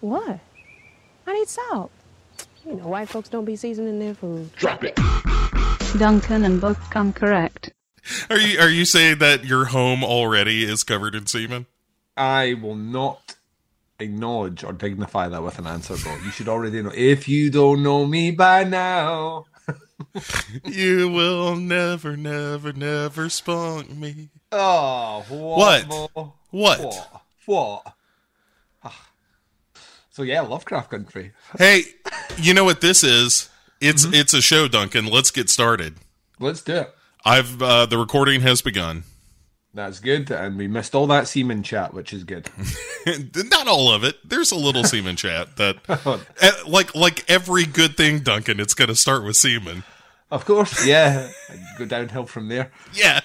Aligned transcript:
What? 0.00 0.40
I 1.26 1.32
need 1.34 1.48
salt. 1.48 1.90
You 2.64 2.74
know, 2.74 2.88
white 2.88 3.08
folks 3.08 3.28
don't 3.28 3.44
be 3.44 3.56
seasoning 3.56 3.98
their 3.98 4.14
food. 4.14 4.52
Drop 4.56 4.84
it. 4.84 4.98
Duncan 5.98 6.44
and 6.44 6.60
both 6.60 6.78
come 6.90 7.12
correct. 7.12 7.72
Are 8.28 8.38
you 8.38 8.58
are 8.58 8.68
you 8.68 8.84
saying 8.84 9.18
that 9.18 9.44
your 9.44 9.66
home 9.66 10.02
already 10.02 10.64
is 10.64 10.84
covered 10.84 11.14
in 11.14 11.26
semen? 11.26 11.66
I 12.16 12.54
will 12.54 12.74
not 12.74 13.36
acknowledge 13.98 14.64
or 14.64 14.72
dignify 14.72 15.28
that 15.28 15.42
with 15.42 15.58
an 15.58 15.66
answer, 15.66 15.96
bro. 15.96 16.16
You 16.24 16.30
should 16.30 16.48
already 16.48 16.82
know. 16.82 16.92
If 16.94 17.28
you 17.28 17.50
don't 17.50 17.82
know 17.82 18.06
me 18.06 18.30
by 18.30 18.64
now, 18.64 19.46
you 20.64 21.08
will 21.08 21.56
never, 21.56 22.16
never, 22.16 22.72
never 22.72 23.28
spunk 23.28 23.94
me. 23.94 24.30
oh, 24.52 25.24
what? 25.28 25.86
What? 25.86 25.88
Mo? 25.88 26.34
What? 26.50 26.80
What? 26.80 27.22
What? 27.46 27.94
So 30.10 30.22
yeah, 30.22 30.40
Lovecraft 30.42 30.90
Country. 30.90 31.32
Hey, 31.58 31.82
you 32.36 32.52
know 32.54 32.64
what 32.64 32.80
this 32.80 33.02
is? 33.04 33.48
It's 33.80 34.04
Mm-hmm. 34.04 34.14
it's 34.14 34.34
a 34.34 34.42
show, 34.42 34.68
Duncan. 34.68 35.06
Let's 35.06 35.30
get 35.30 35.48
started. 35.48 35.94
Let's 36.38 36.62
do 36.62 36.74
it. 36.76 36.94
I've 37.24 37.60
uh, 37.62 37.86
the 37.86 37.96
recording 37.98 38.40
has 38.42 38.60
begun. 38.62 39.04
That's 39.72 40.00
good, 40.00 40.30
and 40.32 40.58
we 40.58 40.66
missed 40.66 40.96
all 40.96 41.06
that 41.06 41.28
semen 41.28 41.62
chat, 41.62 41.94
which 41.94 42.12
is 42.12 42.24
good. 42.24 42.50
Not 43.50 43.68
all 43.68 43.92
of 43.92 44.02
it. 44.02 44.16
There's 44.28 44.50
a 44.50 44.56
little 44.56 44.82
semen 44.82 45.14
chat 45.14 45.56
that, 45.58 45.76
eh, 46.42 46.50
like 46.66 46.92
like 46.96 47.30
every 47.30 47.64
good 47.66 47.96
thing, 47.96 48.18
Duncan. 48.20 48.58
It's 48.58 48.74
going 48.74 48.88
to 48.88 48.96
start 48.96 49.22
with 49.24 49.36
semen. 49.36 49.84
of 50.30 50.44
course, 50.44 50.84
yeah, 50.84 51.30
go 51.78 51.84
downhill 51.86 52.26
from 52.26 52.48
there. 52.48 52.72
Yeah. 52.92 53.20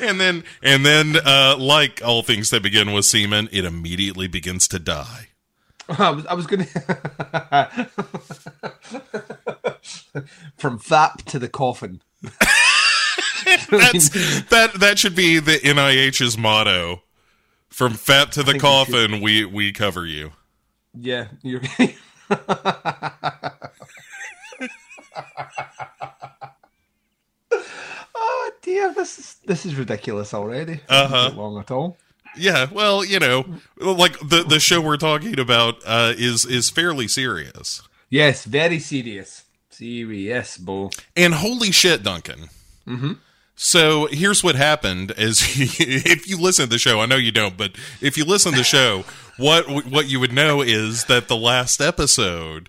And 0.00 0.20
then, 0.20 0.44
and 0.62 0.84
then, 0.86 1.16
uh, 1.24 1.56
like 1.58 2.00
all 2.04 2.22
things 2.22 2.50
that 2.50 2.62
begin 2.62 2.92
with 2.92 3.04
semen, 3.06 3.48
it 3.52 3.64
immediately 3.64 4.26
begins 4.26 4.68
to 4.68 4.78
die. 4.78 5.28
I 5.98 6.10
was, 6.10 6.26
I 6.26 6.34
was 6.34 6.46
gonna 6.46 6.64
from 10.56 10.78
FAP 10.78 11.22
to 11.26 11.38
the 11.38 11.48
coffin. 11.48 12.02
That's 13.70 14.08
that. 14.48 14.72
That 14.74 14.98
should 14.98 15.14
be 15.14 15.38
the 15.38 15.58
NIH's 15.58 16.36
motto. 16.36 17.02
From 17.68 17.94
fat 17.94 18.32
to 18.32 18.42
the 18.42 18.58
coffin, 18.58 19.20
we 19.20 19.44
we 19.44 19.70
cover 19.70 20.04
you. 20.06 20.32
Yeah, 20.98 21.28
you're. 21.42 21.60
oh 28.14 28.50
dear, 28.62 28.92
this 28.94 29.18
is 29.18 29.36
this 29.46 29.66
is 29.66 29.76
ridiculous 29.76 30.32
already. 30.34 30.80
Uh-huh. 30.88 31.30
Long 31.36 31.60
at 31.60 31.70
all. 31.70 31.96
Yeah, 32.36 32.68
well, 32.70 33.04
you 33.04 33.18
know, 33.18 33.44
like 33.78 34.18
the 34.20 34.44
the 34.44 34.60
show 34.60 34.80
we're 34.80 34.96
talking 34.96 35.38
about 35.38 35.76
uh, 35.86 36.14
is 36.16 36.44
is 36.44 36.70
fairly 36.70 37.08
serious. 37.08 37.82
Yes, 38.10 38.44
very 38.44 38.78
serious. 38.78 39.44
Serious, 39.70 40.56
Bo. 40.56 40.90
And 41.16 41.34
holy 41.34 41.70
shit, 41.70 42.02
Duncan. 42.02 42.48
Mm-hmm. 42.86 43.12
So 43.56 44.06
here's 44.06 44.44
what 44.44 44.54
happened: 44.54 45.12
is 45.16 45.42
if 45.80 46.28
you 46.28 46.38
listen 46.38 46.66
to 46.66 46.70
the 46.70 46.78
show, 46.78 47.00
I 47.00 47.06
know 47.06 47.16
you 47.16 47.32
don't, 47.32 47.56
but 47.56 47.72
if 48.00 48.16
you 48.16 48.24
listen 48.24 48.52
to 48.52 48.58
the 48.58 48.64
show, 48.64 49.04
what 49.36 49.68
what 49.86 50.08
you 50.08 50.20
would 50.20 50.32
know 50.32 50.60
is 50.60 51.04
that 51.06 51.28
the 51.28 51.36
last 51.36 51.80
episode 51.80 52.68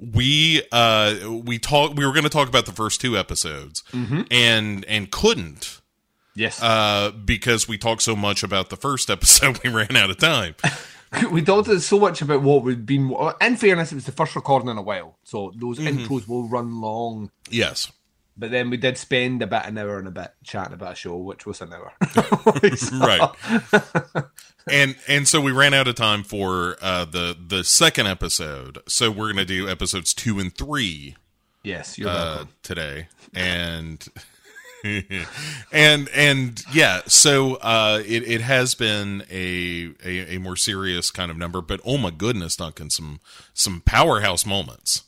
we 0.00 0.62
uh 0.72 1.14
we 1.44 1.58
talk 1.58 1.94
we 1.94 2.04
were 2.04 2.12
going 2.12 2.24
to 2.24 2.30
talk 2.30 2.48
about 2.48 2.66
the 2.66 2.72
first 2.72 3.00
two 3.00 3.16
episodes 3.16 3.82
and 4.30 4.84
and 4.86 5.10
couldn't 5.10 5.80
Yes. 6.36 6.60
uh 6.62 7.12
because 7.24 7.68
we 7.68 7.78
talked 7.78 8.02
so 8.02 8.16
much 8.16 8.42
about 8.42 8.68
the 8.70 8.76
first 8.76 9.08
episode 9.10 9.58
we 9.64 9.70
ran 9.70 9.94
out 9.96 10.10
of 10.10 10.18
time 10.18 10.54
we 11.30 11.42
talked 11.42 11.70
so 11.80 11.98
much 12.00 12.22
about 12.22 12.42
what 12.42 12.64
we'd 12.64 12.84
been. 12.86 13.14
In 13.40 13.56
fairness, 13.56 13.92
it 13.92 13.94
was 13.94 14.04
the 14.06 14.10
first 14.12 14.34
recording 14.34 14.68
in 14.68 14.78
a 14.78 14.82
while, 14.82 15.16
so 15.22 15.52
those 15.56 15.78
intros 15.78 16.26
will 16.26 16.48
run 16.48 16.80
long. 16.80 17.30
yes 17.48 17.92
But 18.36 18.50
then 18.50 18.68
we 18.68 18.76
did 18.78 18.98
spend 18.98 19.40
about 19.42 19.66
an 19.68 19.78
hour 19.78 19.98
and 20.00 20.08
a 20.08 20.10
bit 20.10 20.32
chatting 20.42 20.74
about 20.74 20.94
a 20.94 20.96
show, 20.96 21.16
which 21.18 21.46
was 21.46 21.60
an 21.60 21.72
hour. 21.72 21.92
right 22.92 23.30
and 24.68 24.96
and 25.06 25.28
so 25.28 25.40
we 25.40 25.52
ran 25.52 25.72
out 25.74 25.86
of 25.86 25.94
time 25.94 26.24
for 26.24 26.76
uh 26.82 27.04
the 27.04 27.36
the 27.46 27.62
second 27.64 28.06
episode 28.08 28.78
so 28.88 29.10
we're 29.10 29.28
gonna 29.28 29.44
do 29.44 29.68
episodes 29.68 30.12
two 30.14 30.38
and 30.40 30.56
three 30.56 31.16
Yes, 31.62 31.96
you're 31.96 32.08
uh 32.10 32.12
welcome. 32.14 32.48
today 32.62 33.08
and 33.34 34.06
and 35.72 36.08
and 36.14 36.62
yeah 36.72 37.00
so 37.06 37.54
uh 37.56 38.02
it, 38.06 38.22
it 38.28 38.40
has 38.42 38.74
been 38.74 39.24
a, 39.30 39.90
a 40.04 40.34
a 40.36 40.38
more 40.38 40.56
serious 40.56 41.10
kind 41.10 41.30
of 41.30 41.38
number 41.38 41.62
but 41.62 41.80
oh 41.84 41.96
my 41.96 42.10
goodness 42.10 42.56
duncan 42.56 42.90
some 42.90 43.18
some 43.54 43.80
powerhouse 43.86 44.44
moments 44.44 45.04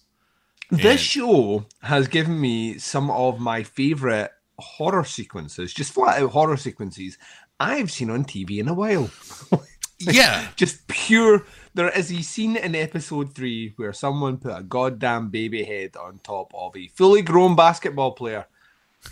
This 0.70 1.00
show 1.00 1.66
has 1.82 2.08
given 2.08 2.40
me 2.40 2.78
some 2.78 3.10
of 3.10 3.38
my 3.38 3.62
favorite 3.62 4.32
horror 4.58 5.04
sequences, 5.04 5.72
just 5.72 5.92
flat 5.92 6.20
out 6.22 6.30
horror 6.30 6.56
sequences 6.56 7.18
I've 7.60 7.90
seen 7.92 8.10
on 8.10 8.24
TV 8.24 8.58
in 8.58 8.68
a 8.68 8.74
while. 8.74 9.10
yeah 9.98 10.48
just 10.56 10.86
pure. 10.88 11.44
There 11.74 11.88
is 11.90 12.10
a 12.10 12.22
scene 12.22 12.56
in 12.56 12.74
episode 12.74 13.34
three 13.34 13.74
where 13.76 13.92
someone 13.92 14.38
put 14.38 14.58
a 14.58 14.62
goddamn 14.62 15.28
baby 15.30 15.62
head 15.64 15.96
on 15.96 16.18
top 16.22 16.52
of 16.54 16.76
a 16.76 16.88
fully 16.88 17.22
grown 17.22 17.54
basketball 17.54 18.12
player 18.12 18.46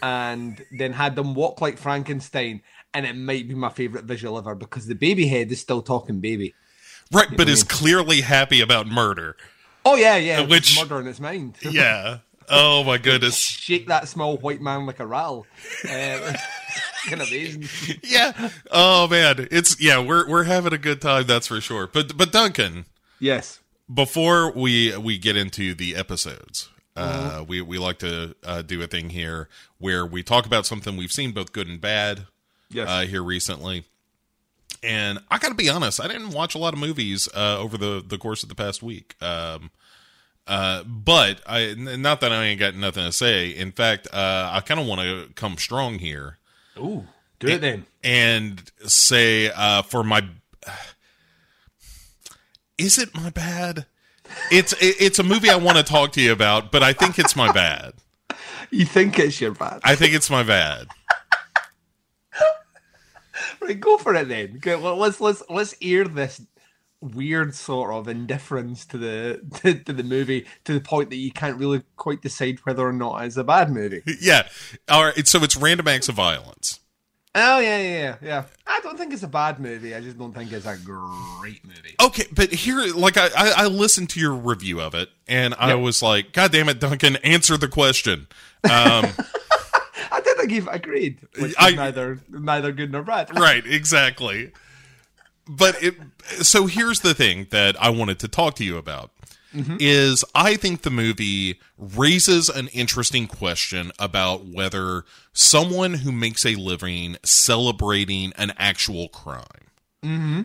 and 0.03 0.65
then 0.77 0.93
had 0.93 1.16
them 1.16 1.34
walk 1.34 1.60
like 1.60 1.78
Frankenstein. 1.78 2.62
And 2.93 3.05
it 3.06 3.16
might 3.16 3.49
be 3.49 3.55
my 3.55 3.71
favorite 3.71 4.05
visual 4.05 4.38
ever 4.38 4.55
because 4.55 4.87
the 4.87 4.94
baby 4.94 5.27
head 5.27 5.50
is 5.50 5.60
still 5.60 5.82
talking 5.82 6.21
baby. 6.21 6.55
right 7.12 7.28
but 7.37 7.49
is 7.49 7.62
clearly 7.65 8.21
happy 8.21 8.60
about 8.60 8.87
murder 8.87 9.37
Oh, 9.87 9.97
yeah, 9.97 10.16
yeah. 10.16 10.41
Which- 10.41 10.77
Which 10.78 10.78
murder 10.81 11.00
in 11.00 11.06
its 11.09 11.21
mind. 11.21 11.56
yeah 11.71 12.19
oh 12.49 12.84
my 12.84 12.99
goodness 13.09 13.37
Shake 13.37 13.88
that 13.88 14.06
small 14.09 14.37
white 14.38 14.60
man 14.60 14.87
like 14.87 15.00
a 15.00 15.06
rattle. 15.06 15.47
Uh, 15.84 16.34
kind 17.06 17.21
of 17.21 17.28
amazing. 17.28 17.69
yeah 18.03 18.50
oh 18.71 19.09
man 19.09 19.49
it's 19.50 19.81
yeah 19.81 19.99
we're 19.99 20.28
we're 20.28 20.44
having 20.44 20.72
a 20.72 20.78
good 20.78 21.00
time 21.00 21.26
that's 21.26 21.47
for 21.49 21.61
sure 21.61 21.87
but 21.87 22.16
but 22.16 22.31
duncan 22.32 22.84
Yes. 23.21 23.61
before 23.93 24.53
we 24.53 24.97
we 24.97 25.19
get 25.19 25.37
into 25.37 25.75
the 25.75 25.97
episodes 25.97 26.69
uh 26.97 27.44
we 27.47 27.60
we 27.60 27.78
like 27.78 27.99
to 27.99 28.34
uh 28.44 28.62
do 28.62 28.81
a 28.82 28.87
thing 28.87 29.10
here 29.10 29.49
where 29.78 30.06
we 30.06 30.22
talk 30.22 30.47
about 30.47 30.65
something 30.66 30.97
we've 30.97 31.10
seen 31.12 31.32
both 31.32 31.53
good 31.53 31.66
and 31.69 31.81
bad 31.81 32.27
Yes. 32.71 32.88
uh 32.88 33.00
here 33.06 33.22
recently 33.22 33.84
and 34.82 35.19
i 35.31 35.38
gotta 35.38 35.55
be 35.55 35.69
honest 35.69 36.00
i 36.00 36.06
didn't 36.06 36.31
watch 36.31 36.55
a 36.55 36.59
lot 36.59 36.72
of 36.72 36.78
movies 36.81 37.28
uh 37.34 37.59
over 37.59 37.77
the 37.77 38.03
the 38.06 38.16
course 38.19 38.43
of 38.43 38.49
the 38.49 38.55
past 38.55 38.82
week 38.82 39.16
um 39.22 39.71
uh, 40.47 40.82
but 40.84 41.41
I 41.47 41.72
not 41.75 42.21
that 42.21 42.31
I 42.31 42.44
ain't 42.44 42.60
got 42.60 42.75
nothing 42.75 43.03
to 43.06 43.12
say. 43.12 43.49
In 43.49 43.72
fact, 43.72 44.06
uh, 44.12 44.50
I 44.53 44.61
kind 44.61 44.78
of 44.78 44.84
want 44.87 45.00
to 45.00 45.31
come 45.34 45.56
strong 45.56 45.99
here 45.99 46.37
Ooh. 46.76 47.06
Do 47.38 47.47
it 47.49 47.62
then. 47.62 47.87
and 48.03 48.71
say 48.84 49.50
uh, 49.50 49.81
for 49.81 50.05
my 50.05 50.22
is 52.78 52.99
it 52.99 53.15
my 53.15 53.31
bad 53.31 53.87
it's 54.50 54.75
it's 54.81 55.19
a 55.19 55.22
movie 55.22 55.50
i 55.50 55.56
want 55.56 55.77
to 55.77 55.83
talk 55.83 56.12
to 56.12 56.21
you 56.21 56.33
about 56.33 56.71
but 56.72 56.83
i 56.83 56.93
think 56.93 57.19
it's 57.19 57.37
my 57.37 57.50
bad 57.53 57.93
You 58.71 58.84
think 58.87 59.19
it's 59.19 59.41
your 59.41 59.53
bad. 59.53 59.81
i 59.84 59.95
think 59.95 60.15
it's 60.15 60.31
my 60.31 60.43
bad 60.43 60.89
Right, 63.61 63.81
go 63.81 63.97
for 63.99 64.15
it 64.15 64.28
then. 64.28 64.55
Okay, 64.56 64.77
well, 64.77 64.97
let's 64.97 65.21
let's 65.21 65.43
let's 65.49 65.75
air 65.81 66.05
this 66.05 66.41
weird 67.00 67.55
sort 67.55 67.93
of 67.93 68.09
indifference 68.09 68.84
to 68.87 68.99
the 68.99 69.41
to, 69.62 69.75
to 69.75 69.93
the 69.93 70.03
movie 70.03 70.47
to 70.65 70.73
the 70.75 70.81
point 70.81 71.11
that 71.11 71.17
you 71.17 71.31
can't 71.33 71.59
really 71.59 71.83
quite 71.97 72.23
decide 72.23 72.59
whether 72.65 72.87
or 72.87 72.93
not 72.93 73.25
it's 73.25 73.37
a 73.37 73.44
bad 73.44 73.71
movie. 73.71 74.03
yeah 74.21 74.49
all 74.89 75.05
right 75.05 75.27
so 75.27 75.43
it's 75.43 75.56
random 75.56 75.87
acts 75.89 76.09
of 76.09 76.15
violence 76.15 76.81
Oh 77.37 77.59
yeah, 77.59 77.78
yeah, 77.78 77.89
yeah, 77.99 78.17
yeah. 78.22 78.45
I 78.67 78.78
don't 78.81 78.97
think 78.97 79.12
it's 79.12 79.25
a 79.25 79.28
bad 79.28 79.59
movie. 79.59 79.95
I 79.95 80.00
just 80.00 80.17
don't 80.19 80.33
think 80.33 80.53
it's 80.53 80.67
a 80.67 80.77
great 80.77 81.64
movie. 81.64 81.97
okay 82.00 82.25
but 82.32 82.53
here 82.53 82.81
like 82.94 83.17
i 83.17 83.26
i, 83.37 83.53
I 83.64 83.67
listened 83.67 84.11
to 84.11 84.20
your 84.20 84.35
review 84.35 84.81
of 84.81 84.94
it 84.94 85.09
and 85.29 85.55
i 85.59 85.69
Yep. 85.70 85.79
was 85.81 86.03
like 86.03 86.32
god 86.32 86.53
damn 86.53 86.69
it 86.69 86.81
duncan 86.81 87.17
answer 87.17 87.56
the 87.56 87.69
question 87.69 88.26
um 88.64 89.06
I 90.12 90.20
didn't 90.23 90.50
you've 90.50 90.69
agreed, 90.69 91.19
which 91.38 91.50
is 91.50 91.56
I- 91.59 91.73
neither 91.73 92.20
neither 92.31 92.73
good 92.73 92.93
nor 92.93 93.03
bad. 93.03 93.37
right 93.38 93.64
exactly 93.67 94.53
but 95.49 95.82
it 95.82 95.94
so 96.43 96.67
here's 96.67 97.00
the 97.00 97.14
thing 97.14 97.47
that 97.50 97.81
i 97.82 97.91
wanted 97.91 98.19
to 98.20 98.29
talk 98.29 98.55
to 98.56 98.64
you 98.64 98.76
about 98.76 99.11
is 99.81 100.25
i 100.35 100.56
think 100.56 100.83
the 100.83 100.91
movie 100.91 101.61
raises 101.79 102.49
an 102.49 102.69
interesting 102.69 103.27
question 103.27 103.93
about 103.99 104.47
whether 104.47 105.05
someone 105.33 105.95
who 105.95 106.12
makes 106.12 106.45
a 106.45 106.55
living 106.56 107.17
celebrating 107.25 108.33
an 108.37 108.53
actual 108.56 109.09
crime. 109.09 109.45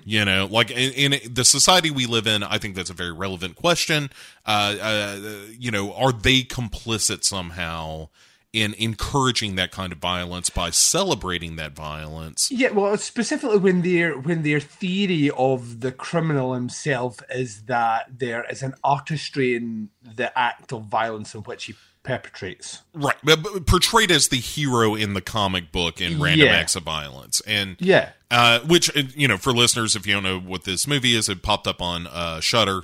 You 0.06 0.24
know 0.26 0.48
like 0.50 0.72
in, 0.72 1.14
in 1.14 1.34
the 1.34 1.44
society 1.44 1.92
we 1.92 2.06
live 2.06 2.28
in 2.28 2.44
i 2.44 2.58
think 2.58 2.76
that's 2.76 2.90
a 2.90 2.94
very 2.94 3.12
relevant 3.12 3.56
question. 3.56 4.10
Uh, 4.46 4.76
uh 4.82 5.20
you 5.58 5.72
know 5.72 5.94
are 5.94 6.12
they 6.12 6.44
complicit 6.44 7.24
somehow 7.24 8.10
in 8.51 8.74
encouraging 8.75 9.56
that 9.56 9.72
kind 9.72 9.92
of 9.92 10.00
violence 10.00 10.50
by 10.50 10.72
celebrating 10.72 11.56
that 11.57 11.74
violence. 11.74 12.50
Yeah, 12.51 12.72
well, 12.72 12.98
specifically 12.98 13.57
when 13.57 13.81
their 13.84 14.18
when 14.18 14.44
their 14.44 14.60
theory 14.60 15.30
of 15.38 15.81
the 15.81 15.92
criminal 15.92 16.54
himself 16.54 17.19
is 17.30 17.63
that 17.63 18.07
there 18.19 18.46
is 18.50 18.63
an 18.63 18.74
artistry 18.84 19.56
in 19.56 19.90
the 20.01 20.38
act 20.38 20.74
of 20.74 20.86
violence 20.86 21.36
in 21.36 21.42
which 21.42 21.66
he 21.66 21.75
perpetrates. 22.01 22.81
Right, 22.94 23.18
but, 23.24 23.68
portrayed 23.68 24.10
as 24.10 24.30
the 24.30 24.38
hero 24.38 24.95
in 24.95 25.13
the 25.13 25.22
comic 25.22 25.72
book 25.72 26.02
in 26.02 26.19
Random 26.19 26.48
Yeah. 26.48 26.54
Acts 26.54 26.75
of 26.75 26.84
Violence, 26.84 27.42
and 27.45 27.75
Yeah. 27.80 28.12
uh, 28.31 28.62
which 28.62 28.95
uh, 28.98 29.04
you 29.16 29.28
know, 29.28 29.38
for 29.38 29.52
listeners, 29.54 29.95
if 29.95 30.07
you 30.07 30.13
don't 30.13 30.24
know 30.24 30.40
what 30.40 30.63
this 30.63 30.88
movie 30.88 31.16
is, 31.16 31.30
it 31.30 31.44
popped 31.44 31.68
up 31.68 31.81
on 31.81 32.07
uh, 32.07 32.40
Shudder. 32.40 32.81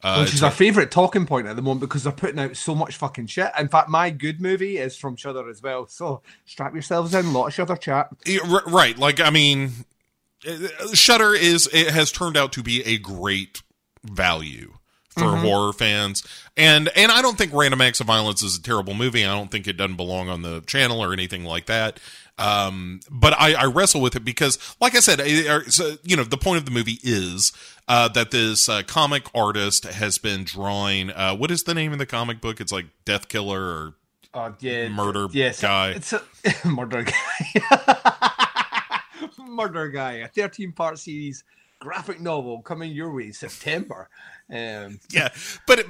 Uh, 0.00 0.20
Which 0.20 0.32
is 0.32 0.44
our 0.44 0.50
favourite 0.52 0.92
talking 0.92 1.26
point 1.26 1.48
at 1.48 1.56
the 1.56 1.62
moment 1.62 1.80
because 1.80 2.04
they're 2.04 2.12
putting 2.12 2.38
out 2.38 2.56
so 2.56 2.72
much 2.72 2.96
fucking 2.96 3.26
shit. 3.26 3.50
In 3.58 3.66
fact, 3.66 3.88
my 3.88 4.10
good 4.10 4.40
movie 4.40 4.78
is 4.78 4.96
from 4.96 5.16
Shudder 5.16 5.50
as 5.50 5.60
well. 5.60 5.88
So 5.88 6.22
strap 6.46 6.72
yourselves 6.72 7.14
in, 7.14 7.32
lot 7.32 7.48
of 7.48 7.54
Shudder 7.54 7.74
chat. 7.76 8.08
Right 8.66 8.98
like 8.98 9.20
i 9.20 9.30
mean 9.30 9.72
uh, 10.46 10.94
Shudder 10.94 11.34
is 11.34 11.68
it 11.72 11.90
has 11.90 12.12
turned 12.12 12.36
out 12.36 12.52
to 12.52 12.62
be 12.62 12.84
a 12.84 12.98
great 12.98 13.62
value 14.04 14.74
for 15.10 15.36
horror 15.36 15.72
fans 15.72 16.22
and 16.56 16.88
and 16.94 17.10
i 17.10 17.20
don't 17.20 17.36
think 17.36 17.52
random 17.52 17.80
acts 17.80 17.98
of 17.98 18.06
violence 18.06 18.40
is 18.40 18.56
a 18.56 18.62
terrible 18.62 18.94
movie 18.94 19.24
i 19.24 19.34
don't 19.34 19.50
think 19.50 19.66
it 19.66 19.72
doesn't 19.72 19.96
belong 19.96 20.28
on 20.28 20.42
the 20.42 20.60
channel 20.60 21.02
or 21.02 21.12
anything 21.12 21.44
like 21.44 21.66
that 21.66 21.98
um 22.38 23.00
but 23.10 23.32
i 23.40 23.54
i 23.54 23.64
wrestle 23.64 24.00
with 24.00 24.14
it 24.16 24.24
because 24.24 24.58
like 24.80 24.94
i 24.94 25.00
said 25.00 25.20
it- 25.22 25.46
uh, 25.48 25.96
you 26.04 26.16
know 26.16 26.24
the 26.24 26.36
point 26.36 26.58
of 26.58 26.64
the 26.64 26.70
movie 26.70 26.98
is 27.02 27.52
uh 27.88 28.08
that 28.08 28.30
this 28.30 28.68
uh, 28.68 28.82
comic 28.86 29.24
artist 29.34 29.84
has 29.84 30.18
been 30.18 30.44
drawing 30.44 31.10
uh 31.10 31.34
what 31.34 31.50
is 31.50 31.64
the 31.64 31.74
name 31.74 31.92
of 31.92 31.98
the 31.98 32.06
comic 32.06 32.40
book 32.40 32.60
it's 32.60 32.72
like 32.72 32.86
death 33.04 33.28
killer 33.28 33.60
or 33.62 33.94
Oh, 34.34 34.54
yeah. 34.60 34.88
Murder 34.90 35.26
yes, 35.32 35.62
guy. 35.62 35.92
It's 35.92 36.12
a 36.12 36.22
murder 36.66 37.02
guy. 37.02 39.00
murder 39.38 39.88
guy. 39.88 40.12
A 40.12 40.28
13 40.28 40.72
part 40.72 40.98
series 40.98 41.44
graphic 41.80 42.20
novel 42.20 42.60
coming 42.60 42.92
your 42.92 43.12
way 43.14 43.30
September. 43.32 44.08
Um, 44.50 44.98
yeah 45.10 45.28
but 45.66 45.80
it, 45.80 45.86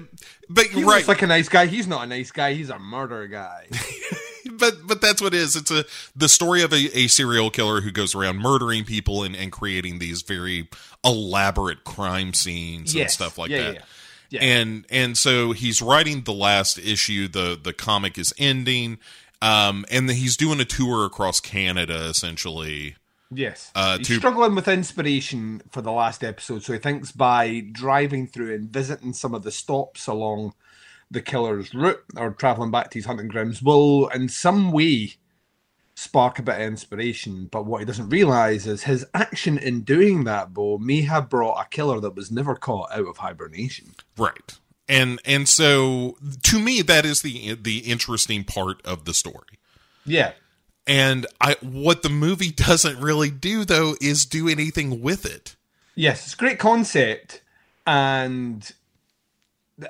but 0.49 0.67
he 0.67 0.83
right 0.83 0.97
looks 0.97 1.09
like 1.09 1.23
a 1.23 1.29
nice 1.29 1.49
guy. 1.49 1.67
He's 1.67 1.87
not 1.87 2.03
a 2.03 2.07
nice 2.09 2.33
guy. 2.33 2.55
He's 2.55 2.71
a 2.71 2.79
murder 2.79 3.29
guy. 3.29 3.69
but 4.53 4.75
but 4.85 5.01
that's 5.01 5.23
what 5.23 5.33
it 5.33 5.39
is. 5.39 5.55
It's 5.55 5.71
a 5.71 5.85
the 6.17 6.29
story 6.29 6.63
of 6.63 6.73
a, 6.73 6.99
a 6.99 7.07
serial 7.07 7.51
killer 7.51 7.81
who 7.83 7.93
goes 7.93 8.17
around 8.17 8.39
murdering 8.39 8.85
people 8.85 9.23
and, 9.23 9.37
and 9.37 9.53
creating 9.53 10.01
these 10.01 10.23
very 10.23 10.69
elaborate 11.05 11.85
crime 11.85 12.35
scenes 12.35 12.95
and 12.97 13.09
stuff 13.11 13.39
like 13.39 13.51
Yeah, 13.51 13.59
that. 13.63 13.75
yeah, 13.75 13.81
yeah. 14.31 14.41
And 14.43 14.87
and 14.91 15.17
so 15.17 15.53
he's 15.53 15.81
writing 15.81 16.23
the 16.23 16.33
last 16.35 16.79
issue. 16.79 17.29
The 17.29 17.57
the 17.63 17.73
comic 17.73 18.19
is 18.19 18.35
ending. 18.39 18.99
Um, 19.41 19.85
and 19.89 20.09
then 20.09 20.17
he's 20.17 20.37
doing 20.37 20.59
a 20.59 20.65
tour 20.65 21.05
across 21.07 21.39
Canada 21.39 22.07
essentially. 22.09 22.97
Yes. 23.31 23.71
Uh, 23.75 23.99
He's 23.99 24.09
to- 24.09 24.17
struggling 24.17 24.55
with 24.55 24.69
inspiration 24.69 25.63
for 25.71 25.83
the 25.83 25.93
last 25.93 26.25
episode, 26.25 26.63
so 26.63 26.73
he 26.73 26.79
thinks 26.79 27.13
by 27.13 27.61
driving 27.73 28.27
through 28.27 28.55
and 28.55 28.71
visiting 28.71 29.13
some 29.13 29.35
of 29.35 29.43
the 29.43 29.51
stops 29.51 30.07
along 30.07 30.55
the 31.11 31.21
killer's 31.23 31.75
route 31.75 32.05
or 32.17 32.31
traveling 32.33 32.71
back 32.71 32.91
to 32.91 32.99
his 32.99 33.07
hunting 33.07 33.29
grounds 33.29 33.63
will, 33.63 34.09
in 34.09 34.29
some 34.29 34.73
way, 34.73 35.15
spark 35.95 36.39
a 36.39 36.43
bit 36.43 36.57
of 36.57 36.61
inspiration. 36.63 37.49
But 37.51 37.67
what 37.67 37.81
he 37.81 37.85
doesn't 37.85 38.11
realize 38.11 38.67
is 38.67 38.85
his 38.85 39.05
action 39.15 39.59
in 39.59 39.83
doing 39.83 40.25
that, 40.25 40.55
Bo, 40.55 40.79
may 40.79 41.03
have 41.03 41.29
brought 41.29 41.61
a 41.61 41.69
killer 41.69 42.01
that 42.01 42.15
was 42.15 42.31
never 42.31 42.55
caught 42.55 42.91
out 42.93 43.07
of 43.09 43.19
hibernation. 43.19 43.95
Right. 44.17 44.59
And 44.89 45.21
and 45.27 45.47
so 45.49 46.17
to 46.45 46.59
me 46.59 46.81
that 46.83 47.05
is 47.05 47.21
the 47.21 47.55
the 47.55 47.79
interesting 47.81 48.45
part 48.45 48.81
of 48.87 49.05
the 49.05 49.13
story. 49.13 49.59
Yeah. 50.07 50.33
And 50.89 51.27
I 51.39 51.57
what 51.61 52.03
the 52.03 52.09
movie 52.09 52.51
doesn't 52.51 52.99
really 52.99 53.31
do 53.31 53.65
though 53.65 53.95
is 54.01 54.25
do 54.25 54.49
anything 54.49 55.03
with 55.03 55.27
it. 55.27 55.55
Yes, 55.95 56.25
it's 56.25 56.35
a 56.35 56.37
great 56.37 56.59
concept, 56.59 57.43
and 57.87 58.73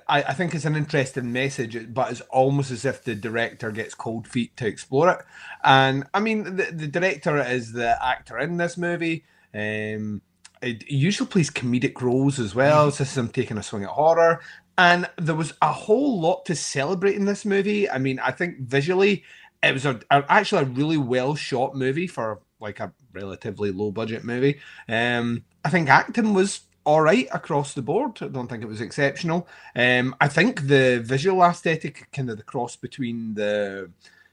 I, 0.09 0.23
I 0.23 0.33
think 0.35 0.55
it's 0.55 0.65
an 0.65 0.75
interesting 0.75 1.33
message. 1.33 1.95
But 1.95 2.11
it's 2.11 2.21
almost 2.23 2.73
as 2.73 2.85
if 2.85 3.05
the 3.05 3.15
director 3.15 3.71
gets 3.71 3.95
cold 3.95 4.27
feet 4.27 4.57
to 4.57 4.67
explore 4.67 5.11
it. 5.11 5.19
And 5.63 6.05
I 6.13 6.21
mean, 6.21 6.57
the, 6.57 6.65
the 6.73 6.89
director 6.89 7.39
is 7.39 7.73
the 7.73 7.97
actor 8.05 8.39
in 8.39 8.57
this 8.57 8.77
movie. 8.77 9.25
Um, 9.55 10.21
it, 10.61 10.83
he 10.83 10.97
usually 10.97 11.29
plays 11.29 11.51
comedic 11.51 12.01
roles 12.01 12.41
as 12.41 12.55
well. 12.55 12.91
So 12.91 13.05
this 13.05 13.13
is 13.13 13.19
him 13.19 13.29
taking 13.29 13.57
a 13.57 13.63
swing 13.63 13.85
at 13.85 13.91
horror. 13.91 14.41
And 14.77 15.09
there 15.17 15.35
was 15.35 15.55
a 15.61 15.73
whole 15.73 16.21
lot 16.21 16.45
to 16.47 16.55
celebrate 16.55 17.17
in 17.17 17.25
this 17.25 17.45
movie. 17.45 17.91
I 17.91 17.99
mean, 17.99 18.21
I 18.21 18.31
think 18.31 18.61
visually, 18.61 19.25
it 19.63 19.73
was 19.73 19.85
a, 19.87 20.01
a- 20.11 20.25
actually 20.29 20.63
a 20.63 20.67
really 20.67 20.97
well 20.97 21.35
shot 21.35 21.75
movie 21.75 22.07
for 22.07 22.41
like 22.61 22.81
a 22.81 22.93
relatively 23.13 23.71
low 23.71 23.91
budget 23.91 24.25
movie. 24.25 24.61
Um, 24.89 25.45
I 25.65 25.71
think 25.71 25.89
acting 25.89 26.35
was 26.35 26.61
all 26.85 27.03
right 27.03 27.29
across 27.33 27.75
the 27.75 27.83
board. 27.83 28.19
I 28.23 28.29
don't 28.29 28.49
think 28.49 28.63
it 28.63 28.69
was 28.69 28.81
exceptional. 28.81 29.47
Um, 29.77 30.15
I 30.21 30.29
think 30.29 30.69
the 30.69 31.03
visual 31.05 31.43
aesthetic, 31.43 32.09
kind 32.13 32.31
of 32.31 32.37
the 32.37 32.43
cross 32.43 32.77
between 32.77 33.35
the 33.35 33.91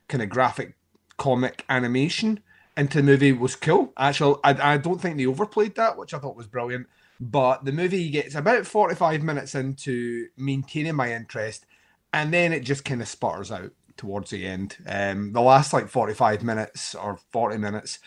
kind 0.08 0.24
of 0.24 0.30
graphic 0.30 0.76
comic 1.18 1.66
animation 1.70 2.42
into 2.78 2.98
the 2.98 3.04
movie 3.04 3.32
was 3.32 3.56
cool. 3.56 3.94
Actually, 3.98 4.40
I, 4.44 4.74
I 4.74 4.78
don't 4.78 5.02
think 5.02 5.18
they 5.18 5.26
overplayed 5.26 5.76
that, 5.76 5.98
which 5.98 6.14
I 6.14 6.20
thought 6.20 6.36
was 6.36 6.48
brilliant. 6.48 6.88
But 7.20 7.64
the 7.64 7.72
movie 7.72 8.10
gets 8.10 8.36
about 8.36 8.66
45 8.66 9.24
minutes 9.24 9.56
into 9.56 10.28
maintaining 10.38 10.96
my 10.96 11.14
interest, 11.14 11.66
and 12.14 12.34
then 12.34 12.52
it 12.54 12.62
just 12.62 12.84
kind 12.86 13.02
of 13.02 13.08
sputters 13.08 13.52
out 13.52 13.72
towards 13.98 14.30
the 14.30 14.46
end. 14.46 14.78
Um, 14.88 15.34
the 15.34 15.42
last 15.42 15.74
like 15.74 15.90
45 15.90 16.44
minutes 16.44 16.96
or 16.96 17.20
40 17.32 17.58
minutes 17.58 18.00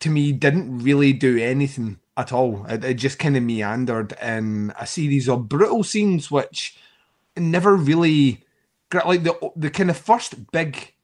to 0.00 0.10
me 0.10 0.32
didn't 0.32 0.78
really 0.78 1.12
do 1.12 1.38
anything 1.38 1.98
at 2.16 2.32
all. 2.32 2.66
It, 2.66 2.84
it 2.84 2.94
just 2.94 3.18
kind 3.18 3.36
of 3.36 3.42
meandered 3.42 4.14
in 4.22 4.72
a 4.78 4.86
series 4.86 5.28
of 5.28 5.48
brutal 5.48 5.84
scenes, 5.84 6.30
which 6.30 6.76
never 7.36 7.76
really 7.76 8.44
like 9.04 9.24
the 9.24 9.52
the 9.56 9.70
kind 9.70 9.90
of 9.90 9.96
first 9.96 10.50
big 10.52 10.94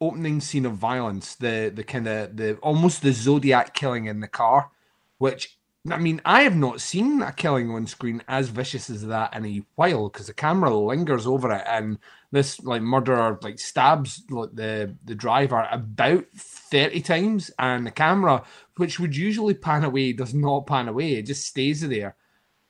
opening 0.00 0.40
scene 0.40 0.66
of 0.66 0.74
violence, 0.74 1.34
the 1.34 1.72
the 1.74 1.84
kind 1.84 2.06
of 2.06 2.36
the 2.36 2.56
almost 2.56 3.02
the 3.02 3.12
Zodiac 3.12 3.74
killing 3.74 4.06
in 4.06 4.20
the 4.20 4.28
car, 4.28 4.70
which 5.18 5.58
I 5.90 5.98
mean 5.98 6.22
I 6.24 6.42
have 6.42 6.56
not 6.56 6.80
seen 6.80 7.20
a 7.20 7.30
killing 7.32 7.70
on 7.70 7.86
screen 7.86 8.22
as 8.26 8.48
vicious 8.48 8.88
as 8.88 9.06
that 9.06 9.34
in 9.36 9.44
a 9.44 9.62
while 9.74 10.08
because 10.08 10.28
the 10.28 10.34
camera 10.34 10.74
lingers 10.74 11.26
over 11.26 11.52
it 11.52 11.64
and 11.66 11.98
this 12.32 12.58
like 12.64 12.80
murderer 12.80 13.38
like 13.42 13.58
stabs 13.58 14.22
like 14.30 14.54
the 14.54 14.96
the 15.04 15.14
driver 15.14 15.68
about 15.70 16.24
30 16.34 17.02
times 17.02 17.50
and 17.58 17.86
the 17.86 17.90
camera 17.90 18.42
which 18.78 18.98
would 18.98 19.14
usually 19.14 19.52
pan 19.52 19.84
away 19.84 20.14
does 20.14 20.32
not 20.32 20.66
pan 20.66 20.88
away 20.88 21.14
it 21.14 21.26
just 21.26 21.44
stays 21.44 21.86
there. 21.86 22.16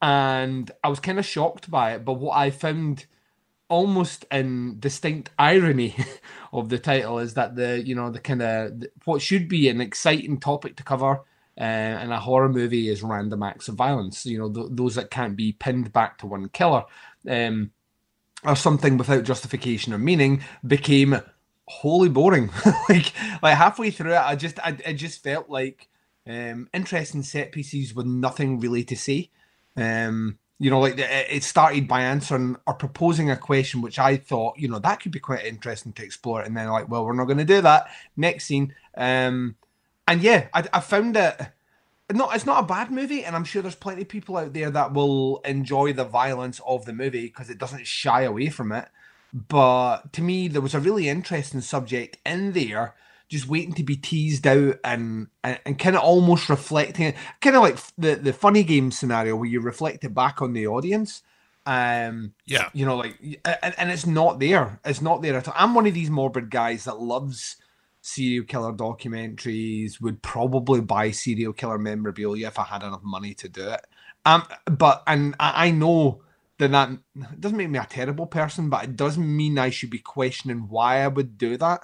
And 0.02 0.70
I 0.82 0.88
was 0.88 1.00
kind 1.00 1.18
of 1.20 1.24
shocked 1.24 1.70
by 1.70 1.94
it 1.94 2.04
but 2.04 2.14
what 2.14 2.36
I 2.36 2.50
found 2.50 3.06
almost 3.68 4.26
in 4.32 4.80
distinct 4.80 5.30
irony 5.38 5.94
of 6.52 6.68
the 6.68 6.78
title 6.80 7.20
is 7.20 7.34
that 7.34 7.54
the 7.54 7.80
you 7.86 7.94
know 7.94 8.10
the 8.10 8.18
kind 8.18 8.42
of 8.42 8.84
what 9.04 9.22
should 9.22 9.48
be 9.48 9.68
an 9.68 9.80
exciting 9.80 10.40
topic 10.40 10.76
to 10.76 10.82
cover 10.82 11.20
uh, 11.60 11.64
in 12.02 12.10
a 12.10 12.20
horror 12.20 12.48
movie 12.48 12.88
is 12.88 13.02
random 13.02 13.42
acts 13.42 13.68
of 13.68 13.76
violence. 13.76 14.26
You 14.26 14.38
know 14.38 14.52
th- 14.52 14.68
those 14.70 14.94
that 14.96 15.10
can't 15.10 15.36
be 15.36 15.52
pinned 15.52 15.92
back 15.92 16.18
to 16.18 16.26
one 16.26 16.48
killer 16.48 16.84
um, 17.28 17.70
or 18.44 18.56
something 18.56 18.96
without 18.96 19.24
justification 19.24 19.92
or 19.92 19.98
meaning 19.98 20.42
became 20.66 21.20
wholly 21.66 22.08
boring. 22.08 22.50
Like 22.88 23.12
like 23.42 23.56
halfway 23.56 23.90
through 23.90 24.12
it 24.12 24.18
i 24.18 24.36
just 24.36 24.58
i, 24.60 24.76
I 24.86 24.92
just 24.92 25.22
felt 25.22 25.48
like 25.48 25.88
um 26.28 26.68
interesting 26.74 27.22
set 27.22 27.52
pieces 27.52 27.94
with 27.94 28.06
nothing 28.06 28.60
really 28.60 28.84
to 28.84 28.96
say. 28.96 29.30
Um 29.76 30.38
you 30.58 30.70
know 30.70 30.80
like 30.80 30.94
it 30.98 31.42
started 31.42 31.88
by 31.88 32.02
answering 32.02 32.56
or 32.66 32.74
proposing 32.74 33.30
a 33.30 33.36
question 33.36 33.82
which 33.82 33.98
i 33.98 34.16
thought 34.16 34.56
you 34.56 34.68
know 34.68 34.78
that 34.78 35.00
could 35.00 35.10
be 35.12 35.20
quite 35.20 35.44
interesting 35.44 35.92
to 35.94 36.04
explore. 36.04 36.42
And 36.42 36.56
then 36.56 36.68
like 36.68 36.88
well 36.88 37.04
we're 37.04 37.14
not 37.14 37.26
going 37.26 37.38
to 37.38 37.44
do 37.44 37.60
that. 37.60 37.86
Next 38.16 38.44
scene 38.44 38.74
um 38.96 39.56
and 40.08 40.22
yeah 40.22 40.48
i, 40.54 40.64
I 40.72 40.80
found 40.80 41.16
it 41.16 41.40
no, 42.12 42.30
it's 42.30 42.46
not 42.46 42.64
a 42.64 42.66
bad 42.66 42.90
movie, 42.90 43.24
and 43.24 43.36
I'm 43.36 43.44
sure 43.44 43.62
there's 43.62 43.74
plenty 43.74 44.02
of 44.02 44.08
people 44.08 44.38
out 44.38 44.54
there 44.54 44.70
that 44.70 44.94
will 44.94 45.40
enjoy 45.40 45.92
the 45.92 46.04
violence 46.06 46.60
of 46.66 46.86
the 46.86 46.94
movie 46.94 47.26
because 47.26 47.50
it 47.50 47.58
doesn't 47.58 47.86
shy 47.86 48.22
away 48.22 48.48
from 48.50 48.72
it. 48.72 48.88
But 49.34 50.12
to 50.14 50.22
me, 50.22 50.48
there 50.48 50.62
was 50.62 50.74
a 50.74 50.80
really 50.80 51.08
interesting 51.10 51.60
subject 51.60 52.18
in 52.26 52.52
there, 52.52 52.94
just 53.28 53.48
waiting 53.48 53.74
to 53.74 53.84
be 53.84 53.96
teased 53.96 54.46
out 54.46 54.76
and 54.84 55.28
and, 55.44 55.60
and 55.66 55.78
kind 55.78 55.96
of 55.96 56.02
almost 56.02 56.48
reflecting, 56.48 57.14
kind 57.42 57.56
of 57.56 57.62
like 57.62 57.78
the 57.98 58.16
the 58.16 58.32
funny 58.32 58.64
game 58.64 58.92
scenario 58.92 59.36
where 59.36 59.48
you 59.50 59.60
reflect 59.60 60.04
it 60.04 60.14
back 60.14 60.42
on 60.42 60.54
the 60.54 60.66
audience. 60.68 61.22
Um, 61.66 62.34
Yeah. 62.46 62.70
you 62.72 62.86
know, 62.86 62.96
like, 62.96 63.18
and, 63.62 63.74
and 63.78 63.90
it's 63.92 64.06
not 64.06 64.40
there. 64.40 64.80
It's 64.84 65.02
not 65.02 65.22
there 65.22 65.36
at 65.36 65.48
all. 65.48 65.54
I'm 65.56 65.74
one 65.74 65.86
of 65.86 65.94
these 65.94 66.10
morbid 66.10 66.50
guys 66.50 66.84
that 66.86 67.00
loves 67.00 67.56
serial 68.04 68.44
killer 68.44 68.72
documentaries, 68.72 70.00
would 70.00 70.20
probably 70.22 70.80
buy 70.80 71.10
serial 71.10 71.52
killer 71.54 71.78
memorabilia 71.78 72.48
if 72.48 72.58
I 72.58 72.64
had 72.64 72.82
enough 72.82 73.02
money 73.02 73.34
to 73.34 73.48
do 73.48 73.68
it. 73.70 73.86
Um, 74.26 74.42
but 74.66 75.02
and 75.06 75.34
I, 75.40 75.70
know 75.70 76.22
that 76.58 76.70
that 76.72 76.90
doesn't 77.40 77.58
make 77.58 77.70
me 77.70 77.78
a 77.78 77.86
terrible 77.86 78.26
person, 78.26 78.70
but 78.70 78.84
it 78.84 78.96
does 78.96 79.16
mean 79.18 79.58
I 79.58 79.70
should 79.70 79.90
be 79.90 79.98
questioning 79.98 80.68
why 80.68 81.02
I 81.02 81.08
would 81.08 81.38
do 81.38 81.56
that. 81.58 81.80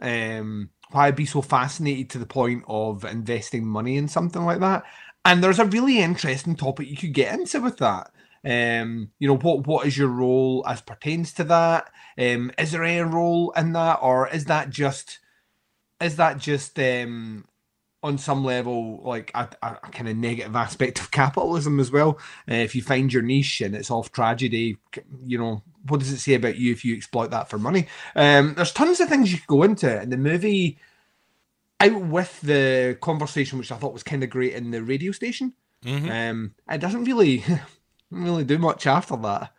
um, 0.00 0.70
why 0.90 1.06
I'd 1.08 1.16
be 1.16 1.26
so 1.26 1.42
fascinated 1.42 2.10
to 2.10 2.18
the 2.18 2.26
point 2.26 2.64
of 2.68 3.04
investing 3.04 3.66
money 3.66 3.96
in 3.96 4.08
something 4.08 4.44
like 4.44 4.60
that. 4.60 4.84
And 5.24 5.42
there's 5.44 5.58
a 5.58 5.66
really 5.66 6.00
interesting 6.00 6.56
topic 6.56 6.88
you 6.88 6.96
could 6.96 7.14
get 7.14 7.34
into 7.34 7.60
with 7.60 7.78
that. 7.78 8.10
Um, 8.44 9.10
you 9.18 9.28
know, 9.28 9.36
what 9.36 9.66
what 9.66 9.86
is 9.86 9.98
your 9.98 10.08
role 10.08 10.64
as 10.66 10.80
pertains 10.80 11.32
to 11.34 11.44
that? 11.44 11.90
Um, 12.18 12.50
is 12.58 12.72
there 12.72 12.84
any 12.84 13.02
role 13.02 13.52
in 13.56 13.72
that, 13.74 14.00
or 14.02 14.28
is 14.28 14.46
that 14.46 14.70
just 14.70 15.19
is 16.00 16.16
that 16.16 16.38
just 16.38 16.78
um 16.78 17.44
on 18.02 18.16
some 18.16 18.44
level 18.44 19.02
like 19.04 19.30
a, 19.34 19.46
a, 19.62 19.78
a 19.84 19.90
kind 19.90 20.08
of 20.08 20.16
negative 20.16 20.56
aspect 20.56 21.00
of 21.00 21.10
capitalism 21.10 21.78
as 21.78 21.90
well? 21.90 22.18
Uh, 22.50 22.54
if 22.54 22.74
you 22.74 22.82
find 22.82 23.12
your 23.12 23.22
niche 23.22 23.60
and 23.60 23.74
it's 23.74 23.90
off 23.90 24.10
tragedy, 24.12 24.78
you 25.24 25.38
know, 25.38 25.62
what 25.88 26.00
does 26.00 26.10
it 26.10 26.18
say 26.18 26.34
about 26.34 26.56
you 26.56 26.72
if 26.72 26.84
you 26.84 26.96
exploit 26.96 27.30
that 27.30 27.48
for 27.48 27.58
money? 27.58 27.86
Um, 28.16 28.54
there's 28.54 28.72
tons 28.72 29.00
of 29.00 29.08
things 29.08 29.30
you 29.32 29.38
could 29.38 29.46
go 29.46 29.62
into, 29.62 30.00
and 30.00 30.12
the 30.12 30.16
movie 30.16 30.78
out 31.80 32.00
with 32.02 32.40
the 32.42 32.98
conversation, 33.00 33.58
which 33.58 33.72
I 33.72 33.76
thought 33.76 33.92
was 33.92 34.02
kind 34.02 34.22
of 34.22 34.30
great 34.30 34.54
in 34.54 34.70
the 34.70 34.82
radio 34.82 35.12
station. 35.12 35.54
Um, 36.10 36.54
it 36.70 36.78
doesn't 36.78 37.04
really, 37.04 37.44
really 38.10 38.44
do 38.44 38.58
much 38.58 38.86
after 38.86 39.16
that. 39.16 39.52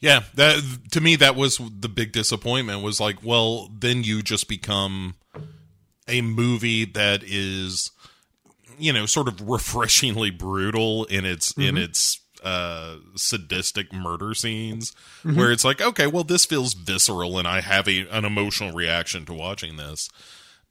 Yeah, 0.00 0.24
that 0.34 0.62
to 0.92 1.00
me 1.00 1.16
that 1.16 1.36
was 1.36 1.58
the 1.58 1.88
big 1.88 2.12
disappointment 2.12 2.82
was 2.82 3.00
like, 3.00 3.22
well, 3.24 3.70
then 3.76 4.04
you 4.04 4.22
just 4.22 4.48
become 4.48 5.14
a 6.06 6.20
movie 6.20 6.84
that 6.84 7.22
is 7.24 7.90
you 8.78 8.92
know, 8.92 9.06
sort 9.06 9.28
of 9.28 9.40
refreshingly 9.48 10.30
brutal 10.30 11.04
in 11.06 11.24
its 11.24 11.56
in 11.56 11.76
its 11.78 12.20
uh 12.44 12.96
sadistic 13.16 13.92
murder 13.92 14.34
scenes 14.34 14.92
where 15.22 15.50
it's 15.50 15.64
like, 15.64 15.80
okay, 15.80 16.06
well 16.06 16.24
this 16.24 16.44
feels 16.44 16.74
visceral 16.74 17.38
and 17.38 17.48
I 17.48 17.60
have 17.60 17.88
a 17.88 18.06
an 18.08 18.24
emotional 18.24 18.72
reaction 18.72 19.24
to 19.26 19.32
watching 19.32 19.76
this. 19.76 20.10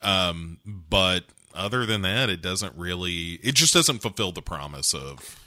Um 0.01 0.59
but 0.65 1.23
other 1.55 1.85
than 1.85 2.01
that, 2.03 2.29
it 2.29 2.41
doesn't 2.41 2.75
really 2.77 3.39
it 3.41 3.55
just 3.55 3.73
doesn't 3.73 4.03
fulfill 4.03 4.31
the 4.31 4.41
promise 4.43 4.93
of 4.93 5.39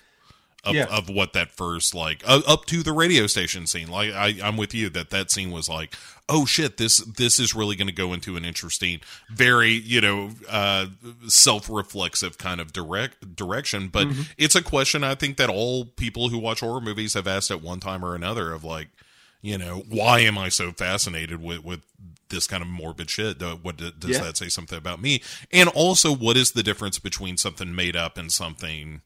of, 0.65 0.75
Yeah. 0.75 0.87
of 0.87 1.09
what 1.09 1.33
that 1.35 1.51
first 1.53 1.95
like 1.95 2.23
uh, 2.27 2.41
up 2.47 2.65
to 2.67 2.83
the 2.83 2.93
radio 2.93 3.27
station 3.27 3.67
scene. 3.67 3.89
Like 3.89 4.13
I, 4.13 4.35
i'm 4.43 4.57
with 4.57 4.75
you 4.75 4.89
that 4.91 5.11
that 5.11 5.31
scene 5.31 5.51
was 5.51 5.69
like 5.69 5.95
oh 6.29 6.45
shit 6.47 6.77
this 6.79 6.99
this 7.05 7.39
is 7.41 7.55
really 7.55 7.77
going 7.77 7.87
to 7.87 7.93
go 7.95 8.13
into 8.13 8.37
an 8.37 8.45
interesting 8.45 9.01
very 9.31 9.71
you 9.73 10.01
know 10.01 10.31
uh 10.51 10.87
self-reflexive 11.49 12.39
kind 12.39 12.61
of 12.61 12.73
direct 12.73 13.35
direction. 13.37 13.89
But 13.89 14.09
it's 14.37 14.55
a 14.55 14.63
question 14.63 15.05
i 15.05 15.15
think 15.15 15.37
that 15.37 15.49
all 15.49 15.85
people 15.85 16.29
who 16.29 16.39
watch 16.39 16.61
horror 16.61 16.81
movies 16.81 17.15
have 17.15 17.27
asked 17.27 17.51
at 17.51 17.63
one 17.63 17.81
time 17.81 18.05
or 18.05 18.15
another 18.15 18.53
of 18.53 18.65
like 18.65 18.89
you 19.41 19.57
know 19.57 19.85
why 19.89 20.21
am 20.21 20.37
i 20.37 20.49
so 20.49 20.73
fascinated 20.73 21.41
with 21.43 21.65
with 21.65 21.81
this 22.31 22.47
kind 22.47 22.63
of 22.63 22.69
morbid 22.69 23.09
shit? 23.09 23.41
What 23.63 23.79
does 23.79 23.93
Yeah. 24.05 24.19
that 24.25 24.37
say 24.37 24.51
something 24.51 24.77
about 24.77 25.01
me? 25.01 25.23
And 25.51 25.67
also 25.71 26.15
what 26.15 26.37
is 26.37 26.51
the 26.53 26.63
difference 26.63 26.99
between 26.99 27.39
something 27.39 27.75
made 27.75 27.97
up 27.97 28.19
and 28.19 28.31
something 28.31 29.01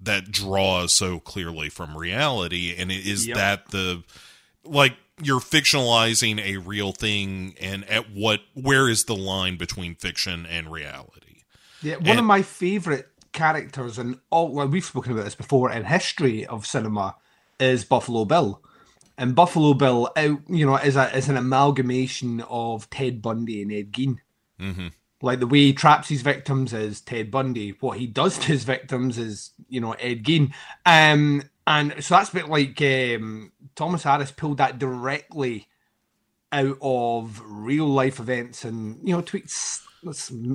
that 0.00 0.30
draws 0.30 0.92
so 0.92 1.18
clearly 1.20 1.68
from 1.68 1.96
reality 1.96 2.74
and 2.76 2.90
is 2.92 3.26
Yep. 3.26 3.36
that 3.36 3.68
the 3.70 4.02
like 4.64 4.96
you're 5.22 5.40
fictionalizing 5.40 6.38
a 6.40 6.58
real 6.58 6.92
thing 6.92 7.54
and 7.60 7.84
at 7.88 8.10
what 8.10 8.40
where 8.54 8.88
is 8.88 9.04
the 9.04 9.16
line 9.16 9.56
between 9.56 9.94
fiction 9.94 10.44
and 10.46 10.70
reality 10.70 11.42
Yeah, 11.82 11.96
one 11.96 12.06
And- 12.10 12.18
of 12.20 12.24
my 12.24 12.42
favorite 12.42 13.08
characters, 13.32 13.98
and 13.98 14.18
all 14.30 14.48
well, 14.52 14.66
we've 14.66 14.84
spoken 14.84 15.12
about 15.12 15.24
this 15.24 15.34
before 15.34 15.70
in 15.70 15.84
history 15.84 16.44
of 16.46 16.66
cinema, 16.66 17.16
is 17.60 17.84
Buffalo 17.84 18.24
Bill. 18.24 18.62
And 19.18 19.34
Buffalo 19.34 19.72
Bill, 19.74 20.10
you 20.16 20.66
know, 20.66 20.76
is 20.76 20.96
a 20.96 21.14
is 21.16 21.28
an 21.28 21.36
amalgamation 21.36 22.40
of 22.48 22.88
Ted 22.90 23.20
Bundy 23.22 23.62
and 23.62 23.72
Ed 23.72 23.92
Gein. 23.92 24.16
Mhm. 24.60 24.92
Like 25.26 25.40
the 25.40 25.46
way 25.46 25.58
he 25.58 25.72
traps 25.72 26.08
his 26.08 26.22
victims 26.22 26.72
is 26.72 27.00
Ted 27.00 27.30
Bundy. 27.30 27.76
What 27.80 27.98
he 27.98 28.06
does 28.06 28.38
to 28.38 28.46
his 28.46 28.64
victims 28.64 29.18
is, 29.18 29.50
you 29.68 29.80
know, 29.80 29.92
Ed 29.92 30.24
Gein. 30.24 30.52
Um, 30.86 31.42
and 31.66 32.02
so 32.02 32.14
that's 32.14 32.30
a 32.30 32.34
bit 32.34 32.48
like 32.48 32.80
um, 32.80 33.52
Thomas 33.74 34.04
Harris 34.04 34.30
pulled 34.30 34.58
that 34.58 34.78
directly 34.78 35.68
out 36.52 36.78
of 36.80 37.42
real 37.44 37.86
life 37.86 38.20
events 38.20 38.64
and 38.64 38.98
you 39.06 39.14
know 39.14 39.20
tweaked 39.20 39.52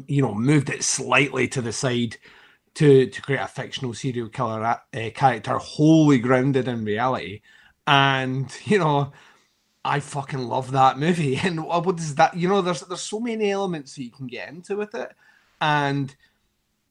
you 0.08 0.22
know 0.22 0.34
moved 0.34 0.70
it 0.70 0.84
slightly 0.84 1.48
to 1.50 1.62
the 1.62 1.74
side 1.74 2.16
to 2.74 3.08
to 3.08 3.22
create 3.22 3.42
a 3.42 3.48
fictional 3.48 3.94
serial 3.94 4.30
killer 4.30 4.63
uh, 4.63 4.80
character 5.13 5.58
wholly 5.58 6.18
grounded 6.18 6.68
in 6.68 6.86
reality 6.86 7.42
and 7.88 8.56
you 8.66 8.80
know 8.80 9.12
I 9.84 10.00
fucking 10.00 10.48
love 10.48 10.72
that 10.72 11.00
movie. 11.00 11.38
And 11.44 11.66
what 11.66 11.96
does 11.98 12.16
that 12.16 12.36
you 12.36 12.48
know 12.48 12.62
there's 12.62 12.82
there's 12.82 13.02
so 13.02 13.20
many 13.20 13.52
elements 13.52 13.96
that 13.96 14.04
you 14.04 14.12
can 14.12 14.28
get 14.28 14.50
into 14.50 14.76
with 14.76 14.96
it. 14.96 15.12
And 15.60 16.16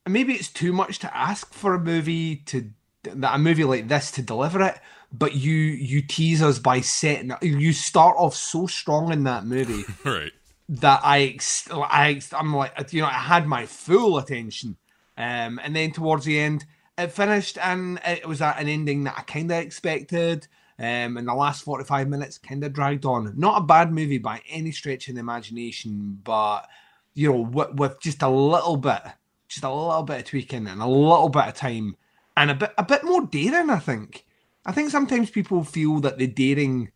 maybe 0.06 0.34
it's 0.34 0.48
too 0.48 0.72
much 0.72 0.98
to 1.00 1.16
ask 1.16 1.52
for 1.52 1.74
a 1.74 1.78
movie 1.78 2.36
to 2.36 2.70
that 3.02 3.34
a 3.34 3.38
movie 3.38 3.64
like 3.64 3.88
this 3.88 4.10
to 4.12 4.22
deliver 4.22 4.62
it 4.62 4.78
but 5.12 5.34
you 5.34 5.54
you 5.54 6.02
tease 6.02 6.42
us 6.42 6.58
by 6.58 6.80
setting 6.80 7.32
you 7.42 7.72
start 7.72 8.16
off 8.18 8.34
so 8.34 8.66
strong 8.66 9.12
in 9.12 9.24
that 9.24 9.44
movie 9.44 9.84
right. 10.04 10.32
that 10.68 11.00
I, 11.02 11.38
I 11.72 12.20
I'm 12.32 12.54
like, 12.54 12.92
you 12.92 13.02
know, 13.02 13.08
I 13.08 13.12
had 13.12 13.46
my 13.46 13.66
full 13.66 14.18
attention, 14.18 14.76
um, 15.16 15.60
and 15.62 15.74
then 15.74 15.92
towards 15.92 16.24
the 16.24 16.38
end, 16.38 16.64
it 16.96 17.12
finished, 17.12 17.58
and 17.58 18.00
it 18.06 18.26
was 18.26 18.40
a, 18.40 18.56
an 18.56 18.68
ending 18.68 19.04
that 19.04 19.14
I 19.18 19.22
kind 19.22 19.50
of 19.50 19.58
expected. 19.58 20.46
Um, 20.80 21.18
and 21.18 21.28
the 21.28 21.34
last 21.34 21.62
45 21.64 22.08
minutes 22.08 22.38
kind 22.38 22.64
of 22.64 22.72
dragged 22.72 23.04
on. 23.04 23.34
Not 23.36 23.60
a 23.60 23.66
bad 23.66 23.92
movie 23.92 24.16
by 24.16 24.40
any 24.48 24.72
stretch 24.72 25.08
of 25.08 25.14
the 25.14 25.20
imagination, 25.20 26.18
but 26.24 26.66
you 27.12 27.30
know, 27.30 27.40
with, 27.40 27.74
with 27.74 28.00
just 28.00 28.22
a 28.22 28.28
little 28.30 28.78
bit, 28.78 29.02
just 29.46 29.62
a 29.62 29.70
little 29.70 30.04
bit 30.04 30.20
of 30.20 30.24
tweaking 30.24 30.66
and 30.66 30.80
a 30.80 30.86
little 30.86 31.28
bit 31.28 31.48
of 31.48 31.54
time, 31.54 31.96
and 32.34 32.50
a 32.50 32.54
bit, 32.54 32.72
a 32.78 32.82
bit 32.82 33.04
more 33.04 33.26
daring. 33.26 33.68
I 33.68 33.78
think. 33.78 34.24
I 34.64 34.72
think 34.72 34.88
sometimes 34.90 35.30
people 35.30 35.64
feel 35.64 36.00
that 36.00 36.16
the 36.16 36.26
daring 36.26 36.92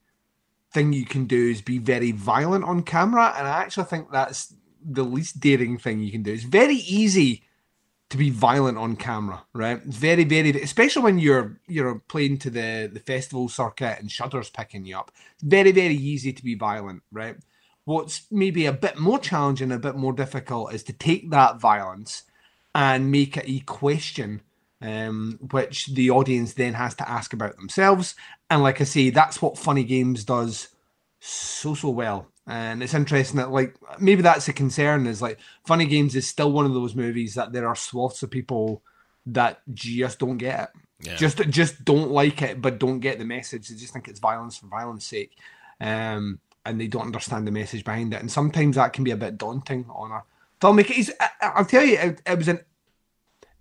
thing 0.72 0.94
you 0.94 1.04
can 1.04 1.26
do 1.26 1.50
is 1.50 1.60
be 1.60 1.76
very 1.76 2.10
violent 2.10 2.64
on 2.64 2.84
camera, 2.84 3.34
and 3.36 3.46
I 3.46 3.60
actually 3.60 3.84
think 3.84 4.10
that's 4.10 4.54
the 4.82 5.04
least 5.04 5.40
daring 5.40 5.76
thing 5.76 6.00
you 6.00 6.10
can 6.10 6.22
do. 6.22 6.32
It's 6.32 6.44
very 6.44 6.76
easy 6.76 7.42
to 8.14 8.18
be 8.18 8.30
violent 8.30 8.78
on 8.78 8.94
camera, 8.94 9.42
right? 9.54 9.82
Very, 9.82 10.22
very, 10.22 10.50
especially 10.62 11.02
when 11.02 11.18
you're 11.18 11.58
you're 11.66 11.98
playing 12.06 12.38
to 12.38 12.50
the 12.50 12.88
the 12.92 13.00
festival 13.00 13.48
circuit 13.48 13.98
and 13.98 14.08
Shudder's 14.08 14.50
picking 14.50 14.86
you 14.86 14.96
up. 14.96 15.10
Very, 15.42 15.72
very 15.72 15.96
easy 15.96 16.32
to 16.32 16.44
be 16.44 16.54
violent, 16.54 17.02
right? 17.10 17.36
What's 17.86 18.22
maybe 18.30 18.66
a 18.66 18.72
bit 18.72 19.00
more 19.00 19.18
challenging, 19.18 19.72
a 19.72 19.80
bit 19.80 19.96
more 19.96 20.12
difficult, 20.12 20.72
is 20.72 20.84
to 20.84 20.92
take 20.92 21.30
that 21.30 21.60
violence 21.60 22.22
and 22.72 23.10
make 23.10 23.36
it 23.36 23.48
a 23.48 23.58
question 23.60 24.42
um, 24.80 25.40
which 25.50 25.88
the 25.88 26.10
audience 26.10 26.52
then 26.52 26.74
has 26.74 26.94
to 26.96 27.08
ask 27.10 27.32
about 27.32 27.56
themselves. 27.56 28.14
And 28.48 28.62
like 28.62 28.80
I 28.80 28.84
say, 28.84 29.10
that's 29.10 29.42
what 29.42 29.58
Funny 29.58 29.82
Games 29.82 30.22
does 30.22 30.68
so 31.18 31.74
so 31.74 31.90
well. 31.90 32.28
And 32.46 32.82
it's 32.82 32.94
interesting 32.94 33.38
that 33.38 33.50
like 33.50 33.74
maybe 33.98 34.22
that's 34.22 34.48
a 34.48 34.52
concern 34.52 35.06
is 35.06 35.22
like 35.22 35.38
Funny 35.66 35.86
Games 35.86 36.14
is 36.14 36.28
still 36.28 36.52
one 36.52 36.66
of 36.66 36.74
those 36.74 36.94
movies 36.94 37.34
that 37.34 37.52
there 37.52 37.66
are 37.66 37.76
swaths 37.76 38.22
of 38.22 38.30
people 38.30 38.82
that 39.26 39.62
just 39.72 40.18
don't 40.18 40.36
get 40.36 40.60
it. 40.60 41.06
Yeah. 41.06 41.16
Just 41.16 41.38
just 41.48 41.84
don't 41.84 42.10
like 42.10 42.42
it, 42.42 42.60
but 42.60 42.78
don't 42.78 43.00
get 43.00 43.18
the 43.18 43.24
message. 43.24 43.68
They 43.68 43.76
just 43.76 43.92
think 43.92 44.08
it's 44.08 44.20
violence 44.20 44.58
for 44.58 44.66
violence 44.66 45.06
sake. 45.06 45.32
Um 45.80 46.40
and 46.66 46.80
they 46.80 46.86
don't 46.86 47.02
understand 47.02 47.46
the 47.46 47.52
message 47.52 47.84
behind 47.84 48.14
it. 48.14 48.20
And 48.20 48.30
sometimes 48.30 48.76
that 48.76 48.92
can 48.92 49.04
be 49.04 49.10
a 49.10 49.16
bit 49.16 49.38
daunting 49.38 49.86
on 49.88 50.10
a 50.10 50.22
filmmaker. 50.60 51.10
I'll 51.40 51.64
tell 51.64 51.84
you, 51.84 51.98
it, 51.98 52.22
it 52.26 52.38
was 52.38 52.48
an 52.48 52.60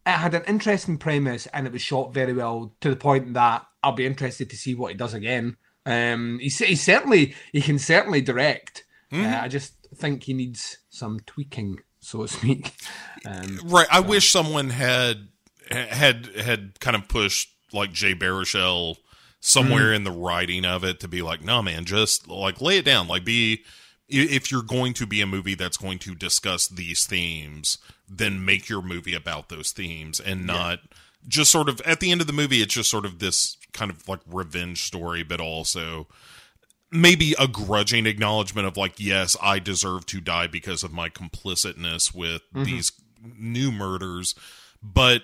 it 0.05 0.11
had 0.11 0.33
an 0.33 0.43
interesting 0.45 0.97
premise 0.97 1.47
and 1.47 1.65
it 1.65 1.73
was 1.73 1.81
shot 1.81 2.13
very 2.13 2.33
well 2.33 2.73
to 2.81 2.89
the 2.89 2.95
point 2.95 3.33
that 3.33 3.65
I'll 3.81 3.93
be 3.93 4.05
interested 4.05 4.49
to 4.49 4.57
see 4.57 4.75
what 4.75 4.91
he 4.91 4.97
does 4.97 5.13
again. 5.13 5.57
Um, 5.85 6.39
he, 6.39 6.49
he 6.49 6.75
certainly 6.75 7.35
he 7.51 7.61
can 7.61 7.79
certainly 7.79 8.21
direct. 8.21 8.83
Uh, 9.11 9.17
I 9.41 9.47
just 9.47 9.73
think 9.95 10.23
he 10.23 10.33
needs 10.33 10.79
some 10.89 11.19
tweaking, 11.25 11.79
so 11.99 12.21
to 12.23 12.27
speak. 12.27 12.73
Um, 13.25 13.57
right 13.63 13.87
i 13.89 14.01
wish 14.01 14.31
someone 14.31 14.69
had 14.69 15.29
had 15.71 16.25
had 16.35 16.77
kind 16.81 16.93
of 16.93 17.07
pushed 17.07 17.47
like 17.71 17.93
jay 17.93 18.13
baruchel 18.13 18.97
somewhere 19.39 19.91
Mm. 19.91 19.95
in 19.95 20.03
the 20.03 20.11
writing 20.11 20.65
of 20.65 20.83
it 20.83 20.99
to 20.99 21.07
be 21.07 21.21
like 21.21 21.41
no 21.41 21.61
man 21.61 21.85
just 21.85 22.27
like 22.27 22.59
lay 22.59 22.79
it 22.79 22.83
down 22.83 23.07
like 23.07 23.23
be 23.23 23.63
if 24.09 24.51
you're 24.51 24.61
going 24.61 24.93
to 24.95 25.05
be 25.07 25.21
a 25.21 25.25
movie 25.25 25.55
that's 25.55 25.77
going 25.77 25.99
to 25.99 26.13
discuss 26.15 26.67
these 26.67 27.05
themes 27.05 27.77
then 28.09 28.43
make 28.43 28.67
your 28.67 28.81
movie 28.81 29.15
about 29.15 29.47
those 29.47 29.71
themes 29.71 30.19
and 30.19 30.45
not 30.45 30.79
just 31.25 31.49
sort 31.49 31.69
of 31.69 31.79
at 31.85 32.01
the 32.01 32.11
end 32.11 32.19
of 32.19 32.27
the 32.27 32.33
movie 32.33 32.61
it's 32.61 32.73
just 32.73 32.89
sort 32.91 33.05
of 33.05 33.19
this 33.19 33.55
kind 33.73 33.91
of 33.91 34.07
like 34.07 34.19
revenge 34.27 34.83
story 34.83 35.23
but 35.23 35.39
also 35.39 36.07
maybe 36.91 37.35
a 37.39 37.47
grudging 37.47 38.05
acknowledgement 38.05 38.67
of 38.67 38.77
like 38.77 38.93
yes 38.97 39.35
i 39.41 39.59
deserve 39.59 40.05
to 40.05 40.21
die 40.21 40.47
because 40.47 40.83
of 40.83 40.93
my 40.93 41.09
complicitness 41.09 42.13
with 42.13 42.41
mm-hmm. 42.53 42.63
these 42.63 42.91
new 43.37 43.71
murders 43.71 44.35
but 44.81 45.23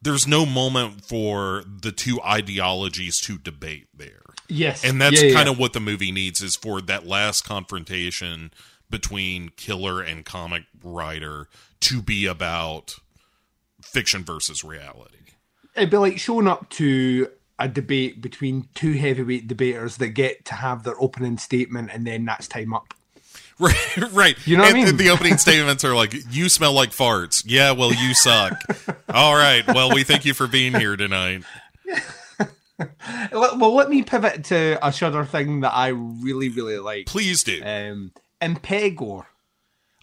there's 0.00 0.26
no 0.26 0.44
moment 0.44 1.04
for 1.04 1.64
the 1.66 1.90
two 1.90 2.20
ideologies 2.22 3.20
to 3.20 3.38
debate 3.38 3.88
there 3.94 4.24
yes, 4.48 4.84
and 4.84 5.00
that's 5.00 5.22
yeah, 5.22 5.32
kind 5.32 5.46
yeah. 5.46 5.52
of 5.52 5.58
what 5.58 5.72
the 5.72 5.80
movie 5.80 6.12
needs 6.12 6.42
is 6.42 6.56
for 6.56 6.80
that 6.80 7.06
last 7.06 7.42
confrontation 7.42 8.50
between 8.90 9.50
killer 9.56 10.00
and 10.00 10.24
comic 10.24 10.64
writer 10.82 11.48
to 11.80 12.02
be 12.02 12.26
about 12.26 12.96
fiction 13.82 14.24
versus 14.24 14.62
reality. 14.62 15.18
It'd 15.74 15.90
be 15.90 15.96
like 15.96 16.18
showing 16.18 16.46
up 16.46 16.68
to 16.70 17.28
a 17.58 17.68
debate 17.68 18.20
between 18.20 18.68
two 18.74 18.92
heavyweight 18.92 19.46
debaters 19.46 19.96
that 19.98 20.08
get 20.08 20.44
to 20.46 20.54
have 20.54 20.82
their 20.82 21.00
opening 21.00 21.38
statement 21.38 21.90
and 21.92 22.06
then 22.06 22.24
that's 22.24 22.48
time 22.48 22.74
up. 22.74 22.94
Right, 23.56 23.96
right. 24.10 24.46
You 24.48 24.56
know 24.56 24.64
what 24.64 24.74
I 24.74 24.84
mean? 24.84 24.96
The 24.96 25.10
opening 25.10 25.38
statements 25.38 25.84
are 25.84 25.94
like, 25.94 26.12
"You 26.34 26.48
smell 26.48 26.72
like 26.72 26.90
farts." 26.90 27.44
Yeah, 27.46 27.70
well, 27.70 27.94
you 27.94 28.12
suck. 28.12 28.60
All 29.08 29.36
right. 29.36 29.64
Well, 29.68 29.94
we 29.94 30.02
thank 30.02 30.24
you 30.24 30.34
for 30.34 30.48
being 30.48 30.74
here 30.74 30.96
tonight. 30.96 31.44
Well, 33.32 33.72
let 33.74 33.88
me 33.88 34.02
pivot 34.02 34.44
to 34.46 34.84
a 34.84 34.90
Shudder 34.92 35.24
thing 35.24 35.60
that 35.60 35.72
I 35.72 35.88
really, 35.88 36.48
really 36.48 36.78
like. 36.78 37.06
Please 37.06 37.44
do. 37.44 37.62
Um, 37.64 38.10
Impetigore. 38.42 39.26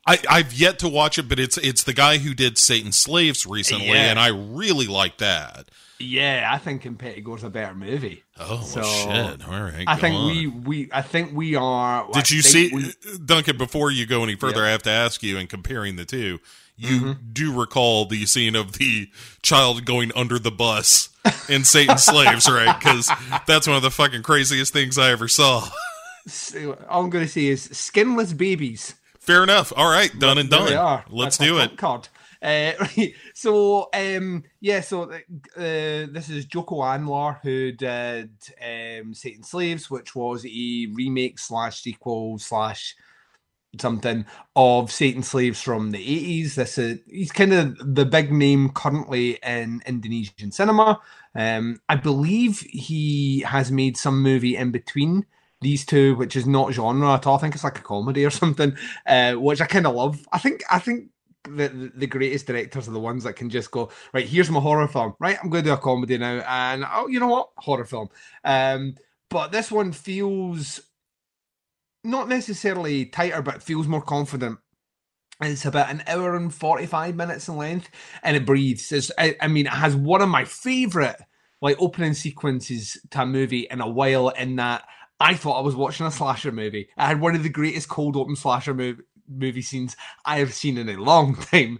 I, 0.08 0.20
I've 0.29 0.53
yet 0.53 0.79
to 0.79 0.88
watch 0.89 1.20
it, 1.20 1.27
but 1.27 1.38
it's 1.39 1.58
it's 1.58 1.84
the 1.84 1.93
guy 1.93 2.17
who 2.20 2.34
did 2.34 2.58
Satan's 2.58 2.98
Slaves 2.98 3.46
recently, 3.46 3.88
Yeah. 3.88 4.10
and 4.10 4.17
I 4.20 4.27
really 4.29 4.88
like 4.88 5.17
that. 5.17 5.67
Yeah, 6.01 6.50
I 6.51 6.58
think 6.58 6.84
Impetigore's 6.84 7.43
a 7.43 7.50
better 7.50 7.74
movie. 7.74 8.24
Oh 8.39 8.62
So, 8.62 8.84
shit! 8.84 9.48
All 9.48 9.62
right, 9.62 9.84
I 9.88 9.96
think 9.98 10.15
on. 10.15 10.27
we, 10.27 10.48
we, 10.48 10.89
I 10.91 11.01
think 11.01 11.34
we 11.34 11.55
are. 11.55 12.08
I 12.08 12.12
Did 12.13 12.31
you 12.31 12.41
see 12.41 12.72
we- 12.74 13.17
Duncan? 13.25 13.58
Before 13.58 13.91
you 13.91 14.05
go 14.05 14.24
any 14.24 14.36
further, 14.36 14.62
Yeah. 14.62 14.67
I 14.67 14.70
have 14.72 14.84
to 14.84 14.89
ask 14.91 15.22
you. 15.24 15.38
In 15.38 15.48
comparing 15.48 15.96
the 15.96 16.05
two, 16.05 16.39
you 16.77 17.00
Mm-hmm. 17.01 17.12
do 17.34 17.60
recall 17.60 18.05
the 18.05 18.25
scene 18.25 18.55
of 18.55 18.74
the 18.74 19.10
child 19.41 19.86
going 19.86 20.12
under 20.15 20.39
the 20.39 20.51
bus 20.51 21.10
in 21.50 21.63
Satan's 21.63 22.03
Slaves, 22.05 22.50
right? 22.50 22.77
Because 22.79 23.10
that's 23.48 23.67
one 23.67 23.75
of 23.77 23.84
the 23.84 23.91
fucking 23.91 24.24
craziest 24.24 24.74
things 24.74 24.98
I 24.98 25.12
ever 25.12 25.27
saw. 25.27 25.67
all 26.89 27.03
I'm 27.03 27.10
going 27.10 27.25
to 27.25 27.31
say 27.31 27.46
is 27.48 27.63
skinless 27.63 28.34
babies. 28.34 28.96
Fair 29.20 29.43
enough. 29.43 29.72
All 29.75 29.89
right, 29.89 30.12
done 30.17 30.38
and 30.39 30.50
done. 30.50 31.03
Let's 31.10 31.38
That's 31.38 31.50
do 31.50 31.60
it. 31.60 31.77
Card. 31.77 32.08
Uh, 32.41 32.74
right. 32.79 33.13
So, 33.33 33.89
um, 33.93 34.43
yeah. 34.60 34.81
So, 34.81 35.12
uh, 35.12 35.19
this 35.55 36.29
is 36.29 36.45
Joko 36.45 36.81
Anwar 36.81 37.39
who 37.41 37.71
did 37.71 38.31
um, 38.62 39.13
Satan 39.13 39.43
Slaves, 39.43 39.89
which 39.89 40.15
was 40.15 40.45
a 40.45 40.88
remake 40.93 41.39
slash 41.39 41.81
sequel 41.81 42.39
slash 42.39 42.95
something 43.79 44.25
of 44.55 44.91
Satan 44.91 45.24
Slaves 45.24 45.62
from 45.62 45.91
the 45.91 46.00
eighties. 46.00 46.55
This 46.55 46.77
is 46.77 47.00
he's 47.07 47.31
kind 47.31 47.53
of 47.53 47.95
the 47.95 48.05
big 48.05 48.31
name 48.31 48.69
currently 48.69 49.39
in 49.43 49.81
Indonesian 49.86 50.51
cinema. 50.51 51.00
Um, 51.36 51.79
I 51.88 51.95
believe 51.95 52.60
he 52.62 53.41
has 53.41 53.71
made 53.71 53.98
some 53.98 54.21
movie 54.21 54.57
in 54.57 54.71
between 54.71 55.25
these 55.62 55.86
two, 55.86 56.15
which 56.15 56.36
is 56.36 56.48
not 56.48 56.74
genre 56.74 57.13
at 57.13 57.27
all. 57.27 57.38
I 57.38 57.39
think 57.41 57.55
it's 57.55 57.63
like 57.63 57.79
a 57.79 57.83
comedy 57.83 58.25
or 58.25 58.29
something, 58.31 58.75
uh, 59.05 59.33
which 59.36 59.62
I 59.62 59.65
kind 59.67 59.88
of 59.88 59.95
love. 59.95 60.19
I 60.31 60.39
think 60.39 60.63
I 60.69 60.79
think 60.79 61.10
the 61.43 61.91
the 61.95 62.07
greatest 62.07 62.48
directors 62.48 62.88
are 62.88 62.91
the 62.91 63.00
ones 63.00 63.24
that 63.24 63.36
can 63.36 63.50
just 63.50 63.71
go 63.71 63.89
right. 64.13 64.27
Here's 64.27 64.50
my 64.50 64.60
horror 64.60 64.88
film. 64.88 65.15
Right, 65.19 65.38
I'm 65.41 65.50
going 65.50 65.63
to 65.63 65.69
do 65.69 65.74
a 65.74 65.77
comedy 65.77 66.17
now, 66.17 66.43
and 66.48 66.86
oh, 66.91 67.07
you 67.07 67.19
know 67.19 67.27
what, 67.27 67.50
horror 67.57 67.86
film. 67.86 68.10
Um, 68.43 68.95
but 69.29 69.51
this 69.51 69.71
one 69.71 69.91
feels 69.91 70.81
not 72.03 72.27
necessarily 72.27 73.05
tighter, 73.05 73.41
but 73.41 73.63
feels 73.63 73.88
more 73.88 74.01
confident. 74.01 74.60
It's 75.41 75.65
about 75.65 75.89
an 75.89 76.03
hour 76.05 76.36
and 76.36 76.53
45 76.53 77.15
minutes 77.15 77.48
in 77.48 77.57
length 77.57 77.89
and 78.24 78.38
it 78.38 78.45
breathes. 78.45 78.91
It's, 78.91 79.12
I, 79.17 79.36
I 79.41 79.48
mean, 79.48 79.65
it 79.65 79.71
has 79.71 79.95
one 79.95 80.21
of 80.21 80.29
my 80.29 80.45
favorite 80.45 81.15
like 81.62 81.77
opening 81.79 82.13
sequences 82.13 83.00
to 83.12 83.21
a 83.21 83.25
movie 83.25 83.67
in 83.69 83.81
a 83.81 83.89
while 83.89 84.29
in 84.29 84.55
that 84.57 84.83
I 85.19 85.36
thought 85.36 85.60
I 85.60 85.62
was 85.62 85.75
watching 85.75 86.05
a 86.05 86.12
slasher 86.12 86.51
movie. 86.51 86.89
I 86.98 87.07
had 87.07 87.21
one 87.21 87.36
of 87.36 87.43
the 87.43 87.50
greatest 87.50 87.89
cold 87.89 88.17
open 88.17 88.36
slasher 88.36 88.74
movie, 88.74 89.03
movie 89.31 89.61
scenes 89.61 89.95
I 90.25 90.39
have 90.39 90.53
seen 90.53 90.77
in 90.77 90.89
a 90.89 91.01
long 91.01 91.35
time. 91.51 91.79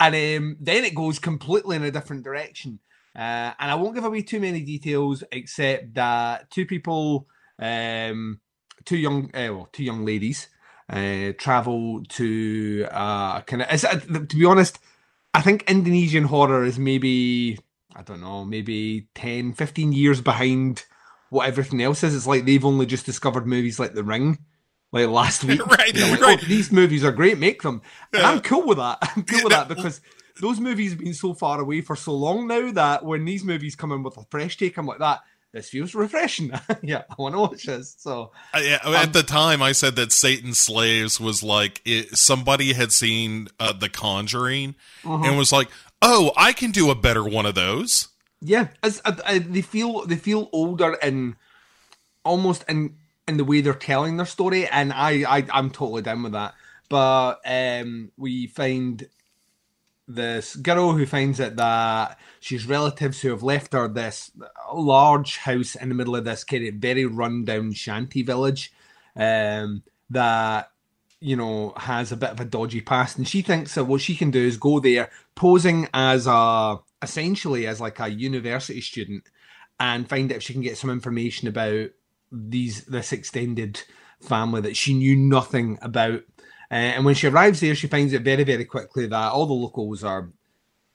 And 0.00 0.14
um, 0.14 0.56
then 0.60 0.84
it 0.84 0.94
goes 0.94 1.18
completely 1.18 1.76
in 1.76 1.84
a 1.84 1.90
different 1.90 2.24
direction. 2.24 2.80
Uh, 3.14 3.52
and 3.58 3.70
I 3.70 3.74
won't 3.74 3.94
give 3.94 4.04
away 4.04 4.22
too 4.22 4.40
many 4.40 4.62
details 4.62 5.22
except 5.30 5.94
that 5.94 6.50
two 6.50 6.64
people, 6.66 7.26
um, 7.58 8.40
two 8.84 8.96
young, 8.96 9.26
uh, 9.34 9.54
well, 9.54 9.68
two 9.70 9.84
young 9.84 10.04
ladies, 10.04 10.48
uh, 10.88 11.32
travel 11.38 12.02
to 12.08 12.86
kind 12.86 13.62
of. 13.62 14.28
To 14.28 14.36
be 14.36 14.44
honest, 14.46 14.78
I 15.34 15.42
think 15.42 15.64
Indonesian 15.68 16.24
horror 16.24 16.64
is 16.64 16.78
maybe 16.78 17.58
I 17.94 18.02
don't 18.02 18.20
know, 18.20 18.44
maybe 18.44 19.08
10, 19.14 19.52
15 19.52 19.92
years 19.92 20.20
behind 20.20 20.84
what 21.30 21.46
everything 21.46 21.82
else 21.82 22.02
is. 22.02 22.14
It's 22.14 22.26
like 22.26 22.44
they've 22.44 22.64
only 22.64 22.86
just 22.86 23.06
discovered 23.06 23.46
movies 23.46 23.78
like 23.78 23.94
The 23.94 24.04
Ring, 24.04 24.38
like 24.92 25.08
last 25.08 25.42
week. 25.48 25.64
Right, 25.66 25.92
They're 25.94 26.10
like, 26.12 26.20
right. 26.20 26.38
"Oh, 26.42 26.46
these 26.46 26.70
movies 26.70 27.02
are 27.04 27.12
great, 27.12 27.38
make 27.38 27.62
them. 27.62 27.82
And 28.12 28.22
Yeah. 28.22 28.30
I'm 28.30 28.40
cool 28.40 28.66
with 28.66 28.78
that. 28.78 28.98
I'm 29.16 29.24
cool 29.24 29.42
with 29.44 29.52
that 29.52 29.68
because 29.68 30.00
those 30.40 30.60
movies 30.60 30.90
have 30.92 31.00
been 31.00 31.14
so 31.14 31.34
far 31.34 31.60
away 31.60 31.80
for 31.80 31.96
so 31.96 32.12
long 32.14 32.46
now 32.46 32.70
that 32.72 33.04
when 33.04 33.24
these 33.24 33.44
movies 33.44 33.74
come 33.76 33.92
in 33.92 34.02
with 34.02 34.16
a 34.16 34.24
fresh 34.30 34.56
take, 34.56 34.76
I'm 34.76 34.86
like 34.86 34.98
that. 35.00 35.20
This 35.52 35.68
feels 35.68 35.94
refreshing. 35.94 36.50
yeah, 36.82 37.02
I 37.10 37.14
want 37.18 37.34
to 37.34 37.38
watch 37.40 37.64
this. 37.64 37.94
So 37.98 38.32
Uh, 38.54 38.60
yeah, 38.64 38.78
at 38.86 39.12
the 39.12 39.22
time, 39.22 39.60
I 39.60 39.72
said 39.72 39.96
that 39.96 40.10
Satan's 40.10 40.58
Slaves 40.58 41.20
was 41.20 41.42
like 41.42 41.82
it, 41.84 42.16
somebody 42.16 42.72
had 42.72 42.90
seen 42.90 43.48
uh, 43.60 43.72
The 43.74 43.90
Conjuring 43.90 44.74
Uh-huh. 45.04 45.22
and 45.24 45.36
was 45.36 45.52
like, 45.52 45.68
"Oh, 46.00 46.32
I 46.38 46.54
can 46.54 46.70
do 46.70 46.90
a 46.90 46.94
better 46.94 47.22
one 47.22 47.44
of 47.44 47.54
those." 47.54 48.08
Yeah, 48.40 48.68
it's, 48.82 49.02
uh, 49.04 49.14
uh, 49.26 49.40
they 49.46 49.60
feel 49.60 50.06
they 50.06 50.16
feel 50.16 50.48
older 50.52 50.94
and 51.02 51.36
almost 52.24 52.64
in 52.68 52.96
in 53.28 53.36
the 53.36 53.44
way 53.44 53.60
they're 53.60 53.74
telling 53.74 54.16
their 54.16 54.26
story, 54.26 54.66
and 54.66 54.92
I, 54.92 55.24
I 55.28 55.46
I'm 55.52 55.70
totally 55.70 56.02
down 56.02 56.22
with 56.22 56.32
that. 56.32 56.54
But 56.88 57.40
um, 57.46 58.12
we 58.16 58.46
find 58.46 59.08
this 60.08 60.56
girl 60.56 60.92
who 60.92 61.06
finds 61.06 61.40
it 61.40 61.56
that 61.56 62.18
she's 62.40 62.66
relatives 62.66 63.20
who 63.20 63.30
have 63.30 63.42
left 63.42 63.72
her 63.72 63.88
this 63.88 64.30
large 64.74 65.38
house 65.38 65.74
in 65.74 65.88
the 65.88 65.94
middle 65.94 66.16
of 66.16 66.24
this 66.24 66.44
kind 66.44 66.66
of 66.66 66.74
very 66.74 67.06
rundown 67.06 67.72
shanty 67.72 68.22
village 68.22 68.72
um, 69.16 69.82
that 70.10 70.70
you 71.20 71.36
know 71.36 71.72
has 71.76 72.12
a 72.12 72.16
bit 72.16 72.30
of 72.30 72.40
a 72.40 72.44
dodgy 72.44 72.80
past, 72.80 73.16
and 73.16 73.28
she 73.28 73.42
thinks 73.42 73.74
that 73.74 73.84
what 73.84 74.00
she 74.00 74.14
can 74.14 74.30
do 74.30 74.40
is 74.40 74.56
go 74.56 74.80
there 74.80 75.10
posing 75.34 75.88
as 75.94 76.26
a 76.26 76.78
essentially 77.00 77.66
as 77.66 77.80
like 77.80 77.98
a 78.00 78.08
university 78.08 78.80
student 78.80 79.24
and 79.80 80.08
find 80.08 80.30
out 80.30 80.36
if 80.36 80.42
she 80.42 80.52
can 80.52 80.62
get 80.62 80.76
some 80.76 80.90
information 80.90 81.48
about 81.48 81.90
these 82.32 82.84
this 82.84 83.12
extended 83.12 83.82
family 84.20 84.60
that 84.62 84.76
she 84.76 84.94
knew 84.94 85.16
nothing 85.16 85.78
about. 85.82 86.22
Uh, 86.70 86.74
and 86.74 87.04
when 87.04 87.14
she 87.14 87.26
arrives 87.26 87.60
there, 87.60 87.74
she 87.74 87.86
finds 87.86 88.14
out 88.14 88.22
very, 88.22 88.44
very 88.44 88.64
quickly 88.64 89.06
that 89.06 89.32
all 89.32 89.46
the 89.46 89.52
locals 89.52 90.02
are, 90.02 90.30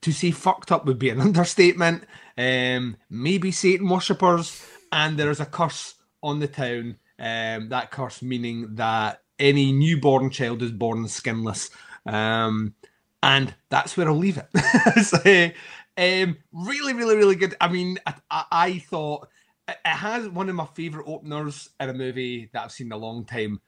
to 0.01 0.11
say 0.11 0.31
fucked 0.31 0.71
up 0.71 0.85
would 0.85 0.97
be 0.97 1.09
an 1.09 1.21
understatement, 1.27 2.03
um, 2.37 2.97
maybe 3.09 3.51
Satan 3.51 3.87
worshippers, 3.87 4.65
and 4.91 5.17
there 5.17 5.29
is 5.29 5.39
a 5.39 5.45
curse 5.45 5.95
on 6.23 6.39
the 6.39 6.47
town. 6.47 6.97
Um, 7.19 7.69
that 7.69 7.91
curse 7.91 8.21
meaning 8.21 8.75
that 8.75 9.21
any 9.39 9.71
newborn 9.71 10.29
child 10.29 10.61
is 10.61 10.71
born 10.71 11.07
skinless. 11.07 11.69
Um, 12.05 12.75
and 13.21 13.53
that's 13.69 13.97
where 13.97 14.07
I'll 14.07 14.15
leave 14.15 14.37
it. 14.37 15.03
so, 15.03 15.51
um, 15.97 16.37
really, 16.51 16.93
really, 16.93 17.15
really 17.15 17.35
good. 17.35 17.55
I 17.59 17.67
mean, 17.67 17.99
I, 18.05 18.13
I, 18.29 18.45
I 18.51 18.79
thought 18.79 19.27
it 19.67 19.77
has 19.83 20.29
one 20.29 20.49
of 20.49 20.55
my 20.55 20.65
favorite 20.65 21.07
openers 21.07 21.69
in 21.79 21.89
a 21.89 21.93
movie 21.93 22.49
that 22.53 22.63
I've 22.63 22.71
seen 22.71 22.87
in 22.87 22.93
a 22.93 22.97
long 22.97 23.25
time. 23.25 23.61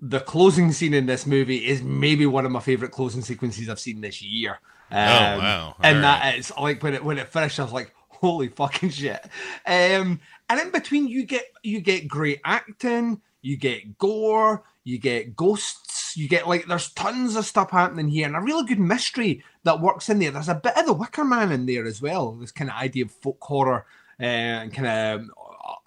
The 0.00 0.20
closing 0.20 0.72
scene 0.72 0.94
in 0.94 1.06
this 1.06 1.26
movie 1.26 1.66
is 1.66 1.82
maybe 1.82 2.24
one 2.26 2.46
of 2.46 2.52
my 2.52 2.60
favorite 2.60 2.92
closing 2.92 3.22
sequences 3.22 3.68
I've 3.68 3.80
seen 3.80 4.00
this 4.00 4.22
year. 4.22 4.58
Um, 4.90 5.38
wow. 5.38 5.76
And 5.82 5.96
All 5.96 6.02
that 6.02 6.38
is 6.38 6.52
like 6.58 6.82
when 6.82 6.94
it 6.94 7.04
when 7.04 7.18
it 7.18 7.28
finished, 7.28 7.60
I 7.60 7.64
was 7.64 7.72
like, 7.72 7.94
holy 8.08 8.48
fucking 8.48 8.90
shit. 8.90 9.22
Um, 9.66 10.20
and 10.48 10.60
in 10.60 10.70
between, 10.70 11.08
you 11.08 11.24
get 11.24 11.44
you 11.62 11.80
get 11.80 12.08
great 12.08 12.40
acting, 12.44 13.20
you 13.42 13.56
get 13.56 13.98
gore, 13.98 14.64
you 14.84 14.98
get 14.98 15.36
ghosts, 15.36 16.16
you 16.16 16.28
get 16.28 16.48
like 16.48 16.66
there's 16.66 16.92
tons 16.92 17.36
of 17.36 17.44
stuff 17.44 17.70
happening 17.70 18.08
here, 18.08 18.26
and 18.26 18.36
a 18.36 18.40
really 18.40 18.66
good 18.66 18.80
mystery 18.80 19.44
that 19.64 19.80
works 19.80 20.08
in 20.08 20.18
there. 20.18 20.30
There's 20.30 20.48
a 20.48 20.54
bit 20.54 20.76
of 20.76 20.86
the 20.86 20.92
Wicker 20.92 21.24
Man 21.24 21.52
in 21.52 21.66
there 21.66 21.86
as 21.86 22.00
well. 22.00 22.32
This 22.32 22.52
kind 22.52 22.70
of 22.70 22.76
idea 22.76 23.04
of 23.04 23.10
folk 23.10 23.38
horror 23.40 23.86
uh, 24.20 24.24
and 24.24 24.74
kind 24.74 24.88
of 24.88 25.30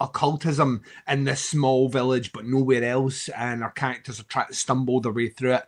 occultism 0.00 0.82
in 1.08 1.24
this 1.24 1.44
small 1.44 1.88
village, 1.88 2.32
but 2.32 2.46
nowhere 2.46 2.84
else, 2.84 3.28
and 3.30 3.62
our 3.62 3.70
characters 3.70 4.20
are 4.20 4.24
trying 4.24 4.48
to 4.48 4.54
stumble 4.54 5.00
their 5.00 5.12
way 5.12 5.28
through 5.28 5.54
it. 5.54 5.64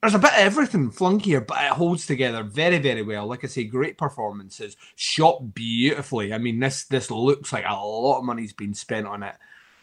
There's 0.00 0.14
a 0.14 0.18
bit 0.18 0.32
of 0.32 0.38
everything 0.38 0.90
flung 0.90 1.20
here, 1.20 1.42
but 1.42 1.62
it 1.62 1.72
holds 1.72 2.06
together 2.06 2.42
very, 2.42 2.78
very 2.78 3.02
well. 3.02 3.26
Like 3.26 3.44
I 3.44 3.48
say, 3.48 3.64
great 3.64 3.98
performances, 3.98 4.76
shot 4.96 5.54
beautifully. 5.54 6.32
I 6.32 6.38
mean, 6.38 6.58
this 6.58 6.84
this 6.84 7.10
looks 7.10 7.52
like 7.52 7.64
a 7.66 7.74
lot 7.74 8.18
of 8.18 8.24
money's 8.24 8.54
been 8.54 8.72
spent 8.72 9.06
on 9.06 9.22
it, 9.22 9.34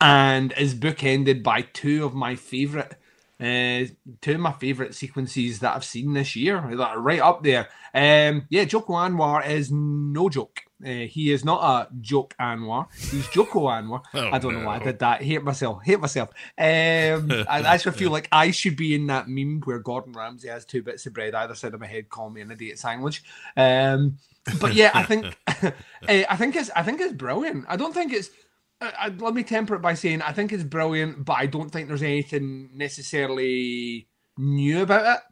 and 0.01 0.53
is 0.57 0.73
bookended 0.73 1.43
by 1.43 1.61
two 1.61 2.03
of 2.03 2.15
my 2.15 2.35
favorite, 2.35 2.95
uh, 3.39 3.93
two 4.21 4.33
of 4.33 4.39
my 4.39 4.53
favorite 4.53 4.95
sequences 4.95 5.59
that 5.59 5.75
I've 5.75 5.85
seen 5.85 6.13
this 6.13 6.35
year 6.35 6.67
that 6.71 6.89
are 6.89 6.99
right 6.99 7.21
up 7.21 7.43
there. 7.43 7.69
Um, 7.93 8.47
yeah, 8.49 8.65
Joko 8.65 8.93
Anwar 8.93 9.47
is 9.47 9.71
no 9.71 10.29
joke. 10.29 10.61
Uh, 10.85 11.07
he 11.07 11.31
is 11.31 11.43
not 11.43 11.63
a 11.63 11.93
joke 12.01 12.35
Anwar. 12.39 12.87
He's 12.95 13.27
Joko 13.29 13.67
Anwar. 13.67 14.03
Oh, 14.13 14.29
I 14.31 14.37
don't 14.39 14.53
know 14.53 14.65
why 14.65 14.77
I 14.77 14.83
did 14.83 14.99
that. 14.99 15.21
Hate 15.21 15.43
myself. 15.43 15.83
Hate 15.83 15.99
myself. 15.99 16.29
Um, 16.57 17.31
I 17.49 17.61
actually 17.65 17.93
feel 17.93 18.11
like 18.11 18.27
I 18.31 18.51
should 18.51 18.75
be 18.75 18.93
in 18.95 19.07
that 19.07 19.27
meme 19.27 19.61
where 19.63 19.79
Gordon 19.79 20.13
Ramsay 20.13 20.47
has 20.49 20.65
two 20.65 20.83
bits 20.83 21.05
of 21.05 21.13
bread 21.13 21.33
either 21.35 21.55
side 21.55 21.73
of 21.73 21.79
my 21.79 21.87
head. 21.87 22.09
Call 22.09 22.29
me 22.29 22.41
an 22.41 22.51
idiot 22.51 22.79
sandwich. 22.79 23.23
Um, 23.55 24.17
but 24.59 24.73
yeah, 24.73 24.91
I 24.93 25.03
think 25.03 25.37
uh, 25.47 25.71
I 26.07 26.35
think 26.35 26.55
it's 26.55 26.69
I 26.75 26.83
think 26.83 27.01
it's 27.01 27.13
brilliant. 27.13 27.65
I 27.67 27.75
don't 27.75 27.93
think 27.93 28.13
it's. 28.13 28.29
Uh, 28.79 28.91
uh, 28.99 29.09
let 29.17 29.33
me 29.33 29.43
temper 29.43 29.75
it 29.75 29.81
by 29.81 29.95
saying 29.95 30.21
I 30.21 30.31
think 30.31 30.53
it's 30.53 30.63
brilliant, 30.63 31.25
but 31.25 31.33
I 31.33 31.47
don't 31.47 31.69
think 31.69 31.87
there's 31.87 32.03
anything 32.03 32.69
necessarily 32.75 34.07
new 34.37 34.81
about 34.83 35.17
it. 35.17 35.23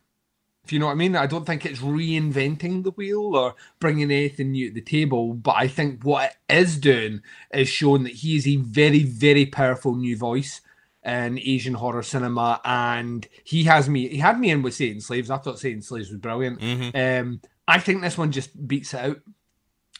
If 0.65 0.73
you 0.73 0.79
know 0.79 0.87
what 0.87 0.93
I 0.93 0.95
mean, 0.95 1.15
I 1.15 1.27
don't 1.27 1.45
think 1.45 1.65
it's 1.65 1.79
reinventing 1.79 2.83
the 2.83 2.91
wheel 2.91 3.35
or 3.35 3.55
bringing 3.79 4.11
anything 4.11 4.51
new 4.51 4.69
to 4.69 4.73
the 4.73 4.81
table. 4.81 5.33
But 5.33 5.55
I 5.57 5.67
think 5.67 6.03
what 6.03 6.35
it 6.49 6.55
is 6.55 6.77
doing 6.77 7.21
is 7.53 7.69
showing 7.69 8.03
that 8.03 8.13
he 8.13 8.35
is 8.35 8.47
a 8.47 8.55
very, 8.57 9.03
very 9.03 9.45
powerful 9.45 9.95
new 9.95 10.17
voice 10.17 10.61
in 11.03 11.37
Asian 11.37 11.75
horror 11.75 12.01
cinema, 12.01 12.59
and 12.65 13.27
he 13.43 13.65
has 13.65 13.87
me. 13.87 14.07
He 14.07 14.17
had 14.17 14.39
me 14.39 14.49
in 14.49 14.63
with 14.63 14.73
Satan 14.73 15.01
Slaves. 15.01 15.29
I 15.29 15.37
thought 15.37 15.59
Satan 15.59 15.83
Slaves 15.83 16.09
was 16.09 16.19
brilliant. 16.19 16.59
Um, 16.95 17.41
I 17.67 17.79
think 17.79 18.01
this 18.01 18.17
one 18.17 18.31
just 18.31 18.67
beats 18.67 18.93
it 18.95 18.99
out 18.99 19.17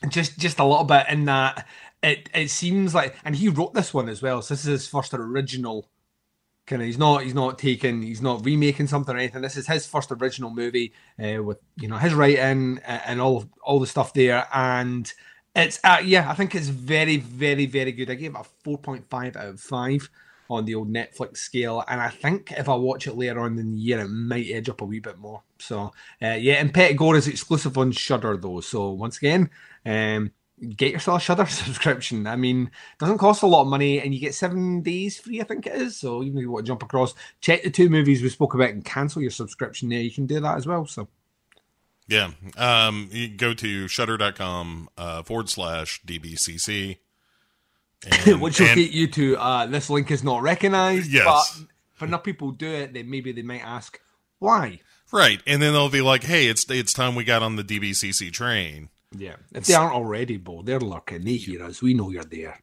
just 0.10 0.38
just 0.38 0.60
a 0.60 0.65
little 0.65 0.84
bit 0.84 1.06
in 1.10 1.25
that 1.25 1.67
it 2.04 2.30
it 2.34 2.49
seems 2.49 2.93
like 2.93 3.15
and 3.23 3.36
he 3.36 3.49
wrote 3.49 3.73
this 3.73 3.93
one 3.93 4.10
as 4.10 4.21
well 4.21 4.41
so 4.41 4.54
this 4.54 4.65
is 4.65 4.71
his 4.71 4.88
first 4.88 5.13
original 5.13 5.89
kind 6.65 6.82
of 6.82 6.86
he's 6.88 6.97
not 6.97 7.23
he's 7.23 7.34
not 7.34 7.60
taking 7.60 8.01
he's 8.01 8.21
not 8.21 8.43
remaking 8.45 8.88
something 8.88 9.15
or 9.15 9.19
anything. 9.19 9.41
This 9.41 9.58
is 9.58 9.67
his 9.67 9.86
first 9.86 10.12
original 10.12 10.49
movie 10.49 10.93
uh, 11.23 11.43
with 11.43 11.60
you 11.78 11.88
know 11.88 11.97
his 11.97 12.13
writing 12.13 12.80
and 12.86 13.21
all 13.21 13.45
all 13.63 13.80
the 13.80 13.88
stuff 13.88 14.13
there. 14.13 14.47
And 14.54 15.12
it's 15.56 15.80
uh, 15.86 16.01
yeah 16.04 16.30
i 16.30 16.34
think 16.34 16.54
it's 16.54 16.67
very 16.67 17.17
very 17.17 17.65
very 17.65 17.91
good. 17.91 18.10
I 18.10 18.15
gave 18.15 18.36
it 18.36 18.39
a 18.39 18.69
4.5 18.69 19.36
out 19.36 19.45
of 19.45 19.60
5 19.60 20.10
on 20.49 20.65
the 20.65 20.75
old 20.75 20.91
netflix 20.91 21.38
scale. 21.38 21.84
And 21.88 22.01
i 22.01 22.10
think 22.10 22.51
if 22.51 22.67
i 22.67 22.75
watch 22.75 23.08
it 23.08 23.15
later 23.15 23.39
on 23.39 23.58
in 23.58 23.71
the 23.71 23.78
year 23.78 23.99
it 23.99 24.10
might 24.10 24.47
edge 24.49 24.69
up 24.69 24.82
a 24.82 24.86
wee 24.86 24.99
bit 24.99 25.17
more. 25.17 25.43
So 25.60 25.93
uh, 26.21 26.38
yeah 26.39 26.63
Impetigore 26.63 27.17
is 27.17 27.28
exclusive 27.28 27.78
on 27.78 27.91
shudder 27.91 28.38
though. 28.38 28.62
So 28.62 28.91
once 28.91 29.17
again 29.17 29.49
um 29.86 30.32
get 30.75 30.91
yourself 30.91 31.21
a 31.21 31.23
Shudder 31.23 31.45
subscription. 31.49 32.27
I 32.27 32.35
mean, 32.35 32.67
it 32.67 32.99
doesn't 32.99 33.17
cost 33.17 33.43
a 33.43 33.47
lot 33.47 33.61
of 33.63 33.67
money, 33.67 33.99
and 33.99 34.13
you 34.13 34.19
get 34.19 34.33
seven 34.35 34.81
days 34.81 35.19
free. 35.19 35.41
I 35.41 35.43
think 35.43 35.67
it 35.67 35.73
is. 35.75 35.97
So 35.97 36.23
even 36.23 36.37
if 36.37 36.41
you 36.43 36.51
want 36.51 36.65
to 36.65 36.69
jump 36.71 36.83
across, 36.83 37.13
check 37.41 37.63
the 37.63 37.69
two 37.69 37.89
movies 37.89 38.21
we 38.21 38.29
spoke 38.29 38.53
about 38.53 38.69
and 38.69 38.83
cancel 38.85 39.21
your 39.21 39.31
subscription 39.31 39.89
there. 39.89 39.99
You 40.01 40.11
can 40.11 40.25
do 40.25 40.39
that 40.39 40.57
as 40.57 40.65
well. 40.67 40.85
So 40.85 41.07
Yeah. 42.07 42.31
Um, 42.57 43.09
you 43.11 43.27
go 43.29 43.53
to 43.53 43.87
shudder.com 43.87 44.89
uh, 44.97 45.23
forward 45.23 45.49
slash 45.49 46.01
DBCC. 46.05 46.97
And, 48.27 48.39
which 48.39 48.59
will 48.59 48.67
and- 48.67 48.75
get 48.75 48.91
you 48.91 49.07
to 49.07 49.37
uh, 49.37 49.65
this 49.65 49.89
link 49.89 50.11
is 50.11 50.23
not 50.23 50.43
recognized. 50.43 51.11
Yes. 51.11 51.25
But 51.25 51.67
if 51.95 52.01
enough 52.03 52.23
people 52.23 52.51
do 52.51 52.67
it, 52.69 52.93
then 52.93 53.09
maybe 53.09 53.31
they 53.31 53.41
might 53.41 53.63
ask 53.65 53.99
why. 54.37 54.81
right. 55.11 55.41
And 55.47 55.59
then 55.59 55.73
they'll 55.73 55.89
be 55.89 56.01
like, 56.01 56.23
hey, 56.23 56.45
it's 56.47 56.69
it's 56.69 56.93
time 56.93 57.15
we 57.15 57.23
got 57.23 57.41
on 57.41 57.55
the 57.55 57.63
DBCC 57.63 58.31
train. 58.31 58.89
Yeah, 59.17 59.36
if 59.54 59.65
they 59.65 59.73
aren't 59.73 59.93
already, 59.95 60.38
Bo, 60.38 60.62
they're 60.62 60.80
lurking. 60.80 61.23
They 61.23 61.36
hear 61.38 61.63
us. 61.63 61.82
We 61.82 61.93
know 61.93 62.10
you're 62.10 62.23
there. 62.23 62.62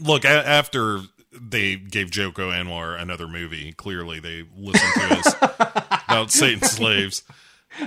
Look, 0.00 0.24
a- 0.24 0.28
after 0.48 1.00
they 1.32 1.76
gave 1.76 2.10
Joko 2.10 2.50
Anwar 2.50 3.00
another 3.00 3.28
movie, 3.28 3.72
clearly 3.72 4.20
they 4.20 4.44
listened 4.56 4.92
to 4.94 5.14
us 5.18 5.34
about 6.08 6.30
Satan 6.30 6.60
slaves. 6.66 7.22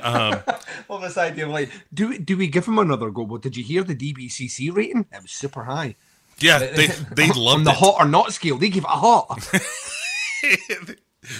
Um, 0.03 0.41
well, 0.87 0.99
this 0.99 1.17
idea 1.17 1.45
of 1.45 1.51
like, 1.51 1.71
do 1.93 2.17
do 2.19 2.37
we 2.37 2.47
give 2.47 2.67
him 2.67 2.77
another 2.79 3.09
go? 3.09 3.25
But 3.25 3.41
did 3.41 3.57
you 3.57 3.63
hear 3.63 3.83
the 3.83 3.95
DBCC 3.95 4.73
rating? 4.75 5.05
It 5.11 5.21
was 5.21 5.31
super 5.31 5.63
high. 5.63 5.95
Yeah, 6.39 6.59
they 6.59 6.87
they 7.15 7.29
On 7.35 7.63
the 7.63 7.71
it. 7.71 7.75
hot 7.77 7.95
or 7.99 8.05
not 8.07 8.31
scale, 8.33 8.57
they 8.57 8.69
give 8.69 8.83
it 8.83 8.89
a 8.89 8.97
hot. 8.97 9.49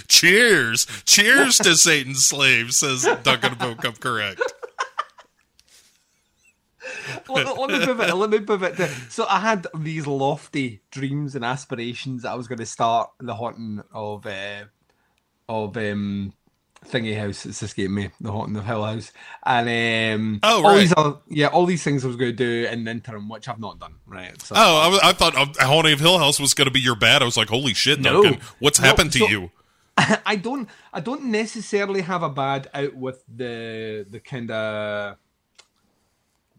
Cheers, 0.08 0.86
cheers 1.04 1.56
to 1.58 1.74
Satan 1.74 2.14
slaves, 2.14 2.78
says 2.78 3.08
Duncan 3.22 3.54
Book 3.54 3.84
Up 3.84 3.98
correct. 3.98 4.40
Let, 7.28 7.58
let 7.58 7.70
me 7.70 7.84
pivot. 7.84 8.16
Let 8.16 8.30
me 8.30 8.40
pivot. 8.40 8.76
To, 8.76 8.88
so 9.08 9.26
I 9.28 9.40
had 9.40 9.66
these 9.74 10.06
lofty 10.06 10.80
dreams 10.90 11.34
and 11.34 11.44
aspirations 11.44 12.22
that 12.22 12.32
I 12.32 12.34
was 12.34 12.48
going 12.48 12.58
to 12.58 12.66
start 12.66 13.10
the 13.18 13.34
haunting 13.34 13.82
of 13.92 14.26
uh, 14.26 14.64
of 15.48 15.76
um, 15.76 16.32
Thingy 16.86 17.18
House. 17.18 17.44
It's 17.46 17.62
escaped 17.62 17.90
me. 17.90 18.10
The 18.20 18.32
haunting 18.32 18.56
of 18.56 18.64
Hill 18.64 18.84
House, 18.84 19.12
and 19.44 20.20
um, 20.20 20.40
Oh, 20.42 20.56
all 20.64 20.70
right. 20.74 20.78
these 20.80 20.94
other, 20.96 21.16
yeah, 21.28 21.48
all 21.48 21.66
these 21.66 21.82
things 21.82 22.04
I 22.04 22.08
was 22.08 22.16
going 22.16 22.32
to 22.32 22.36
do 22.36 22.68
in 22.70 22.84
the 22.84 22.90
interim, 22.90 23.28
which 23.28 23.48
I've 23.48 23.58
not 23.60 23.78
done. 23.78 23.94
Right. 24.06 24.40
So 24.42 24.54
Oh, 24.56 24.98
I, 25.02 25.10
I 25.10 25.12
thought 25.12 25.36
uh, 25.36 25.46
Haunting 25.66 25.92
of 25.92 26.00
Hill 26.00 26.18
House 26.18 26.38
was 26.40 26.54
going 26.54 26.66
to 26.66 26.72
be 26.72 26.80
your 26.80 26.96
bad. 26.96 27.22
I 27.22 27.24
was 27.24 27.36
like, 27.36 27.48
holy 27.48 27.74
shit, 27.74 28.00
No. 28.00 28.22
Duncan, 28.22 28.40
what's 28.60 28.80
No, 28.80 28.86
happened 28.86 29.12
to 29.12 29.18
so- 29.20 29.28
you? 29.28 29.50
I 30.24 30.36
don't 30.36 30.66
I 30.94 31.00
don't 31.00 31.24
necessarily 31.24 32.00
have 32.00 32.22
a 32.22 32.30
bad 32.30 32.70
out 32.72 32.94
with 32.94 33.22
the 33.28 34.06
the 34.08 34.18
kind 34.20 34.50
of 34.50 35.16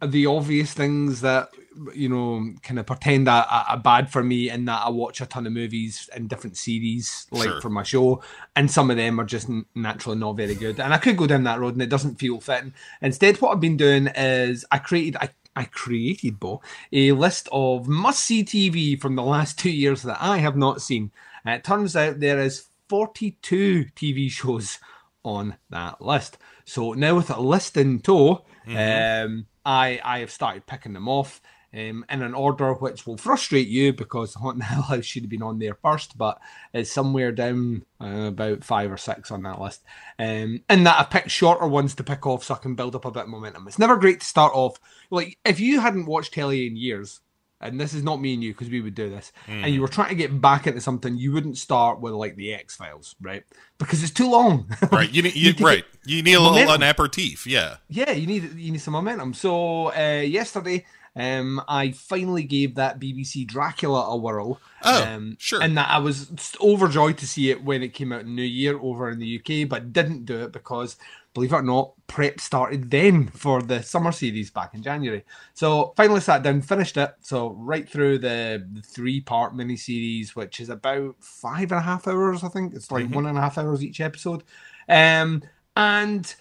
the 0.06 0.26
obvious 0.26 0.74
things 0.74 1.22
that 1.22 1.50
you 1.94 2.10
know 2.10 2.54
kind 2.64 2.80
of 2.80 2.86
pretend 2.86 3.30
are, 3.30 3.46
are 3.50 3.78
bad 3.78 4.12
for 4.12 4.22
me 4.22 4.50
in 4.50 4.66
that 4.66 4.86
I 4.86 4.90
watch 4.90 5.22
a 5.22 5.26
ton 5.26 5.48
of 5.48 5.54
movies 5.54 6.10
and 6.14 6.28
different 6.28 6.58
series 6.58 7.28
like 7.32 7.48
Sure. 7.48 7.62
for 7.62 7.70
my 7.70 7.84
show 7.84 8.22
and 8.58 8.70
some 8.70 8.92
of 8.92 8.98
them 8.98 9.20
are 9.22 9.26
just 9.26 9.48
naturally 9.74 10.18
not 10.18 10.34
very 10.34 10.54
good 10.56 10.80
and 10.82 10.94
I 10.94 10.98
could 10.98 11.16
go 11.16 11.28
down 11.28 11.44
that 11.44 11.60
road 11.60 11.74
and 11.74 11.82
it 11.82 11.90
doesn't 11.90 12.16
feel 12.16 12.42
fitting 12.42 12.74
instead 13.02 13.40
what 13.40 13.54
I've 13.54 13.62
been 13.62 13.78
doing 13.78 14.08
is 14.08 14.66
I 14.70 14.80
created 14.80 15.16
I 15.22 15.30
I 15.56 15.64
created 15.66 16.40
Bo 16.40 16.62
a 16.92 17.12
list 17.14 17.48
of 17.52 17.88
must 17.88 18.24
see 18.24 18.44
TV 18.44 19.00
from 19.00 19.16
the 19.16 19.24
last 19.24 19.58
two 19.64 19.72
years 19.72 20.02
that 20.04 20.18
I 20.22 20.38
have 20.38 20.56
not 20.58 20.82
seen. 20.82 21.12
And 21.44 21.56
it 21.56 21.64
turns 21.64 21.96
out 21.96 22.20
there 22.20 22.40
is 22.40 22.68
42 22.88 23.86
TV 23.96 24.30
shows 24.30 24.80
on 25.24 25.56
that 25.70 26.02
list. 26.02 26.38
So 26.66 26.94
now 26.94 27.16
with 27.16 27.30
a 27.30 27.42
list 27.42 27.76
in 27.78 28.00
tow, 28.00 28.46
um, 28.68 29.46
I 29.66 30.00
I 30.04 30.20
have 30.20 30.32
started 30.32 30.66
picking 30.66 30.94
them 30.94 31.08
off 31.08 31.42
um, 31.74 32.06
in 32.10 32.22
an 32.22 32.34
order 32.34 32.74
which 32.74 33.06
will 33.06 33.18
frustrate 33.18 33.68
you 33.68 33.94
because 33.94 34.34
Haunting 34.34 34.62
Hill 34.62 34.82
House 34.82 35.06
should 35.06 35.24
have 35.24 35.30
been 35.30 35.44
on 35.44 35.60
there 35.60 35.76
first, 35.76 36.18
but 36.18 36.40
it's 36.74 36.92
somewhere 36.92 37.32
down 37.32 37.86
uh, 38.02 38.28
about 38.28 38.64
five 38.64 38.92
or 38.92 38.98
six 38.98 39.32
on 39.32 39.44
that 39.44 39.62
list. 39.62 39.82
Um, 40.20 40.62
and 40.68 40.86
that 40.86 41.00
I 41.00 41.04
picked 41.04 41.32
shorter 41.32 41.68
ones 41.68 41.96
to 41.96 42.04
pick 42.04 42.26
off 42.26 42.44
so 42.44 42.56
I 42.56 42.58
can 42.58 42.76
build 42.76 42.96
up 42.96 43.06
a 43.06 43.12
bit 43.12 43.24
of 43.24 43.30
momentum. 43.30 43.68
It's 43.68 43.80
never 43.80 43.98
great 43.98 44.20
to 44.20 44.26
start 44.26 44.54
off 44.54 44.80
like 45.10 45.38
if 45.46 45.60
you 45.60 45.80
hadn't 45.80 46.06
watched 46.06 46.34
telly 46.34 46.68
in 46.68 46.76
years 46.76 47.22
and 47.62 47.80
this 47.80 47.94
is 47.94 48.04
not 48.04 48.20
me 48.20 48.34
and 48.34 48.44
you 48.44 48.54
because 48.54 48.70
we 48.70 48.82
would 48.82 48.96
do 48.96 49.10
this, 49.10 49.32
and 49.48 49.74
you 49.74 49.82
were 49.82 49.88
trying 49.88 50.10
to 50.10 50.16
get 50.16 50.42
back 50.42 50.68
into 50.68 50.82
something, 50.82 51.18
you 51.18 51.32
wouldn't 51.32 51.58
start 51.58 52.00
with 52.00 52.14
like 52.14 52.36
the 52.36 52.54
X 52.54 52.76
Files, 52.76 53.16
right? 53.22 53.44
Because 53.78 54.04
it's 54.04 54.12
too 54.12 54.30
long. 54.30 54.68
Right, 54.92 55.12
you 55.12 55.22
need 55.22 55.36
you, 55.36 55.50
need 55.50 55.58
to 55.60 55.64
right. 55.64 55.86
You 56.06 56.22
need 56.22 56.34
a 56.34 56.40
little 56.40 56.56
momentum. 56.56 56.82
an 56.82 56.90
aperitif. 56.90 57.48
Yeah, 57.48 57.78
yeah, 57.88 58.12
you 58.12 58.28
need 58.28 58.56
you 58.56 58.72
need 58.72 58.82
some 58.82 58.94
momentum. 58.94 59.34
So 59.34 59.94
uh, 59.94 60.22
yesterday, 60.22 60.86
um, 61.16 61.62
I 61.68 61.92
finally 61.92 62.44
gave 62.44 62.76
that 62.76 63.00
BBC 63.00 63.46
Dracula 63.46 64.08
a 64.08 64.18
whirl. 64.18 64.60
Oh, 64.84 65.04
um, 65.04 65.36
sure. 65.40 65.62
And 65.62 65.78
that 65.78 65.90
I 65.90 66.00
was 66.00 66.32
overjoyed 66.62 67.18
to 67.20 67.28
see 67.28 67.52
it 67.52 67.64
when 67.64 67.84
it 67.84 67.94
came 67.94 68.14
out 68.14 68.22
in 68.22 68.36
New 68.36 68.44
Year 68.44 68.80
over 68.80 69.10
in 69.10 69.20
the 69.20 69.40
UK, 69.40 69.68
but 69.68 69.92
didn't 69.92 70.26
do 70.26 70.44
it 70.44 70.52
because, 70.52 70.96
believe 71.34 71.54
it 71.54 71.58
or 71.58 71.62
not, 71.62 71.94
prep 72.08 72.40
started 72.40 72.92
then 72.92 73.28
for 73.28 73.62
the 73.62 73.82
summer 73.82 74.12
series 74.12 74.52
back 74.52 74.74
in 74.74 74.84
January. 74.84 75.24
So 75.54 75.94
finally 75.96 76.20
sat 76.20 76.44
down, 76.44 76.62
finished 76.62 76.98
it. 76.98 77.14
So 77.22 77.52
right 77.52 77.88
through 77.88 78.20
the, 78.20 78.68
the 78.74 78.82
three 78.82 79.22
part 79.22 79.56
mini 79.56 79.78
series, 79.78 80.36
which 80.36 80.60
is 80.60 80.70
about 80.70 81.16
five 81.20 81.72
and 81.72 81.80
a 81.80 81.84
half 81.84 82.08
hours, 82.08 82.44
I 82.44 82.50
think. 82.50 82.74
It's 82.74 82.92
like 82.92 83.10
one 83.10 83.26
and 83.26 83.38
a 83.38 83.42
half 83.42 83.58
hours 83.58 83.84
each 83.84 84.02
episode. 84.02 84.44
Um, 84.90 85.44
and 85.76 86.34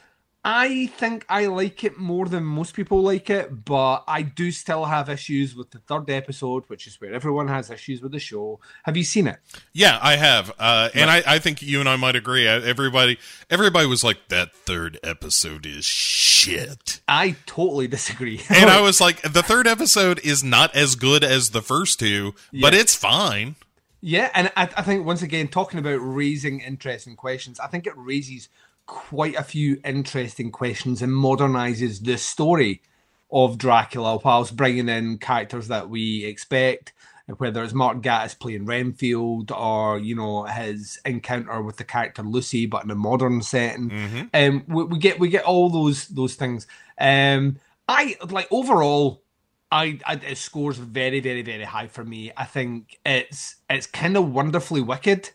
I 0.42 0.86
think 0.86 1.26
I 1.28 1.46
like 1.46 1.84
it 1.84 1.98
more 1.98 2.26
than 2.26 2.44
most 2.44 2.74
people 2.74 3.02
like 3.02 3.28
it, 3.28 3.66
but 3.66 4.04
I 4.08 4.22
do 4.22 4.50
still 4.50 4.86
have 4.86 5.10
issues 5.10 5.54
with 5.54 5.70
the 5.70 5.80
third 5.80 6.08
episode, 6.08 6.64
which 6.68 6.86
is 6.86 6.98
where 6.98 7.12
everyone 7.12 7.48
has 7.48 7.70
issues 7.70 8.00
with 8.00 8.12
the 8.12 8.18
show. 8.18 8.58
Have 8.84 8.96
you 8.96 9.04
seen 9.04 9.26
it? 9.26 9.38
yeah, 9.74 9.98
I 10.00 10.16
have, 10.16 10.50
uh, 10.58 10.88
and 10.94 11.10
I, 11.10 11.22
I 11.26 11.38
think 11.40 11.60
you 11.60 11.78
and 11.80 11.88
I 11.88 11.96
might 11.96 12.16
agree. 12.16 12.48
Uh, 12.48 12.60
Everybody, 12.60 13.18
everybody 13.50 13.86
was 13.86 14.02
like, 14.02 14.28
"That 14.28 14.54
third 14.54 14.98
episode 15.02 15.66
is 15.66 15.84
shit," 15.84 17.00
I 17.06 17.36
totally 17.44 17.88
disagree. 17.88 18.40
and 18.48 18.70
I 18.70 18.80
was 18.80 18.98
like, 18.98 19.20
"The 19.20 19.42
third 19.42 19.66
episode 19.66 20.20
is 20.24 20.42
not 20.42 20.74
as 20.74 20.94
good 20.94 21.22
as 21.22 21.50
the 21.50 21.62
first 21.62 21.98
two, 21.98 22.34
but 22.58 22.72
it's 22.72 22.94
fine." 22.94 23.56
Yeah, 24.00 24.30
and 24.34 24.50
I, 24.56 24.62
I 24.62 24.82
think 24.82 25.04
once 25.04 25.20
again, 25.20 25.48
talking 25.48 25.78
about 25.78 25.98
raising 25.98 26.60
interesting 26.60 27.16
questions, 27.16 27.60
I 27.60 27.66
think 27.66 27.86
it 27.86 27.92
raises 27.96 28.48
quite 28.90 29.36
a 29.36 29.44
few 29.44 29.80
interesting 29.84 30.50
questions 30.50 31.00
and 31.00 31.12
modernizes 31.12 32.02
the 32.02 32.18
story 32.18 32.82
of 33.30 33.56
Dracula 33.56 34.18
whilst 34.24 34.56
bringing 34.56 34.88
in 34.88 35.18
characters 35.18 35.68
that 35.68 35.88
we 35.88 36.24
expect, 36.24 36.92
whether 37.38 37.62
it's 37.62 37.72
Mark 37.72 37.98
Gatiss 37.98 38.36
playing 38.36 38.66
Renfield 38.66 39.52
or 39.52 40.00
you 40.00 40.16
know 40.16 40.42
his 40.42 40.98
encounter 41.04 41.62
with 41.62 41.76
the 41.76 41.84
character 41.84 42.22
Lucy, 42.22 42.66
but 42.66 42.82
in 42.82 42.90
a 42.90 42.96
modern 42.96 43.42
setting. 43.42 43.90
Um, 44.34 44.64
we, 44.66 44.84
we 44.84 44.98
get 44.98 45.20
we 45.20 45.28
get 45.28 45.44
all 45.44 45.70
those 45.70 46.08
those 46.08 46.34
things. 46.34 46.66
Um, 46.98 47.60
I 47.86 48.16
like 48.28 48.48
overall. 48.50 49.22
I, 49.70 50.00
I 50.04 50.14
it 50.14 50.36
scores 50.36 50.78
very 50.78 51.20
very 51.20 51.42
very 51.42 51.62
high 51.62 51.86
for 51.86 52.04
me. 52.04 52.32
I 52.36 52.44
think 52.44 52.98
it's 53.06 53.54
it's 53.70 53.86
kind 53.86 54.16
of 54.16 54.32
wonderfully 54.32 54.80
wicked 54.80 55.30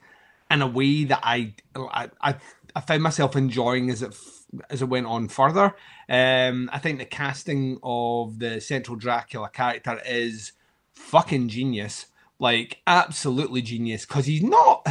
in 0.52 0.62
a 0.62 0.68
way 0.68 1.06
that 1.06 1.22
I 1.24 1.54
I 1.74 2.10
I, 2.20 2.36
I 2.76 2.82
found 2.82 3.04
myself 3.04 3.36
enjoying 3.36 3.90
as 3.90 4.02
it 4.02 4.12
f- 4.12 4.46
as 4.70 4.82
it 4.82 4.90
went 4.90 5.08
on 5.08 5.28
further. 5.28 5.76
Um, 6.10 6.70
I 6.72 6.80
think 6.80 7.00
the 7.00 7.06
casting 7.06 7.80
of 7.82 8.40
the 8.40 8.60
central 8.60 8.98
Dracula 8.98 9.50
character 9.50 10.00
is 10.06 10.52
fucking 10.94 11.50
genius, 11.50 12.08
like 12.38 12.82
absolutely 12.86 13.62
genius, 13.62 14.06
because 14.06 14.26
he's 14.26 14.44
not 14.44 14.86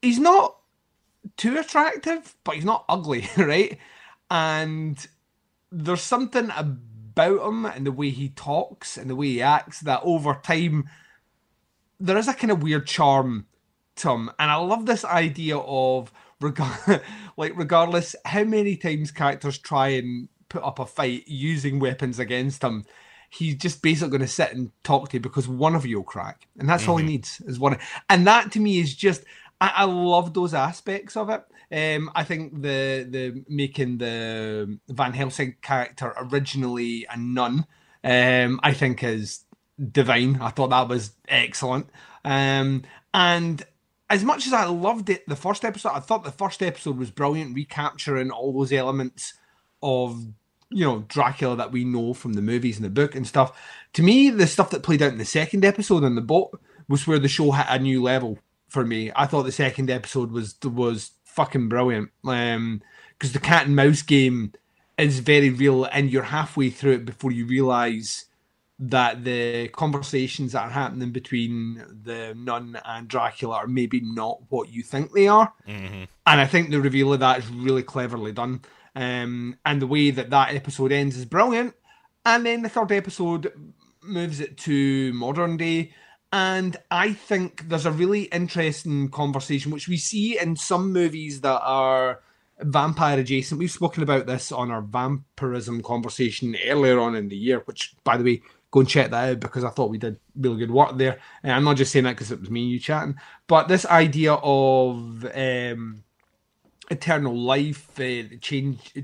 he's 0.00 0.18
not 0.18 0.56
too 1.36 1.58
attractive, 1.58 2.34
but 2.44 2.54
he's 2.54 2.64
not 2.64 2.84
ugly, 2.88 3.28
right? 3.36 3.78
And 4.30 5.06
there's 5.70 6.02
something 6.02 6.50
about 6.56 7.46
him 7.46 7.66
and 7.66 7.86
the 7.86 7.92
way 7.92 8.10
he 8.10 8.30
talks 8.30 8.96
and 8.96 9.10
the 9.10 9.16
way 9.16 9.28
he 9.28 9.42
acts 9.42 9.80
that 9.80 10.00
over 10.02 10.34
time 10.42 10.88
there 12.00 12.16
is 12.16 12.28
a 12.28 12.34
kind 12.34 12.50
of 12.50 12.62
weird 12.62 12.86
charm 12.86 13.46
to 13.96 14.10
him. 14.10 14.30
And 14.38 14.50
I 14.50 14.56
love 14.56 14.86
this 14.86 15.04
idea 15.04 15.58
of 15.58 16.12
regard 16.40 17.02
like 17.36 17.52
regardless 17.56 18.14
how 18.24 18.44
many 18.44 18.76
times 18.76 19.10
characters 19.10 19.58
try 19.58 19.88
and 19.88 20.28
put 20.48 20.62
up 20.62 20.78
a 20.78 20.86
fight 20.86 21.24
using 21.26 21.78
weapons 21.78 22.18
against 22.18 22.62
him, 22.62 22.84
he's 23.30 23.54
just 23.54 23.82
basically 23.82 24.10
going 24.10 24.20
to 24.22 24.28
sit 24.28 24.52
and 24.52 24.70
talk 24.82 25.10
to 25.10 25.16
you 25.16 25.20
because 25.20 25.48
one 25.48 25.74
of 25.74 25.84
you 25.84 25.96
will 25.96 26.04
crack, 26.04 26.46
and 26.58 26.68
that's 26.68 26.88
all 26.88 26.96
he 26.96 27.06
needs 27.06 27.40
is 27.42 27.58
one. 27.58 27.78
And 28.08 28.26
that 28.26 28.52
to 28.52 28.60
me 28.60 28.78
is 28.78 28.94
just 28.94 29.24
I, 29.60 29.72
I 29.76 29.84
love 29.84 30.34
those 30.34 30.54
aspects 30.54 31.16
of 31.16 31.30
it. 31.30 31.44
Um, 31.70 32.10
I 32.14 32.24
think 32.24 32.62
the 32.62 33.06
the 33.08 33.44
making 33.48 33.98
the 33.98 34.78
Van 34.88 35.12
Helsing 35.12 35.56
character 35.60 36.14
originally 36.16 37.06
a 37.10 37.16
nun, 37.18 37.66
um, 38.02 38.60
I 38.62 38.72
think 38.72 39.02
is 39.02 39.44
divine. 39.92 40.38
I 40.40 40.50
thought 40.50 40.70
that 40.70 40.88
was 40.88 41.12
excellent. 41.28 41.90
Um, 42.24 42.84
and 43.12 43.64
as 44.10 44.24
much 44.24 44.46
as 44.46 44.52
I 44.52 44.64
loved 44.66 45.10
it, 45.10 45.28
the 45.28 45.36
first 45.36 45.64
episode, 45.64 45.90
I 45.90 46.00
thought 46.00 46.24
the 46.24 46.30
first 46.30 46.62
episode 46.62 46.96
was 46.96 47.10
brilliant, 47.10 47.54
recapturing 47.54 48.30
all 48.30 48.52
those 48.52 48.72
elements 48.72 49.34
of 49.82 50.26
you 50.70 50.84
know 50.84 51.04
Dracula 51.08 51.56
that 51.56 51.72
we 51.72 51.84
know 51.84 52.12
from 52.12 52.34
the 52.34 52.42
movies 52.42 52.76
and 52.76 52.84
the 52.84 52.90
book 52.90 53.14
and 53.14 53.26
stuff. 53.26 53.58
To 53.94 54.02
me, 54.02 54.30
the 54.30 54.46
stuff 54.46 54.70
that 54.70 54.82
played 54.82 55.02
out 55.02 55.12
in 55.12 55.18
the 55.18 55.24
second 55.24 55.64
episode 55.64 56.04
on 56.04 56.14
the 56.14 56.20
boat 56.20 56.58
was 56.88 57.06
where 57.06 57.18
the 57.18 57.28
show 57.28 57.52
hit 57.52 57.66
a 57.68 57.78
new 57.78 58.02
level 58.02 58.38
for 58.68 58.84
me. 58.84 59.10
I 59.14 59.26
thought 59.26 59.42
the 59.42 59.52
second 59.52 59.90
episode 59.90 60.30
was 60.30 60.56
was 60.64 61.12
fucking 61.24 61.68
brilliant. 61.68 62.10
Um, 62.24 62.82
because 63.18 63.32
the 63.32 63.40
cat 63.40 63.66
and 63.66 63.74
mouse 63.74 64.02
game 64.02 64.52
is 64.96 65.18
very 65.18 65.50
real, 65.50 65.84
and 65.84 66.10
you're 66.10 66.22
halfway 66.22 66.70
through 66.70 66.92
it 66.92 67.04
before 67.04 67.32
you 67.32 67.46
realize 67.46 68.26
that 68.80 69.24
the 69.24 69.68
conversations 69.68 70.52
that 70.52 70.62
are 70.62 70.70
happening 70.70 71.10
between 71.10 71.84
the 72.04 72.34
nun 72.36 72.78
and 72.84 73.08
Dracula 73.08 73.56
are 73.56 73.66
maybe 73.66 74.00
not 74.00 74.40
what 74.50 74.72
you 74.72 74.82
think 74.82 75.12
they 75.12 75.26
are. 75.26 75.52
And 76.26 76.40
I 76.40 76.46
think 76.46 76.70
the 76.70 76.80
reveal 76.80 77.12
of 77.12 77.20
that 77.20 77.40
is 77.40 77.48
really 77.48 77.82
cleverly 77.82 78.32
done. 78.32 78.60
Um, 78.94 79.56
and 79.64 79.82
the 79.82 79.86
way 79.86 80.10
that 80.10 80.30
that 80.30 80.54
episode 80.54 80.92
ends 80.92 81.16
is 81.16 81.24
brilliant. 81.24 81.74
And 82.24 82.46
then 82.46 82.62
the 82.62 82.68
third 82.68 82.92
episode 82.92 83.52
moves 84.02 84.38
it 84.38 84.56
to 84.58 85.12
modern 85.12 85.56
day. 85.56 85.92
And 86.32 86.76
I 86.90 87.14
think 87.14 87.68
there's 87.68 87.86
a 87.86 87.90
really 87.90 88.24
interesting 88.24 89.08
conversation, 89.08 89.72
which 89.72 89.88
we 89.88 89.96
see 89.96 90.38
in 90.38 90.56
some 90.56 90.92
movies 90.92 91.40
that 91.40 91.60
are 91.62 92.20
vampire 92.60 93.18
adjacent. 93.18 93.58
We've 93.58 93.70
spoken 93.70 94.02
about 94.02 94.26
this 94.26 94.52
on 94.52 94.70
our 94.70 94.82
vampirism 94.82 95.82
conversation 95.82 96.56
earlier 96.66 96.98
on 96.98 97.14
in 97.14 97.28
the 97.28 97.36
year, 97.36 97.62
which, 97.64 97.94
by 98.04 98.16
the 98.16 98.24
way, 98.24 98.42
go 98.70 98.80
and 98.80 98.88
check 98.88 99.10
that 99.10 99.30
out 99.30 99.40
because 99.40 99.64
I 99.64 99.70
thought 99.70 99.90
we 99.90 99.98
did 99.98 100.18
really 100.36 100.58
good 100.58 100.70
work 100.70 100.96
there. 100.96 101.18
And 101.42 101.52
I'm 101.52 101.64
not 101.64 101.76
just 101.76 101.92
saying 101.92 102.04
that 102.04 102.12
because 102.12 102.30
it 102.30 102.40
was 102.40 102.50
me 102.50 102.62
and 102.62 102.70
you 102.70 102.78
chatting, 102.78 103.16
but 103.46 103.68
this 103.68 103.86
idea 103.86 104.34
of 104.34 105.26
um, 105.34 106.04
eternal 106.90 107.36
life, 107.36 107.98
uh, 107.98 108.22
change, 108.40 108.94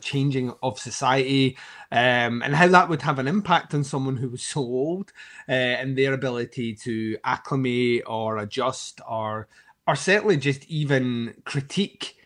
changing 0.00 0.52
of 0.62 0.78
society, 0.78 1.56
um, 1.90 2.42
and 2.42 2.54
how 2.54 2.68
that 2.68 2.88
would 2.88 3.02
have 3.02 3.18
an 3.18 3.28
impact 3.28 3.74
on 3.74 3.84
someone 3.84 4.16
who 4.16 4.28
was 4.28 4.42
so 4.42 4.60
old, 4.60 5.12
uh, 5.48 5.52
and 5.52 5.96
their 5.96 6.14
ability 6.14 6.74
to 6.74 7.16
acclimate 7.24 8.02
or 8.06 8.38
adjust, 8.38 9.00
or 9.08 9.48
or 9.86 9.96
certainly 9.96 10.36
just 10.36 10.64
even 10.66 11.34
critique 11.44 12.16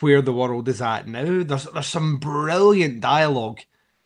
where 0.00 0.22
the 0.22 0.32
world 0.32 0.68
is 0.68 0.80
at 0.80 1.08
now. 1.08 1.42
There's 1.42 1.64
there's 1.64 1.86
some 1.86 2.18
brilliant 2.18 3.00
dialogue 3.00 3.60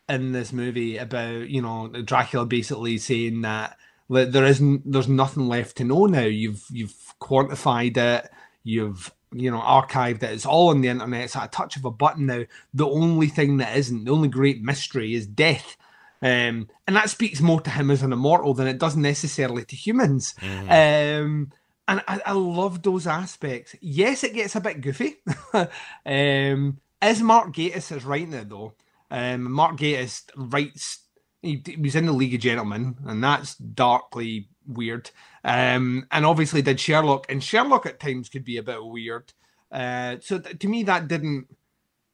in 0.09 0.31
this 0.31 0.51
movie 0.51 0.97
about 0.97 1.49
you 1.49 1.61
know 1.61 1.87
Dracula 1.87 2.45
basically 2.45 2.97
saying 2.97 3.41
that 3.41 3.77
that 4.09 4.31
there 4.31 4.45
isn't 4.45 4.91
there's 4.91 5.07
nothing 5.07 5.47
left 5.47 5.77
to 5.77 5.83
know 5.83 6.05
now. 6.05 6.21
You've 6.21 6.65
you've 6.69 6.95
quantified 7.21 7.97
it. 7.97 8.29
You've 8.63 9.13
you 9.33 9.51
know 9.51 9.59
archived 9.59 10.23
it. 10.23 10.31
It's 10.31 10.45
all 10.45 10.69
on 10.69 10.81
the 10.81 10.89
internet. 10.89 11.25
It's 11.25 11.35
at 11.35 11.45
a 11.45 11.51
touch 11.51 11.77
of 11.77 11.85
a 11.85 11.91
button 11.91 12.25
now. 12.25 12.43
The 12.73 12.87
only 12.87 13.27
thing 13.27 13.57
that 13.57 13.77
isn't, 13.77 14.05
the 14.05 14.11
only 14.11 14.29
great 14.29 14.61
mystery 14.61 15.15
is 15.15 15.27
death. 15.27 15.77
Um, 16.21 16.69
and 16.87 16.95
that 16.95 17.09
speaks 17.09 17.41
more 17.41 17.59
to 17.61 17.69
him 17.69 17.91
as 17.91 18.01
an 18.01 18.13
immortal 18.13 18.53
than 18.53 18.67
it 18.67 18.77
does 18.77 18.95
necessarily 18.95 19.65
to 19.65 19.75
humans. 19.75 20.35
Um, 20.69 21.51
and 21.85 22.01
I, 22.07 22.21
I 22.25 22.31
love 22.31 22.81
those 22.81 23.07
aspects. 23.07 23.75
Yes, 23.81 24.23
it 24.23 24.33
gets 24.33 24.55
a 24.55 24.61
bit 24.61 24.79
goofy. 24.79 25.17
um, 26.05 26.79
as 27.01 27.21
Mark 27.21 27.53
Gatiss 27.53 27.95
is 27.95 28.05
writing 28.05 28.33
it 28.33 28.47
though, 28.47 28.73
um, 29.13 29.51
Mark 29.51 29.77
Gatiss 29.77 30.23
writes. 30.35 30.99
He, 31.41 31.61
he 31.65 31.75
was 31.75 31.95
in 31.95 32.05
the 32.05 32.13
League 32.13 32.33
of 32.33 32.39
Gentlemen, 32.39 32.95
and 33.05 33.23
that's 33.23 33.55
darkly 33.55 34.47
weird. 34.65 35.11
Um, 35.43 36.07
and 36.11 36.25
obviously 36.25 36.61
did 36.61 36.79
Sherlock, 36.79 37.25
and 37.29 37.43
Sherlock 37.43 37.85
at 37.85 37.99
times 37.99 38.29
could 38.29 38.43
be 38.43 38.57
a 38.57 38.63
bit 38.63 38.83
weird. 38.83 39.33
Uh, 39.71 40.17
so 40.21 40.39
th- 40.39 40.57
to 40.59 40.67
me, 40.67 40.83
that 40.83 41.07
didn't 41.07 41.47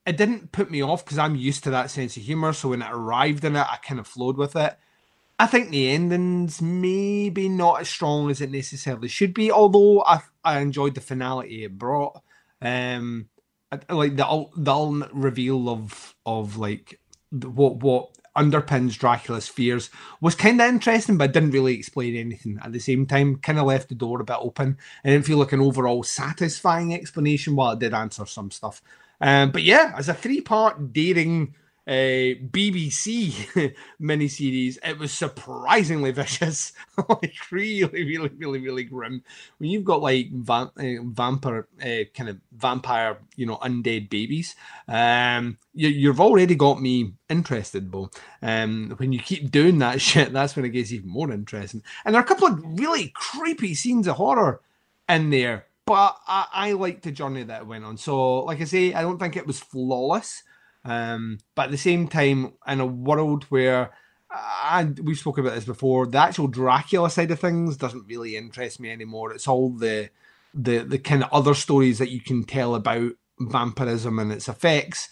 it 0.06 0.18
didn't 0.18 0.52
put 0.52 0.72
me 0.72 0.82
off 0.82 1.06
because 1.06 1.20
I'm 1.20 1.36
used 1.36 1.64
to 1.66 1.70
that 1.70 1.92
sense 1.92 2.18
of 2.18 2.24
humor. 2.24 2.52
So 2.52 2.70
when 2.70 2.82
it 2.82 2.92
arrived 2.92 3.46
in 3.46 3.56
it, 3.56 3.68
I 3.70 3.78
kind 3.78 4.00
of 4.00 4.08
flowed 4.08 4.38
with 4.38 4.56
it. 4.56 4.76
I 5.38 5.46
think 5.46 5.70
the 5.70 5.90
ending's 5.92 6.62
maybe 6.62 7.48
not 7.48 7.80
as 7.80 7.90
strong 7.90 8.30
as 8.30 8.42
it 8.42 8.52
necessarily 8.52 9.08
should 9.08 9.34
be, 9.34 9.52
although 9.52 10.04
I 10.04 10.22
I 10.44 10.60
enjoyed 10.60 10.96
the 10.96 11.02
finality 11.02 11.64
it 11.64 11.78
brought. 11.78 12.22
Um, 12.62 13.30
like 13.90 14.16
the 14.16 14.46
the 14.58 14.72
ultimate 14.72 15.12
reveal 15.14 15.70
of 15.70 16.16
of 16.26 16.58
like 16.58 17.00
what 17.32 17.78
what 17.78 18.10
underpins 18.36 18.98
Dracula's 18.98 19.48
fears 19.48 19.90
was 20.22 20.36
kind 20.36 20.62
of 20.62 20.70
interesting, 20.70 21.18
but 21.18 21.34
didn't 21.34 21.52
really 21.52 21.76
explain 21.78 22.16
anything 22.16 22.60
at 22.64 22.72
the 22.72 22.80
same 22.80 23.06
time. 23.06 23.36
Kind 23.38 23.60
of 23.60 23.66
left 23.66 23.90
the 23.90 23.96
door 23.96 24.22
a 24.22 24.24
bit 24.26 24.38
open. 24.40 24.78
I 25.04 25.10
didn't 25.10 25.26
feel 25.26 25.38
like 25.38 25.52
an 25.52 25.62
overall 25.62 26.04
satisfying 26.04 26.94
explanation, 26.94 27.56
while 27.56 27.74
it 27.74 27.80
did 27.80 27.94
answer 27.94 28.26
some 28.26 28.52
stuff. 28.52 28.82
Um, 29.22 29.52
but 29.52 29.64
yeah, 29.64 29.94
as 29.98 30.10
a 30.10 30.14
three 30.14 30.42
part 30.42 30.94
dating 30.94 31.56
uh, 31.90 32.38
BBC 32.52 33.74
miniseries, 34.02 34.78
it 34.84 35.00
was 35.00 35.12
surprisingly 35.12 36.12
vicious, 36.12 36.72
like 37.10 37.34
really, 37.50 38.06
really, 38.06 38.30
really, 38.38 38.60
really 38.60 38.84
grim. 38.84 39.24
When 39.58 39.72
you've 39.72 39.86
got 39.86 40.04
like 40.04 40.32
vamp- 40.32 40.78
uh, 40.78 41.02
vampire, 41.04 41.68
uh, 41.82 42.04
kind 42.14 42.30
of 42.30 42.38
vampire, 42.52 43.18
you 43.36 43.48
know, 43.48 43.58
undead 43.58 44.12
babies, 44.12 44.56
um, 44.88 45.58
you, 45.74 45.90
you've 45.90 46.22
already 46.22 46.54
got 46.54 46.80
me 46.80 47.14
interested, 47.28 47.90
Bo. 47.90 48.12
Um, 48.44 48.94
when 48.98 49.12
you 49.12 49.20
keep 49.20 49.50
doing 49.50 49.80
that 49.80 50.00
shit, 50.10 50.32
that's 50.32 50.56
when 50.56 50.66
it 50.66 50.70
gets 50.70 50.92
even 50.92 51.10
more 51.10 51.32
interesting. 51.32 51.82
And 52.06 52.14
there 52.14 52.22
are 52.22 52.26
a 52.26 52.28
couple 52.28 52.50
of 52.50 52.80
really 52.80 53.12
creepy 53.16 53.74
scenes 53.74 54.06
of 54.06 54.18
horror 54.18 54.62
in 55.10 55.32
there. 55.32 55.66
But 55.88 56.20
I, 56.28 56.46
I 56.54 56.72
like 56.74 57.02
the 57.02 57.12
journey 57.12 57.42
that 57.42 57.62
it 57.62 57.68
went 57.68 57.84
on. 57.84 57.98
So, 57.98 58.44
like 58.44 58.62
I 58.62 58.66
say, 58.66 58.94
I 58.94 59.02
don't 59.02 59.18
think 59.18 59.36
it 59.36 59.48
was 59.48 59.60
flawless. 59.60 60.44
Um, 60.90 61.38
but 61.56 61.66
at 61.66 61.72
the 61.72 61.78
same 61.78 62.08
time, 62.08 62.54
in 62.68 62.80
a 62.80 62.86
world 62.86 63.44
where 63.46 63.92
and 64.66 65.00
we've 65.00 65.18
spoken 65.18 65.46
about 65.46 65.56
this 65.56 65.66
before, 65.66 66.06
the 66.06 66.20
actual 66.20 66.48
Dracula 66.48 67.10
side 67.10 67.32
of 67.32 67.40
things 67.40 67.78
doesn't 67.78 68.08
really 68.08 68.36
interest 68.36 68.80
me 68.80 68.92
anymore. 68.92 69.34
It's 69.34 69.48
all 69.48 69.72
the 69.72 70.10
the 70.54 70.80
the 70.80 71.00
kind 71.00 71.24
of 71.24 71.30
other 71.32 71.54
stories 71.54 72.00
that 72.00 72.12
you 72.12 72.22
can 72.22 72.44
tell 72.44 72.76
about 72.76 73.12
vampirism 73.40 74.20
and 74.20 74.32
its 74.32 74.50
effects 74.50 75.10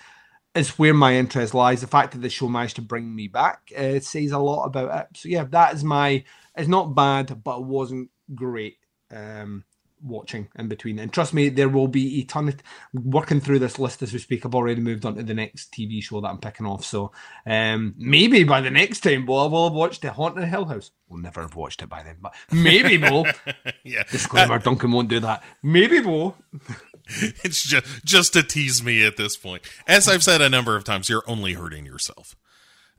is 0.55 0.79
where 0.79 0.93
my 0.93 1.15
interest 1.15 1.53
lies. 1.53 1.81
The 1.81 1.87
fact 1.87 2.13
that 2.13 2.19
the 2.19 2.29
show 2.29 2.47
managed 2.47 2.75
to 2.77 2.81
bring 2.81 3.15
me 3.15 3.27
back 3.27 3.71
uh, 3.75 3.99
says 3.99 4.31
a 4.31 4.39
lot 4.39 4.65
about 4.65 5.01
it. 5.01 5.17
So 5.17 5.29
yeah, 5.29 5.45
that 5.45 5.75
is 5.75 5.83
my. 5.83 6.23
It's 6.55 6.67
not 6.67 6.95
bad, 6.95 7.43
but 7.43 7.59
it 7.59 7.65
wasn't 7.65 8.09
great. 8.33 8.77
Um, 9.11 9.63
watching 10.01 10.49
in 10.57 10.67
between. 10.67 10.99
And 10.99 11.11
trust 11.11 11.33
me, 11.33 11.49
there 11.49 11.69
will 11.69 11.87
be 11.87 12.21
a 12.21 12.23
ton 12.23 12.49
of 12.49 12.55
working 12.93 13.39
through 13.39 13.59
this 13.59 13.79
list 13.79 14.01
as 14.01 14.13
we 14.13 14.19
speak. 14.19 14.45
I've 14.45 14.55
already 14.55 14.81
moved 14.81 15.05
on 15.05 15.15
to 15.15 15.23
the 15.23 15.33
next 15.33 15.71
TV 15.71 16.01
show 16.01 16.21
that 16.21 16.27
I'm 16.27 16.39
picking 16.39 16.65
off. 16.65 16.85
So 16.85 17.11
um, 17.45 17.95
maybe 17.97 18.43
by 18.43 18.61
the 18.61 18.71
next 18.71 19.01
time, 19.01 19.25
Bo, 19.25 19.47
we'll 19.47 19.65
have 19.65 19.73
watched 19.73 20.01
The 20.01 20.11
Haunted 20.11 20.47
Hill 20.47 20.65
House. 20.65 20.91
We'll 21.09 21.21
never 21.21 21.41
have 21.41 21.55
watched 21.55 21.81
it 21.81 21.89
by 21.89 22.03
then, 22.03 22.17
but 22.21 22.33
maybe, 22.51 22.97
Bo. 22.97 23.25
yeah, 23.83 24.03
Disclaimer: 24.11 24.59
Duncan 24.59 24.91
won't 24.91 25.09
do 25.09 25.21
that. 25.21 25.41
Maybe, 25.63 26.01
Bo. 26.01 26.35
it's 27.07 27.63
just 27.63 28.03
just 28.03 28.33
to 28.33 28.43
tease 28.43 28.83
me 28.83 29.05
at 29.05 29.15
this 29.15 29.37
point. 29.37 29.63
As 29.87 30.09
I've 30.09 30.23
said 30.23 30.41
a 30.41 30.49
number 30.49 30.75
of 30.75 30.83
times, 30.83 31.07
you're 31.07 31.23
only 31.25 31.53
hurting 31.53 31.85
yourself. 31.85 32.35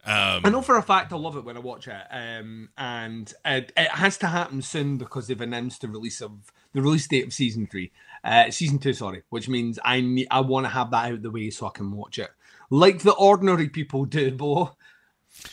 Um, 0.05 0.43
I 0.45 0.51
know 0.51 0.63
for 0.63 0.79
a 0.79 0.83
fact 0.83 1.13
I 1.13 1.17
love 1.17 1.37
it 1.37 1.45
when 1.45 1.57
I 1.57 1.61
watch 1.61 1.87
it, 1.87 2.07
um, 2.11 2.71
and 2.79 3.33
it, 3.45 3.73
it 3.77 3.91
has 3.91 4.17
to 4.19 4.27
happen 4.29 4.63
soon 4.63 4.97
because 4.97 5.27
they've 5.27 5.41
announced 5.41 5.83
the 5.83 5.89
release 5.89 6.23
of 6.23 6.51
the 6.75 6.83
release 6.83 7.07
date 7.07 7.27
of 7.27 7.33
season 7.33 7.67
three, 7.67 7.93
uh, 8.25 8.51
season 8.51 8.79
two, 8.79 8.93
sorry, 8.93 9.23
which 9.31 9.49
means 9.49 9.79
I 9.85 10.01
need 10.01 10.29
I 10.31 10.41
want 10.41 10.67
to 10.67 10.71
have 10.71 10.91
that 10.91 11.07
out 11.07 11.15
of 11.15 11.23
the 11.23 11.31
way 11.31 11.51
so 11.51 11.67
I 11.67 11.71
can 11.71 11.91
watch 11.91 12.19
it 12.19 12.31
like 12.71 13.01
the 13.01 13.13
ordinary 13.13 13.69
people 13.69 14.05
do, 14.05 14.31
Bo. 14.31 14.77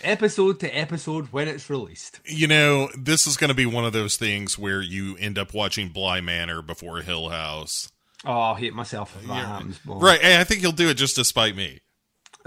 Episode 0.01 0.59
to 0.61 0.69
episode 0.75 1.27
when 1.27 1.47
it's 1.47 1.69
released. 1.69 2.19
You 2.25 2.47
know, 2.47 2.89
this 2.97 3.27
is 3.27 3.37
going 3.37 3.49
to 3.49 3.53
be 3.55 3.65
one 3.65 3.85
of 3.85 3.93
those 3.93 4.17
things 4.17 4.57
where 4.57 4.81
you 4.81 5.15
end 5.17 5.37
up 5.37 5.53
watching 5.53 5.89
Bly 5.89 6.21
Manor 6.21 6.61
before 6.61 7.01
Hill 7.01 7.29
House. 7.29 7.91
Oh, 8.23 8.39
I 8.39 8.59
hate 8.59 8.73
myself 8.73 9.15
if 9.15 9.27
that 9.27 9.45
happens, 9.45 9.77
Bo. 9.79 9.99
Right. 9.99 10.19
And 10.23 10.41
I 10.41 10.43
think 10.43 10.61
he'll 10.61 10.71
do 10.71 10.89
it 10.89 10.95
just 10.95 11.15
to 11.17 11.25
spite 11.25 11.55
me. 11.55 11.81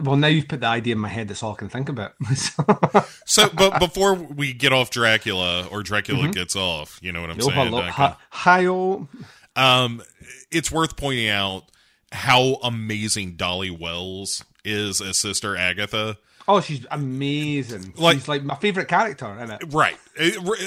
Well, 0.00 0.16
now 0.16 0.28
you've 0.28 0.48
put 0.48 0.61
the 0.61 0.66
idea 0.66 0.94
in 0.94 1.00
my 1.00 1.08
head. 1.08 1.28
That's 1.28 1.42
all 1.42 1.52
I 1.52 1.56
can 1.56 1.68
think 1.68 1.88
about. 1.88 2.14
So, 3.26 3.48
but 3.50 3.78
before 3.78 4.14
we 4.14 4.54
get 4.54 4.72
off 4.72 4.90
Dracula 4.90 5.66
or 5.70 5.82
Dracula 5.82 6.28
gets 6.30 6.56
off, 6.56 6.98
you 7.02 7.12
know 7.12 7.20
what 7.20 7.28
I'm 7.30 7.37
Mm-hmm. 7.37 7.48
Yo, 7.50 7.54
saying? 7.54 7.68
hello, 7.70 7.82
hi, 7.82 8.16
hi-oh. 8.30 9.06
Um, 9.54 10.02
it's 10.50 10.72
worth 10.72 10.96
pointing 10.96 11.28
out 11.28 11.64
how 12.11 12.54
amazing 12.62 13.37
Dolly 13.37 13.70
Wells 13.70 14.42
is 14.64 15.02
as 15.02 15.18
Sister 15.18 15.56
Agatha. 15.56 16.16
Oh, 16.50 16.61
she's 16.62 16.87
amazing. 16.90 17.92
Like- 17.96 18.16
she's 18.16 18.28
like 18.28 18.42
my 18.42 18.54
favorite 18.56 18.88
character 18.88 19.26
in 19.38 19.50
it. 19.50 19.62
Right. 19.68 19.96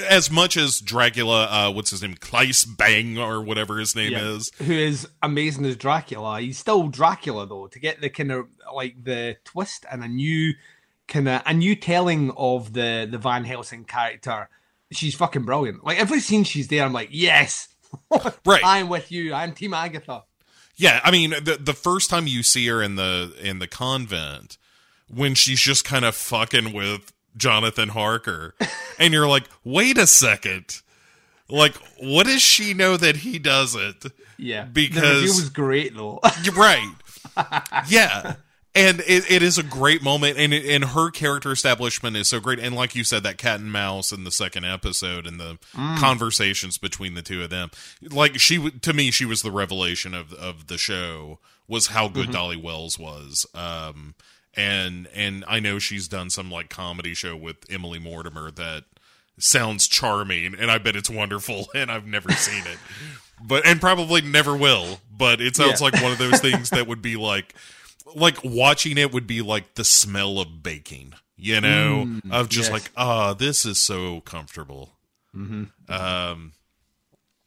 As 0.08 0.30
much 0.30 0.56
as 0.56 0.78
Dracula, 0.80 1.44
uh, 1.46 1.72
what's 1.72 1.90
his 1.90 2.02
name? 2.02 2.14
Claes 2.14 2.64
Bang 2.64 3.18
or 3.18 3.42
whatever 3.42 3.78
his 3.78 3.96
name 3.96 4.12
Yeah. 4.12 4.28
is. 4.36 4.50
Who 4.58 4.72
is 4.72 5.08
amazing 5.22 5.66
as 5.66 5.76
Dracula. 5.76 6.40
He's 6.40 6.56
still 6.58 6.88
Dracula 6.88 7.46
though. 7.46 7.66
To 7.66 7.78
get 7.78 8.00
the 8.00 8.08
kind 8.10 8.30
of 8.32 8.46
like 8.74 9.02
the 9.02 9.36
twist 9.44 9.84
and 9.90 10.04
a 10.04 10.08
new 10.08 10.54
kind 11.08 11.28
of 11.28 11.42
a 11.44 11.52
new 11.52 11.74
telling 11.74 12.30
of 12.36 12.72
the 12.72 13.08
the 13.10 13.18
Van 13.18 13.44
Helsing 13.44 13.84
character, 13.84 14.48
she's 14.92 15.14
fucking 15.16 15.42
brilliant. 15.42 15.84
Like 15.84 15.98
every 15.98 16.20
scene 16.20 16.44
she's 16.44 16.68
there, 16.68 16.84
I'm 16.84 16.92
like, 16.92 17.08
yes, 17.10 17.68
Right. 18.46 18.62
I'm 18.64 18.88
with 18.88 19.10
you. 19.10 19.34
I'm 19.34 19.52
Team 19.52 19.74
Agatha. 19.74 20.22
Yeah, 20.76 21.00
I 21.04 21.10
mean 21.10 21.30
the 21.30 21.58
the 21.60 21.74
first 21.74 22.08
time 22.08 22.26
you 22.26 22.42
see 22.42 22.66
her 22.68 22.80
in 22.82 22.94
the 22.96 23.34
in 23.40 23.58
the 23.58 23.66
convent 23.66 24.56
when 25.14 25.34
she's 25.34 25.60
just 25.60 25.84
kind 25.84 26.04
of 26.04 26.14
fucking 26.14 26.72
with 26.72 27.12
Jonathan 27.36 27.90
Harker 27.90 28.54
and 28.98 29.12
you're 29.12 29.28
like, 29.28 29.44
"Wait 29.64 29.98
a 29.98 30.06
second. 30.06 30.80
Like 31.48 31.74
what 31.98 32.26
does 32.26 32.42
she 32.42 32.74
know 32.74 32.96
that 32.96 33.16
he 33.18 33.38
doesn't?" 33.38 34.06
Yeah, 34.38 34.64
Because- 34.64 35.22
review 35.22 35.28
was 35.28 35.50
great 35.50 35.94
though. 35.94 36.20
Right. 36.54 36.92
yeah. 37.88 38.34
And 38.74 39.00
it, 39.00 39.30
it 39.30 39.42
is 39.42 39.58
a 39.58 39.62
great 39.62 40.02
moment, 40.02 40.38
and 40.38 40.54
it, 40.54 40.64
and 40.64 40.82
her 40.82 41.10
character 41.10 41.52
establishment 41.52 42.16
is 42.16 42.28
so 42.28 42.40
great. 42.40 42.58
And 42.58 42.74
like 42.74 42.94
you 42.94 43.04
said, 43.04 43.22
that 43.22 43.36
cat 43.36 43.60
and 43.60 43.70
mouse 43.70 44.12
in 44.12 44.24
the 44.24 44.30
second 44.30 44.64
episode, 44.64 45.26
and 45.26 45.38
the 45.38 45.58
conversations 45.98 46.78
between 46.78 47.12
the 47.12 47.20
two 47.20 47.42
of 47.42 47.50
them, 47.50 47.70
like 48.10 48.38
she 48.40 48.70
to 48.70 48.92
me, 48.94 49.10
she 49.10 49.26
was 49.26 49.42
the 49.42 49.50
revelation 49.50 50.14
of 50.14 50.32
of 50.32 50.68
the 50.68 50.78
show. 50.78 51.38
Was 51.68 51.88
how 51.88 52.08
good 52.08 52.30
Dolly 52.32 52.56
Wells 52.56 52.98
was. 52.98 53.46
Um, 53.54 54.14
and 54.54 55.08
and 55.14 55.44
I 55.48 55.60
know 55.60 55.78
she's 55.78 56.08
done 56.08 56.30
some 56.30 56.50
like 56.50 56.68
comedy 56.68 57.14
show 57.14 57.36
with 57.36 57.56
Emily 57.70 57.98
Mortimer 57.98 58.50
that 58.52 58.84
sounds 59.38 59.88
charming, 59.88 60.54
and 60.54 60.70
I 60.70 60.78
bet 60.78 60.96
it's 60.96 61.10
wonderful. 61.10 61.66
And 61.74 61.90
I've 61.90 62.06
never 62.06 62.30
seen 62.32 62.64
it, 62.66 62.78
but 63.42 63.66
and 63.66 63.80
probably 63.80 64.20
never 64.22 64.56
will. 64.56 65.00
But 65.10 65.40
it 65.40 65.56
sounds 65.56 65.80
Yeah. 65.80 65.86
like 65.90 66.02
one 66.02 66.12
of 66.12 66.18
those 66.18 66.40
things 66.40 66.70
that 66.70 66.86
would 66.86 67.00
be 67.02 67.16
like, 67.16 67.54
like 68.14 68.38
watching 68.44 68.98
it 68.98 69.12
would 69.12 69.26
be 69.26 69.40
like 69.42 69.74
the 69.74 69.84
smell 69.84 70.38
of 70.38 70.62
baking. 70.62 71.14
You 71.36 71.60
know, 71.60 72.20
of 72.30 72.48
just 72.50 72.70
yes. 72.70 72.72
like, 72.72 72.90
ah, 72.96 73.34
this 73.34 73.64
is 73.66 73.80
so 73.80 74.20
comfortable. 74.20 74.90
Um, 75.34 76.52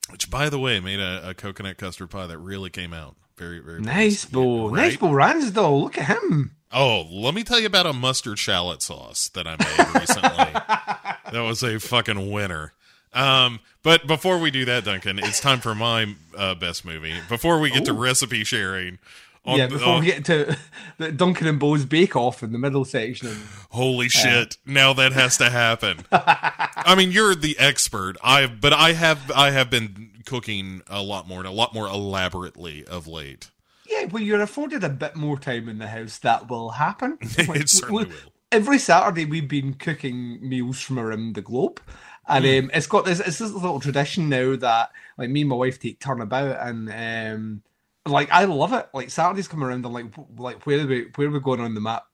which, 0.09 0.29
by 0.29 0.49
the 0.49 0.59
way, 0.59 0.79
made 0.81 0.99
a, 0.99 1.29
a 1.29 1.33
coconut 1.33 1.77
custard 1.77 2.09
pie 2.09 2.27
that 2.27 2.37
really 2.37 2.69
came 2.69 2.93
out 2.93 3.15
very, 3.37 3.59
very 3.59 3.81
nice, 3.81 4.25
Bo. 4.25 4.69
right? 4.69 4.91
Nice, 4.93 5.01
Runs 5.01 5.51
though. 5.53 5.77
Look 5.77 5.97
at 5.97 6.05
him. 6.07 6.51
Oh, 6.71 7.05
let 7.11 7.33
me 7.33 7.43
tell 7.43 7.59
you 7.59 7.67
about 7.67 7.85
a 7.85 7.93
mustard 7.93 8.37
shallot 8.39 8.81
sauce 8.81 9.29
that 9.29 9.47
I 9.47 9.51
made 9.51 9.99
recently. 10.01 10.29
that 11.31 11.41
was 11.41 11.63
a 11.63 11.79
fucking 11.79 12.31
winner. 12.31 12.73
Um, 13.13 13.61
but 13.81 14.07
before 14.07 14.39
we 14.39 14.51
do 14.51 14.65
that, 14.65 14.83
Duncan, 14.83 15.19
it's 15.19 15.39
time 15.39 15.59
for 15.61 15.73
my 15.73 16.15
uh, 16.37 16.55
best 16.55 16.83
movie. 16.83 17.13
Before 17.29 17.59
we 17.59 17.71
get 17.71 17.85
to 17.85 17.93
recipe 17.93 18.43
sharing, 18.43 18.99
on, 19.45 19.57
yeah, 19.57 19.67
before 19.67 19.93
on- 19.93 19.99
we 20.01 20.07
get 20.07 20.25
to 20.25 20.57
the 20.97 21.11
Duncan 21.13 21.47
and 21.47 21.59
Bo's 21.59 21.85
Bake 21.85 22.15
Off 22.15 22.43
in 22.43 22.51
the 22.51 22.57
middle 22.57 22.83
section. 22.83 23.37
holy 23.69 24.09
shit, 24.09 24.57
now 24.65 24.91
that 24.93 25.13
has 25.13 25.37
to 25.37 25.49
happen. 25.49 25.99
I 26.11 26.95
mean, 26.97 27.11
you're 27.11 27.35
the 27.35 27.57
expert. 27.57 28.17
I 28.23 28.47
but 28.47 28.73
I 28.73 28.93
have 28.93 29.31
I 29.31 29.51
have 29.51 29.69
been 29.69 30.09
cooking 30.25 30.81
a 30.87 31.01
lot 31.01 31.27
more 31.27 31.39
and 31.39 31.47
a 31.47 31.51
lot 31.51 31.73
more 31.73 31.87
elaborately 31.87 32.85
of 32.85 33.07
late. 33.07 33.49
Yeah, 33.87 34.05
well, 34.05 34.23
you're 34.23 34.41
afforded 34.41 34.83
a 34.83 34.89
bit 34.89 35.15
more 35.15 35.37
time 35.37 35.69
in 35.69 35.77
the 35.77 35.87
house. 35.87 36.17
That 36.19 36.49
will 36.49 36.71
happen. 36.71 37.17
It 37.21 37.69
certainly 37.69 38.05
we- 38.05 38.09
will. 38.11 38.17
Every 38.51 38.79
Saturday, 38.79 39.25
we've 39.25 39.47
been 39.49 39.73
cooking 39.73 40.39
meals 40.47 40.79
from 40.79 40.97
around 40.99 41.35
the 41.35 41.41
globe, 41.41 41.81
and 42.27 42.45
Hmm. 42.45 42.65
um, 42.65 42.71
it's 42.73 42.87
got 42.87 43.03
this. 43.03 43.19
It's 43.19 43.39
this 43.39 43.51
little 43.51 43.79
tradition 43.79 44.29
now 44.29 44.55
that 44.55 44.91
like 45.17 45.29
me 45.29 45.41
and 45.41 45.49
my 45.49 45.55
wife 45.57 45.79
take 45.79 45.99
turn 45.99 46.21
about, 46.21 46.55
and 46.65 46.89
um, 47.35 47.63
like 48.05 48.29
I 48.31 48.45
love 48.45 48.71
it. 48.71 48.87
Like 48.93 49.09
Saturdays 49.09 49.47
come 49.49 49.63
around, 49.63 49.83
and 49.83 49.93
like 49.93 50.11
w- 50.15 50.29
like 50.41 50.65
where 50.65 50.79
are 50.81 50.87
we 50.87 51.07
where 51.15 51.27
are 51.27 51.31
we 51.31 51.39
going 51.39 51.59
on 51.59 51.73
the 51.73 51.81
map? 51.81 52.05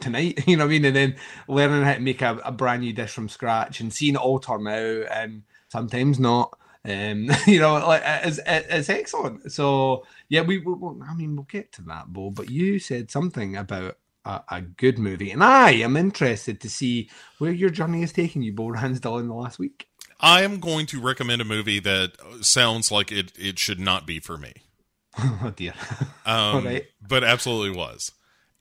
tonight, 0.00 0.42
you 0.48 0.56
know 0.56 0.64
what 0.64 0.70
I 0.70 0.72
mean? 0.72 0.84
And 0.86 0.96
then 0.96 1.16
learning 1.46 1.84
how 1.84 1.94
to 1.94 2.00
make 2.00 2.20
a, 2.20 2.40
a 2.44 2.50
brand 2.50 2.82
new 2.82 2.92
dish 2.92 3.12
from 3.12 3.28
scratch 3.28 3.78
and 3.78 3.92
seeing 3.92 4.14
it 4.14 4.20
all 4.20 4.40
turn 4.40 4.66
out 4.66 5.06
and 5.12 5.42
sometimes 5.68 6.18
not. 6.18 6.58
Um, 6.84 7.30
you 7.46 7.60
know, 7.60 7.74
like 7.86 8.02
it's, 8.04 8.40
it's 8.46 8.88
excellent. 8.88 9.52
So 9.52 10.04
yeah, 10.28 10.42
we, 10.42 10.58
we, 10.58 10.72
we 10.72 11.02
I 11.08 11.14
mean, 11.14 11.36
we'll 11.36 11.44
get 11.44 11.72
to 11.72 11.82
that, 11.82 12.12
Bo. 12.12 12.30
But 12.30 12.50
you 12.50 12.78
said 12.78 13.10
something 13.10 13.56
about 13.56 13.96
a, 14.24 14.42
a 14.50 14.60
good 14.60 14.98
movie, 14.98 15.30
and 15.30 15.42
I 15.42 15.72
am 15.72 15.96
interested 15.96 16.60
to 16.60 16.70
see 16.70 17.10
where 17.38 17.52
your 17.52 17.70
journey 17.70 18.02
is 18.02 18.12
taking 18.12 18.42
you, 18.42 18.52
Bo 18.52 18.68
Ransdell, 18.68 19.20
in 19.20 19.28
the 19.28 19.34
last 19.34 19.58
week. 19.58 19.88
I 20.20 20.42
am 20.42 20.60
going 20.60 20.86
to 20.86 21.00
recommend 21.00 21.42
a 21.42 21.44
movie 21.44 21.80
that 21.80 22.12
sounds 22.40 22.90
like 22.90 23.10
it 23.10 23.32
it 23.36 23.58
should 23.58 23.80
not 23.80 24.06
be 24.06 24.20
for 24.20 24.36
me. 24.36 24.52
oh 25.18 25.52
dear. 25.54 25.74
um, 26.26 26.64
right. 26.64 26.86
but 27.06 27.24
absolutely 27.24 27.76
was. 27.76 28.12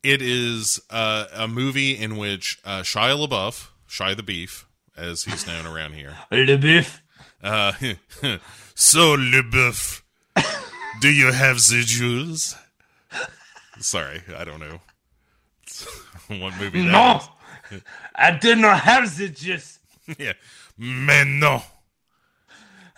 It 0.01 0.21
is 0.21 0.81
uh, 0.89 1.27
a 1.33 1.47
movie 1.47 1.97
in 1.97 2.17
which 2.17 2.59
uh, 2.65 2.81
Shia 2.81 3.15
LaBeouf, 3.25 3.69
Shia 3.87 4.17
the 4.17 4.23
Beef, 4.23 4.67
as 4.97 5.23
he's 5.23 5.47
known 5.47 5.65
around 5.65 5.93
here. 5.93 6.17
Biff. 6.29 7.02
Uh, 7.43 7.73
so 8.75 9.17
LaBeouf, 9.17 10.01
do 11.01 11.09
you 11.09 11.31
have 11.31 11.57
the 11.57 11.83
jewels? 11.85 12.55
Sorry, 13.79 14.21
I 14.35 14.43
don't 14.45 14.59
know 14.59 14.79
what 16.27 16.57
movie 16.57 16.83
No, 16.85 17.21
is. 17.71 17.81
I 18.15 18.31
did 18.31 18.59
not 18.59 18.79
have 18.81 19.15
the 19.17 19.29
juice. 19.29 19.79
Yeah, 20.17 20.33
man, 20.77 21.39
no. 21.39 21.63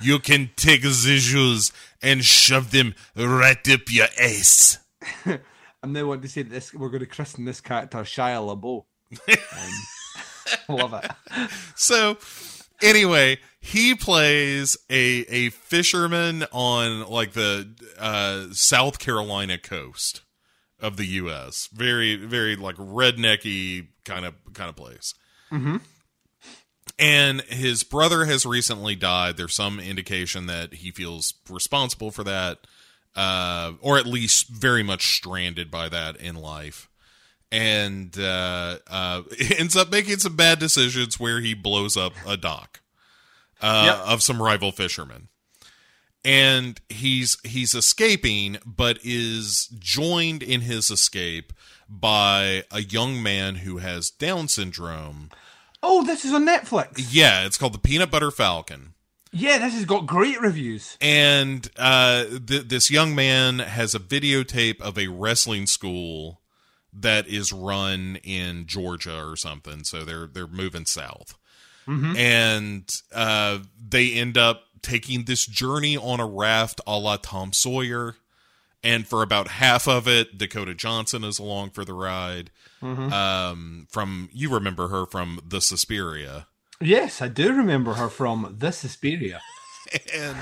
You 0.01 0.17
can 0.19 0.49
take 0.55 0.81
the 0.81 1.17
jewels 1.21 1.71
and 2.01 2.23
shove 2.25 2.71
them 2.71 2.95
right 3.15 3.69
up 3.69 3.81
your 3.89 4.07
ass. 4.19 4.79
I'm 5.83 5.93
now 5.93 6.07
wanting 6.07 6.23
to 6.23 6.27
say 6.27 6.41
that 6.41 6.49
this 6.49 6.73
we're 6.73 6.89
going 6.89 7.01
to 7.01 7.05
christen 7.05 7.45
this 7.45 7.61
character 7.61 7.99
Shia 7.99 8.41
LaBeouf. 8.41 8.85
Um, 10.67 10.75
love 10.77 10.93
it. 10.95 11.11
So 11.75 12.17
anyway, 12.81 13.37
he 13.59 13.95
plays 13.95 14.77
a 14.89 15.25
a 15.29 15.49
fisherman 15.49 16.45
on 16.51 17.07
like 17.09 17.33
the 17.33 17.69
uh, 17.97 18.47
South 18.51 18.99
Carolina 18.99 19.57
coast 19.57 20.21
of 20.79 20.97
the 20.97 21.05
U.S. 21.05 21.69
Very 21.73 22.15
very 22.15 22.55
like 22.55 22.75
rednecky 22.75 23.87
kind 24.03 24.25
of 24.25 24.35
kind 24.53 24.69
of 24.69 24.75
place. 24.75 25.13
And 26.97 27.41
his 27.41 27.83
brother 27.83 28.25
has 28.25 28.45
recently 28.45 28.95
died. 28.95 29.35
There's 29.35 29.55
some 29.55 29.79
indication 29.79 30.45
that 30.47 30.75
he 30.75 30.91
feels 30.91 31.33
responsible 31.49 32.09
for 32.11 32.23
that, 32.23 32.59
uh, 33.15 33.73
or 33.81 33.97
at 33.97 34.05
least 34.05 34.47
very 34.47 34.81
much 34.83 35.15
stranded 35.15 35.69
by 35.69 35.89
that 35.89 36.15
in 36.17 36.35
life 36.35 36.87
and 37.55 38.17
uh, 38.19 38.77
uh, 38.89 39.21
ends 39.57 39.75
up 39.77 39.91
making 39.91 40.17
some 40.19 40.35
bad 40.35 40.59
decisions 40.59 41.19
where 41.19 41.39
he 41.39 41.53
blows 41.53 41.95
up 41.95 42.13
a 42.27 42.35
dock 42.37 42.81
uh, 43.61 43.83
Yep. 43.97 44.07
of 44.13 44.23
some 44.23 44.41
rival 44.41 44.71
fishermen. 44.71 45.29
And 46.23 46.81
he's 46.89 47.37
he's 47.43 47.75
escaping, 47.75 48.57
but 48.65 48.97
is 49.03 49.67
joined 49.77 50.41
in 50.41 50.61
his 50.61 50.89
escape 50.89 51.53
by 51.87 52.63
a 52.71 52.81
young 52.81 53.21
man 53.21 53.55
who 53.57 53.77
has 53.77 54.09
Down 54.09 54.47
syndrome. 54.47 55.29
Oh, 55.83 56.03
this 56.03 56.25
is 56.25 56.33
on 56.33 56.47
Netflix. 56.47 57.09
Yeah, 57.11 57.45
it's 57.45 57.59
called 57.59 57.75
the 57.75 57.79
Peanut 57.79 58.09
Butter 58.09 58.31
Falcon. 58.31 58.95
Yeah, 59.31 59.59
this 59.59 59.75
has 59.75 59.85
got 59.85 60.07
great 60.07 60.41
reviews. 60.41 60.97
and 60.99 61.69
uh, 61.77 62.23
th- 62.47 62.69
this 62.69 62.89
young 62.89 63.13
man 63.13 63.59
has 63.59 63.93
a 63.93 63.99
videotape 63.99 64.81
of 64.81 64.97
a 64.97 65.09
wrestling 65.09 65.67
school 65.67 66.41
that 66.97 67.27
is 67.27 67.51
run 67.53 68.17
in 68.23 68.65
Georgia 68.67 69.23
or 69.25 69.35
something. 69.35 69.83
So 69.83 70.03
they're 70.03 70.27
they're 70.27 70.47
moving 70.47 70.85
south, 70.85 71.37
and 72.17 72.89
uh, 73.13 73.59
they 73.89 74.13
end 74.13 74.37
up 74.37 74.63
taking 74.81 75.25
this 75.25 75.45
journey 75.45 75.97
on 75.97 76.19
a 76.19 76.25
raft, 76.27 76.81
a 76.87 76.97
la 76.97 77.17
Tom 77.17 77.53
Sawyer. 77.53 78.15
And 78.83 79.07
for 79.07 79.23
about 79.23 79.47
half 79.47 79.87
of 79.87 80.07
it, 80.07 80.37
Dakota 80.37 80.75
Johnson 80.75 81.23
is 81.23 81.39
along 81.39 81.71
for 81.71 81.83
the 81.83 81.93
ride. 81.93 82.51
Um, 83.11 83.87
from 83.89 84.29
you 84.31 84.49
remember 84.53 84.89
her 84.89 85.07
from 85.07 85.39
the 85.43 85.59
Suspiria. 85.59 86.45
Yes, 86.79 87.21
I 87.21 87.29
do 87.29 87.51
remember 87.53 87.93
her 87.93 88.09
from 88.09 88.57
The 88.59 88.71
Suspiria. 88.71 89.41
and 90.13 90.37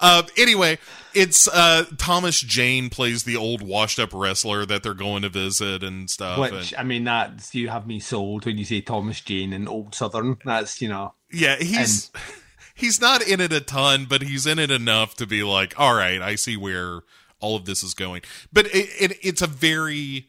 uh, 0.00 0.22
anyway, 0.36 0.78
it's 1.14 1.48
uh, 1.48 1.84
Thomas 1.96 2.40
Jane 2.40 2.90
plays 2.90 3.24
the 3.24 3.36
old 3.36 3.62
washed 3.62 3.98
up 3.98 4.10
wrestler 4.12 4.64
that 4.66 4.82
they're 4.82 4.94
going 4.94 5.22
to 5.22 5.28
visit 5.28 5.82
and 5.82 6.08
stuff. 6.08 6.38
Which 6.38 6.72
and- 6.72 6.80
I 6.80 6.84
mean, 6.84 7.04
that's 7.04 7.54
you 7.54 7.68
have 7.68 7.86
me 7.86 8.00
sold 8.00 8.46
when 8.46 8.58
you 8.58 8.64
say 8.64 8.80
Thomas 8.80 9.20
Jane 9.20 9.52
and 9.52 9.68
Old 9.68 9.94
Southern. 9.94 10.38
That's 10.44 10.80
you 10.80 10.88
know, 10.88 11.14
yeah, 11.32 11.56
he's 11.56 12.10
he's 12.74 13.00
not 13.00 13.26
in 13.26 13.40
it 13.40 13.52
a 13.52 13.60
ton, 13.60 14.06
but 14.08 14.22
he's 14.22 14.46
in 14.46 14.58
it 14.58 14.70
enough 14.70 15.16
to 15.16 15.26
be 15.26 15.42
like, 15.42 15.78
all 15.78 15.94
right, 15.94 16.22
I 16.22 16.36
see 16.36 16.56
where 16.56 17.00
all 17.40 17.56
of 17.56 17.64
this 17.64 17.82
is 17.82 17.94
going. 17.94 18.22
But 18.52 18.66
it, 18.66 18.88
it 18.98 19.18
it's 19.22 19.42
a 19.42 19.46
very, 19.46 20.28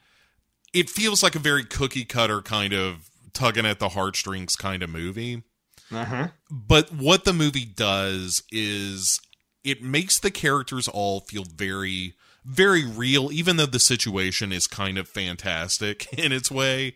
it 0.73 0.89
feels 0.89 1.23
like 1.23 1.35
a 1.35 1.39
very 1.39 1.63
cookie 1.63 2.05
cutter 2.05 2.41
kind 2.41 2.73
of 2.73 3.09
tugging 3.33 3.65
at 3.65 3.79
the 3.79 3.89
heartstrings 3.89 4.55
kind 4.55 4.83
of 4.83 4.89
movie. 4.89 5.43
Uh-huh. 5.91 6.27
but 6.51 6.93
what 6.93 7.23
the 7.25 7.33
movie 7.33 7.65
does 7.65 8.43
is 8.51 9.19
it 9.63 9.81
makes 9.81 10.19
the 10.19 10.31
characters 10.31 10.87
all 10.87 11.21
feel 11.21 11.43
very 11.43 12.13
very 12.45 12.85
real 12.85 13.31
even 13.31 13.57
though 13.57 13.65
the 13.65 13.79
situation 13.79 14.51
is 14.51 14.67
kind 14.67 14.97
of 14.97 15.07
fantastic 15.07 16.11
in 16.17 16.31
its 16.31 16.49
way. 16.51 16.95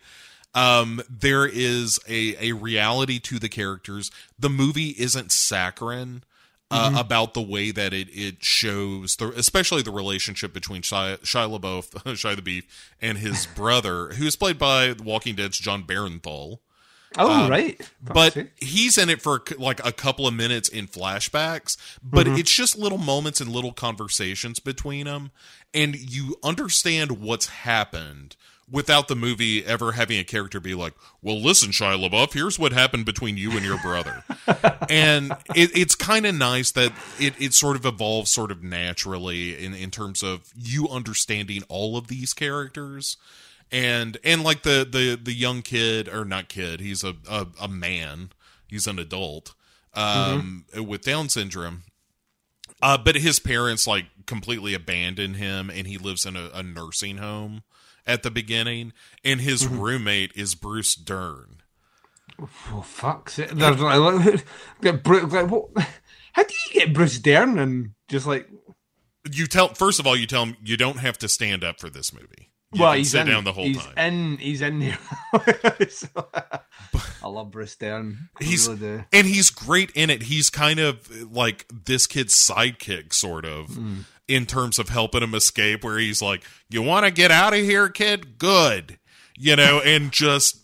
Um 0.56 1.02
there 1.10 1.46
is 1.46 2.00
a 2.08 2.50
a 2.50 2.54
reality 2.54 3.20
to 3.20 3.40
the 3.40 3.50
characters. 3.50 4.12
The 4.38 4.50
movie 4.50 4.90
isn't 4.98 5.32
saccharine 5.32 6.24
uh, 6.72 6.94
about 6.98 7.34
the 7.34 7.42
way 7.42 7.70
that 7.72 7.94
it 7.94 8.08
it 8.10 8.44
shows 8.44 9.16
the 9.18 9.30
especially 9.36 9.82
the 9.82 9.92
relationship 9.92 10.54
between 10.54 10.82
Shia, 10.82 11.20
Shia 11.22 11.60
LaBeouf 11.60 11.90
Shia 12.04 12.36
the 12.36 12.42
Beef 12.42 12.94
and 13.02 13.18
his 13.18 13.46
brother 13.56 14.10
who's 14.14 14.36
played 14.36 14.58
by 14.58 14.94
Walking 15.04 15.36
Dead's 15.36 15.60
Jon 15.60 15.84
Bernthal 15.84 16.60
Oh 17.18 17.50
right, 17.50 17.80
Um, 17.80 18.14
but 18.14 18.34
Fancy. 18.34 18.52
he's 18.58 18.98
in 18.98 19.10
it 19.10 19.22
for 19.22 19.42
like 19.58 19.86
a 19.86 19.92
couple 19.92 20.28
of 20.28 20.34
minutes 20.34 20.70
in 20.70 20.88
flashbacks 20.88 21.78
but 22.04 22.28
it's 22.28 22.52
just 22.52 22.78
little 22.78 22.98
moments 22.98 23.40
and 23.42 23.52
little 23.52 23.74
conversations 23.74 24.60
between 24.60 25.06
them 25.06 25.32
and 25.74 25.96
you 25.96 26.36
understand 26.44 27.20
what's 27.22 27.48
happened 27.48 28.36
without 28.72 29.08
the 29.10 29.16
movie 29.16 29.64
ever 29.66 29.92
having 29.92 30.18
a 30.18 30.24
character 30.24 30.60
be 30.60 30.74
like 30.74 30.94
well 31.22 31.40
listen 31.40 31.70
shia 31.72 32.00
labeouf 32.10 32.34
here's 32.34 32.58
what 32.58 32.72
happened 32.72 33.06
between 33.06 33.38
you 33.38 33.52
and 33.52 33.64
your 33.66 33.78
brother. 33.80 34.24
And 34.90 35.32
it, 35.56 35.76
it's 35.76 35.96
kind 35.96 36.26
of 36.26 36.36
nice 36.36 36.72
that 36.72 36.92
it, 37.18 37.34
it 37.42 37.54
sort 37.54 37.78
of 37.78 37.86
evolves 37.86 38.32
sort 38.32 38.52
of 38.52 38.62
naturally 38.62 39.58
in, 39.64 39.74
in 39.74 39.90
terms 39.92 40.22
of 40.22 40.52
you 40.58 40.88
understanding 40.90 41.64
all 41.70 41.96
of 41.98 42.08
these 42.10 42.34
characters 42.34 43.16
and 43.74 44.18
and 44.24 44.44
like 44.44 44.64
the 44.64 44.88
the 44.90 45.20
the 45.22 45.34
young 45.34 45.62
kid 45.62 46.08
or 46.08 46.24
not 46.24 46.48
kid 46.48 46.80
he's 46.80 47.04
a 47.04 47.16
a, 47.28 47.48
a 47.60 47.68
man 47.68 48.30
he's 48.68 48.88
an 48.88 49.00
adult 49.00 49.56
um 49.96 50.66
with 50.78 51.02
down 51.02 51.28
syndrome 51.28 51.84
uh 52.82 52.98
but 52.98 53.16
his 53.16 53.40
parents 53.40 53.86
like 53.86 54.06
completely 54.26 54.74
abandon 54.74 55.34
him 55.34 55.70
and 55.70 55.88
he 55.88 55.98
lives 55.98 56.26
in 56.26 56.38
a, 56.38 56.50
a 56.54 56.64
nursing 56.64 57.18
home 57.18 57.64
at 58.06 58.24
the 58.24 58.32
beginning 58.32 58.94
and 59.26 59.42
his 59.42 59.68
roommate 59.68 60.32
is 60.36 60.56
bruce 60.56 60.96
dern 60.96 61.64
oh 62.42 62.82
fuck's 62.82 63.40
it. 63.40 63.50
There's 63.56 63.80
like, 63.80 64.44
like, 64.82 65.52
what? 65.52 65.88
How 66.34 66.44
do 66.44 66.54
you 66.54 66.80
get 66.80 66.94
Bruce 66.94 67.20
Dern 67.20 67.60
and 67.60 67.92
just 68.08 68.26
like? 68.26 68.50
you 69.32 69.48
tell 69.48 69.70
first 69.70 70.00
of 70.00 70.08
all 70.08 70.18
you 70.18 70.28
tell 70.28 70.46
him 70.46 70.58
you 70.64 70.76
don't 70.76 71.00
have 71.00 71.18
to 71.18 71.30
stand 71.30 71.64
up 71.64 71.80
for 71.80 71.90
this 71.90 72.12
movie 72.12 72.50
well, 72.80 72.94
he's 72.94 73.14
in, 73.14 73.28
down 73.28 73.44
the 73.44 73.54
whole 73.54 73.66
he's 73.66 73.84
time 73.84 73.98
in. 73.98 74.38
He's 74.38 74.62
in 74.62 74.82
here. 74.82 74.98
I 75.34 77.28
love 77.28 77.52
Bruce 77.52 77.76
Dern. 77.76 78.30
I 78.40 78.44
he's 78.44 78.68
really 78.68 78.80
do. 78.80 79.04
and 79.12 79.28
he's 79.28 79.50
great 79.50 79.92
in 79.92 80.10
it. 80.10 80.24
He's 80.24 80.50
kind 80.50 80.80
of 80.80 81.32
like 81.32 81.66
this 81.86 82.08
kid's 82.08 82.36
sidekick, 82.36 83.14
sort 83.14 83.46
of, 83.46 83.78
in 84.28 84.46
terms 84.46 84.80
of 84.80 84.90
helping 84.90 85.24
him 85.24 85.34
escape. 85.34 85.84
Where 85.84 85.98
he's 85.98 86.22
like, 86.22 86.44
"You 86.70 86.82
want 86.82 87.06
to 87.06 87.12
get 87.12 87.32
out 87.32 87.54
of 87.54 87.60
here, 87.60 87.90
kid? 87.90 88.38
Good," 88.38 89.00
you 89.38 89.56
know, 89.56 89.80
and 89.86 90.12
just 90.12 90.58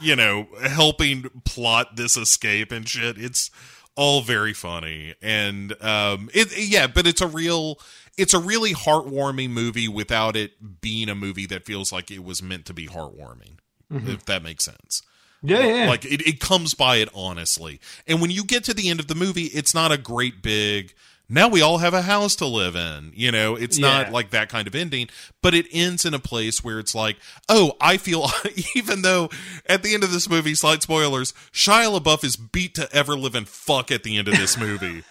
you 0.00 0.16
know 0.16 0.48
helping 0.62 1.24
plot 1.44 1.96
this 1.96 2.16
escape 2.16 2.72
and 2.72 2.88
shit. 2.88 3.18
It's 3.18 3.50
all 3.96 4.22
very 4.22 4.52
funny 4.52 5.14
and 5.20 5.74
um 5.82 6.30
it 6.32 6.56
yeah 6.56 6.86
but 6.86 7.08
it's 7.08 7.20
a 7.20 7.26
real 7.26 7.76
it's 8.20 8.34
a 8.34 8.38
really 8.38 8.72
heartwarming 8.72 9.50
movie 9.50 9.88
without 9.88 10.36
it 10.36 10.80
being 10.80 11.08
a 11.08 11.14
movie 11.14 11.46
that 11.46 11.64
feels 11.64 11.92
like 11.92 12.10
it 12.10 12.24
was 12.24 12.42
meant 12.42 12.66
to 12.66 12.74
be 12.74 12.86
heartwarming 12.86 13.56
mm-hmm. 13.92 14.08
if 14.08 14.24
that 14.26 14.42
makes 14.42 14.64
sense 14.64 15.02
Yeah, 15.42 15.64
yeah. 15.64 15.88
like 15.88 16.04
it, 16.04 16.26
it 16.26 16.40
comes 16.40 16.74
by 16.74 16.96
it 16.96 17.08
honestly. 17.14 17.80
And 18.06 18.20
when 18.20 18.30
you 18.30 18.44
get 18.44 18.64
to 18.64 18.74
the 18.74 18.90
end 18.90 19.00
of 19.00 19.06
the 19.06 19.14
movie, 19.14 19.46
it's 19.46 19.74
not 19.74 19.92
a 19.92 19.98
great 19.98 20.42
big 20.42 20.94
now 21.32 21.46
we 21.46 21.62
all 21.62 21.78
have 21.78 21.94
a 21.94 22.02
house 22.02 22.34
to 22.36 22.46
live 22.46 22.74
in. 22.74 23.12
You 23.14 23.30
know, 23.30 23.54
it's 23.54 23.78
not 23.78 24.10
like 24.10 24.30
that 24.30 24.48
kind 24.48 24.66
of 24.66 24.74
ending, 24.74 25.08
but 25.40 25.54
it 25.54 25.66
ends 25.70 26.04
in 26.04 26.12
a 26.12 26.18
place 26.18 26.64
where 26.64 26.80
it's 26.80 26.94
like, 26.94 27.18
oh, 27.48 27.76
I 27.80 27.98
feel 27.98 28.28
even 28.74 29.02
though 29.02 29.30
at 29.66 29.84
the 29.84 29.94
end 29.94 30.02
of 30.02 30.10
this 30.10 30.28
movie, 30.28 30.56
slight 30.56 30.82
spoilers, 30.82 31.32
Shia 31.52 31.98
LaBeouf 31.98 32.24
is 32.24 32.36
beat 32.36 32.74
to 32.74 32.92
ever 32.92 33.16
live 33.16 33.36
in 33.36 33.44
fuck 33.44 33.92
at 33.92 34.02
the 34.02 34.18
end 34.18 34.26
of 34.26 34.36
this 34.36 34.58
movie. 34.58 35.04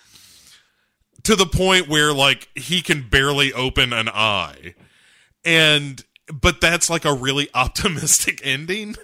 To 1.23 1.35
the 1.35 1.45
point 1.45 1.87
where 1.87 2.13
like 2.13 2.47
he 2.55 2.81
can 2.81 3.07
barely 3.09 3.51
open 3.53 3.93
an 3.93 4.09
eye. 4.09 4.75
And 5.45 6.03
but 6.33 6.61
that's 6.61 6.89
like 6.89 7.05
a 7.05 7.13
really 7.13 7.49
optimistic 7.53 8.41
ending 8.43 8.95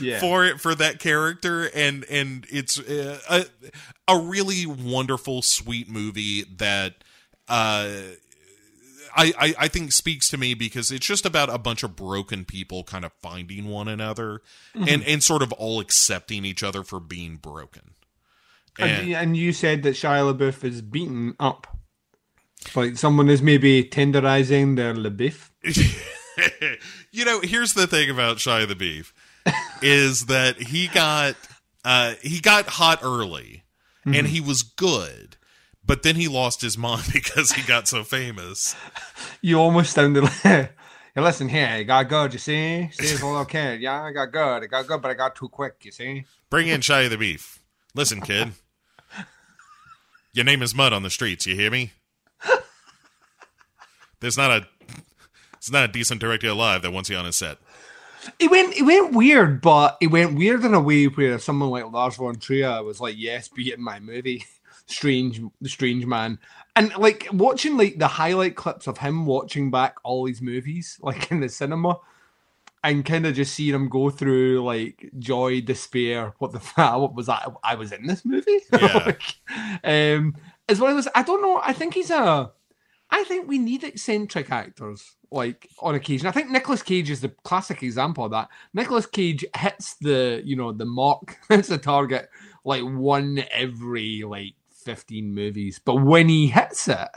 Yeah. 0.00 0.18
for 0.20 0.44
it 0.44 0.60
for 0.60 0.74
that 0.74 0.98
character 0.98 1.70
and 1.74 2.04
and 2.10 2.46
it's 2.50 2.78
uh, 2.80 3.18
a 3.30 3.44
a 4.08 4.18
really 4.18 4.66
wonderful 4.66 5.40
sweet 5.42 5.88
movie 5.88 6.42
that 6.58 6.94
uh 7.48 7.90
I, 9.16 9.32
I, 9.38 9.54
I 9.60 9.68
think 9.68 9.92
speaks 9.92 10.28
to 10.30 10.36
me 10.36 10.54
because 10.54 10.90
it's 10.90 11.06
just 11.06 11.24
about 11.24 11.48
a 11.48 11.56
bunch 11.58 11.84
of 11.84 11.94
broken 11.94 12.44
people 12.44 12.82
kind 12.82 13.04
of 13.04 13.12
finding 13.22 13.66
one 13.68 13.86
another 13.86 14.42
and, 14.74 15.04
and 15.04 15.22
sort 15.22 15.40
of 15.40 15.52
all 15.52 15.78
accepting 15.78 16.44
each 16.44 16.64
other 16.64 16.82
for 16.82 16.98
being 16.98 17.36
broken. 17.36 17.92
And, 18.78 19.12
And, 19.14 19.36
you 19.36 19.52
said 19.52 19.82
that 19.84 19.94
Shia 19.94 20.34
LaBeouf 20.34 20.64
is 20.64 20.82
beaten 20.82 21.34
up. 21.38 21.66
Like 22.74 22.96
someone 22.96 23.28
is 23.28 23.42
maybe 23.42 23.84
tenderizing 23.84 24.76
their 24.76 24.94
LaBeouf. 24.94 25.50
you 27.12 27.24
know, 27.24 27.40
here's 27.40 27.74
the 27.74 27.86
thing 27.86 28.10
about 28.10 28.38
Shia 28.38 28.66
the 28.66 28.74
Beef 28.74 29.14
is 29.82 30.26
that 30.26 30.56
he 30.56 30.88
got 30.88 31.36
uh 31.84 32.14
he 32.22 32.40
got 32.40 32.66
hot 32.66 33.00
early 33.02 33.64
and 34.06 34.26
he 34.26 34.40
was 34.40 34.62
good. 34.62 35.36
But 35.86 36.02
then 36.02 36.16
he 36.16 36.28
lost 36.28 36.62
his 36.62 36.78
mind 36.78 37.04
because 37.12 37.52
he 37.52 37.62
got 37.62 37.88
so 37.88 38.04
famous. 38.04 38.74
You 39.40 39.58
almost 39.60 39.92
sounded 39.92 40.24
like, 40.44 40.72
listen 41.16 41.48
here, 41.48 41.68
I 41.68 41.82
got 41.82 42.08
good, 42.08 42.32
you 42.32 42.38
see? 42.38 42.88
See, 42.92 43.06
it's 43.06 43.22
all 43.22 43.36
okay. 43.38 43.76
Yeah, 43.76 44.02
I 44.02 44.12
got 44.12 44.32
good. 44.32 44.62
I 44.64 44.66
got 44.66 44.86
good, 44.86 45.02
but 45.02 45.10
I 45.10 45.14
got 45.14 45.36
too 45.36 45.48
quick, 45.48 45.76
you 45.82 45.92
see? 45.92 46.24
Bring 46.50 46.68
in 46.68 46.80
Shia 46.80 47.08
the 47.10 47.18
Beef. 47.18 47.62
Listen, 47.94 48.20
kid. 48.20 48.52
Your 50.34 50.44
name 50.44 50.62
is 50.62 50.74
mud 50.74 50.92
on 50.92 51.04
the 51.04 51.10
streets, 51.10 51.46
you 51.46 51.54
hear 51.54 51.70
me? 51.70 51.92
There's 54.20 54.36
not 54.36 54.50
a 54.50 54.66
it's 55.54 55.70
not 55.70 55.84
a 55.84 55.92
decent 55.92 56.20
director 56.20 56.48
alive 56.48 56.82
that 56.82 56.92
wants 56.92 57.08
you 57.08 57.16
on 57.16 57.24
his 57.24 57.36
set. 57.36 57.58
It 58.38 58.50
went, 58.50 58.76
it 58.76 58.82
went 58.82 59.14
weird, 59.14 59.62
but 59.62 59.96
it 60.00 60.08
went 60.08 60.34
weird 60.34 60.64
in 60.64 60.74
a 60.74 60.80
way 60.80 61.06
where 61.06 61.38
someone 61.38 61.70
like 61.70 61.90
Lars 61.90 62.16
von 62.16 62.34
Trier 62.36 62.82
was 62.82 63.00
like, 63.00 63.14
"Yes, 63.16 63.48
be 63.48 63.72
in 63.72 63.82
my 63.82 64.00
movie." 64.00 64.44
Strange, 64.86 65.40
the 65.62 65.68
Strange 65.68 66.04
Man, 66.04 66.38
and 66.76 66.94
like 66.96 67.28
watching 67.32 67.78
like 67.78 67.98
the 67.98 68.08
highlight 68.08 68.56
clips 68.56 68.86
of 68.86 68.98
him 68.98 69.24
watching 69.24 69.70
back 69.70 69.96
all 70.02 70.24
these 70.24 70.42
movies, 70.42 70.98
like 71.02 71.30
in 71.30 71.40
the 71.40 71.48
cinema, 71.48 71.98
and 72.84 73.02
kind 73.02 73.24
of 73.24 73.34
just 73.34 73.54
seeing 73.54 73.74
him 73.74 73.88
go 73.88 74.10
through 74.10 74.62
like 74.62 75.10
joy, 75.18 75.62
despair. 75.62 76.34
What 76.38 76.52
the? 76.52 76.58
What 76.76 77.14
was 77.14 77.26
that? 77.26 77.50
I 77.64 77.74
was 77.74 77.90
in 77.90 78.06
this 78.06 78.24
movie. 78.24 78.60
Yeah. 78.72 79.04
Like, 79.06 79.22
um, 79.84 80.36
as 80.68 80.80
well 80.80 80.96
as 80.98 81.08
I 81.14 81.22
don't 81.22 81.42
know. 81.42 81.60
I 81.64 81.72
think 81.72 81.94
he's 81.94 82.10
a. 82.10 82.52
I 83.10 83.24
think 83.24 83.48
we 83.48 83.58
need 83.58 83.84
eccentric 83.84 84.50
actors, 84.50 85.16
like 85.30 85.68
on 85.78 85.94
occasion. 85.94 86.26
I 86.26 86.32
think 86.32 86.50
Nicolas 86.50 86.82
Cage 86.82 87.10
is 87.10 87.20
the 87.20 87.28
classic 87.28 87.82
example 87.82 88.24
of 88.24 88.32
that. 88.32 88.48
Nicolas 88.74 89.06
Cage 89.06 89.44
hits 89.56 89.94
the, 90.00 90.42
you 90.44 90.56
know, 90.56 90.72
the 90.72 90.84
mark, 90.84 91.38
hits 91.48 91.68
the 91.68 91.78
target 91.78 92.28
like 92.64 92.82
one 92.82 93.44
every 93.50 94.24
like 94.26 94.54
fifteen 94.70 95.34
movies. 95.34 95.80
But 95.82 95.96
when 95.96 96.28
he 96.28 96.48
hits 96.48 96.86
it, 96.88 97.08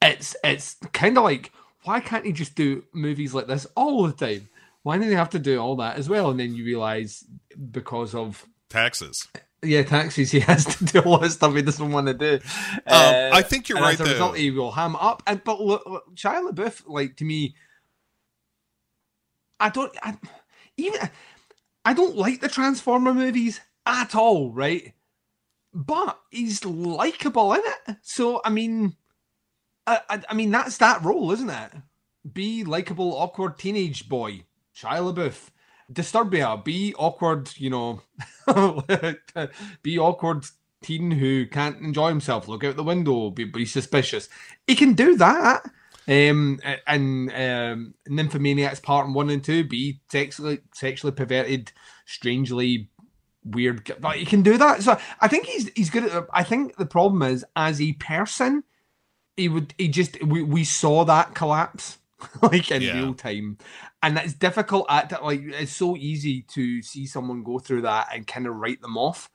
it's 0.00 0.34
it's 0.42 0.76
kind 0.92 1.18
of 1.18 1.24
like 1.24 1.52
why 1.84 2.00
can't 2.00 2.24
he 2.24 2.32
just 2.32 2.54
do 2.54 2.84
movies 2.94 3.34
like 3.34 3.46
this 3.46 3.66
all 3.74 4.06
the 4.06 4.12
time? 4.12 4.48
Why 4.88 4.96
did 4.96 5.10
they 5.10 5.16
have 5.16 5.28
to 5.28 5.38
do 5.38 5.58
all 5.60 5.76
that 5.76 5.98
as 5.98 6.08
well? 6.08 6.30
And 6.30 6.40
then 6.40 6.54
you 6.54 6.64
realize 6.64 7.22
because 7.72 8.14
of 8.14 8.46
Taxes. 8.70 9.28
yeah 9.62 9.82
taxes, 9.82 10.30
he 10.36 10.40
has 10.40 10.64
to 10.76 10.84
do 10.86 11.00
all 11.00 11.18
this 11.18 11.34
stuff 11.34 11.54
he 11.54 11.60
doesn't 11.60 11.92
want 11.92 12.06
to 12.06 12.14
do. 12.14 12.40
Um, 12.86 13.32
I 13.34 13.42
think 13.42 13.68
you're 13.68 13.78
right, 13.82 13.92
As 13.92 14.00
a 14.00 14.04
though. 14.04 14.12
result, 14.12 14.36
he 14.38 14.50
will 14.50 14.70
ham 14.70 14.96
up. 14.96 15.22
And 15.26 15.44
but 15.44 15.60
look, 15.60 15.84
look, 15.84 16.16
Shia 16.16 16.50
LaBeouf, 16.50 16.84
like 16.86 17.16
to 17.18 17.26
me, 17.26 17.54
I 19.60 19.68
don't 19.68 19.94
I, 20.02 20.16
even 20.78 21.00
I 21.84 21.92
don't 21.92 22.16
like 22.16 22.40
the 22.40 22.48
Transformer 22.48 23.12
movies 23.12 23.60
at 23.84 24.14
all, 24.14 24.52
right? 24.52 24.94
But 25.74 26.18
he's 26.30 26.64
likable 26.64 27.52
in 27.52 27.60
it. 27.86 27.96
So 28.00 28.40
I 28.42 28.48
mean, 28.48 28.96
I, 29.86 30.00
I, 30.08 30.22
I 30.30 30.34
mean 30.34 30.50
that's 30.50 30.78
that 30.78 31.04
role, 31.04 31.30
isn't 31.32 31.50
it? 31.50 31.72
Be 32.32 32.64
likable, 32.64 33.12
awkward 33.14 33.58
teenage 33.58 34.08
boy, 34.08 34.44
Shia 34.78 35.12
LaBeouf. 35.12 35.50
Disturbia, 35.92 36.62
be 36.62 36.94
awkward, 36.94 37.50
you 37.56 37.70
know, 37.70 38.02
be 39.82 39.98
awkward 39.98 40.44
teen 40.82 41.10
who 41.10 41.46
can't 41.46 41.80
enjoy 41.80 42.08
himself, 42.08 42.46
look 42.46 42.62
out 42.62 42.76
the 42.76 42.84
window, 42.84 43.30
be, 43.30 43.44
be 43.44 43.64
suspicious. 43.64 44.28
He 44.66 44.74
can 44.74 44.92
do 44.92 45.16
that. 45.16 45.64
Um, 46.06 46.60
and 46.86 47.30
um, 47.30 47.94
Nymphomaniacs 48.08 48.82
Part 48.82 49.10
One 49.10 49.30
and 49.30 49.44
Two, 49.44 49.64
be 49.64 50.00
sexually 50.10 50.60
sexually 50.74 51.12
perverted, 51.12 51.72
strangely 52.06 52.88
weird. 53.44 53.90
But 54.00 54.16
he 54.16 54.24
can 54.24 54.42
do 54.42 54.56
that. 54.56 54.82
So 54.82 54.98
I 55.20 55.28
think 55.28 55.44
he's 55.46 55.70
he's 55.74 55.90
good 55.90 56.04
at. 56.04 56.26
I 56.32 56.44
think 56.44 56.76
the 56.76 56.86
problem 56.86 57.22
is 57.22 57.44
as 57.56 57.80
a 57.80 57.92
person, 57.94 58.64
he 59.36 59.50
would 59.50 59.74
he 59.76 59.88
just 59.88 60.22
we, 60.22 60.42
we 60.42 60.64
saw 60.64 61.04
that 61.04 61.34
collapse 61.34 61.97
like 62.42 62.70
in 62.70 62.82
Yeah. 62.82 62.94
real 62.94 63.14
time. 63.14 63.58
And 64.02 64.16
that's 64.16 64.34
difficult 64.34 64.86
at 64.88 65.22
like 65.22 65.42
it's 65.44 65.72
so 65.72 65.96
easy 65.96 66.42
to 66.54 66.82
see 66.82 67.06
someone 67.06 67.42
go 67.42 67.58
through 67.58 67.82
that 67.82 68.08
and 68.14 68.26
kind 68.26 68.46
of 68.46 68.56
write 68.56 68.80
them 68.80 68.96
off 68.96 69.30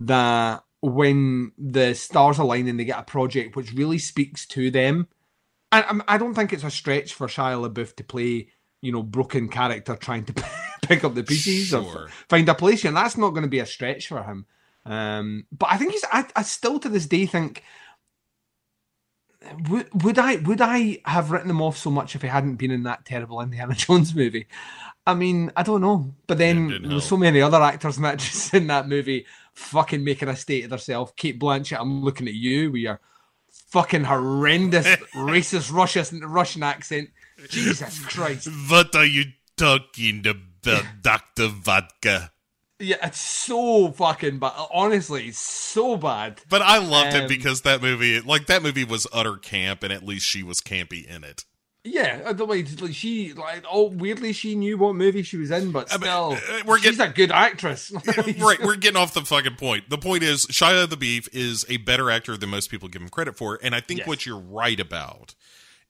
that 0.00 0.64
when 0.80 1.52
the 1.58 1.94
stars 1.94 2.38
align 2.38 2.68
and 2.68 2.78
they 2.78 2.84
get 2.84 2.98
a 2.98 3.02
project 3.04 3.56
which 3.56 3.72
really 3.72 3.98
speaks 3.98 4.46
to 4.46 4.70
them. 4.70 5.08
And 5.72 5.84
I'm- 6.08 6.18
don't 6.18 6.34
think 6.34 6.52
it's 6.52 6.64
a 6.64 6.70
stretch 6.70 7.12
for 7.14 7.26
Shia 7.26 7.68
LaBeouf 7.68 7.94
to 7.96 8.04
play 8.04 8.48
you 8.80 8.92
know 8.92 9.02
broken 9.02 9.48
character 9.48 9.96
trying 9.96 10.24
to 10.24 10.32
pick 10.82 11.02
up 11.02 11.14
the 11.14 11.24
pieces 11.24 11.74
or 11.74 12.08
find 12.28 12.48
a 12.48 12.54
place 12.54 12.84
and 12.84 12.96
that's 12.96 13.16
not 13.16 13.30
going 13.30 13.42
to 13.42 13.48
be 13.48 13.58
a 13.58 13.66
stretch 13.66 14.06
for 14.08 14.22
him. 14.22 14.46
Um 14.86 15.46
but 15.50 15.68
I 15.70 15.76
think 15.76 15.92
he's 15.92 16.04
I, 16.12 16.24
I 16.36 16.42
still 16.42 16.78
to 16.80 16.88
this 16.88 17.06
day 17.06 17.26
think 17.26 17.64
would, 19.68 20.02
would 20.02 20.18
I 20.18 20.36
would 20.36 20.60
I 20.60 21.00
have 21.04 21.30
written 21.30 21.50
him 21.50 21.62
off 21.62 21.76
so 21.78 21.90
much 21.90 22.14
if 22.14 22.22
he 22.22 22.28
hadn't 22.28 22.56
been 22.56 22.70
in 22.70 22.82
that 22.84 23.04
terrible 23.04 23.40
Indiana 23.40 23.74
Jones 23.76 24.14
movie? 24.14 24.46
I 25.06 25.14
mean, 25.14 25.52
I 25.56 25.62
don't 25.62 25.80
know. 25.80 26.14
But 26.26 26.38
then 26.38 26.68
there's 26.68 26.90
help. 26.90 27.02
so 27.02 27.16
many 27.16 27.40
other 27.40 27.62
actors 27.62 27.96
and 27.96 28.06
actresses 28.06 28.52
in 28.54 28.66
that 28.66 28.88
movie 28.88 29.26
fucking 29.54 30.04
making 30.04 30.28
a 30.28 30.36
state 30.36 30.64
of 30.64 30.70
themselves. 30.70 31.12
Cate 31.16 31.38
Blanchett, 31.38 31.80
I'm 31.80 32.02
looking 32.02 32.28
at 32.28 32.34
you 32.34 32.72
with 32.72 32.82
your 32.82 33.00
fucking 33.68 34.04
horrendous 34.04 34.86
racist 35.14 35.72
Russian 35.72 36.20
Russian 36.20 36.62
accent. 36.62 37.10
Jesus 37.48 38.00
Christ. 38.00 38.48
What 38.68 38.94
are 38.96 39.06
you 39.06 39.24
talking 39.56 40.26
about, 40.26 40.84
Dr. 41.00 41.48
Vodka? 41.48 42.32
Yeah, 42.80 42.96
it's 43.02 43.18
so 43.20 43.90
fucking 43.90 44.38
bad. 44.38 44.52
Honestly, 44.72 45.32
so 45.32 45.96
bad. 45.96 46.40
But 46.48 46.62
I 46.62 46.78
loved 46.78 47.16
Um, 47.16 47.22
it 47.22 47.28
because 47.28 47.62
that 47.62 47.82
movie, 47.82 48.20
like 48.20 48.46
that 48.46 48.62
movie 48.62 48.84
was 48.84 49.06
utter 49.12 49.36
camp, 49.36 49.82
and 49.82 49.92
at 49.92 50.04
least 50.04 50.26
she 50.26 50.42
was 50.44 50.60
campy 50.60 51.04
in 51.04 51.24
it. 51.24 51.44
Yeah, 51.84 52.32
the 52.32 52.44
way 52.44 52.64
like, 52.80 52.92
she 52.92 53.32
like 53.32 53.64
oh 53.70 53.84
weirdly 53.88 54.32
she 54.32 54.54
knew 54.56 54.76
what 54.76 54.94
movie 54.94 55.22
she 55.22 55.38
was 55.38 55.50
in, 55.50 55.70
but 55.72 55.88
still 55.88 56.32
uh, 56.34 56.60
we're 56.66 56.78
she's 56.78 57.00
a 57.00 57.08
good 57.08 57.30
actress. 57.32 57.90
right, 58.38 58.62
we're 58.62 58.76
getting 58.76 58.96
off 59.00 59.14
the 59.14 59.22
fucking 59.22 59.54
point. 59.56 59.88
The 59.88 59.96
point 59.96 60.22
is, 60.22 60.44
Shia 60.46 60.88
the 60.90 60.96
Beef 60.98 61.28
is 61.32 61.64
a 61.68 61.78
better 61.78 62.10
actor 62.10 62.36
than 62.36 62.50
most 62.50 62.70
people 62.70 62.88
give 62.88 63.00
him 63.00 63.08
credit 63.08 63.36
for, 63.36 63.58
and 63.62 63.74
I 63.74 63.80
think 63.80 64.00
Yes. 64.00 64.08
what 64.08 64.26
you're 64.26 64.38
right 64.38 64.78
about 64.78 65.34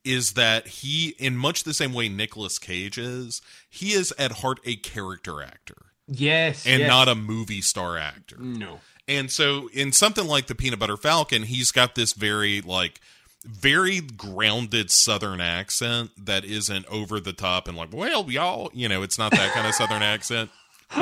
is 0.05 0.33
that 0.35 0.69
he, 0.69 1.17
in 1.19 1.37
much 1.37 1.65
the 1.65 1.75
same 1.75 1.93
way 1.93 2.09
Nicolas 2.09 2.59
Cage 2.59 2.97
is, 2.97 3.43
he 3.69 3.93
is 3.93 4.13
at 4.19 4.33
heart 4.33 4.61
a 4.65 4.77
character 4.77 5.43
actor 5.43 5.87
Yes, 6.09 6.67
and 6.67 6.81
yes. 6.81 6.89
not 6.89 7.09
a 7.09 7.15
movie 7.15 7.61
star 7.61 7.97
actor. 7.99 8.37
no. 8.39 8.81
And 9.09 9.31
so 9.31 9.71
in 9.73 9.93
something 9.93 10.27
like 10.27 10.49
the 10.49 10.55
Peanut 10.55 10.79
Butter 10.79 10.99
Falcon, 10.99 11.45
he's 11.45 11.73
got 11.73 11.95
this 11.95 12.13
very 12.13 12.61
like 12.61 13.01
very 13.43 14.01
grounded 14.01 14.91
southern 14.91 15.41
accent 15.41 16.11
that 16.19 16.45
isn't 16.45 16.85
over 16.87 17.19
the 17.19 17.33
top 17.33 17.69
and 17.69 17.77
like, 17.77 17.93
well, 17.93 18.31
y'all, 18.31 18.71
you 18.75 18.87
know, 18.87 19.03
it's 19.03 19.19
not 19.19 19.31
that 19.33 19.53
kind 19.53 19.67
of 19.67 19.75
southern 19.75 20.03
accent. 20.03 20.51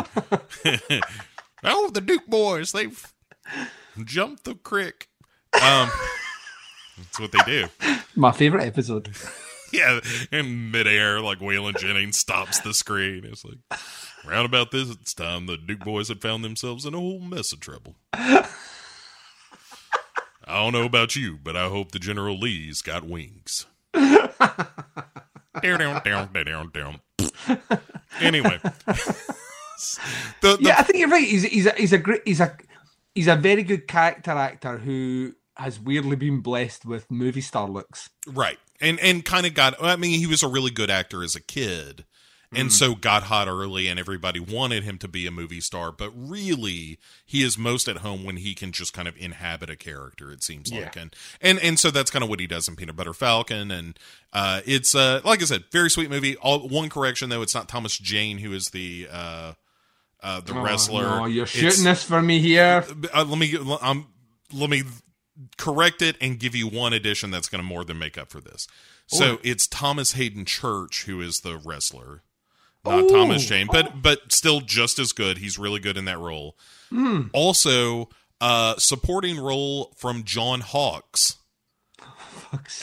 oh, 1.65 1.91
the 1.91 2.01
Duke 2.01 2.27
boys, 2.27 2.71
they've 2.71 3.13
jumped 4.05 4.45
the 4.45 4.55
creek. 4.55 5.09
Um 5.55 5.91
that's 6.97 7.19
what 7.19 7.33
they 7.33 7.39
do. 7.45 7.67
My 8.15 8.31
favorite 8.31 8.65
episode. 8.67 9.11
Yeah, 9.77 10.01
in 10.33 10.71
midair, 10.71 11.21
like 11.21 11.39
Waylon 11.39 11.79
Jennings 11.79 12.17
stops 12.17 12.61
the 12.61 12.73
screen. 12.73 13.25
It's 13.25 13.45
like, 13.45 13.59
round 14.27 14.47
about 14.47 14.71
this 14.71 14.91
it's 14.91 15.15
time 15.15 15.47
the 15.47 15.57
Duke 15.57 15.81
boys 15.81 16.09
had 16.09 16.23
found 16.23 16.45
themselves 16.45 16.87
in 16.87 16.95
a 16.95 16.99
whole 16.99 17.21
mess 17.21 17.53
of 17.53 17.61
trouble. 17.61 17.97
I 18.13 18.47
don't 20.49 20.73
know 20.73 20.85
about 20.85 21.17
you, 21.17 21.39
but 21.43 21.57
I 21.57 21.69
hope 21.69 21.93
the 21.93 21.99
General 21.99 22.39
Lee's 22.39 22.81
got 22.81 23.05
wings. 23.05 23.67
Down, 25.63 25.79
down, 25.79 26.03
down, 26.05 26.45
down, 26.45 26.71
down. 26.71 27.01
Anyway, 28.21 28.61
the, 28.87 29.23
the, 30.41 30.59
Yeah, 30.61 30.77
I 30.79 30.83
think 30.83 30.99
you're 30.99 31.09
right. 31.09 31.27
He's 31.27 31.45
he's 31.45 31.67
a, 31.67 31.73
he's 31.73 31.93
a 31.93 31.99
great 31.99 32.23
he's 32.25 32.41
a 32.41 32.57
he's 33.15 33.27
a 33.27 33.37
very 33.37 33.63
good 33.63 33.89
character 33.89 34.33
actor 34.33 34.79
who 34.79 35.35
has 35.57 35.81
weirdly 35.81 36.17
been 36.17 36.41
blessed 36.41 36.85
with 36.85 37.11
movie 37.11 37.41
star 37.41 37.69
looks. 37.69 38.11
Right. 38.27 38.59
And 38.81 38.99
and 39.01 39.25
kind 39.25 39.47
of 39.47 39.55
got 39.55 39.75
I 39.83 39.97
mean 39.97 40.19
he 40.19 40.27
was 40.27 40.43
a 40.43 40.49
really 40.49 40.71
good 40.71 40.91
actor 40.91 41.23
as 41.23 41.35
a 41.35 41.41
kid. 41.41 42.05
And 42.55 42.73
so 42.73 42.95
got 42.95 43.25
hot 43.25 43.49
early 43.49 43.87
and 43.87 43.99
everybody 44.01 44.41
wanted 44.41 44.83
him 44.83 44.97
to 44.99 45.09
be 45.09 45.27
a 45.27 45.31
movie 45.31 45.61
star 45.61 45.93
but 45.93 46.11
really 46.17 46.99
he 47.27 47.43
is 47.43 47.59
most 47.59 47.87
at 47.87 47.99
home 47.99 48.25
when 48.25 48.37
he 48.39 48.55
can 48.55 48.73
just 48.73 48.95
kind 48.95 49.07
of 49.07 49.15
inhabit 49.19 49.69
a 49.69 49.77
character 49.77 50.33
it 50.33 50.43
seems 50.43 50.71
Yeah. 50.73 50.85
like. 50.85 50.97
And 50.97 51.15
and 51.43 51.59
and 51.59 51.79
so 51.79 51.91
that's 51.91 52.11
kind 52.11 52.23
of 52.23 52.31
what 52.31 52.41
he 52.41 52.47
does 52.47 52.67
in 52.67 52.75
Peanut 52.77 52.97
Butter 52.97 53.13
Falcon. 53.13 53.71
And 53.71 53.99
uh 54.33 54.63
it's 54.65 54.95
uh 54.95 55.21
like 55.25 55.43
I 55.43 55.45
said 55.45 55.65
very 55.71 55.91
sweet 55.91 56.09
movie. 56.09 56.37
All 56.37 56.67
one 56.67 56.89
correction 56.89 57.29
though 57.29 57.43
it's 57.43 57.55
not 57.55 57.69
Thomas 57.69 57.99
Jane 57.99 58.39
who 58.39 58.53
is 58.55 58.67
the 58.73 59.09
uh 59.13 59.53
uh 60.23 60.41
the 60.41 60.55
wrestler. 60.55 61.05
Oh, 61.21 61.27
you're 61.27 61.45
It's- 61.45 61.51
shooting 61.61 61.85
this 61.85 62.03
for 62.05 62.23
me 62.23 62.39
here. 62.39 62.85
uh, 63.13 63.25
let 63.25 63.39
me 63.39 63.55
um, 63.83 64.07
let 64.53 64.71
me 64.71 64.83
correct 65.57 66.03
it 66.03 66.17
and 66.21 66.39
give 66.39 66.55
you 66.55 66.69
one 66.69 66.93
addition 66.93 67.31
that's 67.31 67.49
going 67.49 67.63
to 67.63 67.67
more 67.67 67.85
than 67.85 67.99
make 67.99 68.17
up 68.19 68.31
for 68.31 68.41
this. 68.41 68.67
So 69.09 69.39
it's 69.45 69.67
Thomas 69.67 70.13
Haden 70.13 70.45
Church 70.47 71.05
who 71.05 71.21
is 71.21 71.41
the 71.41 71.57
wrestler, 71.57 72.23
not 72.85 73.05
Ooh. 73.05 73.09
Thomas 73.09 73.45
Jane, 73.45 73.69
but 73.71 74.03
but 74.03 74.33
still 74.33 74.61
just 74.61 74.99
as 74.99 75.13
good. 75.13 75.39
He's 75.39 75.59
really 75.59 75.81
good 75.81 75.97
in 75.97 76.07
that 76.07 76.19
role. 76.19 76.57
Hmm. 76.91 77.23
Also, 77.33 78.09
uh, 78.41 78.77
supporting 78.79 79.39
role 79.39 79.93
from 79.97 80.25
John 80.25 80.61
Hawkes 80.61 81.37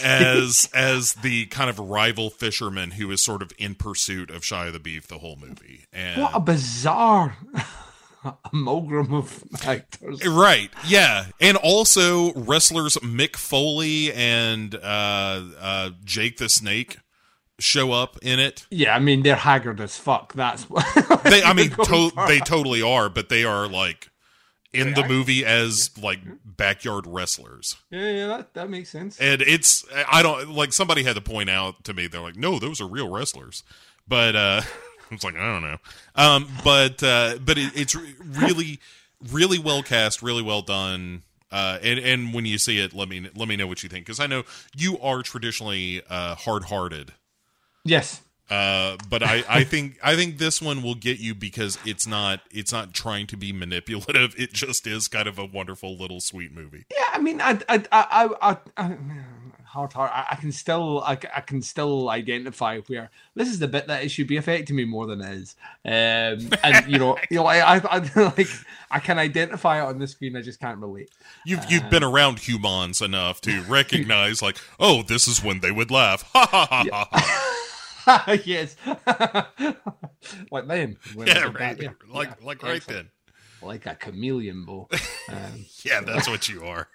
as 0.02 0.70
as 0.74 1.14
the 1.16 1.46
kind 1.48 1.70
of 1.70 1.80
rival 1.80 2.30
fisherman 2.30 2.92
who 2.92 3.12
is 3.12 3.24
sort 3.24 3.42
of 3.42 3.52
in 3.58 3.76
pursuit 3.76 4.30
of 4.30 4.42
Shia 4.42 4.72
the 4.72 4.80
Beef 4.80 5.08
the 5.08 5.20
whole 5.20 5.36
movie. 5.36 5.86
And 5.92 6.22
What 6.22 6.32
a 6.34 6.40
bizarre 6.40 7.38
amalgam 8.54 9.14
of 9.14 9.44
actors. 9.66 10.26
Right. 10.26 10.70
Yeah. 10.88 11.28
And 11.40 11.58
also 11.58 12.34
wrestlers 12.34 12.96
Mick 12.98 13.36
Foley 13.36 14.12
and 14.14 14.76
uh, 14.76 15.42
uh, 15.60 15.90
Jake 16.04 16.38
the 16.38 16.50
Snake 16.50 16.98
show 17.60 17.92
up 17.92 18.18
in 18.22 18.40
it. 18.40 18.66
Yeah, 18.72 18.96
I 18.96 19.00
mean 19.00 19.24
they're 19.24 19.36
haggard 19.36 19.80
as 19.80 19.98
fuck. 19.98 20.34
That's 20.34 20.70
what 20.70 20.86
They, 21.24 21.44
I 21.44 21.54
mean, 21.54 21.70
to- 21.70 22.12
they 22.28 22.40
totally 22.40 22.82
are, 22.82 23.10
but 23.10 23.30
they 23.30 23.44
are 23.44 23.68
like 23.68 24.10
in 24.74 24.94
the 24.96 25.08
movie 25.08 25.46
as 25.46 25.92
like 26.02 26.20
backyard 26.44 27.06
wrestlers. 27.08 27.78
Yeah, 27.92 28.10
yeah, 28.10 28.28
that, 28.28 28.54
that 28.56 28.70
makes 28.70 28.90
sense. 28.90 29.20
And 29.20 29.42
it's, 29.42 29.86
I 30.12 30.24
don't, 30.24 30.50
like 30.50 30.74
somebody 30.74 31.04
had 31.04 31.16
to 31.16 31.22
point 31.22 31.50
out 31.50 31.84
to 31.84 31.94
me, 31.94 32.08
they're 32.08 32.22
like, 32.22 32.36
no, 32.36 32.58
those 32.60 32.82
are 32.82 32.88
real 32.88 33.10
wrestlers. 33.10 33.64
But, 34.08 34.36
uh, 34.36 34.62
I 35.14 35.16
was 35.16 35.24
like, 35.24 35.36
I 35.36 35.54
don't 35.54 35.62
know. 35.62 35.78
Um, 36.16 36.48
but, 36.64 37.04
uh, 37.04 37.38
but 37.44 37.58
it, 37.58 37.72
it's 37.76 37.96
really, 37.96 38.80
really 39.32 39.60
well 39.60 39.84
cast, 39.84 40.22
really 40.22 40.44
well 40.44 40.62
done. 40.62 41.24
Uh, 41.52 41.78
and, 41.84 42.00
and 42.00 42.34
when 42.34 42.46
you 42.46 42.58
see 42.58 42.80
it, 42.80 42.94
let 42.94 43.08
me, 43.08 43.30
let 43.36 43.48
me 43.48 43.56
know 43.56 43.68
what 43.68 43.84
you 43.84 43.90
think. 43.90 44.08
Cause 44.08 44.20
I 44.20 44.28
know 44.28 44.44
you 44.76 45.00
are 45.00 45.22
traditionally, 45.22 46.02
uh, 46.10 46.36
hard 46.36 46.66
hearted. 46.66 47.14
Yes. 47.84 48.22
Uh, 48.50 48.98
but 49.10 49.24
I, 49.24 49.44
I 49.48 49.64
think 49.64 49.98
I 50.04 50.16
think 50.16 50.38
this 50.38 50.62
one 50.62 50.84
will 50.84 50.96
get 50.96 51.20
you 51.20 51.34
because 51.34 51.78
it's 51.86 52.06
not 52.06 52.42
it's 52.52 52.72
not 52.72 52.94
trying 52.94 53.28
to 53.28 53.38
be 53.38 53.54
manipulative. 53.54 54.36
It 54.44 54.52
just 54.54 54.86
is 54.88 55.08
kind 55.08 55.28
of 55.28 55.40
a 55.40 55.46
wonderful 55.46 55.98
little 55.98 56.20
sweet 56.20 56.54
movie. 56.54 56.86
Yeah, 56.92 57.06
I 57.14 57.20
mean, 57.20 57.40
I, 57.40 57.60
I, 57.70 57.84
I, 57.92 58.30
I, 58.42 58.58
I, 58.76 58.98
hard, 59.74 59.92
hard. 59.92 60.12
I, 60.14 60.28
I 60.32 60.36
can 60.36 60.52
still, 60.52 61.02
I 61.04 61.16
can 61.16 61.62
still 61.62 62.10
identify 62.10 62.80
where 62.82 63.10
this 63.36 63.50
is 63.50 63.58
the 63.58 63.68
bit 63.68 63.88
that 63.88 64.04
it 64.04 64.10
should 64.10 64.28
be 64.28 64.38
affecting 64.38 64.76
me 64.76 64.86
more 64.86 65.08
than 65.08 65.20
it 65.22 65.32
is. 65.34 65.56
Um, 65.84 66.50
and 66.64 66.86
you 66.88 67.00
know, 67.00 67.18
you 67.32 67.38
know, 67.38 67.46
I, 67.48 67.78
I, 67.78 67.82
I 67.84 67.98
like, 68.38 68.48
I 68.92 69.00
can 69.00 69.18
identify 69.18 69.82
it 69.82 69.86
on 69.86 69.98
the 69.98 70.06
screen. 70.08 70.36
I 70.36 70.42
just 70.42 70.60
can't 70.60 70.78
relate. 70.78 71.10
You've 71.46 71.66
you've 71.70 71.90
been 71.90 72.04
around 72.04 72.40
humans 72.40 73.02
enough 73.02 73.42
to 73.42 73.62
recognize, 73.68 74.42
like, 74.42 74.58
oh, 74.80 75.02
this 75.02 75.28
is 75.28 75.44
when 75.44 75.60
they 75.62 75.72
would 75.72 75.90
laugh. 75.90 76.24
Ha 76.34 76.48
ha 76.50 76.68
ha 76.70 77.08
ha. 77.12 78.26
ha. 78.28 78.38
yes, 78.46 78.76
like 80.52 80.68
then. 80.68 80.98
when 81.16 81.28
Yeah, 81.28 81.52
right. 81.52 81.82
yeah. 81.82 81.90
Like 82.10 82.30
Yeah, 82.30 82.46
like 82.46 82.64
right 82.64 82.76
excellent. 82.76 83.10
then. 83.62 83.68
like 83.68 83.86
a 83.88 83.96
chameleon, 83.96 84.66
Bo. 84.66 84.88
Um, 85.30 85.66
Yeah, 85.84 86.02
that's 86.02 86.28
what 86.28 86.48
you 86.48 86.64
are. 86.66 86.90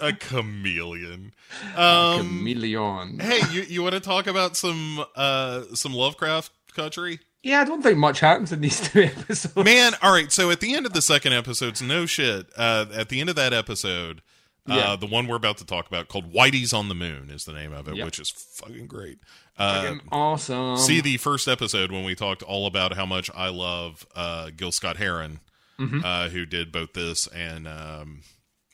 A 0.00 0.12
chameleon. 0.18 1.32
Um, 1.76 2.18
chameleon. 2.18 3.18
hey, 3.18 3.40
you 3.52 3.62
you 3.62 3.82
want 3.82 3.94
to 3.94 4.00
talk 4.00 4.26
about 4.26 4.56
some 4.56 5.04
uh 5.14 5.62
some 5.74 5.92
Lovecraft 5.92 6.50
country? 6.74 7.20
Yeah, 7.42 7.60
I 7.60 7.64
don't 7.64 7.82
think 7.82 7.98
much 7.98 8.20
happens 8.20 8.52
in 8.52 8.60
these 8.60 8.80
two 8.90 9.02
episodes. 9.02 9.54
Man, 9.56 9.92
all 10.02 10.12
right. 10.12 10.32
So 10.32 10.50
at 10.50 10.60
the 10.60 10.74
end 10.74 10.86
of 10.86 10.92
the 10.92 11.02
second 11.02 11.32
episode, 11.32 11.80
no 11.82 12.06
shit. 12.06 12.46
Uh, 12.56 12.86
at 12.94 13.08
the 13.08 13.20
end 13.20 13.30
of 13.30 13.36
that 13.36 13.52
episode, 13.52 14.22
uh, 14.68 14.74
Yeah. 14.74 14.96
the 14.96 15.06
one 15.06 15.26
we're 15.28 15.36
about 15.36 15.58
to 15.58 15.64
talk 15.66 15.86
about, 15.86 16.08
called 16.08 16.32
"Whitey's 16.32 16.72
on 16.72 16.88
the 16.88 16.94
Moon," 16.94 17.30
is 17.30 17.44
the 17.44 17.52
name 17.52 17.72
of 17.72 17.86
it, 17.86 17.96
Yep. 17.96 18.04
which 18.06 18.18
is 18.18 18.30
fucking 18.30 18.86
great. 18.86 19.18
Uh, 19.58 19.82
Fucking 19.82 20.00
awesome. 20.10 20.76
see 20.78 21.00
the 21.00 21.18
first 21.18 21.46
episode 21.48 21.92
when 21.92 22.04
we 22.04 22.14
talked 22.14 22.42
all 22.42 22.66
about 22.66 22.94
how 22.94 23.06
much 23.06 23.30
I 23.34 23.48
love 23.48 24.06
uh, 24.16 24.50
Gil 24.56 24.72
Scott 24.72 24.96
Heron, 24.96 25.40
Mm-hmm. 25.78 26.04
uh, 26.04 26.28
who 26.28 26.46
did 26.46 26.72
both 26.72 26.94
this 26.94 27.26
and 27.26 27.68
um, 27.68 28.22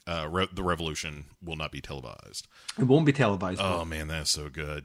uh, 0.06 0.28
Re- 0.30 0.48
the 0.52 0.62
Revolution 0.62 1.24
will 1.42 1.56
not 1.56 1.72
be 1.72 1.80
televised. 1.80 2.46
it 2.78 2.84
won't 2.84 3.06
be 3.06 3.12
televised. 3.12 3.60
Oh 3.60 3.84
man, 3.84 4.06
that's 4.08 4.30
so 4.30 4.48
good. 4.48 4.84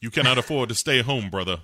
You 0.00 0.10
cannot 0.10 0.36
afford 0.36 0.68
to 0.70 0.74
stay 0.74 1.00
home, 1.02 1.30
brother. 1.30 1.58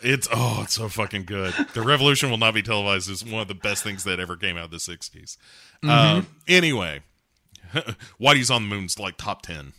It's 0.00 0.28
oh, 0.32 0.60
it's 0.64 0.74
so 0.74 0.88
fucking 0.88 1.24
good. 1.24 1.54
The 1.74 1.82
Revolution 1.82 2.30
will 2.30 2.38
not 2.38 2.54
be 2.54 2.62
televised 2.62 3.10
is 3.10 3.24
one 3.24 3.42
of 3.42 3.48
the 3.48 3.54
best 3.54 3.84
things 3.84 4.04
that 4.04 4.18
ever 4.18 4.36
came 4.36 4.56
out 4.56 4.66
of 4.66 4.70
the 4.70 4.78
'60s. 4.78 5.36
Um, 5.88 6.26
anyway, 6.48 7.02
Whitey's 8.20 8.50
on 8.50 8.68
the 8.68 8.74
Moon's 8.74 8.98
like 8.98 9.16
top 9.16 9.42
ten. 9.42 9.74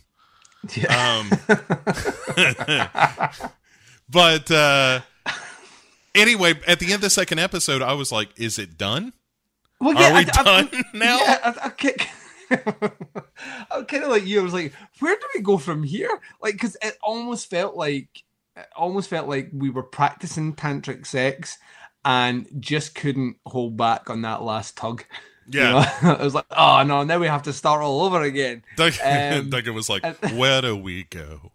Yeah. 0.74 1.18
Um, 1.18 1.30
but 4.08 4.50
uh, 4.50 5.00
anyway, 6.14 6.54
at 6.66 6.78
the 6.78 6.86
end 6.86 6.96
of 6.96 7.00
the 7.02 7.10
second 7.10 7.38
episode, 7.38 7.82
I 7.82 7.92
was 7.94 8.10
like, 8.12 8.28
"Is 8.36 8.58
it 8.58 8.76
done? 8.78 9.12
well, 9.80 9.96
Are 9.96 10.12
we 10.12 10.18
I- 10.18 10.18
I- 10.18 10.22
done 10.24 10.84
now?" 10.94 11.18
Yeah, 11.18 11.38
I, 11.44 11.66
I, 11.66 11.70
ki- 11.70 11.94
I'm 13.70 13.84
kind 13.86 14.04
of 14.04 14.10
like 14.10 14.26
you. 14.26 14.40
I 14.40 14.42
was 14.42 14.52
like, 14.52 14.72
where 15.00 15.14
do 15.16 15.26
we 15.34 15.40
go 15.40 15.58
from 15.58 15.82
here? 15.82 16.20
Like, 16.42 16.54
because 16.54 16.76
it 16.82 16.96
almost 17.02 17.50
felt 17.50 17.74
like, 17.76 18.08
it 18.56 18.66
almost 18.76 19.08
felt 19.10 19.28
like 19.28 19.50
we 19.52 19.70
were 19.70 19.82
practicing 19.82 20.54
tantric 20.54 21.06
sex 21.06 21.58
and 22.04 22.46
just 22.60 22.94
couldn't 22.94 23.36
hold 23.46 23.76
back 23.76 24.10
on 24.10 24.22
that 24.22 24.42
last 24.42 24.76
tug. 24.76 25.04
You 25.48 25.60
Yeah. 25.60 25.96
know? 26.02 26.12
it 26.12 26.20
was 26.20 26.34
like, 26.34 26.46
oh 26.50 26.82
no, 26.86 27.02
now 27.04 27.18
we 27.18 27.26
have 27.26 27.42
to 27.44 27.52
start 27.52 27.82
all 27.82 28.02
over 28.02 28.22
again. 28.22 28.62
Doug, 28.76 28.92
Um, 29.04 29.50
Duncan 29.50 29.74
was 29.74 29.88
like, 29.88 30.04
"Where 30.34 30.60
do 30.62 30.76
we 30.76 31.04
go? 31.04 31.52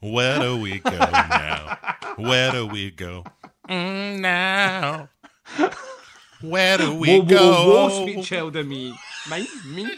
Where 0.00 0.40
do 0.40 0.60
we 0.60 0.80
go 0.80 0.90
now? 0.90 1.78
Where 2.16 2.50
do 2.50 2.66
we 2.66 2.90
go 2.90 3.24
mm, 3.68 4.18
now? 4.20 5.08
Where 6.40 6.78
do 6.78 6.94
we 6.94 7.20
whoa, 7.20 7.22
go? 7.22 7.36
whoa, 7.36 7.88
whoa, 7.88 8.04
sweet 8.04 8.24
child 8.24 8.56
of 8.56 8.66
me, 8.66 8.94
mine, 9.28 9.46
me, 9.66 9.88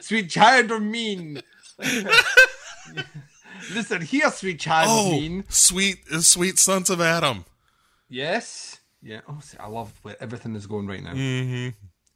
sweet 0.00 0.30
child 0.30 0.70
of 0.70 0.82
mean. 0.82 1.42
Listen 3.74 4.02
here, 4.02 4.30
sweet 4.30 4.60
child 4.60 4.88
of 4.88 5.06
oh, 5.06 5.10
mean. 5.10 5.44
sweet, 5.48 6.06
sweet 6.20 6.58
sons 6.58 6.88
of 6.90 7.00
Adam. 7.00 7.44
Yes. 8.08 8.78
Yeah. 9.02 9.20
Oh, 9.28 9.38
see, 9.40 9.58
I 9.58 9.66
love 9.66 9.92
where 10.02 10.16
everything 10.20 10.54
is 10.54 10.66
going 10.66 10.86
right 10.86 11.02
now. 11.02 11.14
hmm 11.14 11.68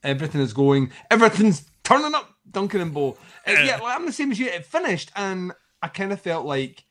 Everything 0.02 0.40
is 0.40 0.52
going. 0.52 0.92
Everything's 1.10 1.68
turning 1.84 2.14
up. 2.14 2.28
Duncan 2.50 2.80
and 2.80 2.94
Bo. 2.94 3.18
Uh, 3.46 3.52
yeah, 3.52 3.76
like, 3.76 3.96
I'm 3.96 4.06
the 4.06 4.12
same 4.12 4.32
as 4.32 4.38
you. 4.38 4.46
It 4.46 4.64
finished, 4.64 5.10
and 5.14 5.52
I 5.82 5.88
kind 5.88 6.12
of 6.12 6.20
felt 6.20 6.46
like, 6.46 6.84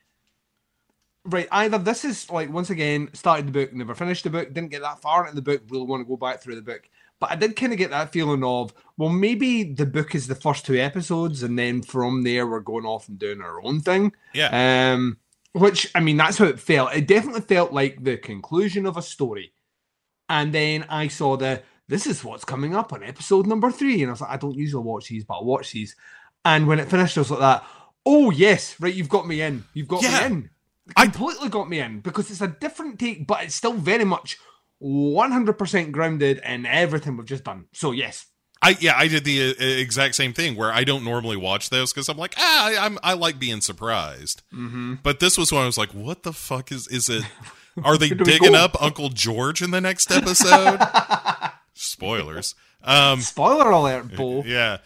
right, 1.29 1.47
either 1.51 1.77
this 1.77 2.03
is 2.05 2.29
like 2.29 2.51
once 2.51 2.69
again 2.69 3.09
started 3.13 3.47
the 3.47 3.51
book, 3.51 3.73
never 3.73 3.95
finished 3.95 4.23
the 4.23 4.29
book, 4.29 4.53
didn't 4.53 4.71
get 4.71 4.81
that 4.81 5.01
far 5.01 5.23
into 5.23 5.35
the 5.35 5.41
book, 5.41 5.61
really 5.69 5.85
want 5.85 6.01
to 6.01 6.07
go 6.07 6.17
back 6.17 6.41
through 6.41 6.55
the 6.55 6.61
book. 6.61 6.89
But 7.19 7.31
I 7.31 7.35
did 7.35 7.55
kind 7.55 7.73
of 7.73 7.77
get 7.77 7.89
that 7.89 8.13
feeling 8.13 8.43
of, 8.45 8.73
well, 8.97 9.09
maybe 9.09 9.63
the 9.63 9.85
book 9.85 10.15
is 10.15 10.27
the 10.27 10.35
first 10.35 10.65
two 10.65 10.77
episodes, 10.77 11.43
and 11.43 11.59
then 11.59 11.81
from 11.81 12.23
there 12.23 12.47
we're 12.47 12.61
going 12.61 12.85
off 12.85 13.09
and 13.09 13.19
doing 13.19 13.41
our 13.41 13.61
own 13.63 13.81
thing. 13.81 14.13
Yeah. 14.33 14.93
Um, 14.93 15.17
which 15.53 15.89
I 15.95 15.99
mean, 15.99 16.17
that's 16.17 16.37
how 16.37 16.45
it 16.45 16.59
felt. 16.59 16.93
It 16.93 17.07
definitely 17.07 17.41
felt 17.41 17.73
like 17.73 18.03
the 18.03 18.17
conclusion 18.17 18.85
of 18.85 18.95
a 18.97 19.01
story. 19.01 19.51
And 20.29 20.53
then 20.53 20.85
I 20.89 21.07
saw 21.07 21.35
the 21.37 21.63
this 21.87 22.05
is 22.05 22.23
what's 22.23 22.45
coming 22.45 22.75
up 22.75 22.93
on 22.93 23.03
episode 23.03 23.47
number 23.47 23.71
three, 23.71 24.01
and 24.03 24.09
I 24.09 24.13
was 24.13 24.21
like, 24.21 24.29
I 24.29 24.37
don't 24.37 24.55
usually 24.55 24.83
watch 24.83 25.07
these, 25.09 25.23
but 25.25 25.39
I 25.39 25.43
watch 25.43 25.71
these. 25.71 25.95
And 26.45 26.67
when 26.67 26.79
it 26.79 26.87
finished, 26.87 27.17
I 27.17 27.21
was 27.21 27.31
like 27.31 27.39
that. 27.39 27.63
Oh 28.05 28.29
yes, 28.29 28.79
right, 28.79 28.93
you've 28.93 29.09
got 29.09 29.27
me 29.27 29.41
in. 29.41 29.65
You've 29.73 29.87
got 29.87 30.03
Yeah. 30.03 30.19
me 30.29 30.35
in. 30.35 30.49
I- 30.95 31.07
Completely 31.07 31.49
got 31.49 31.69
me 31.69 31.79
in 31.79 31.99
because 32.01 32.29
it's 32.31 32.41
a 32.41 32.47
different 32.47 32.99
take, 32.99 33.27
but 33.27 33.43
it's 33.43 33.55
still 33.55 33.73
very 33.73 34.05
much 34.05 34.37
100% 34.81 35.91
grounded 35.91 36.41
in 36.45 36.65
everything 36.65 37.17
we've 37.17 37.25
just 37.25 37.43
done. 37.43 37.65
So 37.73 37.91
yes, 37.91 38.25
I 38.61 38.75
yeah, 38.79 38.93
I 38.97 39.07
did 39.07 39.23
the 39.23 39.51
uh, 39.51 39.63
exact 39.63 40.15
same 40.15 40.33
thing 40.33 40.55
where 40.55 40.71
I 40.71 40.83
don't 40.83 41.03
normally 41.03 41.37
watch 41.37 41.69
those 41.69 41.93
because 41.93 42.09
I'm 42.09 42.17
like, 42.17 42.35
ah, 42.37 42.65
I, 42.67 42.85
I'm 42.85 42.99
I 43.01 43.13
like 43.13 43.39
being 43.39 43.61
surprised. 43.61 44.41
Mm-hmm. 44.53 44.95
But 45.01 45.19
this 45.19 45.37
was 45.37 45.51
when 45.51 45.61
I 45.61 45.65
was 45.65 45.77
like, 45.77 45.93
what 45.93 46.23
the 46.23 46.33
fuck 46.33 46.71
is 46.71 46.87
is 46.87 47.09
it? 47.09 47.23
Are 47.83 47.97
they 47.97 48.09
Where 48.09 48.17
do 48.17 48.23
we 48.25 48.31
digging 48.31 48.55
up 48.55 48.81
Uncle 48.81 49.09
George 49.09 49.61
in 49.61 49.71
the 49.71 49.79
next 49.79 50.11
episode? 50.11 50.79
Spoilers. 51.73 52.55
Um, 52.83 53.19
spoiler 53.21 53.69
alert, 53.71 54.15
bull. 54.15 54.43
yeah, 54.45 54.77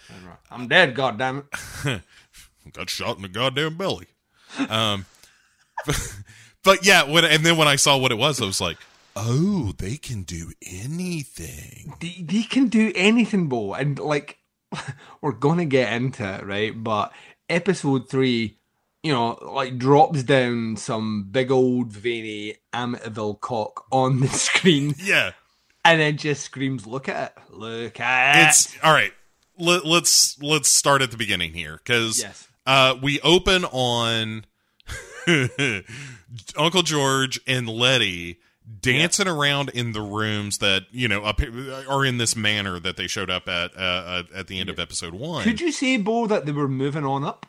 I'm 0.50 0.68
dead. 0.68 0.96
God 0.96 1.18
damn 1.18 1.48
it. 1.86 2.02
got 2.74 2.90
shot 2.90 3.18
in 3.18 3.22
the 3.22 3.28
goddamn 3.28 3.78
belly. 3.78 4.08
Um, 4.70 5.06
but 6.64 6.86
yeah, 6.86 7.04
when 7.04 7.26
and 7.26 7.46
then 7.46 7.58
when 7.58 7.68
I 7.68 7.76
saw 7.76 7.98
what 7.98 8.12
it 8.12 8.18
was, 8.18 8.42
I 8.42 8.46
was 8.46 8.62
like, 8.62 8.78
oh, 9.16 9.74
they 9.78 9.98
can 9.98 10.24
do 10.24 10.52
anything. 10.66 11.94
they, 12.00 12.24
they 12.24 12.44
can 12.44 12.68
do 12.68 12.92
anything, 12.96 13.48
Bo. 13.48 13.74
And 13.74 14.00
like, 14.00 14.40
we're 15.22 15.32
gonna 15.34 15.66
get 15.66 15.94
into 15.94 16.24
it, 16.36 16.46
right? 16.46 16.72
But 16.84 17.12
episode 17.50 18.10
three, 18.10 18.58
you 19.04 19.12
know, 19.12 19.38
like 19.42 19.78
drops 19.78 20.24
down 20.24 20.78
some 20.78 21.28
big 21.32 21.52
old 21.52 21.92
veiny 21.92 22.56
Amityville 22.74 23.40
cock 23.42 23.86
on 23.92 24.20
the 24.22 24.28
screen, 24.30 24.96
Yeah, 24.98 25.32
and 25.84 26.00
then 26.00 26.18
just 26.18 26.44
screams, 26.44 26.88
"Look 26.88 27.10
at 27.10 27.36
it! 27.38 27.54
Look 27.54 28.00
at 28.00 28.48
it's 28.50 28.76
all 28.84 28.94
right. 28.94 29.12
Let, 29.60 29.86
let's 29.86 30.42
let's 30.42 30.70
start 30.76 31.02
at 31.04 31.12
the 31.12 31.18
beginning 31.18 31.54
here 31.54 31.78
because 31.84 32.20
Yes. 32.22 32.48
uh, 32.66 32.96
we 33.00 33.20
open 33.22 33.66
on 33.66 34.46
Uncle 36.58 36.84
George 36.84 37.40
and 37.48 37.68
Letty 37.68 38.40
dancing 38.82 39.28
around 39.28 39.70
in 39.70 39.92
the 39.92 40.02
rooms 40.02 40.60
that 40.60 40.84
you 40.92 41.08
know 41.08 41.24
up, 41.24 41.42
are 41.90 42.06
in 42.06 42.18
this 42.18 42.36
manner 42.36 42.80
that 42.80 42.98
they 42.98 43.08
showed 43.08 43.30
up 43.30 43.48
at 43.48 43.76
uh, 43.78 44.24
at 44.34 44.48
the 44.48 44.60
end 44.60 44.70
of 44.70 44.80
episode 44.80 45.14
one. 45.14 45.44
Could 45.44 45.62
you 45.62 45.72
say, 45.72 45.98
Bo, 45.98 46.28
that 46.28 46.46
they 46.46 46.52
were 46.52 46.68
moving 46.68 47.06
on 47.06 47.24
up? 47.24 47.46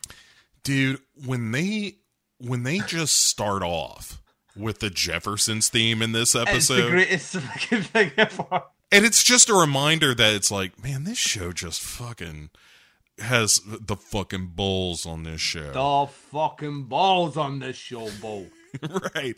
dude 0.65 0.99
when 1.25 1.51
they 1.51 1.95
when 2.39 2.63
they 2.63 2.79
just 2.79 3.23
start 3.23 3.63
off 3.63 4.21
with 4.57 4.79
the 4.79 4.89
jeffersons 4.89 5.69
theme 5.69 6.01
in 6.01 6.11
this 6.11 6.35
It's 6.35 6.45
the 6.45 6.51
episode 6.51 6.89
greatest 6.91 7.33
fucking 7.35 7.83
thing 7.83 8.11
ever. 8.17 8.63
and 8.91 9.05
it's 9.05 9.23
just 9.23 9.49
a 9.49 9.53
reminder 9.53 10.13
that 10.13 10.33
it's 10.33 10.51
like 10.51 10.83
man 10.83 11.05
this 11.05 11.17
show 11.17 11.53
just 11.53 11.81
fucking 11.81 12.49
has 13.19 13.61
the 13.65 13.95
fucking 13.95 14.47
balls 14.47 15.05
on 15.05 15.23
this 15.23 15.41
show 15.41 15.71
The 15.71 16.11
fucking 16.11 16.83
balls 16.83 17.37
on 17.37 17.59
this 17.59 17.77
show, 17.77 18.09
Bo. 18.21 18.47
right 19.15 19.35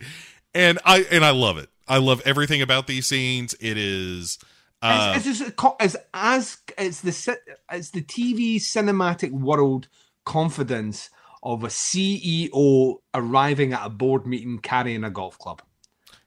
and 0.55 0.79
i 0.83 1.05
and 1.11 1.23
i 1.23 1.29
love 1.29 1.59
it 1.59 1.69
i 1.87 1.97
love 1.97 2.21
everything 2.25 2.59
about 2.61 2.87
these 2.87 3.05
scenes 3.05 3.53
it 3.59 3.77
is 3.77 4.39
uh 4.81 5.13
it's, 5.15 5.27
it's, 5.27 5.37
just 5.37 5.51
a 5.51 5.53
co- 5.53 5.75
it's 5.79 5.95
as 6.13 6.57
it's 6.77 7.01
the 7.01 7.37
it's 7.71 7.91
the 7.91 8.01
TV 8.01 8.55
cinematic 8.55 9.31
world 9.31 9.87
confidence 10.25 11.09
of 11.43 11.63
a 11.63 11.67
CEO 11.67 12.97
arriving 13.13 13.73
at 13.73 13.85
a 13.85 13.89
board 13.89 14.27
meeting 14.27 14.59
carrying 14.59 15.03
a 15.03 15.09
golf 15.09 15.37
club. 15.39 15.61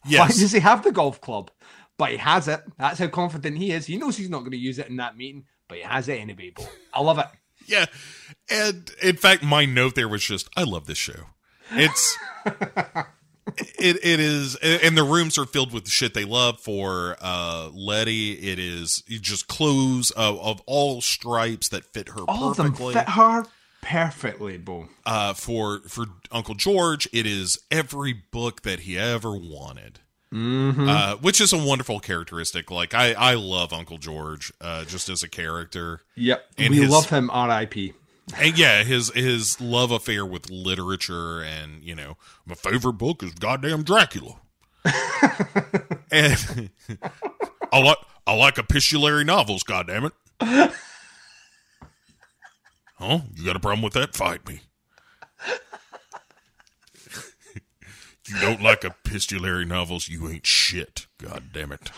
Yes. 0.07 0.21
Why 0.21 0.27
does 0.29 0.53
he 0.53 0.61
have 0.61 0.83
the 0.83 0.93
golf 0.93 1.21
club? 1.21 1.51
But 1.99 2.13
he 2.13 2.17
has 2.17 2.49
it. 2.49 2.61
That's 2.79 2.99
how 2.99 3.09
confident 3.09 3.59
he 3.59 3.73
is. 3.73 3.87
He 3.87 3.99
knows 3.99 4.17
he's 4.17 4.31
not 4.31 4.41
going 4.41 4.53
to 4.53 4.57
use 4.57 4.79
it 4.79 4.89
in 4.89 4.97
that 4.97 5.17
meeting, 5.17 5.45
but 5.69 5.79
he 5.79 5.85
has 5.85 6.09
it 6.09 6.21
anyway. 6.21 6.51
Bo. 6.51 6.67
I 6.95 7.03
love 7.03 7.19
it. 7.19 7.27
yeah 7.73 7.87
and 8.51 8.91
in 9.03 9.17
fact 9.17 9.43
my 9.43 9.65
note 9.65 9.95
there 9.95 10.09
was 10.09 10.23
just 10.23 10.49
i 10.57 10.63
love 10.63 10.87
this 10.87 10.99
show 10.99 11.27
it's 11.73 12.19
it 13.79 13.97
it 14.05 14.21
is 14.21 14.57
and 14.57 14.97
the 14.97 15.05
rooms 15.05 15.39
are 15.39 15.47
filled 15.47 15.73
with 15.73 15.85
the 15.85 15.91
shit 15.91 16.15
they 16.15 16.25
love 16.25 16.59
for 16.61 17.17
uh 17.21 17.71
letty 17.73 18.33
it 18.33 18.59
is 18.59 19.03
just 19.09 19.49
clothes 19.49 20.11
of, 20.13 20.39
of 20.41 20.61
all 20.67 21.01
stripes 21.01 21.69
that 21.69 21.85
fit 21.85 22.09
her 22.11 22.23
All 22.29 22.51
of 22.51 22.57
them 22.57 22.73
perfectly 22.73 22.95
fit 22.95 23.09
her 23.11 23.45
Perfectly, 23.83 24.59
Bo. 24.59 24.89
Uh, 25.07 25.33
for 25.33 25.81
for 25.89 26.07
Uncle 26.31 26.55
George, 26.55 27.09
it 27.13 27.27
is 27.27 27.59
every 27.71 28.13
book 28.13 28.63
that 28.63 28.81
he 28.81 28.99
ever 28.99 29.33
wanted. 29.33 30.01
Uh, 30.33 31.17
which 31.17 31.41
is 31.41 31.53
a 31.53 31.59
wonderful 31.59 31.99
characteristic. 31.99 32.71
Like 32.71 32.95
I, 32.95 33.13
I 33.15 33.35
love 33.35 33.73
Uncle 33.73 33.99
George, 33.99 34.53
uh, 34.61 34.85
just 34.85 35.09
as 35.09 35.23
a 35.25 35.29
character. 35.29 36.03
Yep. 36.15 36.45
And 36.57 36.71
we 36.71 36.83
his- 36.83 36.91
love 36.91 37.11
him, 37.11 37.31
R.I.P. 37.31 37.95
And 38.39 38.57
yeah, 38.57 38.85
his 38.85 39.11
his 39.13 39.61
love 39.61 39.91
affair 39.91 40.25
with 40.25 40.51
literature 40.51 41.43
and 41.43 41.83
you 41.83 41.97
know, 41.97 42.17
my 42.47 42.55
favorite 42.55 42.93
book 42.93 43.25
is 43.25 43.33
goddamn 43.33 43.83
Dracula. 43.83 44.37
and 46.13 46.71
I 47.73 47.81
like 47.81 47.99
I 48.29 48.35
like 48.37 48.57
epistolary 48.57 49.25
novels, 49.25 49.65
goddamn 49.65 50.05
it. 50.05 50.13
Oh, 53.01 53.23
you 53.35 53.45
got 53.45 53.57
a 53.57 53.61
problem 53.61 53.83
with 53.83 53.95
that? 53.95 54.15
Fight 54.15 54.47
me. 54.49 54.61
You 58.31 58.41
don't 58.41 58.63
like 58.63 58.85
epistolary 58.85 59.65
novels, 59.65 60.09
you 60.09 60.29
ain't 60.29 60.47
shit. 60.47 61.07
God 61.19 61.45
damn 61.53 61.73
it. 61.73 61.91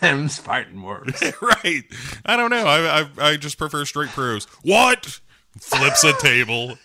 Them's 0.00 0.38
fighting 0.38 0.82
words. 0.82 1.22
right. 1.42 1.82
I 2.24 2.36
don't 2.36 2.50
know. 2.50 2.66
I, 2.66 3.00
I 3.00 3.08
I 3.18 3.36
just 3.36 3.58
prefer 3.58 3.84
straight 3.84 4.10
prose. 4.10 4.44
What? 4.62 5.20
Flips 5.58 6.04
a 6.04 6.12
table. 6.14 6.78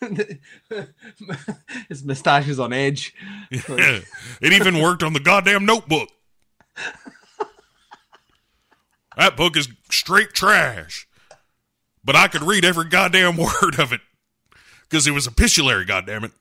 His 1.88 2.04
moustache 2.04 2.48
is 2.48 2.60
on 2.60 2.72
edge. 2.72 3.14
it 3.50 4.04
even 4.42 4.80
worked 4.80 5.02
on 5.02 5.12
the 5.12 5.20
goddamn 5.20 5.64
notebook. 5.64 6.08
That 9.16 9.36
book 9.36 9.56
is 9.56 9.68
straight 9.90 10.32
trash. 10.32 11.06
But 12.04 12.16
I 12.16 12.28
could 12.28 12.42
read 12.42 12.64
every 12.64 12.88
goddamn 12.88 13.36
word 13.62 13.78
of 13.78 13.92
it. 13.92 14.00
Because 14.88 15.06
it 15.06 15.12
was 15.12 15.26
epistolary, 15.26 15.84
goddammit. 15.84 16.32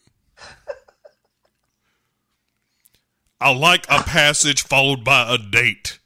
I 3.41 3.53
like 3.53 3.85
a 3.89 4.01
passage 4.03 4.61
followed 4.63 5.03
by 5.03 5.33
a 5.33 5.37
date. 5.37 5.99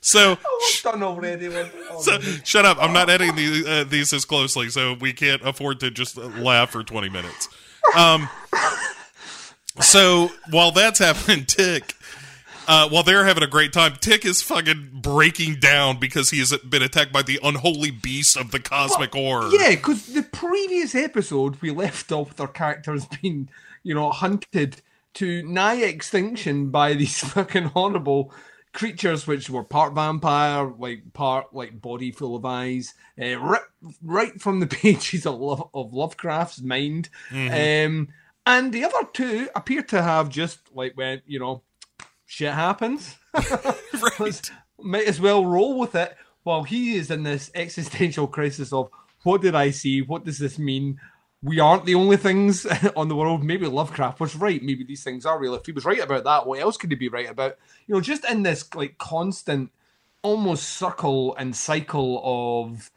so 0.00 0.36
Done 0.82 1.02
already. 1.02 1.48
man. 1.48 1.70
Oh, 1.90 2.00
so, 2.00 2.20
shut 2.44 2.64
up. 2.64 2.76
I'm 2.80 2.92
not 2.92 3.08
editing 3.08 3.34
these, 3.34 3.66
uh, 3.66 3.84
these 3.88 4.12
as 4.12 4.24
closely, 4.24 4.68
so 4.68 4.94
we 4.94 5.12
can't 5.12 5.42
afford 5.42 5.80
to 5.80 5.90
just 5.90 6.16
laugh 6.16 6.70
for 6.70 6.84
20 6.84 7.08
minutes. 7.08 7.48
Um, 7.96 8.28
so 9.80 10.30
while 10.50 10.70
that's 10.70 10.98
happening, 10.98 11.44
Tick, 11.48 11.94
uh, 12.66 12.88
while 12.88 13.02
they're 13.02 13.24
having 13.24 13.42
a 13.42 13.48
great 13.48 13.72
time, 13.72 13.96
Tick 14.00 14.24
is 14.24 14.42
fucking 14.42 15.00
breaking 15.02 15.56
down 15.60 15.98
because 15.98 16.30
he 16.30 16.38
has 16.38 16.56
been 16.58 16.82
attacked 16.82 17.12
by 17.12 17.22
the 17.22 17.38
unholy 17.42 17.90
beast 17.90 18.36
of 18.36 18.50
the 18.50 18.60
cosmic 18.60 19.12
horror. 19.14 19.48
Yeah, 19.52 19.70
because 19.70 20.06
the 20.06 20.22
previous 20.22 20.94
episode 20.94 21.60
we 21.62 21.70
left 21.70 22.12
off 22.12 22.30
with 22.30 22.40
our 22.40 22.48
characters 22.48 23.06
being, 23.06 23.48
you 23.82 23.94
know, 23.94 24.10
hunted 24.10 24.82
to 25.14 25.42
nigh 25.44 25.76
extinction 25.76 26.70
by 26.70 26.94
these 26.94 27.18
fucking 27.32 27.64
horrible 27.64 28.32
creatures, 28.72 29.26
which 29.26 29.48
were 29.48 29.64
part 29.64 29.94
vampire, 29.94 30.66
like 30.78 31.12
part 31.14 31.54
like 31.54 31.80
body 31.80 32.12
full 32.12 32.36
of 32.36 32.44
eyes, 32.44 32.94
uh, 33.20 33.36
right, 33.38 33.62
right 34.02 34.40
from 34.40 34.60
the 34.60 34.66
pages 34.82 35.26
of, 35.26 35.40
Love, 35.40 35.68
of 35.72 35.92
Lovecraft's 35.92 36.60
mind. 36.60 37.08
Um, 37.32 38.08
and 38.46 38.72
the 38.72 38.84
other 38.84 39.08
two 39.12 39.48
appear 39.56 39.82
to 39.82 40.02
have 40.02 40.28
just 40.28 40.60
like 40.72 40.96
went, 40.96 41.22
you 41.26 41.40
know, 41.40 41.62
shit 42.26 42.52
happens. 42.52 43.16
Let's- 44.18 44.50
might 44.78 45.06
as 45.06 45.20
well 45.20 45.44
roll 45.44 45.78
with 45.78 45.94
it 45.94 46.16
while 46.42 46.62
he 46.62 46.96
is 46.96 47.10
in 47.10 47.22
this 47.22 47.50
existential 47.54 48.26
crisis 48.26 48.72
of 48.72 48.90
what 49.22 49.42
did 49.42 49.54
I 49.54 49.70
see? 49.70 50.02
What 50.02 50.24
does 50.24 50.38
this 50.38 50.58
mean? 50.58 51.00
We 51.42 51.58
aren't 51.60 51.84
the 51.84 51.94
only 51.94 52.16
things 52.16 52.66
on 52.96 53.08
the 53.08 53.16
world. 53.16 53.42
Maybe 53.42 53.66
Lovecraft 53.66 54.20
was 54.20 54.36
right. 54.36 54.62
Maybe 54.62 54.84
these 54.84 55.02
things 55.02 55.26
are 55.26 55.38
real. 55.38 55.54
If 55.54 55.66
he 55.66 55.72
was 55.72 55.84
right 55.84 56.00
about 56.00 56.24
that, 56.24 56.46
what 56.46 56.60
else 56.60 56.76
could 56.76 56.90
he 56.90 56.96
be 56.96 57.08
right 57.08 57.28
about? 57.28 57.56
You 57.86 57.94
know, 57.94 58.00
just 58.00 58.28
in 58.28 58.42
this 58.42 58.72
like 58.74 58.98
constant, 58.98 59.70
almost 60.22 60.68
circle 60.68 61.34
and 61.36 61.56
cycle 61.56 62.20
of 62.24 62.90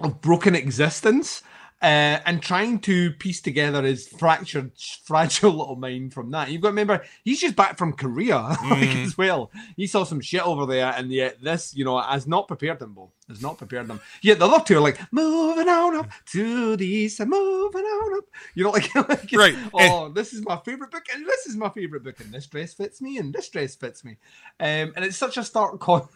of 0.00 0.20
broken 0.20 0.54
existence 0.54 1.42
uh, 1.80 2.18
and 2.26 2.42
trying 2.42 2.80
to 2.80 3.12
piece 3.12 3.40
together 3.40 3.82
his 3.82 4.08
fractured, 4.08 4.72
fragile 5.04 5.52
little 5.52 5.76
mind 5.76 6.12
from 6.12 6.30
that. 6.32 6.50
You've 6.50 6.60
got 6.60 6.68
to 6.68 6.72
remember, 6.72 7.04
he's 7.24 7.40
just 7.40 7.54
back 7.54 7.78
from 7.78 7.92
Korea 7.92 8.38
like, 8.70 8.96
as 8.96 9.16
well. 9.16 9.50
He 9.76 9.86
saw 9.86 10.04
some 10.04 10.20
shit 10.20 10.42
over 10.44 10.66
there, 10.66 10.92
and 10.96 11.10
yet 11.12 11.40
this, 11.42 11.74
you 11.76 11.84
know, 11.84 12.00
has 12.00 12.26
not 12.26 12.48
prepared 12.48 12.82
him, 12.82 12.94
Bo. 12.94 13.12
Has 13.28 13.42
not 13.42 13.58
prepared 13.58 13.88
him. 13.88 14.00
Yet 14.22 14.38
the 14.38 14.46
other 14.46 14.64
two 14.64 14.78
are 14.78 14.80
like, 14.80 14.98
moving 15.12 15.68
on 15.68 15.96
up 15.96 16.08
to 16.32 16.76
the 16.76 16.86
east 16.86 17.20
and 17.20 17.30
moving 17.30 17.82
on 17.84 18.18
up. 18.18 18.24
You 18.54 18.64
know, 18.64 18.70
like, 18.70 18.92
like 19.08 19.30
Right. 19.32 19.54
oh, 19.74 20.08
this 20.08 20.32
is 20.32 20.42
my 20.44 20.56
favorite 20.64 20.90
book, 20.90 21.04
and 21.14 21.24
this 21.26 21.46
is 21.46 21.54
my 21.56 21.68
favorite 21.68 22.02
book, 22.02 22.18
and 22.20 22.32
this 22.32 22.46
dress 22.46 22.74
fits 22.74 23.00
me, 23.00 23.18
and 23.18 23.32
this 23.32 23.48
dress 23.50 23.76
fits 23.76 24.04
me. 24.04 24.16
Um, 24.58 24.92
and 24.96 25.04
it's 25.04 25.16
such 25.16 25.36
a 25.36 25.44
stark 25.44 25.78
con- 25.78 26.08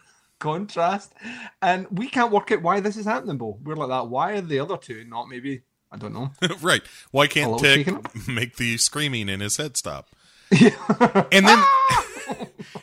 contrast, 0.43 1.13
and 1.61 1.87
we 1.89 2.09
can't 2.09 2.31
work 2.31 2.51
out 2.51 2.61
why 2.61 2.81
this 2.81 2.97
is 2.97 3.05
happening, 3.05 3.37
Bo. 3.37 3.57
We're 3.63 3.75
like 3.75 3.89
that. 3.89 4.09
Why 4.09 4.33
are 4.33 4.41
the 4.41 4.59
other 4.59 4.77
two 4.77 5.05
not 5.05 5.29
maybe? 5.29 5.61
I 5.91 5.97
don't 5.97 6.13
know. 6.13 6.31
right. 6.61 6.81
Why 7.11 7.27
can't 7.27 7.57
Tick 7.59 7.87
make 8.27 8.57
the 8.57 8.77
screaming 8.77 9.29
in 9.29 9.39
his 9.39 9.57
head 9.57 9.77
stop? 9.77 10.09
and 10.51 11.47
then 11.47 11.63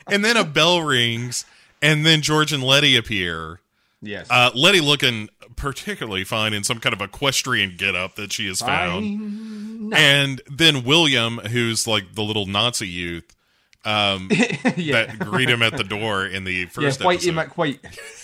and 0.09 0.25
then 0.25 0.37
a 0.37 0.45
bell 0.45 0.83
rings 0.83 1.45
and 1.83 2.05
then 2.05 2.23
George 2.23 2.53
and 2.53 2.65
Letty 2.65 2.97
appear. 2.97 3.61
Yes. 4.03 4.27
Uh, 4.31 4.51
Letty 4.55 4.81
looking 4.81 5.29
particularly 5.57 6.25
fine 6.25 6.55
in 6.55 6.65
some 6.65 6.81
kind 6.81 6.95
of 6.95 7.03
equestrian 7.03 7.77
getup 7.77 8.17
that 8.17 8.33
she 8.33 8.47
has 8.49 8.61
found. 8.61 9.05
Fine. 9.05 9.93
And 9.95 10.43
then 10.51 10.85
William, 10.85 11.39
who's 11.39 11.87
like 11.87 12.15
the 12.15 12.23
little 12.23 12.47
Nazi 12.47 12.89
youth, 12.89 13.37
um, 13.85 14.29
yeah. 14.77 15.07
that 15.07 15.19
greet 15.19 15.49
him 15.49 15.63
at 15.63 15.77
the 15.77 15.85
door 15.85 16.27
in 16.27 16.45
the 16.45 16.67
first 16.67 17.01
yeah, 17.01 17.07
Whitey 17.07 17.37
episode. 17.37 17.81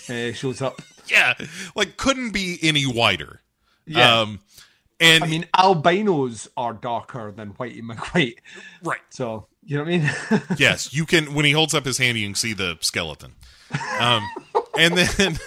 McWhite 0.08 0.30
uh, 0.30 0.32
shows 0.34 0.60
up. 0.62 0.80
yeah, 1.08 1.34
like 1.74 1.96
couldn't 1.96 2.32
be 2.32 2.58
any 2.62 2.84
whiter. 2.84 3.40
Yeah. 3.86 4.20
Um, 4.20 4.40
and 4.98 5.24
I 5.24 5.26
mean, 5.26 5.46
albinos 5.56 6.48
are 6.56 6.72
darker 6.72 7.30
than 7.30 7.52
Whitey 7.54 7.82
McWhite. 7.82 8.38
right, 8.82 9.00
So, 9.10 9.46
you 9.64 9.76
know 9.76 9.84
what 9.84 9.92
I 9.92 9.98
mean? 9.98 10.42
yes, 10.58 10.94
you 10.94 11.04
can. 11.04 11.34
When 11.34 11.44
he 11.44 11.52
holds 11.52 11.74
up 11.74 11.84
his 11.84 11.98
hand, 11.98 12.16
you 12.18 12.26
can 12.26 12.34
see 12.34 12.54
the 12.54 12.78
skeleton. 12.80 13.34
Um, 14.00 14.22
and 14.78 14.96
then 14.96 15.38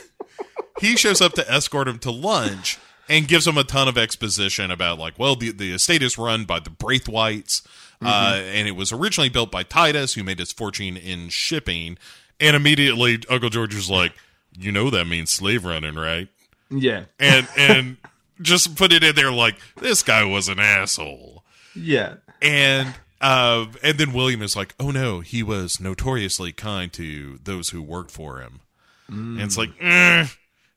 he 0.79 0.95
shows 0.95 1.19
up 1.21 1.33
to 1.33 1.51
escort 1.51 1.87
him 1.87 1.99
to 1.99 2.11
lunch 2.11 2.77
and 3.07 3.27
gives 3.27 3.47
him 3.47 3.57
a 3.57 3.63
ton 3.63 3.87
of 3.87 3.97
exposition 3.97 4.69
about 4.71 4.99
like, 4.99 5.17
well, 5.17 5.35
the 5.35 5.51
the 5.51 5.71
estate 5.73 6.03
is 6.03 6.17
run 6.17 6.45
by 6.45 6.59
the 6.59 6.69
Braithwhites, 6.69 7.65
uh, 8.01 8.41
and 8.43 8.67
it 8.67 8.75
was 8.75 8.91
originally 8.91 9.29
built 9.29 9.51
by 9.51 9.63
Titus, 9.63 10.13
who 10.13 10.23
made 10.23 10.39
his 10.39 10.51
fortune 10.51 10.95
in 10.97 11.29
shipping. 11.29 11.97
And 12.39 12.55
immediately, 12.55 13.19
Uncle 13.29 13.49
George 13.49 13.75
was 13.75 13.89
like, 13.89 14.13
"You 14.57 14.71
know 14.71 14.89
that 14.89 15.05
means 15.05 15.29
slave 15.31 15.65
running, 15.65 15.95
right?" 15.95 16.27
yeah. 16.69 17.05
And 17.19 17.47
and 17.57 17.97
just 18.41 18.75
put 18.75 18.93
it 18.93 19.03
in 19.03 19.15
there 19.15 19.31
like 19.31 19.57
this 19.81 20.03
guy 20.03 20.23
was 20.23 20.47
an 20.47 20.59
asshole. 20.59 21.43
Yeah. 21.75 22.15
and 22.41 22.95
uh, 23.21 23.65
and 23.83 23.97
then 23.97 24.13
William 24.13 24.41
is 24.41 24.55
like, 24.55 24.73
"Oh 24.79 24.91
no, 24.91 25.19
he 25.19 25.43
was 25.43 25.79
notoriously 25.81 26.53
kind 26.53 26.91
to 26.93 27.39
those 27.43 27.69
who 27.69 27.81
worked 27.81 28.11
for 28.11 28.39
him." 28.39 28.61
And 29.09 29.41
it's 29.41 29.57
like, 29.57 29.71
eh, 29.81 30.27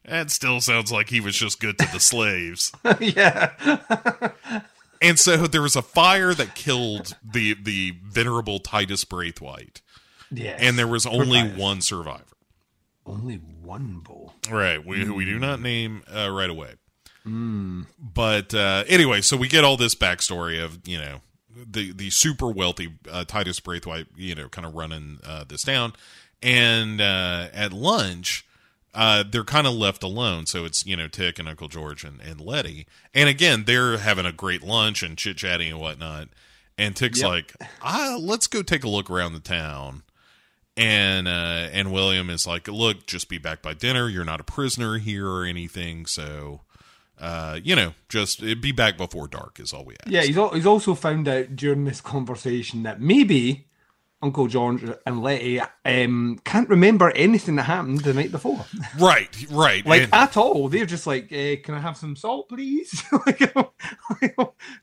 that 0.07 0.31
still 0.31 0.61
sounds 0.63 0.91
like 0.91 1.11
he 1.11 1.21
was 1.21 1.37
just 1.37 1.61
good 1.61 1.77
to 1.79 1.87
the 1.93 2.01
slaves. 2.01 2.73
yeah. 2.99 3.53
And 5.03 5.19
so 5.19 5.47
there 5.49 5.63
was 5.63 5.77
a 5.77 5.83
fire 5.83 6.33
that 6.35 6.55
killed 6.55 7.17
the 7.25 7.55
the 7.55 7.95
venerable 8.05 8.59
Titus 8.61 9.05
Braithwhite, 9.05 9.81
Yeah. 10.31 10.57
and 10.59 10.79
there 10.79 10.87
was 10.89 11.05
only 11.07 11.43
one 11.43 11.81
survivor. 11.83 12.25
only 13.05 13.37
one 13.37 13.99
bull. 13.99 14.35
Right, 14.51 14.85
we 14.85 15.05
who 15.05 15.15
we 15.15 15.25
do 15.25 15.39
not 15.39 15.61
name 15.61 16.03
uh, 16.15 16.31
right 16.31 16.49
away. 16.51 16.75
But 17.99 18.55
uh, 18.55 18.85
anyway, 18.89 19.21
so 19.21 19.37
we 19.37 19.49
get 19.49 19.65
all 19.65 19.77
this 19.77 19.95
backstory 19.95 20.63
of 20.63 20.81
you 20.87 20.99
know 20.99 21.21
the 21.55 21.93
the 21.93 22.11
super 22.11 22.49
wealthy 22.49 22.95
uh, 23.11 23.25
Titus 23.25 23.61
Braithwhite, 23.61 24.07
you 24.17 24.35
know, 24.35 24.49
kind 24.49 24.67
of 24.67 24.75
running 24.75 25.19
uh, 25.25 25.45
this 25.45 25.63
down, 25.63 25.93
and 26.43 27.01
uh, 27.01 27.49
at 27.53 27.73
lunch. 27.73 28.45
Uh, 28.95 29.25
they're 29.31 29.43
kind 29.45 29.67
of 29.67 29.73
left 29.75 30.03
alone, 30.03 30.45
so 30.47 30.65
it's 30.67 30.85
you 30.85 30.97
know 30.97 31.09
Tick 31.09 31.39
and 31.39 31.49
Uncle 31.49 31.69
George 31.69 32.05
and, 32.05 32.21
and 32.21 32.41
Letty, 32.41 32.87
and 33.15 33.29
again 33.29 33.65
they're 33.65 33.97
having 33.99 34.27
a 34.27 34.33
great 34.33 34.63
lunch 34.63 35.03
and 35.03 35.17
chit 35.17 35.39
chatting 35.39 35.71
and 35.71 35.81
whatnot. 35.81 36.29
And 36.79 36.95
Tick's 36.97 37.21
Yep. 37.21 37.29
like, 37.29 37.55
ah, 37.83 38.17
let's 38.21 38.47
go 38.47 38.63
take 38.63 38.85
a 38.85 38.89
look 38.89 39.09
around 39.11 39.33
the 39.35 39.41
town 39.41 40.03
and 40.77 41.29
uh 41.29 41.69
and 41.73 41.93
William 41.93 42.31
is 42.31 42.47
like, 42.47 42.67
"Look, 42.69 43.07
just 43.07 43.29
be 43.29 43.39
back 43.39 43.61
by 43.63 43.75
dinner. 43.75 44.09
You're 44.09 44.25
not 44.25 44.41
a 44.41 44.45
prisoner 44.45 44.99
here 44.99 45.29
or 45.29 45.45
anything, 45.45 46.07
so 46.07 46.61
uh, 47.21 47.61
you 47.63 47.77
know, 47.77 47.95
just 48.09 48.41
be 48.41 48.73
back 48.73 48.97
before 48.97 49.29
dark 49.29 49.61
is 49.61 49.73
all 49.73 49.85
we 49.85 49.95
ask. 50.03 50.11
Yeah, 50.11 50.23
he's, 50.23 50.37
al- 50.37 50.55
he's 50.55 50.67
also 50.67 50.95
found 50.97 51.29
out 51.29 51.55
during 51.55 51.85
this 51.85 52.01
conversation 52.01 52.83
that 52.83 53.01
maybe 53.01 53.67
Uncle 54.23 54.47
George 54.47 54.85
and 55.05 55.23
Letty 55.23 55.61
um, 55.85 56.41
can't 56.45 56.69
remember 56.69 57.11
anything 57.11 57.57
that 57.57 57.65
happened 57.65 58.01
the 58.01 58.15
night 58.15 58.31
before. 58.31 58.65
Right, 58.99 59.29
right. 59.51 59.85
Like 59.85 60.03
And- 60.03 60.15
at 60.15 60.37
all. 60.37 60.69
They're 60.69 60.87
just 60.87 61.07
like, 61.07 61.33
eh, 61.33 61.57
can 61.57 61.75
I 61.75 61.81
have 61.81 61.97
some 61.97 62.15
salt, 62.15 62.49
please? 62.49 63.03
like, 63.27 63.53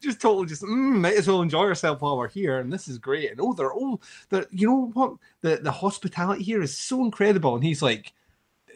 just 0.02 0.20
totally 0.22 0.48
just 0.48 0.62
mm, 0.64 1.00
might 1.00 1.16
as 1.16 1.28
well 1.28 1.42
enjoy 1.42 1.64
yourself 1.64 2.02
while 2.02 2.18
we're 2.18 2.28
here, 2.28 2.60
and 2.60 2.72
this 2.72 2.88
is 2.88 2.98
great. 2.98 3.32
And 3.32 3.40
oh, 3.42 3.54
they're 3.54 3.74
all 3.74 4.02
they're 4.30 4.46
you 4.52 4.68
know 4.68 4.92
what? 4.94 5.14
The 5.42 5.58
the 5.58 5.72
hospitality 5.72 6.44
here 6.44 6.62
is 6.62 6.78
so 6.78 7.04
incredible. 7.04 7.56
And 7.56 7.64
he's 7.64 7.82
like, 7.82 8.14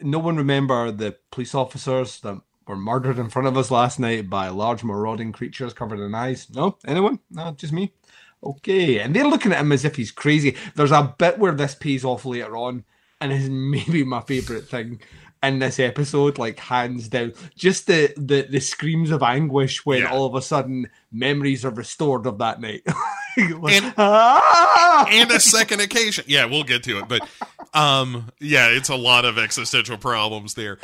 no 0.00 0.18
one 0.18 0.36
remember 0.36 0.90
the 0.90 1.16
police 1.30 1.54
officers 1.54 2.20
that 2.20 2.40
were 2.66 2.76
murdered 2.76 3.18
in 3.18 3.28
front 3.28 3.46
of 3.48 3.56
us 3.58 3.70
last 3.70 4.00
night 4.00 4.30
by 4.30 4.48
large 4.48 4.82
marauding 4.82 5.32
creatures 5.32 5.74
covered 5.74 6.00
in 6.00 6.14
eyes. 6.14 6.48
No, 6.50 6.78
anyone? 6.86 7.20
No, 7.30 7.52
just 7.52 7.72
me. 7.72 7.92
Okay, 8.44 8.98
and 8.98 9.14
they're 9.16 9.26
looking 9.26 9.52
at 9.52 9.60
him 9.60 9.72
as 9.72 9.84
if 9.84 9.96
he's 9.96 10.12
crazy. 10.12 10.56
There's 10.74 10.92
a 10.92 11.14
bit 11.18 11.38
where 11.38 11.52
this 11.52 11.74
pays 11.74 12.04
off 12.04 12.24
later 12.26 12.56
on, 12.56 12.84
and 13.20 13.32
is 13.32 13.48
maybe 13.50 14.04
my 14.04 14.20
favorite 14.20 14.68
thing 14.68 15.00
in 15.42 15.58
this 15.58 15.78
episode, 15.78 16.38
like 16.38 16.58
hands 16.58 17.08
down. 17.08 17.32
Just 17.56 17.86
the 17.86 18.12
the, 18.16 18.46
the 18.50 18.60
screams 18.60 19.10
of 19.10 19.22
anguish 19.22 19.84
when 19.86 20.00
Yeah. 20.02 20.10
all 20.10 20.26
of 20.26 20.34
a 20.34 20.42
sudden 20.42 20.88
memories 21.12 21.64
are 21.64 21.70
restored 21.70 22.26
of 22.26 22.38
that 22.38 22.60
night. 22.60 22.82
Like, 23.36 23.82
And- 23.82 23.94
"Ah!" 23.98 25.06
and 25.10 25.28
a 25.32 25.40
second 25.40 25.80
occasion. 25.80 26.22
Yeah, 26.28 26.44
we'll 26.44 26.62
get 26.62 26.84
to 26.84 26.98
it, 27.00 27.08
but 27.08 27.28
um, 27.74 28.30
yeah, 28.38 28.68
it's 28.68 28.88
a 28.90 28.94
lot 28.94 29.24
of 29.24 29.38
existential 29.38 29.98
problems 29.98 30.54
there. 30.54 30.78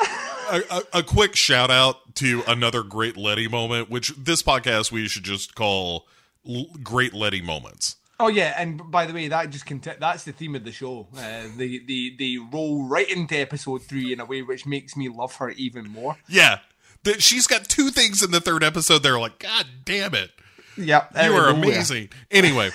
A, 0.51 0.61
a, 0.69 0.83
a 0.95 1.03
quick 1.05 1.37
shout 1.37 1.71
out 1.71 2.17
to 2.17 2.43
another 2.49 2.83
great 2.83 3.17
Letty 3.17 3.47
moment, 3.47 3.89
which 3.89 4.09
this 4.19 4.43
podcast 4.43 4.91
we 4.91 5.07
should 5.07 5.23
just 5.23 5.55
call 5.55 6.09
L- 6.49 6.66
Great 6.82 7.12
Letty 7.12 7.41
Moments. 7.43 7.97
Oh 8.18 8.28
yeah, 8.28 8.55
and 8.59 8.91
by 8.91 9.07
the 9.07 9.14
way, 9.14 9.28
that 9.28 9.49
just 9.49 9.64
conti- 9.64 9.95
that's 9.99 10.24
the 10.24 10.32
theme 10.32 10.55
of 10.55 10.64
the 10.64 10.72
show. 10.72 11.09
Uh, 11.16 11.45
the 11.57 11.82
the 11.86 12.14
they 12.18 12.36
roll 12.53 12.86
right 12.86 13.09
into 13.09 13.34
episode 13.34 13.82
three 13.82 14.12
in 14.12 14.20
a 14.20 14.26
way 14.26 14.43
which 14.43 14.66
makes 14.66 14.95
me 14.95 15.09
love 15.09 15.36
her 15.36 15.49
even 15.51 15.88
more. 15.88 16.16
Yeah, 16.28 16.59
that 17.05 17.22
she's 17.22 17.47
got 17.47 17.64
two 17.68 17.88
things 17.88 18.22
in 18.22 18.30
the 18.30 18.41
third 18.41 18.62
episode. 18.62 19.03
They're 19.03 19.18
like, 19.18 19.38
God 19.38 19.66
damn 19.86 20.14
it. 20.14 20.32
Yeah, 20.76 21.07
you 21.26 21.34
are 21.34 21.49
amazing. 21.49 22.11
Anyway, 22.30 22.70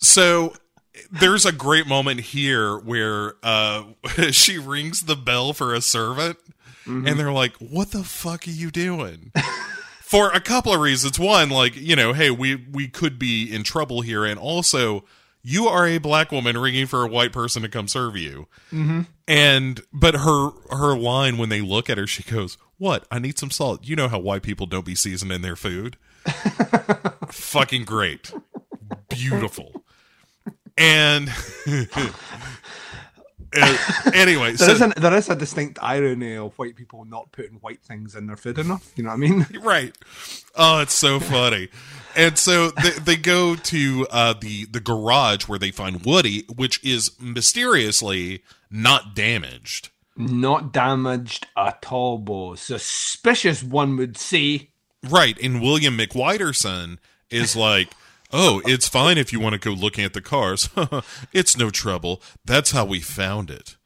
so 0.00 0.52
there's 1.10 1.46
a 1.46 1.52
great 1.52 1.86
moment 1.86 2.20
here 2.20 2.76
where 2.76 3.34
uh 3.42 3.84
she 4.32 4.58
rings 4.58 5.02
the 5.02 5.16
bell 5.16 5.54
for 5.54 5.72
a 5.74 5.80
servant 5.80 6.36
and 6.86 7.18
they're 7.18 7.32
like, 7.32 7.56
"What 7.56 7.92
the 7.92 8.04
fuck 8.04 8.46
are 8.46 8.50
you 8.50 8.70
doing?" 8.70 9.32
for 10.04 10.30
a 10.32 10.40
couple 10.40 10.72
of 10.72 10.80
reasons. 10.80 11.18
One, 11.18 11.48
like, 11.48 11.74
you 11.74 11.96
know, 11.96 12.12
hey, 12.12 12.30
we 12.30 12.56
we 12.56 12.88
could 12.88 13.18
be 13.18 13.52
in 13.52 13.62
trouble 13.62 14.02
here 14.02 14.24
and 14.24 14.38
also 14.38 15.04
you 15.42 15.66
are 15.66 15.86
a 15.86 15.98
black 15.98 16.30
woman 16.30 16.56
ringing 16.58 16.86
for 16.86 17.04
a 17.04 17.08
white 17.08 17.32
person 17.32 17.62
to 17.62 17.68
come 17.68 17.88
serve 17.88 18.16
you. 18.16 18.46
Mm-hmm. 18.72 19.02
And 19.26 19.80
but 19.92 20.14
her 20.16 20.50
her 20.70 20.96
line 20.96 21.38
when 21.38 21.48
they 21.48 21.60
look 21.62 21.88
at 21.88 21.98
her, 21.98 22.06
she 22.06 22.22
goes, 22.22 22.58
"What? 22.78 23.06
I 23.10 23.18
need 23.18 23.38
some 23.38 23.50
salt." 23.50 23.86
You 23.86 23.96
know 23.96 24.08
how 24.08 24.18
white 24.18 24.42
people 24.42 24.66
don't 24.66 24.84
be 24.84 24.94
seasoning 24.94 25.42
their 25.42 25.56
food 25.56 25.96
fucking 27.30 27.84
great. 27.84 28.32
Beautiful. 29.08 29.84
And 30.76 31.30
uh, 33.56 34.10
anyway, 34.14 34.52
There 34.52 34.68
so, 34.68 34.72
is 34.74 34.80
an, 34.80 34.94
there 34.96 35.14
is 35.14 35.28
a 35.28 35.36
distinct 35.36 35.78
irony 35.82 36.36
of 36.36 36.56
white 36.58 36.76
people 36.76 37.04
not 37.04 37.32
putting 37.32 37.56
white 37.56 37.82
things 37.82 38.14
in 38.14 38.26
their 38.26 38.36
food 38.36 38.58
enough. 38.58 38.92
You 38.96 39.04
know 39.04 39.10
what 39.10 39.14
I 39.14 39.18
mean? 39.18 39.46
right. 39.60 39.96
Oh, 40.56 40.80
it's 40.80 40.94
so 40.94 41.20
funny. 41.20 41.68
And 42.16 42.38
so 42.38 42.70
they, 42.70 42.90
they 42.90 43.16
go 43.16 43.56
to 43.56 44.06
uh, 44.10 44.34
the 44.40 44.66
the 44.66 44.80
garage 44.80 45.48
where 45.48 45.58
they 45.58 45.70
find 45.70 46.04
Woody, 46.04 46.44
which 46.54 46.82
is 46.84 47.10
mysteriously 47.20 48.42
not 48.70 49.14
damaged. 49.14 49.90
Not 50.16 50.72
damaged 50.72 51.46
at 51.56 51.86
all, 51.90 52.18
Bo. 52.18 52.54
Suspicious, 52.54 53.62
one 53.62 53.96
would 53.96 54.16
say. 54.16 54.70
Right. 55.02 55.36
And 55.42 55.60
William 55.60 55.98
McWhiterson 55.98 56.98
is 57.30 57.56
like, 57.56 57.88
oh, 58.34 58.60
it's 58.66 58.88
fine 58.88 59.16
if 59.16 59.32
you 59.32 59.38
want 59.40 59.54
to 59.54 59.58
go 59.58 59.70
looking 59.70 60.04
at 60.04 60.12
the 60.12 60.20
cars. 60.20 60.68
it's 61.32 61.56
no 61.56 61.70
trouble. 61.70 62.20
That's 62.44 62.72
how 62.72 62.84
we 62.84 63.00
found 63.00 63.50
it. 63.50 63.76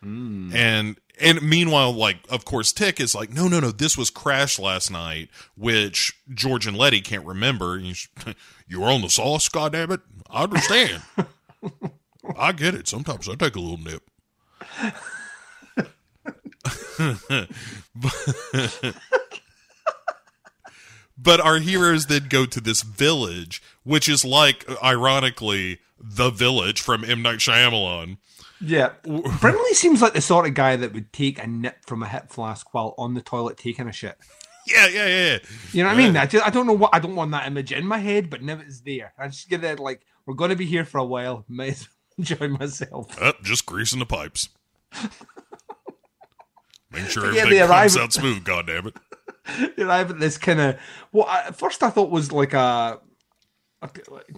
Hmm. 0.00 0.54
And 0.54 0.96
and 1.18 1.42
meanwhile, 1.42 1.92
like, 1.92 2.18
of 2.30 2.44
course, 2.44 2.72
Tick 2.72 3.00
is 3.00 3.14
like, 3.14 3.30
no, 3.30 3.48
no, 3.48 3.58
no, 3.58 3.70
this 3.70 3.96
was 3.98 4.10
crashed 4.10 4.58
last 4.58 4.90
night, 4.90 5.30
which 5.56 6.14
George 6.32 6.66
and 6.66 6.76
Letty 6.76 7.00
can't 7.02 7.26
remember. 7.26 7.80
You 8.68 8.80
were 8.80 8.88
on 8.88 9.00
the 9.00 9.08
sauce, 9.08 9.48
goddammit. 9.48 10.00
I 10.28 10.42
understand. 10.42 11.00
I 12.36 12.50
get 12.50 12.74
it. 12.74 12.88
Sometimes 12.88 13.28
I 13.28 13.36
take 13.36 13.54
a 13.54 13.60
little 13.60 13.78
nip. 13.78 14.02
But 21.18 21.40
our 21.40 21.58
heroes 21.58 22.06
then 22.06 22.26
go 22.28 22.44
to 22.46 22.60
this 22.60 22.82
village, 22.82 23.62
which 23.86 24.08
is 24.08 24.24
like, 24.24 24.66
ironically, 24.82 25.78
the 25.98 26.28
village 26.30 26.80
from 26.82 27.04
M. 27.04 27.22
Night 27.22 27.38
Shyamalan. 27.38 28.18
Yeah. 28.60 28.90
Brimley 29.40 29.74
seems 29.74 30.02
like 30.02 30.12
the 30.12 30.20
sort 30.20 30.46
of 30.46 30.54
guy 30.54 30.76
that 30.76 30.92
would 30.92 31.12
take 31.12 31.42
a 31.42 31.46
nip 31.46 31.76
from 31.86 32.02
a 32.02 32.08
hip 32.08 32.30
flask 32.30 32.74
while 32.74 32.94
on 32.98 33.14
the 33.14 33.20
toilet 33.22 33.56
taking 33.56 33.86
a 33.88 33.92
shit. 33.92 34.16
Yeah, 34.66 34.88
yeah, 34.88 35.06
yeah. 35.06 35.38
You 35.72 35.84
know 35.84 35.90
what 35.90 35.98
I 35.98 36.02
mean? 36.02 36.16
I, 36.16 36.26
just, 36.26 36.44
I 36.44 36.50
don't 36.50 36.66
know 36.66 36.72
what 36.72 36.92
I 36.92 36.98
don't 36.98 37.14
want 37.14 37.30
that 37.30 37.46
image 37.46 37.70
in 37.70 37.86
my 37.86 37.98
head, 37.98 38.28
but 38.28 38.42
now 38.42 38.58
it's 38.58 38.80
there. 38.80 39.12
I 39.16 39.28
just 39.28 39.48
get 39.48 39.62
it 39.62 39.78
like 39.78 40.00
we're 40.26 40.34
going 40.34 40.50
to 40.50 40.56
be 40.56 40.66
here 40.66 40.84
for 40.84 40.98
a 40.98 41.04
while. 41.04 41.44
May 41.48 41.68
as 41.68 41.86
well 41.88 42.16
enjoy 42.18 42.48
myself. 42.48 43.22
Uh, 43.22 43.34
just 43.44 43.64
greasing 43.66 44.00
the 44.00 44.06
pipes. 44.06 44.48
Make 46.90 47.08
sure 47.08 47.24
Yeah, 47.32 47.42
everything 47.42 47.60
they 47.60 47.66
comes 47.66 47.96
at- 47.96 48.02
out 48.02 48.12
smooth, 48.12 48.44
goddammit. 48.44 48.96
You 49.76 49.86
arrive 49.86 50.10
at 50.10 50.18
this 50.18 50.36
kind 50.38 50.60
of 50.60 50.76
what 51.12 51.28
I, 51.28 51.52
first 51.52 51.82
I 51.84 51.90
thought 51.90 52.10
was 52.10 52.32
like 52.32 52.52
a 52.52 52.98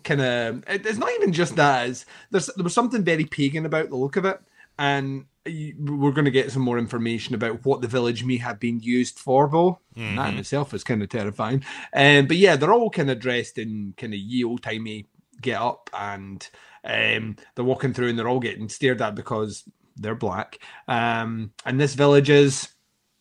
kind 0.03 0.21
of 0.21 0.65
it's 0.67 0.99
not 0.99 1.13
even 1.15 1.33
just 1.33 1.57
that. 1.57 2.05
There's 2.31 2.47
there 2.47 2.65
was 2.65 2.75
something 2.75 3.05
very 3.05 3.25
pagan 3.25 3.67
about 3.67 3.89
the 3.89 3.97
look 3.97 4.17
of 4.17 4.25
it, 4.25 4.41
and 4.79 5.27
we're 5.47 6.13
going 6.13 6.27
to 6.27 6.31
get 6.31 6.53
some 6.53 6.63
more 6.63 6.79
information 6.79 7.35
about 7.35 7.65
what 7.65 7.81
the 7.81 7.89
village 7.89 8.25
may 8.25 8.37
have 8.37 8.61
been 8.61 8.81
used 8.81 9.19
for. 9.19 9.47
Bo 9.49 9.79
that 10.17 10.33
in 10.33 10.39
itself 10.39 10.75
is 10.75 10.85
kind 10.85 11.03
of 11.03 11.09
terrifying. 11.09 11.65
Um, 11.95 12.27
but 12.27 12.37
yeah, 12.37 12.57
they're 12.57 12.73
all 12.73 12.91
kind 12.91 13.11
of 13.11 13.19
dressed 13.21 13.59
in 13.59 13.95
kind 13.97 14.13
of 14.13 14.19
ye 14.19 14.45
old 14.45 14.63
timey 14.63 15.07
get 15.41 15.61
up, 15.61 15.89
and 15.93 16.47
um, 16.85 17.37
they're 17.55 17.65
walking 17.65 17.95
through, 17.95 18.09
and 18.11 18.19
they're 18.19 18.29
all 18.29 18.41
getting 18.41 18.69
stared 18.69 19.01
at 19.01 19.15
because 19.15 19.65
they're 19.97 20.15
black. 20.15 20.59
Um, 20.87 21.53
and 21.65 21.81
this 21.81 21.95
village 21.95 22.31
is 22.31 22.69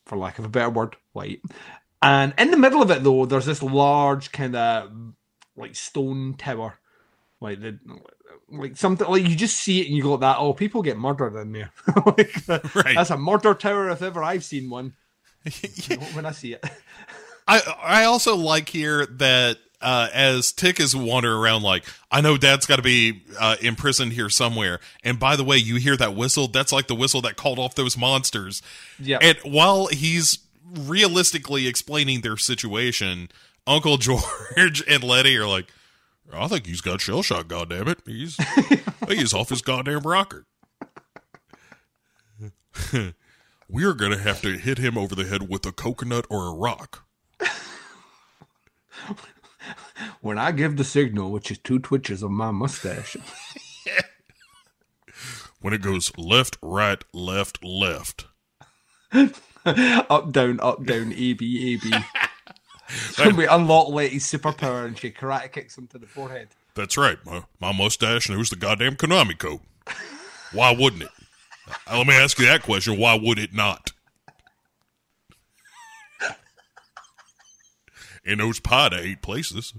for 0.04 0.16
lack 0.18 0.38
of 0.38 0.44
a 0.44 0.48
better 0.48 0.70
word, 0.70 0.96
white. 1.12 1.40
And 2.00 2.32
in 2.38 2.50
the 2.50 2.56
middle 2.56 2.82
of 2.82 2.90
it, 2.90 3.02
though, 3.02 3.26
there's 3.26 3.46
this 3.46 3.62
large 3.62 4.30
kind 4.32 4.54
of 4.54 4.90
like 5.58 5.76
stone 5.76 6.34
tower, 6.38 6.78
like 7.40 7.60
the 7.60 7.78
like 8.50 8.76
something 8.76 9.06
like 9.06 9.28
you 9.28 9.36
just 9.36 9.58
see 9.58 9.80
it 9.80 9.88
and 9.88 9.96
you 9.96 10.02
go 10.02 10.16
that. 10.16 10.38
Oh, 10.38 10.52
people 10.52 10.82
get 10.82 10.98
murdered 10.98 11.36
in 11.36 11.52
there. 11.52 11.70
like, 12.06 12.34
Right. 12.74 12.94
That's 12.94 13.10
a 13.10 13.18
murder 13.18 13.54
tower 13.54 13.90
if 13.90 14.02
ever 14.02 14.22
I've 14.22 14.44
seen 14.44 14.70
one. 14.70 14.94
when 16.12 16.26
I 16.26 16.32
see 16.32 16.54
it, 16.54 16.64
I 17.46 17.60
I 17.82 18.04
also 18.04 18.36
like 18.36 18.68
here 18.68 19.06
that 19.06 19.58
uh, 19.80 20.08
as 20.12 20.52
Tick 20.52 20.80
is 20.80 20.94
wandering 20.94 21.38
around, 21.38 21.62
like 21.62 21.84
I 22.10 22.20
know 22.20 22.36
Dad's 22.36 22.66
got 22.66 22.76
to 22.76 22.82
be 22.82 23.22
uh, 23.38 23.56
imprisoned 23.60 24.12
here 24.12 24.28
somewhere. 24.28 24.80
And 25.04 25.18
by 25.18 25.36
the 25.36 25.44
way, 25.44 25.56
you 25.56 25.76
hear 25.76 25.96
that 25.96 26.14
whistle? 26.14 26.48
That's 26.48 26.72
like 26.72 26.88
the 26.88 26.94
whistle 26.94 27.20
that 27.22 27.36
called 27.36 27.58
off 27.58 27.74
those 27.74 27.96
monsters. 27.96 28.62
Yeah. 28.98 29.18
And 29.20 29.38
while 29.44 29.86
he's 29.86 30.38
realistically 30.74 31.66
explaining 31.66 32.20
their 32.20 32.36
situation, 32.36 33.30
Uncle 33.68 33.98
George 33.98 34.82
and 34.88 35.04
Letty 35.04 35.36
are 35.36 35.46
like, 35.46 35.66
"I 36.32 36.48
think 36.48 36.66
he's 36.66 36.80
got 36.80 37.02
shell 37.02 37.22
shock. 37.22 37.48
Goddamn 37.48 37.86
it, 37.88 38.00
he's 38.06 38.38
he's 39.08 39.34
off 39.34 39.50
his 39.50 39.60
goddamn 39.60 40.00
rocker." 40.00 40.46
We're 43.68 43.92
gonna 43.92 44.18
have 44.18 44.40
to 44.42 44.56
hit 44.56 44.78
him 44.78 44.96
over 44.96 45.14
the 45.14 45.26
head 45.26 45.50
with 45.50 45.66
a 45.66 45.72
coconut 45.72 46.26
or 46.30 46.46
a 46.46 46.54
rock. 46.54 47.04
when 50.22 50.38
I 50.38 50.52
give 50.52 50.78
the 50.78 50.84
signal, 50.84 51.30
which 51.30 51.50
is 51.50 51.58
two 51.58 51.78
twitches 51.78 52.22
of 52.22 52.30
my 52.30 52.50
mustache, 52.50 53.18
when 55.60 55.74
it 55.74 55.82
goes 55.82 56.10
left, 56.16 56.56
right, 56.62 57.04
left, 57.12 57.62
left. 57.62 58.24
up 59.12 60.32
down, 60.32 60.58
up 60.60 60.86
down, 60.86 61.12
A 61.12 61.34
B 61.34 61.74
A 61.74 61.76
B. 61.76 61.92
We 63.36 63.46
unlock 63.46 63.88
Letty's 63.88 64.30
superpower 64.30 64.86
and 64.86 64.96
she 64.98 65.10
karate 65.10 65.52
kicks 65.52 65.76
him 65.76 65.86
to 65.88 65.98
the 65.98 66.06
forehead. 66.06 66.48
That's 66.74 66.96
right. 66.96 67.18
My, 67.26 67.42
my 67.60 67.72
mustache 67.72 68.28
knows 68.28 68.50
the 68.50 68.56
goddamn 68.56 68.96
Konami 68.96 69.36
code. 69.38 69.60
Why 70.52 70.74
wouldn't 70.74 71.02
it? 71.02 71.10
Uh, 71.90 71.98
Let 71.98 72.06
me 72.06 72.14
ask 72.14 72.38
you 72.38 72.46
that 72.46 72.62
question. 72.62 72.98
Why 72.98 73.14
would 73.14 73.38
it 73.38 73.52
not? 73.52 73.92
in 78.24 78.38
those 78.38 78.60
pie 78.60 78.90
to 78.90 78.98
eight 79.00 79.22
places 79.22 79.72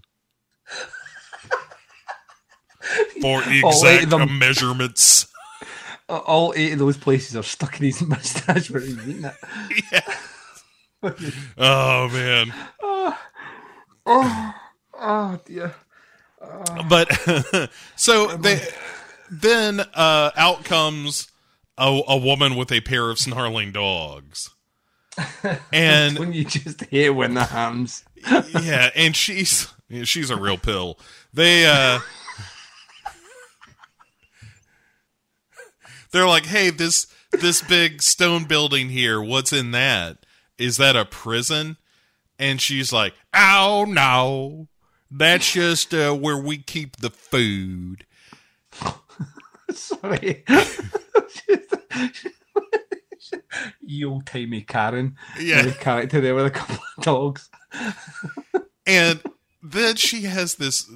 for 3.22 3.44
exact 3.46 4.10
them. 4.10 4.40
measurements. 4.40 5.28
All 6.08 6.54
eight 6.56 6.74
of 6.74 6.80
those 6.80 6.98
places 6.98 7.36
are 7.36 7.44
stuck 7.44 7.80
in 7.80 7.86
his 7.86 8.02
mustache 8.08 8.72
where 8.72 8.82
he's 8.82 8.98
eating 9.08 9.26
it. 9.26 10.04
Oh 11.04 12.10
man. 12.10 12.54
Oh 14.12 14.54
oh 14.98 15.40
dear. 15.46 15.76
But 16.90 17.70
so 17.96 18.36
they 18.38 18.60
then 19.30 19.82
uh 19.82 20.32
out 20.36 20.64
comes 20.64 21.28
a, 21.78 22.02
a 22.08 22.18
woman 22.18 22.56
with 22.56 22.72
a 22.72 22.82
pair 22.82 23.12
of 23.12 23.20
snarling 23.20 23.72
dogs. 23.72 24.50
And 25.72 26.18
When 26.20 26.34
you 26.34 26.44
just 26.44 26.86
hear 26.86 27.14
when 27.14 27.36
that 27.36 27.50
happens. 27.50 28.04
yeah, 28.62 28.90
and 28.96 29.16
she's 29.16 29.72
she's 30.06 30.32
a 30.32 30.38
real 30.38 30.58
pill. 30.58 30.98
They 31.32 31.68
uh 31.68 32.00
They're 36.12 36.28
like, 36.28 36.48
"Hey, 36.48 36.72
this 36.72 37.06
this 37.32 37.62
big 37.62 38.02
stone 38.02 38.46
building 38.46 38.90
here, 38.90 39.22
what's 39.22 39.54
in 39.54 39.70
that? 39.72 40.19
Is 40.60 40.78
that 40.78 40.96
a 40.96 41.06
prison?" 41.06 41.78
And 42.38 42.62
she's 42.62 42.94
like, 42.94 43.14
"Oh 43.34 43.86
no. 43.88 44.68
That's 45.12 45.54
just 45.54 45.92
uh, 45.94 46.14
where 46.14 46.38
we 46.38 46.60
keep 46.60 46.98
the 46.98 47.10
food." 47.10 48.06
Sorry. 49.72 50.44
you 53.82 54.12
old 54.12 54.26
timey 54.26 54.62
Karen. 54.62 55.16
Yeah. 55.40 55.64
The 55.64 55.72
character 55.72 56.22
there 56.22 56.36
with 56.36 56.46
a 56.46 56.52
couple 56.52 56.78
of 56.98 57.04
dogs. 57.04 57.50
And 58.90 59.22
then 59.62 59.98
she 59.98 60.24
has 60.24 60.56
this 60.56 60.90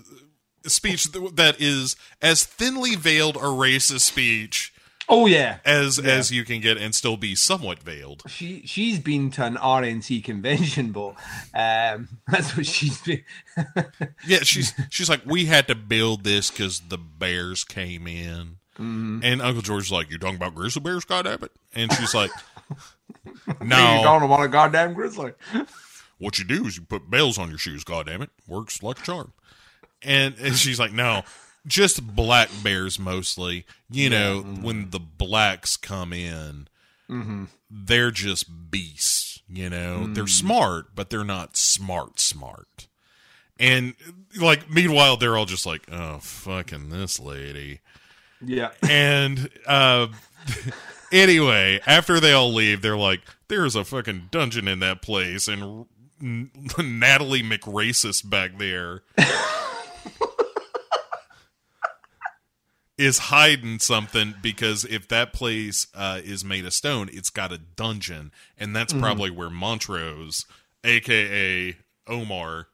speech 0.66 1.11
that 1.11 1.57
is 1.59 1.95
as 2.24 2.43
thinly 2.43 2.95
veiled 2.95 3.36
a 3.36 3.41
racist 3.41 3.99
speech 3.99 4.74
Oh 5.10 5.26
yeah. 5.26 5.58
as 5.66 5.99
as 5.99 6.32
you 6.32 6.45
can 6.45 6.62
get 6.62 6.78
and 6.78 6.95
still 6.95 7.18
be 7.18 7.36
somewhat 7.36 7.80
veiled. 7.84 8.24
She 8.28 8.62
she's 8.66 8.99
been 8.99 9.32
to 9.32 9.43
an 9.45 9.56
RNC 9.56 10.24
convention, 10.24 10.91
but 10.91 11.16
um, 11.54 12.08
that's 12.28 12.56
what 12.56 12.66
she's 12.66 13.01
been. 13.01 13.24
Yeah, 14.28 14.39
she's 14.43 14.74
she's 14.89 15.10
like, 15.10 15.26
we 15.26 15.45
had 15.45 15.68
to 15.68 15.76
build 15.76 16.24
this 16.24 16.49
because 16.49 16.80
the 16.88 16.97
bears 16.97 17.64
came 17.66 18.08
in, 18.08 18.58
and 18.78 19.41
Uncle 19.41 19.62
George's 19.62 19.91
like, 19.91 20.10
you're 20.10 20.20
talking 20.20 20.38
about 20.38 20.56
grizzly 20.56 20.82
bears, 20.82 21.04
goddamn 21.06 21.43
it, 21.43 21.51
and 21.76 21.91
she's 21.93 22.14
like, 22.14 22.32
"No, 23.62 23.97
You 23.97 24.04
don't 24.04 24.30
want 24.30 24.43
a 24.43 24.47
goddamn 24.47 24.93
grizzly. 24.93 25.34
what 26.18 26.39
you 26.39 26.45
do 26.45 26.66
is 26.66 26.78
you 26.78 26.84
put 26.84 27.10
bells 27.10 27.38
on 27.38 27.49
your 27.49 27.58
shoes, 27.58 27.84
goddamn 27.84 28.22
it, 28.22 28.30
works 28.47 28.82
like 28.82 28.99
a 28.99 29.04
charm, 29.04 29.34
and, 30.01 30.36
and 30.39 30.56
she's 30.56 30.80
like, 30.80 30.93
no. 30.93 31.24
Just 31.66 32.16
black 32.16 32.49
bears 32.64 32.99
mostly. 32.99 33.66
You 33.89 34.09
know, 34.09 34.43
mm-hmm. 34.45 34.64
when 34.64 34.89
the 34.89 34.99
blacks 34.99 35.78
come 35.78 36.11
in, 36.14 36.68
mm-hmm. 37.09 37.45
they're 37.70 38.11
just 38.11 38.72
beasts. 38.72 39.41
You 39.47 39.70
know, 39.70 40.07
they're 40.07 40.24
mm. 40.24 40.30
smart, 40.30 40.95
but 40.95 41.09
they're 41.09 41.24
not 41.24 41.57
smart 41.57 42.20
smart. 42.20 42.88
And 43.59 43.93
like, 44.39 44.70
meanwhile, 44.70 45.16
they're 45.16 45.38
all 45.38 45.45
just 45.45 45.66
like, 45.66 45.84
"Oh, 45.91 46.18
fucking 46.20 46.89
this 46.89 47.20
lady." 47.20 47.82
Yeah. 48.43 48.72
And 48.82 49.49
uh, 49.68 50.07
anyway, 51.11 51.82
after 51.86 52.20
they 52.20 52.34
all 52.34 52.51
leave, 52.51 52.82
they're 52.82 52.97
like, 52.97 53.22
"There's 53.47 53.76
a 53.76 53.86
fucking 53.86 54.30
dungeon 54.32 54.68
in 54.68 54.80
that 54.80 55.03
place," 55.03 55.47
and 55.47 55.86
N- 56.24 56.51
Natalie 56.99 57.43
McRacist 57.43 58.30
back 58.30 58.57
there 58.57 59.03
is 62.97 63.17
hiding 63.17 63.79
something 63.79 64.35
because 64.41 64.85
if 64.85 65.07
that 65.07 65.33
place 65.33 65.87
uh, 65.95 66.19
is 66.23 66.45
made 66.45 66.65
of 66.65 66.73
stone, 66.73 67.09
it's 67.11 67.29
got 67.29 67.51
a 67.51 67.57
dungeon, 67.57 68.31
and 68.57 68.75
that's 68.75 68.93
probably 68.93 69.31
where 69.31 69.49
Montrose, 69.49 70.45
aka 70.83 71.75
Omar, 72.07 72.67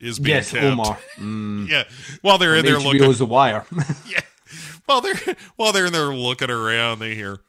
is 0.00 0.18
being 0.18 0.36
Yes, 0.36 0.50
kept. 0.52 0.64
Omar. 0.64 0.98
Yeah, 1.68 1.84
while 2.22 2.38
they're 2.38 2.54
in 2.56 2.64
there 2.64 2.78
looking, 2.78 3.10
The 3.12 3.26
Wire. 3.26 3.66
yeah. 4.08 4.20
While 4.86 5.00
they're 5.00 5.36
while 5.56 5.72
they're 5.72 5.86
in 5.86 5.92
there 5.92 6.14
looking 6.14 6.50
around, 6.50 7.00
they 7.00 7.14
hear. 7.14 7.40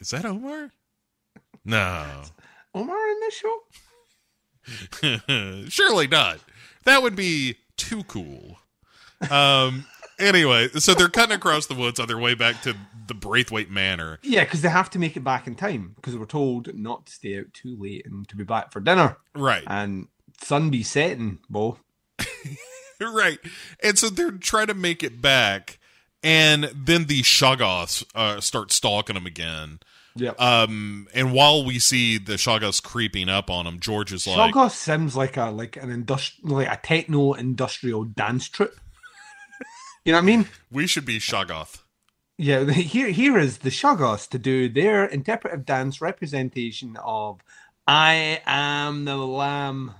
Is 0.00 0.10
that 0.10 0.24
Omar? 0.24 0.70
No, 1.64 2.22
Omar 2.74 3.08
in 3.10 3.20
this 3.20 3.34
show? 3.34 3.58
surely 5.68 6.06
not. 6.06 6.38
That 6.84 7.02
would 7.02 7.16
be 7.16 7.56
too 7.76 8.04
cool. 8.04 8.58
Um. 9.30 9.84
Anyway, 10.18 10.68
so 10.70 10.94
they're 10.94 11.08
cutting 11.08 11.36
across 11.36 11.66
the 11.66 11.74
woods 11.74 12.00
on 12.00 12.08
their 12.08 12.18
way 12.18 12.34
back 12.34 12.60
to 12.62 12.74
the 13.06 13.14
Braithwhite 13.14 13.70
Manor. 13.70 14.18
Yeah, 14.22 14.42
because 14.42 14.62
they 14.62 14.68
have 14.68 14.90
to 14.90 14.98
make 14.98 15.16
it 15.16 15.22
back 15.22 15.46
in 15.46 15.54
time 15.54 15.92
because 15.94 16.16
were 16.16 16.26
told 16.26 16.74
not 16.74 17.06
to 17.06 17.12
stay 17.12 17.38
out 17.38 17.52
too 17.52 17.76
late 17.78 18.04
and 18.04 18.28
to 18.28 18.36
be 18.36 18.42
back 18.42 18.72
for 18.72 18.80
dinner. 18.80 19.16
Right. 19.34 19.62
And 19.66 20.08
sun 20.42 20.70
be 20.70 20.82
setting, 20.82 21.38
Bo. 21.48 21.78
right. 23.00 23.38
And 23.82 23.96
so 23.98 24.08
they're 24.08 24.32
trying 24.32 24.66
to 24.68 24.74
make 24.74 25.04
it 25.04 25.22
back, 25.22 25.78
and 26.22 26.64
then 26.74 27.04
the 27.04 27.22
Shoggoths 27.22 28.04
uh, 28.14 28.40
start 28.40 28.72
stalking 28.72 29.14
them 29.14 29.26
again. 29.26 29.78
Yep. 30.16 30.40
Um, 30.40 31.06
and 31.14 31.32
while 31.32 31.64
we 31.64 31.78
see 31.78 32.18
the 32.18 32.34
Shoggoths 32.34 32.82
creeping 32.82 33.28
up 33.28 33.50
on 33.50 33.66
him, 33.66 33.78
George 33.78 34.12
is 34.12 34.26
like, 34.26 34.52
Shoggoth 34.52 34.72
seems 34.72 35.16
like 35.16 35.36
a 35.36 35.50
like 35.50 35.76
an 35.76 35.90
industrial 35.90 36.56
like 36.56 36.68
a 36.68 36.80
techno 36.82 37.34
industrial 37.34 38.04
dance 38.04 38.48
troupe. 38.48 38.78
you 40.04 40.12
know 40.12 40.18
what 40.18 40.22
I 40.22 40.26
mean? 40.26 40.48
"We 40.70 40.86
should 40.86 41.04
be 41.04 41.18
Shoggoth." 41.18 41.82
Yeah, 42.36 42.64
here 42.70 43.08
here 43.08 43.38
is 43.38 43.58
the 43.58 43.70
Shoggoths 43.70 44.28
to 44.30 44.38
do 44.38 44.68
their 44.68 45.04
interpretive 45.04 45.64
dance 45.64 46.00
representation 46.00 46.96
of 47.04 47.40
I 47.86 48.42
am 48.46 49.04
the 49.04 49.16
lamb. 49.16 49.94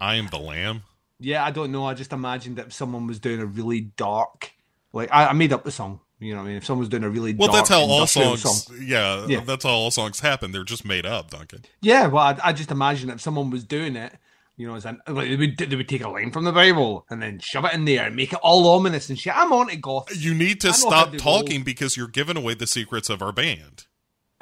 I 0.00 0.16
am 0.16 0.28
the 0.28 0.38
lamb. 0.38 0.82
Yeah, 1.18 1.44
I 1.44 1.50
don't 1.50 1.72
know. 1.72 1.84
I 1.84 1.94
just 1.94 2.12
imagined 2.12 2.56
that 2.56 2.72
someone 2.72 3.06
was 3.06 3.18
doing 3.18 3.40
a 3.40 3.46
really 3.46 3.80
dark, 3.80 4.52
like 4.92 5.10
I, 5.12 5.26
I 5.26 5.32
made 5.32 5.52
up 5.52 5.64
the 5.64 5.70
song. 5.70 6.00
You 6.20 6.34
know 6.34 6.40
what 6.40 6.44
I 6.44 6.48
mean? 6.48 6.56
If 6.58 6.66
someone 6.66 6.80
was 6.80 6.88
doing 6.90 7.02
a 7.04 7.08
really 7.10 7.34
Well, 7.34 7.50
that's 7.50 7.70
how 7.70 7.80
all 7.80 8.06
songs. 8.06 8.42
song. 8.42 8.76
Yeah, 8.80 9.26
Yeah. 9.26 9.40
that's 9.40 9.64
how 9.64 9.70
all 9.70 9.90
songs 9.90 10.20
happen. 10.20 10.52
They're 10.52 10.64
just 10.64 10.84
made 10.84 11.06
up, 11.06 11.30
Duncan. 11.30 11.64
Yeah, 11.80 12.06
well, 12.08 12.22
I, 12.24 12.38
I 12.44 12.52
just 12.52 12.70
imagine 12.70 13.08
if 13.08 13.20
someone 13.22 13.48
was 13.50 13.64
doing 13.64 13.96
it, 13.96 14.12
you 14.58 14.66
know, 14.68 14.74
as 14.74 14.84
an, 14.84 15.00
like 15.08 15.28
they 15.28 15.36
would 15.36 15.56
they 15.56 15.74
would 15.74 15.88
take 15.88 16.04
a 16.04 16.08
line 16.10 16.30
from 16.30 16.44
the 16.44 16.52
Bible 16.52 17.06
and 17.08 17.22
then 17.22 17.38
shove 17.42 17.64
it 17.64 17.72
in 17.72 17.86
there 17.86 18.04
and 18.06 18.14
make 18.16 18.34
it 18.34 18.38
all 18.42 18.66
ominous 18.68 19.08
and 19.08 19.18
shit. 19.18 19.34
I'm 19.34 19.50
on 19.54 19.70
it, 19.70 19.80
goth. 19.80 20.14
You 20.14 20.34
need 20.34 20.60
to 20.60 20.68
I 20.68 20.70
know 20.72 20.90
how 20.90 21.04
stop 21.06 21.16
talking 21.16 21.62
because 21.62 21.96
you're 21.96 22.06
giving 22.08 22.36
away 22.36 22.52
the 22.52 22.66
secrets 22.66 23.08
of 23.08 23.22
our 23.22 23.32
band. 23.32 23.86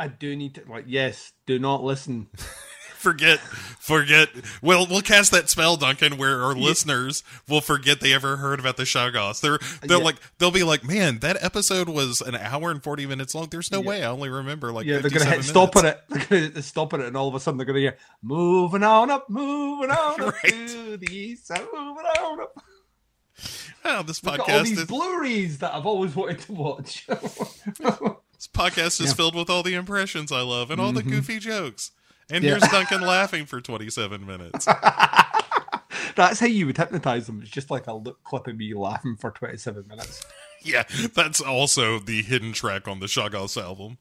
I 0.01 0.09
do 0.09 0.35
need 0.35 0.57
to 0.57 0.63
like 0.69 0.85
yes, 0.89 1.33
do 1.47 1.61
not 1.61 1.85
listen. 1.85 2.27
Forget, 2.99 3.39
forget. 3.39 4.29
Well, 4.61 4.87
we'll 4.89 5.03
cast 5.03 5.31
that 5.31 5.49
spell, 5.49 5.77
Duncan, 5.77 6.19
where 6.19 6.43
our 6.43 6.55
listeners 6.55 7.23
will 7.49 7.61
forget 7.61 8.01
they 8.01 8.13
ever 8.13 8.39
heard 8.39 8.59
about 8.59 8.77
the 8.77 8.83
Shoggoths. 8.83 9.41
They're 9.41 9.59
they're 9.83 9.99
Yeah. 9.99 10.05
like 10.05 10.17
they'll 10.39 10.51
be 10.51 10.65
like, 10.65 10.83
man, 10.83 11.21
that 11.21 11.37
episode 11.41 11.89
was 11.89 12.21
an 12.21 12.35
hour 12.35 12.73
and 12.73 12.83
forty 12.83 13.07
minutes 13.07 13.37
long. 13.37 13.47
There's 13.51 13.71
no 13.71 13.81
way 13.81 14.03
I 14.03 14.11
only 14.11 14.29
remember 14.31 14.73
like 14.73 14.85
Yeah, 14.85 14.99
they're 14.99 15.11
gonna 15.11 15.27
hit 15.27 15.45
stop 15.45 15.77
at 15.77 15.85
it. 15.85 16.01
They're 16.29 16.49
gonna 16.49 16.63
stop 16.63 16.93
at 16.93 17.01
it, 17.01 17.07
and 17.07 17.17
all 17.17 17.29
of 17.29 17.35
a 17.37 17.41
sudden 17.41 17.57
they're 17.57 17.67
gonna 17.67 17.79
hear 17.79 17.97
moving 18.21 18.83
on 18.83 19.11
up, 19.11 19.31
moving 19.31 19.91
on 19.93 20.21
up 20.23 20.43
Right. 20.43 20.69
to 20.69 20.97
the 20.97 21.09
east 21.11 21.47
side, 21.47 21.67
moving 21.73 22.05
on 22.05 22.41
up. 22.41 22.63
Oh, 23.85 24.03
this 24.03 24.27
at 24.27 24.41
all 24.41 24.65
these 24.65 24.79
is 24.79 24.87
Blu-rays 24.87 25.59
that 25.59 25.73
I've 25.73 25.87
always 25.87 26.17
wanted 26.17 26.41
to 26.41 26.53
watch. 26.53 27.07
this 27.07 28.49
podcast 28.53 29.01
is 29.01 29.13
filled 29.13 29.37
with 29.37 29.49
all 29.49 29.63
the 29.63 29.75
impressions 29.75 30.33
I 30.33 30.41
love 30.41 30.71
and 30.73 30.81
all 30.81 30.93
the 30.93 31.01
mm-hmm. 31.01 31.11
goofy 31.11 31.39
jokes. 31.39 31.93
And. 32.31 32.45
Yeah. 32.45 32.51
here's 32.51 32.71
Duncan 32.71 33.01
laughing 33.01 33.47
for 33.47 33.61
27 33.61 34.27
minutes. 34.27 34.67
That's 36.17 36.41
how 36.41 36.47
you 36.47 36.67
would 36.67 36.77
hypnotize 36.77 37.27
them. 37.27 37.41
It's 37.43 37.51
just 37.51 37.71
like 37.71 37.87
a 37.87 37.93
look 37.93 38.23
clip 38.25 38.47
of 38.47 38.57
me 38.57 38.75
laughing 38.75 39.17
for 39.17 39.31
27 39.31 39.87
minutes. 39.87 40.25
yeah, 40.63 40.83
that's 41.15 41.41
also 41.41 42.01
the 42.01 42.23
hidden 42.23 42.53
track 42.53 42.89
on 42.89 42.99
the 42.99 43.07
Shoggoths 43.07 43.61
album. 43.61 43.99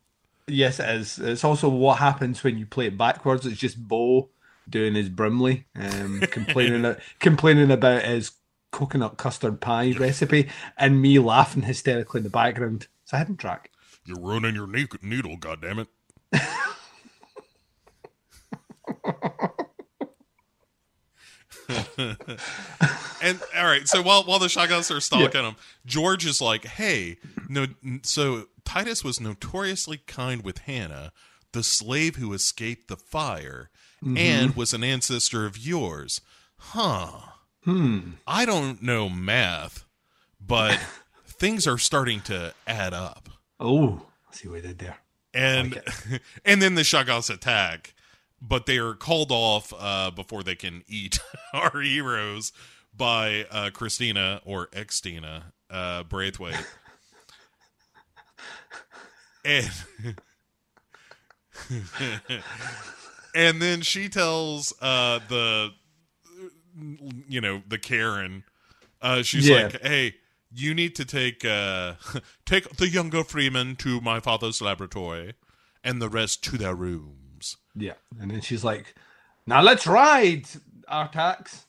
Yes, 0.48 0.80
it 0.80 0.90
is. 0.90 1.20
It's 1.20 1.44
also 1.44 1.70
what 1.70 2.00
happens 2.00 2.44
when 2.44 2.58
you 2.58 2.66
play 2.66 2.88
it 2.88 2.98
backwards. 2.98 3.46
It's 3.46 3.60
just 3.60 3.88
Bo 3.88 4.30
doing 4.68 4.96
his 4.96 5.10
Brimley, 5.10 5.66
um, 5.76 6.22
complaining 6.32 6.96
complaining 7.20 7.70
about 7.70 8.04
his 8.04 8.32
coconut 8.72 9.18
custard 9.18 9.62
pie 9.62 9.94
recipe, 9.98 10.50
and 10.78 11.02
me 11.02 11.20
laughing 11.20 11.64
hysterically 11.64 12.20
in 12.20 12.24
the 12.24 12.30
background. 12.30 12.88
It's 13.04 13.14
a 13.14 13.20
hidden 13.20 13.38
track. 13.38 13.72
You're 14.06 14.20
ruining 14.20 14.56
your 14.56 14.68
ne- 14.68 14.88
noodle, 15.02 15.38
goddammit. 15.38 15.88
and 23.22 23.40
all 23.58 23.66
right, 23.66 23.88
so 23.88 24.02
while 24.02 24.24
while 24.24 24.40
the 24.40 24.48
Shoggoths 24.48 24.96
are 24.96 25.02
stalking 25.02 25.44
him, 25.44 25.56
George 25.86 26.26
is 26.26 26.42
like, 26.42 26.66
"Hey, 26.66 27.18
no, 27.50 27.68
so 28.04 28.48
Titus 28.66 29.04
was 29.04 29.20
notoriously 29.20 29.98
kind 30.08 30.44
with 30.44 30.60
Hannah, 30.60 31.12
the 31.54 31.64
slave 31.64 32.18
who 32.18 32.34
escaped 32.34 32.88
the 32.88 32.98
fire, 32.98 33.70
and 34.02 34.56
was 34.56 34.74
an 34.74 34.84
ancestor 34.84 35.46
of 35.46 35.58
yours. 35.58 36.22
Huh. 36.58 37.12
Hmm. 37.64 38.12
I 38.26 38.46
don't 38.46 38.82
know 38.82 39.10
math, 39.10 39.86
but 40.40 40.80
things 41.26 41.68
are 41.68 41.78
starting 41.78 42.22
to 42.22 42.54
add 42.66 42.94
up. 42.94 43.30
Oh, 43.60 44.06
I 44.32 44.36
see 44.36 44.48
what 44.48 44.60
I 44.60 44.68
did 44.68 44.80
there. 44.80 44.98
And 45.34 45.82
and 46.46 46.62
then 46.62 46.76
the 46.76 46.82
Shoggoths 46.84 47.34
attack, 47.34 47.94
but 48.42 48.66
they 48.66 48.78
are 48.78 48.94
called 48.94 49.32
off 49.32 49.74
uh, 49.78 50.12
before 50.12 50.44
they 50.44 50.56
can 50.56 50.84
eat 50.88 51.20
our 51.54 51.82
heroes 51.82 52.52
by 52.96 53.46
uh, 53.52 53.70
Christina 53.72 54.42
or 54.46 54.68
Extina 54.68 55.44
uh, 55.70 56.04
Braithwhite. 56.04 56.66
and 59.46 59.70
and 63.36 63.62
then 63.62 63.82
she 63.82 64.10
tells 64.10 64.74
uh, 64.82 65.20
the 65.28 65.72
you 67.28 67.42
know 67.42 67.62
the 67.68 67.78
Karen, 67.78 68.44
uh, 69.02 69.24
she's 69.24 69.50
Yeah. 69.50 69.64
like, 69.64 69.82
"Hey, 69.82 70.16
you 70.52 70.74
need 70.74 70.96
to 70.96 71.06
take 71.06 71.44
uh, 71.44 71.96
take 72.46 72.78
the 72.78 72.90
younger 72.90 73.24
Freeman 73.24 73.76
to 73.78 74.00
my 74.02 74.20
father's 74.20 74.62
laboratory, 74.62 75.34
and 75.84 76.02
the 76.02 76.10
rest 76.10 76.44
to 76.46 76.58
their 76.58 76.76
rooms." 77.56 77.58
Yeah. 77.76 77.94
And 78.22 78.32
then 78.32 78.42
she's 78.42 78.64
like, 78.64 78.96
now 79.46 79.62
let's 79.62 79.88
ride, 79.88 80.46
Artax. 80.92 81.64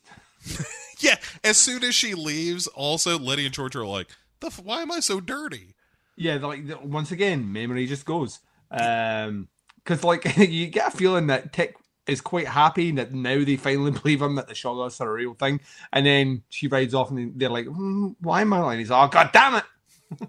Yeah. 1.01 1.15
As 1.45 1.57
soon 1.57 1.85
as 1.85 1.95
she 1.95 2.15
leaves, 2.15 2.67
also 2.67 3.21
Letty 3.21 3.45
and 3.45 3.55
George 3.55 3.77
are 3.77 3.87
like, 3.87 4.09
"The 4.41 4.49
f- 4.49 4.59
why 4.59 4.83
am 4.83 4.91
I 4.91 4.99
so 4.99 5.21
dirty?" 5.21 5.77
Yeah, 6.17 6.39
like 6.39 6.63
once 6.83 7.13
again, 7.13 7.53
memory 7.53 7.87
just 7.87 8.05
goes. 8.05 8.41
Um, 8.73 9.47
because 9.77 10.03
like 10.03 10.37
you 10.39 10.67
get 10.67 10.93
a 10.93 10.97
feeling 10.97 11.29
that 11.29 11.53
Tick 11.53 11.77
is 12.09 12.21
quite 12.21 12.49
happy 12.49 12.91
that 12.91 13.15
now 13.15 13.45
they 13.45 13.55
finally 13.55 13.91
believe 14.03 14.21
him 14.21 14.35
that 14.35 14.49
the 14.49 14.55
Shoggoths 14.55 15.01
are 15.01 15.09
a 15.09 15.13
real 15.13 15.35
thing, 15.35 15.61
and 15.93 16.05
then 16.05 16.43
she 16.49 16.67
rides 16.67 16.95
off 16.95 17.13
and 17.13 17.39
they're 17.39 17.49
like, 17.49 17.67
mm, 17.67 18.17
"Why 18.21 18.41
am 18.41 18.53
I?" 18.53 18.73
And 18.73 18.81
he's, 18.81 18.91
"Oh 18.91 19.07
god 19.07 19.31
damn 19.33 19.55
it!" 19.55 20.29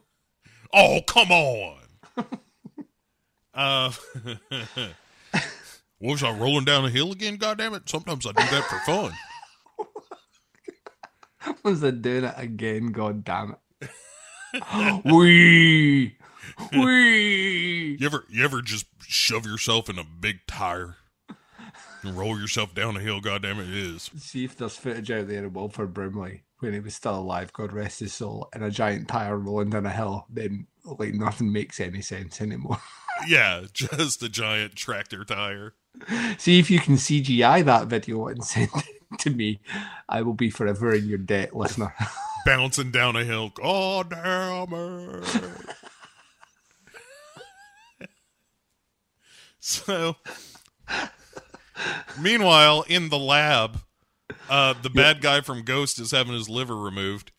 Oh, 0.71 0.99
come 1.07 1.31
on. 1.31 1.77
uh, 3.55 3.91
was 5.99 6.23
I 6.23 6.31
rolling 6.31 6.65
down 6.65 6.85
a 6.85 6.89
hill 6.89 7.11
again? 7.11 7.37
God 7.37 7.57
damn 7.57 7.73
it! 7.73 7.89
Sometimes 7.89 8.25
I 8.25 8.31
do 8.31 8.43
that 8.43 8.65
for 8.65 8.79
fun. 8.79 9.11
Was 11.63 11.83
I 11.83 11.91
doing 11.91 12.25
it 12.25 12.33
again? 12.35 12.91
God 12.91 13.23
damn 13.23 13.55
it! 13.81 13.89
Wee, 15.05 16.17
wee. 16.73 17.97
You 17.99 18.05
ever 18.05 18.25
you 18.29 18.43
ever 18.43 18.61
just 18.61 18.87
shove 19.07 19.45
yourself 19.45 19.89
in 19.89 19.99
a 19.99 20.03
big 20.03 20.39
tire 20.47 20.97
and 22.01 22.17
roll 22.17 22.39
yourself 22.39 22.73
down 22.73 22.97
a 22.97 22.99
hill? 22.99 23.21
God 23.21 23.43
damn 23.43 23.59
it, 23.59 23.69
it 23.69 23.75
is. 23.75 24.09
See 24.17 24.43
if 24.43 24.57
there's 24.57 24.75
footage 24.75 25.11
out 25.11 25.27
there 25.27 25.45
of 25.45 25.55
Wilford 25.55 25.93
Brimley 25.93 26.43
when 26.59 26.73
he 26.73 26.79
was 26.79 26.95
still 26.95 27.19
alive, 27.19 27.53
God 27.53 27.71
rest 27.71 27.99
his 27.99 28.13
soul, 28.13 28.49
in 28.55 28.63
a 28.63 28.71
giant 28.71 29.07
tire 29.07 29.37
rolling 29.37 29.69
down 29.69 29.85
a 29.85 29.91
hill. 29.91 30.25
Then 30.29 30.67
like 30.83 31.13
nothing 31.13 31.51
makes 31.51 31.79
any 31.79 32.01
sense 32.01 32.41
anymore. 32.41 32.79
Yeah, 33.27 33.65
just 33.73 34.23
a 34.23 34.29
giant 34.29 34.75
tractor 34.75 35.25
tire. 35.25 35.73
See 36.37 36.59
if 36.59 36.69
you 36.69 36.79
can 36.79 36.95
CGI 36.95 37.65
that 37.65 37.87
video 37.87 38.27
and 38.27 38.43
send 38.45 38.69
it 38.75 39.19
to 39.19 39.29
me. 39.29 39.59
I 40.07 40.21
will 40.21 40.33
be 40.33 40.49
forever 40.49 40.93
in 40.93 41.07
your 41.07 41.17
debt, 41.17 41.55
listener. 41.55 41.93
bouncing 42.45 42.91
down 42.91 43.15
a 43.15 43.23
hill. 43.23 43.49
God 43.49 44.09
damn 44.11 44.73
it. 44.73 45.45
so, 49.59 50.15
meanwhile, 52.19 52.83
in 52.87 53.09
the 53.09 53.19
lab, 53.19 53.81
uh, 54.49 54.73
the 54.81 54.89
bad 54.89 55.21
guy 55.21 55.41
from 55.41 55.63
Ghost 55.63 55.99
is 55.99 56.11
having 56.11 56.33
his 56.33 56.49
liver 56.49 56.75
removed. 56.75 57.31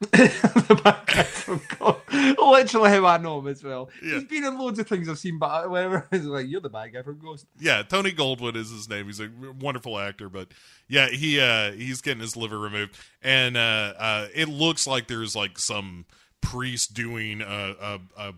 The 0.00 0.80
bad 0.84 1.06
guy 1.06 1.22
from 1.24 1.60
God. 1.78 1.96
Literally 2.12 2.90
how 2.90 3.06
I 3.06 3.18
know 3.18 3.40
him 3.40 3.48
as 3.48 3.64
well. 3.64 3.90
Yeah. 4.02 4.14
He's 4.14 4.24
been 4.24 4.44
in 4.44 4.56
loads 4.58 4.78
of 4.78 4.86
things 4.86 5.08
I've 5.08 5.18
seen, 5.18 5.38
but 5.38 5.68
whenever 5.70 6.06
it's 6.12 6.24
like, 6.24 6.46
you're 6.48 6.60
the 6.60 6.68
bad 6.68 6.92
guy 6.92 7.02
from 7.02 7.18
Ghost. 7.18 7.46
Yeah, 7.58 7.82
Tony 7.82 8.12
Goldwyn 8.12 8.54
is 8.56 8.70
his 8.70 8.88
name. 8.88 9.06
He's 9.06 9.20
a 9.20 9.28
wonderful 9.60 9.98
actor, 9.98 10.28
but 10.28 10.48
yeah, 10.88 11.08
he 11.08 11.40
uh, 11.40 11.72
he's 11.72 12.00
getting 12.00 12.20
his 12.20 12.36
liver 12.36 12.58
removed, 12.58 12.96
and 13.22 13.56
uh, 13.56 13.94
uh, 13.98 14.28
it 14.34 14.48
looks 14.48 14.86
like 14.86 15.08
there's 15.08 15.34
like 15.34 15.58
some 15.58 16.06
priest 16.40 16.94
doing 16.94 17.40
a, 17.40 17.74
a, 17.80 18.00
a 18.16 18.34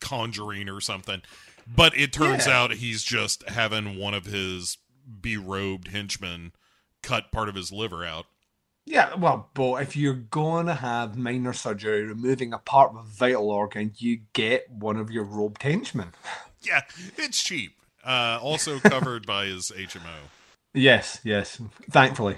conjuring 0.00 0.68
or 0.68 0.80
something, 0.80 1.22
but 1.66 1.96
it 1.96 2.12
turns 2.12 2.46
Yeah. 2.46 2.60
out 2.60 2.72
he's 2.72 3.02
just 3.04 3.48
having 3.48 3.96
one 3.98 4.14
of 4.14 4.24
his 4.26 4.78
berobed 5.08 5.88
henchmen 5.88 6.52
cut 7.02 7.30
part 7.32 7.48
of 7.48 7.54
his 7.54 7.70
liver 7.72 8.04
out. 8.04 8.26
Yeah, 8.88 9.16
well, 9.16 9.50
but 9.52 9.82
if 9.82 9.98
you're 9.98 10.14
going 10.14 10.64
to 10.64 10.74
have 10.74 11.18
minor 11.18 11.52
surgery 11.52 12.04
removing 12.04 12.54
a 12.54 12.58
part 12.58 12.90
of 12.92 12.96
a 12.96 13.02
vital 13.02 13.50
organ, 13.50 13.92
you 13.98 14.20
get 14.32 14.70
one 14.70 14.96
of 14.96 15.10
your 15.10 15.24
robed 15.24 15.62
henchmen. 15.62 16.12
Yeah, 16.60 16.80
it's 17.16 17.40
cheap. 17.40 17.76
Uh, 18.04 18.40
also 18.42 18.80
covered 18.80 19.24
by 19.24 19.46
his 19.46 19.70
HMO. 19.70 20.26
Yes, 20.74 21.20
yes. 21.22 21.60
Thankfully. 21.88 22.36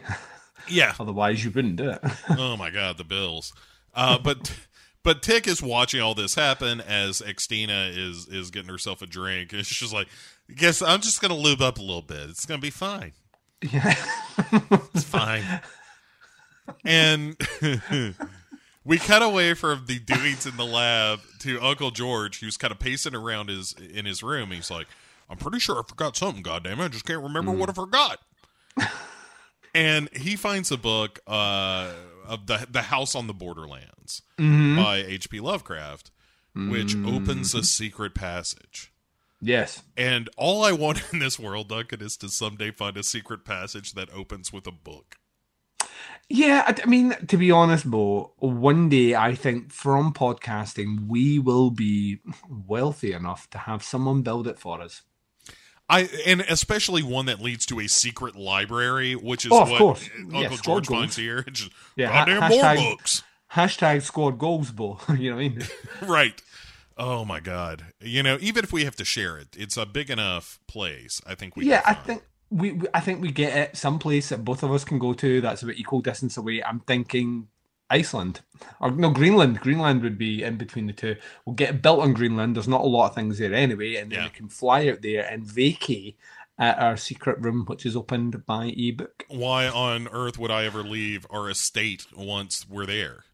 Yeah, 0.69 0.93
Otherwise, 1.01 1.43
you 1.43 1.51
wouldn't 1.51 1.77
do 1.77 1.89
it. 1.89 2.01
oh 2.29 2.59
my 2.59 2.69
god, 2.69 2.99
the 2.99 3.05
bills. 3.05 3.55
Uh, 3.95 4.19
but 4.19 4.55
but 5.03 5.23
Tick 5.23 5.49
is 5.49 5.63
watching 5.63 6.03
all 6.03 6.15
this 6.15 6.35
happen 6.35 6.83
as 6.83 7.23
Xtina 7.23 7.97
is 7.97 8.29
is 8.29 8.51
getting 8.51 8.69
herself 8.69 9.01
a 9.01 9.07
drink, 9.07 9.55
and 9.55 9.65
she's 9.65 9.79
just 9.79 9.95
like, 9.95 10.09
"Guess 10.55 10.83
I'm 10.83 11.01
just 11.01 11.23
gonna 11.23 11.35
lube 11.35 11.63
up 11.63 11.79
a 11.79 11.83
little 11.83 12.03
bit. 12.03 12.29
It's 12.29 12.45
gonna 12.45 12.61
be 12.61 12.69
fine. 12.69 13.13
yeah. 13.63 13.97
It's 14.95 15.05
fine." 15.05 15.45
And 16.85 17.37
we 18.85 18.99
cut 18.99 19.23
away 19.23 19.55
from 19.55 19.85
the 19.87 19.99
doings 19.99 20.47
in 20.47 20.57
the 20.57 20.65
lab 20.65 21.21
to 21.41 21.61
Uncle 21.61 21.91
George, 21.91 22.41
who's 22.41 22.57
kind 22.57 22.73
of 22.73 22.79
pacing 22.79 23.15
around 23.15 23.49
his 23.49 23.73
in 23.73 24.07
his 24.07 24.23
room. 24.23 24.51
He's 24.51 24.71
like, 24.71 24.87
"I'm 25.29 25.37
pretty 25.37 25.59
sure 25.59 25.79
I 25.79 25.83
forgot 25.87 26.17
something. 26.17 26.43
Goddamn 26.43 26.81
it, 26.81 26.85
I 26.85 26.89
just 26.89 27.05
can't 27.05 27.23
remember 27.23 27.53
what 27.53 27.69
I 27.69 27.73
mm. 27.73 27.77
forgot." 27.77 28.21
and 29.75 30.09
he 30.15 30.37
finds 30.37 30.71
a 30.71 30.77
book 30.77 31.21
uh, 31.27 31.93
of 32.27 32.47
the 32.47 32.67
the 32.71 32.83
House 32.83 33.15
on 33.15 33.27
the 33.27 33.35
Borderlands 33.35 34.23
mm-hmm. 34.39 34.77
by 34.77 34.99
H.P. 34.99 35.41
Lovecraft, 35.41 36.11
which 36.55 36.97
opens 36.97 37.55
a 37.55 37.59
mm-hmm. 37.59 37.65
secret 37.65 38.15
passage. 38.15 38.93
Yes. 39.41 39.83
And 39.97 40.29
all 40.37 40.65
I 40.65 40.73
want 40.73 41.03
in 41.13 41.19
this 41.19 41.39
world, 41.39 41.69
Duncan, 41.69 42.03
is 42.03 42.17
to 42.19 42.29
someday 42.29 42.71
find 42.71 42.97
a 42.97 43.03
secret 43.03 43.45
passage 43.45 43.93
that 43.95 44.13
opens 44.13 44.53
with 44.53 44.67
a 44.67 44.73
book. 44.73 45.17
Yeah, 46.33 46.63
I, 46.67 46.81
I 46.81 46.87
mean, 46.87 47.11
to 47.27 47.37
be 47.37 47.51
honest, 47.51 47.91
Bo, 47.91 48.33
one 48.39 48.89
day 48.89 49.17
I 49.17 49.35
think 49.35 49.73
from 49.73 50.13
podcasting 50.13 51.09
we 51.09 51.41
will 51.41 51.71
be 51.73 52.21
wealthy 52.49 53.13
enough 53.13 53.51
to 53.51 53.59
have 53.59 53.83
someone 53.83 54.23
build 54.23 54.47
it 54.47 54.59
for 54.59 54.81
us. 54.81 55.03
I 55.89 56.09
and 56.25 56.43
especially 56.43 57.03
one 57.03 57.27
that 57.27 57.41
leads 57.41 57.67
to 57.67 57.81
a 57.81 57.89
secret 57.89 58.37
library, 58.37 59.17
which 59.17 59.45
is 59.45 59.51
Oh, 59.51 59.63
of 59.63 59.71
what 59.71 59.79
course. 59.79 60.09
Uncle 60.21 60.41
Yeah, 60.43 60.57
George 60.63 60.87
finds 60.87 61.17
here. 61.17 61.43
Just 61.53 61.73
Yeah, 61.97 62.07
ha- 62.13 62.25
goddamn 62.27 62.49
more 62.49 62.63
hashtag- 62.63 62.91
books. 62.91 63.23
Hashtag 63.55 64.03
scored 64.03 64.39
goals, 64.39 64.71
Bo. 64.71 65.01
you 65.19 65.31
know 65.31 65.37
what 65.37 65.43
I 65.45 65.49
mean? 65.49 65.63
right. 66.03 66.41
Oh 66.97 67.25
my 67.25 67.41
god. 67.41 67.87
You 68.01 68.23
know, 68.23 68.39
even 68.41 68.63
if 68.63 68.73
we 68.73 68.85
have 68.85 68.95
to 68.97 69.05
share 69.05 69.37
it, 69.37 69.49
it's 69.59 69.77
a 69.77 69.85
big 69.85 70.11
enough 70.11 70.61
place. 70.69 71.21
I 71.27 71.35
think 71.35 71.57
we 71.57 71.67
yeah, 71.67 71.83
I 71.85 71.95
think 71.95 72.23
we, 72.51 72.73
we 72.73 72.89
I 72.93 73.01
think 73.01 73.21
we 73.23 73.31
get 73.31 73.57
it 73.57 73.77
someplace 73.77 74.29
that 74.31 74.45
both 74.45 74.63
of 74.63 74.73
us 74.73 74.85
can 74.85 74.99
go 74.99 75.13
to. 75.15 75.41
That's 75.41 75.63
about 75.63 75.77
equal 75.77 76.01
distance 76.01 76.37
away. 76.37 76.63
I'm 76.63 76.81
thinking 76.81 77.49
Iceland 77.89 78.41
or 78.81 78.91
no 78.91 79.11
Greenland. 79.11 79.61
Greenland 79.61 80.03
would 80.03 80.19
be 80.19 80.43
in 80.43 80.57
between 80.57 80.87
the 80.87 80.93
two. 80.93 81.17
We'll 81.45 81.55
get 81.55 81.83
built 81.83 82.01
on 82.01 82.13
Greenland. 82.13 82.57
There's 82.57 82.69
not 82.69 82.83
a 82.83 82.87
lot 82.87 83.09
of 83.09 83.15
things 83.15 83.39
there 83.39 83.55
anyway, 83.55 83.97
and 83.97 84.11
then 84.13 84.19
Yeah. 84.21 84.25
we 84.27 84.31
can 84.31 84.49
fly 84.49 84.89
out 84.89 85.03
there 85.03 85.25
and 85.27 85.45
vacay 85.45 86.15
at 86.59 86.79
our 86.79 86.97
secret 86.97 87.39
room, 87.41 87.65
which 87.67 87.87
is 87.87 87.97
opened 87.97 88.45
by 88.47 88.67
ebook. 88.77 89.25
Why 89.29 89.67
on 89.67 90.09
earth 90.09 90.39
would 90.39 90.51
I 90.51 90.65
ever 90.67 90.83
leave 90.83 91.27
our 91.31 91.49
estate 91.49 92.07
once 92.15 92.67
we're 92.69 92.87
there? 92.87 93.25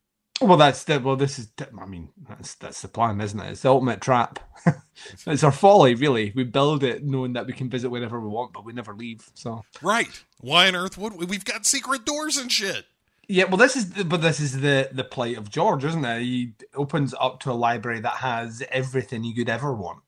Well, 0.40 0.58
that's 0.58 0.84
the 0.84 1.00
well. 1.00 1.16
This 1.16 1.38
is. 1.38 1.48
I 1.80 1.86
mean, 1.86 2.10
that's 2.28 2.54
that's 2.56 2.82
the 2.82 2.88
plan, 2.88 3.20
isn't 3.20 3.40
it? 3.40 3.52
It's 3.52 3.62
the 3.62 3.70
ultimate 3.70 4.02
trap. 4.02 4.38
it's 5.26 5.42
our 5.42 5.52
folly, 5.52 5.94
really. 5.94 6.32
We 6.36 6.44
build 6.44 6.84
it 6.84 7.04
knowing 7.04 7.32
that 7.34 7.46
we 7.46 7.54
can 7.54 7.70
visit 7.70 7.88
whenever 7.88 8.20
we 8.20 8.28
want, 8.28 8.52
but 8.52 8.64
we 8.64 8.74
never 8.74 8.92
leave. 8.94 9.28
So 9.34 9.64
Right. 9.80 10.08
Why 10.40 10.68
on 10.68 10.76
earth 10.76 10.98
would 10.98 11.14
we? 11.14 11.24
We've 11.24 11.44
got 11.44 11.64
secret 11.64 12.04
doors 12.04 12.36
and 12.36 12.52
shit. 12.52 12.84
yeah, 13.28 13.44
well, 13.44 13.56
this 13.56 13.76
is 13.76 13.90
the, 13.92 14.04
but 14.04 14.20
this 14.20 14.38
is 14.38 14.60
the 14.60 14.90
the 14.92 15.04
plight 15.04 15.38
of 15.38 15.48
George, 15.50 15.84
isn't 15.84 16.04
it? 16.04 16.20
He 16.20 16.52
opens 16.74 17.14
up 17.18 17.40
to 17.40 17.50
a 17.50 17.54
library 17.54 18.00
that 18.00 18.16
has 18.18 18.62
everything 18.70 19.22
he 19.22 19.32
could 19.32 19.48
ever 19.48 19.72
want, 19.72 20.00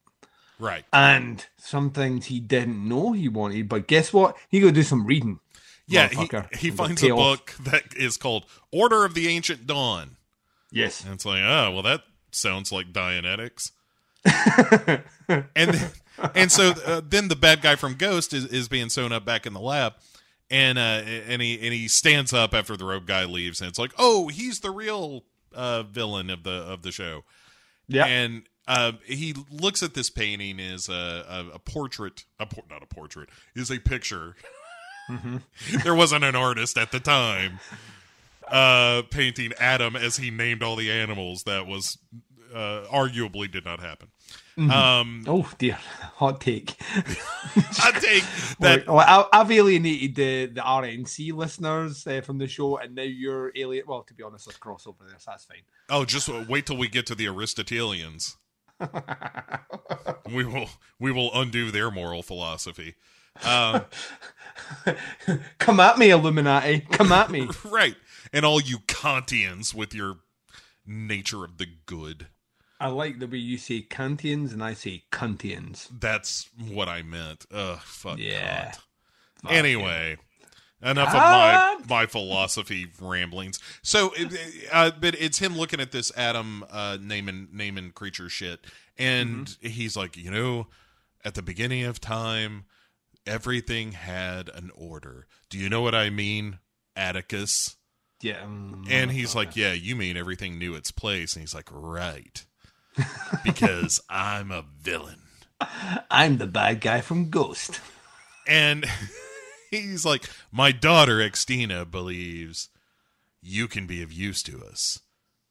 Right. 0.58 0.84
and 0.92 1.46
some 1.56 1.90
things 1.90 2.26
he 2.26 2.38
didn't 2.38 2.86
know 2.86 3.12
he 3.12 3.28
wanted. 3.30 3.66
But 3.70 3.86
guess 3.88 4.12
what? 4.12 4.36
He 4.50 4.60
go 4.60 4.70
do 4.70 4.82
some 4.82 5.06
reading. 5.06 5.40
Yeah, 5.86 6.08
he, 6.08 6.28
he 6.58 6.70
finds 6.70 7.02
a 7.02 7.08
book 7.08 7.54
that 7.60 7.96
is 7.96 8.18
called 8.18 8.44
Order 8.70 9.06
of 9.06 9.14
the 9.14 9.26
Ancient 9.28 9.66
Dawn. 9.66 10.16
Yes. 10.70 11.04
And 11.04 11.14
it's 11.14 11.24
like, 11.24 11.42
oh, 11.42 11.72
well, 11.72 11.82
that 11.82 12.02
sounds 12.30 12.72
like 12.72 12.92
Dianetics. 12.92 13.72
and 15.28 15.74
then, 15.74 15.90
and 16.34 16.52
so 16.52 16.72
uh, 16.84 17.00
then 17.06 17.28
the 17.28 17.36
bad 17.36 17.62
guy 17.62 17.76
from 17.76 17.94
Ghost 17.94 18.32
is, 18.32 18.46
is 18.46 18.68
being 18.68 18.88
sewn 18.88 19.12
up 19.12 19.24
back 19.24 19.46
in 19.46 19.52
the 19.52 19.60
lab, 19.60 19.94
and 20.50 20.76
uh, 20.76 21.02
and 21.02 21.40
he 21.40 21.54
and 21.54 21.72
he 21.72 21.88
stands 21.88 22.32
up 22.32 22.52
after 22.52 22.76
the 22.76 22.84
robe 22.84 23.06
guy 23.06 23.24
leaves, 23.24 23.60
and 23.60 23.68
it's 23.68 23.78
like, 23.78 23.92
oh, 23.96 24.28
he's 24.28 24.60
the 24.60 24.70
real 24.70 25.24
uh, 25.54 25.84
villain 25.84 26.30
of 26.30 26.42
the 26.42 26.50
of 26.50 26.82
the 26.82 26.90
show. 26.90 27.22
Yeah. 27.86 28.04
and 28.04 28.42
uh, 28.66 28.92
he 29.06 29.34
looks 29.50 29.82
at 29.82 29.94
this 29.94 30.10
painting 30.10 30.60
is 30.60 30.90
a, 30.90 30.92
a, 30.92 31.54
a 31.54 31.58
portrait, 31.58 32.24
a 32.38 32.44
por- 32.44 32.64
not 32.68 32.82
a 32.82 32.86
portrait, 32.86 33.30
is 33.54 33.70
a 33.70 33.78
picture. 33.78 34.36
there 35.84 35.94
wasn't 35.94 36.22
an 36.22 36.36
artist 36.36 36.76
at 36.76 36.92
the 36.92 37.00
time 37.00 37.60
uh, 38.50 39.02
painting 39.10 39.52
Adam 39.58 39.96
as 39.96 40.16
he 40.16 40.30
named 40.30 40.62
all 40.62 40.76
the 40.76 40.90
animals. 40.90 41.44
That 41.44 41.66
was 41.66 41.98
uh, 42.54 42.84
arguably 42.90 43.50
did 43.50 43.64
not 43.64 43.80
happen. 43.80 44.08
Um, 44.58 45.22
oh 45.28 45.48
dear, 45.58 45.78
hot 46.16 46.40
take. 46.40 46.74
I 47.80 47.92
take 48.00 48.24
that. 48.60 48.88
Well, 48.88 48.98
I, 48.98 49.24
I've 49.32 49.52
alienated 49.52 50.16
the 50.16 50.46
the 50.46 50.60
RNC 50.60 51.32
listeners 51.32 52.04
uh, 52.08 52.22
from 52.22 52.38
the 52.38 52.48
show, 52.48 52.76
and 52.78 52.96
now 52.96 53.02
you're 53.02 53.52
alien. 53.54 53.84
Well, 53.86 54.02
to 54.02 54.14
be 54.14 54.24
honest, 54.24 54.46
there's 54.46 54.58
crossover 54.58 55.06
there, 55.06 55.18
so 55.18 55.30
that's 55.30 55.44
fine. 55.44 55.62
Oh, 55.88 56.04
just 56.04 56.28
wait 56.48 56.66
till 56.66 56.76
we 56.76 56.88
get 56.88 57.06
to 57.06 57.14
the 57.14 57.28
Aristotelians. 57.28 58.36
we 60.34 60.44
will 60.44 60.68
we 60.98 61.12
will 61.12 61.30
undo 61.34 61.70
their 61.70 61.92
moral 61.92 62.24
philosophy. 62.24 62.96
Um, 63.44 63.84
Come 65.58 65.78
at 65.78 65.98
me, 65.98 66.10
Illuminati. 66.10 66.80
Come 66.90 67.12
at 67.12 67.30
me. 67.30 67.48
right, 67.64 67.94
and 68.32 68.44
all 68.44 68.60
you 68.60 68.78
Kantians 68.80 69.74
with 69.74 69.94
your 69.94 70.18
nature 70.86 71.44
of 71.44 71.58
the 71.58 71.66
good. 71.86 72.26
I 72.80 72.88
like 72.88 73.18
the 73.18 73.26
way 73.26 73.38
you 73.38 73.58
say 73.58 73.82
Kantians 73.82 74.52
and 74.52 74.62
I 74.62 74.74
say 74.74 75.02
Kantians. 75.10 75.88
That's 76.00 76.48
what 76.70 76.88
I 76.88 77.02
meant. 77.02 77.44
Ugh, 77.52 77.80
fuck. 77.80 78.18
Yeah. 78.18 78.72
Fuck 79.42 79.52
Anyway, 79.52 80.16
enough 80.82 81.10
Kant. 81.12 81.82
of 81.82 81.88
my 81.88 81.96
my 82.02 82.06
philosophy 82.06 82.86
ramblings. 83.00 83.58
So, 83.82 84.12
it- 84.16 84.68
uh, 84.72 84.92
but 85.00 85.14
it's 85.16 85.38
him 85.38 85.56
looking 85.56 85.80
at 85.80 85.90
this 85.92 86.12
Adam 86.16 86.64
uh, 86.70 86.98
naming 87.00 87.48
naming 87.52 87.90
creature 87.90 88.28
shit, 88.28 88.64
and 88.96 89.46
Mm-hmm. 89.46 89.68
he's 89.68 89.96
like, 89.96 90.16
you 90.16 90.30
know, 90.30 90.68
at 91.24 91.34
the 91.34 91.42
beginning 91.42 91.82
of 91.84 92.00
time, 92.00 92.64
everything 93.26 93.92
had 93.92 94.48
an 94.50 94.70
order. 94.74 95.26
Do 95.50 95.58
you 95.58 95.68
know 95.68 95.80
what 95.80 95.94
I 95.96 96.10
mean, 96.10 96.58
Atticus? 96.94 97.74
Yeah. 98.20 98.42
um, 98.42 98.84
And 98.90 99.10
he's 99.12 99.34
like, 99.34 99.54
yeah, 99.56 99.72
you 99.72 99.94
mean 99.96 100.16
everything 100.16 100.58
knew 100.58 100.74
its 100.74 100.90
place, 100.90 101.34
and 101.34 101.42
he's 101.42 101.54
like, 101.54 101.68
right, 101.70 102.44
because 103.44 104.00
I'm 104.08 104.50
a 104.50 104.64
villain. 104.80 105.22
I'm 106.10 106.38
the 106.38 106.46
bad 106.46 106.80
guy 106.80 107.00
from 107.00 107.30
Ghost. 107.30 107.80
And 108.46 108.84
he's 109.70 110.04
like, 110.04 110.28
My 110.52 110.72
daughter, 110.72 111.18
Extina, 111.18 111.88
believes 111.90 112.68
you 113.42 113.68
can 113.68 113.86
be 113.86 114.02
of 114.02 114.12
use 114.12 114.42
to 114.44 114.62
us. 114.64 115.00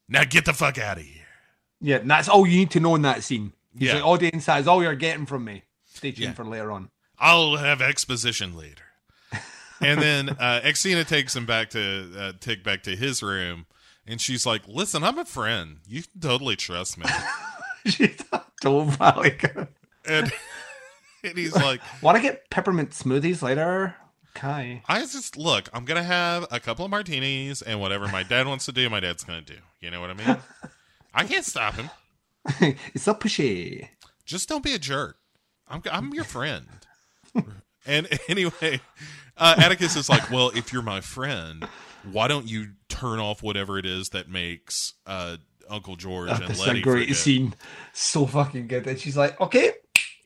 Now 0.10 0.24
get 0.24 0.46
the 0.46 0.54
fuck 0.54 0.78
out 0.78 0.98
of 0.98 1.04
here. 1.04 1.24
Yeah, 1.82 1.98
and 1.98 2.10
that's 2.10 2.28
all 2.30 2.48
you 2.48 2.58
need 2.60 2.72
to 2.72 2.80
know 2.80 2.96
in 2.96 3.02
that 3.04 3.24
scene. 3.24 3.54
He's 3.78 3.90
Yeah. 3.90 3.96
like, 3.96 4.06
audience, 4.06 4.46
that 4.46 4.62
is 4.62 4.68
all 4.68 4.82
you're 4.82 4.96
getting 4.96 5.26
from 5.26 5.44
me. 5.46 5.64
Stay 5.86 6.12
tuned 6.12 6.30
Yeah. 6.30 6.34
for 6.34 6.46
later 6.46 6.72
on. 6.72 6.90
I'll 7.20 7.58
have 7.58 7.82
exposition 7.82 8.56
later. 8.56 8.84
And 9.82 10.02
then 10.02 10.30
uh, 10.30 10.62
Extina 10.64 11.08
takes 11.08 11.36
him 11.36 11.46
back 11.46 11.70
to 11.72 12.12
uh, 12.18 12.32
take 12.40 12.64
back 12.64 12.84
to 12.84 12.96
his 12.96 13.22
room, 13.22 13.66
and 14.06 14.20
she's 14.20 14.46
like, 14.46 14.68
"Listen, 14.68 15.04
I'm 15.04 15.18
a 15.18 15.26
friend. 15.26 15.80
You 15.88 16.04
can 16.04 16.22
totally 16.22 16.56
trust 16.56 16.98
me." 16.98 17.06
She's 17.86 18.18
told 18.62 18.90
Valika. 18.90 19.68
And, 20.06 20.32
and 21.24 21.38
he's 21.38 21.56
like, 21.56 21.80
Want 22.02 22.18
to 22.18 22.22
get 22.22 22.50
peppermint 22.50 22.90
smoothies 22.90 23.42
later? 23.42 23.96
Okay. 24.36 24.82
"I 24.88 25.00
just 25.02 25.38
look. 25.38 25.70
I'm 25.74 25.86
gonna 25.86 26.04
have 26.04 26.46
a 26.52 26.60
couple 26.60 26.86
of 26.86 26.92
martinis, 26.92 27.62
and 27.62 27.80
whatever 27.80 28.08
my 28.08 28.24
dad 28.24 28.48
wants 28.48 28.66
to 28.66 28.72
do, 28.72 28.90
my 28.90 29.00
dad's 29.00 29.24
gonna 29.24 29.42
do. 29.42 29.58
You 29.80 29.92
know 29.92 30.02
what 30.02 30.10
I 30.10 30.14
mean? 30.14 30.38
I 31.14 31.24
can't 31.24 31.46
stop 31.46 31.76
him." 31.76 31.90
it's 32.94 33.04
so 33.04 33.14
pushy. 33.14 33.90
just 34.26 34.48
don't 34.50 34.64
be 34.64 34.74
a 34.74 34.80
jerk. 34.80 35.18
I'm 35.68 35.82
I'm 35.92 36.14
your 36.14 36.24
friend. 36.24 36.68
and 37.88 38.08
anyway, 38.28 38.82
uh, 39.38 39.56
Atticus 39.58 39.96
is 39.96 40.10
like, 40.10 40.30
well, 40.30 40.52
if 40.56 40.72
you're 40.74 40.82
my 40.84 41.02
friend, 41.02 41.68
why 42.12 42.28
don't 42.28 42.48
you 42.48 42.72
turn 42.90 43.20
off 43.20 43.42
whatever 43.42 43.78
it 43.80 43.86
is 43.86 44.10
that 44.10 44.30
makes 44.30 44.94
uh, 45.06 45.38
Uncle 45.70 45.96
George 45.96 46.30
and 46.30 46.48
That's 46.48 46.60
Letty 46.60 46.80
a 46.80 46.84
great 46.84 47.04
forget? 47.08 47.16
scene. 47.18 47.54
So 47.94 48.26
fucking 48.26 48.68
good. 48.68 48.88
And 48.88 49.00
she's 49.00 49.18
like, 49.18 49.40
okay, 49.42 49.74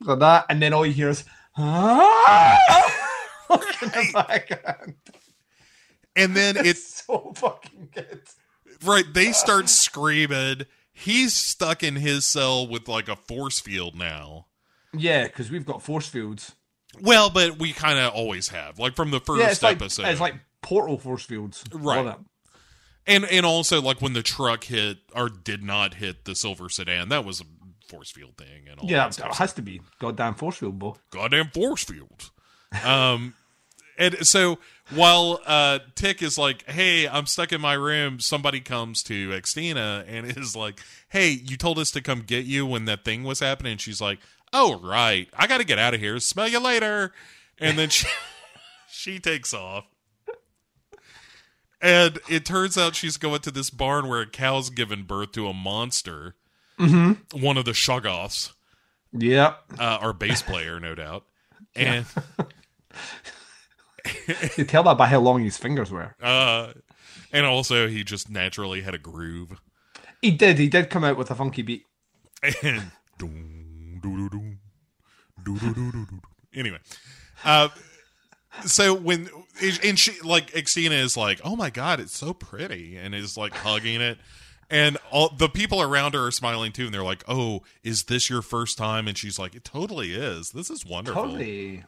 got 0.04 0.20
that. 0.20 0.46
And 0.50 0.62
then 0.62 0.74
all 0.74 0.86
you 0.86 0.94
hear 0.94 1.10
is, 1.10 1.24
ah! 1.58 2.58
in 3.82 3.90
the 3.90 4.12
background. 4.14 4.96
And 6.16 6.36
then 6.36 6.58
it's 6.58 7.04
So 7.06 7.34
fucking 7.36 7.90
good. 7.94 8.22
right. 8.86 9.06
They 9.14 9.32
start 9.32 9.70
screaming. 9.70 10.66
He's 10.94 11.34
stuck 11.34 11.84
in 11.84 11.96
his 11.96 12.26
cell 12.28 12.68
with 12.68 12.88
like 12.88 13.08
a 13.08 13.16
force 13.16 13.60
field 13.60 13.96
now. 13.96 14.48
Yeah, 14.94 15.24
because 15.28 15.50
we've 15.50 15.66
got 15.66 15.82
force 15.82 16.08
fields. 16.08 16.54
Well, 17.00 17.30
but 17.30 17.58
we 17.58 17.72
kind 17.74 17.98
of 18.00 18.14
always 18.14 18.50
have, 18.50 18.78
like 18.80 18.96
from 18.96 19.12
the 19.12 19.20
first 19.20 19.42
yeah, 19.42 19.50
it's 19.52 19.64
like, 19.64 19.78
episode. 19.78 20.06
it's 20.08 20.20
like 20.20 20.36
portal 20.62 20.98
force 20.98 21.24
fields. 21.24 21.64
Right. 21.72 22.16
And 23.08 23.26
and 23.26 23.46
also 23.46 23.82
like 23.82 24.02
when 24.02 24.14
the 24.14 24.22
truck 24.24 24.66
hit 24.66 24.98
or 25.16 25.30
did 25.30 25.64
not 25.64 25.96
hit 25.96 26.26
the 26.26 26.36
silver 26.36 26.70
sedan, 26.70 27.10
that 27.10 27.26
was 27.26 27.42
a 27.42 27.46
force 27.88 28.12
field 28.12 28.38
thing 28.38 28.68
and 28.70 28.80
all 28.80 28.90
Yeah, 28.90 29.06
that 29.06 29.14
stuff. 29.16 29.30
it 29.32 29.36
has 29.38 29.54
to 29.54 29.62
be. 29.62 29.82
Goddamn 30.00 30.36
force 30.36 30.58
field, 30.58 30.78
Bo. 30.78 30.98
Goddamn 31.12 31.50
force 31.50 31.84
field. 31.84 32.30
Um 32.84 33.34
and 33.98 34.26
so 34.26 34.60
while 34.92 35.40
uh 35.46 35.80
Tick 35.96 36.22
is 36.22 36.38
like, 36.38 36.70
Hey, 36.70 37.08
I'm 37.08 37.26
stuck 37.26 37.52
in 37.52 37.60
my 37.60 37.74
room, 37.74 38.20
somebody 38.20 38.60
comes 38.60 39.02
to 39.04 39.30
Extina 39.30 40.06
and 40.08 40.26
is 40.38 40.56
like, 40.56 40.80
Hey, 41.10 41.30
you 41.32 41.58
told 41.58 41.80
us 41.80 41.90
to 41.92 42.02
come 42.02 42.22
get 42.22 42.46
you 42.46 42.66
when 42.68 42.86
that 42.86 43.04
thing 43.04 43.24
was 43.24 43.40
happening. 43.40 43.74
And 43.74 43.82
she's 43.82 44.00
like, 44.00 44.20
Oh 44.54 44.80
right. 44.80 45.28
I 45.38 45.48
gotta 45.48 45.64
get 45.64 45.80
out 45.80 45.94
of 45.94 46.00
here. 46.00 46.20
Smell 46.20 46.48
you 46.48 46.60
later. 46.60 47.14
And 47.60 47.78
then 47.78 47.90
she 47.90 48.08
she 48.90 49.20
takes 49.20 49.54
off. 49.54 49.86
And 51.82 52.20
it 52.30 52.46
turns 52.46 52.78
out 52.78 52.96
she's 52.96 53.18
going 53.18 53.42
to 53.42 53.52
this 53.52 53.70
barn 53.72 54.08
where 54.08 54.22
a 54.22 54.28
cow's 54.28 54.70
given 54.70 55.04
birth 55.04 55.32
to 55.34 55.48
a 55.48 55.54
monster. 55.54 56.36
Mm-hmm. 56.80 57.40
One 57.42 57.58
of 57.58 57.66
the 57.66 57.72
Shoggoths, 57.72 58.52
Yeah. 59.12 59.56
uh, 59.80 59.98
our 60.02 60.14
bass 60.14 60.42
player, 60.42 60.80
no 60.80 60.96
doubt. 60.96 61.26
And 61.76 62.06
You 64.58 64.66
tell 64.66 64.84
that 64.84 64.98
by 64.98 65.08
how 65.08 65.20
long 65.20 65.44
his 65.44 65.58
fingers 65.58 65.90
were. 65.92 66.16
uh, 66.22 66.74
and 67.32 67.46
also 67.46 67.88
he 67.88 68.04
just 68.04 68.30
naturally 68.30 68.82
had 68.82 68.94
a 68.94 68.98
groove. 68.98 69.62
He 70.22 70.32
did. 70.32 70.58
He 70.60 70.68
did 70.68 70.90
come 70.90 71.04
out 71.04 71.18
with 71.18 71.32
a 71.32 71.36
funky 71.36 71.62
beat. 71.62 71.86
And 72.62 72.92
Anyway, 76.54 76.80
uh, 77.44 77.70
so 78.66 78.94
when 78.94 79.30
and 79.84 79.98
she 79.98 80.20
like 80.22 80.52
Xena 80.52 81.02
is 81.02 81.16
like, 81.16 81.42
oh 81.44 81.56
my 81.56 81.70
god, 81.70 82.00
it's 82.00 82.16
so 82.16 82.34
pretty, 82.34 82.98
and 82.98 83.16
is 83.16 83.38
like 83.38 83.54
hugging 83.54 84.02
it. 84.02 84.18
And 84.70 84.98
all 85.12 85.30
the 85.30 85.50
people 85.50 85.82
around 85.82 86.14
her 86.14 86.28
are 86.28 86.32
smiling 86.32 86.72
too, 86.72 86.86
and 86.86 86.94
they're 86.94 87.04
like, 87.04 87.26
"Oh, 87.28 87.62
is 87.84 88.04
this 88.04 88.30
your 88.30 88.42
first 88.42 88.78
time?" 88.78 89.06
And 89.06 89.18
she's 89.18 89.38
like, 89.38 89.54
"It 89.54 89.66
totally 89.66 90.14
is. 90.14 90.52
This 90.52 90.70
is 90.70 90.86
wonderful." 90.86 91.24
Totally. 91.24 91.84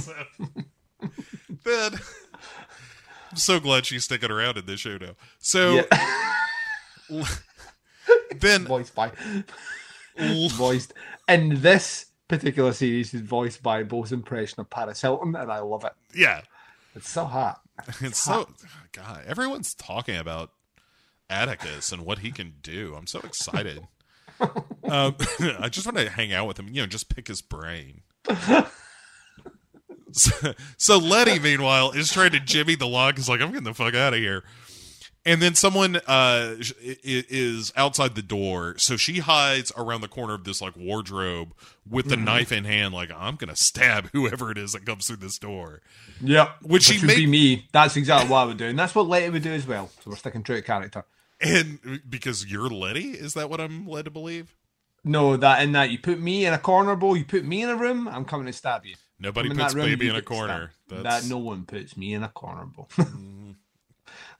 so, 0.00 0.14
then 1.64 2.00
I'm 3.30 3.36
so 3.36 3.60
glad 3.60 3.84
she's 3.84 4.04
sticking 4.04 4.30
around 4.30 4.56
in 4.56 4.64
this 4.64 4.80
show 4.80 4.96
now. 4.96 5.16
So 5.38 5.84
yeah. 7.10 7.24
then 8.36 8.64
voice 8.64 8.90
by 8.90 9.12
voiced. 10.16 10.92
And 11.28 11.58
this 11.58 12.06
particular 12.28 12.72
series 12.72 13.14
is 13.14 13.20
voiced 13.20 13.62
by 13.62 13.82
Bo's 13.82 14.12
impression 14.12 14.60
of 14.60 14.70
Paris 14.70 15.00
Hilton, 15.02 15.34
and 15.36 15.50
I 15.52 15.58
love 15.60 15.84
it. 15.84 15.92
yeah, 16.14 16.42
It's 16.94 17.08
so 17.10 17.24
hot. 17.24 17.60
It's 18.00 18.18
so 18.18 18.48
God. 18.92 19.24
Everyone's 19.26 19.74
talking 19.74 20.16
about 20.16 20.50
Atticus 21.28 21.90
and 21.90 22.04
what 22.04 22.20
he 22.20 22.30
can 22.30 22.54
do. 22.62 22.94
I'm 22.96 23.06
so 23.08 23.18
excited. 23.20 23.88
um, 24.40 25.16
I 25.58 25.68
just 25.70 25.86
want 25.86 25.98
to 25.98 26.08
hang 26.08 26.32
out 26.32 26.46
with 26.46 26.58
him. 26.58 26.68
You 26.68 26.82
know, 26.82 26.86
just 26.86 27.08
pick 27.08 27.26
his 27.28 27.42
brain. 27.42 28.02
so, 30.12 30.54
so 30.76 30.98
Letty, 30.98 31.38
meanwhile, 31.40 31.90
is 31.90 32.12
trying 32.12 32.30
to 32.32 32.40
jimmy 32.40 32.76
the 32.76 32.86
lock. 32.86 33.16
He's 33.16 33.28
like, 33.28 33.40
I'm 33.40 33.48
getting 33.48 33.64
the 33.64 33.74
fuck 33.74 33.94
out 33.94 34.14
of 34.14 34.20
here. 34.20 34.44
And 35.26 35.40
then 35.40 35.54
someone 35.54 35.96
uh, 36.06 36.56
is 36.82 37.72
outside 37.76 38.14
the 38.14 38.22
door, 38.22 38.74
so 38.76 38.98
she 38.98 39.20
hides 39.20 39.72
around 39.74 40.02
the 40.02 40.08
corner 40.08 40.34
of 40.34 40.44
this 40.44 40.60
like 40.60 40.76
wardrobe 40.76 41.54
with 41.88 42.08
the 42.08 42.16
knife 42.16 42.52
in 42.52 42.64
hand, 42.64 42.92
like 42.92 43.10
I'm 43.16 43.36
gonna 43.36 43.56
stab 43.56 44.10
whoever 44.12 44.50
it 44.50 44.58
is 44.58 44.72
that 44.72 44.84
comes 44.84 45.06
through 45.06 45.16
this 45.16 45.38
door. 45.38 45.80
Yeah, 46.20 46.52
Would 46.62 46.82
she 46.82 46.94
Which 46.94 47.02
would 47.02 47.16
be 47.16 47.26
me. 47.26 47.68
That's 47.72 47.96
exactly 47.96 48.28
what 48.28 48.38
I 48.38 48.44
would 48.44 48.58
do. 48.58 48.66
And 48.66 48.78
that's 48.78 48.94
what 48.94 49.06
Letty 49.06 49.30
would 49.30 49.42
do 49.42 49.52
as 49.52 49.66
well. 49.66 49.90
So 50.02 50.10
we're 50.10 50.16
sticking 50.16 50.42
true 50.42 50.56
to 50.56 50.62
character. 50.62 51.04
And 51.40 52.02
because 52.08 52.46
you're 52.46 52.68
Letty, 52.68 53.12
is 53.12 53.32
that 53.34 53.48
what 53.48 53.60
I'm 53.60 53.86
led 53.86 54.04
to 54.04 54.10
believe? 54.10 54.54
No, 55.04 55.36
that 55.36 55.62
in 55.62 55.72
that 55.72 55.90
you 55.90 55.98
put 55.98 56.20
me 56.20 56.46
in 56.46 56.54
a 56.54 56.58
corner, 56.58 56.96
Bo. 56.96 57.14
You 57.14 57.24
put 57.24 57.44
me 57.44 57.62
in 57.62 57.68
a 57.68 57.76
room. 57.76 58.08
I'm 58.08 58.24
coming 58.24 58.46
to 58.46 58.52
stab 58.52 58.84
you. 58.86 58.94
Nobody 59.18 59.50
I'm 59.50 59.56
puts 59.56 59.74
that 59.74 59.78
room, 59.78 59.90
baby 59.90 60.08
in 60.08 60.16
a 60.16 60.22
corner. 60.22 60.72
That 60.88 61.26
no 61.26 61.38
one 61.38 61.64
puts 61.64 61.96
me 61.96 62.14
in 62.14 62.22
a 62.22 62.28
corner, 62.28 62.66
Bo. 62.66 62.88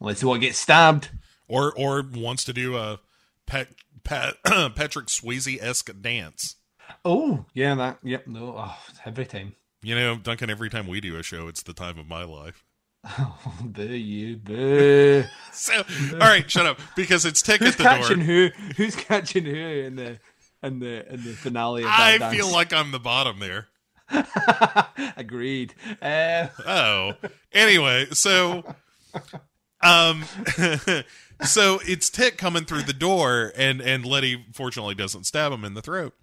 Unless 0.01 0.23
you 0.23 0.29
want 0.29 0.41
to 0.43 0.47
get 0.49 0.55
stabbed. 0.57 1.11
or 1.49 1.73
or 1.77 2.03
wants 2.15 2.45
to 2.45 2.53
do 2.53 2.77
a 2.77 2.99
Pat, 3.47 3.69
Pat, 4.05 4.35
Patrick 4.45 5.07
Swayze 5.07 5.59
esque 5.63 5.91
dance. 6.01 6.57
Oh, 7.05 7.47
yeah, 7.55 7.75
that. 7.75 7.99
Yep. 8.03 8.27
No, 8.27 8.55
oh, 8.59 8.77
every 9.07 9.25
time. 9.27 9.55
You 9.83 9.95
know, 9.95 10.17
Duncan. 10.17 10.51
Every 10.51 10.71
time 10.71 10.87
we 10.87 11.01
do 11.01 11.17
a 11.17 11.23
show, 11.23 11.49
it's 11.49 11.63
the 11.63 11.73
time 11.75 11.99
of 11.99 12.07
my 12.07 12.25
life. 12.25 12.65
Oh, 13.07 13.39
boo, 13.63 13.83
you 13.85 14.37
boo. 14.39 15.25
So, 15.53 15.83
all 16.13 16.19
right, 16.19 16.51
shut 16.51 16.65
up 16.65 16.79
because 16.97 17.27
it's 17.27 17.43
tick 17.43 17.61
Who's 17.61 17.73
at 17.73 17.77
the 17.79 17.85
catching 17.85 18.17
door. 18.19 18.25
who? 18.27 18.49
Who's 18.77 18.97
catching 18.97 19.45
who 19.45 19.55
in 19.55 19.97
the 19.97 20.19
in 20.63 20.79
the 20.79 21.07
in 21.13 21.23
the 21.23 21.33
finale 21.35 21.83
of 21.83 21.89
that 21.89 22.01
I 22.01 22.17
dance? 22.19 22.35
feel 22.35 22.51
like 22.51 22.73
I'm 22.73 22.93
the 22.93 22.99
bottom 22.99 23.41
there. 23.41 23.69
Agreed. 25.17 25.75
Uh, 26.01 26.49
Oh, 26.67 27.13
anyway, 27.53 28.07
so, 28.13 28.65
um, 29.85 30.25
so 31.45 31.81
it's 31.87 32.11
Tick 32.11 32.37
coming 32.39 32.65
through 32.65 32.83
the 32.83 32.93
door, 32.93 33.53
and 33.57 33.81
and 33.81 34.05
Letty 34.05 34.45
fortunately 34.53 34.95
doesn't 34.95 35.25
stab 35.25 35.53
him 35.53 35.65
in 35.65 35.75
the 35.75 35.83
throat, 35.83 36.15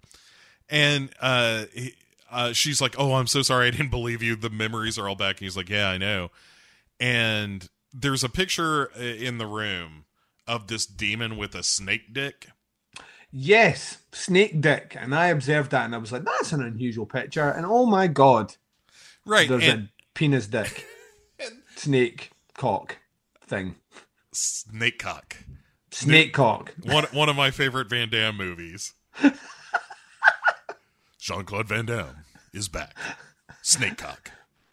and 0.68 1.10
uh, 1.20 1.64
he, 1.72 1.94
uh, 2.30 2.52
she's 2.52 2.80
like, 2.80 2.94
"Oh, 2.98 3.14
I'm 3.14 3.26
so 3.26 3.42
sorry, 3.42 3.68
I 3.68 3.70
didn't 3.70 3.90
believe 3.90 4.22
you. 4.22 4.36
The 4.36 4.50
memories 4.50 4.98
are 4.98 5.08
all 5.08 5.14
back." 5.14 5.36
And 5.36 5.44
he's 5.44 5.56
like, 5.56 5.68
"Yeah, 5.68 5.88
I 5.88 5.98
know." 5.98 6.30
And 7.00 7.68
there's 7.92 8.24
a 8.24 8.28
picture 8.28 8.86
in 8.96 9.38
the 9.38 9.46
room 9.46 10.04
of 10.46 10.66
this 10.68 10.86
demon 10.86 11.36
with 11.36 11.54
a 11.54 11.62
snake 11.62 12.12
dick. 12.12 12.48
yes, 13.30 13.98
snake 14.12 14.60
dick, 14.60 14.96
and 14.98 15.14
I 15.14 15.26
observed 15.28 15.70
that, 15.72 15.84
and 15.84 15.94
I 15.94 15.98
was 15.98 16.12
like, 16.12 16.24
"That's 16.24 16.52
an 16.52 16.62
unusual 16.62 17.06
picture." 17.06 17.48
And 17.48 17.66
oh 17.66 17.86
my 17.86 18.06
god, 18.06 18.56
Right, 19.26 19.48
there's 19.48 19.64
and 19.64 19.82
a 19.84 19.88
penis 20.14 20.46
dick, 20.46 20.86
snake 21.76 22.30
cock 22.54 22.98
thing, 23.52 23.76
snake 24.32 24.98
cock. 24.98 25.36
snake 25.90 26.32
cock. 26.32 26.74
One 26.84 27.04
one 27.12 27.28
of 27.28 27.36
my 27.36 27.50
favorite 27.50 27.90
Van 27.90 28.08
Damme 28.08 28.36
movies. 28.36 28.94
Jean 31.20 31.44
Claude 31.44 31.68
Van 31.68 31.84
Damme 31.84 32.24
is 32.54 32.68
back. 32.68 32.96
Snake 33.60 33.98
cock. 33.98 34.30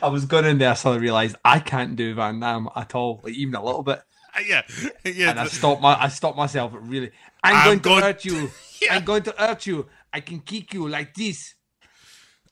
I 0.00 0.08
was 0.08 0.24
going 0.26 0.44
in 0.44 0.58
there, 0.58 0.76
so 0.76 0.92
I 0.92 0.96
realized 0.96 1.34
I 1.44 1.58
can't 1.58 1.96
do 1.96 2.14
Van 2.14 2.38
Damme 2.38 2.68
at 2.76 2.94
all, 2.94 3.20
like 3.24 3.34
even 3.34 3.54
a 3.54 3.64
little 3.64 3.82
bit. 3.82 4.00
Yeah, 4.46 4.62
yeah. 5.04 5.28
And 5.28 5.40
I 5.40 5.46
stopped 5.46 5.82
my, 5.82 5.94
I 5.94 6.08
stopped 6.08 6.38
myself. 6.38 6.72
Really, 6.74 7.10
I'm, 7.44 7.54
I'm 7.54 7.64
going, 7.66 7.80
going- 7.80 8.00
to 8.00 8.06
hurt 8.06 8.24
you. 8.24 8.50
Yeah. 8.80 8.94
I'm 8.96 9.04
going 9.04 9.22
to 9.24 9.34
hurt 9.36 9.66
you. 9.66 9.86
I 10.10 10.20
can 10.20 10.40
kick 10.40 10.72
you 10.72 10.88
like 10.88 11.12
this. 11.12 11.54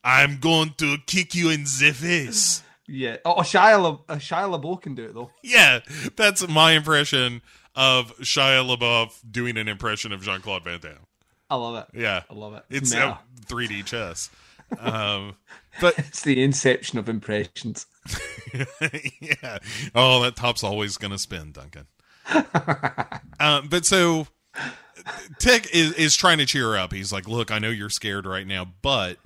I'm 0.04 0.40
going 0.40 0.74
to 0.76 0.98
kick 1.06 1.34
you 1.34 1.48
in 1.48 1.64
the 1.64 1.92
face. 1.94 2.62
Yeah. 2.92 3.16
Oh, 3.24 3.36
Shia, 3.36 3.80
La, 3.80 3.98
uh, 4.08 4.16
Shia 4.18 4.60
LaBeouf 4.60 4.82
can 4.82 4.94
do 4.94 5.04
it 5.04 5.14
though. 5.14 5.30
Yeah, 5.42 5.80
that's 6.16 6.46
my 6.48 6.72
impression 6.72 7.40
of 7.76 8.16
Shia 8.18 8.66
LaBeouf 8.76 9.20
doing 9.30 9.56
an 9.56 9.68
impression 9.68 10.12
of 10.12 10.22
Jean 10.22 10.40
Claude 10.40 10.64
Van 10.64 10.80
Damme. 10.80 11.06
I 11.48 11.54
love 11.56 11.76
it. 11.76 11.98
Yeah, 12.00 12.22
I 12.30 12.34
love 12.34 12.54
it. 12.54 12.64
It's 12.68 12.92
Meta. 12.92 13.06
uh, 13.06 13.16
3D 13.46 13.84
chess. 13.86 14.30
Um, 14.78 15.34
but 15.80 15.94
It's 15.98 16.22
the 16.22 16.40
inception 16.44 17.00
of 17.00 17.08
impressions. 17.08 17.86
yeah. 19.20 19.58
Oh, 19.96 20.22
that 20.22 20.36
top's 20.36 20.62
always 20.62 20.96
going 20.96 21.10
to 21.10 21.18
spin, 21.18 21.50
Duncan. 21.50 21.88
um, 23.40 23.66
but 23.68 23.84
so 23.84 24.28
Tick 25.40 25.68
is, 25.74 25.92
is 25.94 26.16
trying 26.16 26.38
to 26.38 26.46
cheer 26.46 26.68
her 26.70 26.78
up. 26.78 26.92
He's 26.92 27.12
like, 27.12 27.26
Look, 27.28 27.50
I 27.50 27.58
know 27.58 27.68
you're 27.70 27.90
scared 27.90 28.26
right 28.26 28.46
now, 28.46 28.66
but 28.82 29.16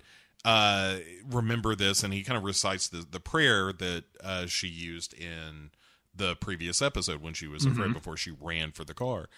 uh, 0.44 0.96
remember 1.28 1.74
this. 1.74 2.02
And 2.02 2.12
he 2.12 2.22
kind 2.22 2.36
of 2.36 2.44
recites 2.44 2.88
the, 2.88 3.04
the 3.08 3.20
prayer 3.20 3.72
that 3.72 4.04
uh, 4.22 4.46
she 4.46 4.68
used 4.68 5.14
in 5.14 5.70
the 6.14 6.36
previous 6.36 6.80
episode 6.80 7.20
when 7.22 7.34
she 7.34 7.48
was 7.48 7.64
afraid 7.64 7.92
before 7.92 8.16
she 8.16 8.30
ran 8.30 8.72
for 8.72 8.84
the 8.84 8.94
car. 8.94 9.28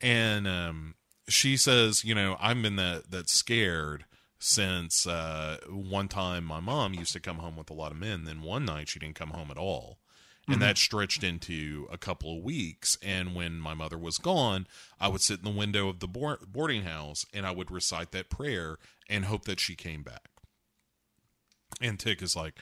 And 0.00 0.46
um, 0.46 0.94
she 1.28 1.56
says, 1.56 2.04
You 2.04 2.14
know, 2.14 2.36
I've 2.40 2.60
been 2.60 2.76
that, 2.76 3.10
that 3.10 3.30
scared 3.30 4.04
since 4.38 5.06
uh, 5.06 5.58
one 5.68 6.08
time 6.08 6.44
my 6.44 6.60
mom 6.60 6.94
used 6.94 7.12
to 7.12 7.20
come 7.20 7.38
home 7.38 7.56
with 7.56 7.70
a 7.70 7.74
lot 7.74 7.92
of 7.92 7.98
men. 7.98 8.24
Then 8.24 8.42
one 8.42 8.64
night 8.64 8.88
she 8.88 8.98
didn't 8.98 9.16
come 9.16 9.30
home 9.30 9.50
at 9.50 9.58
all. 9.58 9.98
And 10.48 10.60
that 10.62 10.78
stretched 10.78 11.22
into 11.22 11.86
a 11.92 11.98
couple 11.98 12.36
of 12.36 12.42
weeks. 12.42 12.98
And 13.02 13.36
when 13.36 13.60
my 13.60 13.72
mother 13.72 13.96
was 13.96 14.18
gone, 14.18 14.66
I 14.98 15.06
would 15.06 15.20
sit 15.20 15.38
in 15.38 15.44
the 15.44 15.50
window 15.56 15.88
of 15.88 16.00
the 16.00 16.08
boar- 16.08 16.40
boarding 16.44 16.82
house 16.82 17.24
and 17.32 17.46
I 17.46 17.52
would 17.52 17.70
recite 17.70 18.10
that 18.12 18.30
prayer 18.30 18.78
and 19.08 19.26
hope 19.26 19.44
that 19.44 19.60
she 19.60 19.76
came 19.76 20.02
back. 20.02 20.29
And 21.80 21.98
Tick 21.98 22.22
is 22.22 22.36
like, 22.36 22.54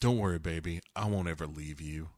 Don't 0.00 0.18
worry, 0.18 0.38
baby. 0.38 0.80
I 0.96 1.06
won't 1.06 1.28
ever 1.28 1.46
leave 1.46 1.80
you. 1.80 2.08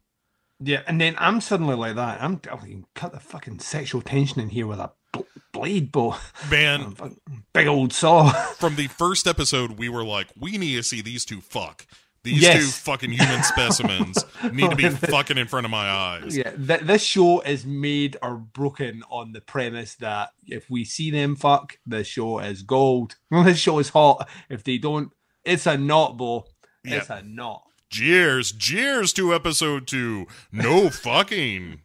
Yeah, 0.60 0.82
and 0.86 1.00
then 1.00 1.16
I'm 1.18 1.40
suddenly 1.40 1.74
like 1.74 1.96
that. 1.96 2.22
I'm 2.22 2.40
I 2.50 2.58
cut 2.94 3.12
the 3.12 3.20
fucking 3.20 3.58
sexual 3.58 4.00
tension 4.00 4.40
in 4.40 4.48
here 4.50 4.66
with 4.66 4.78
a 4.78 4.92
bl- 5.12 5.20
blade 5.52 5.90
bow, 5.92 6.16
Man, 6.50 6.94
big 7.52 7.66
old 7.66 7.92
saw. 7.92 8.30
from 8.58 8.76
the 8.76 8.86
first 8.86 9.26
episode, 9.26 9.72
we 9.72 9.88
were 9.88 10.04
like, 10.04 10.28
We 10.38 10.56
need 10.56 10.76
to 10.76 10.82
see 10.82 11.02
these 11.02 11.24
two 11.24 11.40
fuck. 11.40 11.86
These 12.22 12.40
Yes. 12.40 12.56
two 12.64 12.70
fucking 12.70 13.10
human 13.10 13.42
specimens 13.42 14.24
need 14.50 14.70
to 14.70 14.76
be 14.76 14.88
fucking 14.88 15.36
in 15.36 15.46
front 15.46 15.66
of 15.66 15.70
my 15.70 15.86
eyes. 15.90 16.34
yeah, 16.34 16.52
th- 16.52 16.80
this 16.80 17.02
show 17.02 17.40
is 17.40 17.66
made 17.66 18.16
or 18.22 18.36
broken 18.36 19.02
on 19.10 19.32
the 19.32 19.42
premise 19.42 19.96
that 19.96 20.30
if 20.46 20.70
we 20.70 20.84
see 20.86 21.10
them 21.10 21.36
fuck, 21.36 21.76
the 21.84 22.02
show 22.02 22.38
is 22.38 22.62
gold. 22.62 23.16
This 23.30 23.58
show 23.58 23.78
is 23.78 23.90
hot. 23.90 24.26
If 24.48 24.64
they 24.64 24.78
don't, 24.78 25.12
it's 25.44 25.66
a 25.66 25.76
knot, 25.76 26.16
bow. 26.16 26.46
It's 26.84 27.10
a 27.10 27.22
knot. 27.22 27.62
Cheers, 27.90 28.52
cheers 28.52 29.12
to 29.14 29.34
episode 29.34 29.86
two. 29.86 30.26
No 30.52 30.90
fucking. 30.90 31.80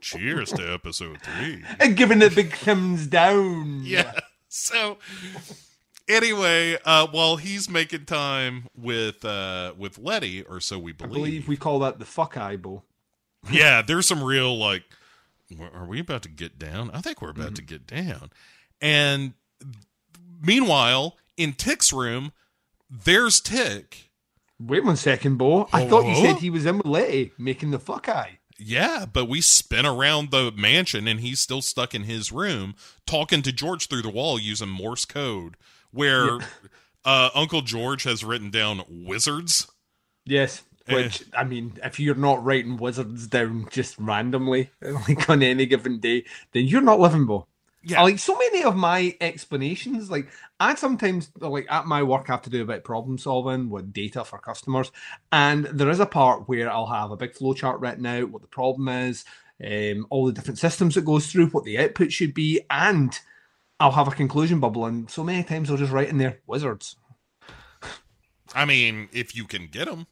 cheers 0.00 0.52
to 0.52 0.72
episode 0.72 1.20
three. 1.22 1.62
And 1.80 1.96
giving 1.96 2.22
it 2.22 2.34
big 2.34 2.54
thumbs 2.54 3.06
down. 3.06 3.82
Yeah. 3.84 4.12
So 4.48 4.98
anyway, 6.08 6.78
uh, 6.84 7.06
while 7.08 7.36
he's 7.36 7.68
making 7.68 8.06
time 8.06 8.66
with 8.76 9.24
uh, 9.24 9.74
with 9.76 9.98
Letty, 9.98 10.42
or 10.42 10.60
so 10.60 10.78
we 10.78 10.92
I 10.92 10.94
believe. 10.94 11.12
believe 11.14 11.48
we 11.48 11.56
call 11.56 11.78
that 11.80 11.98
the 11.98 12.04
fuck 12.06 12.36
eye 12.36 12.56
bow. 12.56 12.82
yeah, 13.50 13.82
there's 13.86 14.08
some 14.08 14.22
real 14.22 14.56
like. 14.58 14.84
Are 15.74 15.86
we 15.86 16.00
about 16.00 16.22
to 16.22 16.28
get 16.28 16.58
down? 16.58 16.90
I 16.92 17.00
think 17.00 17.22
we're 17.22 17.30
about 17.30 17.54
to 17.56 17.62
get 17.62 17.86
down. 17.86 18.30
And 18.82 19.32
meanwhile, 20.42 21.16
in 21.36 21.52
Tick's 21.54 21.92
room, 21.92 22.32
there's 22.90 23.40
Tick. 23.40 24.10
Wait 24.60 24.84
one 24.84 24.96
second, 24.96 25.36
Bo. 25.36 25.68
I 25.72 25.86
thought 25.86 26.06
you 26.06 26.16
said 26.16 26.36
he 26.36 26.50
was 26.50 26.66
in 26.66 26.78
with 26.78 26.86
Letty 26.86 27.32
making 27.38 27.70
the 27.70 27.78
fuck 27.78 28.08
eye. 28.08 28.38
Yeah, 28.58 29.06
but 29.10 29.28
we 29.28 29.40
spin 29.40 29.86
around 29.86 30.32
the 30.32 30.50
mansion 30.50 31.06
and 31.06 31.20
he's 31.20 31.38
still 31.38 31.62
stuck 31.62 31.94
in 31.94 32.04
his 32.04 32.32
room 32.32 32.74
talking 33.06 33.40
to 33.42 33.52
George 33.52 33.86
through 33.86 34.02
the 34.02 34.08
wall 34.10 34.38
using 34.38 34.68
Morse 34.68 35.04
code, 35.04 35.56
where 35.92 36.38
uh, 37.04 37.30
Uncle 37.34 37.62
George 37.62 38.02
has 38.02 38.24
written 38.24 38.50
down 38.50 38.82
wizards. 38.88 39.68
Yes. 40.26 40.64
Eh. 40.88 40.94
Which 40.94 41.22
I 41.36 41.44
mean, 41.44 41.78
if 41.84 42.00
you're 42.00 42.16
not 42.16 42.44
writing 42.44 42.78
wizards 42.78 43.28
down 43.28 43.68
just 43.70 43.96
randomly, 43.98 44.70
like 44.80 45.30
on 45.30 45.42
any 45.42 45.66
given 45.66 46.00
day, 46.00 46.24
then 46.52 46.64
you're 46.64 46.80
not 46.80 46.98
living, 46.98 47.26
Bo. 47.26 47.46
Yeah. 47.88 48.02
Like 48.02 48.18
so 48.18 48.36
many 48.36 48.62
of 48.64 48.76
my 48.76 49.16
explanations, 49.20 50.10
like 50.10 50.28
I 50.60 50.74
sometimes 50.74 51.30
like 51.40 51.66
at 51.70 51.86
my 51.86 52.02
work 52.02 52.28
I 52.28 52.32
have 52.34 52.42
to 52.42 52.50
do 52.50 52.62
a 52.62 52.66
bit 52.66 52.78
of 52.78 52.84
problem 52.84 53.16
solving 53.18 53.70
with 53.70 53.92
data 53.92 54.24
for 54.24 54.38
customers, 54.38 54.92
and 55.32 55.64
there 55.66 55.88
is 55.90 56.00
a 56.00 56.06
part 56.06 56.48
where 56.48 56.70
I'll 56.70 56.86
have 56.86 57.10
a 57.10 57.16
big 57.16 57.32
flowchart 57.34 57.80
written 57.80 58.04
out 58.06 58.30
what 58.30 58.42
the 58.42 58.48
problem 58.48 58.88
is, 58.88 59.24
um, 59.64 60.06
all 60.10 60.26
the 60.26 60.32
different 60.32 60.58
systems 60.58 60.96
it 60.96 61.04
goes 61.04 61.26
through, 61.28 61.46
what 61.48 61.64
the 61.64 61.78
output 61.78 62.12
should 62.12 62.34
be, 62.34 62.60
and 62.70 63.18
I'll 63.80 63.92
have 63.92 64.08
a 64.08 64.12
conclusion 64.12 64.60
bubble, 64.60 64.84
and 64.86 65.08
so 65.10 65.24
many 65.24 65.42
times 65.44 65.70
I'll 65.70 65.76
just 65.76 65.92
write 65.92 66.08
in 66.10 66.18
there 66.18 66.40
wizards. 66.46 66.96
I 68.54 68.64
mean, 68.64 69.08
if 69.12 69.34
you 69.36 69.44
can 69.44 69.66
get 69.68 69.86
them, 69.86 70.06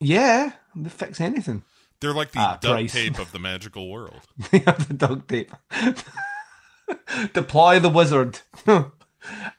Yeah, 0.00 0.52
they 0.74 0.90
fix 0.90 1.20
anything. 1.20 1.62
they're 2.00 2.12
like 2.12 2.32
the 2.32 2.40
Ah, 2.40 2.58
duct 2.60 2.74
Christ. 2.74 2.94
tape 2.94 3.18
of 3.24 3.32
the 3.32 3.38
magical 3.38 3.90
world. 3.90 4.20
They 4.50 4.58
have 4.58 4.86
the 4.88 4.94
duct 4.94 5.28
tape. 5.28 5.52
Deploy 7.32 7.80
the 7.80 7.88
wizard. 7.88 8.40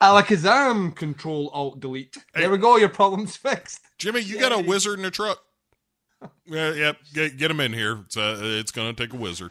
Alakazam, 0.00 0.94
control 0.94 1.50
alt 1.52 1.80
delete. 1.80 2.16
There 2.34 2.50
we 2.50 2.58
go, 2.58 2.76
your 2.76 2.88
problem's 2.88 3.36
fixed. 3.38 3.80
Jimmy, 3.98 4.20
you 4.20 4.40
got 4.40 4.52
a 4.52 4.58
wizard 4.58 4.98
in 4.98 5.04
the 5.04 5.10
truck. 5.10 5.42
Yeah, 6.46 6.72
yep. 6.72 6.96
Get, 7.12 7.36
get 7.36 7.50
him 7.50 7.60
in 7.60 7.72
here. 7.72 8.00
It's 8.06 8.16
uh, 8.16 8.38
it's 8.42 8.72
gonna 8.72 8.92
take 8.92 9.12
a 9.12 9.16
wizard. 9.16 9.50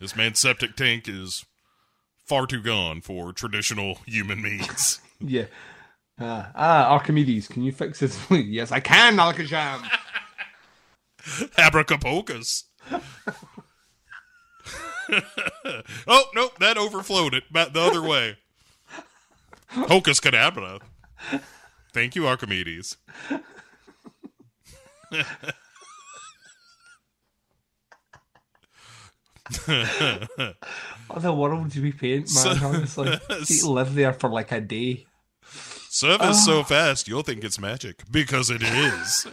this 0.00 0.16
man's 0.16 0.38
septic 0.38 0.76
tank 0.76 1.08
is 1.08 1.44
far 2.24 2.46
too 2.46 2.62
gone 2.62 3.00
for 3.00 3.32
traditional 3.32 3.98
human 4.06 4.40
means. 4.40 5.00
Yeah. 5.20 5.46
Ah, 6.18 6.52
ah, 6.54 6.92
Archimedes, 6.92 7.48
can 7.48 7.62
you 7.64 7.72
fix 7.72 7.98
this? 8.00 8.18
yes, 8.30 8.70
I 8.70 8.80
can, 8.80 9.16
Alakazam. 9.16 9.88
Abracapocus. 11.56 12.64
oh 16.06 16.24
nope, 16.34 16.58
that 16.58 16.76
overflowed 16.76 17.34
it 17.34 17.44
the 17.52 17.80
other 17.80 18.02
way. 18.02 18.36
Hocus 19.68 20.20
cadabra. 20.20 20.80
Thank 21.92 22.14
you, 22.14 22.26
Archimedes. 22.26 22.96
Oh, 29.68 29.84
what 31.08 31.18
Other 31.18 31.32
worlds 31.32 31.76
we 31.76 31.92
paint, 31.92 32.30
man. 32.34 32.56
So- 32.56 32.66
honestly, 32.66 33.10
you 33.46 33.60
could 33.60 33.68
live 33.68 33.94
there 33.94 34.12
for 34.12 34.30
like 34.30 34.52
a 34.52 34.60
day. 34.60 35.06
Service 35.90 36.44
so 36.44 36.60
ah. 36.60 36.64
fast 36.64 37.06
you'll 37.06 37.22
think 37.22 37.44
it's 37.44 37.60
magic 37.60 38.02
because 38.10 38.50
it 38.50 38.62
is. 38.62 39.28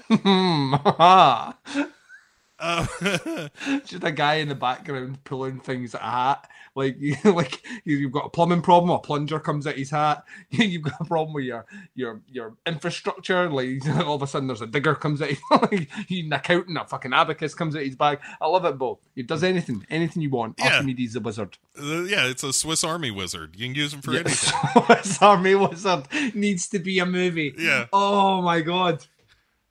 Uh, 2.62 2.86
Just 3.86 4.04
a 4.04 4.12
guy 4.12 4.36
in 4.36 4.48
the 4.48 4.56
background 4.56 5.24
pulling 5.24 5.60
things 5.60 5.96
at 5.96 6.02
a 6.02 6.06
hat. 6.06 6.50
Like, 6.76 6.98
like 7.26 7.64
you've 7.84 8.12
got 8.12 8.28
a 8.28 8.30
plumbing 8.30 8.62
problem, 8.62 8.92
a 8.92 9.00
plunger 9.00 9.40
comes 9.40 9.68
out 9.68 9.76
his 9.76 9.90
hat. 9.90 10.24
You've 10.52 10.84
got 10.84 11.02
a 11.02 11.06
problem 11.06 11.34
with 11.34 11.44
your 11.44 11.66
your 11.96 12.22
your 12.28 12.56
infrastructure. 12.66 13.50
Like 13.50 13.86
all 14.06 14.16
of 14.16 14.22
a 14.22 14.28
sudden, 14.28 14.48
there's 14.48 14.62
a 14.62 14.68
digger 14.68 14.96
comes 14.96 15.22
out. 15.22 15.32
Like 15.52 15.90
you 16.10 16.26
an 16.26 16.34
accountant, 16.34 16.78
a 16.78 16.86
fucking 16.86 17.14
abacus 17.14 17.54
comes 17.54 17.76
out 17.76 17.84
his 17.84 17.96
bag. 17.96 18.20
I 18.40 18.48
love 18.48 18.64
it, 18.66 18.78
Bo. 18.78 19.00
He 19.16 19.24
does 19.24 19.44
anything, 19.44 19.86
anything 19.90 20.22
you 20.22 20.30
want. 20.30 20.56
Yeah. 20.60 20.76
Archimedes 20.76 21.14
the 21.14 21.20
wizard. 21.20 21.58
Uh, 21.78 22.04
yeah, 22.04 22.26
it's 22.28 22.44
a 22.44 22.54
Swiss 22.54 22.84
Army 22.84 23.12
wizard. 23.12 23.56
You 23.58 23.68
can 23.68 23.76
use 23.76 23.94
him 23.94 24.02
for 24.02 24.12
anything. 24.12 24.54
Swiss 24.86 25.22
Army 25.22 25.56
Wizard 25.56 26.06
needs 26.34 26.70
to 26.70 26.80
be 26.80 27.00
a 27.00 27.06
movie. 27.06 27.54
Yeah. 27.58 27.88
Oh 27.92 28.42
my 28.42 28.62
god. 28.62 29.06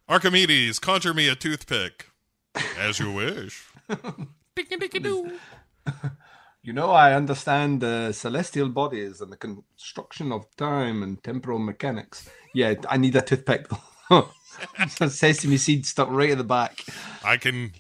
Archimedes, 0.08 0.78
conjure 0.78 1.14
me 1.14 1.28
a 1.28 1.34
toothpick. 1.34 2.09
As 2.78 2.98
you 2.98 3.12
wish. 3.12 3.64
You 6.62 6.74
know, 6.74 6.90
I 6.90 7.14
understand 7.14 7.80
the 7.80 8.12
celestial 8.12 8.68
bodies 8.68 9.22
and 9.22 9.32
the 9.32 9.36
construction 9.36 10.30
of 10.30 10.44
time 10.56 11.02
and 11.02 11.22
temporal 11.24 11.58
mechanics. 11.58 12.28
Yeah, 12.54 12.74
I 12.86 12.98
need 12.98 13.16
a 13.16 13.22
toothpick. 13.22 13.66
Sesame 14.86 15.56
seed 15.56 15.86
stuck 15.86 16.10
right 16.10 16.32
at 16.32 16.38
the 16.38 16.44
back. 16.44 16.84
I 17.24 17.38
can 17.38 17.72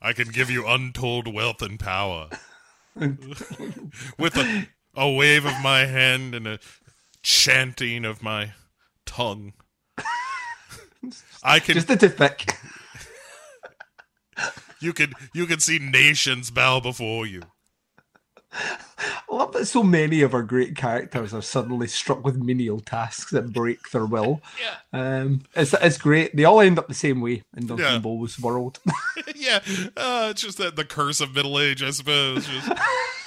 I 0.00 0.12
can 0.12 0.28
give 0.28 0.50
you 0.50 0.66
untold 0.68 1.32
wealth 1.32 1.62
and 1.62 1.80
power. 1.80 2.28
With 2.94 4.36
a, 4.36 4.68
a 4.94 5.10
wave 5.10 5.44
of 5.44 5.60
my 5.60 5.86
hand 5.86 6.36
and 6.36 6.46
a 6.46 6.60
chanting 7.22 8.04
of 8.04 8.22
my 8.22 8.52
tongue. 9.04 9.52
I 11.42 11.58
can 11.58 11.74
Just 11.74 11.90
a 11.90 11.96
toothpick. 11.96 12.56
You 14.80 14.92
can 14.92 15.12
you 15.34 15.46
can 15.46 15.60
see 15.60 15.78
nations 15.78 16.50
bow 16.50 16.80
before 16.80 17.26
you. 17.26 17.42
I 18.54 19.34
love 19.34 19.52
that 19.54 19.64
so 19.66 19.82
many 19.82 20.20
of 20.20 20.34
our 20.34 20.42
great 20.42 20.76
characters 20.76 21.32
are 21.32 21.40
suddenly 21.40 21.86
struck 21.88 22.22
with 22.22 22.36
menial 22.36 22.80
tasks 22.80 23.30
that 23.30 23.52
break 23.52 23.90
their 23.90 24.04
will. 24.04 24.42
Yeah. 24.60 24.74
Um, 24.92 25.42
it's, 25.56 25.72
it's 25.72 25.96
great. 25.96 26.36
They 26.36 26.44
all 26.44 26.60
end 26.60 26.78
up 26.78 26.86
the 26.86 26.92
same 26.94 27.22
way 27.22 27.42
in 27.56 27.66
Duncan 27.66 27.86
Yeah. 27.86 27.98
Bowles' 27.98 28.38
world. 28.38 28.78
yeah, 29.34 29.60
uh, 29.96 30.28
it's 30.30 30.42
just 30.42 30.58
that 30.58 30.76
the 30.76 30.84
curse 30.84 31.20
of 31.22 31.34
middle 31.34 31.58
age, 31.58 31.82
I 31.82 31.90
suppose. 31.90 32.46
Just 32.46 32.68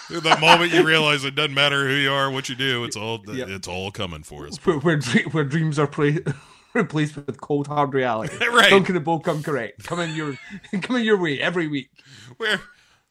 the 0.10 0.38
moment 0.40 0.72
you 0.72 0.86
realize 0.86 1.24
it 1.26 1.34
doesn't 1.34 1.56
matter 1.56 1.88
who 1.88 1.96
you 1.96 2.12
are, 2.12 2.30
what 2.30 2.48
you 2.48 2.56
do, 2.56 2.84
it's 2.84 2.96
all 2.96 3.24
Yep. 3.26 3.50
it's 3.50 3.68
all 3.68 3.90
coming 3.92 4.22
for 4.22 4.46
us. 4.48 4.58
where, 4.64 4.78
where, 4.78 5.00
where 5.32 5.44
dreams 5.44 5.80
are 5.80 5.88
pra- 5.88 6.20
replaced 6.82 7.16
with 7.16 7.40
cold 7.40 7.68
hard 7.68 7.94
reality. 7.94 8.36
Right. 8.56 8.70
Duncan 8.70 8.96
and 8.96 9.04
Bo 9.04 9.20
come 9.20 9.44
correct. 9.44 9.84
Coming 9.84 10.16
your 10.16 10.38
coming 10.82 11.04
your 11.04 11.18
way 11.18 11.40
every 11.40 11.68
week. 11.68 11.90
Where 12.38 12.62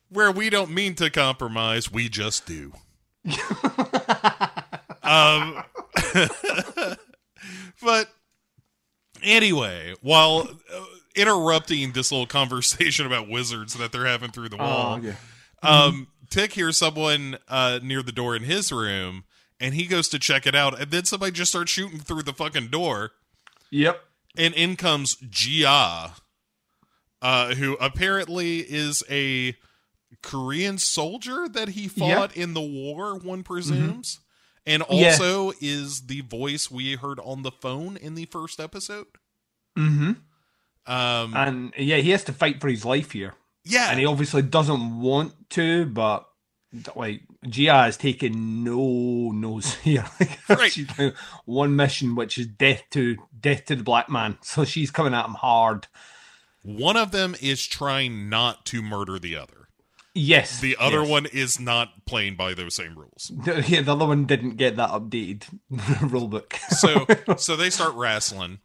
where 0.09 0.31
we 0.31 0.49
don't 0.51 0.71
mean 0.71 0.95
to 0.97 1.11
compromise, 1.11 1.91
we 1.91 2.09
just 2.09 2.47
do. 2.47 2.73
um, 5.03 5.65
but 7.83 8.09
anyway, 9.23 9.95
while 10.03 10.49
uh, 10.73 10.85
interrupting 11.17 11.93
this 11.93 12.13
little 12.13 12.27
conversation 12.27 13.07
about 13.07 13.29
wizards 13.29 13.75
that 13.75 13.93
they're 13.93 14.07
having 14.07 14.31
through 14.31 14.51
the 14.51 14.57
wall, 14.57 15.01
yeah. 15.03 15.15
um, 15.63 16.07
Tick 16.31 16.53
hears 16.53 16.79
someone 16.79 17.39
uh, 17.49 17.81
near 17.83 18.03
the 18.03 18.13
door 18.13 18.37
in 18.37 18.45
his 18.45 18.73
room, 18.73 19.25
and 19.61 19.75
he 19.75 19.87
goes 19.87 20.09
to 20.11 20.19
check 20.19 20.47
it 20.47 20.55
out, 20.55 20.79
and 20.81 20.91
then 20.91 21.05
somebody 21.05 21.33
just 21.33 21.51
starts 21.51 21.73
shooting 21.73 21.99
through 22.01 22.23
the 22.23 22.33
fucking 22.33 22.69
door, 22.69 23.13
Yep. 23.71 24.01
and 24.37 24.55
in 24.55 24.77
comes 24.77 25.17
Ji-Ah, 25.17 26.17
uh, 27.23 27.55
who 27.55 27.75
apparently 27.75 28.59
is 28.61 29.03
a 29.11 29.57
Korean 30.23 30.79
soldier 30.79 31.49
that 31.49 31.71
he 31.71 31.89
fought 31.89 32.37
in 32.37 32.55
the 32.55 32.61
war, 32.61 33.17
one 33.19 33.43
presumes, 33.43 34.21
and 34.67 34.83
Yeah. 34.91 35.11
also 35.13 35.53
is 35.61 36.07
the 36.07 36.21
voice 36.23 36.71
we 36.71 36.95
heard 36.95 37.19
on 37.21 37.43
the 37.43 37.51
phone 37.53 37.97
in 37.97 38.15
the 38.15 38.27
first 38.27 38.61
episode. 38.61 39.07
Mm-hmm. 39.77 40.13
Um, 40.93 41.35
And 41.37 41.73
yeah, 41.77 41.97
he 41.99 42.11
has 42.11 42.25
to 42.25 42.33
fight 42.33 42.61
for 42.61 42.69
his 42.69 42.85
life 42.85 43.13
here, 43.13 43.35
yeah, 43.65 43.91
and 43.91 43.99
he 43.99 44.07
obviously 44.07 44.43
doesn't 44.43 45.01
want 45.01 45.33
to, 45.51 45.87
but 45.87 46.27
like 46.95 47.23
Ji-Ah 47.49 47.85
has 47.85 47.97
taken 47.97 48.65
no 48.65 49.31
nose 49.33 49.75
here. 49.83 50.05
Right. 50.49 50.73
She's 50.73 50.89
one 51.45 51.77
mission, 51.77 52.15
which 52.17 52.39
is 52.39 52.47
death 52.47 52.83
to 52.91 53.17
death 53.39 53.67
to 53.67 53.77
the 53.77 53.83
black 53.83 54.09
man. 54.09 54.39
So 54.43 54.65
she's 54.65 54.91
coming 54.91 55.15
at 55.15 55.25
him 55.27 55.35
hard. 55.35 55.87
one 56.63 56.97
of 56.97 57.11
them 57.13 57.35
is 57.41 57.67
trying 57.67 58.29
not 58.29 58.65
to 58.67 58.83
murder 58.83 59.19
the 59.19 59.37
other. 59.37 59.69
Yes. 60.17 60.61
The 60.61 60.77
other 60.79 61.01
yes. 61.01 61.09
one 61.11 61.27
is 61.27 61.59
not 61.59 62.07
playing 62.07 62.37
by 62.37 62.55
those 62.55 62.77
same 62.77 62.97
rules. 62.97 63.33
The- 63.45 63.65
Yeah, 63.67 63.83
the 63.83 63.93
other 63.93 64.07
one 64.07 64.27
didn't 64.27 64.57
get 64.57 64.77
that 64.77 64.91
updated 64.91 65.45
rule 66.13 66.29
book. 66.29 66.55
So 66.71 67.07
so 67.37 67.57
they 67.57 67.69
start 67.71 67.95
wrestling, 67.95 68.61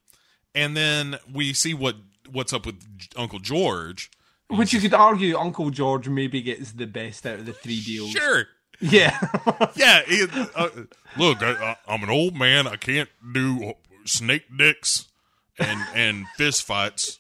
and 0.56 0.78
then 0.78 1.18
we 1.34 1.54
see 1.54 1.74
what 1.74 1.96
what's 2.32 2.54
up 2.54 2.66
with 2.68 2.82
Uncle 3.16 3.40
George. 3.40 4.12
Which 4.52 4.74
you 4.74 4.80
could 4.80 4.94
argue 4.94 5.38
Uncle 5.38 5.70
George 5.72 6.08
maybe 6.10 6.42
gets 6.42 6.72
the 6.72 6.88
best 6.88 7.26
out 7.26 7.40
of 7.40 7.46
the 7.46 7.54
three 7.54 7.82
deals. 7.82 8.12
Sure, 8.12 8.46
Yeah. 8.82 9.18
yeah. 9.76 10.02
he- 10.06 10.26
uh, 10.56 10.70
look, 11.18 11.42
I, 11.42 11.78
I'm 11.88 12.04
an 12.04 12.10
old 12.10 12.36
man. 12.36 12.68
I 12.68 12.76
can't 12.76 13.10
do 13.34 13.74
snake 14.06 14.46
dicks 14.56 15.10
and 15.58 15.82
and 15.94 16.26
fist 16.38 16.64
fights. 16.64 17.20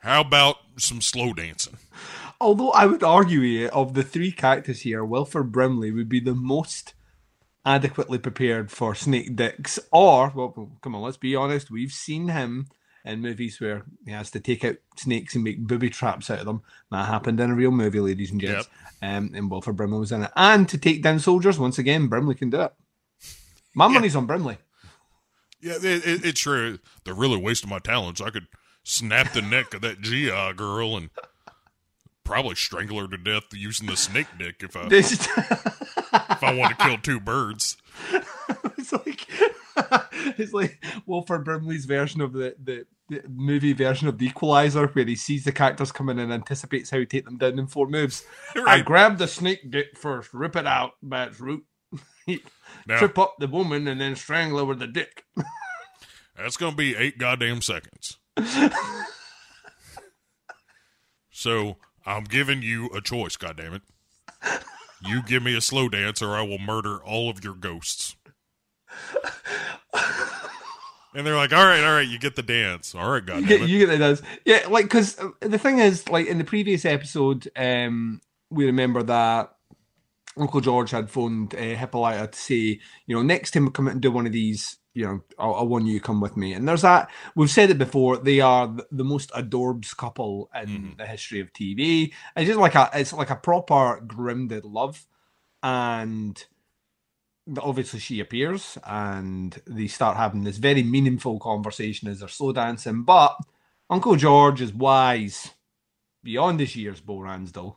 How 0.00 0.20
about 0.20 0.56
some 0.76 1.00
slow 1.00 1.32
dancing? 1.32 1.78
Although 2.40 2.70
I 2.70 2.86
would 2.86 3.02
argue 3.02 3.40
here, 3.40 3.68
of 3.68 3.94
the 3.94 4.04
three 4.04 4.30
characters 4.30 4.82
here, 4.82 5.04
Wilford 5.04 5.50
Brimley 5.50 5.90
would 5.90 6.08
be 6.08 6.20
the 6.20 6.34
most 6.34 6.94
adequately 7.66 8.18
prepared 8.18 8.70
for 8.70 8.94
snake 8.94 9.34
dicks. 9.34 9.78
Or, 9.90 10.32
well, 10.34 10.70
come 10.80 10.94
on, 10.94 11.02
let's 11.02 11.16
be 11.16 11.34
honest, 11.34 11.70
we've 11.70 11.90
seen 11.92 12.28
him 12.28 12.68
in 13.08 13.20
movies 13.20 13.60
where 13.60 13.84
he 14.04 14.12
has 14.12 14.30
to 14.32 14.40
take 14.40 14.64
out 14.64 14.76
snakes 14.96 15.34
and 15.34 15.44
make 15.44 15.66
booby 15.66 15.90
traps 15.90 16.30
out 16.30 16.40
of 16.40 16.46
them. 16.46 16.62
That 16.90 17.06
happened 17.06 17.40
in 17.40 17.50
a 17.50 17.54
real 17.54 17.70
movie, 17.70 18.00
ladies 18.00 18.30
and 18.30 18.40
gents. 18.40 18.68
Um, 19.00 19.32
and 19.34 19.50
Wilford 19.50 19.76
Brimley 19.76 20.00
was 20.00 20.12
in 20.12 20.24
it. 20.24 20.30
And 20.36 20.68
to 20.68 20.78
take 20.78 21.02
down 21.02 21.18
soldiers, 21.18 21.58
once 21.58 21.78
again, 21.78 22.08
Brimley 22.08 22.34
can 22.34 22.50
do 22.50 22.62
it. 22.62 22.72
My 23.74 23.88
money's 23.88 24.16
on 24.16 24.26
Brimley. 24.26 24.58
Yeah, 25.60 25.76
it, 25.76 25.84
it, 25.84 26.24
it's 26.24 26.40
true. 26.40 26.78
They're 27.04 27.14
really 27.14 27.40
wasting 27.40 27.70
my 27.70 27.78
talents. 27.78 28.20
I 28.20 28.30
could 28.30 28.46
snap 28.84 29.32
the 29.32 29.42
neck 29.42 29.74
of 29.74 29.82
that 29.82 30.00
GI 30.02 30.54
girl 30.54 30.96
and 30.96 31.10
probably 32.24 32.54
strangle 32.54 33.00
her 33.00 33.08
to 33.08 33.16
death 33.16 33.44
using 33.52 33.86
the 33.86 33.96
snake 33.96 34.26
dick 34.38 34.56
if 34.60 34.76
I 34.76 34.86
if 34.90 36.42
I 36.42 36.54
want 36.54 36.78
to 36.78 36.84
kill 36.84 36.98
two 36.98 37.20
birds. 37.20 37.76
it's 38.78 38.92
like 38.92 39.26
it's 40.38 40.52
like 40.52 40.84
Wilford 41.06 41.44
Brimley's 41.44 41.86
version 41.86 42.20
of 42.20 42.32
the, 42.32 42.54
the 42.62 42.86
movie 43.28 43.72
version 43.72 44.08
of 44.08 44.18
the 44.18 44.26
Equalizer, 44.26 44.86
where 44.88 45.04
he 45.04 45.16
sees 45.16 45.44
the 45.44 45.52
characters 45.52 45.92
coming 45.92 46.18
and 46.18 46.32
anticipates 46.32 46.90
how 46.90 46.98
he 46.98 47.06
take 47.06 47.24
them 47.24 47.38
down 47.38 47.58
in 47.58 47.66
four 47.66 47.88
moves. 47.88 48.24
I 48.66 48.80
grab 48.80 49.18
the 49.18 49.28
snake 49.28 49.70
dick 49.70 49.96
first, 49.96 50.34
rip 50.34 50.56
it 50.56 50.66
out 50.66 50.92
by 51.02 51.24
its 51.24 51.40
root, 51.40 51.64
trip 52.88 53.18
up 53.18 53.36
the 53.38 53.48
woman, 53.48 53.88
and 53.88 54.00
then 54.00 54.16
strangle 54.16 54.58
her 54.58 54.64
with 54.64 54.78
the 54.78 54.86
dick. 54.86 55.24
that's 56.36 56.56
gonna 56.56 56.76
be 56.76 56.96
eight 56.96 57.18
goddamn 57.18 57.62
seconds. 57.62 58.18
so 61.30 61.76
I'm 62.06 62.24
giving 62.24 62.62
you 62.62 62.88
a 62.94 63.00
choice, 63.00 63.36
goddammit. 63.36 63.82
You 65.06 65.22
give 65.22 65.42
me 65.42 65.56
a 65.56 65.60
slow 65.60 65.88
dance 65.88 66.20
or 66.22 66.34
I 66.34 66.42
will 66.42 66.58
murder 66.58 66.96
all 66.96 67.30
of 67.30 67.44
your 67.44 67.54
ghosts. 67.54 68.16
And 71.14 71.26
they're 71.26 71.36
like, 71.36 71.52
all 71.52 71.64
right, 71.64 71.82
all 71.82 71.94
right, 71.94 72.06
you 72.06 72.18
get 72.18 72.36
the 72.36 72.42
dance. 72.42 72.94
All 72.94 73.10
right, 73.10 73.26
You 73.26 73.46
get, 73.46 73.68
you 73.68 73.78
get 73.86 73.94
it 73.94 73.98
does. 73.98 74.22
Yeah, 74.44 74.66
like 74.68 74.84
because 74.84 75.16
the 75.40 75.58
thing 75.58 75.78
is, 75.78 76.08
like 76.08 76.26
in 76.26 76.38
the 76.38 76.44
previous 76.44 76.84
episode, 76.84 77.48
um, 77.56 78.20
we 78.50 78.66
remember 78.66 79.02
that 79.02 79.54
Uncle 80.36 80.60
George 80.60 80.90
had 80.90 81.10
phoned 81.10 81.54
uh, 81.54 81.58
Hippolyta 81.58 82.28
to 82.28 82.38
say, 82.38 82.80
you 83.06 83.16
know, 83.16 83.22
next 83.22 83.52
time 83.52 83.64
we 83.64 83.70
come 83.72 83.88
out 83.88 83.92
and 83.94 84.00
do 84.02 84.10
one 84.12 84.26
of 84.26 84.32
these, 84.32 84.76
you 84.94 85.04
know, 85.04 85.20
I, 85.38 85.46
I 85.46 85.62
want 85.62 85.86
you 85.86 85.98
to 85.98 86.04
come 86.04 86.20
with 86.20 86.36
me. 86.36 86.52
And 86.52 86.68
there's 86.68 86.82
that. 86.82 87.10
We've 87.34 87.50
said 87.50 87.70
it 87.70 87.78
before. 87.78 88.18
They 88.18 88.40
are 88.40 88.68
the, 88.68 88.86
the 88.92 89.04
most 89.04 89.30
adorbs 89.30 89.96
couple 89.96 90.50
in 90.54 90.68
Mhm. 90.68 90.96
the 90.98 91.06
history 91.06 91.40
of 91.40 91.52
TV. 91.52 92.12
It's 92.36 92.46
just 92.46 92.60
like 92.60 92.74
a, 92.74 92.90
it's 92.94 93.12
like 93.12 93.30
a 93.30 93.36
proper 93.36 94.00
grounded 94.06 94.64
love, 94.64 95.06
and 95.62 96.44
obviously 97.60 98.00
she 98.00 98.20
appears, 98.20 98.76
and 98.84 99.60
they 99.66 99.86
start 99.86 100.16
having 100.16 100.44
this 100.44 100.58
very 100.58 100.82
meaningful 100.82 101.38
conversation 101.38 102.08
as 102.08 102.20
they're 102.20 102.28
slow 102.28 102.52
dancing. 102.52 103.02
But 103.02 103.36
Uncle 103.90 104.16
George 104.16 104.60
is 104.60 104.72
wise 104.72 105.50
beyond 106.22 106.60
his 106.60 106.76
years, 106.76 107.00
Bo 107.00 107.18
Ransdell. 107.18 107.76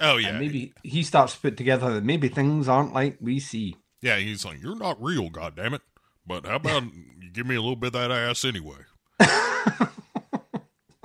Oh 0.00 0.16
yeah, 0.16 0.28
And 0.28 0.38
maybe 0.40 0.72
he 0.82 1.02
starts 1.02 1.34
to 1.34 1.40
put 1.40 1.56
together 1.56 1.92
that 1.94 2.04
maybe 2.04 2.28
things 2.28 2.68
aren't 2.68 2.92
like 2.92 3.18
we 3.20 3.38
see. 3.40 3.76
yeah. 4.00 4.16
He's 4.18 4.44
like, 4.44 4.60
"You're 4.62 4.76
not 4.76 5.02
real, 5.02 5.30
goddammit. 5.30 5.80
But 6.26 6.46
how 6.46 6.56
about 6.56 6.84
you 6.84 7.30
give 7.32 7.46
me 7.46 7.56
a 7.56 7.60
little 7.60 7.76
bit 7.76 7.88
of 7.88 7.92
that 7.94 8.10
ass 8.10 8.44
anyway?" 8.44 8.78
that, 9.18 9.90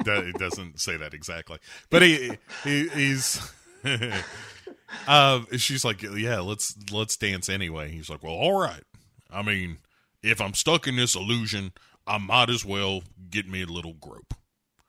it 0.05 0.35
doesn't 0.37 0.79
say 0.79 0.97
that 0.97 1.13
exactly, 1.13 1.57
but 1.89 2.01
he, 2.01 2.37
he 2.63 2.87
he's. 2.89 3.51
uh, 5.07 5.41
she's 5.57 5.83
like, 5.85 6.01
"Yeah, 6.01 6.39
let's 6.39 6.75
let's 6.91 7.17
dance 7.17 7.49
anyway." 7.49 7.91
He's 7.91 8.09
like, 8.09 8.23
"Well, 8.23 8.33
all 8.33 8.59
right. 8.59 8.83
I 9.31 9.41
mean, 9.41 9.77
if 10.23 10.39
I'm 10.41 10.53
stuck 10.53 10.87
in 10.87 10.95
this 10.95 11.15
illusion, 11.15 11.71
I 12.05 12.17
might 12.17 12.49
as 12.49 12.63
well 12.65 13.03
get 13.29 13.47
me 13.47 13.63
a 13.63 13.67
little 13.67 13.93
grope." 13.93 14.33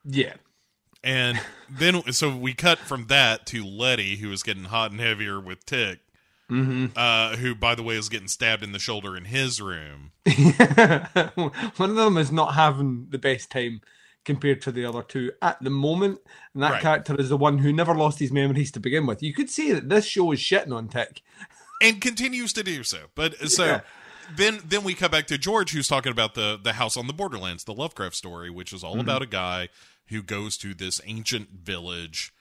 Yeah. 0.05 0.33
And 1.03 1.39
then, 1.69 2.11
so 2.11 2.35
we 2.35 2.53
cut 2.53 2.77
from 2.79 3.07
that 3.07 3.45
to 3.47 3.65
Letty, 3.65 4.17
who 4.17 4.31
is 4.33 4.43
getting 4.43 4.65
hot 4.65 4.91
and 4.91 4.99
heavier 4.99 5.39
with 5.39 5.65
Tick, 5.65 5.99
Mm-hmm. 6.51 6.87
uh, 6.97 7.37
who, 7.37 7.53
by 7.55 7.75
the 7.75 7.83
way, 7.83 7.95
is 7.95 8.09
getting 8.09 8.27
stabbed 8.27 8.63
in 8.63 8.71
the 8.71 8.79
shoulder 8.79 9.15
in 9.15 9.25
his 9.25 9.61
room. 9.61 10.11
One 10.25 11.89
of 11.91 11.95
them 11.95 12.17
is 12.17 12.31
not 12.31 12.55
having 12.55 13.07
the 13.11 13.19
best 13.19 13.49
time 13.51 13.81
compared 14.25 14.61
to 14.61 14.71
the 14.71 14.85
other 14.85 15.01
two 15.01 15.31
at 15.41 15.61
the 15.63 15.69
moment. 15.69 16.19
And 16.53 16.63
that 16.63 16.71
Right. 16.73 16.81
character 16.81 17.15
is 17.19 17.29
the 17.29 17.37
one 17.37 17.59
who 17.59 17.71
never 17.73 17.95
lost 17.95 18.19
his 18.19 18.31
memories 18.31 18.71
to 18.73 18.79
begin 18.79 19.05
with. 19.05 19.23
You 19.23 19.33
could 19.33 19.49
see 19.49 19.71
that 19.71 19.89
this 19.89 20.05
show 20.05 20.31
is 20.31 20.39
shitting 20.39 20.75
on 20.75 20.87
Tick. 20.89 21.21
and 21.81 22.01
continues 22.01 22.53
to 22.53 22.63
do 22.63 22.83
so. 22.83 23.05
But 23.15 23.35
so 23.49 23.65
Yeah. 23.65 23.81
then 24.35 24.61
then 24.65 24.83
we 24.83 24.93
come 24.93 25.11
back 25.11 25.27
to 25.27 25.37
George, 25.37 25.71
who's 25.71 25.87
talking 25.87 26.11
about 26.11 26.35
the 26.35 26.59
the 26.61 26.73
house 26.73 26.95
on 26.97 27.07
the 27.07 27.13
borderlands, 27.13 27.63
the 27.63 27.73
Lovecraft 27.73 28.15
story, 28.15 28.49
which 28.49 28.73
is 28.73 28.83
all 28.83 28.93
Mm-hmm. 28.93 29.01
about 29.01 29.21
a 29.21 29.27
guy 29.27 29.69
who 30.07 30.21
goes 30.23 30.57
to 30.57 30.73
this 30.73 30.99
ancient 31.05 31.49
village 31.51 32.31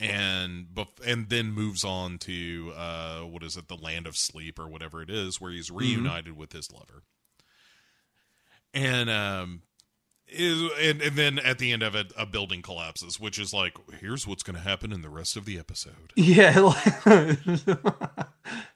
and 0.00 0.66
and 1.06 1.28
then 1.28 1.52
moves 1.52 1.84
on 1.84 2.18
to 2.18 2.72
uh 2.76 3.20
what 3.20 3.42
is 3.44 3.56
it 3.56 3.68
the 3.68 3.76
land 3.76 4.06
of 4.08 4.16
sleep 4.16 4.58
or 4.58 4.66
whatever 4.68 5.00
it 5.00 5.08
is 5.08 5.40
where 5.40 5.52
he's 5.52 5.70
reunited 5.70 6.36
with 6.36 6.52
his 6.52 6.72
lover 6.72 7.04
and 8.74 9.08
um 9.08 9.62
is 10.28 10.70
and, 10.80 11.02
and 11.02 11.16
then 11.16 11.38
at 11.38 11.58
the 11.58 11.72
end 11.72 11.82
of 11.82 11.94
it 11.94 12.12
a 12.16 12.26
building 12.26 12.62
collapses 12.62 13.20
which 13.20 13.38
is 13.38 13.52
like 13.52 13.76
here's 14.00 14.26
what's 14.26 14.42
going 14.42 14.56
to 14.56 14.62
happen 14.62 14.92
in 14.92 15.02
the 15.02 15.08
rest 15.08 15.36
of 15.36 15.44
the 15.44 15.58
episode 15.58 16.12
Yeah, 16.16 16.72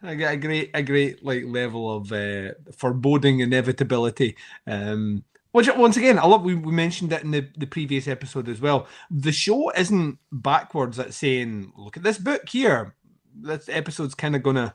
I 0.02 0.14
get 0.14 0.32
a 0.32 0.36
great, 0.36 0.70
a 0.74 0.82
great 0.82 1.24
like 1.24 1.44
level 1.46 1.94
of 1.94 2.12
uh, 2.12 2.52
foreboding 2.76 3.40
inevitability. 3.40 4.36
Um, 4.66 5.24
which 5.52 5.74
once 5.74 5.96
again, 5.96 6.18
I 6.18 6.26
love. 6.26 6.42
We, 6.42 6.54
we 6.54 6.72
mentioned 6.72 7.12
it 7.12 7.22
in 7.22 7.30
the, 7.30 7.48
the 7.56 7.66
previous 7.66 8.06
episode 8.06 8.48
as 8.48 8.60
well. 8.60 8.86
The 9.10 9.32
show 9.32 9.70
isn't 9.70 10.18
backwards 10.30 10.98
at 10.98 11.14
saying, 11.14 11.72
"Look 11.76 11.96
at 11.96 12.02
this 12.02 12.18
book 12.18 12.48
here." 12.48 12.94
This 13.34 13.68
episode's 13.68 14.14
kind 14.14 14.36
of 14.36 14.42
gonna, 14.42 14.74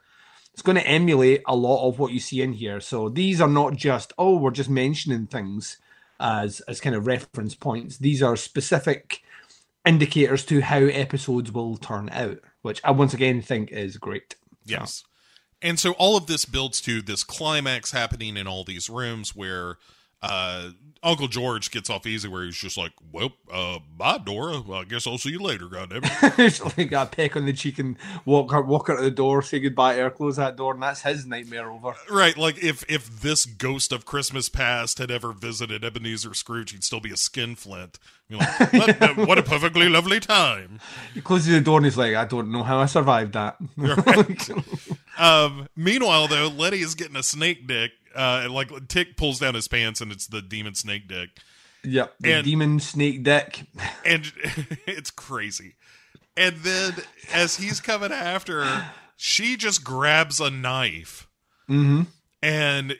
it's 0.54 0.62
gonna 0.62 0.80
emulate 0.82 1.44
a 1.48 1.56
lot 1.56 1.88
of 1.88 2.00
what 2.00 2.12
you 2.12 2.20
see 2.20 2.42
in 2.42 2.54
here. 2.54 2.80
So 2.80 3.10
these 3.10 3.40
are 3.40 3.48
not 3.48 3.76
just, 3.76 4.14
oh, 4.18 4.38
we're 4.38 4.52
just 4.52 4.70
mentioning 4.70 5.28
things 5.28 5.78
as 6.20 6.60
as 6.62 6.80
kind 6.82 6.96
of 6.96 7.08
reference 7.08 7.56
points. 7.56 7.98
These 7.98 8.22
are 8.22 8.36
specific 8.36 9.22
indicators 9.86 10.46
to 10.46 10.62
how 10.62 10.78
episodes 10.78 11.52
will 11.52 11.78
turn 11.78 12.10
out, 12.12 12.40
which 12.62 12.82
I 12.84 12.92
once 12.92 13.14
again 13.14 13.42
think 13.42 13.72
is 13.72 13.98
great. 13.98 14.36
Yes. 14.66 15.04
And 15.62 15.80
so 15.80 15.92
all 15.94 16.18
of 16.18 16.28
this 16.28 16.46
builds 16.46 16.82
to 16.82 17.02
this 17.02 17.24
climax 17.24 17.92
happening 17.92 18.36
in 18.38 18.48
all 18.48 18.64
these 18.64 18.90
rooms 18.90 19.36
where 19.36 19.78
uh, 20.24 20.70
Uncle 21.04 21.28
George 21.28 21.70
gets 21.70 21.90
off 21.90 22.08
easy, 22.08 22.30
where 22.30 22.46
he's 22.46 22.56
just 22.56 22.78
like, 22.78 22.94
"Well, 23.12 23.34
uh, 23.52 23.80
bye, 23.98 24.20
Dora. 24.20 24.62
Well, 24.66 24.80
I 24.80 24.84
guess 24.86 25.06
I'll 25.06 25.18
see 25.18 25.32
you 25.32 25.40
later, 25.40 25.66
goddammit." 25.66 26.40
it's 26.40 26.64
like 26.78 26.90
got 26.90 27.08
a 27.08 27.16
peck 27.16 27.36
on 27.36 27.46
the 27.46 27.52
cheek 27.52 27.78
and 27.78 27.98
walk 28.26 28.54
out, 28.54 28.66
walk 28.66 28.90
out 28.90 29.02
the 29.02 29.12
door, 29.12 29.42
say 29.42 29.60
goodbye 29.60 29.98
to 29.98 30.04
her, 30.04 30.10
close 30.10 30.38
that 30.38 30.56
door, 30.56 30.74
and 30.74 30.82
that's 30.82 31.02
his 31.02 31.26
nightmare 31.26 31.70
over. 31.70 31.94
right? 32.10 32.38
Like 32.38 32.64
if 32.64 32.86
if 32.90 33.22
this 33.22 33.46
ghost 33.46 33.92
of 33.92 34.06
Christmas 34.06 34.48
past 34.48 34.98
had 34.98 35.12
ever 35.12 35.34
visited 35.34 35.84
Ebenezer 35.84 36.34
Scrooge, 36.34 36.72
he'd 36.72 36.86
still 36.86 37.02
be 37.02 37.12
a 37.12 37.18
skinflint. 37.18 38.00
You're 38.30 38.40
like, 38.40 38.60
what, 38.74 39.02
uh, 39.02 39.14
what 39.26 39.38
a 39.38 39.44
perfectly 39.44 39.90
lovely 39.90 40.22
time. 40.22 40.80
He 41.14 41.20
closes 41.20 41.54
the 41.54 41.60
door 41.60 41.78
and 41.78 41.86
he's 41.86 41.98
like, 41.98 42.16
I 42.16 42.24
don't 42.24 42.50
know 42.50 42.64
how 42.64 42.80
I 42.80 42.86
survived 42.86 43.34
that. 43.34 43.58
Um, 45.16 45.68
meanwhile, 45.76 46.28
though, 46.28 46.48
Letty 46.48 46.82
is 46.82 46.96
getting 46.96 47.16
a 47.16 47.24
snake 47.24 47.68
dick. 47.68 47.92
Uh, 48.16 48.48
like 48.50 48.88
Tick 48.88 49.18
pulls 49.18 49.40
down 49.40 49.56
his 49.56 49.68
pants, 49.68 50.02
and 50.02 50.12
it's 50.12 50.28
the 50.28 50.42
demon 50.42 50.76
snake 50.76 51.08
dick. 51.08 51.30
yep, 51.84 52.14
the 52.20 52.34
And- 52.34 52.46
demon 52.46 52.80
snake 52.80 53.24
dick. 53.24 53.64
and 54.06 54.32
it's 54.88 55.12
crazy. 55.12 55.76
And 56.36 56.58
then 56.58 56.96
as 57.32 57.58
he's 57.58 57.80
coming 57.80 58.12
after 58.12 58.64
her, 58.64 58.92
she 59.16 59.56
just 59.56 59.84
grabs 59.84 60.40
a 60.40 60.50
knife, 60.50 61.28
hmm 61.68 62.04
and 62.42 62.98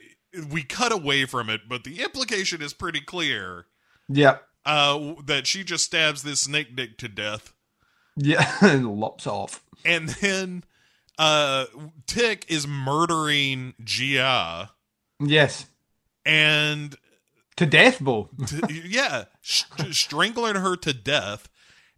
we 0.50 0.64
cut 0.64 0.92
away 0.92 1.26
from 1.26 1.50
it. 1.50 1.62
But 1.68 1.84
the 1.84 2.02
implication 2.02 2.62
is 2.62 2.74
pretty 2.74 3.02
clear 3.02 3.66
Yep. 4.10 4.44
uh, 4.66 5.14
that 5.26 5.48
she 5.48 5.64
just 5.64 5.86
stabs 5.86 6.24
this 6.24 6.42
snake 6.42 6.76
dick 6.76 6.98
to 7.00 7.08
death, 7.08 7.54
Yeah, 8.16 8.56
and 8.62 8.88
lops 9.00 9.26
off. 9.28 9.64
and 9.84 10.10
then 10.10 10.64
uh, 11.20 11.66
Tick 12.08 12.46
is 12.48 12.66
murdering 12.68 13.74
Ji-Ah, 13.84 14.72
Yes. 15.20 15.66
and 16.26 16.96
To 17.58 17.66
death, 17.66 18.00
Bo. 18.00 18.30
t- 18.46 18.82
yeah, 18.86 19.26
st- 19.42 19.94
strangling 19.94 20.56
her 20.56 20.76
to 20.78 20.94
death. 20.94 21.50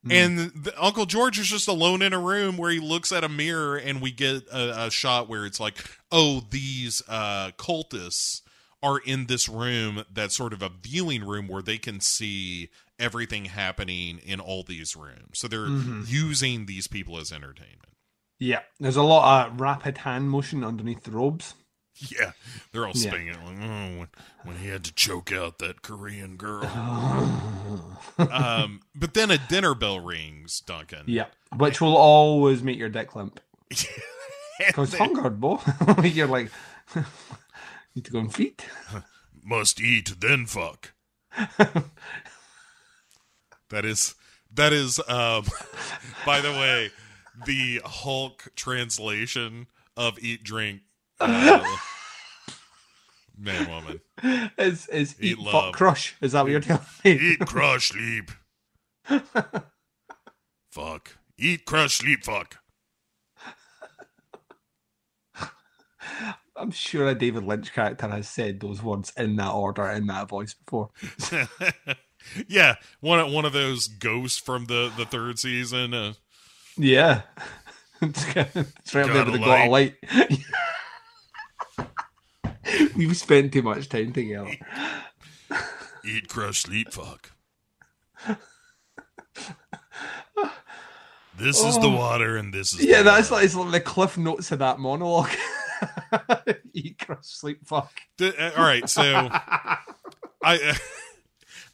And 0.08 0.38
the, 0.38 0.72
Uncle 0.78 1.08
George 1.08 1.40
is 1.40 1.48
just 1.48 1.68
alone 1.68 2.04
in 2.04 2.14
a 2.14 2.20
room 2.20 2.58
where 2.58 2.70
he 2.70 2.80
looks 2.80 3.12
at 3.12 3.24
a 3.24 3.30
mirror, 3.30 3.76
and 3.76 4.04
we 4.04 4.12
get 4.12 4.44
a, 4.52 4.84
a 4.86 4.92
shot 4.92 5.28
where 5.28 5.48
it's 5.48 5.60
like, 5.60 5.78
oh, 6.12 6.44
these 6.52 7.02
uh, 7.10 7.50
cultists 7.58 8.42
are 8.84 9.00
in 9.00 9.26
this 9.26 9.50
room 9.50 10.04
that's 10.14 10.36
sort 10.36 10.54
of 10.54 10.62
a 10.62 10.70
viewing 10.70 11.24
room 11.26 11.48
where 11.48 11.64
they 11.64 11.80
can 11.80 12.00
see 12.00 12.70
everything 13.00 13.46
happening 13.46 14.20
in 14.20 14.40
all 14.40 14.62
these 14.62 14.96
rooms. 14.96 15.40
So 15.40 15.48
they're 15.48 15.66
using 16.06 16.68
these 16.68 16.86
people 16.86 17.18
as 17.18 17.32
entertainment. 17.32 17.90
Yeah. 18.38 18.60
There's 18.80 18.98
a 18.98 19.02
lot 19.02 19.48
of 19.48 19.60
rapid 19.60 19.98
hand 20.00 20.30
motion 20.30 20.64
underneath 20.64 21.04
the 21.04 21.12
robes. 21.12 21.56
Yeah, 22.11 22.31
they're 22.72 22.85
all 22.85 22.91
Yeah. 22.93 23.11
like, 23.11 23.38
oh, 23.41 23.47
when, 23.47 24.07
when 24.43 24.57
he 24.57 24.67
had 24.67 24.84
to 24.84 24.93
choke 24.93 25.31
out 25.31 25.59
that 25.59 25.81
Korean 25.81 26.35
girl. 26.35 26.65
um, 28.17 28.81
but 28.93 29.13
then 29.13 29.31
a 29.31 29.38
dinner 29.38 29.73
bell 29.73 29.99
rings, 30.01 30.59
Duncan. 30.59 31.03
Yeah. 31.07 31.27
Which 31.55 31.80
will 31.80 31.95
always 31.95 32.61
make 32.63 32.77
your 32.77 32.89
dick 32.89 33.15
limp. 33.15 33.39
Because 34.57 34.93
hungered, 34.93 35.41
Bo. 35.41 35.59
You're 36.01 36.27
like, 36.27 36.49
need 37.93 38.05
to 38.05 38.11
go 38.11 38.19
and 38.19 38.34
feed. 38.34 38.63
must 39.43 39.81
eat, 39.81 40.13
then 40.22 40.45
fuck. 40.45 40.93
that 43.69 43.84
is, 43.84 44.15
that 44.53 44.72
is, 44.72 44.99
um, 45.09 45.43
by 46.26 46.39
the 46.39 46.51
way, 46.51 46.91
the 47.45 47.81
Hulk 47.84 48.47
translation 48.55 49.67
of 49.97 50.17
eat, 50.19 50.43
drink, 50.43 50.81
uh, 51.20 51.64
man, 53.38 53.70
woman. 53.70 54.02
Is 54.58 54.88
is 54.88 55.16
Eat 55.20 55.32
eat, 55.32 55.40
love. 55.40 55.52
fuck 55.52 55.74
crush? 55.74 56.16
Is 56.22 56.32
that 56.34 56.42
what 56.44 56.52
you're 56.52 56.60
telling 56.62 56.84
me? 57.04 57.12
Eat, 57.12 57.40
crush, 57.42 57.90
sleep. 57.90 58.32
fuck. 60.72 61.18
Eat, 61.38 61.66
crush, 61.66 61.98
sleep, 61.98 62.24
fuck. 62.24 62.58
I'm 66.58 66.72
sure 66.72 67.08
a 67.10 67.16
David 67.16 67.44
Lynch 67.44 67.74
character 67.74 68.08
has 68.08 68.30
said 68.30 68.62
those 68.62 68.82
words 68.82 69.12
in 69.18 69.36
that 69.36 69.52
order 69.52 69.90
in 69.90 70.08
that 70.08 70.30
voice 70.30 70.54
before. 70.54 70.90
yeah, 72.48 72.76
one 73.02 73.32
one 73.34 73.44
of 73.44 73.52
those 73.54 73.88
ghosts 73.90 74.40
from 74.40 74.66
the 74.66 74.90
the 74.98 75.06
third 75.06 75.38
season. 75.38 75.94
Uh, 75.94 76.14
Yeah. 76.78 77.24
it's 78.02 78.26
right 78.36 78.48
up 78.48 78.54
there 78.94 79.06
Got 79.14 79.26
with 79.26 79.36
a 79.36 79.38
the 79.38 79.46
got 79.46 79.68
a 79.68 79.70
light. 79.70 79.96
We've 82.96 83.16
spent 83.18 83.54
too 83.54 83.62
much 83.62 83.90
time 83.90 84.12
together. 84.14 84.52
eat, 86.06 86.28
crush, 86.30 86.62
sleep, 86.62 86.92
fuck. 86.92 87.32
This 91.38 91.62
is 91.62 91.78
the 91.80 91.90
water, 91.90 92.38
and 92.38 92.54
this 92.54 92.74
is 92.74 92.80
Oh. 92.80 92.84
Yeah, 92.90 92.98
the 93.00 93.04
that's 93.12 93.30
water. 93.30 93.42
like, 93.42 93.46
it's 93.46 93.56
like 93.56 93.72
the 93.72 93.82
cliff 93.82 94.18
notes 94.18 94.52
of 94.54 94.60
that 94.60 94.80
monologue. 94.80 95.30
Eat, 96.74 96.98
crush, 96.98 97.26
sleep, 97.26 97.60
fuck. 97.66 97.92
Uh, 98.22 98.32
all 98.56 98.64
right, 98.64 98.88
so 98.90 99.02
I 100.44 100.78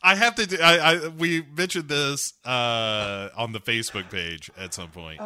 I 0.04 0.16
have 0.16 0.36
to 0.36 0.46
do. 0.48 0.58
I, 0.62 0.78
I 0.94 1.08
we 1.10 1.44
mentioned 1.56 1.88
this 1.90 2.34
uh, 2.46 3.30
on 3.38 3.52
the 3.54 3.60
Facebook 3.60 4.10
page 4.10 4.50
at 4.58 4.74
some 4.74 4.90
point, 4.90 5.20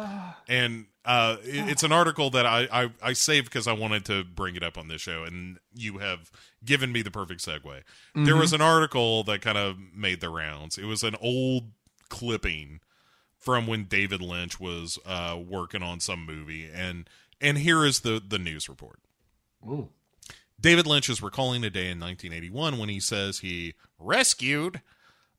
and 0.48 0.86
uh, 1.04 1.36
it- 1.42 1.68
it's 1.70 1.82
an 1.82 1.92
article 1.92 2.30
that 2.30 2.44
I 2.46 2.68
I, 2.70 2.90
I 3.02 3.12
saved 3.14 3.46
because 3.46 3.66
I 3.66 3.72
wanted 3.72 4.04
to 4.06 4.24
bring 4.24 4.54
it 4.56 4.62
up 4.62 4.76
on 4.76 4.88
this 4.88 5.00
show, 5.00 5.24
and 5.24 5.58
you 5.74 5.98
have 5.98 6.30
given 6.64 6.92
me 6.92 7.02
the 7.02 7.10
perfect 7.10 7.40
segue. 7.44 7.82
There 8.14 8.36
was 8.36 8.52
an 8.52 8.60
article 8.60 9.22
that 9.24 9.40
kind 9.40 9.56
of 9.58 9.76
made 9.94 10.20
the 10.20 10.28
rounds. 10.30 10.76
It 10.78 10.84
was 10.84 11.02
an 11.02 11.14
old 11.20 11.70
clipping 12.08 12.80
from 13.38 13.66
when 13.66 13.84
David 13.84 14.20
Lynch 14.20 14.58
was 14.60 14.98
uh, 15.06 15.38
working 15.46 15.82
on 15.82 16.00
some 16.00 16.26
movie, 16.26 16.68
and 16.72 17.08
and 17.40 17.56
here 17.58 17.84
is 17.84 18.00
the 18.00 18.20
the 18.26 18.38
news 18.38 18.68
report. 18.68 18.98
Ooh. 19.66 19.88
David 20.60 20.86
Lynch 20.86 21.08
is 21.08 21.22
recalling 21.22 21.64
a 21.64 21.70
day 21.70 21.90
in 21.90 22.00
1981 22.00 22.78
when 22.78 22.88
he 22.88 23.00
says 23.00 23.40
he 23.40 23.74
rescued 23.98 24.80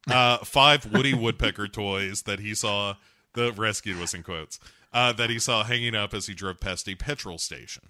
uh, 0.10 0.38
five 0.40 0.92
Woody 0.92 1.14
Woodpecker 1.16 1.68
toys 1.68 2.24
that 2.24 2.40
he 2.40 2.54
saw. 2.56 2.96
The 3.34 3.52
rescued 3.52 4.00
was 4.00 4.16
in 4.16 4.24
quotes 4.24 4.60
uh, 4.92 5.14
that 5.14 5.30
he 5.30 5.38
saw 5.38 5.64
hanging 5.64 5.94
up 5.94 6.14
as 6.14 6.26
he 6.26 6.34
drove 6.34 6.60
past 6.60 6.90
a 6.90 6.96
petrol 6.96 7.38
station. 7.38 7.90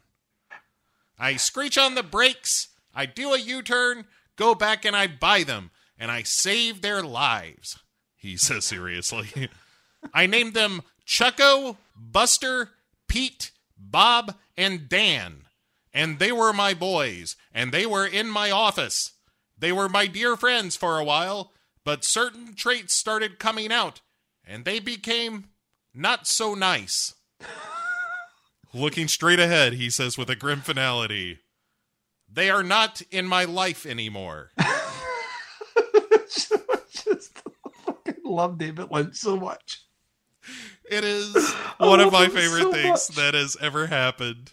I 1.17 1.37
screech 1.37 1.77
on 1.77 1.95
the 1.95 2.03
brakes. 2.03 2.69
I 2.93 3.05
do 3.05 3.33
a 3.33 3.39
U 3.39 3.61
turn, 3.61 4.05
go 4.35 4.55
back, 4.55 4.83
and 4.83 4.95
I 4.95 5.07
buy 5.07 5.43
them, 5.43 5.71
and 5.97 6.11
I 6.11 6.23
save 6.23 6.81
their 6.81 7.01
lives. 7.01 7.79
He 8.15 8.35
says 8.37 8.65
seriously. 8.65 9.49
I 10.13 10.25
named 10.25 10.53
them 10.53 10.81
Chucko, 11.05 11.77
Buster, 11.95 12.71
Pete, 13.07 13.51
Bob, 13.77 14.35
and 14.57 14.89
Dan. 14.89 15.43
And 15.97 16.19
they 16.19 16.31
were 16.31 16.53
my 16.53 16.75
boys, 16.75 17.35
and 17.51 17.71
they 17.71 17.87
were 17.87 18.05
in 18.05 18.29
my 18.29 18.51
office. 18.51 19.13
They 19.57 19.71
were 19.71 19.89
my 19.89 20.05
dear 20.05 20.37
friends 20.37 20.75
for 20.75 20.99
a 20.99 21.03
while, 21.03 21.53
but 21.83 22.03
certain 22.03 22.53
traits 22.53 22.93
started 22.93 23.39
coming 23.39 23.71
out, 23.71 24.01
and 24.45 24.63
they 24.63 24.79
became 24.79 25.45
not 25.95 26.27
so 26.27 26.53
nice. 26.53 27.15
Looking 28.75 29.07
straight 29.07 29.39
ahead, 29.39 29.73
he 29.73 29.89
says 29.89 30.19
with 30.19 30.29
a 30.29 30.35
grim 30.35 30.61
finality, 30.61 31.39
They 32.31 32.51
are 32.51 32.61
not 32.61 33.01
in 33.09 33.25
my 33.25 33.45
life 33.45 33.83
anymore. 33.83 34.51
Just 36.29 36.53
fucking 37.87 38.21
love 38.23 38.59
David 38.59 38.91
Lynch 38.91 39.15
so 39.15 39.35
much. 39.35 39.81
It 40.91 41.03
is 41.03 41.51
one 41.79 42.01
of 42.01 42.13
my 42.13 42.27
favorite 42.27 42.61
so 42.61 42.71
things 42.71 43.09
much. 43.09 43.17
that 43.17 43.33
has 43.33 43.57
ever 43.59 43.87
happened. 43.87 44.51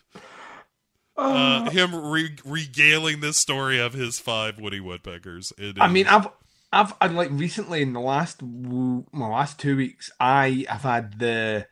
Uh, 1.17 1.71
him 1.71 1.95
re- 1.95 2.37
regaling 2.45 3.21
this 3.21 3.37
story 3.39 3.79
of 3.79 3.93
his 3.93 4.19
five 4.19 4.59
Woody 4.59 4.81
Woodpeckers. 4.81 5.53
It 5.57 5.77
I 5.81 5.89
mean, 5.89 6.07
I've, 6.09 6.27
I've, 6.73 6.93
i 7.01 7.07
like 7.07 7.31
recently 7.31 7.83
in 7.83 7.93
the 7.93 8.01
last, 8.01 8.43
my 8.43 9.29
last 9.29 9.61
two 9.61 9.77
weeks, 9.77 10.11
I 10.19 10.67
have 10.69 10.83
had 10.83 11.19
the, 11.21 11.67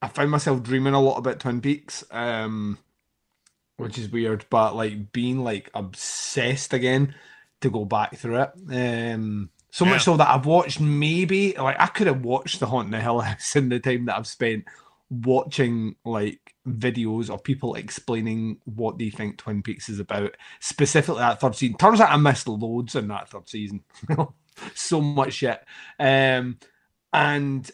I 0.00 0.08
found 0.08 0.30
myself 0.30 0.62
dreaming 0.62 0.94
a 0.94 1.00
lot 1.00 1.16
about 1.18 1.40
Twin 1.40 1.60
Peaks, 1.60 2.04
um, 2.12 2.78
which 3.78 3.98
is 3.98 4.08
weird, 4.10 4.44
but 4.48 4.76
like 4.76 5.10
being 5.12 5.42
like 5.42 5.70
obsessed 5.74 6.72
again 6.72 7.14
to 7.62 7.70
go 7.70 7.84
back 7.84 8.16
through 8.16 8.42
it. 8.42 8.52
Um, 8.70 9.50
so 9.70 9.84
Yeah. 9.84 9.90
much 9.92 10.04
so 10.04 10.16
that 10.16 10.28
I've 10.28 10.46
watched 10.46 10.78
maybe 10.80 11.54
like 11.54 11.80
I 11.80 11.86
could 11.86 12.06
have 12.06 12.24
watched 12.24 12.60
The 12.60 12.66
Haunting 12.66 12.94
of 12.94 13.02
Hill 13.02 13.20
House 13.20 13.56
in 13.56 13.68
the 13.70 13.80
time 13.80 14.04
that 14.06 14.16
I've 14.16 14.26
spent 14.28 14.66
watching 15.10 15.96
like 16.04 16.45
videos 16.66 17.30
of 17.30 17.44
people 17.44 17.74
explaining 17.74 18.58
what 18.64 18.98
they 18.98 19.10
think 19.10 19.38
Twin 19.38 19.62
Peaks 19.62 19.88
is 19.88 20.00
about, 20.00 20.36
specifically 20.60 21.20
that 21.20 21.40
third 21.40 21.54
season. 21.54 21.76
Turns 21.76 22.00
out 22.00 22.10
I 22.10 22.16
missed 22.16 22.48
loads 22.48 22.94
in 22.94 23.08
that 23.08 23.28
third 23.28 23.48
season. 23.48 23.82
so 24.74 25.00
much 25.00 25.34
shit. 25.34 25.60
Um, 25.98 26.58
and 27.12 27.70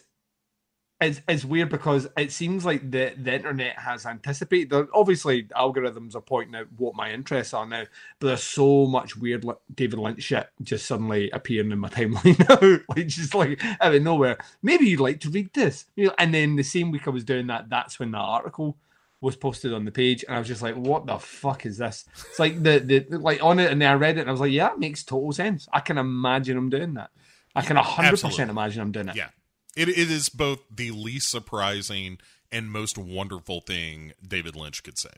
it's, 1.05 1.21
it's 1.27 1.45
weird 1.45 1.69
because 1.69 2.07
it 2.17 2.31
seems 2.31 2.65
like 2.65 2.89
the, 2.91 3.13
the 3.17 3.33
internet 3.35 3.77
has 3.79 4.05
anticipated. 4.05 4.69
there- 4.69 4.87
Obviously, 4.93 5.43
algorithms 5.45 6.15
are 6.15 6.21
pointing 6.21 6.55
out 6.55 6.67
what 6.77 6.95
my 6.95 7.11
interests 7.11 7.53
are 7.53 7.65
now, 7.65 7.83
but 8.19 8.27
there's 8.27 8.43
so 8.43 8.85
much 8.87 9.15
weird 9.15 9.45
David 9.73 9.99
Lynch 9.99 10.23
shit 10.23 10.49
just 10.61 10.85
suddenly 10.85 11.29
appearing 11.31 11.71
in 11.71 11.79
my 11.79 11.89
timeline 11.89 12.37
now, 12.49 12.79
like 12.95 13.07
just 13.07 13.33
like 13.35 13.61
out 13.81 13.95
of 13.95 14.01
nowhere. 14.01 14.37
Maybe 14.61 14.85
you'd 14.85 14.99
like 14.99 15.19
to 15.21 15.29
read 15.29 15.53
this, 15.53 15.85
you 15.95 16.07
know. 16.07 16.13
And 16.17 16.33
then 16.33 16.55
the 16.55 16.63
same 16.63 16.91
week 16.91 17.07
I 17.07 17.11
was 17.11 17.23
doing 17.23 17.47
that, 17.47 17.69
that's 17.69 17.99
when 17.99 18.11
that 18.11 18.17
article 18.19 18.77
was 19.21 19.35
posted 19.37 19.73
on 19.73 19.85
the 19.85 19.91
page, 19.91 20.25
and 20.27 20.35
I 20.35 20.39
was 20.39 20.49
just 20.49 20.61
like, 20.61 20.75
"What 20.75 21.05
the 21.05 21.17
fuck 21.17 21.65
is 21.65 21.77
this?" 21.77 22.03
It's 22.29 22.39
like 22.39 22.61
the 22.61 23.05
the 23.09 23.17
like 23.17 23.41
on 23.41 23.57
it, 23.59 23.71
and 23.71 23.81
then 23.81 23.89
I 23.89 23.93
read 23.93 24.17
it, 24.17 24.21
and 24.21 24.29
I 24.29 24.33
was 24.33 24.41
like, 24.41 24.51
"Yeah, 24.51 24.73
it 24.73 24.79
makes 24.79 25.03
total 25.03 25.31
sense. 25.31 25.65
I 25.71 25.79
can 25.79 25.97
imagine 25.97 26.57
him 26.57 26.69
doing 26.69 26.95
that. 26.95 27.09
I 27.55 27.61
can 27.61 27.77
hundred 27.77 28.09
percent 28.31 28.49
imagine 28.51 28.81
him 28.81 28.91
doing 28.91 29.07
it." 29.07 29.15
yeah, 29.15 29.29
it, 29.75 29.89
it 29.89 30.11
is 30.11 30.29
both 30.29 30.59
the 30.73 30.91
least 30.91 31.29
surprising 31.31 32.17
and 32.51 32.69
most 32.71 32.97
wonderful 32.97 33.61
thing 33.61 34.13
David 34.25 34.55
Lynch 34.55 34.83
could 34.83 34.97
say. 34.97 35.09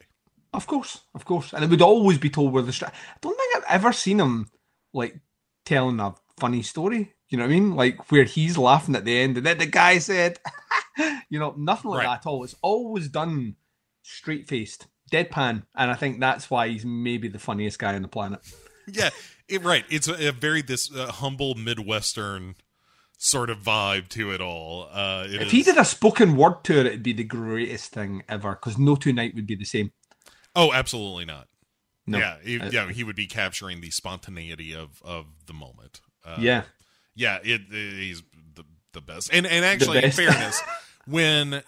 Of 0.53 0.67
course, 0.67 1.01
of 1.13 1.25
course, 1.25 1.51
and 1.53 1.63
it 1.63 1.69
would 1.69 1.81
always 1.81 2.17
be 2.17 2.29
told 2.29 2.53
where 2.53 2.63
the. 2.63 2.71
Stra- 2.71 2.89
I 2.91 3.17
don't 3.21 3.35
think 3.37 3.57
I've 3.57 3.75
ever 3.75 3.91
seen 3.91 4.19
him 4.19 4.47
like 4.93 5.19
telling 5.65 5.99
a 5.99 6.15
funny 6.37 6.61
story. 6.61 7.13
You 7.27 7.37
know 7.37 7.43
what 7.43 7.51
I 7.51 7.53
mean? 7.53 7.75
Like 7.75 8.09
where 8.11 8.23
he's 8.23 8.57
laughing 8.57 8.95
at 8.95 9.03
the 9.03 9.17
end, 9.19 9.35
and 9.35 9.45
then 9.45 9.57
the 9.57 9.65
guy 9.65 9.97
said, 9.97 10.39
"You 11.29 11.39
know, 11.39 11.53
nothing 11.57 11.91
like 11.91 12.05
Right. 12.05 12.13
that 12.13 12.19
at 12.21 12.25
all." 12.25 12.43
It's 12.45 12.55
always 12.61 13.09
done 13.09 13.55
straight 14.03 14.47
faced, 14.47 14.87
deadpan, 15.11 15.63
and 15.75 15.91
I 15.91 15.95
think 15.95 16.21
that's 16.21 16.49
why 16.49 16.69
he's 16.69 16.85
maybe 16.85 17.27
the 17.27 17.39
funniest 17.39 17.77
guy 17.79 17.95
on 17.95 18.01
the 18.03 18.07
planet. 18.07 18.39
Yeah, 18.87 19.09
it, 19.49 19.61
right. 19.63 19.83
It's 19.89 20.07
a, 20.07 20.29
a 20.29 20.31
very 20.31 20.61
this 20.61 20.93
uh, 20.95 21.11
humble 21.11 21.55
Midwestern 21.55 22.55
sort 23.17 23.49
of 23.49 23.59
vibe 23.59 24.07
to 24.09 24.31
it 24.31 24.41
all. 24.41 24.87
Uh, 24.91 25.25
it 25.27 25.35
If 25.35 25.41
is- 25.47 25.51
he 25.51 25.63
did 25.63 25.77
a 25.77 25.85
spoken 25.85 26.35
word 26.35 26.63
tour, 26.63 26.79
it, 26.79 26.85
it'd 26.87 27.03
be 27.03 27.13
the 27.13 27.23
greatest 27.23 27.91
thing 27.91 28.23
ever. 28.29 28.51
Because 28.51 28.77
no 28.77 28.95
two 28.95 29.13
night 29.13 29.33
would 29.35 29.47
be 29.47 29.55
the 29.55 29.65
same. 29.65 29.91
oh, 30.55 30.71
absolutely 30.73 31.25
not. 31.25 31.47
No. 32.07 32.19
Yeah, 32.19 32.37
he, 32.43 32.59
Uh, 32.59 32.69
yeah, 32.71 32.91
he 32.91 33.03
would 33.03 33.15
be 33.15 33.25
capturing 33.27 33.81
the 33.81 33.89
spontaneity 33.91 34.73
of 34.75 35.01
of 35.03 35.25
the 35.47 35.53
moment. 35.53 36.01
Uh, 36.23 36.37
yeah. 36.39 36.63
yeah, 37.15 37.37
it, 37.43 37.61
it- 37.71 37.93
he's 37.93 38.21
the 38.53 38.63
the 38.93 39.01
best. 39.01 39.29
And 39.33 39.45
and 39.47 39.65
actually, 39.65 40.03
in 40.03 40.11
fairness, 40.11 40.61
when 41.07 41.63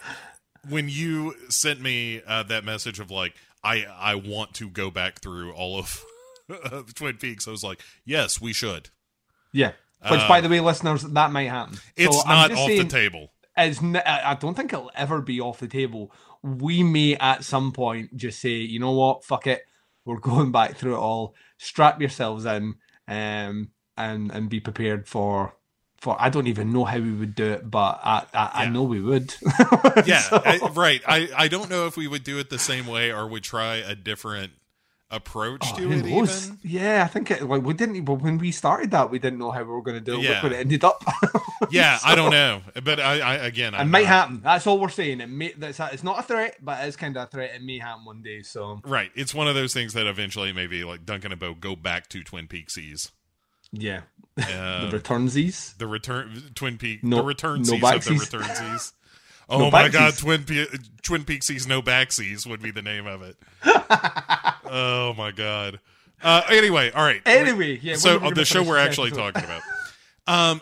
when 0.69 0.90
you 0.90 1.34
sent 1.49 1.82
me 1.82 2.22
uh, 2.28 2.44
that 2.44 2.64
message 2.65 2.99
of 2.99 3.10
like 3.10 3.34
I 3.64 3.86
I 3.86 4.15
want 4.15 4.53
to 4.56 4.69
go 4.69 4.91
back 4.91 5.22
through 5.22 5.53
all 5.53 5.80
of 5.80 6.03
Twin 6.95 7.18
Peaks, 7.18 7.48
I 7.48 7.52
was 7.52 7.64
like, 7.64 7.82
yes, 8.06 8.40
we 8.40 8.53
should. 8.53 8.90
Yeah. 9.52 9.72
Which, 10.10 10.28
by 10.28 10.41
the 10.41 10.49
way, 10.49 10.60
listeners, 10.60 11.02
that 11.03 11.32
might 11.32 11.49
happen. 11.49 11.76
Uh, 11.76 11.80
It's 11.98 12.22
So 12.22 12.28
not 12.30 12.52
off 12.52 12.57
saying- 12.68 12.84
the 12.84 12.90
table. 12.90 13.32
it's 13.57 13.82
n- 13.82 13.95
I 14.06 14.36
don't 14.36 14.53
think 14.56 14.72
it'll 14.72 14.91
ever 14.95 15.22
be 15.22 15.41
off 15.41 15.60
the 15.60 15.68
table. 15.68 16.11
We 16.44 16.84
may 16.84 17.15
at 17.15 17.44
some 17.44 17.72
point 17.72 18.15
just 18.15 18.40
say, 18.40 18.49
you 18.52 18.80
know 18.80 18.91
what, 18.91 19.26
fuck 19.26 19.48
it, 19.48 19.64
we're 20.06 20.19
going 20.32 20.52
back 20.52 20.76
through 20.78 20.95
it 20.95 20.99
all. 20.99 21.34
Strap 21.57 21.99
yourselves 21.99 22.45
in, 22.45 22.76
um, 23.07 23.69
and 23.98 24.32
and 24.32 24.49
be 24.49 24.60
prepared 24.60 25.07
for 25.07 25.56
for. 25.98 26.15
I 26.19 26.30
don't 26.30 26.45
even 26.48 26.72
know 26.72 26.86
how 26.86 26.99
we 26.99 27.11
would 27.11 27.34
do 27.34 27.52
it, 27.53 27.69
but 27.69 27.99
I 28.03 28.24
I, 28.34 28.49
I 28.53 28.69
know 28.69 28.84
we 28.84 29.02
would. 29.02 29.34
Yeah, 30.06 30.19
So- 30.22 30.41
I, 30.45 30.60
right. 30.76 31.02
I 31.07 31.30
I 31.36 31.48
don't 31.48 31.69
know 31.72 31.88
if 31.88 31.98
we 31.98 32.07
would 32.07 32.24
do 32.24 32.38
it 32.38 32.52
the 32.52 32.60
same 32.60 32.86
way 32.86 33.11
or 33.11 33.28
would 33.28 33.44
try 33.44 33.78
a 33.78 33.95
different 33.95 34.52
approach 35.10 35.62
to 35.76 35.82
Who 35.82 35.92
it. 35.92 36.06
Even 36.06 36.58
Yeah, 36.64 37.04
I 37.04 37.08
think 37.08 37.32
it. 37.32 37.44
Like 37.44 37.64
we 37.64 37.74
didn't. 37.74 38.04
But 38.04 38.16
when 38.16 38.38
we 38.38 38.52
started 38.52 38.92
that, 38.92 39.10
we 39.10 39.20
didn't 39.20 39.40
know 39.40 39.52
how 39.52 39.62
we 39.64 39.70
were 39.70 39.82
going 39.82 39.96
to 39.98 40.02
do 40.04 40.20
it. 40.20 40.24
Yeah. 40.24 40.42
Look 40.42 40.52
it 40.52 40.56
ended 40.56 40.84
up. 40.84 41.04
yeah, 41.72 41.98
I 42.04 42.16
don't 42.16 42.32
know, 42.32 42.62
but 42.84 43.00
I, 43.00 43.20
I 43.20 43.34
again, 43.36 43.74
It 43.74 43.78
I'm 43.78 43.90
might 43.92 44.02
not- 44.02 44.08
happen. 44.08 44.42
That's 44.44 44.68
all 44.68 44.80
we're 44.80 44.90
saying. 44.90 45.22
It 45.22 45.30
may. 45.30 45.54
That's 45.58 45.80
it's 45.80 46.04
not 46.04 46.20
a 46.20 46.24
threat, 46.24 46.58
but 46.62 46.84
it 46.84 46.88
is 46.88 46.96
kind 46.96 47.16
of 47.16 47.24
a 47.24 47.28
threat. 47.28 47.52
It 47.56 47.64
may 47.64 47.80
happen 47.80 48.06
one 48.06 48.22
day. 48.22 48.42
So 48.44 48.82
Right, 48.84 49.12
it's 49.16 49.34
one 49.34 49.48
of 49.48 49.56
those 49.56 49.74
things 49.74 49.94
that 49.94 50.08
eventually 50.08 50.52
maybe 50.54 50.84
like 50.84 51.06
Duncan 51.06 51.32
and 51.32 51.40
Bo 51.40 51.54
go 51.54 51.76
back 51.76 52.10
to 52.10 52.24
Twin 52.24 52.48
Peaksies. 52.48 53.12
yeah, 53.72 54.02
Uh, 54.38 54.90
the 54.90 55.00
returnsies. 55.00 55.76
the 55.78 55.88
return 55.88 56.52
Twin 56.54 56.78
Peak 56.78 57.04
No- 57.04 57.18
the 57.18 57.24
return 57.24 57.62
no 57.64 57.74
of 57.76 57.82
the 57.82 58.12
returnsies. 58.12 58.94
Oh 59.49 59.60
No 59.60 59.72
my 59.72 59.88
god. 59.90 60.18
Twin 60.18 60.44
Pe- 60.44 60.65
Twin 61.03 61.24
Peaksies 61.24 61.68
no 61.68 61.82
backsies 61.82 62.45
would 62.45 62.61
be 62.61 62.72
the 62.72 62.82
name 62.82 63.07
of 63.07 63.22
it. 63.22 63.38
oh 64.65 65.14
my 65.18 65.32
god. 65.32 65.80
Uh 66.22 66.41
anyway, 66.49 66.91
all 66.91 67.03
right. 67.03 67.22
Anyway, 67.26 67.80
yeah. 67.82 67.95
so 67.95 68.19
on 68.24 68.34
the 68.34 68.45
show 68.45 68.64
we're 68.64 68.78
actually 68.78 69.11
talking 69.11 69.44
about. 69.44 69.61
Um 70.28 70.61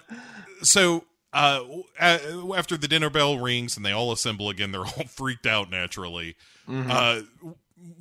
so 0.62 1.06
uh, 1.34 1.62
after 2.00 2.78
the 2.78 2.88
dinner 2.88 3.10
bell 3.10 3.38
rings 3.40 3.76
and 3.76 3.86
they 3.86 3.92
all 3.92 4.14
assemble 4.14 4.50
again, 4.50 4.72
they're 4.72 4.86
all 4.86 5.04
freaked 5.10 5.46
out 5.46 5.70
naturally. 5.70 6.38
Mm-hmm. 6.70 6.90
Uh, 6.90 7.52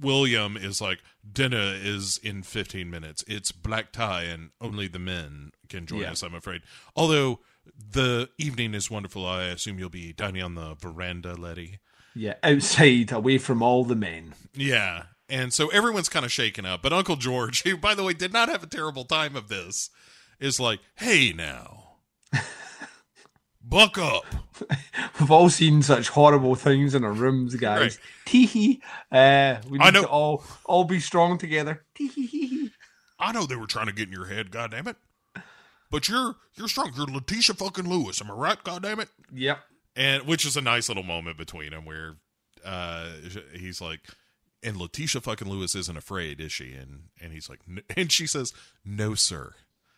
William 0.01 0.57
is 0.57 0.81
like, 0.81 1.01
dinner 1.33 1.75
is 1.77 2.19
in 2.23 2.45
15 2.45 2.89
minutes. 2.89 3.25
It's 3.27 3.51
black 3.51 3.91
tie 3.91 4.23
and 4.23 4.51
only 4.61 4.87
the 4.87 5.01
men 5.01 5.51
can 5.69 5.85
join 5.85 6.03
Yeah. 6.03 6.13
us, 6.13 6.23
I'm 6.23 6.35
afraid. 6.35 6.63
Although 6.95 7.41
the 7.91 8.29
evening 8.39 8.75
is 8.75 8.91
wonderful, 8.91 9.27
I 9.27 9.45
assume 9.45 9.79
you'll 9.79 9.89
be 9.89 10.13
dining 10.13 10.43
on 10.43 10.55
the 10.55 10.75
veranda, 10.75 11.35
Letty. 11.35 11.79
Yeah, 12.15 12.35
outside, 12.43 13.11
away 13.13 13.39
from 13.39 13.63
all 13.63 13.85
the 13.85 13.97
men. 13.97 14.35
Yeah. 14.55 15.05
And 15.29 15.53
so 15.53 15.69
everyone's 15.69 16.09
kind 16.09 16.25
of 16.25 16.31
shaken 16.31 16.67
up. 16.67 16.83
But 16.83 16.93
Uncle 16.93 17.17
George, 17.17 17.63
who, 17.63 17.77
by 17.77 17.95
the 17.95 18.05
way, 18.05 18.13
did 18.13 18.33
not 18.33 18.49
have 18.49 18.63
a 18.63 18.69
terrible 18.69 19.05
time 19.05 19.37
of 19.37 19.49
this, 19.49 19.91
is 20.39 20.61
like, 20.61 20.81
hey, 20.97 21.33
now, 21.33 21.97
buck 23.63 23.99
up. 23.99 24.25
We've 25.19 25.31
all 25.31 25.51
seen 25.51 25.83
such 25.83 26.09
horrible 26.11 26.55
things 26.55 26.95
in 26.95 27.05
our 27.05 27.13
rooms, 27.13 27.57
guys. 27.57 27.81
Right. 27.81 27.99
Tee 28.27 28.47
hee. 28.47 28.83
Uh, 29.11 29.57
we 29.69 29.79
need 29.79 29.95
to 29.95 30.07
all 30.07 30.45
all 30.65 30.85
be 30.85 31.01
strong 31.01 31.39
together. 31.39 31.85
Tee 31.95 32.09
hee 32.09 32.27
hee 32.27 32.47
hee. 32.47 32.71
I 33.19 33.33
know 33.33 33.47
they 33.47 33.57
were 33.57 33.67
trying 33.67 33.87
to 33.87 33.93
get 33.93 34.09
in 34.09 34.13
your 34.13 34.27
head, 34.27 34.51
goddammit. 34.51 34.97
But 35.95 36.09
you're 36.09 36.35
you're 36.57 36.67
strong. 36.67 36.93
You're 36.97 37.07
Letitia 37.07 37.55
fucking 37.55 37.89
Lewis. 37.89 38.21
Am 38.21 38.29
I 38.31 38.35
right, 38.35 38.65
God 38.65 38.83
damn 38.83 38.99
it. 38.99 39.09
Yep. 39.33 39.61
And 39.95 40.25
which 40.25 40.45
is 40.45 40.57
a 40.57 40.61
nice 40.61 40.89
little 40.89 41.05
moment 41.05 41.39
between 41.39 41.71
them 41.71 41.85
where 41.85 42.17
uh 42.65 43.07
he's 43.53 43.81
like 43.81 44.01
and 44.61 44.77
Letitia 44.77 45.21
fucking 45.21 45.49
Lewis 45.49 45.77
isn't 45.77 45.97
afraid, 45.97 46.41
is 46.41 46.51
she? 46.51 46.73
And 46.73 47.11
and 47.21 47.33
he's 47.33 47.49
like 47.49 47.61
"N-" 47.69 47.83
and 47.97 48.11
she 48.11 48.27
says, 48.27 48.53
"No, 48.85 49.15
sir." 49.15 49.53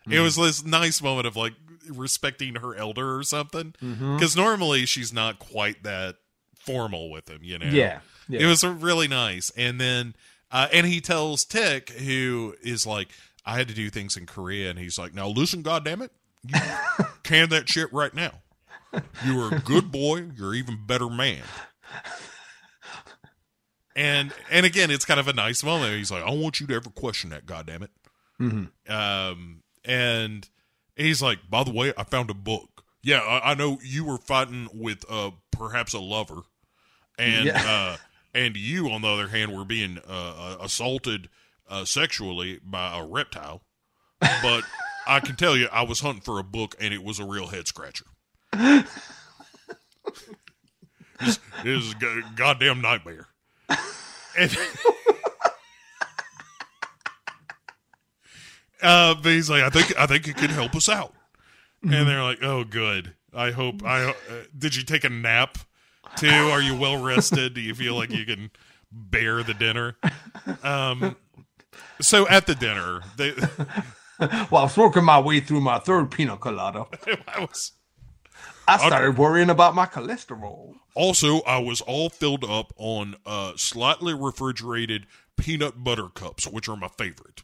It 0.08 0.20
was 0.20 0.36
this 0.36 0.64
nice 0.64 1.02
moment 1.02 1.26
of 1.26 1.34
like 1.34 1.54
respecting 1.88 2.56
her 2.56 2.76
elder 2.76 3.16
or 3.16 3.24
something. 3.24 3.74
Because 3.80 4.36
normally 4.36 4.86
she's 4.86 5.12
not 5.12 5.40
quite 5.40 5.82
that 5.82 6.16
formal 6.54 7.10
with 7.10 7.28
him, 7.28 7.40
you 7.42 7.58
know. 7.58 7.66
Yeah. 7.66 8.00
Yeah. 8.28 8.40
It 8.42 8.46
was 8.46 8.62
really 8.62 9.08
nice. 9.08 9.50
And 9.56 9.80
then, 9.80 10.14
uh, 10.52 10.68
and 10.72 10.86
he 10.86 11.00
tells 11.00 11.44
Tick, 11.44 11.90
who 11.90 12.54
is 12.62 12.86
like, 12.86 13.08
I 13.46 13.56
had 13.56 13.68
to 13.68 13.74
do 13.74 13.88
things 13.90 14.16
in 14.16 14.26
Korea. 14.26 14.68
And 14.70 14.78
he's 14.78 14.98
like, 14.98 15.14
now 15.14 15.28
listen, 15.28 15.62
goddammit, 15.62 16.10
you 16.44 16.58
can 17.22 17.48
that 17.50 17.68
shit 17.68 17.92
right 17.92 18.12
now. 18.12 18.32
You 19.24 19.40
are 19.42 19.54
a 19.54 19.60
good 19.60 19.90
boy. 19.92 20.26
You're 20.36 20.54
even 20.54 20.84
better 20.86 21.08
man. 21.08 21.42
And 23.94 24.32
and 24.50 24.66
again, 24.66 24.90
it's 24.90 25.04
kind 25.06 25.18
of 25.18 25.26
a 25.28 25.32
nice 25.32 25.64
moment. 25.64 25.94
He's 25.96 26.10
like, 26.10 26.22
I 26.22 26.26
don't 26.26 26.40
want 26.40 26.60
you 26.60 26.66
to 26.66 26.74
ever 26.74 26.90
question 26.90 27.30
that, 27.30 27.46
goddammit. 27.46 27.88
Um, 28.88 29.62
and 29.84 30.48
he's 30.96 31.22
like, 31.22 31.38
by 31.48 31.64
the 31.64 31.72
way, 31.72 31.94
I 31.96 32.04
found 32.04 32.28
a 32.28 32.34
book. 32.34 32.84
Yeah, 33.02 33.20
I, 33.20 33.52
I 33.52 33.54
know 33.54 33.78
you 33.82 34.04
were 34.04 34.18
fighting 34.18 34.68
with 34.74 35.04
uh 35.08 35.30
perhaps 35.50 35.94
a 35.94 35.98
lover, 36.00 36.42
and 37.18 37.46
Yeah. 37.46 37.62
uh, 37.66 37.96
and 38.34 38.54
you, 38.56 38.90
on 38.90 39.00
the 39.00 39.08
other 39.08 39.28
hand, 39.28 39.56
were 39.56 39.64
being 39.64 39.98
uh, 40.06 40.10
uh, 40.12 40.56
assaulted 40.60 41.30
uh, 41.68 41.84
sexually 41.84 42.60
by 42.64 42.98
a 42.98 43.04
reptile. 43.04 43.62
But 44.20 44.64
I 45.06 45.20
can 45.20 45.36
tell 45.36 45.56
you, 45.56 45.68
I 45.70 45.82
was 45.82 46.00
hunting 46.00 46.22
for 46.22 46.38
a 46.38 46.44
book, 46.44 46.74
and 46.80 46.92
it 46.92 47.02
was 47.02 47.18
a 47.18 47.24
real 47.24 47.48
head 47.48 47.66
scratcher. 47.68 48.06
This 48.52 48.86
is 51.64 51.92
a 51.92 51.94
go- 51.96 52.22
goddamn 52.34 52.80
nightmare. 52.82 53.28
And, 54.38 54.50
uh, 58.82 59.14
but 59.14 59.32
he's 59.32 59.48
like, 59.48 59.62
I 59.62 59.70
think, 59.70 59.98
I 59.98 60.06
think 60.06 60.28
it 60.28 60.36
could 60.36 60.50
help 60.50 60.74
us 60.74 60.88
out. 60.88 61.14
And 61.82 62.08
they're 62.08 62.22
like, 62.22 62.42
Oh, 62.42 62.64
good. 62.64 63.14
I 63.32 63.50
hope. 63.50 63.84
I 63.84 64.10
uh, 64.10 64.14
did 64.56 64.76
you 64.76 64.82
take 64.82 65.04
a 65.04 65.10
nap 65.10 65.58
too? 66.16 66.28
Are 66.28 66.62
you 66.62 66.76
well 66.76 67.02
rested? 67.02 67.54
Do 67.54 67.60
you 67.60 67.74
feel 67.74 67.94
like 67.94 68.10
you 68.10 68.24
can 68.24 68.50
bear 68.90 69.42
the 69.42 69.54
dinner? 69.54 69.96
Um. 70.62 71.16
So 72.00 72.28
at 72.28 72.46
the 72.46 72.54
dinner, 72.54 73.02
they, 73.16 73.34
Well, 74.18 74.56
I 74.56 74.62
was 74.64 74.76
working 74.76 75.04
my 75.04 75.20
way 75.20 75.40
through 75.40 75.60
my 75.60 75.78
third 75.78 76.10
pina 76.10 76.36
colada. 76.36 76.86
I 77.28 77.40
was 77.40 77.72
I 78.68 78.78
started 78.78 79.16
worrying 79.16 79.50
about 79.50 79.74
my 79.74 79.86
cholesterol. 79.86 80.74
Also, 80.94 81.40
I 81.42 81.58
was 81.58 81.80
all 81.82 82.08
filled 82.08 82.44
up 82.44 82.72
on 82.76 83.16
uh, 83.24 83.52
slightly 83.56 84.14
refrigerated 84.14 85.06
peanut 85.36 85.84
butter 85.84 86.08
cups, 86.08 86.46
which 86.46 86.68
are 86.68 86.76
my 86.76 86.88
favorite. 86.88 87.42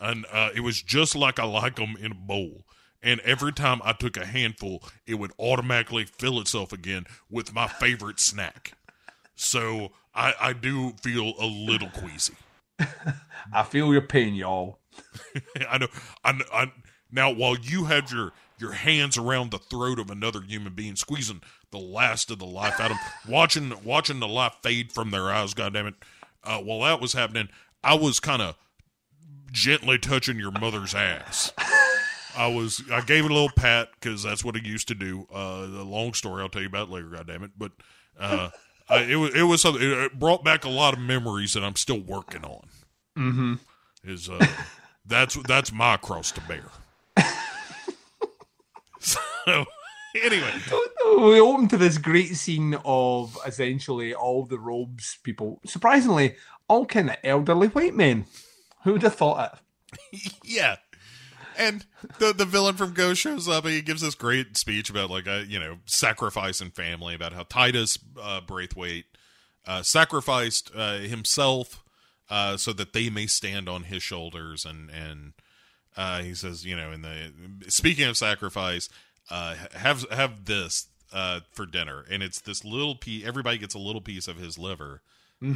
And 0.00 0.26
uh, 0.32 0.50
it 0.54 0.60
was 0.60 0.82
just 0.82 1.14
like 1.14 1.38
I 1.38 1.44
like 1.44 1.76
them 1.76 1.94
in 2.00 2.12
a 2.12 2.16
bowl. 2.16 2.64
And 3.02 3.20
every 3.20 3.52
time 3.52 3.80
I 3.84 3.92
took 3.92 4.16
a 4.16 4.26
handful, 4.26 4.82
it 5.06 5.14
would 5.14 5.32
automatically 5.38 6.04
fill 6.04 6.40
itself 6.40 6.72
again 6.72 7.04
with 7.30 7.54
my 7.54 7.68
favorite 7.68 8.18
snack. 8.18 8.72
So 9.36 9.92
I, 10.14 10.34
I 10.40 10.52
do 10.52 10.94
feel 11.02 11.34
a 11.38 11.46
little 11.46 11.90
queasy. 11.90 12.34
I 13.52 13.62
feel 13.62 13.92
your 13.92 14.02
pain, 14.02 14.34
y'all. 14.34 14.78
I 15.68 15.78
know. 15.78 15.88
I, 16.24 16.40
I 16.52 16.72
now 17.10 17.32
while 17.32 17.56
you 17.56 17.84
had 17.84 18.10
your 18.10 18.32
your 18.58 18.72
hands 18.72 19.16
around 19.16 19.50
the 19.50 19.58
throat 19.58 19.98
of 19.98 20.10
another 20.10 20.42
human 20.42 20.74
being, 20.74 20.96
squeezing 20.96 21.40
the 21.70 21.78
last 21.78 22.30
of 22.30 22.38
the 22.38 22.46
life 22.46 22.78
out 22.80 22.90
of 22.90 22.96
them, 22.96 23.06
watching 23.28 23.72
watching 23.84 24.20
the 24.20 24.28
life 24.28 24.54
fade 24.62 24.92
from 24.92 25.10
their 25.10 25.30
eyes. 25.30 25.54
God 25.54 25.74
damn 25.74 25.86
it! 25.86 25.94
Uh, 26.44 26.58
while 26.58 26.80
that 26.80 27.00
was 27.00 27.12
happening, 27.12 27.48
I 27.82 27.94
was 27.94 28.20
kind 28.20 28.42
of 28.42 28.56
gently 29.52 29.98
touching 29.98 30.38
your 30.38 30.52
mother's 30.52 30.94
ass. 30.94 31.52
I 32.36 32.46
was. 32.46 32.82
I 32.92 33.00
gave 33.00 33.24
it 33.24 33.30
a 33.30 33.34
little 33.34 33.50
pat 33.50 33.88
because 33.94 34.22
that's 34.22 34.44
what 34.44 34.56
I 34.56 34.60
used 34.60 34.88
to 34.88 34.94
do. 34.94 35.26
Uh, 35.32 35.66
the 35.66 35.84
long 35.84 36.14
story 36.14 36.42
I'll 36.42 36.48
tell 36.48 36.62
you 36.62 36.68
about 36.68 36.90
later. 36.90 37.08
God 37.08 37.26
damn 37.26 37.42
it! 37.42 37.52
But 37.58 37.72
uh, 38.18 38.50
I, 38.90 39.02
it 39.02 39.16
was 39.16 39.34
it 39.34 39.42
was 39.42 39.62
something. 39.62 39.82
It 39.82 40.18
brought 40.18 40.44
back 40.44 40.64
a 40.64 40.68
lot 40.68 40.94
of 40.94 41.00
memories 41.00 41.52
that 41.54 41.62
I'm 41.64 41.76
still 41.76 42.00
working 42.00 42.44
on. 42.44 42.68
Mm-hmm. 43.16 43.54
Is 44.04 44.28
uh, 44.28 44.44
that's 45.06 45.36
that's 45.46 45.72
my 45.72 45.96
cross 45.96 46.32
to 46.32 46.40
bear. 46.42 46.64
so 48.98 49.20
anyway, 50.22 50.52
We 51.06 51.40
open 51.40 51.68
to 51.68 51.76
this 51.76 51.98
great 51.98 52.36
scene 52.36 52.76
of 52.84 53.38
essentially 53.46 54.14
all 54.14 54.44
the 54.44 54.58
robes 54.58 55.18
people. 55.22 55.60
Surprisingly, 55.64 56.36
all 56.68 56.86
kind 56.86 57.10
of 57.10 57.16
elderly 57.24 57.68
white 57.68 57.94
men. 57.94 58.26
Who 58.84 58.92
would 58.92 59.02
have 59.02 59.14
thought 59.14 59.60
it? 60.12 60.32
yeah. 60.44 60.76
And 61.60 61.84
the 62.18 62.32
the 62.32 62.46
villain 62.46 62.76
from 62.76 62.94
Ghost 62.94 63.20
shows 63.20 63.46
up 63.46 63.66
and 63.66 63.74
he 63.74 63.82
gives 63.82 64.00
this 64.00 64.14
great 64.14 64.56
speech 64.56 64.88
about 64.88 65.10
like 65.10 65.26
a 65.26 65.44
you 65.46 65.60
know 65.60 65.76
sacrifice 65.84 66.62
and 66.62 66.74
family 66.74 67.14
about 67.14 67.34
how 67.34 67.42
Titus 67.42 67.98
uh, 68.20 68.40
Braithwhite 68.40 69.04
uh, 69.66 69.82
sacrificed 69.82 70.70
uh, 70.74 71.00
himself 71.00 71.84
uh, 72.30 72.56
so 72.56 72.72
that 72.72 72.94
they 72.94 73.10
may 73.10 73.26
stand 73.26 73.68
on 73.68 73.84
his 73.84 74.02
shoulders. 74.02 74.64
And 74.64 74.90
and 74.90 75.34
uh, 75.98 76.22
he 76.22 76.32
says 76.32 76.64
you 76.64 76.74
know 76.74 76.92
in 76.92 77.02
the 77.02 77.32
speaking 77.68 78.06
of 78.06 78.16
sacrifice 78.16 78.88
uh, 79.28 79.54
have 79.74 80.08
have 80.10 80.46
this 80.46 80.86
uh, 81.12 81.40
for 81.52 81.66
dinner. 81.66 82.06
And 82.10 82.22
it's 82.22 82.40
this 82.40 82.64
little 82.64 82.94
piece 82.94 83.26
everybody 83.26 83.58
gets 83.58 83.74
a 83.74 83.78
little 83.78 84.00
piece 84.00 84.28
of 84.28 84.38
his 84.38 84.58
liver 84.58 85.02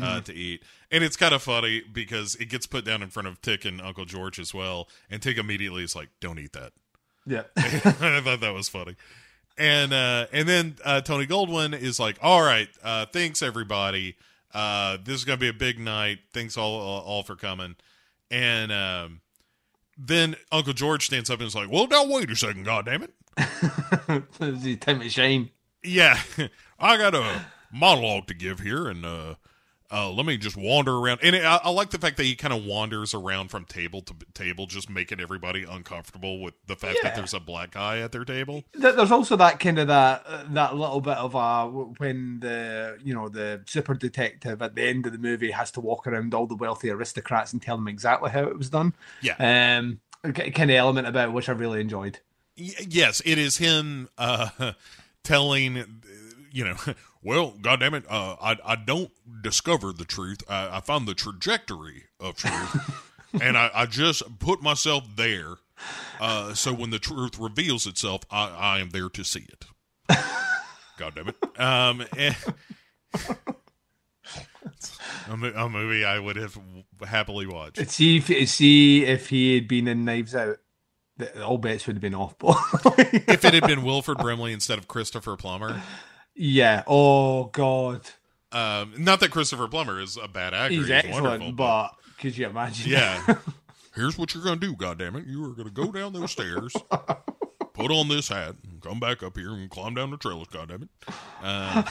uh, 0.02 0.20
to 0.22 0.34
eat. 0.34 0.62
And 0.90 1.04
it's 1.04 1.16
kind 1.16 1.34
of 1.34 1.42
funny 1.42 1.82
because 1.92 2.34
it 2.36 2.48
gets 2.48 2.66
put 2.66 2.84
down 2.84 3.02
in 3.02 3.10
front 3.10 3.28
of 3.28 3.40
Tick 3.42 3.64
and 3.64 3.80
Uncle 3.80 4.04
George 4.04 4.38
as 4.38 4.54
well. 4.54 4.88
And 5.10 5.20
Tick 5.20 5.38
immediately 5.38 5.84
is 5.84 5.94
like, 5.94 6.08
don't 6.20 6.38
eat 6.38 6.52
that. 6.52 6.72
Yeah. 7.26 7.42
I 7.56 8.20
thought 8.20 8.40
that 8.40 8.54
was 8.54 8.68
funny. 8.68 8.96
And 9.56 9.92
uh, 9.92 10.26
and 10.32 10.48
then 10.48 10.76
uh, 10.84 11.00
Tony 11.00 11.26
Goldwyn 11.26 11.80
is 11.80 12.00
like, 12.00 12.18
all 12.20 12.42
right, 12.42 12.68
uh, 12.82 13.06
thanks 13.06 13.40
everybody. 13.40 14.16
Uh, 14.52 14.98
this 15.04 15.16
is 15.16 15.24
gonna 15.24 15.38
be 15.38 15.48
a 15.48 15.52
big 15.52 15.78
night. 15.78 16.18
Thanks 16.32 16.58
all 16.58 16.74
all, 16.74 17.02
all 17.02 17.22
for 17.22 17.36
coming. 17.36 17.76
And 18.32 18.72
um, 18.72 19.20
then 19.96 20.34
Uncle 20.50 20.72
George 20.72 21.06
stands 21.06 21.30
up 21.30 21.38
and 21.38 21.46
is 21.46 21.54
like, 21.54 21.70
well, 21.70 21.86
now 21.86 22.04
wait 22.04 22.30
a 22.30 22.36
second, 22.36 22.64
God 22.64 22.86
damn 22.86 23.04
it. 23.04 23.14
this 23.36 24.22
is 24.40 24.62
the 24.62 24.76
time 24.76 25.00
to 25.00 25.08
shine. 25.08 25.50
Yeah, 25.84 26.18
I 26.80 26.96
got 26.96 27.14
a 27.14 27.44
monologue 27.72 28.26
to 28.28 28.34
give 28.34 28.60
here, 28.60 28.88
and 28.88 29.04
uh, 29.04 29.34
uh, 29.94 30.10
let 30.10 30.26
me 30.26 30.36
just 30.36 30.56
wander 30.56 30.96
around. 30.96 31.20
And 31.22 31.36
I, 31.36 31.60
I 31.62 31.70
like 31.70 31.90
the 31.90 31.98
fact 31.98 32.16
that 32.16 32.24
he 32.24 32.34
kind 32.34 32.52
of 32.52 32.64
wanders 32.64 33.14
around 33.14 33.50
from 33.50 33.64
table 33.64 34.02
to 34.02 34.14
table, 34.34 34.66
just 34.66 34.90
making 34.90 35.20
everybody 35.20 35.62
uncomfortable 35.62 36.42
with 36.42 36.54
the 36.66 36.74
fact 36.74 36.98
that 37.04 37.14
there's 37.14 37.32
a 37.32 37.38
black 37.38 37.70
guy 37.72 38.00
at 38.00 38.10
their 38.10 38.24
table. 38.24 38.64
There's 38.72 39.12
also 39.12 39.36
that 39.36 39.60
kind 39.60 39.78
of 39.78 39.86
that 39.86 40.52
that 40.52 40.74
little 40.76 41.00
bit 41.00 41.16
of 41.16 41.36
uh 41.36 41.66
when 41.66 42.40
the 42.40 42.98
you 43.04 43.14
know 43.14 43.28
the 43.28 43.62
super 43.66 43.94
detective 43.94 44.60
at 44.62 44.74
the 44.74 44.82
end 44.82 45.06
of 45.06 45.12
the 45.12 45.18
movie 45.18 45.52
has 45.52 45.70
to 45.72 45.80
walk 45.80 46.08
around 46.08 46.34
all 46.34 46.46
the 46.46 46.56
wealthy 46.56 46.90
aristocrats 46.90 47.52
and 47.52 47.62
tell 47.62 47.76
them 47.76 47.86
exactly 47.86 48.30
how 48.30 48.42
it 48.42 48.58
was 48.58 48.70
done. 48.70 48.94
Yeah. 49.22 49.36
Um, 49.38 50.00
kind 50.32 50.70
of 50.70 50.76
element 50.76 51.06
about 51.06 51.32
which 51.32 51.48
I 51.48 51.52
really 51.52 51.80
enjoyed. 51.80 52.18
Y- 52.58 52.74
yes, 52.88 53.22
it 53.24 53.38
is 53.38 53.58
him 53.58 54.08
uh, 54.18 54.72
telling, 55.22 56.00
you 56.50 56.64
know, 56.64 56.76
well, 57.24 57.54
goddamn 57.60 57.94
it, 57.94 58.04
uh, 58.08 58.36
I 58.40 58.56
I 58.64 58.76
don't 58.76 59.10
discover 59.42 59.92
the 59.92 60.04
truth. 60.04 60.42
I, 60.48 60.76
I 60.76 60.80
found 60.80 61.08
the 61.08 61.14
trajectory 61.14 62.04
of 62.20 62.36
truth, 62.36 63.04
and 63.40 63.56
I, 63.56 63.70
I 63.74 63.86
just 63.86 64.38
put 64.38 64.62
myself 64.62 65.04
there. 65.16 65.54
Uh, 66.20 66.54
so 66.54 66.72
when 66.72 66.90
the 66.90 66.98
truth 66.98 67.38
reveals 67.38 67.86
itself, 67.86 68.22
I, 68.30 68.48
I 68.48 68.78
am 68.78 68.90
there 68.90 69.08
to 69.08 69.24
see 69.24 69.46
it. 69.48 69.64
God 70.98 71.14
damn 71.16 71.28
it. 71.28 71.60
Um, 71.60 72.04
and- 72.16 72.36
a, 75.28 75.64
a 75.64 75.68
movie 75.68 76.04
I 76.04 76.18
would 76.18 76.36
have 76.36 76.58
happily 77.06 77.46
watched. 77.46 77.90
See 77.90 78.18
if 78.18 78.48
see 78.48 79.04
if 79.04 79.28
he 79.28 79.54
had 79.54 79.68
been 79.68 79.88
in 79.88 80.04
Knives 80.04 80.34
Out, 80.34 80.58
the, 81.16 81.44
all 81.44 81.58
bets 81.58 81.86
would 81.86 81.96
have 81.96 82.02
been 82.02 82.14
off. 82.14 82.34
If 82.42 83.44
it 83.44 83.54
had 83.54 83.66
been 83.66 83.82
Wilford 83.82 84.18
Brimley 84.18 84.52
instead 84.52 84.78
of 84.78 84.88
Christopher 84.88 85.36
Plummer, 85.36 85.82
yeah, 86.34 86.82
oh 86.86 87.44
god, 87.44 88.00
Um, 88.52 88.94
not 88.98 89.20
that 89.20 89.30
Christopher 89.30 89.68
Plummer 89.68 90.00
is 90.00 90.16
a 90.16 90.28
bad 90.28 90.54
actor. 90.54 90.74
He's 90.74 90.82
He's, 90.82 90.90
excellent, 90.90 91.24
wonderful, 91.24 91.52
but 91.52 91.90
could 92.18 92.36
you 92.36 92.46
imagine? 92.46 92.90
yeah. 92.92 93.36
Here's 93.94 94.18
what 94.18 94.34
you're 94.34 94.42
gonna 94.42 94.56
do, 94.60 94.74
Goddamn 94.74 95.16
it. 95.16 95.26
You 95.26 95.44
are 95.44 95.54
gonna 95.54 95.70
go 95.70 95.92
down 95.92 96.12
those 96.12 96.32
stairs, 96.32 96.74
put 97.74 97.90
on 97.92 98.08
this 98.08 98.28
hat, 98.28 98.56
and 98.68 98.80
come 98.82 98.98
back 98.98 99.22
up 99.22 99.36
here 99.36 99.50
and 99.52 99.70
climb 99.70 99.94
down 99.94 100.10
the 100.10 100.16
trellis, 100.16 100.48
goddammit. 100.48 100.88
Uh, 101.42 101.82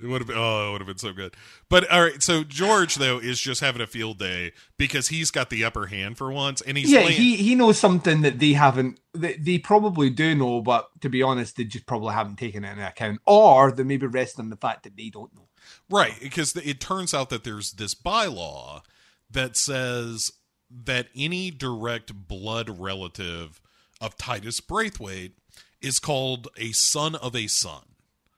it 0.00 0.06
would 0.06 0.20
have 0.20 0.28
been 0.28 0.36
oh, 0.36 0.68
it 0.68 0.72
would 0.72 0.80
have 0.80 0.88
been 0.88 0.98
so 0.98 1.12
good. 1.12 1.34
But 1.68 1.90
all 1.90 2.02
right, 2.02 2.22
so 2.22 2.42
George 2.44 2.96
though 2.96 3.18
is 3.18 3.40
just 3.40 3.60
having 3.60 3.80
a 3.80 3.86
field 3.86 4.18
day 4.18 4.52
because 4.76 5.08
he's 5.08 5.30
got 5.30 5.50
the 5.50 5.64
upper 5.64 5.86
hand 5.86 6.18
for 6.18 6.32
once, 6.32 6.60
and 6.60 6.76
he's 6.76 6.90
yeah, 6.90 7.00
laying- 7.00 7.12
he 7.12 7.36
he 7.36 7.54
knows 7.54 7.78
something 7.78 8.22
that 8.22 8.38
they 8.38 8.52
haven't. 8.52 9.00
They, 9.12 9.34
they 9.34 9.58
probably 9.58 10.10
do 10.10 10.34
know, 10.34 10.60
but 10.60 10.88
to 11.00 11.08
be 11.08 11.22
honest, 11.22 11.56
they 11.56 11.64
just 11.64 11.86
probably 11.86 12.12
haven't 12.12 12.36
taken 12.36 12.64
it 12.64 12.72
into 12.72 12.86
account, 12.86 13.20
or 13.26 13.70
they 13.70 13.84
maybe 13.84 14.06
rest 14.06 14.38
on 14.40 14.50
the 14.50 14.56
fact 14.56 14.82
that 14.82 14.96
they 14.96 15.10
don't 15.10 15.34
know. 15.34 15.48
Right, 15.88 16.14
because 16.20 16.54
it 16.56 16.80
turns 16.80 17.14
out 17.14 17.30
that 17.30 17.44
there's 17.44 17.72
this 17.72 17.94
bylaw 17.94 18.82
that 19.30 19.56
says 19.56 20.32
that 20.70 21.08
any 21.14 21.50
direct 21.50 22.12
blood 22.28 22.80
relative 22.80 23.60
of 24.00 24.16
Titus 24.16 24.60
Braithwhite 24.60 25.32
is 25.80 25.98
called 25.98 26.48
a 26.56 26.72
son 26.72 27.14
of 27.14 27.36
a 27.36 27.46
son. 27.46 27.82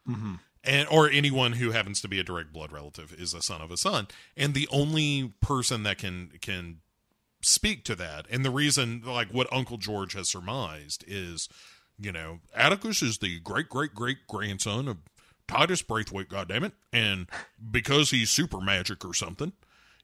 Mm-hmm. 0.08 0.34
And 0.66 0.88
or 0.88 1.08
anyone 1.08 1.52
who 1.52 1.70
happens 1.70 2.00
to 2.00 2.08
be 2.08 2.18
a 2.18 2.24
direct 2.24 2.52
blood 2.52 2.72
relative 2.72 3.14
is 3.16 3.32
a 3.34 3.42
son 3.42 3.60
of 3.60 3.70
a 3.70 3.76
son. 3.76 4.08
And 4.36 4.52
the 4.52 4.68
only 4.70 5.32
person 5.40 5.84
that 5.84 5.98
can 5.98 6.32
can 6.40 6.78
speak 7.42 7.84
to 7.84 7.94
that 7.94 8.26
and 8.28 8.44
the 8.44 8.50
reason 8.50 9.02
like 9.04 9.32
what 9.32 9.46
Uncle 9.52 9.76
George 9.76 10.14
has 10.14 10.28
surmised 10.28 11.04
is 11.06 11.48
you 11.98 12.12
know, 12.12 12.40
Atticus 12.54 13.02
is 13.02 13.18
the 13.18 13.40
great 13.40 13.68
great 13.68 13.94
great 13.94 14.26
grandson 14.28 14.88
of 14.88 14.98
Titus 15.48 15.82
Braithwhite, 15.82 16.26
goddammit. 16.28 16.72
And 16.92 17.28
because 17.70 18.10
he's 18.10 18.30
super 18.30 18.60
magic 18.60 19.04
or 19.04 19.14
something, 19.14 19.52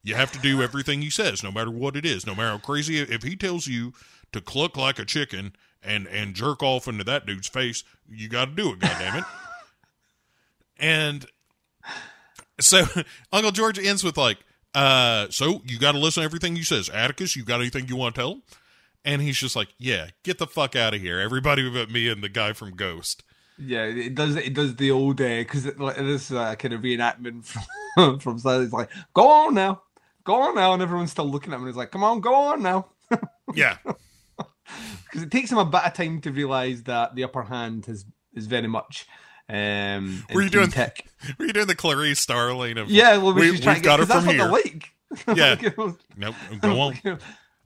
you 0.03 0.15
have 0.15 0.33
to 0.33 0.39
do 0.39 0.63
everything 0.63 1.03
he 1.03 1.11
says, 1.11 1.43
no 1.43 1.53
matter 1.53 1.71
what 1.71 1.97
it 1.97 2.05
is, 2.05 2.27
no 2.27 2.35
matter 2.35 2.51
how 2.51 2.59
crazy. 2.59 2.99
If 2.99 3.23
he 3.23 3.37
tells 3.37 3.67
you 3.67 3.93
to 4.33 4.41
cluck 4.41 4.77
like 4.77 4.99
a 4.99 5.05
chicken 5.05 5.55
and 5.83 6.07
and 6.07 6.35
jerk 6.35 6.63
off 6.63 6.89
into 6.89 7.05
that 7.05 7.27
dude's 7.27 7.49
face, 7.49 7.85
you 8.09 8.29
got 8.29 8.47
to 8.47 8.53
do 8.53 8.73
it, 8.73 8.79
goddammit. 8.79 9.27
and 10.79 11.27
so 12.61 12.85
Uncle 13.33 13.51
George 13.53 13.79
ends 13.79 14.05
with 14.05 14.17
like, 14.17 14.39
uh, 14.75 15.27
so 15.31 15.63
you 15.67 15.79
got 15.79 15.93
to 15.93 15.99
listen 15.99 16.23
to 16.23 16.25
everything 16.25 16.57
he 16.57 16.63
says. 16.63 16.89
Atticus, 16.89 17.37
you 17.37 17.45
got 17.45 17.61
anything 17.61 17.89
you 17.89 17.97
want 17.97 18.15
to 18.15 18.21
tell 18.21 18.33
him? 18.33 18.43
And 19.05 19.21
he's 19.21 19.37
just 19.37 19.57
like, 19.57 19.69
yeah, 19.79 20.09
get 20.23 20.39
the 20.39 20.47
fuck 20.47 20.77
out 20.77 20.95
of 20.95 21.01
here. 21.01 21.19
Everybody 21.19 21.69
but 21.69 21.91
me 21.91 22.09
and 22.09 22.23
the 22.23 22.29
guy 22.29 22.53
from 22.53 22.77
Ghost. 22.77 23.25
Yeah, 23.59 23.85
it 23.85 24.15
does. 24.15 24.37
It 24.37 24.55
does 24.55 24.77
the 24.77 24.91
old 24.91 25.17
day 25.17 25.43
because 25.43 25.67
it, 25.67 25.79
like, 25.79 25.97
this 25.97 26.31
uh, 26.33 26.55
kind 26.55 26.73
of 26.73 26.81
reenactment 26.81 27.45
from 27.45 28.19
from 28.21 28.39
Silence. 28.39 28.67
It's 28.67 28.73
like, 28.73 28.89
go 29.13 29.29
on 29.29 29.55
now, 29.55 29.83
go 30.25 30.41
on 30.41 30.55
now, 30.55 30.73
and 30.73 30.83
everyone's 30.83 31.11
still 31.11 31.29
looking 31.29 31.53
at 31.53 31.57
him. 31.57 31.63
and 31.63 31.69
He's 31.69 31.77
like, 31.77 31.91
come 31.91 32.03
on, 32.03 32.21
go 32.21 32.35
on 32.35 32.63
now, 32.63 32.87
Yeah. 33.55 33.77
because 34.37 35.23
it 35.23 35.31
takes 35.31 35.53
him 35.53 35.59
a 35.59 35.65
bit 35.67 35.85
of 35.85 35.93
time 35.93 36.21
to 36.23 36.33
realize 36.33 36.83
that 36.85 37.15
the 37.15 37.25
upper 37.25 37.43
hand 37.43 37.89
is 37.89 38.05
is 38.35 38.47
very 38.47 38.69
much. 38.69 39.07
Um, 39.49 40.25
Were 40.35 40.43
you 40.43 40.51
doing 40.51 40.71
tech? 40.71 41.05
Were 41.39 41.47
you 41.47 41.53
doing 41.53 41.67
the 41.67 41.75
Clarice 41.75 42.21
Starling 42.21 42.79
of 42.79 42.91
Yeah, 42.91 43.19
well, 43.19 43.35
we, 43.35 43.43
we, 43.43 43.51
we've 43.53 43.63
got 43.83 43.99
'cause 44.01 44.09
from 44.09 44.27
here? 44.27 44.47
like. 44.47 44.91
Yeah. 45.35 45.51
Like, 45.51 45.63
you 45.63 45.73
know, 45.77 45.97
Nope, 46.17 46.35
go 46.61 46.81
on. 46.81 46.99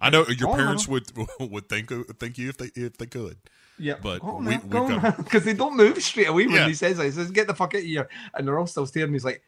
I 0.00 0.10
know 0.10 0.26
your 0.26 0.54
parents 0.56 0.88
would 0.88 1.10
would 1.40 1.68
thank 1.68 1.90
thank 2.18 2.38
you 2.38 2.48
if 2.48 2.56
they 2.58 2.70
if 2.74 2.98
they 2.98 3.06
could. 3.06 3.36
Yeah, 3.78 3.94
But 4.02 4.20
go 4.20 4.36
we- 4.38 4.44
now, 4.46 4.50
we've 4.50 4.70
got- 5.02 5.16
because 5.18 5.44
they 5.44 5.54
don't 5.54 5.76
move 5.76 6.02
straight 6.02 6.28
away 6.28 6.46
when 6.46 6.56
Yeah. 6.56 6.66
he 6.66 6.74
says 6.74 6.96
that. 6.96 7.04
He 7.04 7.10
says, 7.12 7.30
"Get 7.30 7.46
the 7.46 7.54
fuck 7.54 7.74
out 7.74 7.78
of 7.80 7.84
here," 7.84 8.08
and 8.34 8.46
they're 8.48 8.58
all 8.58 8.66
still 8.66 8.86
staring. 8.86 9.12
He's 9.12 9.24
like, 9.24 9.42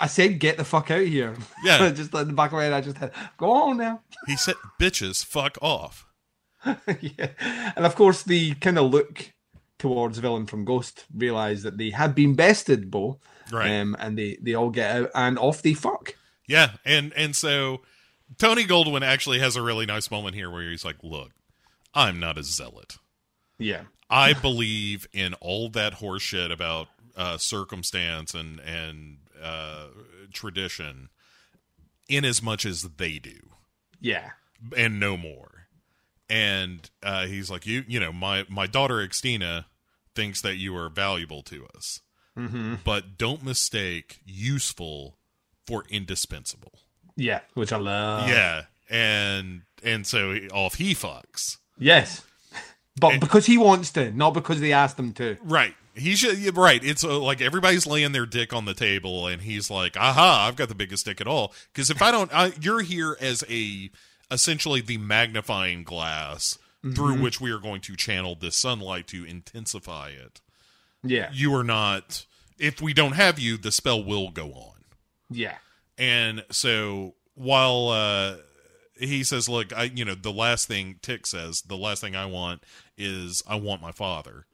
"I 0.00 0.08
said, 0.08 0.40
get 0.40 0.56
the 0.58 0.64
fuck 0.64 0.90
out 0.90 1.00
of 1.00 1.06
here." 1.08 1.34
Yeah. 1.64 1.88
just 1.90 2.12
in 2.12 2.26
the 2.28 2.32
back 2.34 2.50
of 2.50 2.54
my 2.58 2.64
head, 2.64 2.72
I 2.74 2.80
just 2.80 2.98
had, 2.98 3.12
"Go 3.38 3.50
on 3.50 3.78
now." 3.78 4.02
He 4.26 4.36
said, 4.36 4.56
"Bitches, 4.80 5.24
fuck 5.24 5.56
off." 5.62 6.06
yeah, 7.00 7.28
and 7.76 7.86
of 7.86 7.94
course 7.94 8.24
the 8.24 8.54
kind 8.56 8.78
of 8.78 8.90
look 8.90 9.32
towards 9.78 10.18
villain 10.18 10.46
from 10.46 10.64
Ghost 10.64 11.04
realize 11.14 11.62
that 11.62 11.78
they 11.78 11.90
had 11.90 12.14
been 12.14 12.34
bested, 12.34 12.90
Bo, 12.90 13.20
Right. 13.50 13.80
Um, 13.80 13.96
and 13.98 14.18
they 14.18 14.38
they 14.40 14.54
all 14.54 14.70
get 14.70 14.94
out 14.94 15.10
and 15.14 15.38
off 15.38 15.62
they 15.62 15.74
fuck. 15.74 16.14
Yeah, 16.46 16.72
and 16.84 17.12
and 17.14 17.34
so 17.34 17.82
Tony 18.38 18.64
Goldwyn 18.64 19.02
actually 19.02 19.38
has 19.38 19.56
a 19.56 19.62
really 19.62 19.86
nice 19.86 20.10
moment 20.10 20.34
here 20.34 20.50
where 20.50 20.68
he's 20.70 20.84
like, 20.84 20.96
"Look, 21.02 21.30
I'm 21.94 22.20
not 22.20 22.38
a 22.38 22.42
zealot. 22.42 22.96
Yeah, 23.58 23.82
I 24.10 24.32
believe 24.40 25.06
in 25.12 25.34
all 25.34 25.70
that 25.70 25.94
horseshit 25.94 26.52
about 26.52 26.88
uh, 27.16 27.38
circumstance 27.38 28.34
and 28.34 28.60
and 28.60 29.18
uh, 29.42 29.86
tradition, 30.32 31.08
in 32.08 32.24
as 32.24 32.42
much 32.42 32.66
as 32.66 32.82
they 32.82 33.18
do, 33.18 33.38
yeah, 34.00 34.30
and 34.76 35.00
no 35.00 35.16
more." 35.16 35.57
And 36.30 36.88
uh, 37.02 37.26
he's 37.26 37.50
like, 37.50 37.66
"You, 37.66 37.84
you 37.88 37.98
know, 37.98 38.12
my 38.12 38.44
my 38.48 38.66
daughter 38.66 38.96
Xtina 38.96 39.64
thinks 40.14 40.40
that 40.42 40.56
you 40.56 40.76
are 40.76 40.88
valuable 40.90 41.42
to 41.44 41.66
us, 41.74 42.00
mm-hmm. 42.36 42.74
but 42.84 43.16
don't 43.16 43.42
mistake 43.44 44.20
useful 44.24 45.16
for 45.66 45.84
indispensable." 45.88 46.72
yeah, 47.16 47.40
which 47.54 47.72
I 47.72 47.78
love. 47.78 48.28
yeah, 48.28 48.64
and 48.90 49.62
and 49.82 50.06
so 50.06 50.32
he- 50.34 50.48
off 50.50 50.74
he 50.74 50.94
fucks. 50.94 51.56
yes, 51.78 52.22
but 53.00 53.12
And- 53.12 53.20
because 53.20 53.46
he 53.46 53.56
wants 53.58 53.90
to, 53.92 54.10
not 54.12 54.34
because 54.34 54.60
they 54.60 54.72
asked 54.72 54.98
him 54.98 55.12
to. 55.14 55.36
Right. 55.42 55.74
He 55.94 56.14
should. 56.14 56.56
Right. 56.56 56.84
It's 56.84 57.02
uh, 57.02 57.18
like 57.18 57.40
everybody's 57.40 57.84
laying 57.84 58.12
their 58.12 58.26
dick 58.26 58.52
on 58.52 58.66
the 58.66 58.74
table, 58.74 59.26
and 59.26 59.42
he's 59.42 59.68
like, 59.68 59.96
"Aha! 59.96 60.46
I've 60.46 60.54
got 60.54 60.68
the 60.68 60.76
biggest 60.76 61.04
dick 61.06 61.20
at 61.20 61.26
all." 61.26 61.52
Because 61.72 61.90
if 61.90 62.00
I 62.02 62.12
don't, 62.12 62.32
I, 62.32 62.52
you're 62.60 62.82
here 62.82 63.16
as 63.20 63.42
a 63.50 63.90
essentially 64.30 64.80
the 64.80 64.98
magnifying 64.98 65.84
glass 65.84 66.58
through 66.94 67.20
which 67.20 67.40
we 67.40 67.50
are 67.50 67.58
going 67.58 67.80
to 67.82 67.96
channel 67.96 68.34
this 68.36 68.56
sunlight 68.56 69.06
to 69.08 69.24
intensify 69.24 70.08
it. 70.10 70.40
Yeah, 71.02 71.30
You 71.32 71.54
are 71.54 71.64
not. 71.64 72.24
If 72.58 72.80
we 72.80 72.92
don't 72.94 73.12
have 73.12 73.38
you, 73.38 73.56
the 73.56 73.70
spell 73.72 74.02
will 74.02 74.30
go 74.30 74.52
on. 74.52 74.84
yeah, 75.30 75.56
And 75.96 76.44
so 76.50 77.14
while 77.34 77.88
uh, 77.88 78.36
he 78.98 79.22
says, 79.24 79.48
"Look, 79.48 79.72
I 79.72 79.84
you 79.84 80.04
know 80.04 80.14
the 80.14 80.32
last 80.32 80.66
thing 80.68 80.98
Tick 81.02 81.26
says, 81.26 81.62
the 81.62 81.76
last 81.76 82.00
thing 82.00 82.16
I 82.16 82.26
want 82.26 82.62
is 82.96 83.42
I 83.46 83.56
want 83.56 83.80
my 83.82 83.92
father." 83.92 84.46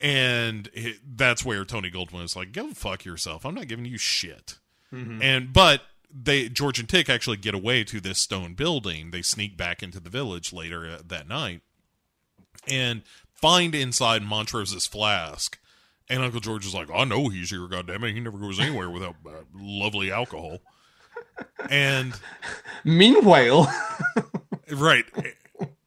And 0.00 0.68
it, 0.72 0.96
that's 1.16 1.44
where 1.44 1.64
Tony 1.64 1.90
Goldwyn 1.90 2.24
is 2.24 2.36
like, 2.36 2.52
"Go 2.52 2.72
fuck 2.72 3.04
yourself. 3.04 3.44
I'm 3.46 3.54
not 3.54 3.68
giving 3.68 3.84
you 3.84 3.98
shit." 3.98 4.58
And 5.22 5.52
but 5.52 5.82
they 6.14 6.48
George 6.48 6.78
and 6.78 6.88
Tick 6.88 7.10
actually 7.10 7.36
get 7.36 7.54
away 7.54 7.82
to 7.84 8.00
this 8.00 8.18
stone 8.18 8.54
building. 8.54 9.10
They 9.10 9.22
sneak 9.22 9.56
back 9.56 9.82
into 9.82 9.98
the 9.98 10.10
village 10.10 10.52
later 10.52 10.86
uh, 10.86 10.98
that 11.06 11.26
night 11.26 11.62
and 12.68 13.02
find 13.32 13.74
inside 13.74 14.22
Montrose's 14.22 14.86
flask. 14.86 15.58
And 16.08 16.22
Uncle 16.22 16.40
George 16.40 16.66
is 16.66 16.74
like, 16.74 16.88
I 16.94 17.04
know 17.04 17.28
he's 17.28 17.50
here, 17.50 17.60
goddammit. 17.60 18.12
He 18.12 18.20
never 18.20 18.38
goes 18.38 18.60
anywhere 18.60 18.90
without 18.90 19.16
uh, 19.26 19.30
lovely 19.54 20.12
alcohol. 20.12 20.58
And 21.70 22.14
Meanwhile, 22.84 23.74
right. 24.70 25.04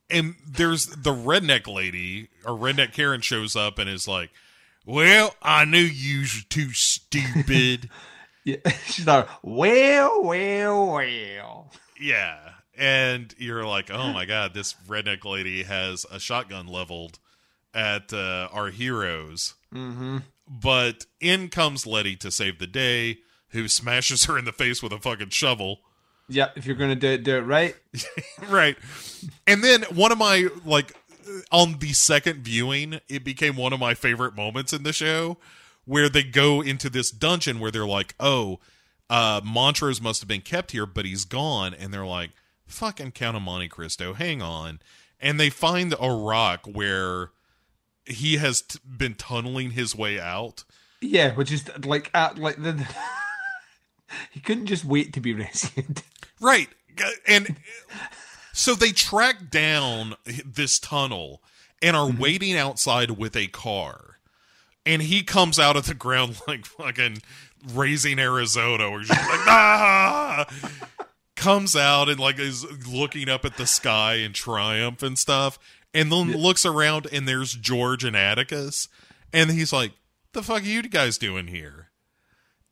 And 0.09 0.35
there's 0.45 0.87
the 0.87 1.13
redneck 1.13 1.71
lady, 1.71 2.29
or 2.45 2.53
redneck 2.53 2.93
Karen 2.93 3.21
shows 3.21 3.55
up 3.55 3.77
and 3.77 3.89
is 3.89 4.07
like, 4.07 4.31
Well, 4.85 5.35
I 5.41 5.65
knew 5.65 5.79
you 5.79 6.21
were 6.21 6.43
too 6.49 6.71
stupid. 6.71 7.89
Yeah, 8.47 8.69
she's 8.85 9.05
like, 9.05 9.27
well, 9.43 10.23
well, 10.23 10.87
well. 10.93 11.71
yeah. 11.99 12.37
And 12.77 13.33
you're 13.37 13.65
like, 13.65 13.91
Oh 13.91 14.13
my 14.13 14.25
God, 14.25 14.53
this 14.53 14.73
redneck 14.87 15.25
lady 15.25 15.63
has 15.63 16.05
a 16.09 16.19
shotgun 16.19 16.67
leveled 16.67 17.19
at 17.73 18.13
uh, 18.13 18.47
our 18.53 18.69
heroes. 18.69 19.55
Mm-hmm. 19.73 20.19
But 20.47 21.07
in 21.19 21.49
comes 21.49 21.85
Letty 21.85 22.15
to 22.17 22.31
save 22.31 22.59
the 22.59 22.67
day, 22.67 23.17
who 23.49 23.67
smashes 23.67 24.25
her 24.25 24.37
in 24.37 24.45
the 24.45 24.53
face 24.53 24.81
with 24.81 24.93
a 24.93 24.99
fucking 24.99 25.29
shovel. 25.29 25.79
Yeah, 26.29 26.49
if 26.55 26.65
you're 26.65 26.75
gonna 26.75 26.95
do 26.95 27.07
it, 27.09 27.23
do 27.23 27.35
it 27.35 27.41
right. 27.41 27.75
right. 28.49 28.77
And 29.45 29.61
then 29.61 29.83
one 29.93 30.13
of 30.13 30.17
my 30.17 30.47
like 30.63 30.95
on 31.51 31.79
the 31.79 31.91
second 31.93 32.43
viewing, 32.43 33.01
it 33.09 33.25
became 33.25 33.57
one 33.57 33.73
of 33.73 33.79
my 33.79 33.93
favorite 33.93 34.35
moments 34.35 34.71
in 34.71 34.83
the 34.83 34.93
show 34.93 35.37
where 35.87 36.09
they 36.09 36.21
go 36.21 36.61
into 36.61 36.89
this 36.91 37.09
dungeon 37.09 37.59
where 37.59 37.71
they're 37.71 37.87
like, 37.87 38.13
"Oh, 38.19 38.59
uh 39.09 39.41
Montrose 39.43 39.99
must 39.99 40.21
have 40.21 40.27
been 40.27 40.41
kept 40.41 40.71
here, 40.71 40.85
but 40.85 41.05
he's 41.05 41.25
gone." 41.25 41.73
And 41.73 41.91
they're 41.91 42.05
like, 42.05 42.31
"Fucking 42.67 43.13
Count 43.13 43.35
of 43.35 43.41
Monte 43.41 43.69
Cristo, 43.69 44.13
hang 44.13 44.41
on." 44.41 44.79
And 45.19 45.39
they 45.39 45.49
find 45.49 45.95
a 45.99 46.11
rock 46.11 46.67
where 46.71 47.31
he 48.05 48.37
has 48.37 48.61
t- 48.61 48.79
been 48.85 49.15
tunneling 49.15 49.71
his 49.71 49.95
way 49.95 50.19
out. 50.19 50.63
Yeah, 51.01 51.33
which 51.33 51.51
is 51.51 51.69
like, 51.85 52.11
uh, 52.13 52.33
like 52.37 52.61
the. 52.61 52.87
he 54.31 54.39
couldn't 54.39 54.67
just 54.67 54.85
wait 54.85 55.13
to 55.13 55.19
be 55.19 55.33
rescued. 55.33 56.03
Right. 56.39 56.69
And 57.27 57.55
so 58.53 58.75
they 58.75 58.91
track 58.91 59.49
down 59.49 60.13
this 60.45 60.77
tunnel 60.77 61.41
and 61.81 61.95
are 61.95 62.11
waiting 62.11 62.55
outside 62.55 63.09
with 63.09 63.35
a 63.35 63.47
car. 63.47 64.16
And 64.87 65.01
he 65.01 65.21
comes 65.21 65.59
out 65.59 65.75
of 65.75 65.85
the 65.85 65.93
ground 65.93 66.39
like 66.47 66.65
fucking 66.65 67.17
raising 67.73 68.17
Arizona, 68.17 68.87
or 68.87 69.01
just 69.01 69.09
like 69.09 69.47
ah, 69.47 70.45
comes 71.35 71.75
out 71.75 72.09
and 72.09 72.19
like 72.19 72.39
is 72.39 72.65
looking 72.87 73.29
up 73.29 73.45
at 73.45 73.57
the 73.57 73.67
sky 73.67 74.15
in 74.15 74.33
triumph 74.33 75.03
and 75.03 75.19
stuff, 75.19 75.59
and 75.93 76.11
then 76.11 76.31
looks 76.31 76.65
around 76.65 77.07
and 77.11 77.27
there's 77.27 77.53
George 77.53 78.03
and 78.03 78.15
Atticus, 78.15 78.87
and 79.33 79.51
he's 79.51 79.73
like, 79.73 79.91
"The 80.31 80.41
fuck 80.41 80.63
are 80.63 80.65
you 80.65 80.81
guys 80.83 81.17
doing 81.17 81.47
here?" 81.47 81.89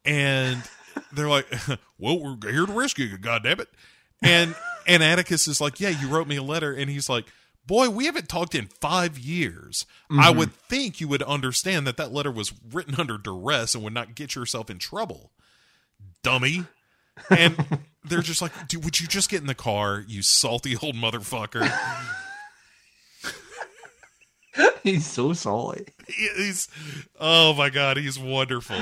And 0.06 0.64
they're 1.12 1.30
like, 1.30 1.48
"Well, 2.00 2.20
we're 2.20 2.52
here 2.52 2.66
to 2.66 2.74
rescue 2.74 3.06
you, 3.06 3.18
goddamn 3.18 3.60
it!" 3.60 3.70
And 4.24 4.56
and 4.88 5.04
Atticus 5.04 5.48
is 5.48 5.60
like, 5.60 5.82
"Yeah, 5.82 5.90
you 5.90 6.08
wrote 6.08 6.28
me 6.28 6.38
a 6.38 6.44
letter," 6.44 6.74
and 6.74 6.90
he's 6.90 7.10
like. 7.10 7.26
Boy, 7.68 7.90
we 7.90 8.06
haven't 8.06 8.30
talked 8.30 8.54
in 8.54 8.68
five 8.68 9.18
years. 9.18 9.86
I 10.12 10.30
would 10.30 10.54
think 10.54 11.02
you 11.02 11.08
would 11.08 11.24
understand 11.24 11.88
that 11.88 11.98
that 11.98 12.12
letter 12.14 12.32
was 12.32 12.54
written 12.72 12.96
under 13.00 13.18
duress 13.18 13.74
and 13.74 13.84
would 13.84 13.94
not 13.94 14.14
get 14.16 14.36
yourself 14.36 14.70
in 14.70 14.78
trouble, 14.78 15.32
dummy. 16.22 16.66
And 17.30 17.80
they're 18.04 18.22
just 18.22 18.42
like, 18.42 18.68
dude, 18.68 18.84
would 18.86 19.00
you 19.00 19.08
just 19.08 19.30
get 19.30 19.42
in 19.42 19.48
the 19.48 19.56
car, 19.56 20.04
you 20.08 20.22
salty 20.22 20.76
old 20.78 20.96
motherfucker? 20.96 21.72
He's 24.84 25.06
so 25.08 25.34
salty. 25.34 25.86
he's 26.08 26.68
oh 27.20 27.54
my 27.56 27.70
god 27.70 27.98
he's 27.98 28.18
wonderful 28.20 28.78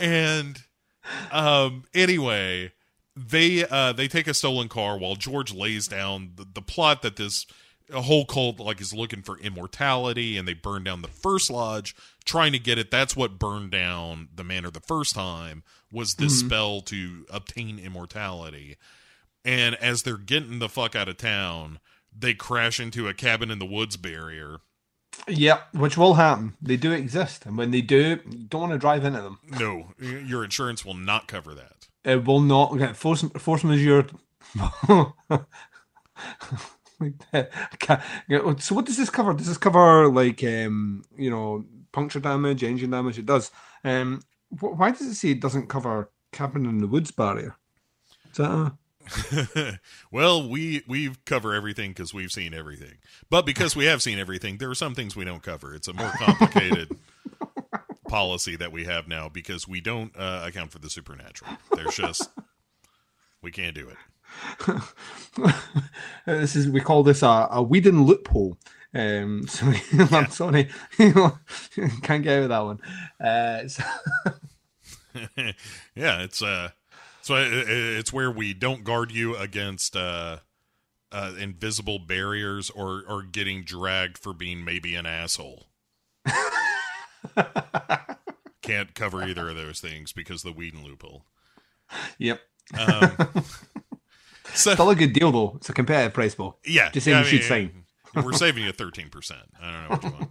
and 0.00 0.62
um 1.30 1.84
anyway 1.94 2.72
they 3.16 3.64
uh 3.64 3.92
they 3.92 4.08
take 4.08 4.26
a 4.26 4.34
stolen 4.34 4.68
car 4.68 4.98
while 4.98 5.14
george 5.14 5.54
lays 5.54 5.86
down 5.86 6.32
the, 6.34 6.44
the 6.54 6.60
plot 6.60 7.02
that 7.02 7.16
this 7.16 7.46
whole 7.92 8.24
cult 8.24 8.58
like 8.58 8.80
is 8.80 8.94
looking 8.94 9.22
for 9.22 9.38
immortality 9.38 10.36
and 10.36 10.48
they 10.48 10.54
burn 10.54 10.84
down 10.84 11.02
the 11.02 11.08
first 11.08 11.50
lodge 11.50 11.94
trying 12.24 12.52
to 12.52 12.58
get 12.58 12.78
it 12.78 12.90
that's 12.90 13.14
what 13.14 13.38
burned 13.38 13.70
down 13.70 14.28
the 14.34 14.44
manor 14.44 14.70
the 14.70 14.80
first 14.80 15.14
time 15.14 15.62
was 15.92 16.14
this 16.14 16.38
mm-hmm. 16.38 16.48
spell 16.48 16.80
to 16.80 17.26
obtain 17.30 17.78
immortality 17.78 18.76
and 19.44 19.74
as 19.76 20.02
they're 20.02 20.16
getting 20.16 20.58
the 20.58 20.68
fuck 20.68 20.96
out 20.96 21.08
of 21.08 21.16
town 21.16 21.78
they 22.16 22.32
crash 22.32 22.80
into 22.80 23.06
a 23.06 23.14
cabin 23.14 23.50
in 23.50 23.58
the 23.58 23.66
woods 23.66 23.96
barrier 23.96 24.58
Yep, 25.28 25.74
which 25.74 25.96
will 25.96 26.14
happen. 26.14 26.54
They 26.60 26.76
do 26.76 26.92
exist, 26.92 27.46
and 27.46 27.56
when 27.56 27.70
they 27.70 27.80
do, 27.80 28.18
you 28.28 28.46
don't 28.48 28.62
want 28.62 28.72
to 28.72 28.78
drive 28.78 29.04
into 29.04 29.22
them. 29.22 29.38
No, 29.48 29.94
your 29.98 30.42
insurance 30.44 30.84
will 30.84 30.94
not 30.94 31.28
cover 31.28 31.54
that. 31.54 31.86
It 32.04 32.24
will 32.24 32.40
not 32.40 32.76
get 32.76 32.96
force 32.96 33.22
force 33.38 33.62
majeure. 33.64 34.06
so 38.60 38.74
what 38.74 38.86
does 38.86 38.96
this 38.96 39.10
cover? 39.10 39.34
Does 39.34 39.48
this 39.48 39.58
cover 39.58 40.08
like 40.08 40.42
um 40.44 41.04
you 41.16 41.30
know 41.30 41.64
puncture 41.92 42.20
damage, 42.20 42.62
engine 42.62 42.90
damage? 42.90 43.18
It 43.18 43.26
does. 43.26 43.50
Um, 43.84 44.22
wh- 44.50 44.78
why 44.78 44.90
does 44.90 45.02
it 45.02 45.14
say 45.14 45.30
it 45.30 45.40
doesn't 45.40 45.68
cover 45.68 46.10
cabin 46.32 46.66
in 46.66 46.78
the 46.78 46.86
woods 46.86 47.10
barrier? 47.10 47.56
Is 48.30 48.38
that 48.38 48.50
a... 48.50 48.78
well, 50.12 50.48
we 50.48 50.82
we 50.88 51.14
cover 51.26 51.52
everything 51.52 51.90
because 51.90 52.14
we've 52.14 52.32
seen 52.32 52.54
everything, 52.54 52.94
but 53.28 53.44
because 53.44 53.76
we 53.76 53.84
have 53.84 54.02
seen 54.02 54.18
everything, 54.18 54.58
there 54.58 54.70
are 54.70 54.74
some 54.74 54.94
things 54.94 55.14
we 55.14 55.24
don't 55.24 55.42
cover. 55.42 55.74
It's 55.74 55.88
a 55.88 55.92
more 55.92 56.10
complicated 56.18 56.96
policy 58.08 58.56
that 58.56 58.72
we 58.72 58.84
have 58.84 59.06
now 59.06 59.28
because 59.28 59.68
we 59.68 59.80
don't 59.80 60.16
uh, 60.16 60.42
account 60.44 60.72
for 60.72 60.78
the 60.78 60.88
supernatural. 60.88 61.50
There's 61.74 61.96
just 61.96 62.30
we 63.42 63.50
can't 63.50 63.74
do 63.74 63.88
it. 63.88 63.96
this 66.26 66.56
is 66.56 66.68
we 66.68 66.80
call 66.80 67.02
this 67.02 67.22
a, 67.22 67.48
a 67.50 67.62
Whedon 67.62 68.04
loophole. 68.04 68.58
Um, 68.94 69.46
so 69.48 69.72
I'm 70.12 70.30
sorry, 70.30 70.68
can't 70.96 72.22
get 72.22 72.38
out 72.38 72.42
of 72.44 72.48
that 72.48 72.60
one. 72.60 72.80
Uh, 73.20 73.68
so, 73.68 73.82
yeah, 75.94 76.22
it's 76.22 76.42
uh, 76.42 76.70
so 77.22 77.36
it, 77.36 77.52
it's 77.68 78.12
where 78.12 78.30
we 78.30 78.54
don't 78.54 78.84
guard 78.84 79.10
you 79.10 79.36
against 79.36 79.96
uh, 79.96 80.38
uh, 81.10 81.32
invisible 81.38 81.98
barriers 81.98 82.70
or 82.70 83.02
or 83.08 83.22
getting 83.22 83.64
dragged 83.64 84.18
for 84.18 84.32
being 84.32 84.64
maybe 84.64 84.94
an 84.94 85.06
asshole. 85.06 85.66
Can't 88.62 88.94
cover 88.94 89.22
either 89.24 89.50
of 89.50 89.56
those 89.56 89.80
things 89.80 90.12
because 90.12 90.42
the 90.42 90.52
Whedon 90.52 90.84
loophole. 90.84 91.24
yep, 92.18 92.40
Um, 92.78 93.44
so 94.54 94.72
still 94.74 94.90
a 94.90 94.94
good 94.96 95.12
deal 95.12 95.30
though. 95.32 95.52
It's 95.56 95.68
a 95.68 95.72
competitive 95.72 96.14
price, 96.14 96.34
though. 96.34 96.56
yeah, 96.64 96.90
Just 96.90 97.04
saying 97.04 97.16
I 97.16 97.20
you 97.20 97.26
should 97.26 97.40
mean, 97.40 97.84
sign. 98.14 98.24
We're 98.24 98.32
saving 98.32 98.64
you 98.64 98.72
thirteen 98.72 99.10
percent. 99.10 99.42
I 99.60 99.70
don't 99.72 99.82
know 99.82 99.96
which 99.96 100.14
one. 100.14 100.28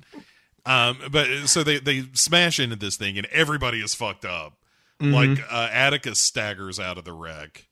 Um, 0.66 0.98
but 1.12 1.28
so 1.48 1.64
they 1.64 1.80
they 1.80 2.04
smash 2.14 2.60
into 2.60 2.76
this 2.78 2.96
thing 2.96 3.18
and 3.18 3.28
everybody 3.28 3.80
is 3.82 3.94
fucked 3.94 4.26
up. 4.26 4.58
Like 5.02 5.38
uh, 5.52 5.68
Atticus 5.70 6.22
staggers 6.22 6.80
out 6.80 6.98
of 6.98 7.04
the 7.04 7.12
wreck, 7.12 7.68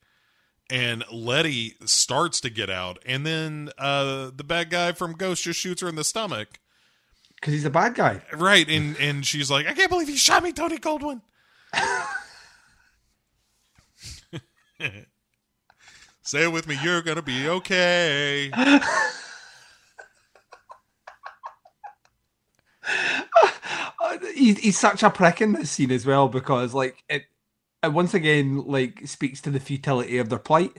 and 0.69 1.05
Letty 1.09 1.75
starts 1.85 2.41
to 2.41 2.49
get 2.49 2.69
out, 2.69 2.99
and 3.05 3.25
then 3.25 3.69
uh, 3.77 4.31
the 4.35 4.43
bad 4.43 4.69
guy 4.69 4.91
from 4.91 5.13
Ghost 5.13 5.43
just 5.43 5.57
shoots 5.57 5.81
her 5.81 5.87
in 5.87 5.95
the 5.95 6.03
stomach. 6.03 6.59
Because 7.35 7.53
he's 7.53 7.63
a 7.63 7.69
bad 7.69 7.95
guy. 7.95 8.21
Right, 8.33 8.67
and 8.67 8.97
and 8.99 9.25
she's 9.25 9.49
like, 9.49 9.65
"I 9.65 9.71
can't 9.73 9.89
believe 9.89 10.09
he 10.09 10.17
shot 10.17 10.43
me, 10.43 10.51
Tony 10.51 10.77
Goldwyn." 10.77 11.21
Say 16.23 16.43
it 16.43 16.51
with 16.51 16.67
me. 16.67 16.77
You're 16.83 17.01
gonna 17.01 17.21
be 17.21 17.47
okay. 17.47 18.51
He's, 24.35 24.57
he's 24.59 24.77
such 24.77 25.03
a 25.03 25.09
prick 25.09 25.39
in 25.41 25.53
this 25.53 25.71
scene 25.71 25.91
as 25.91 26.05
well 26.05 26.27
because 26.27 26.73
like 26.73 27.03
it, 27.07 27.23
it 27.83 27.93
once 27.93 28.13
again 28.13 28.65
like 28.65 29.07
speaks 29.07 29.39
to 29.41 29.51
the 29.51 29.59
futility 29.59 30.17
of 30.17 30.29
their 30.29 30.39
plight. 30.39 30.77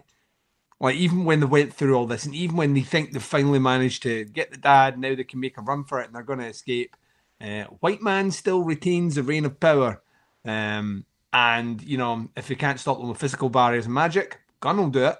Like 0.80 0.96
even 0.96 1.24
when 1.24 1.40
they 1.40 1.46
went 1.46 1.72
through 1.72 1.94
all 1.94 2.06
this, 2.06 2.24
and 2.26 2.34
even 2.34 2.56
when 2.56 2.74
they 2.74 2.80
think 2.80 3.12
they've 3.12 3.22
finally 3.22 3.60
managed 3.60 4.02
to 4.02 4.24
get 4.24 4.50
the 4.50 4.56
dad, 4.56 4.98
now 4.98 5.14
they 5.14 5.24
can 5.24 5.38
make 5.40 5.56
a 5.56 5.62
run 5.62 5.84
for 5.84 6.00
it 6.00 6.06
and 6.06 6.14
they're 6.14 6.24
going 6.24 6.40
to 6.40 6.46
escape. 6.46 6.96
Uh, 7.40 7.64
white 7.80 8.02
man 8.02 8.30
still 8.30 8.62
retains 8.64 9.14
the 9.14 9.22
reign 9.22 9.44
of 9.44 9.58
power, 9.60 10.02
um, 10.44 11.04
and 11.32 11.82
you 11.82 11.96
know 11.96 12.28
if 12.36 12.50
you 12.50 12.56
can't 12.56 12.80
stop 12.80 12.98
them 12.98 13.08
with 13.08 13.18
physical 13.18 13.48
barriers 13.48 13.86
and 13.86 13.94
magic, 13.94 14.40
gun 14.60 14.76
will 14.76 14.90
do 14.90 15.06
it. 15.06 15.16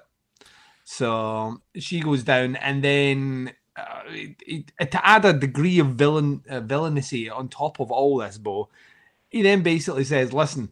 So 0.83 1.61
she 1.75 1.99
goes 2.01 2.23
down, 2.23 2.55
and 2.57 2.83
then 2.83 3.53
uh, 3.77 4.01
it, 4.07 4.71
it- 4.79 4.91
to 4.91 5.05
add 5.07 5.25
a 5.25 5.33
degree 5.33 5.79
of 5.79 5.89
villain 5.95 6.43
uh, 6.49 6.59
villainy 6.61 7.29
on 7.29 7.49
top 7.49 7.79
of 7.79 7.91
all 7.91 8.17
this, 8.17 8.37
Bo, 8.37 8.69
he 9.29 9.41
then 9.41 9.63
basically 9.63 10.03
says, 10.03 10.33
"Listen, 10.33 10.71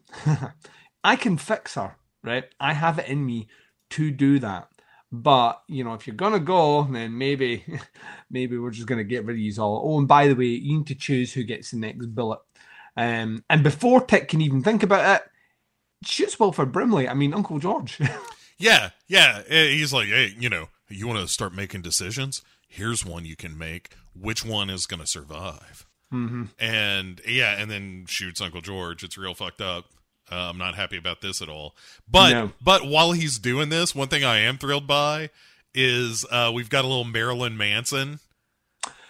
I 1.04 1.16
can 1.16 1.38
fix 1.38 1.74
her, 1.74 1.96
right? 2.22 2.44
I 2.60 2.74
have 2.74 2.98
it 2.98 3.08
in 3.08 3.24
me 3.24 3.48
to 3.90 4.10
do 4.10 4.38
that. 4.40 4.68
But 5.10 5.62
you 5.68 5.84
know, 5.84 5.94
if 5.94 6.06
you're 6.06 6.16
gonna 6.16 6.40
go, 6.40 6.84
then 6.84 7.16
maybe, 7.18 7.64
maybe 8.30 8.58
we're 8.58 8.70
just 8.70 8.88
gonna 8.88 9.04
get 9.04 9.24
rid 9.24 9.34
of 9.36 9.40
you 9.40 9.54
all. 9.62 9.82
Oh, 9.84 9.98
and 9.98 10.08
by 10.08 10.28
the 10.28 10.34
way, 10.34 10.46
you 10.46 10.78
need 10.78 10.86
to 10.88 10.94
choose 10.94 11.32
who 11.32 11.44
gets 11.44 11.70
the 11.70 11.78
next 11.78 12.06
bullet. 12.14 12.40
Um, 12.96 13.44
and 13.50 13.62
before 13.62 14.02
Tick 14.02 14.28
can 14.28 14.40
even 14.42 14.62
think 14.62 14.82
about 14.82 15.22
it, 15.22 15.28
shoots 16.06 16.38
Wilford 16.40 16.72
Brimley. 16.72 17.08
I 17.08 17.14
mean, 17.14 17.34
Uncle 17.34 17.58
George. 17.58 18.00
Yeah, 18.62 18.90
yeah. 19.08 19.42
Eh, 19.48 19.68
He's 19.70 19.92
like, 19.92 20.06
hey, 20.08 20.32
you 20.38 20.48
know, 20.48 20.68
you 20.88 21.06
want 21.06 21.20
to 21.20 21.28
start 21.28 21.54
making 21.54 21.82
decisions? 21.82 22.42
Here's 22.68 23.04
one 23.04 23.24
you 23.24 23.36
can 23.36 23.56
make. 23.58 23.90
Which 24.14 24.44
one 24.44 24.70
is 24.70 24.86
going 24.86 25.00
to 25.00 25.06
survive? 25.06 25.86
Mm-hmm. 26.12 26.44
And 26.58 27.20
yeah, 27.26 27.56
and 27.60 27.70
then 27.70 28.04
shoots 28.06 28.40
Uncle 28.40 28.60
George. 28.60 29.02
It's 29.02 29.16
real 29.18 29.34
fucked 29.34 29.60
up. 29.60 29.86
Uh, 30.30 30.48
I'm 30.50 30.58
not 30.58 30.74
happy 30.74 30.96
about 30.96 31.20
this 31.22 31.42
at 31.42 31.48
all. 31.48 31.74
But 32.08 32.30
No. 32.32 32.52
but 32.62 32.86
while 32.86 33.12
he's 33.12 33.38
doing 33.38 33.68
this, 33.70 33.94
one 33.94 34.08
thing 34.08 34.22
I 34.24 34.38
am 34.38 34.58
thrilled 34.58 34.86
by 34.86 35.30
is 35.74 36.24
uh, 36.30 36.50
we've 36.54 36.70
got 36.70 36.84
a 36.84 36.88
little 36.88 37.04
Marilyn 37.04 37.56
Manson 37.56 38.20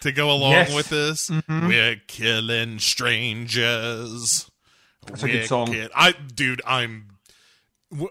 to 0.01 0.11
go 0.11 0.31
along 0.31 0.51
Yes. 0.51 0.67
Mm-hmm. 0.69 0.75
with 0.75 0.89
this. 0.89 1.29
We're 1.47 2.01
killing 2.07 2.79
strangers. 2.79 4.49
That's 5.05 5.23
a 5.23 5.27
good 5.27 5.45
song. 5.47 5.75
I 5.95 6.13
dude, 6.13 6.61
I'm 6.65 7.12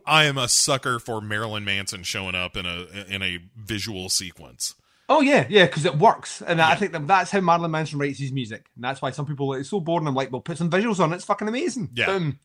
I 0.07 0.25
am 0.25 0.39
a 0.39 0.49
sucker 0.49 0.99
for 0.99 1.21
Marilyn 1.21 1.65
Manson 1.65 2.03
showing 2.03 2.35
up 2.35 2.57
in 2.57 2.67
a 2.67 2.87
in 3.09 3.23
a 3.23 3.39
visual 3.57 4.09
sequence. 4.09 4.75
Oh 5.09 5.21
yeah, 5.21 5.47
yeah, 5.51 5.67
because 5.67 5.85
it 5.85 5.97
works, 5.99 6.41
and 6.43 6.61
I 6.61 6.75
think 6.75 6.93
that 6.93 7.07
that's 7.07 7.31
how 7.31 7.41
Marilyn 7.41 7.71
Manson 7.71 7.99
writes 7.99 8.19
his 8.19 8.33
music, 8.33 8.67
and 8.77 8.85
that's 8.85 9.03
why 9.03 9.11
some 9.11 9.27
people 9.27 9.49
like, 9.49 9.61
it's 9.61 9.69
so 9.69 9.81
boring. 9.81 10.07
I'm 10.07 10.15
like, 10.15 10.33
well, 10.33 10.41
put 10.41 10.57
some 10.59 10.71
visuals 10.71 11.01
on. 11.01 11.13
It's 11.13 11.25
fucking 11.25 11.49
amazing. 11.49 11.91
Yeah. 11.95 12.07
Boom. 12.07 12.39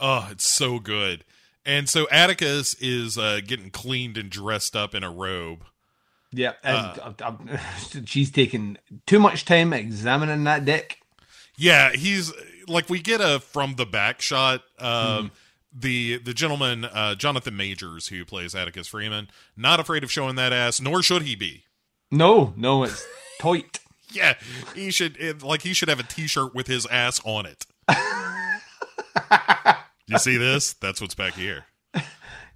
Oh, 0.00 0.28
it's 0.30 0.50
so 0.50 0.78
good. 0.78 1.24
And 1.64 1.88
so 1.88 2.08
Atticus 2.10 2.74
is 2.80 3.16
uh, 3.16 3.40
getting 3.46 3.70
cleaned 3.70 4.18
and 4.18 4.28
dressed 4.28 4.74
up 4.74 4.94
in 4.94 5.04
a 5.04 5.10
robe. 5.12 5.64
yeah. 6.32 6.54
And 6.64 6.76
Uh. 6.76 7.12
uh, 7.22 7.36
uh, 7.50 7.58
she's 8.04 8.30
taking 8.30 8.76
too 9.06 9.20
much 9.20 9.44
time 9.44 9.72
examining 9.72 10.44
that 10.44 10.64
dick. 10.64 10.98
Yeah, 11.56 11.92
he's 11.92 12.32
like 12.66 12.90
we 12.90 13.00
get 13.00 13.20
a 13.20 13.38
from 13.38 13.76
the 13.76 13.86
back 13.86 14.20
shot. 14.20 14.62
Um, 14.78 14.88
Mm-hmm. 14.88 15.26
The 15.74 16.18
the 16.18 16.34
gentleman 16.34 16.84
uh, 16.84 17.14
Jonathan 17.14 17.56
Majors 17.56 18.08
who 18.08 18.24
plays 18.24 18.54
Atticus 18.54 18.88
Freeman 18.88 19.28
not 19.56 19.80
afraid 19.80 20.04
of 20.04 20.12
showing 20.12 20.36
that 20.36 20.52
ass, 20.52 20.80
nor 20.80 21.02
should 21.02 21.22
he 21.22 21.34
be. 21.34 21.64
No, 22.10 22.52
no, 22.56 22.84
it's 22.84 23.06
tight. 23.40 23.80
yeah, 24.12 24.34
he 24.74 24.90
should 24.90 25.16
it, 25.18 25.42
like 25.42 25.62
he 25.62 25.72
should 25.72 25.88
have 25.88 26.00
a 26.00 26.04
T-shirt 26.04 26.54
with 26.54 26.66
his 26.66 26.86
ass 26.86 27.20
on 27.24 27.46
it. 27.46 27.66
you 30.06 30.18
see 30.18 30.36
this? 30.36 30.74
That's 30.74 31.00
what's 31.00 31.14
back 31.14 31.34
here. 31.34 31.64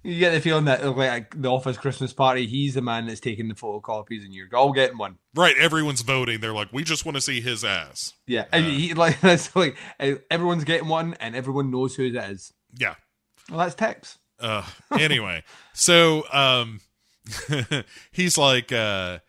You 0.03 0.19
get 0.19 0.31
the 0.31 0.39
feeling 0.39 0.65
that 0.65 0.85
like 0.95 1.41
the 1.41 1.51
office 1.51 1.77
Christmas 1.77 2.13
party, 2.13 2.47
he's 2.47 2.75
the 2.75 2.81
man 2.81 3.07
that's 3.07 3.19
taking 3.19 3.49
the 3.49 3.55
photocopies, 3.55 4.23
and 4.23 4.33
you're 4.33 4.47
all 4.53 4.71
getting 4.71 4.97
one. 4.97 5.17
Right, 5.35 5.57
everyone's 5.57 6.01
voting. 6.01 6.39
They're 6.39 6.53
like, 6.53 6.71
we 6.71 6.83
just 6.83 7.03
want 7.03 7.15
to 7.15 7.21
see 7.21 7.41
his 7.41 7.65
ass. 7.65 8.13
Yeah, 8.25 8.45
and 8.53 8.65
he, 8.65 8.93
like 8.93 9.19
that's 9.19 9.53
like 9.53 9.75
uh, 9.99 10.13
everyone's 10.31 10.63
getting 10.63 10.87
one, 10.87 11.15
and 11.19 11.35
everyone 11.35 11.71
knows 11.71 11.95
who 11.95 12.05
it 12.05 12.15
is. 12.15 12.53
Yeah. 12.77 12.95
Well, 13.49 13.59
that's 13.59 13.75
Tex. 13.75 14.17
Uh, 14.39 14.65
anyway, 14.91 15.43
so 15.73 16.23
um, 16.31 16.79
he's 18.11 18.37
like, 18.37 18.71
uh, 18.71 19.19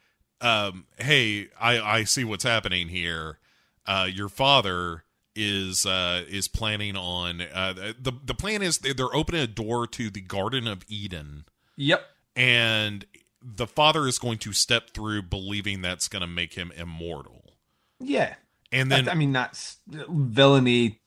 um, 0.40 0.86
hey, 0.98 1.48
I 1.60 1.80
I 1.80 2.04
see 2.04 2.24
what's 2.24 2.44
happening 2.44 2.88
here. 2.88 3.38
Uh, 3.86 4.08
your 4.12 4.28
father 4.28 5.04
is 5.40 5.86
uh 5.86 6.24
is 6.28 6.48
planning 6.48 6.96
on 6.96 7.40
uh 7.40 7.72
the 7.72 8.12
the 8.24 8.34
plan 8.34 8.60
is 8.60 8.78
they're 8.78 9.14
opening 9.14 9.40
a 9.40 9.46
door 9.46 9.86
to 9.86 10.10
the 10.10 10.20
Garden 10.20 10.66
of 10.66 10.84
Eden, 10.88 11.44
Yep. 11.76 12.02
and 12.34 13.06
the 13.40 13.66
father 13.68 14.06
is 14.08 14.18
going 14.18 14.38
to 14.38 14.52
step 14.52 14.90
through, 14.90 15.22
believing 15.22 15.80
that's 15.80 16.08
going 16.08 16.22
to 16.22 16.26
make 16.26 16.54
him 16.54 16.72
immortal. 16.76 17.54
Yeah. 18.00 18.34
And 18.72 18.90
then 18.90 19.08
I 19.08 19.14
mean, 19.14 19.32
that's 19.32 19.78
villainy, 19.88 21.00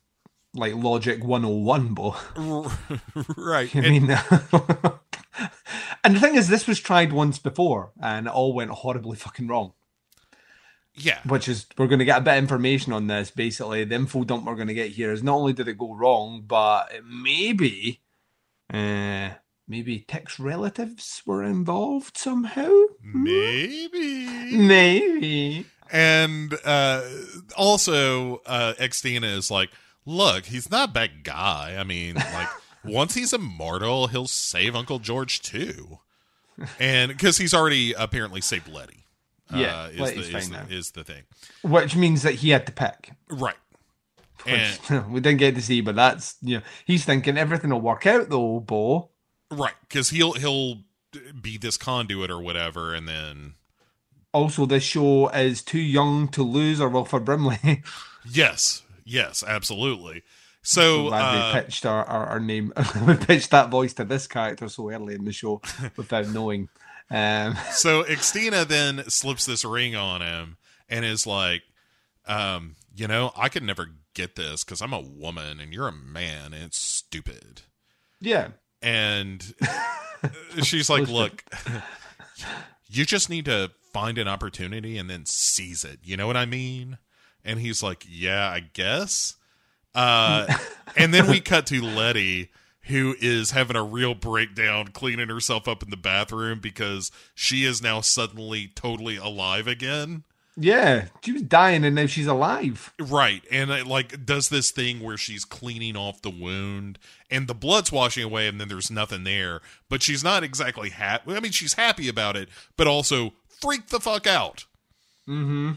like 0.54 0.76
logic 0.76 1.24
101, 1.24 1.94
but 1.94 2.12
right, 3.38 3.74
I 3.76 3.82
mean, 3.82 4.10
and 6.04 6.16
the 6.16 6.20
thing 6.20 6.36
is, 6.36 6.48
this 6.48 6.68
was 6.68 6.80
tried 6.80 7.14
once 7.14 7.40
before, 7.40 7.92
and 8.02 8.28
it 8.28 8.34
all 8.34 8.54
went 8.54 8.72
horribly 8.72 9.18
fucking 9.18 9.48
wrong. 9.48 9.74
yeah, 10.94 11.20
Which 11.26 11.48
is, 11.48 11.66
we're 11.78 11.88
going 11.88 12.00
to 12.00 12.06
get 12.06 12.20
a 12.20 12.22
bit 12.22 12.34
of 12.34 12.44
information 12.44 12.92
on 12.94 13.08
this. 13.08 13.32
Basically, 13.32 13.84
the 13.86 13.96
info 13.96 14.24
dump 14.24 14.46
we're 14.46 14.56
going 14.56 14.68
to 14.68 14.74
get 14.74 14.92
here 14.92 15.12
is 15.12 15.24
not 15.24 15.36
only 15.36 15.54
did 15.54 15.68
it 15.68 15.78
go 15.78 15.94
wrong, 15.96 16.44
but 16.46 16.92
maybe, 17.06 18.02
uh, 18.74 19.30
maybe 19.68 20.06
Tick's 20.08 20.40
relatives 20.40 21.22
were 21.26 21.44
involved 21.44 22.18
somehow. 22.18 22.72
maybe 23.02 24.26
Maybe. 24.52 25.66
And 25.94 26.54
uh, 26.66 27.04
also, 27.58 28.42
uh, 28.46 28.74
Xtina 28.80 29.38
is 29.38 29.52
like, 29.52 29.70
look, 30.06 30.46
he's 30.46 30.70
not 30.70 30.90
a 30.90 30.92
bad 30.92 31.24
guy. 31.24 31.76
I 31.78 31.84
mean, 31.84 32.16
like, 32.16 32.50
once 32.84 33.16
he's 33.16 33.34
immortal, 33.34 34.08
he'll 34.08 34.28
save 34.28 34.76
Uncle 34.76 35.00
George 35.00 35.42
too. 35.42 36.00
And 36.80 37.10
because 37.10 37.38
he's 37.38 37.54
already 37.54 37.94
apparently 37.94 38.42
saved 38.42 38.68
Letty. 38.68 39.06
Yeah, 39.54 39.84
uh, 39.84 39.88
is, 39.88 40.00
Letty's 40.00 40.30
the, 40.32 40.38
is, 40.38 40.50
the, 40.50 40.66
is 40.70 40.92
the 40.92 41.04
thing. 41.04 41.24
Which 41.64 41.96
means 41.96 42.22
that 42.24 42.36
he 42.36 42.52
had 42.52 42.66
to 42.68 42.72
pick. 42.72 43.12
Right. 43.30 43.56
And, 44.46 44.80
we 45.12 45.20
didn't 45.20 45.40
get 45.40 45.56
to 45.56 45.62
see, 45.62 45.82
but 45.82 45.96
that's 45.96 46.36
you 46.42 46.58
know 46.58 46.64
he's 46.86 47.06
thinking 47.06 47.38
everything 47.38 47.70
will 47.70 47.82
work 47.82 48.06
out 48.06 48.30
though, 48.30 48.60
Bo. 48.60 49.10
right. 49.52 49.74
Because 49.88 50.10
he'll, 50.10 50.34
he'll 50.34 50.84
be 51.42 51.58
this 51.58 51.78
conduit 51.78 52.32
or 52.32 52.40
whatever. 52.40 52.94
And 52.94 53.08
then, 53.08 53.56
Also, 54.34 54.66
this 54.66 54.84
show 54.84 55.30
is 55.30 55.62
too 55.62 55.80
young 55.80 56.28
to 56.30 56.44
lose 56.44 56.80
or 56.80 56.90
Wilford 56.90 57.26
Brimley. 57.26 57.84
yes, 58.30 58.84
yes, 59.12 59.44
absolutely. 59.46 60.24
So, 60.64 61.08
Glad 61.10 61.22
uh, 61.22 61.54
we 61.56 61.62
pitched 61.62 61.86
our, 61.86 62.06
our, 62.06 62.26
our 62.28 62.40
name. 62.40 62.72
we 63.08 63.16
pitched 63.16 63.52
that 63.52 63.70
voice 63.70 63.94
to 63.94 64.04
this 64.04 64.28
character 64.28 64.70
so 64.70 64.90
early 64.92 65.16
in 65.16 65.26
the 65.26 65.32
show 65.32 65.62
without 65.96 66.28
knowing. 66.34 66.70
Um, 67.10 67.56
so 67.72 68.04
Xtina 68.04 68.66
then 68.66 69.10
slips 69.10 69.46
this 69.46 69.66
ring 69.66 69.96
on 69.96 70.22
him 70.22 70.58
and 70.88 71.04
is 71.04 71.26
like, 71.26 71.64
um, 72.28 72.76
you 72.96 73.08
know, 73.08 73.32
I 73.36 73.50
could 73.50 73.64
never 73.64 73.88
get 74.14 74.36
this 74.36 74.64
because 74.64 74.82
I'm 74.82 74.94
a 74.94 75.02
woman 75.02 75.60
and 75.60 75.74
you're 75.74 75.88
a 75.88 75.94
man 75.94 76.54
and 76.54 76.64
it's 76.64 76.80
stupid. 76.80 77.62
yeah, 78.20 78.50
And 78.82 79.54
she's 80.62 80.90
like, 80.90 81.08
look, 81.08 81.44
you 82.88 83.06
just 83.06 83.30
need 83.30 83.46
to 83.46 83.72
find 83.94 84.18
an 84.18 84.28
opportunity 84.28 84.98
and 84.98 85.10
then 85.10 85.26
seize 85.26 85.84
it. 85.84 86.00
You 86.04 86.18
know 86.18 86.28
what 86.28 86.38
I 86.38 86.46
mean? 86.46 86.98
And 87.44 87.60
he's 87.60 87.82
like, 87.82 88.06
yeah, 88.10 88.48
I 88.50 88.60
guess. 88.60 89.36
Uh, 89.96 90.48
and 90.98 91.14
then 91.14 91.28
we 91.28 91.40
cut 91.42 91.66
to 91.68 91.82
Letty, 91.82 92.50
who 92.84 93.16
is 93.20 93.52
having 93.52 93.76
a 93.76 93.84
real 93.84 94.14
breakdown, 94.16 94.88
cleaning 94.90 95.30
herself 95.30 95.68
up 95.68 95.84
in 95.84 95.90
the 95.90 95.98
bathroom 95.98 96.60
because 96.60 97.12
she 97.36 97.64
is 97.66 97.82
now 97.82 98.02
suddenly 98.02 98.68
totally 98.76 99.18
alive 99.18 99.68
again. 99.68 100.24
yeah. 100.58 101.06
She 101.24 101.32
was 101.32 101.44
dying 101.44 101.84
and 101.86 101.96
now 101.96 102.06
she's 102.08 102.28
alive. 102.28 102.94
Right. 103.00 103.44
And 103.52 103.70
it, 103.72 103.88
like 103.88 104.26
does 104.26 104.50
this 104.50 104.72
thing 104.72 105.00
where 105.02 105.18
she's 105.18 105.46
cleaning 105.46 105.96
off 105.96 106.22
the 106.22 106.30
wound 106.30 107.00
and 107.30 107.48
the 107.48 107.54
blood's 107.54 107.92
washing 107.92 108.24
away 108.24 108.48
and 108.48 108.60
then 108.60 108.68
there's 108.68 108.92
nothing 108.92 109.24
there. 109.24 109.62
But 109.90 110.02
she's 110.02 110.24
not 110.24 110.44
exactly 110.44 110.90
happy. 110.90 111.34
I 111.36 111.40
mean, 111.40 111.52
she's 111.52 111.74
happy 111.74 112.10
about 112.10 112.36
it, 112.36 112.50
but 112.78 112.88
also 112.88 113.34
freaked 113.62 113.90
the 113.92 114.00
fuck 114.00 114.28
out. 114.28 114.66
Mm-hmm. 115.30 115.74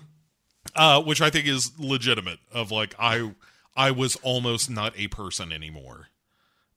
Uh, 0.76 1.01
which 1.01 1.20
I 1.20 1.30
think 1.30 1.46
is 1.46 1.70
legitimate 1.78 2.40
of 2.52 2.72
like 2.72 2.94
I 2.98 3.32
I 3.76 3.90
was 3.90 4.16
almost 4.16 4.70
not 4.70 4.92
a 4.96 5.09
person 5.09 5.52
anymore. 5.52 6.09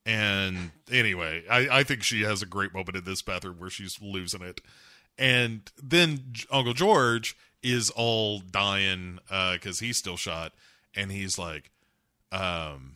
And 0.06 0.72
anyway, 0.90 1.44
I, 1.50 1.80
I 1.80 1.84
think 1.84 2.04
she 2.04 2.22
has 2.22 2.42
a 2.42 2.46
great 2.46 2.74
moment 2.74 2.96
in 2.96 3.04
this 3.04 3.22
bathroom 3.22 3.60
where 3.60 3.70
she's 3.70 4.02
losing 4.02 4.42
it. 4.42 4.62
And 5.18 5.70
then 5.82 6.34
Uncle 6.50 6.74
George 6.74 7.36
is 7.62 7.90
all 7.90 8.40
dying 8.40 9.20
because 9.28 9.80
he's 9.80 9.98
still 9.98 10.16
shot. 10.16 10.54
And 10.96 11.12
he's 11.12 11.38
like, 11.38 11.72
um, 12.32 12.96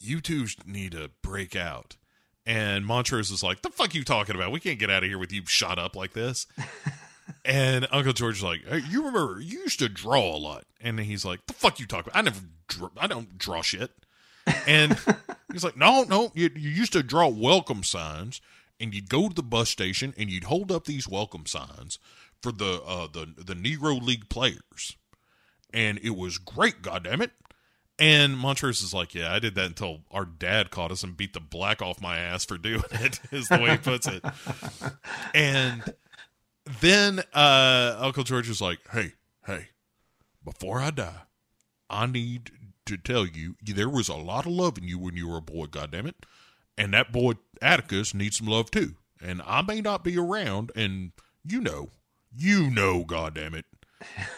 you 0.00 0.20
two 0.20 0.46
need 0.66 0.92
to 0.92 1.10
break 1.22 1.54
out. 1.54 1.96
And 2.44 2.84
Montrose 2.84 3.30
is 3.30 3.42
like, 3.42 3.62
the 3.62 3.70
fuck 3.70 3.94
you 3.94 4.02
talking 4.02 4.34
about? 4.34 4.50
We 4.50 4.60
can't 4.60 4.78
get 4.78 4.90
out 4.90 5.04
of 5.04 5.08
here 5.08 5.18
with 5.18 5.32
you 5.32 5.42
shot 5.46 5.78
up 5.78 5.94
like 5.94 6.14
this. 6.14 6.46
and 7.44 7.86
Uncle 7.90 8.12
George 8.12 8.38
is 8.38 8.42
like, 8.42 8.66
hey, 8.66 8.80
you 8.88 9.04
remember 9.04 9.40
you 9.40 9.60
used 9.60 9.78
to 9.80 9.88
draw 9.88 10.34
a 10.34 10.38
lot. 10.38 10.64
And 10.80 10.98
he's 11.00 11.24
like, 11.24 11.44
the 11.46 11.52
fuck 11.52 11.78
you 11.80 11.86
talk 11.86 12.06
about? 12.06 12.16
I 12.16 12.22
never, 12.22 12.40
dr- 12.68 12.92
I 12.96 13.06
don't 13.06 13.36
draw 13.38 13.62
shit. 13.62 13.92
And 14.66 14.98
he's 15.52 15.64
like, 15.64 15.76
no, 15.76 16.04
no, 16.04 16.32
you, 16.34 16.50
you 16.54 16.70
used 16.70 16.92
to 16.94 17.02
draw 17.02 17.28
welcome 17.28 17.82
signs, 17.82 18.40
and 18.78 18.94
you'd 18.94 19.08
go 19.08 19.28
to 19.28 19.34
the 19.34 19.42
bus 19.42 19.68
station 19.68 20.14
and 20.16 20.30
you'd 20.30 20.44
hold 20.44 20.72
up 20.72 20.86
these 20.86 21.06
welcome 21.06 21.46
signs 21.46 21.98
for 22.42 22.52
the 22.52 22.80
uh, 22.86 23.06
the 23.06 23.34
the 23.36 23.54
Negro 23.54 24.00
League 24.00 24.28
players, 24.28 24.96
and 25.72 25.98
it 26.02 26.16
was 26.16 26.38
great, 26.38 26.82
goddamn 26.82 27.20
it. 27.22 27.32
And 27.98 28.38
Montrose 28.38 28.80
is 28.80 28.94
like, 28.94 29.14
yeah, 29.14 29.30
I 29.30 29.38
did 29.38 29.54
that 29.56 29.66
until 29.66 30.00
our 30.10 30.24
dad 30.24 30.70
caught 30.70 30.90
us 30.90 31.02
and 31.02 31.14
beat 31.14 31.34
the 31.34 31.40
black 31.40 31.82
off 31.82 32.00
my 32.00 32.16
ass 32.16 32.46
for 32.46 32.56
doing 32.56 32.82
it, 32.92 33.20
is 33.30 33.48
the 33.48 33.58
way 33.58 33.72
he 33.72 33.76
puts 33.76 34.06
it. 34.06 34.24
and 35.34 35.82
then 36.80 37.20
uh, 37.32 37.96
Uncle 37.98 38.24
George 38.24 38.48
is 38.48 38.60
like, 38.60 38.78
hey, 38.92 39.12
hey, 39.46 39.68
before 40.44 40.80
I 40.80 40.90
die, 40.90 41.22
I 41.88 42.06
need 42.06 42.50
to 42.86 42.96
tell 42.96 43.26
you 43.26 43.54
there 43.62 43.88
was 43.88 44.08
a 44.08 44.14
lot 44.14 44.46
of 44.46 44.52
love 44.52 44.78
in 44.78 44.84
you 44.84 44.98
when 44.98 45.16
you 45.16 45.28
were 45.28 45.38
a 45.38 45.42
boy, 45.42 45.66
Goddamn 45.66 46.06
it, 46.06 46.26
And 46.76 46.92
that 46.94 47.12
boy 47.12 47.34
Atticus 47.62 48.14
needs 48.14 48.38
some 48.38 48.46
love 48.46 48.70
too. 48.70 48.94
And 49.22 49.42
I 49.46 49.62
may 49.62 49.80
not 49.80 50.02
be 50.02 50.16
around, 50.18 50.72
and 50.74 51.12
you 51.44 51.60
know, 51.60 51.90
you 52.34 52.70
know, 52.70 53.04
goddamn 53.04 53.54
it." 53.54 53.66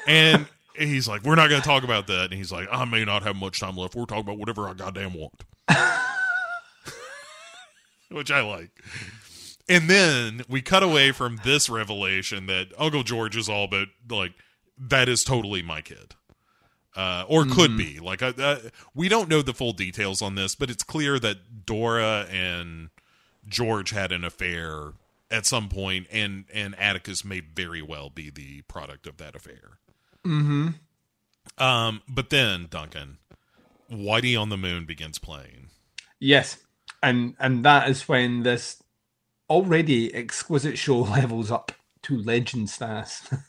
And 0.09 0.47
he's 0.77 1.07
like, 1.07 1.23
We're 1.23 1.35
not 1.37 1.51
gonna 1.51 1.63
talk 1.63 1.85
about 1.85 2.07
that. 2.09 2.25
And 2.25 2.35
he's 2.35 2.53
like, 2.53 2.69
I 2.71 2.85
may 2.85 3.05
not 3.05 3.23
have 3.23 3.37
much 3.37 3.61
time 3.61 3.77
left. 3.77 3.95
We're 3.95 4.07
talking 4.07 4.25
about 4.25 4.39
whatever 4.39 4.69
I 4.69 4.75
goddamn 4.75 5.15
want. 5.15 5.45
Which 8.11 8.31
I 8.31 8.43
like. 8.43 8.71
And 9.73 9.89
then 9.89 10.43
we 10.49 10.61
cut 10.61 10.83
away 10.83 11.13
from 11.13 11.41
this 11.45 11.71
revelation 11.71 12.45
that 12.47 12.73
Uncle 12.77 13.03
George 13.03 13.37
is 13.37 13.49
all 13.49 13.67
but 13.67 13.89
like 14.11 14.33
that 14.79 15.09
is 15.09 15.25
totally 15.25 15.63
my 15.63 15.81
kid, 15.81 16.15
uh, 16.95 17.25
or 17.27 17.47
could 17.47 17.77
be. 17.79 17.99
Like 17.99 18.23
I, 18.23 18.29
uh, 18.29 18.59
we 18.95 19.09
don't 19.09 19.31
know 19.31 19.41
the 19.41 19.55
full 19.55 19.73
details 19.73 20.21
on 20.21 20.35
this, 20.35 20.55
but 20.55 20.69
it's 20.69 20.83
clear 20.83 21.19
that 21.21 21.65
Dora 21.65 22.27
and 22.31 22.91
George 23.49 23.91
had 23.91 24.13
an 24.13 24.25
affair 24.25 24.93
at 25.31 25.47
some 25.47 25.71
point, 25.71 26.07
and 26.13 26.45
and 26.53 26.79
Atticus 26.79 27.25
may 27.25 27.41
very 27.41 27.81
well 27.81 28.11
be 28.11 28.29
the 28.29 28.61
product 28.63 29.07
of 29.07 29.17
that 29.17 29.35
affair. 29.35 29.79
Mm-hmm. 30.27 30.69
Um, 31.57 32.03
but 32.07 32.29
then 32.29 32.67
Duncan, 32.69 33.19
Whitey 33.91 34.39
on 34.39 34.51
the 34.51 34.59
Moon 34.59 34.85
begins 34.85 35.19
playing. 35.19 35.71
Yes, 36.21 36.59
and 37.03 37.35
and 37.41 37.65
that 37.65 37.89
is 37.89 38.07
when 38.07 38.43
this 38.43 38.82
already 39.51 40.15
exquisite 40.15 40.79
show 40.79 40.99
levels 41.01 41.51
up 41.51 41.73
to 42.03 42.17
legend 42.19 42.71
status. 42.71 43.29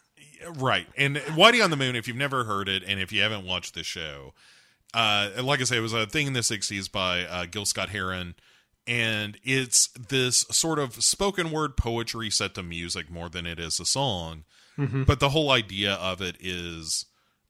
Right. 0.56 0.88
And 0.98 1.16
Whitey 1.16 1.64
on 1.64 1.70
the 1.70 1.78
Moon, 1.78 1.96
if 1.96 2.06
you've 2.06 2.18
never 2.18 2.44
heard 2.44 2.68
it 2.68 2.84
and 2.86 3.00
if 3.00 3.14
you 3.14 3.22
haven't 3.22 3.46
watched 3.46 3.76
the 3.76 3.84
show, 3.84 4.34
uh, 4.94 5.30
like 5.42 5.62
I 5.62 5.64
say, 5.64 5.78
it 5.78 5.80
was 5.80 5.94
a 5.94 6.06
thing 6.06 6.28
in 6.28 6.34
the 6.34 6.42
60s 6.42 6.92
by 6.92 7.24
uh, 7.24 7.46
Gil 7.46 7.64
Scott 7.64 7.88
Heron. 7.88 8.36
And 8.86 9.38
it's 9.42 9.88
this 9.88 10.40
sort 10.52 10.80
of 10.80 11.02
spoken 11.02 11.50
word 11.50 11.78
poetry 11.78 12.30
set 12.30 12.56
to 12.56 12.64
music 12.64 13.10
more 13.10 13.30
than 13.30 13.46
it 13.46 13.58
is 13.58 13.80
a 13.80 13.86
song. 13.86 14.44
But 15.06 15.22
the 15.22 15.30
whole 15.30 15.50
idea 15.50 15.94
of 15.94 16.22
it 16.22 16.36
is 16.42 17.06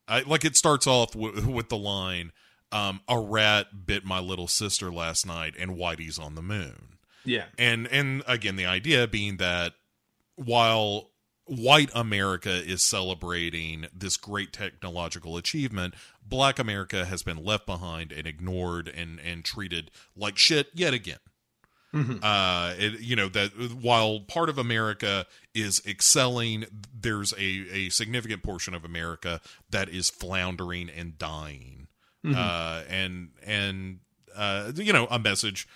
I, 0.08 0.22
like 0.22 0.46
it 0.46 0.56
starts 0.56 0.86
off 0.86 1.14
w- 1.14 1.50
with 1.50 1.70
the 1.70 1.78
line, 1.78 2.32
um, 2.72 3.02
"A 3.08 3.18
rat 3.18 3.88
bit 3.88 4.06
my 4.06 4.20
little 4.20 4.48
sister 4.48 4.92
last 4.92 5.26
night, 5.26 5.56
and 5.58 5.72
Whitey's 5.72 6.20
on 6.20 6.36
the 6.36 6.42
moon." 6.44 6.93
Yeah. 7.26 7.46
and 7.58 7.88
and 7.88 8.24
again 8.28 8.56
the 8.56 8.66
idea 8.66 9.08
being 9.08 9.38
that 9.38 9.74
while 10.36 11.10
white 11.46 11.90
america 11.94 12.50
is 12.52 12.82
celebrating 12.84 13.86
this 13.94 14.16
great 14.18 14.54
technological 14.54 15.36
achievement 15.38 15.94
black 16.26 16.58
america 16.58 17.04
has 17.06 17.22
been 17.22 17.44
left 17.44 17.66
behind 17.66 18.12
and 18.12 18.26
ignored 18.26 18.88
and 18.88 19.20
and 19.20 19.44
treated 19.44 19.92
like 20.16 20.38
shit 20.38 20.68
yet 20.74 20.94
again. 20.94 21.20
Uh 22.24 22.74
it, 22.80 23.02
you 23.02 23.16
know 23.16 23.30
that 23.30 23.52
while 23.80 24.22
part 24.22 24.50
of 24.50 24.58
america 24.58 25.28
is 25.54 25.80
excelling 25.86 26.66
there's 27.00 27.34
a 27.34 27.66
a 27.72 27.90
significant 27.90 28.42
portion 28.42 28.74
of 28.74 28.84
america 28.84 29.40
that 29.70 29.90
is 29.90 30.10
floundering 30.10 30.90
and 30.90 31.18
dying. 31.20 31.88
Uh 32.26 32.82
and 32.90 33.30
and 33.46 34.00
uh 34.36 34.72
you 34.76 34.92
know 34.94 35.06
a 35.12 35.20
message 35.20 35.68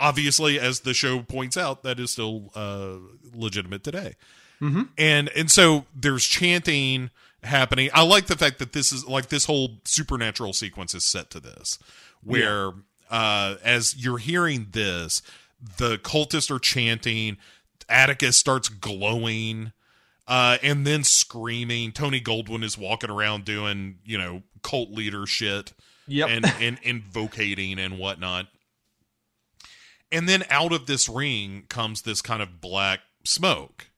obviously 0.00 0.58
as 0.58 0.80
the 0.80 0.94
show 0.94 1.20
points 1.20 1.56
out 1.56 1.82
that 1.82 2.00
is 2.00 2.10
still 2.12 2.50
uh 2.54 2.96
legitimate 3.34 3.82
today. 3.84 4.14
And 4.96 5.28
and 5.36 5.50
so 5.50 5.84
there's 5.94 6.24
chanting 6.24 7.10
happening. 7.42 7.90
I 7.92 8.02
like 8.02 8.26
the 8.28 8.36
fact 8.36 8.58
that 8.60 8.72
this 8.72 8.92
is 8.92 9.06
like 9.06 9.28
this 9.28 9.44
whole 9.44 9.80
supernatural 9.84 10.54
sequence 10.54 10.94
is 10.94 11.04
set 11.04 11.28
to 11.30 11.40
this 11.40 11.78
where 12.22 12.70
uh 13.10 13.56
as 13.62 13.94
you're 14.02 14.16
hearing 14.16 14.68
this 14.72 15.20
the 15.76 15.98
cultists 15.98 16.50
are 16.50 16.58
chanting 16.58 17.36
atticus 17.90 18.38
starts 18.38 18.70
glowing 18.70 19.72
uh 20.26 20.56
and 20.62 20.86
then 20.86 21.04
screaming. 21.04 21.92
Tony 21.92 22.22
goldwyn 22.22 22.64
is 22.64 22.78
walking 22.78 23.10
around 23.10 23.44
doing 23.44 23.96
you 24.06 24.16
know 24.16 24.42
cult 24.62 24.90
leader 24.90 25.26
shit 25.26 25.74
Yep. 26.06 26.28
and 26.30 26.46
and 26.60 26.78
invocating 26.82 27.78
and 27.78 27.98
whatnot 27.98 28.46
and 30.14 30.26
then 30.28 30.44
out 30.48 30.72
of 30.72 30.86
this 30.86 31.08
ring 31.08 31.64
comes 31.68 32.02
this 32.02 32.22
kind 32.22 32.40
of 32.42 32.60
black 32.60 33.00
smoke 33.24 33.88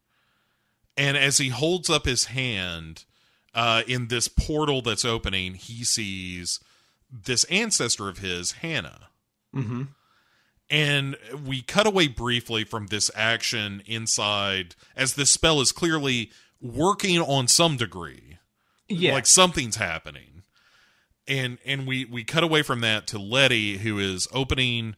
and 0.97 1.16
as 1.16 1.38
he 1.38 1.51
holds 1.51 1.90
up 1.90 2.06
his 2.06 2.26
hand 2.26 3.05
uh, 3.55 3.82
in 3.86 4.09
this 4.09 4.28
portal 4.28 4.82
that's 4.82 5.05
opening, 5.05 5.55
he 5.55 5.84
sees 5.84 6.60
this 7.10 7.44
ancestor 7.44 8.09
of 8.09 8.18
his, 8.18 8.52
Hannah. 8.52 9.09
Mm-hmm. 9.55 9.82
And 10.68 11.16
we 11.47 11.62
cut 11.62 11.86
away 11.86 12.09
briefly 12.09 12.64
from 12.64 12.88
this 12.88 13.10
action 13.14 13.82
inside, 13.86 14.74
as 14.97 15.14
this 15.14 15.30
spell 15.32 15.60
is 15.60 15.70
clearly 15.70 16.30
working 16.60 17.20
on 17.20 17.47
some 17.47 17.76
degree, 17.76 18.38
Yeah. 18.88 19.12
like 19.12 19.26
something's 19.26 19.76
happening. 19.76 20.43
And 21.28 21.59
and 21.64 21.86
we 21.86 22.05
we 22.05 22.24
cut 22.24 22.43
away 22.43 22.62
from 22.62 22.80
that 22.80 23.06
to 23.09 23.18
Letty, 23.18 23.78
who 23.78 23.98
is 23.98 24.28
opening 24.32 24.97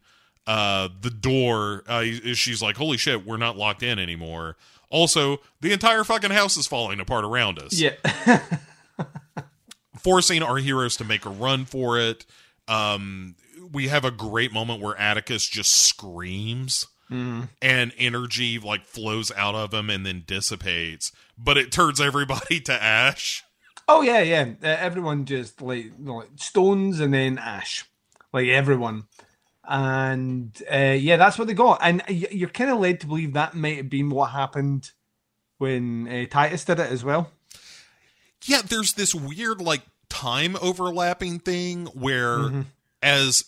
uh, 0.48 0.88
the 1.02 1.10
door. 1.10 1.84
Uh, 1.86 2.04
she's 2.32 2.62
like, 2.62 2.78
"Holy 2.78 2.96
shit, 2.96 3.26
we're 3.26 3.36
not 3.36 3.56
locked 3.56 3.82
in 3.82 3.98
anymore." 3.98 4.56
Also, 4.88 5.42
the 5.60 5.72
entire 5.72 6.02
fucking 6.02 6.30
house 6.30 6.56
is 6.56 6.66
falling 6.66 6.98
apart 6.98 7.22
around 7.22 7.58
us 7.58 7.78
yeah. 7.78 7.92
forcing 9.98 10.42
our 10.42 10.56
heroes 10.56 10.96
to 10.96 11.04
make 11.04 11.26
a 11.26 11.30
run 11.30 11.66
for 11.66 11.98
it. 11.98 12.24
Um, 12.66 13.36
we 13.70 13.88
have 13.88 14.06
a 14.06 14.10
great 14.10 14.50
moment 14.50 14.80
where 14.80 14.96
Atticus 14.96 15.46
just 15.46 15.72
screams 15.72 16.86
and 17.10 17.92
energy 17.98 18.58
like 18.58 18.84
flows 18.84 19.30
out 19.36 19.54
of 19.54 19.74
him 19.74 19.90
and 19.90 20.06
then 20.06 20.24
dissipates, 20.26 21.12
but 21.36 21.58
it 21.58 21.70
turns 21.70 22.00
everybody 22.02 22.58
to 22.60 22.82
ash. 22.82 23.44
oh 23.86 24.00
yeah, 24.00 24.20
yeah. 24.20 24.52
Uh, 24.62 24.66
everyone 24.66 25.26
just 25.26 25.60
like, 25.60 25.92
like 26.02 26.28
stones 26.36 27.00
and 27.00 27.12
then 27.12 27.36
ash, 27.36 27.84
like 28.32 28.48
everyone. 28.48 29.04
And 29.68 30.60
uh, 30.72 30.96
yeah, 30.98 31.18
that's 31.18 31.38
what 31.38 31.46
they 31.46 31.54
got. 31.54 31.80
And 31.82 32.02
you're 32.08 32.48
kind 32.48 32.70
of 32.70 32.78
led 32.78 33.00
to 33.00 33.06
believe 33.06 33.34
that 33.34 33.54
might 33.54 33.76
have 33.76 33.90
been 33.90 34.08
what 34.08 34.30
happened 34.30 34.92
when 35.58 36.08
uh, 36.08 36.24
Titus 36.30 36.64
did 36.64 36.80
it 36.80 36.90
as 36.90 37.04
well. 37.04 37.30
Yeah, 38.44 38.62
there's 38.66 38.94
this 38.94 39.14
weird 39.14 39.60
like 39.60 39.82
time 40.08 40.56
overlapping 40.62 41.38
thing 41.40 41.86
where 41.86 42.64
as 43.02 43.44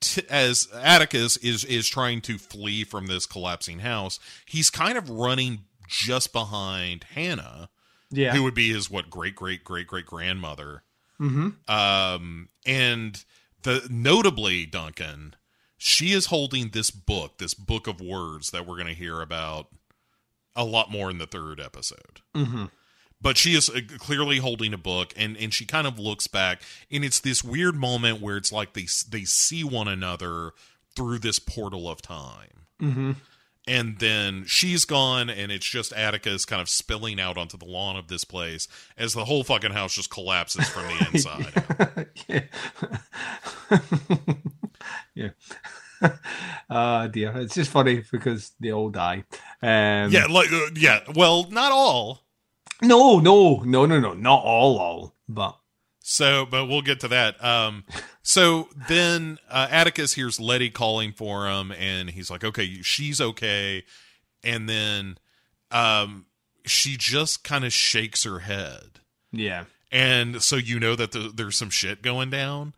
t- 0.00 0.22
as 0.30 0.68
Atticus 0.72 1.36
is 1.38 1.64
is 1.64 1.88
trying 1.88 2.20
to 2.22 2.38
flee 2.38 2.84
from 2.84 3.06
this 3.06 3.26
collapsing 3.26 3.80
house, 3.80 4.20
he's 4.46 4.70
kind 4.70 4.96
of 4.96 5.10
running 5.10 5.64
just 5.88 6.32
behind 6.32 7.04
Hannah. 7.14 7.70
Yeah. 8.08 8.34
who 8.34 8.44
would 8.44 8.54
be 8.54 8.72
his 8.72 8.88
what 8.88 9.10
great 9.10 9.34
great 9.34 9.64
great 9.64 9.88
great 9.88 10.06
grandmother. 10.06 10.84
Mm-hmm. 11.20 11.48
Um, 11.68 12.50
and 12.64 13.24
the 13.62 13.84
notably 13.90 14.64
Duncan, 14.64 15.34
she 15.78 16.12
is 16.12 16.26
holding 16.26 16.70
this 16.70 16.90
book, 16.90 17.38
this 17.38 17.54
book 17.54 17.86
of 17.86 18.00
words 18.00 18.50
that 18.50 18.66
we're 18.66 18.76
going 18.76 18.86
to 18.86 18.94
hear 18.94 19.20
about 19.20 19.68
a 20.54 20.64
lot 20.64 20.90
more 20.90 21.10
in 21.10 21.18
the 21.18 21.26
third 21.26 21.60
episode. 21.60 22.20
Mm-hmm. 22.34 22.64
But 23.20 23.36
she 23.36 23.54
is 23.54 23.70
uh, 23.70 23.80
clearly 23.98 24.38
holding 24.38 24.74
a 24.74 24.78
book, 24.78 25.12
and 25.16 25.36
and 25.36 25.52
she 25.52 25.64
kind 25.64 25.86
of 25.86 25.98
looks 25.98 26.26
back, 26.26 26.62
and 26.90 27.04
it's 27.04 27.20
this 27.20 27.42
weird 27.42 27.74
moment 27.74 28.20
where 28.20 28.36
it's 28.36 28.52
like 28.52 28.74
they 28.74 28.86
they 29.08 29.24
see 29.24 29.64
one 29.64 29.88
another 29.88 30.52
through 30.94 31.18
this 31.18 31.38
portal 31.38 31.88
of 31.88 32.02
time. 32.02 32.66
Mm-hmm. 32.80 33.12
And 33.68 33.98
then 33.98 34.44
she's 34.46 34.84
gone, 34.84 35.28
and 35.28 35.50
it's 35.50 35.66
just 35.66 35.92
Atticus 35.92 36.44
kind 36.44 36.62
of 36.62 36.68
spilling 36.68 37.18
out 37.18 37.36
onto 37.36 37.58
the 37.58 37.64
lawn 37.64 37.96
of 37.96 38.06
this 38.06 38.22
place 38.22 38.68
as 38.96 39.12
the 39.12 39.24
whole 39.24 39.42
fucking 39.42 39.72
house 39.72 39.94
just 39.94 40.08
collapses 40.08 40.68
from 40.68 40.84
the 40.84 41.08
inside. 42.28 42.48
yeah. 45.16 45.30
Ah 46.68 47.06
dear, 47.06 47.32
it's 47.38 47.54
just 47.54 47.70
funny 47.70 48.02
because 48.12 48.52
they 48.60 48.70
all 48.72 48.90
die. 48.90 49.24
Um, 49.62 50.10
yeah, 50.10 50.26
like 50.28 50.52
uh, 50.52 50.70
yeah. 50.74 51.00
Well, 51.14 51.48
not 51.50 51.72
all. 51.72 52.22
No, 52.82 53.18
no, 53.18 53.62
no, 53.64 53.86
no, 53.86 53.98
no, 53.98 54.12
not 54.12 54.42
all, 54.44 54.78
all, 54.78 55.14
but 55.28 55.56
So, 56.00 56.44
but 56.44 56.66
we'll 56.66 56.82
get 56.82 57.00
to 57.00 57.08
that. 57.08 57.42
Um, 57.42 57.84
so 58.22 58.68
then 58.88 59.38
uh, 59.48 59.68
Atticus 59.70 60.12
hears 60.14 60.38
Letty 60.38 60.70
calling 60.70 61.12
for 61.12 61.48
him, 61.48 61.72
and 61.72 62.10
he's 62.10 62.30
like, 62.30 62.44
"Okay, 62.44 62.82
she's 62.82 63.20
okay." 63.20 63.84
And 64.44 64.68
then, 64.68 65.16
um, 65.70 66.26
she 66.66 66.96
just 66.98 67.42
kind 67.42 67.64
of 67.64 67.72
shakes 67.72 68.24
her 68.24 68.40
head, 68.40 69.00
yeah, 69.32 69.64
and 69.90 70.42
so 70.42 70.56
you 70.56 70.78
know 70.78 70.94
that 70.96 71.12
the, 71.12 71.32
there's 71.34 71.56
some 71.56 71.70
shit 71.70 72.02
going 72.02 72.28
down. 72.28 72.74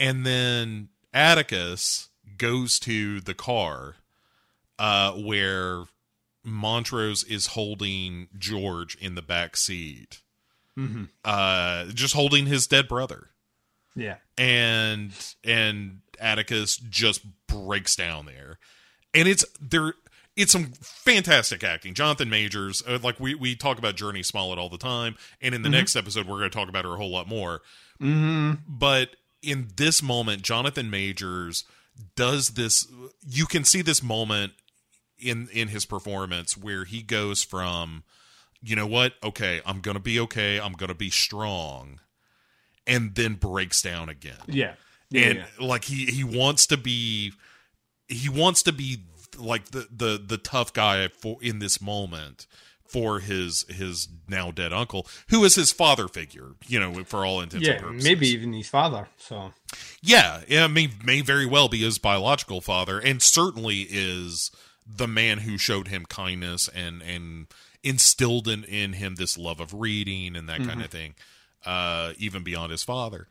And 0.00 0.26
then 0.26 0.88
Atticus 1.14 2.08
goes 2.36 2.78
to 2.80 3.20
the 3.20 3.34
car, 3.34 3.96
uh, 4.78 5.12
where 5.12 5.84
Montrose 6.42 7.24
is 7.24 7.48
holding 7.48 8.28
George 8.36 8.96
in 8.96 9.14
the 9.14 9.22
back 9.22 9.56
seat, 9.56 10.20
uh, 11.24 11.86
just 11.86 12.14
holding 12.14 12.46
his 12.46 12.66
dead 12.66 12.88
brother 12.88 13.30
yeah, 13.96 14.16
and 14.36 15.12
and 15.44 16.00
Atticus 16.18 16.76
just 16.76 17.24
breaks 17.46 17.94
down 17.94 18.26
there, 18.26 18.58
and 19.12 19.28
it's 19.28 19.44
there. 19.60 19.94
It's 20.36 20.50
some 20.50 20.72
fantastic 20.80 21.62
acting. 21.62 21.94
Jonathan 21.94 22.28
Majors, 22.28 22.82
uh, 22.86 22.98
like 23.02 23.20
we 23.20 23.36
we 23.36 23.54
talk 23.54 23.78
about 23.78 23.96
Jurnee 23.96 24.24
Smollett 24.24 24.58
all 24.58 24.68
the 24.68 24.78
time, 24.78 25.16
and 25.40 25.54
in 25.54 25.62
the 25.62 25.68
next 25.68 25.94
episode 25.94 26.26
we're 26.26 26.38
going 26.38 26.50
to 26.50 26.56
talk 26.56 26.68
about 26.68 26.84
her 26.84 26.94
a 26.94 26.96
whole 26.96 27.12
lot 27.12 27.28
more. 27.28 27.62
mm-hmm. 28.00 28.54
But 28.66 29.14
in 29.44 29.68
this 29.76 30.02
moment, 30.02 30.42
Jonathan 30.42 30.90
Majors 30.90 31.64
does 32.16 32.50
this. 32.50 32.86
You 33.26 33.46
can 33.46 33.64
see 33.64 33.82
this 33.82 34.02
moment 34.02 34.52
in 35.18 35.48
in 35.52 35.68
his 35.68 35.84
performance 35.84 36.56
where 36.56 36.84
he 36.84 37.02
goes 37.02 37.42
from, 37.42 38.04
you 38.62 38.76
know 38.76 38.86
what, 38.86 39.14
okay, 39.22 39.60
I'm 39.64 39.80
gonna 39.80 40.00
be 40.00 40.18
okay, 40.20 40.58
I'm 40.58 40.72
gonna 40.72 40.94
be 40.94 41.10
strong, 41.10 42.00
and 42.86 43.14
then 43.14 43.34
breaks 43.34 43.82
down 43.82 44.08
again 44.08 44.34
yeah, 44.46 44.74
yeah, 45.10 45.22
and 45.26 45.38
yeah. 45.38 45.66
like 45.66 45.84
he 45.84 46.06
he 46.06 46.24
wants 46.24 46.66
to 46.68 46.76
be 46.76 47.32
he 48.08 48.28
wants 48.28 48.62
to 48.64 48.72
be 48.72 48.98
like 49.38 49.66
the 49.66 49.88
the 49.90 50.22
the 50.24 50.38
tough 50.38 50.72
guy 50.72 51.08
for 51.08 51.38
in 51.40 51.58
this 51.58 51.80
moment 51.80 52.46
for 52.94 53.18
his 53.18 53.64
his 53.68 54.06
now 54.28 54.52
dead 54.52 54.72
uncle 54.72 55.04
who 55.30 55.42
is 55.42 55.56
his 55.56 55.72
father 55.72 56.06
figure 56.06 56.52
you 56.68 56.78
know 56.78 57.02
for 57.02 57.26
all 57.26 57.40
intents 57.40 57.66
yeah, 57.66 57.72
and 57.72 57.82
purposes. 57.82 58.04
maybe 58.04 58.28
even 58.28 58.52
his 58.52 58.68
father. 58.68 59.08
So. 59.16 59.52
Yeah 60.00 60.42
yeah 60.46 60.68
may 60.68 60.90
may 61.04 61.20
very 61.20 61.44
well 61.44 61.68
be 61.68 61.78
his 61.78 61.98
biological 61.98 62.60
father 62.60 63.00
and 63.00 63.20
certainly 63.20 63.88
is 63.90 64.52
the 64.86 65.08
man 65.08 65.38
who 65.38 65.58
showed 65.58 65.88
him 65.88 66.06
kindness 66.06 66.68
and 66.68 67.02
and 67.02 67.48
instilled 67.82 68.46
in 68.46 68.62
in 68.62 68.92
him 68.92 69.16
this 69.16 69.36
love 69.36 69.58
of 69.58 69.74
reading 69.74 70.36
and 70.36 70.48
that 70.48 70.60
kind 70.60 70.80
of 70.80 70.88
thing 70.88 71.16
uh 71.66 72.12
even 72.16 72.44
beyond 72.44 72.70
his 72.70 72.84
father. 72.84 73.26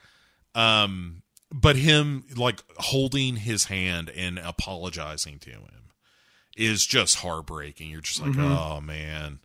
Um 0.56 1.22
but 1.54 1.78
him 1.78 2.26
like 2.36 2.62
holding 2.80 3.38
his 3.38 3.66
hand 3.66 4.10
and 4.14 4.38
apologizing 4.40 5.40
to 5.40 5.52
him 5.52 5.92
is 6.58 6.86
just 6.86 7.16
heartbreaking. 7.20 7.90
You're 7.90 8.02
just 8.02 8.22
like 8.22 8.38
oh 8.38 8.82
man 8.82 9.40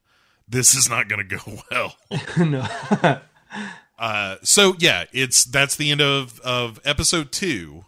this 0.49 0.75
is 0.75 0.89
not 0.89 1.09
going 1.09 1.27
to 1.29 1.37
go 1.37 1.63
well 1.71 1.97
no, 2.39 2.67
Uh, 3.99 4.37
so 4.45 4.77
yeah, 4.79 5.05
it's 5.13 5.45
that's 5.45 5.75
the 5.75 5.91
end 5.91 6.01
of 6.01 6.39
of 6.43 6.79
episode 6.85 7.33
two 7.33 7.85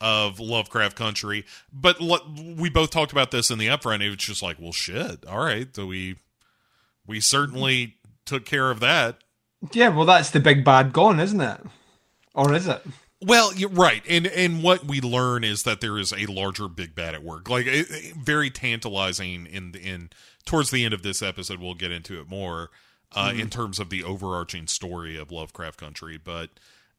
of 0.00 0.38
Lovecraft 0.38 0.96
Country. 0.96 1.44
But 1.72 2.00
lo- 2.00 2.32
we 2.56 2.70
both 2.70 2.90
talked 2.90 3.10
about 3.10 3.32
this 3.32 3.50
in 3.50 3.58
the 3.58 3.66
upfront. 3.66 4.02
It 4.02 4.08
was 4.08 4.18
just 4.18 4.40
like, 4.40 4.56
well, 4.60 4.70
shit. 4.70 5.26
All 5.26 5.38
right, 5.44 5.66
so 5.74 5.86
we 5.86 6.14
we 7.08 7.18
certainly 7.18 7.96
took 8.24 8.44
care 8.44 8.70
of 8.70 8.78
that. 8.80 9.18
Yeah, 9.72 9.88
well, 9.88 10.04
that's 10.06 10.30
the 10.30 10.38
big 10.38 10.64
bad 10.64 10.92
gone, 10.92 11.18
isn't 11.18 11.40
it? 11.40 11.60
Or 12.34 12.54
is 12.54 12.68
it? 12.68 12.82
Well, 13.20 13.52
you're 13.52 13.70
right, 13.70 14.04
and 14.08 14.28
and 14.28 14.62
what 14.62 14.84
we 14.84 15.00
learn 15.00 15.42
is 15.42 15.64
that 15.64 15.80
there 15.80 15.98
is 15.98 16.12
a 16.12 16.26
larger 16.26 16.68
big 16.68 16.94
bad 16.94 17.16
at 17.16 17.24
work. 17.24 17.48
Like 17.50 17.66
it, 17.66 17.86
it- 17.90 18.14
very 18.16 18.50
tantalizing 18.50 19.46
in 19.46 19.74
in 19.74 20.10
towards 20.46 20.70
the 20.70 20.84
end 20.84 20.94
of 20.94 21.02
this 21.02 21.20
episode. 21.20 21.60
We'll 21.60 21.74
get 21.74 21.92
into 21.92 22.18
it 22.18 22.30
more 22.30 22.70
uh, 23.12 23.34
in 23.36 23.50
terms 23.50 23.78
of 23.78 23.90
the 23.90 24.02
overarching 24.02 24.66
story 24.66 25.18
of 25.18 25.30
Lovecraft 25.30 25.78
Country, 25.78 26.16
but. 26.16 26.48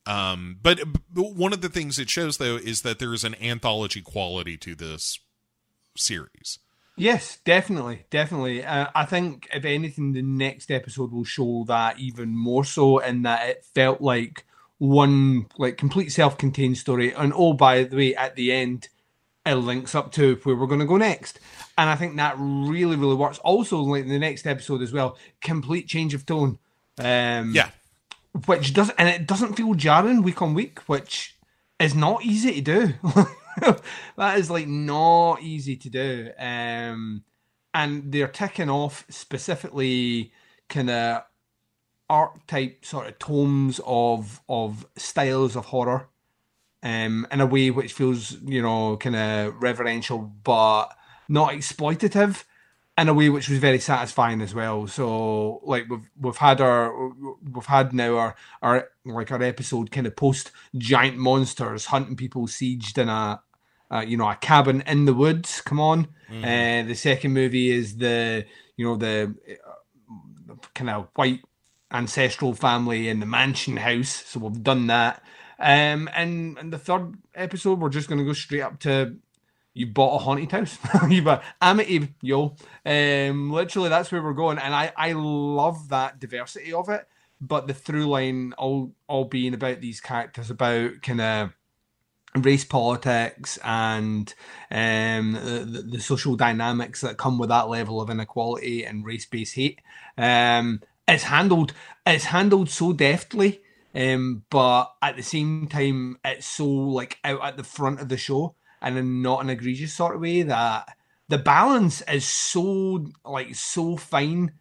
Um, 0.05 0.59
but, 0.63 0.79
but 1.13 1.33
one 1.33 1.51
of 1.51 1.59
the 1.59 1.67
things 1.67 1.99
it 1.99 2.09
shows 2.09 2.37
though 2.37 2.55
is 2.55 2.83
that 2.83 2.97
there 2.97 3.13
is 3.13 3.25
an 3.25 3.35
anthology 3.41 4.01
quality 4.01 4.55
to 4.55 4.73
this 4.73 5.19
series. 5.97 6.59
Yes, 6.95 7.39
definitely, 7.43 8.05
definitely. 8.09 8.63
Uh, 8.63 8.87
I 8.95 9.03
think 9.05 9.49
if 9.53 9.65
anything, 9.65 10.13
the 10.13 10.21
next 10.21 10.71
episode 10.71 11.11
will 11.11 11.25
show 11.25 11.65
that 11.67 11.99
even 11.99 12.35
more 12.35 12.63
so, 12.63 12.99
in 12.99 13.23
that 13.23 13.49
it 13.49 13.65
felt 13.75 14.01
like 14.01 14.45
one 14.79 15.47
like 15.57 15.77
complete 15.77 16.09
self-contained 16.09 16.77
story. 16.77 17.13
And 17.13 17.33
oh, 17.35 17.53
by 17.53 17.83
the 17.83 17.97
way, 17.97 18.15
at 18.15 18.35
the 18.35 18.51
end, 18.51 18.87
it 19.47 19.55
links 19.55 19.95
up 19.95 20.11
to 20.13 20.35
where 20.43 20.55
we're 20.55 20.67
going 20.67 20.79
to 20.79 20.85
go 20.85 20.97
next. 20.97 21.39
And 21.77 21.89
I 21.89 21.95
think 21.95 22.15
that 22.17 22.35
really, 22.37 22.95
really 22.95 23.15
works. 23.15 23.39
Also, 23.39 23.79
like 23.79 24.03
in 24.03 24.09
the 24.09 24.19
next 24.19 24.45
episode 24.45 24.81
as 24.81 24.91
well, 24.91 25.17
complete 25.41 25.87
change 25.87 26.13
of 26.13 26.25
tone. 26.25 26.59
Um, 26.99 27.53
Yeah, 27.53 27.69
which 28.45 28.73
does 28.73 28.91
and 28.97 29.09
it 29.09 29.27
doesn't 29.27 29.55
feel 29.55 29.73
jarring 29.73 30.23
week 30.23 30.41
on 30.41 30.53
week, 30.53 30.79
which 30.87 31.37
is 31.79 31.95
not 31.95 32.23
easy 32.23 32.61
to 32.61 32.61
do. 32.61 32.93
that 34.17 34.37
is 34.37 34.49
like 34.49 34.67
not 34.67 35.41
easy 35.41 35.75
to 35.75 35.89
do. 35.89 36.31
Um, 36.37 37.23
and 37.73 38.11
they're 38.11 38.27
ticking 38.27 38.69
off 38.69 39.05
specifically 39.09 40.31
kind 40.69 40.89
of 40.89 41.23
archetype 42.09 42.85
sort 42.85 43.07
of 43.07 43.19
tomes 43.19 43.79
of 43.85 44.41
of 44.47 44.85
styles 44.95 45.55
of 45.55 45.65
horror 45.65 46.07
um 46.83 47.27
in 47.31 47.41
a 47.41 47.45
way 47.45 47.71
which 47.71 47.93
feels 47.93 48.33
you 48.43 48.61
know 48.61 48.97
kind 48.97 49.15
of 49.15 49.55
reverential 49.61 50.19
but 50.43 50.87
not 51.27 51.51
exploitative 51.51 52.43
in 52.97 53.09
a 53.09 53.13
way 53.13 53.29
which 53.29 53.49
was 53.49 53.59
very 53.59 53.79
satisfying 53.79 54.41
as 54.41 54.53
well 54.53 54.87
so 54.87 55.59
like 55.63 55.87
we've 55.89 56.09
we've 56.19 56.37
had 56.37 56.61
our 56.61 57.11
we've 57.51 57.65
had 57.65 57.93
now 57.93 58.15
our 58.17 58.35
our 58.61 58.89
like 59.05 59.31
our 59.31 59.41
episode 59.41 59.91
kind 59.91 60.07
of 60.07 60.15
post 60.15 60.51
giant 60.75 61.17
monsters 61.17 61.85
hunting 61.85 62.15
people 62.15 62.47
sieged 62.47 62.97
in 62.97 63.09
a 63.09 63.41
uh, 63.89 64.01
you 64.01 64.17
know 64.17 64.29
a 64.29 64.35
cabin 64.35 64.83
in 64.85 65.05
the 65.05 65.13
woods 65.13 65.61
come 65.61 65.79
on 65.79 66.07
uh, 66.43 66.83
the 66.83 66.93
second 66.93 67.33
movie 67.33 67.71
is 67.71 67.97
the 67.97 68.45
you 68.75 68.85
know 68.85 68.97
the 68.97 69.33
kind 70.73 70.89
of 70.89 71.07
white 71.15 71.41
ancestral 71.91 72.53
family 72.53 73.07
in 73.07 73.19
the 73.19 73.25
mansion 73.25 73.77
house. 73.77 74.23
So 74.25 74.39
we've 74.39 74.63
done 74.63 74.87
that. 74.87 75.23
Um, 75.59 76.09
and 76.13 76.57
and 76.57 76.71
the 76.71 76.77
third 76.77 77.15
episode, 77.35 77.79
we're 77.79 77.89
just 77.89 78.07
going 78.07 78.19
to 78.19 78.25
go 78.25 78.33
straight 78.33 78.61
up 78.61 78.79
to 78.81 79.17
you 79.73 79.87
bought 79.87 80.15
a 80.15 80.23
haunted 80.23 80.51
house. 80.51 80.77
You've 81.09 81.27
a 81.27 81.41
Amity, 81.61 82.13
yo. 82.21 82.55
Um, 82.85 83.51
literally, 83.51 83.89
that's 83.89 84.11
where 84.11 84.23
we're 84.23 84.33
going, 84.33 84.57
and 84.57 84.73
I 84.73 84.91
I 84.97 85.13
love 85.13 85.89
that 85.89 86.19
diversity 86.19 86.73
of 86.73 86.89
it. 86.89 87.07
But 87.39 87.67
the 87.67 87.73
through 87.75 88.07
line 88.07 88.53
all 88.57 88.93
all 89.07 89.25
being 89.25 89.53
about 89.53 89.79
these 89.79 90.01
characters, 90.01 90.49
about 90.49 91.01
kind 91.03 91.21
of 91.21 91.53
race 92.35 92.65
politics 92.65 93.57
and 93.63 94.33
um, 94.69 95.33
the, 95.33 95.85
the 95.91 95.99
social 95.99 96.35
dynamics 96.35 97.01
that 97.01 97.17
come 97.17 97.37
with 97.37 97.49
that 97.49 97.69
level 97.69 98.01
of 98.01 98.09
inequality 98.09 98.83
and 98.83 99.05
race-based 99.05 99.55
hate. 99.55 99.81
Um, 100.17 100.81
it's 101.07 101.23
handled 101.23 101.73
it's 102.05 102.25
handled 102.25 102.69
so 102.69 102.93
deftly, 102.93 103.61
um, 103.97 104.43
but 104.51 104.93
at 105.01 105.15
the 105.15 105.23
same 105.23 105.67
time, 105.67 106.19
it's 106.23 106.45
so 106.45 106.67
like 106.67 107.17
out 107.23 107.43
at 107.43 107.57
the 107.57 107.63
front 107.63 107.99
of 107.99 108.09
the 108.09 108.17
show 108.17 108.55
and 108.79 108.95
in 108.95 109.23
not 109.23 109.41
an 109.41 109.49
egregious 109.49 109.93
sort 109.93 110.15
of 110.15 110.21
way 110.21 110.43
that 110.43 110.95
the 111.29 111.39
balance 111.39 112.01
is 112.03 112.25
so 112.25 113.05
like 113.25 113.55
so 113.55 113.97
fine 113.97 114.51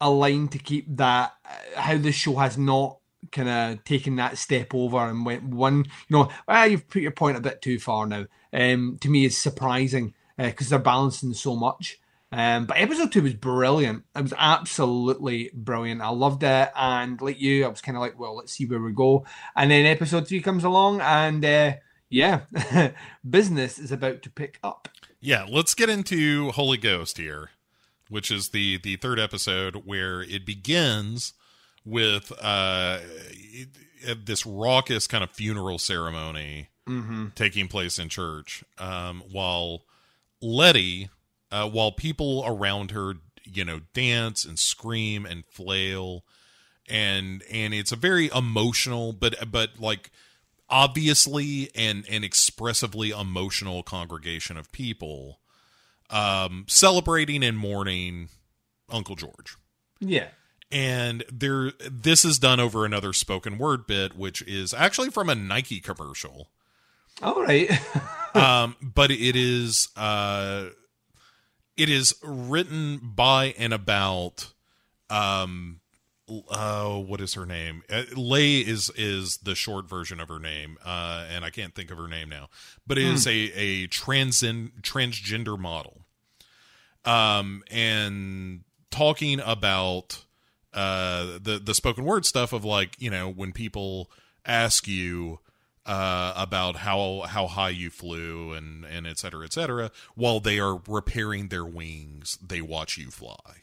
aligned 0.00 0.52
to 0.52 0.58
keep 0.58 0.86
that 0.96 1.32
uh, 1.44 1.80
how 1.80 1.98
the 1.98 2.12
show 2.12 2.36
has 2.36 2.56
not 2.56 2.98
kind 3.32 3.48
of 3.48 3.82
taken 3.82 4.14
that 4.16 4.38
step 4.38 4.72
over 4.72 4.98
and 4.98 5.26
went 5.26 5.42
one 5.42 5.78
you 6.08 6.16
know 6.16 6.28
ah, 6.46 6.62
you've 6.62 6.88
put 6.88 7.02
your 7.02 7.10
point 7.10 7.36
a 7.36 7.40
bit 7.40 7.60
too 7.60 7.80
far 7.80 8.06
now. 8.06 8.24
Um 8.52 8.98
to 9.00 9.10
me 9.10 9.24
is 9.24 9.36
surprising 9.36 10.14
because 10.36 10.68
they're 10.68 10.78
balancing 10.78 11.34
so 11.34 11.56
much 11.56 11.98
um 12.32 12.66
but 12.66 12.76
episode 12.76 13.12
two 13.12 13.22
was 13.22 13.34
brilliant. 13.34 14.04
It 14.14 14.22
was 14.22 14.34
absolutely 14.36 15.50
brilliant. 15.54 16.02
I 16.02 16.10
loved 16.10 16.42
it. 16.42 16.70
And 16.76 17.20
like 17.20 17.40
you 17.40 17.64
i 17.64 17.68
was 17.68 17.80
kind 17.80 17.96
of 17.96 18.00
like 18.02 18.18
well 18.18 18.36
let's 18.36 18.52
see 18.52 18.66
where 18.66 18.80
we 18.80 18.92
go. 18.92 19.24
And 19.56 19.70
then 19.70 19.86
episode 19.86 20.28
three 20.28 20.40
comes 20.40 20.64
along 20.64 21.00
and 21.00 21.44
uh 21.44 21.74
yeah 22.10 22.40
business 23.28 23.78
is 23.78 23.92
about 23.92 24.22
to 24.22 24.30
pick 24.30 24.58
up. 24.62 24.88
Yeah, 25.20 25.46
let's 25.48 25.74
get 25.74 25.88
into 25.88 26.50
Holy 26.52 26.78
Ghost 26.78 27.18
here, 27.18 27.50
which 28.08 28.30
is 28.30 28.50
the 28.50 28.78
the 28.78 28.96
third 28.96 29.18
episode 29.18 29.82
where 29.84 30.22
it 30.22 30.44
begins 30.44 31.32
with 31.84 32.32
uh 32.40 32.98
this 34.24 34.46
raucous 34.46 35.06
kind 35.06 35.24
of 35.24 35.30
funeral 35.30 35.78
ceremony 35.78 36.68
taking 37.34 37.68
place 37.68 37.98
in 37.98 38.08
church, 38.08 38.64
um, 38.78 39.22
while 39.30 39.82
Letty, 40.40 41.10
uh, 41.50 41.68
while 41.68 41.92
people 41.92 42.42
around 42.46 42.90
her, 42.90 43.14
you 43.44 43.64
know, 43.64 43.80
dance 43.94 44.44
and 44.44 44.58
scream 44.58 45.26
and 45.26 45.44
flail, 45.46 46.24
and 46.88 47.42
and 47.50 47.74
it's 47.74 47.92
a 47.92 47.96
very 47.96 48.30
emotional, 48.34 49.12
but 49.12 49.50
but 49.50 49.78
like 49.78 50.10
obviously 50.70 51.70
and 51.74 52.04
and 52.08 52.24
expressively 52.24 53.10
emotional 53.10 53.82
congregation 53.82 54.56
of 54.56 54.70
people 54.72 55.40
um 56.10 56.64
celebrating 56.68 57.42
and 57.42 57.58
mourning 57.58 58.28
uncle 58.90 59.16
george. 59.16 59.56
Yeah. 60.00 60.28
And 60.70 61.24
there 61.32 61.72
this 61.90 62.24
is 62.24 62.38
done 62.38 62.60
over 62.60 62.84
another 62.84 63.12
spoken 63.12 63.56
word 63.58 63.86
bit 63.86 64.16
which 64.16 64.42
is 64.42 64.74
actually 64.74 65.10
from 65.10 65.30
a 65.30 65.34
nike 65.34 65.80
commercial. 65.80 66.48
All 67.22 67.42
right. 67.42 67.70
Um 68.34 68.76
but 68.82 69.10
it 69.10 69.36
is 69.36 69.88
uh 69.96 70.66
it 71.78 71.88
is 71.88 72.14
written 72.22 73.00
by 73.02 73.54
and 73.56 73.72
about 73.72 74.52
um 75.08 75.80
uh 76.50 76.92
what 76.98 77.22
is 77.22 77.32
her 77.34 77.46
name? 77.46 77.82
Uh, 77.88 78.02
lay 78.14 78.58
is 78.58 78.90
is 78.96 79.38
the 79.38 79.54
short 79.54 79.88
version 79.88 80.20
of 80.20 80.28
her 80.28 80.38
name 80.38 80.76
uh 80.84 81.24
and 81.30 81.42
i 81.42 81.48
can't 81.48 81.74
think 81.74 81.90
of 81.90 81.96
her 81.96 82.08
name 82.08 82.28
now 82.28 82.50
but 82.86 82.98
is 82.98 83.26
a 83.26 83.30
a 83.54 83.86
transin 83.86 84.72
transgender 84.82 85.58
model. 85.58 86.02
Um 87.04 87.62
and 87.70 88.64
talking 88.90 89.40
about 89.40 90.24
uh 90.74 91.38
the 91.40 91.60
the 91.62 91.74
spoken 91.74 92.04
word 92.04 92.26
stuff 92.26 92.52
of 92.52 92.64
like 92.64 93.00
you 93.00 93.10
know 93.10 93.30
when 93.30 93.52
people 93.52 94.10
ask 94.44 94.86
you 94.86 95.38
uh, 95.88 96.34
about 96.36 96.76
how 96.76 97.22
how 97.28 97.46
high 97.46 97.70
you 97.70 97.88
flew 97.90 98.52
and 98.52 98.84
and 98.84 99.06
et 99.06 99.18
cetera 99.18 99.44
et 99.44 99.52
cetera 99.54 99.90
while 100.14 100.38
they 100.38 100.60
are 100.60 100.80
repairing 100.86 101.48
their 101.48 101.64
wings 101.64 102.38
they 102.46 102.60
watch 102.60 102.98
you 102.98 103.10
fly. 103.10 103.62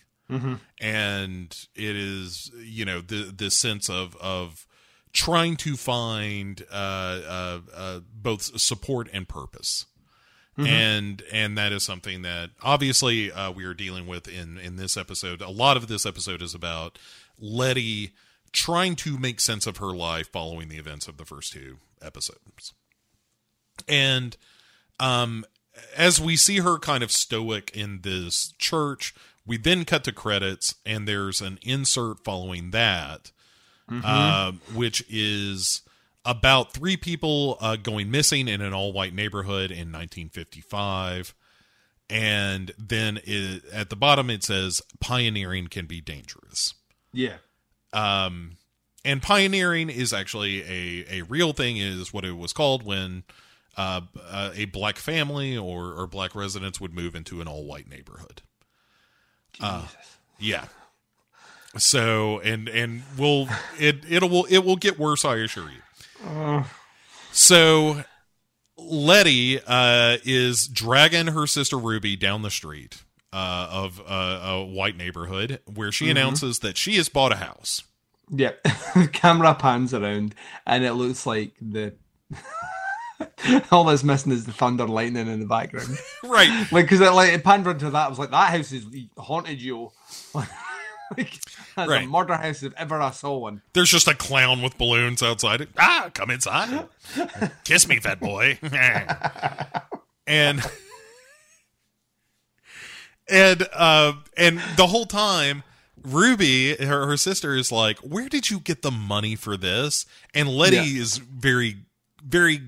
And 0.81 1.55
it 1.75 1.95
is 1.95 2.51
you 2.59 2.83
know 2.83 2.99
the 2.99 3.31
the 3.35 3.51
sense 3.51 3.89
of 3.89 4.15
of 4.17 4.65
trying 5.13 5.55
to 5.57 5.77
find 5.77 6.65
uh, 6.71 6.75
uh, 6.75 7.59
uh, 7.73 7.99
both 8.13 8.59
support 8.59 9.07
and 9.13 9.27
purpose. 9.29 9.85
And 10.67 11.21
and 11.31 11.57
that 11.57 11.71
is 11.71 11.83
something 11.85 12.23
that 12.23 12.49
obviously 12.63 13.31
uh, 13.31 13.51
we 13.51 13.65
are 13.65 13.73
dealing 13.75 14.07
with 14.07 14.27
in 14.27 14.57
in 14.57 14.77
this 14.77 14.97
episode. 14.97 15.41
A 15.41 15.49
lot 15.49 15.77
of 15.77 15.87
this 15.87 16.05
episode 16.05 16.41
is 16.41 16.55
about 16.55 16.97
letty 17.37 18.13
trying 18.51 18.95
to 18.95 19.19
make 19.19 19.41
sense 19.41 19.67
of 19.67 19.77
her 19.77 19.93
life 19.93 20.31
following 20.31 20.69
the 20.69 20.77
events 20.77 21.07
of 21.09 21.17
the 21.17 21.25
first 21.25 21.51
two 21.51 21.77
episodes. 22.01 22.73
And 23.87 24.35
um 24.99 25.45
as 25.97 26.21
we 26.21 26.35
see 26.35 26.59
her 26.59 26.77
kind 26.77 27.03
of 27.03 27.11
stoic 27.11 27.69
in 27.75 28.01
this 28.01 28.53
church 28.57 29.13
we 29.45 29.57
then 29.57 29.85
cut 29.85 30.03
to 30.05 30.11
credits 30.11 30.75
and 30.85 31.07
there's 31.07 31.41
an 31.41 31.59
insert 31.63 32.23
following 32.23 32.71
that 32.71 33.31
uh, 34.03 34.51
which 34.73 35.03
is 35.09 35.81
about 36.23 36.73
three 36.73 36.97
people 36.97 37.55
uh, 37.61 37.75
going 37.75 38.09
missing 38.09 38.47
in 38.47 38.59
an 38.61 38.73
all-white 38.73 39.13
neighborhood 39.13 39.69
in 39.69 39.91
1955 39.91 41.35
and 42.09 42.71
then 42.79 43.19
it, 43.25 43.63
at 43.71 43.89
the 43.89 43.95
bottom 43.95 44.29
it 44.29 44.43
says 44.43 44.81
pioneering 44.99 45.67
can 45.67 45.85
be 45.85 46.01
dangerous. 46.01 46.73
Yeah. 47.13 47.37
Um 47.93 48.57
and 49.05 49.21
pioneering 49.21 49.89
is 49.89 50.11
actually 50.11 50.63
a, 50.63 51.19
a 51.19 51.21
real 51.23 51.53
thing, 51.53 51.77
is 51.77 52.11
what 52.11 52.25
it 52.25 52.35
was 52.35 52.51
called 52.51 52.83
when 52.83 53.23
uh, 53.77 54.01
uh, 54.29 54.51
a 54.53 54.65
black 54.65 54.97
family 54.97 55.55
or, 55.57 55.93
or 55.93 56.07
black 56.07 56.35
residents 56.35 56.81
would 56.81 56.93
move 56.93 57.15
into 57.15 57.39
an 57.39 57.47
all 57.47 57.65
white 57.65 57.89
neighborhood. 57.89 58.41
Uh, 59.61 59.87
yeah. 60.39 60.65
So 61.77 62.39
and 62.39 62.67
and 62.69 63.03
we'll 63.17 63.47
it 63.79 64.03
it 64.09 64.21
will 64.23 64.45
it 64.45 64.59
will 64.59 64.77
get 64.77 64.97
worse, 64.97 65.23
I 65.23 65.35
assure 65.37 65.69
you. 65.69 66.63
So 67.31 68.03
Letty 68.77 69.59
uh, 69.61 70.17
is 70.23 70.67
dragging 70.67 71.27
her 71.27 71.47
sister 71.47 71.77
Ruby 71.77 72.15
down 72.15 72.41
the 72.41 72.51
street 72.51 73.03
uh, 73.33 73.67
of 73.69 74.01
uh, 74.07 74.39
a 74.43 74.65
white 74.65 74.95
neighborhood 74.95 75.59
where 75.73 75.91
she 75.91 76.09
announces 76.09 76.59
that 76.59 76.77
she 76.77 76.95
has 76.95 77.09
bought 77.09 77.33
a 77.33 77.37
house. 77.37 77.83
Yep. 78.31 78.63
Camera 79.13 79.53
pans 79.55 79.93
around, 79.93 80.35
and 80.65 80.83
it 80.83 80.93
looks 80.93 81.25
like 81.25 81.53
the. 81.61 81.93
All 83.71 83.83
that's 83.85 84.03
missing 84.03 84.31
is 84.31 84.45
the 84.45 84.51
thunder 84.51 84.87
lightning 84.87 85.27
in 85.27 85.39
the 85.39 85.45
background. 85.45 85.97
Right. 86.23 86.49
like, 86.71 86.85
because 86.85 86.99
it, 87.01 87.11
like, 87.11 87.31
it 87.31 87.43
panned 87.43 87.65
into 87.67 87.89
that. 87.91 88.05
I 88.07 88.09
was 88.09 88.19
like, 88.19 88.31
that 88.31 88.51
house 88.51 88.71
is 88.71 88.85
haunted, 89.17 89.61
you. 89.61 89.91
like, 90.33 90.49
that's 91.15 91.89
Right. 91.89 92.03
a 92.03 92.07
murder 92.07 92.35
house 92.35 92.63
if 92.63 92.73
ever 92.75 92.99
I 92.99 93.11
saw 93.11 93.37
one. 93.37 93.61
There's 93.73 93.91
just 93.91 94.07
a 94.07 94.15
clown 94.15 94.61
with 94.63 94.77
balloons 94.77 95.21
outside. 95.21 95.67
Ah, 95.77 96.09
come 96.13 96.31
inside. 96.31 96.87
Kiss 97.63 97.87
me, 97.87 97.99
fat 97.99 98.19
boy. 98.19 98.57
and 100.27 100.61
and 103.29 103.67
uh 103.73 104.13
and 104.37 104.59
the 104.77 104.87
whole 104.87 105.05
time 105.05 105.63
Ruby, 106.05 106.75
her, 106.75 107.07
her 107.07 107.17
sister, 107.17 107.55
is 107.55 107.71
like, 107.71 107.97
"Where 107.99 108.29
did 108.29 108.49
you 108.49 108.59
get 108.59 108.81
the 108.81 108.91
money 108.91 109.35
for 109.35 109.57
this?" 109.57 110.05
And 110.33 110.49
Letty 110.49 110.77
Yeah. 110.77 111.01
is 111.01 111.17
very, 111.17 111.77
very 112.23 112.61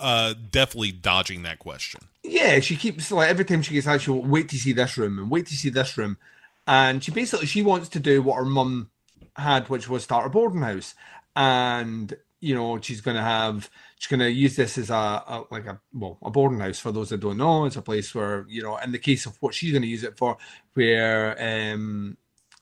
uh 0.00 0.34
definitely 0.50 0.92
dodging 0.92 1.42
that 1.42 1.58
question. 1.58 2.00
Yeah, 2.22 2.60
she 2.60 2.76
keeps 2.76 3.10
like 3.10 3.28
every 3.30 3.44
time 3.44 3.62
she 3.62 3.74
gets 3.74 3.86
out, 3.86 4.00
she'll 4.00 4.20
wait 4.22 4.48
to 4.50 4.56
see 4.58 4.72
this 4.72 4.96
room 4.98 5.18
and 5.18 5.30
wait 5.30 5.46
to 5.46 5.54
see 5.56 5.70
this 5.70 5.96
room, 5.96 6.16
and 6.66 7.02
she 7.02 7.10
basically 7.12 7.46
she 7.46 7.62
wants 7.62 7.88
to 7.90 8.00
do 8.00 8.22
what 8.22 8.36
her 8.36 8.44
mum 8.44 8.90
had, 9.36 9.68
which 9.68 9.88
was 9.88 10.04
start 10.04 10.26
a 10.26 10.30
boarding 10.30 10.62
house, 10.62 10.94
and 11.34 12.14
you 12.40 12.54
know 12.54 12.80
she's 12.80 13.00
going 13.00 13.16
to 13.16 13.22
have 13.22 13.70
she's 13.98 14.08
going 14.08 14.20
to 14.20 14.30
use 14.30 14.56
this 14.56 14.76
as 14.76 14.90
a, 14.90 14.94
a 14.94 15.44
like 15.50 15.66
a 15.66 15.80
well 15.94 16.18
a 16.22 16.30
boarding 16.30 16.60
house 16.60 16.78
for 16.78 16.92
those 16.92 17.08
that 17.10 17.20
don't 17.20 17.38
know. 17.38 17.64
It's 17.64 17.76
a 17.76 17.82
place 17.82 18.14
where 18.14 18.44
you 18.48 18.62
know 18.62 18.76
in 18.78 18.92
the 18.92 18.98
case 18.98 19.24
of 19.26 19.36
what 19.40 19.54
she's 19.54 19.72
going 19.72 19.82
to 19.82 19.88
use 19.88 20.04
it 20.04 20.18
for, 20.18 20.36
where 20.74 21.36
um 21.40 22.16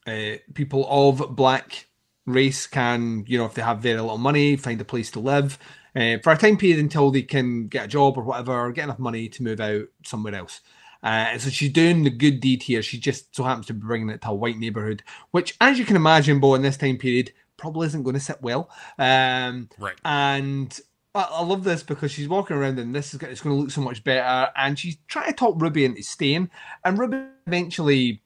uh, 0.06 0.36
people 0.54 0.86
of 0.88 1.34
black 1.34 1.86
race 2.26 2.66
can, 2.66 3.24
you 3.26 3.38
know, 3.38 3.46
if 3.46 3.54
they 3.54 3.62
have 3.62 3.80
very 3.80 4.00
little 4.00 4.18
money, 4.18 4.56
find 4.56 4.80
a 4.80 4.84
place 4.84 5.10
to 5.10 5.20
live 5.20 5.58
uh, 5.94 6.18
for 6.22 6.32
a 6.32 6.38
time 6.38 6.56
period 6.56 6.78
until 6.78 7.10
they 7.10 7.22
can 7.22 7.68
get 7.68 7.84
a 7.84 7.88
job 7.88 8.16
or 8.16 8.22
whatever, 8.24 8.52
or 8.52 8.72
get 8.72 8.84
enough 8.84 8.98
money 8.98 9.28
to 9.28 9.42
move 9.42 9.60
out 9.60 9.86
somewhere 10.04 10.34
else. 10.34 10.60
Uh, 11.02 11.28
and 11.32 11.40
so 11.42 11.50
she's 11.50 11.70
doing 11.70 12.02
the 12.02 12.10
good 12.10 12.40
deed 12.40 12.62
here. 12.62 12.82
She 12.82 12.98
just 12.98 13.36
so 13.36 13.44
happens 13.44 13.66
to 13.66 13.74
be 13.74 13.80
bringing 13.86 14.08
it 14.08 14.22
to 14.22 14.30
a 14.30 14.34
white 14.34 14.56
neighborhood, 14.58 15.02
which, 15.32 15.54
as 15.60 15.78
you 15.78 15.84
can 15.84 15.96
imagine, 15.96 16.40
Bo, 16.40 16.54
in 16.54 16.62
this 16.62 16.78
time 16.78 16.96
period, 16.96 17.32
probably 17.58 17.86
isn't 17.88 18.02
going 18.02 18.14
to 18.14 18.20
sit 18.20 18.40
well. 18.40 18.70
Um, 18.98 19.68
Right. 19.78 19.96
and 20.04 20.80
I, 21.14 21.28
I 21.30 21.42
love 21.44 21.62
this 21.62 21.82
because 21.82 22.10
she's 22.10 22.28
walking 22.28 22.56
around 22.56 22.78
and 22.78 22.94
this 22.94 23.12
is 23.12 23.22
it's 23.22 23.42
going 23.42 23.54
to 23.54 23.60
look 23.60 23.70
so 23.70 23.82
much 23.82 24.02
better. 24.02 24.50
And 24.56 24.78
she's 24.78 24.96
trying 25.06 25.26
to 25.26 25.34
talk 25.34 25.60
Ruby 25.60 25.84
into 25.84 26.02
staying, 26.02 26.50
and 26.84 26.98
Ruby 26.98 27.18
eventually 27.46 28.22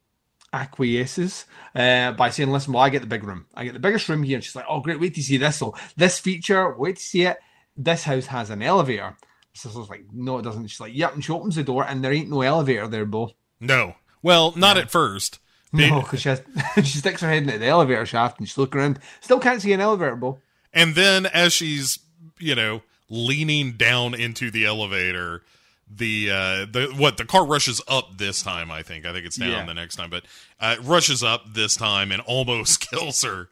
acquiesces 0.53 1.47
uh, 1.75 2.13
by 2.13 2.31
saying, 2.31 2.51
"Listen, 2.51 2.73
well, 2.73 2.83
I 2.83 2.91
get 2.91 3.01
the 3.01 3.07
big 3.07 3.25
room. 3.25 3.47
I 3.55 3.65
get 3.65 3.75
the 3.75 3.81
biggest 3.81 4.09
room 4.09 4.23
here." 4.23 4.37
And 4.37 4.45
she's 4.45 4.57
like, 4.57 4.67
"Oh, 4.69 4.81
great! 4.81 5.01
Wait 5.01 5.15
to 5.15 5.23
see 5.23 5.37
this. 5.37 5.57
So 5.57 5.75
this 5.97 6.19
feature, 6.19 6.75
wait 6.77 6.97
to 6.97 7.03
see 7.03 7.23
it. 7.23 7.39
This 7.77 8.05
house 8.05 8.27
has 8.27 8.51
an 8.51 8.63
elevator." 8.63 9.17
So 9.55 9.71
was 9.71 9.89
like, 9.89 10.05
"No, 10.13 10.39
it 10.39 10.43
doesn't." 10.43 10.67
She's 10.69 10.81
like, 10.81 10.95
"Yep." 10.95 11.15
And 11.15 11.25
she 11.25 11.33
opens 11.33 11.57
the 11.57 11.63
door, 11.65 11.85
and 11.85 12.03
there 12.05 12.13
ain't 12.13 12.31
no 12.31 12.43
elevator 12.43 12.87
there, 12.89 13.05
Bo. 13.07 13.33
No. 13.61 13.95
Well, 14.23 14.53
not 14.57 14.77
at 14.79 14.91
first. 14.91 15.39
No, 15.73 16.01
because 16.01 16.23
she, 16.23 16.29
has- 16.31 16.43
she 16.77 16.99
sticks 16.99 17.21
her 17.21 17.29
head 17.29 17.43
into 17.43 17.59
the 17.59 17.67
elevator 17.67 18.07
shaft 18.07 18.39
and 18.39 18.49
she's 18.49 18.57
looking 18.57 18.81
around. 18.81 18.99
Still 19.21 19.39
can't 19.39 19.61
see 19.61 19.73
an 19.73 19.81
elevator, 19.81 20.17
Bo. 20.17 20.39
And 20.73 20.95
then 20.95 21.27
as 21.27 21.53
she's, 21.53 21.99
you 22.39 22.55
know, 22.55 22.83
leaning 23.11 23.73
down 23.73 24.15
into 24.15 24.51
the 24.51 24.65
elevator, 24.65 25.43
the 25.91 26.31
uh 26.31 26.67
the 26.71 26.93
what 26.97 27.17
the 27.17 27.25
car 27.25 27.47
rushes 27.47 27.81
up 27.89 28.19
this 28.19 28.43
time, 28.43 28.71
I 28.71 28.83
think. 28.83 29.07
I 29.07 29.13
think 29.13 29.27
it's 29.27 29.37
down 29.37 29.51
Yeah. 29.51 29.67
the 29.67 29.75
next 29.75 29.97
time, 29.97 30.11
but 30.11 30.25
uh 30.61 30.77
rushes 30.83 31.23
up 31.23 31.55
this 31.55 31.75
time 31.77 32.13
and 32.13 32.21
almost 32.23 32.81
kills 32.91 33.23
her. 33.23 33.49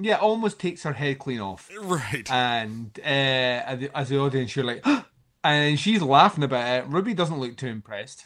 Yeah, 0.00 0.16
almost 0.16 0.60
takes 0.60 0.84
her 0.84 0.92
head 0.92 1.18
clean 1.18 1.40
off. 1.40 1.68
Right. 1.80 2.30
and 2.30 2.90
uh, 3.00 3.88
as 3.94 4.08
the- 4.10 4.18
audience, 4.18 4.54
you're 4.54 4.64
like, 4.64 4.84
and 5.44 5.78
she's 5.80 6.00
laughing 6.02 6.44
about 6.44 6.84
it. 6.84 6.88
Ruby 6.88 7.14
doesn't 7.14 7.40
look 7.40 7.56
too 7.56 7.66
impressed. 7.66 8.24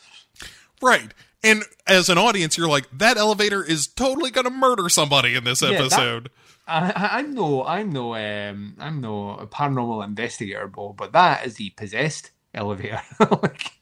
right. 0.83 1.15
And 1.45 1.65
as 1.87 2.09
an 2.09 2.19
audience, 2.19 2.57
you're 2.59 2.69
like, 2.69 2.87
that 2.93 3.17
elevator 3.17 3.65
is 3.65 3.87
totally 3.87 4.31
gonna 4.31 4.51
murder 4.51 4.89
somebody 4.91 5.35
in 5.35 5.45
this 5.45 5.63
episode. 5.63 6.31
I, 6.69 6.91
I- 6.95 7.19
I'm 7.19 7.33
no, 7.35 7.65
I'm 7.65 7.91
no, 7.91 8.15
um, 8.17 8.77
I'm 8.79 9.01
no 9.01 9.49
paranormal 9.51 10.05
investigator, 10.05 10.69
Bo, 10.69 10.93
but 10.93 11.13
that 11.13 11.47
is 11.47 11.55
the 11.57 11.71
possessed 11.71 12.32
elevator. 12.55 13.01
like, 13.43 13.73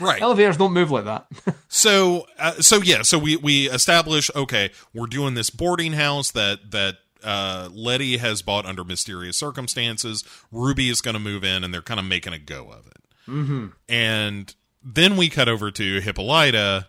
right. 0.00 0.20
elevators 0.20 0.56
don't 0.56 0.72
move 0.72 0.90
like 0.90 1.04
that. 1.04 1.26
So, 1.70 2.26
uh, 2.38 2.52
so 2.54 2.78
yeah, 2.78 3.02
so 3.02 3.18
we 3.18 3.36
we 3.36 3.68
establish 3.68 4.30
okay, 4.34 4.70
we're 4.94 5.06
doing 5.06 5.34
this 5.34 5.50
boarding 5.50 5.92
house 5.92 6.30
that 6.30 6.70
that 6.70 6.96
uh, 7.22 7.68
Letty 7.70 8.16
has 8.16 8.40
bought 8.40 8.64
under 8.64 8.84
mysterious 8.84 9.36
circumstances. 9.36 10.24
Ruby 10.50 10.88
is 10.88 11.02
going 11.02 11.14
to 11.14 11.20
move 11.20 11.44
in, 11.44 11.62
and 11.64 11.72
they're 11.72 11.82
kind 11.82 12.00
of 12.00 12.06
making 12.06 12.32
a 12.32 12.38
go 12.38 12.70
of 12.70 12.86
it. 12.86 13.02
Mm-hmm. 13.28 13.66
And 13.88 14.54
then 14.82 15.16
we 15.16 15.28
cut 15.28 15.48
over 15.48 15.70
to 15.70 16.00
Hippolyta 16.00 16.88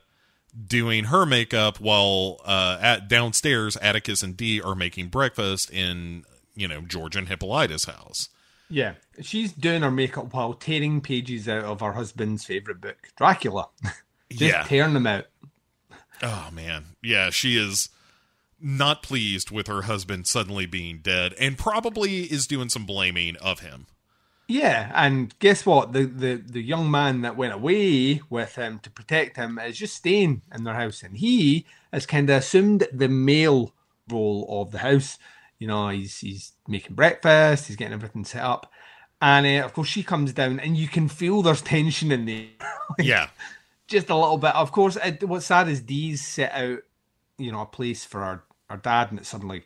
doing 0.66 1.06
her 1.06 1.26
makeup 1.26 1.80
while 1.80 2.42
uh, 2.46 2.78
at 2.82 3.08
downstairs, 3.08 3.78
Atticus 3.78 4.24
and 4.24 4.36
Dee 4.36 4.62
are 4.62 4.76
making 4.76 5.08
breakfast 5.08 5.70
in 5.72 6.24
you 6.56 6.68
know 6.68 6.82
George 6.82 7.16
and 7.16 7.28
Hippolyta's 7.28 7.86
house. 7.86 8.30
Yeah, 8.70 8.94
she's 9.22 9.52
doing 9.52 9.82
her 9.82 9.92
makeup 9.92 10.34
while 10.34 10.54
tearing 10.54 11.02
pages 11.02 11.48
out 11.50 11.64
of 11.64 11.80
her 11.82 11.94
husband's 11.94 12.46
favorite 12.46 12.82
book, 12.82 13.10
Dracula. 13.18 13.70
Just 14.32 14.42
Yeah. 14.42 14.64
tearing 14.64 14.94
them 14.94 15.08
out. 15.08 15.26
Oh 16.22 16.50
man, 16.52 16.86
yeah, 17.02 17.30
she 17.30 17.58
is 17.58 17.90
not 18.62 19.02
pleased 19.02 19.52
with 19.52 19.68
her 19.68 19.84
husband 19.84 20.28
suddenly 20.28 20.66
being 20.66 21.00
dead, 21.00 21.34
and 21.40 21.58
probably 21.58 22.24
is 22.24 22.46
doing 22.46 22.70
some 22.70 22.86
blaming 22.86 23.38
of 23.38 23.62
him. 23.62 23.88
Yeah, 24.48 24.92
and 24.96 25.38
guess 25.40 25.66
what? 25.66 25.94
The, 25.94 26.06
the 26.06 26.36
the 26.36 26.62
young 26.62 26.92
man 26.92 27.22
that 27.22 27.38
went 27.38 27.54
away 27.54 28.22
with 28.30 28.56
him 28.56 28.80
to 28.80 28.90
protect 28.90 29.38
him 29.38 29.58
is 29.60 29.78
just 29.78 29.96
staying 29.96 30.42
in 30.54 30.64
their 30.64 30.74
house, 30.74 31.04
and 31.04 31.16
he 31.18 31.66
has 31.94 32.06
kind 32.06 32.30
of 32.30 32.38
assumed 32.38 32.88
the 32.92 33.08
male 33.08 33.74
role 34.10 34.46
of 34.62 34.72
the 34.72 34.80
house. 34.80 35.18
You 35.60 35.68
know, 35.68 35.90
he's 35.90 36.18
he's 36.18 36.54
making 36.68 36.96
breakfast, 36.96 37.68
he's 37.68 37.76
getting 37.76 37.94
everything 37.94 38.26
set 38.26 38.44
up, 38.44 38.72
and 39.22 39.46
uh, 39.46 39.66
of 39.66 39.74
course 39.74 39.90
she 39.90 40.04
comes 40.04 40.34
down, 40.34 40.60
and 40.60 40.78
you 40.78 40.88
can 40.88 41.08
feel 41.10 41.42
there's 41.42 41.62
tension 41.62 42.12
in 42.12 42.26
there, 42.26 42.48
Yeah, 43.00 43.30
just 43.88 44.10
a 44.10 44.16
little 44.16 44.38
bit. 44.38 44.56
Of 44.56 44.72
course, 44.72 44.98
it, 45.04 45.24
what's 45.24 45.46
sad 45.46 45.68
is 45.68 45.82
Dee's 45.82 46.26
set 46.26 46.54
out, 46.54 46.80
you 47.38 47.52
know, 47.52 47.62
a 47.62 47.66
place 47.66 48.06
for 48.06 48.24
our 48.24 48.44
our 48.70 48.78
dad, 48.78 49.10
and 49.12 49.20
it's 49.20 49.30
suddenly 49.30 49.66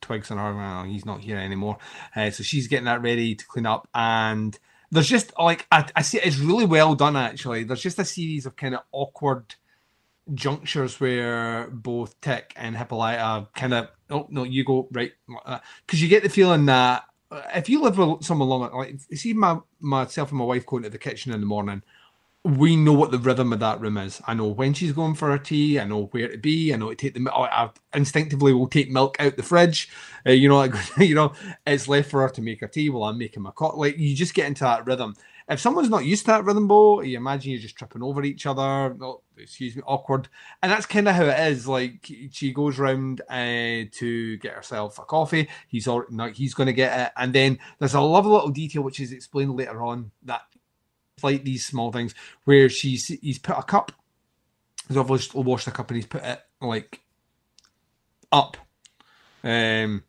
twigs 0.00 0.30
on 0.30 0.38
her. 0.38 0.54
Well, 0.54 0.84
he's 0.84 1.04
not 1.04 1.20
here 1.20 1.38
anymore. 1.38 1.78
Uh, 2.14 2.30
so 2.30 2.42
she's 2.42 2.68
getting 2.68 2.84
that 2.86 3.02
ready 3.02 3.34
to 3.34 3.46
clean 3.46 3.66
up. 3.66 3.88
And 3.94 4.58
there's 4.90 5.08
just 5.08 5.32
like, 5.38 5.66
I, 5.70 5.86
I 5.94 6.02
see 6.02 6.18
it's 6.18 6.38
really 6.38 6.66
well 6.66 6.94
done 6.94 7.16
actually. 7.16 7.64
There's 7.64 7.82
just 7.82 7.98
a 7.98 8.04
series 8.04 8.46
of 8.46 8.56
kind 8.56 8.74
of 8.74 8.82
awkward 8.92 9.54
junctures 10.34 11.00
where 11.00 11.68
both 11.68 12.20
Tick 12.20 12.52
and 12.56 12.76
Hippolyta 12.76 13.48
kind 13.54 13.74
of, 13.74 13.88
oh, 14.10 14.26
no, 14.30 14.44
you 14.44 14.64
go, 14.64 14.88
right. 14.92 15.12
Because 15.86 16.02
you 16.02 16.08
get 16.08 16.22
the 16.22 16.28
feeling 16.28 16.66
that 16.66 17.04
uh, 17.30 17.42
if 17.54 17.68
you 17.68 17.82
live 17.82 17.98
with 17.98 18.24
someone 18.24 18.48
long, 18.48 18.70
like, 18.72 19.00
see 19.14 19.32
my 19.32 19.58
myself 19.80 20.30
and 20.30 20.38
my 20.38 20.44
wife 20.44 20.66
going 20.66 20.82
to 20.84 20.90
the 20.90 20.98
kitchen 20.98 21.32
in 21.32 21.40
the 21.40 21.46
morning, 21.46 21.82
we 22.44 22.76
know 22.76 22.92
what 22.92 23.10
the 23.10 23.18
rhythm 23.18 23.52
of 23.52 23.58
that 23.58 23.80
room 23.80 23.98
is. 23.98 24.22
I 24.26 24.34
know 24.34 24.46
when 24.46 24.72
she's 24.72 24.92
going 24.92 25.14
for 25.14 25.30
her 25.30 25.38
tea. 25.38 25.80
I 25.80 25.84
know 25.84 26.04
where 26.12 26.28
to 26.28 26.38
be. 26.38 26.72
I 26.72 26.76
know 26.76 26.90
to 26.90 26.94
take 26.94 27.14
the. 27.14 27.32
I 27.32 27.64
I 27.64 27.70
instinctively 27.94 28.52
will 28.52 28.68
take 28.68 28.90
milk 28.90 29.16
out 29.18 29.36
the 29.36 29.42
fridge. 29.42 29.88
Uh, 30.24 30.30
you 30.30 30.48
know, 30.48 30.56
like, 30.56 30.74
you 30.98 31.14
know, 31.16 31.32
it's 31.66 31.88
left 31.88 32.10
for 32.10 32.22
her 32.22 32.28
to 32.28 32.42
make 32.42 32.60
her 32.60 32.68
tea 32.68 32.88
while 32.88 33.10
I'm 33.10 33.18
making 33.18 33.42
my 33.42 33.50
coffee. 33.50 33.78
Like 33.78 33.98
you 33.98 34.14
just 34.14 34.34
get 34.34 34.46
into 34.46 34.62
that 34.64 34.86
rhythm. 34.86 35.16
If 35.48 35.60
someone's 35.60 35.90
not 35.90 36.04
used 36.04 36.24
to 36.26 36.32
that 36.32 36.44
rhythm, 36.44 36.68
Bo, 36.68 37.00
you 37.00 37.16
imagine 37.16 37.52
you're 37.52 37.60
just 37.60 37.76
tripping 37.76 38.02
over 38.02 38.22
each 38.22 38.46
other. 38.46 38.96
Excuse 39.38 39.76
me, 39.76 39.82
awkward. 39.86 40.28
And 40.62 40.70
that's 40.72 40.86
kind 40.86 41.08
of 41.08 41.14
how 41.14 41.24
it 41.24 41.38
is. 41.50 41.66
Like 41.66 42.10
she 42.32 42.52
goes 42.52 42.78
round 42.78 43.20
uh, 43.28 43.84
to 43.92 44.36
get 44.38 44.54
herself 44.54 44.98
a 44.98 45.02
coffee. 45.02 45.48
He's 45.68 45.86
all, 45.88 46.04
no, 46.10 46.28
he's 46.28 46.54
going 46.54 46.68
to 46.68 46.72
get 46.72 46.98
it, 46.98 47.12
and 47.16 47.32
then 47.32 47.58
there's 47.78 47.94
a 47.94 48.00
lovely 48.00 48.32
little 48.32 48.50
detail 48.50 48.82
which 48.82 49.00
is 49.00 49.12
explained 49.12 49.56
later 49.56 49.82
on 49.82 50.10
that 50.24 50.42
like 51.22 51.44
these 51.44 51.64
small 51.64 51.92
things 51.92 52.14
where 52.44 52.68
she's 52.68 53.06
he's 53.06 53.38
put 53.38 53.56
a 53.56 53.62
cup 53.62 53.90
he's 54.86 54.98
obviously 54.98 55.42
washed 55.42 55.64
the 55.64 55.70
cup 55.70 55.88
and 55.88 55.96
he's 55.96 56.04
put 56.04 56.22
it 56.22 56.42
like 56.60 57.00
up 58.30 58.58
um 59.42 60.02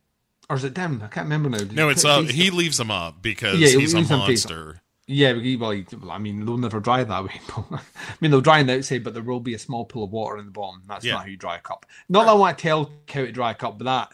or 0.50 0.56
is 0.56 0.64
it 0.64 0.74
down? 0.74 1.02
I 1.02 1.08
can't 1.08 1.26
remember 1.26 1.50
now. 1.50 1.58
Did 1.58 1.74
No, 1.74 1.90
it's 1.90 2.06
uh, 2.06 2.22
he 2.22 2.52
leaves 2.52 2.78
them 2.78 2.92
up 2.92 3.22
because 3.22 3.60
Yeah, 3.60 3.70
he 3.70 3.80
he's 3.80 3.94
a 3.94 4.02
monster. 4.02 4.82
Yeah, 5.10 5.32
well, 5.58 5.72
I 6.12 6.18
mean, 6.18 6.46
they'll 6.46 6.58
never 6.58 6.82
dry 6.82 7.04
that 7.04 7.24
way. 7.24 7.40
I 7.72 7.80
mean, 8.20 8.30
they'll 8.32 8.42
dry 8.42 8.60
on 8.60 8.68
the 8.68 8.76
outside, 8.78 9.04
but 9.06 9.14
there 9.14 9.24
will 9.24 9.40
be 9.40 9.54
a 9.54 9.60
small 9.60 9.86
pool 9.86 10.04
of 10.04 10.12
water 10.12 10.38
in 10.38 10.46
the 10.46 10.52
bottom. 10.52 10.82
That's 10.88 11.06
Yeah. 11.06 11.14
not 11.14 11.22
how 11.24 11.28
you 11.28 11.38
dry 11.38 11.56
a 11.56 11.62
cup. 11.62 11.86
Not 12.10 12.26
that 12.26 12.32
I 12.32 12.34
want 12.36 12.58
to 12.58 12.62
tell 12.62 12.92
how 13.08 13.22
to 13.26 13.32
dry 13.32 13.52
a 13.52 13.56
cup, 13.56 13.78
but 13.78 13.86
that 13.86 14.12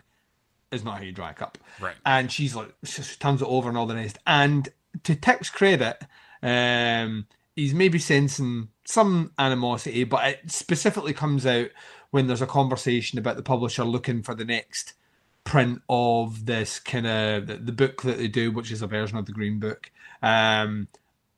is 0.71 0.83
not 0.83 0.97
how 0.97 1.03
you 1.03 1.11
dry 1.11 1.31
a 1.31 1.33
cup. 1.33 1.57
Right. 1.79 1.95
And 2.05 2.31
she's 2.31 2.55
like, 2.55 2.73
she 2.83 3.01
she 3.01 3.17
turns 3.17 3.41
it 3.41 3.47
over 3.47 3.69
and 3.69 3.77
all 3.77 3.87
the 3.87 3.95
rest. 3.95 4.19
And 4.27 4.69
to 5.03 5.15
Tick's 5.15 5.49
credit, 5.49 6.03
um, 6.43 7.25
he's 7.55 7.73
maybe 7.73 7.97
sensing 7.97 8.69
some 8.85 9.31
animosity, 9.39 10.03
but 10.03 10.27
it 10.27 10.51
specifically 10.51 11.13
comes 11.13 11.45
out 11.47 11.69
when 12.11 12.27
there's 12.27 12.41
a 12.43 12.47
conversation 12.47 13.17
about 13.17 13.35
the 13.37 13.41
publisher 13.43 13.83
looking 13.83 14.21
for 14.21 14.35
the 14.35 14.45
next 14.45 14.93
print 15.43 15.81
of 15.89 16.45
this 16.45 16.79
kind 16.79 17.07
of 17.07 17.47
the, 17.47 17.71
book 17.71 18.01
that 18.03 18.17
they 18.17 18.27
do, 18.27 18.51
which 18.51 18.71
is 18.71 18.81
a 18.81 18.87
version 18.87 19.17
of 19.17 19.25
the 19.25 19.31
Green 19.31 19.59
Book. 19.59 19.91
Um, 20.21 20.87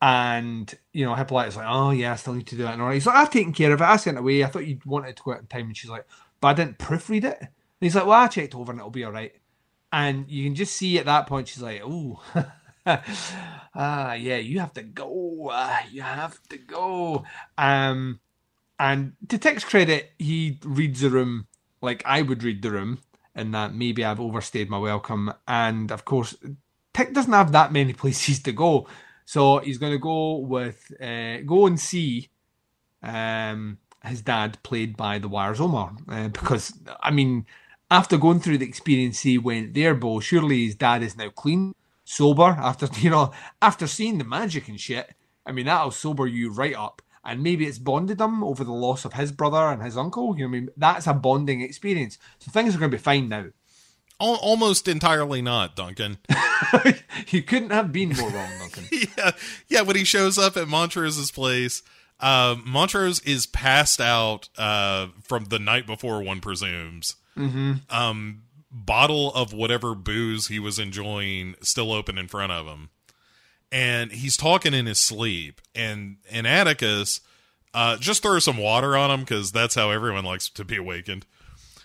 and 0.00 0.72
you 0.92 1.04
know, 1.04 1.14
Hippolyta's 1.14 1.56
like, 1.56 1.66
"Oh 1.68 1.90
yeah, 1.90 2.12
I 2.12 2.16
still 2.16 2.34
need 2.34 2.46
to 2.48 2.56
do 2.56 2.62
that." 2.62 2.78
And 2.78 2.92
he's 2.92 3.06
like, 3.06 3.16
"I've 3.16 3.30
taken 3.30 3.52
care 3.52 3.72
of 3.72 3.80
it. 3.80 3.84
I 3.84 3.96
sent 3.96 4.16
it 4.16 4.20
away. 4.20 4.44
I 4.44 4.46
thought 4.46 4.66
you 4.66 4.78
wanted 4.84 5.16
to 5.16 5.22
go 5.22 5.32
out 5.32 5.40
in 5.40 5.46
time." 5.46 5.66
And 5.66 5.76
she's 5.76 5.90
like, 5.90 6.06
"But 6.40 6.48
I 6.48 6.54
didn't 6.54 6.78
proofread 6.78 7.24
it." 7.24 7.38
And 7.40 7.48
he's 7.80 7.94
like, 7.94 8.06
"Well, 8.06 8.20
I 8.20 8.28
checked 8.28 8.54
over 8.54 8.72
and 8.72 8.80
it'll 8.80 8.90
be 8.90 9.04
all 9.04 9.12
right." 9.12 9.32
And 9.92 10.30
you 10.30 10.44
can 10.44 10.54
just 10.54 10.76
see 10.76 10.98
at 10.98 11.06
that 11.06 11.26
point, 11.26 11.48
she's 11.48 11.62
like, 11.62 11.80
"Oh, 11.82 12.22
ah, 12.86 14.12
yeah, 14.12 14.36
you 14.36 14.60
have 14.60 14.74
to 14.74 14.82
go. 14.82 15.48
Uh, 15.50 15.78
you 15.90 16.02
have 16.02 16.38
to 16.50 16.58
go." 16.58 17.24
Um, 17.56 18.20
and 18.78 19.14
to 19.28 19.38
Tick's 19.38 19.64
credit, 19.64 20.12
he 20.18 20.58
reads 20.62 21.00
the 21.00 21.10
room 21.10 21.46
like 21.80 22.02
I 22.04 22.22
would 22.22 22.42
read 22.42 22.62
the 22.62 22.70
room, 22.70 22.98
and 23.36 23.54
that 23.54 23.74
maybe 23.74 24.04
I've 24.04 24.18
overstayed 24.18 24.68
my 24.70 24.78
welcome. 24.78 25.32
And 25.46 25.92
of 25.92 26.04
course, 26.04 26.34
Tick 26.92 27.12
doesn't 27.12 27.32
have 27.32 27.52
that 27.52 27.72
many 27.72 27.92
places 27.92 28.40
to 28.42 28.52
go, 28.52 28.88
so 29.24 29.58
he's 29.58 29.78
going 29.78 29.92
to 29.92 29.98
go 29.98 30.38
with 30.38 30.90
uh, 31.00 31.38
go 31.42 31.66
and 31.66 31.78
see 31.78 32.30
um, 33.02 33.78
his 34.04 34.22
dad, 34.22 34.58
played 34.62 34.96
by 34.96 35.18
the 35.18 35.28
Wire's 35.28 35.60
Omar, 35.60 35.94
uh, 36.08 36.28
because 36.28 36.72
I 37.00 37.10
mean, 37.10 37.46
after 37.90 38.16
going 38.16 38.40
through 38.40 38.58
the 38.58 38.66
experience 38.66 39.20
he 39.20 39.38
went 39.38 39.74
there, 39.74 39.94
Bo, 39.94 40.18
surely 40.20 40.64
his 40.64 40.74
dad 40.74 41.02
is 41.02 41.16
now 41.16 41.28
clean, 41.28 41.74
sober 42.04 42.56
after 42.58 42.88
you 43.00 43.10
know 43.10 43.32
after 43.60 43.86
seeing 43.86 44.18
the 44.18 44.24
magic 44.24 44.66
and 44.68 44.80
shit. 44.80 45.12
I 45.44 45.52
mean, 45.52 45.66
that'll 45.66 45.92
sober 45.92 46.26
you 46.26 46.50
right 46.50 46.74
up. 46.74 47.02
And 47.26 47.42
maybe 47.42 47.66
it's 47.66 47.78
bonded 47.78 48.20
him 48.20 48.44
over 48.44 48.62
the 48.62 48.72
loss 48.72 49.04
of 49.04 49.14
his 49.14 49.32
brother 49.32 49.66
and 49.66 49.82
his 49.82 49.96
uncle. 49.96 50.38
You 50.38 50.44
know, 50.44 50.48
I 50.48 50.50
mean, 50.52 50.68
that's 50.76 51.06
a 51.06 51.12
bonding 51.12 51.60
experience. 51.60 52.18
So 52.38 52.50
things 52.50 52.74
are 52.74 52.78
going 52.78 52.90
to 52.90 52.96
be 52.96 53.02
fine 53.02 53.28
now. 53.28 53.46
Almost 54.18 54.88
entirely 54.88 55.42
not, 55.42 55.76
Duncan. 55.76 56.18
you 57.28 57.42
couldn't 57.42 57.70
have 57.70 57.92
been 57.92 58.10
more 58.10 58.30
wrong, 58.30 58.50
Duncan. 58.58 58.84
yeah, 59.18 59.30
yeah. 59.68 59.82
When 59.82 59.96
he 59.96 60.04
shows 60.04 60.38
up 60.38 60.56
at 60.56 60.68
Montrose's 60.68 61.30
place, 61.30 61.82
uh, 62.20 62.56
Montrose 62.64 63.20
is 63.20 63.46
passed 63.46 64.00
out 64.00 64.48
uh, 64.56 65.08
from 65.22 65.46
the 65.46 65.58
night 65.58 65.86
before. 65.86 66.22
One 66.22 66.40
presumes. 66.40 67.16
Mm-hmm. 67.36 67.74
Um, 67.90 68.42
bottle 68.70 69.32
of 69.34 69.52
whatever 69.52 69.94
booze 69.94 70.48
he 70.48 70.58
was 70.58 70.78
enjoying 70.78 71.54
still 71.62 71.92
open 71.92 72.18
in 72.18 72.28
front 72.28 72.52
of 72.52 72.66
him, 72.66 72.90
and 73.72 74.12
he's 74.12 74.36
talking 74.36 74.74
in 74.74 74.86
his 74.86 75.02
sleep. 75.02 75.60
And 75.74 76.16
and 76.30 76.46
Atticus 76.46 77.20
uh, 77.74 77.96
just 77.98 78.22
throws 78.22 78.44
some 78.44 78.56
water 78.58 78.96
on 78.96 79.10
him 79.10 79.20
because 79.20 79.52
that's 79.52 79.74
how 79.74 79.90
everyone 79.90 80.24
likes 80.24 80.48
to 80.50 80.64
be 80.64 80.76
awakened. 80.76 81.26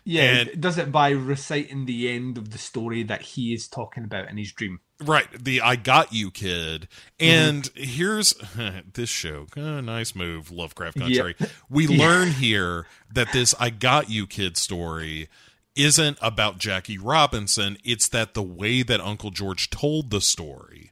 Yeah, 0.03 0.23
And- 0.23 0.49
it 0.49 0.61
does 0.61 0.77
it 0.79 0.91
by 0.91 1.11
reciting 1.11 1.85
the 1.85 2.09
end 2.09 2.37
of 2.37 2.49
the 2.51 2.57
story 2.57 3.03
that 3.03 3.21
he 3.21 3.53
is 3.53 3.67
talking 3.67 4.03
about 4.03 4.29
in 4.29 4.37
his 4.37 4.51
dream. 4.51 4.79
Right, 5.03 5.27
the 5.31 5.61
I 5.61 5.75
got 5.77 6.13
you 6.13 6.29
kid. 6.31 6.87
And 7.19 7.69
here's 7.75 8.33
this 8.93 9.09
show. 9.09 9.47
Uh, 9.57 9.81
nice 9.81 10.15
move, 10.15 10.51
Lovecraft 10.51 10.97
Country. 10.99 11.35
We 11.69 11.87
learn 11.97 12.31
here 12.31 12.85
that 13.11 13.31
this 13.33 13.53
I 13.59 13.69
got 13.71 14.09
you 14.09 14.27
kid 14.27 14.57
story 14.57 15.27
isn't 15.75 16.17
about 16.21 16.57
Jackie 16.57 16.97
Robinson. 16.97 17.77
It's 17.83 18.07
that 18.09 18.33
the 18.33 18.43
way 18.43 18.83
that 18.83 18.99
Uncle 19.01 19.31
George 19.31 19.69
told 19.69 20.09
the 20.09 20.21
story 20.21 20.91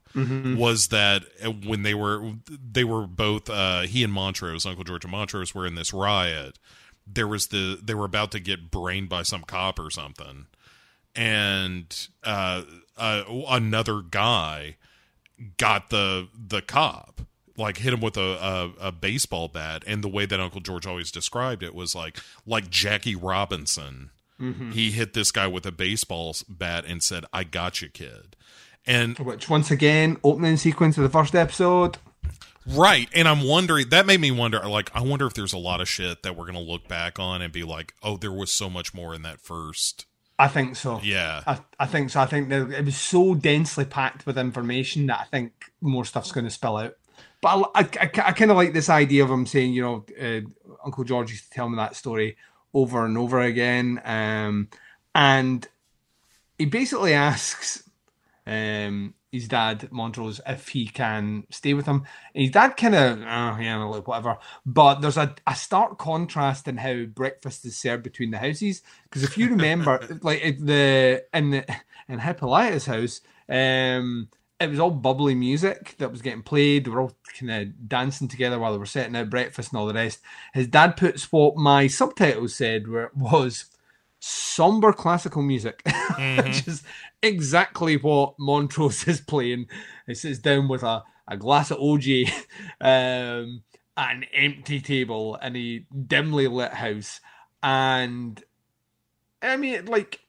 was 0.57 0.87
that 0.87 1.23
when 1.65 1.83
they 1.83 1.93
were 1.93 2.33
they 2.49 2.83
were 2.83 3.05
both 3.07 3.49
uh, 3.49 3.81
he 3.81 4.03
and 4.03 4.11
Montrose, 4.11 4.65
Uncle 4.65 4.83
George 4.83 5.05
and 5.05 5.11
Montrose 5.11 5.53
were 5.53 5.65
in 5.65 5.75
this 5.75 5.93
riot. 5.93 6.59
There 7.05 7.27
was 7.27 7.47
the 7.47 7.79
they 7.81 7.93
were 7.93 8.05
about 8.05 8.31
to 8.31 8.39
get 8.39 8.71
brained 8.71 9.09
by 9.09 9.23
some 9.23 9.43
cop 9.43 9.79
or 9.79 9.89
something 9.89 10.47
and 11.15 12.07
uh, 12.23 12.63
uh, 12.97 13.23
another 13.49 14.01
guy 14.01 14.77
got 15.57 15.89
the 15.89 16.27
the 16.33 16.61
cop 16.61 17.21
like 17.57 17.77
hit 17.77 17.93
him 17.93 18.01
with 18.01 18.17
a, 18.17 18.73
a 18.79 18.87
a 18.87 18.91
baseball 18.91 19.47
bat 19.47 19.83
and 19.87 20.03
the 20.03 20.09
way 20.09 20.25
that 20.25 20.39
uncle 20.39 20.59
george 20.59 20.85
always 20.85 21.11
described 21.11 21.63
it 21.63 21.73
was 21.73 21.95
like 21.95 22.19
like 22.45 22.69
jackie 22.69 23.15
robinson 23.15 24.11
he 24.71 24.91
hit 24.91 25.13
this 25.13 25.31
guy 25.31 25.45
with 25.47 25.65
a 25.65 25.71
baseball 25.71 26.35
bat 26.47 26.85
and 26.87 27.03
said 27.03 27.25
i 27.33 27.43
got 27.43 27.81
you 27.81 27.89
kid 27.89 28.35
and 28.85 29.17
Which, 29.19 29.49
once 29.49 29.71
again, 29.71 30.17
opening 30.23 30.57
sequence 30.57 30.97
of 30.97 31.03
the 31.03 31.09
first 31.09 31.35
episode. 31.35 31.97
Right. 32.67 33.07
And 33.13 33.27
I'm 33.27 33.43
wondering, 33.43 33.89
that 33.89 34.05
made 34.05 34.19
me 34.19 34.31
wonder, 34.31 34.59
like, 34.67 34.89
I 34.95 35.01
wonder 35.01 35.27
if 35.27 35.33
there's 35.33 35.53
a 35.53 35.57
lot 35.57 35.81
of 35.81 35.87
shit 35.87 36.23
that 36.23 36.35
we're 36.35 36.45
going 36.45 36.55
to 36.55 36.71
look 36.71 36.87
back 36.87 37.19
on 37.19 37.41
and 37.41 37.53
be 37.53 37.63
like, 37.63 37.93
oh, 38.03 38.17
there 38.17 38.31
was 38.31 38.51
so 38.51 38.69
much 38.69 38.93
more 38.93 39.13
in 39.13 39.21
that 39.23 39.41
first. 39.41 40.05
I 40.37 40.47
think 40.47 40.75
so. 40.75 41.01
Yeah. 41.03 41.43
I, 41.45 41.59
I 41.79 41.85
think 41.85 42.09
so. 42.09 42.21
I 42.21 42.25
think 42.25 42.51
it 42.51 42.85
was 42.85 42.97
so 42.97 43.35
densely 43.35 43.85
packed 43.85 44.25
with 44.25 44.37
information 44.37 45.07
that 45.07 45.19
I 45.19 45.25
think 45.25 45.71
more 45.81 46.05
stuff's 46.05 46.31
going 46.31 46.45
to 46.45 46.51
spill 46.51 46.77
out. 46.77 46.95
But 47.41 47.69
I, 47.75 47.81
I, 47.81 47.83
I, 47.83 48.11
I 48.25 48.31
kind 48.31 48.49
of 48.49 48.57
like 48.57 48.73
this 48.73 48.89
idea 48.89 49.23
of 49.23 49.29
him 49.29 49.45
saying, 49.45 49.73
you 49.73 49.81
know, 49.81 50.05
uh, 50.19 50.41
Uncle 50.85 51.03
George 51.03 51.31
used 51.31 51.45
to 51.45 51.49
tell 51.51 51.69
me 51.69 51.75
that 51.75 51.95
story 51.95 52.37
over 52.73 53.05
and 53.05 53.17
over 53.17 53.39
again. 53.39 54.01
Um, 54.03 54.69
and 55.13 55.67
he 56.57 56.65
basically 56.65 57.13
asks 57.13 57.83
um, 58.45 59.13
his 59.31 59.47
dad, 59.47 59.91
Montrose, 59.91 60.41
if 60.45 60.69
he 60.69 60.87
can 60.87 61.45
stay 61.49 61.73
with 61.73 61.85
him. 61.85 62.05
And 62.33 62.43
his 62.43 62.51
dad 62.51 62.77
kind 62.77 62.95
of, 62.95 63.19
oh, 63.19 63.57
yeah, 63.59 63.83
like 63.83 64.07
whatever. 64.07 64.37
But 64.65 65.01
there's 65.01 65.17
a, 65.17 65.35
a 65.45 65.55
stark 65.55 65.97
contrast 65.97 66.67
in 66.67 66.77
how 66.77 67.05
breakfast 67.05 67.65
is 67.65 67.77
served 67.77 68.03
between 68.03 68.31
the 68.31 68.37
houses. 68.37 68.81
Because 69.03 69.23
if 69.23 69.37
you 69.37 69.49
remember, 69.49 69.99
like 70.21 70.59
the 70.59 71.23
in 71.33 71.51
the 71.51 71.65
in 72.07 72.19
Hippolyta's 72.19 72.87
house, 72.87 73.21
um, 73.47 74.29
it 74.59 74.69
was 74.69 74.79
all 74.79 74.91
bubbly 74.91 75.35
music 75.35 75.95
that 75.99 76.11
was 76.11 76.21
getting 76.21 76.43
played. 76.43 76.85
They 76.85 76.91
were 76.91 77.01
all 77.01 77.17
kind 77.37 77.51
of 77.51 77.87
dancing 77.87 78.27
together 78.27 78.59
while 78.59 78.73
they 78.73 78.77
were 78.77 78.85
setting 78.85 79.15
out 79.15 79.29
breakfast 79.29 79.71
and 79.71 79.79
all 79.79 79.87
the 79.87 79.93
rest. 79.93 80.19
His 80.53 80.67
dad 80.67 80.97
puts 80.97 81.31
what 81.31 81.55
my 81.55 81.87
subtitles 81.87 82.55
said 82.55 82.87
were 82.87 83.11
was 83.15 83.65
somber 84.19 84.91
classical 84.91 85.41
music, 85.41 85.81
which 86.37 86.67
is 86.67 86.83
exactly 87.23 87.95
what 87.95 88.35
Montrose 88.37 89.07
is 89.07 89.21
playing. 89.21 89.67
He 90.07 90.13
sits 90.13 90.39
down 90.39 90.67
with 90.67 90.83
a, 90.83 91.03
a 91.27 91.37
glass 91.37 91.71
of 91.71 91.77
OJ, 91.77 92.29
um, 92.81 93.63
an 93.95 94.25
empty 94.33 94.81
table, 94.81 95.35
in 95.41 95.55
a 95.55 95.85
dimly 96.07 96.47
lit 96.47 96.73
house. 96.73 97.21
And 97.63 98.43
I 99.41 99.55
mean, 99.55 99.85
like, 99.85 100.19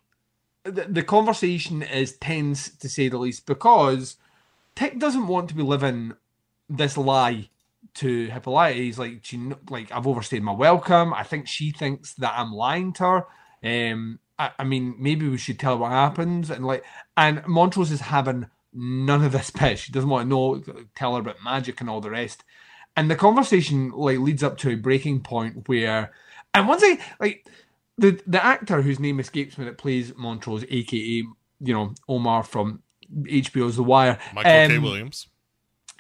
the, 0.63 0.87
the 0.89 1.03
conversation 1.03 1.83
is 1.83 2.17
tense 2.19 2.71
to 2.77 2.89
say 2.89 3.09
the 3.09 3.19
least 3.19 3.47
because 3.47 4.17
Tick 4.75 4.99
doesn't 4.99 5.27
want 5.27 5.49
to 5.49 5.55
be 5.55 5.63
living 5.63 6.15
this 6.69 6.97
lie 6.97 7.51
to 7.95 8.27
Hippolyta. 8.29 8.75
He's 8.75 8.99
like, 8.99 9.21
she, 9.23 9.53
like 9.69 9.91
I've 9.93 10.07
overstayed 10.07 10.43
my 10.43 10.53
welcome. 10.53 11.13
I 11.13 11.23
think 11.23 11.49
she 11.49 11.71
thinks 11.71 12.15
that 12.15 12.35
I'm 12.37 12.53
lying 12.53 12.93
to 12.95 13.05
her. 13.05 13.27
Um, 13.63 14.21
I, 14.39 14.53
I 14.59 14.65
mean, 14.65 14.95
maybe 14.99 15.29
we 15.29 15.37
should 15.39 15.59
tell 15.59 15.73
her 15.75 15.83
what 15.83 15.91
happens. 15.91 16.51
And 16.51 16.65
like, 16.65 16.85
and 17.17 17.47
Montrose 17.47 17.91
is 17.91 18.01
having 18.01 18.47
none 18.73 19.25
of 19.25 19.33
this 19.33 19.51
piss. 19.55 19.81
She 19.81 19.93
doesn't 19.93 20.09
want 20.09 20.25
to 20.25 20.29
know, 20.29 20.63
tell 20.95 21.15
her 21.15 21.21
about 21.21 21.45
magic 21.45 21.81
and 21.81 21.91
all 21.91 22.01
the 22.01 22.11
rest. 22.11 22.45
And 22.97 23.11
the 23.11 23.17
conversation 23.17 23.91
like 23.91 24.19
leads 24.19 24.43
up 24.43 24.59
to 24.59 24.71
a 24.71 24.77
breaking 24.77 25.21
point 25.21 25.69
where, 25.69 26.13
and 26.53 26.67
once 26.67 26.83
I 26.85 26.99
like 27.21 27.47
the 27.97 28.21
the 28.27 28.45
actor 28.45 28.83
whose 28.83 28.99
name 28.99 29.21
escapes 29.21 29.57
me 29.57 29.65
that 29.67 29.79
plays 29.79 30.13
Montrose, 30.17 30.65
aka 30.69 30.99
you 30.99 31.27
know 31.61 31.95
Omar 32.09 32.43
from 32.43 32.83
HBO's 33.15 33.77
The 33.77 33.83
Wire, 33.83 34.19
Michael 34.35 34.51
K. 34.69 34.77
um, 34.77 34.83
Williams. 34.83 35.29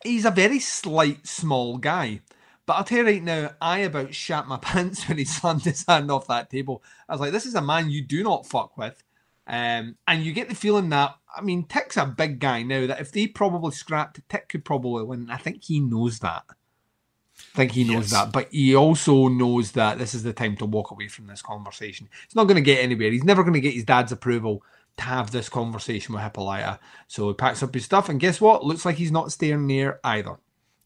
he's 0.02 0.24
a 0.24 0.30
very 0.30 0.58
slight, 0.60 1.26
small 1.26 1.78
guy. 1.78 2.20
But 2.66 2.74
I'll 2.74 2.84
tell 2.84 2.98
you 2.98 3.04
right 3.04 3.22
now, 3.22 3.50
I 3.60 3.78
about 3.80 4.14
shat 4.14 4.46
my 4.46 4.56
pants 4.62 5.08
when 5.08 5.18
he 5.18 5.24
slammed 5.24 5.62
his 5.62 5.84
hand 5.86 6.10
off 6.10 6.28
that 6.28 6.50
table. 6.50 6.82
I 7.08 7.12
was 7.12 7.20
like, 7.20 7.32
this 7.32 7.46
is 7.46 7.54
a 7.54 7.62
man 7.62 7.90
you 7.90 8.02
do 8.02 8.22
not 8.22 8.46
fuck 8.46 8.76
with. 8.78 9.02
Um, 9.46 9.96
and 10.06 10.22
you 10.24 10.32
get 10.32 10.48
the 10.48 10.54
feeling 10.54 10.90
that, 10.90 11.16
I 11.36 11.40
mean, 11.40 11.64
Tick's 11.64 11.96
a 11.96 12.06
big 12.06 12.38
guy 12.38 12.62
now, 12.62 12.86
that 12.86 13.00
if 13.00 13.10
they 13.10 13.26
probably 13.26 13.72
scrapped, 13.72 14.20
Tick 14.28 14.48
could 14.48 14.64
probably 14.64 15.02
win. 15.02 15.28
I 15.30 15.38
think 15.38 15.64
he 15.64 15.80
knows 15.80 16.20
that. 16.20 16.44
I 16.48 17.56
think 17.56 17.72
he 17.72 17.82
knows 17.82 18.12
Yes. 18.12 18.26
that. 18.26 18.32
But 18.32 18.48
he 18.52 18.76
also 18.76 19.26
knows 19.26 19.72
that 19.72 19.98
this 19.98 20.14
is 20.14 20.22
the 20.22 20.32
time 20.32 20.56
to 20.58 20.66
walk 20.66 20.92
away 20.92 21.08
from 21.08 21.26
this 21.26 21.42
conversation. 21.42 22.08
He's 22.28 22.36
not 22.36 22.44
going 22.44 22.56
to 22.56 22.60
get 22.60 22.84
anywhere. 22.84 23.10
He's 23.10 23.24
never 23.24 23.42
going 23.42 23.54
to 23.54 23.60
get 23.60 23.74
his 23.74 23.84
dad's 23.84 24.12
approval 24.12 24.62
to 24.96 25.04
have 25.04 25.30
this 25.30 25.48
conversation 25.48 26.14
with 26.14 26.22
Hippolyta. 26.22 26.78
So 27.08 27.28
he 27.28 27.34
packs 27.34 27.62
up 27.62 27.74
his 27.74 27.84
stuff, 27.84 28.08
and 28.08 28.20
guess 28.20 28.40
what? 28.40 28.64
Looks 28.64 28.84
like 28.84 28.96
he's 28.96 29.12
not 29.12 29.32
staying 29.32 29.66
near 29.66 30.00
either. 30.04 30.36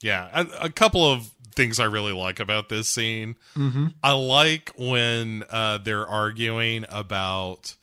Yeah, 0.01 0.28
a, 0.32 0.66
a 0.66 0.70
couple 0.70 1.10
of 1.10 1.31
things 1.55 1.78
I 1.81 1.85
really 1.85 2.12
like 2.12 2.40
about 2.40 2.68
this 2.68 2.89
scene. 2.89 3.36
Mm-hmm. 3.56 3.86
I 4.02 4.12
like 4.12 4.72
when 4.76 5.44
uh, 5.51 5.78
they're 5.78 6.06
arguing 6.06 6.85
about 6.89 7.74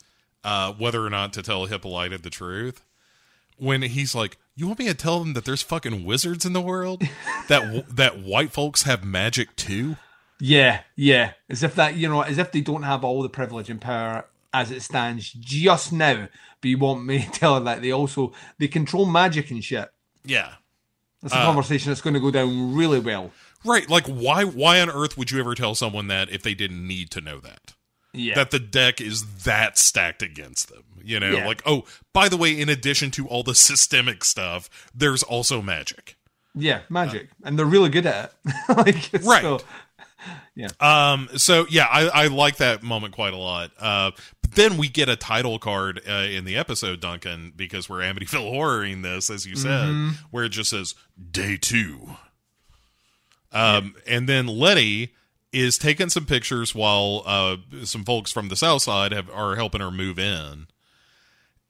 uh, 0.44 0.72
whether 0.72 1.04
or 1.04 1.10
not 1.10 1.32
to 1.34 1.42
tell 1.42 1.66
Hippolyta 1.66 2.18
the 2.18 2.30
truth. 2.30 2.84
When 3.58 3.82
he's 3.82 4.14
like, 4.14 4.38
"You 4.56 4.66
want 4.66 4.78
me 4.80 4.86
to 4.86 4.94
tell 4.94 5.20
them 5.20 5.34
that 5.34 5.44
there's 5.44 5.62
fucking 5.62 6.04
wizards 6.04 6.44
in 6.44 6.52
the 6.52 6.60
world? 6.60 7.02
that 7.48 7.60
w- 7.60 7.84
that 7.88 8.20
white 8.20 8.50
folks 8.50 8.82
have 8.82 9.04
magic 9.04 9.54
too?" 9.56 9.96
Yeah, 10.40 10.80
yeah. 10.96 11.34
As 11.48 11.62
if 11.62 11.76
that, 11.76 11.96
you 11.96 12.08
know, 12.08 12.22
as 12.22 12.38
if 12.38 12.50
they 12.50 12.60
don't 12.62 12.82
have 12.82 13.04
all 13.04 13.22
the 13.22 13.28
privilege 13.28 13.70
and 13.70 13.80
power 13.80 14.26
as 14.52 14.70
it 14.70 14.82
stands 14.82 15.30
just 15.32 15.92
now. 15.92 16.28
But 16.60 16.68
you 16.68 16.78
want 16.78 17.04
me 17.04 17.22
to 17.24 17.30
tell 17.30 17.54
her 17.54 17.60
that 17.64 17.82
they 17.82 17.92
also 17.92 18.32
they 18.58 18.68
control 18.68 19.06
magic 19.06 19.50
and 19.50 19.62
shit. 19.64 19.88
Yeah, 20.24 20.52
That's 21.22 21.34
a 21.34 21.38
conversation 21.38 21.90
that's 21.90 22.00
going 22.00 22.14
to 22.14 22.20
go 22.20 22.30
down 22.30 22.74
really 22.76 23.00
well. 23.00 23.32
right. 23.64 23.88
Like, 23.90 24.06
why 24.06 24.44
why 24.44 24.80
on 24.80 24.88
earth 24.90 25.18
would 25.18 25.30
you 25.32 25.40
ever 25.40 25.54
tell 25.56 25.74
someone 25.74 26.06
that 26.08 26.30
if 26.30 26.42
they 26.42 26.54
didn't 26.54 26.86
need 26.86 27.10
to 27.12 27.20
know 27.20 27.38
that? 27.40 27.74
Yeah. 28.14 28.34
that 28.34 28.50
the 28.50 28.58
deck 28.60 29.00
is 29.00 29.24
that 29.44 29.78
stacked 29.78 30.22
against 30.22 30.68
them. 30.68 30.82
You 31.02 31.18
know, 31.18 31.30
Yeah. 31.32 31.46
like, 31.46 31.62
oh, 31.64 31.84
by 32.12 32.28
the 32.28 32.36
way, 32.36 32.52
in 32.60 32.68
addition 32.68 33.10
to 33.12 33.26
all 33.26 33.42
the 33.42 33.54
systemic 33.54 34.22
stuff, 34.22 34.68
there's 34.94 35.22
also 35.22 35.62
magic. 35.62 36.16
yeah, 36.54 36.80
magic, 36.90 37.30
and 37.42 37.58
they're 37.58 37.64
really 37.64 37.88
good 37.88 38.04
at 38.04 38.34
it. 38.44 38.52
like, 39.14 39.24
Right. 39.24 39.40
so- 39.42 39.60
Um, 40.80 41.28
so 41.36 41.66
yeah, 41.70 41.86
I, 41.86 42.24
I 42.24 42.26
like 42.28 42.56
that 42.58 42.82
moment 42.82 43.14
quite 43.14 43.32
a 43.32 43.38
lot. 43.38 43.70
Uh, 43.78 44.10
then 44.54 44.76
we 44.76 44.88
get 44.88 45.08
a 45.08 45.16
title 45.16 45.58
card 45.58 46.00
uh, 46.08 46.12
in 46.12 46.44
the 46.44 46.56
episode, 46.56 47.00
Duncan, 47.00 47.52
because 47.54 47.88
we're 47.88 48.00
Amityville 48.00 48.50
horroring 48.50 49.02
this, 49.02 49.30
as 49.30 49.46
you 49.46 49.56
said, 49.56 49.88
where 50.30 50.44
it 50.44 50.50
just 50.50 50.70
says 50.70 50.94
day 51.30 51.56
two. 51.56 52.16
Um, 53.52 53.94
and 54.06 54.28
then 54.28 54.46
Letty 54.46 55.14
is 55.52 55.76
taking 55.76 56.08
some 56.08 56.24
pictures 56.24 56.74
while 56.74 57.22
uh, 57.26 57.56
some 57.84 58.04
folks 58.04 58.32
from 58.32 58.48
the 58.48 58.56
south 58.56 58.82
side 58.82 59.12
have, 59.12 59.28
are 59.30 59.56
helping 59.56 59.80
her 59.82 59.90
move 59.90 60.18
in. 60.18 60.66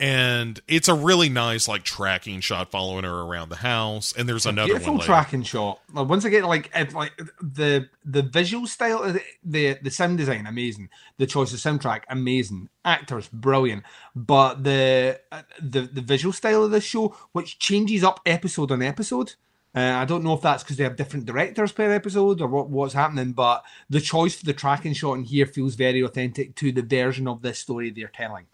And 0.02 0.60
it's 0.66 0.88
a 0.88 0.94
really 0.94 1.28
nice 1.28 1.68
like 1.68 1.84
tracking 1.84 2.40
shot 2.40 2.72
following 2.72 3.04
her 3.04 3.20
around 3.20 3.50
the 3.50 3.56
house. 3.56 4.12
And 4.12 4.28
there's 4.28 4.46
another 4.46 4.72
beautiful 4.72 4.96
one 4.96 5.06
tracking 5.06 5.44
shot. 5.44 5.78
Like, 5.92 6.08
once 6.08 6.24
again, 6.24 6.42
like 6.42 6.72
if, 6.74 6.92
like 6.92 7.16
the 7.40 7.88
the 8.04 8.22
visual 8.22 8.66
style, 8.66 9.14
the, 9.44 9.78
the 9.80 9.90
sound 9.92 10.18
design, 10.18 10.48
amazing. 10.48 10.88
The 11.18 11.26
choice 11.28 11.52
of 11.52 11.60
soundtrack, 11.60 12.02
amazing. 12.08 12.68
Actors, 12.84 13.28
brilliant. 13.28 13.84
But 14.16 14.64
the 14.64 15.20
uh, 15.30 15.42
the 15.60 15.82
the 15.82 16.00
visual 16.00 16.32
style 16.32 16.64
of 16.64 16.72
the 16.72 16.80
show, 16.80 17.16
which 17.30 17.60
changes 17.60 18.02
up 18.02 18.18
episode 18.26 18.72
on 18.72 18.82
episode. 18.82 19.34
Uh, 19.72 19.80
I 19.80 20.04
don't 20.04 20.24
know 20.24 20.34
if 20.34 20.42
that's 20.42 20.64
because 20.64 20.78
they 20.78 20.84
have 20.84 20.96
different 20.96 21.26
directors 21.26 21.70
per 21.70 21.92
episode 21.92 22.40
or 22.40 22.48
what, 22.48 22.68
what's 22.68 22.92
happening, 22.94 23.34
but 23.34 23.64
the 23.88 24.00
choice 24.00 24.34
for 24.34 24.44
the 24.44 24.52
tracking 24.52 24.94
shot 24.94 25.14
in 25.14 25.22
here 25.22 25.46
feels 25.46 25.76
very 25.76 26.00
authentic 26.00 26.56
to 26.56 26.72
the 26.72 26.82
version 26.82 27.28
of 27.28 27.40
this 27.40 27.60
story 27.60 27.90
they're 27.90 28.08
telling. 28.08 28.46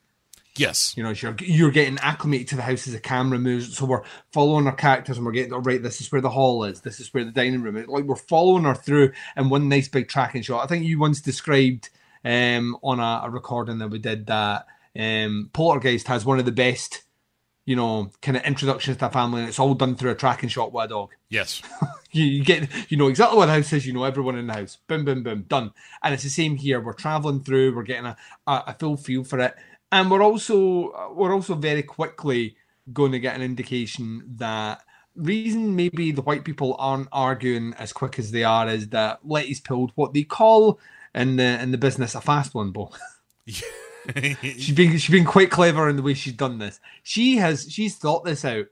Yes. 0.59 0.97
You 0.97 1.03
know, 1.03 1.11
you're 1.11 1.37
you're 1.41 1.71
getting 1.71 1.99
acclimated 1.99 2.49
to 2.49 2.57
the 2.57 2.63
house 2.63 2.87
as 2.87 2.93
the 2.93 3.01
camera 3.01 3.39
moves. 3.39 3.77
So 3.77 3.87
we're 3.87 4.03
following 4.33 4.67
our 4.67 4.75
characters 4.75 5.17
and 5.17 5.27
we're 5.27 5.33
getting 5.33 5.53
oh, 5.53 5.59
right. 5.59 5.83
This 5.83 6.01
is 6.01 6.11
where 6.11 6.21
the 6.21 6.31
hall 6.31 6.65
is. 6.65 6.81
This 6.81 7.01
is 7.01 7.13
where 7.15 7.25
the 7.25 7.31
dining 7.31 7.63
room 7.63 7.77
is. 7.77 7.87
Like 7.87 8.05
we're 8.05 8.17
following 8.17 8.65
her 8.65 8.75
through 8.75 9.13
in 9.37 9.49
one 9.49 9.69
nice 9.69 9.89
big 9.89 10.09
tracking 10.09 10.43
shot. 10.43 10.65
I 10.65 10.67
think 10.67 10.85
you 10.85 10.99
once 10.99 11.21
described 11.21 11.91
um, 12.25 12.77
on 12.83 13.01
a, 13.01 13.23
a 13.25 13.31
recording 13.31 13.79
that 13.79 13.89
we 13.89 13.99
did 13.99 14.27
that 14.27 14.67
um, 14.99 15.51
Poltergeist 15.53 16.09
has 16.09 16.25
one 16.25 16.39
of 16.39 16.45
the 16.45 16.53
best, 16.53 17.03
you 17.65 17.77
know, 17.77 18.11
kind 18.23 18.37
of 18.37 18.43
introductions 18.43 18.97
to 18.97 19.07
a 19.07 19.11
family, 19.11 19.41
and 19.41 19.49
it's 19.49 19.59
all 19.59 19.75
done 19.75 19.95
through 19.95 20.11
a 20.11 20.17
tracking 20.17 20.49
shot 20.49 20.73
with 20.73 20.87
a 20.87 20.89
dog. 20.89 21.11
Yes. 21.29 21.63
You, 22.11 22.25
you 22.25 22.43
get, 22.43 22.71
you 22.91 22.97
know 22.97 23.09
exactly 23.09 23.37
what 23.37 23.47
the 23.47 23.53
house 23.53 23.71
is. 23.75 23.87
You 23.87 23.93
know 23.93 24.05
everyone 24.05 24.39
in 24.39 24.47
the 24.47 24.55
house. 24.55 24.79
Boom, 24.87 25.05
boom, 25.05 25.23
boom, 25.23 25.45
done. 25.47 25.73
And 26.03 26.15
it's 26.15 26.23
the 26.23 26.31
same 26.31 26.57
here. 26.57 26.81
We're 26.81 26.95
traveling 26.95 27.43
through. 27.43 27.77
We're 27.77 27.83
getting 27.83 28.07
a, 28.07 28.17
a, 28.47 28.63
a 28.69 28.77
full 28.79 28.97
feel 28.97 29.25
for 29.25 29.39
it, 29.41 29.55
and 29.93 30.11
we're 30.11 30.23
also 30.23 30.91
uh, 30.91 31.09
we're 31.13 31.35
also 31.35 31.55
very 31.55 31.83
quickly 31.83 32.57
going 32.93 33.13
to 33.13 33.21
get 33.21 33.37
an 33.37 33.43
indication 33.43 34.23
that 34.37 34.83
reason 35.15 35.75
maybe 35.77 36.13
the 36.13 36.23
white 36.23 36.45
people 36.45 36.77
aren't 36.79 37.09
arguing 37.13 37.75
as 37.79 37.93
quick 37.93 38.19
as 38.19 38.31
they 38.31 38.45
are 38.45 38.69
is 38.69 38.89
that 38.91 39.21
Letty's 39.25 39.61
pulled 39.61 39.93
what 39.95 40.15
they 40.15 40.23
call 40.23 40.79
in 41.15 41.37
the 41.37 41.61
in 41.61 41.73
the 41.73 41.79
business 41.79 42.15
a 42.15 42.21
fast 42.21 42.55
one, 42.55 42.71
Bo. 42.71 42.93
she's 44.43 44.75
been 44.75 44.93
she's 44.93 45.11
been 45.11 45.25
quite 45.25 45.51
clever 45.51 45.89
in 45.89 45.97
the 45.97 46.03
way 46.03 46.15
she's 46.15 46.33
done 46.33 46.59
this. 46.59 46.81
She 47.03 47.37
has 47.37 47.71
she's 47.71 47.97
thought 47.97 48.25
this 48.25 48.45
out. 48.45 48.67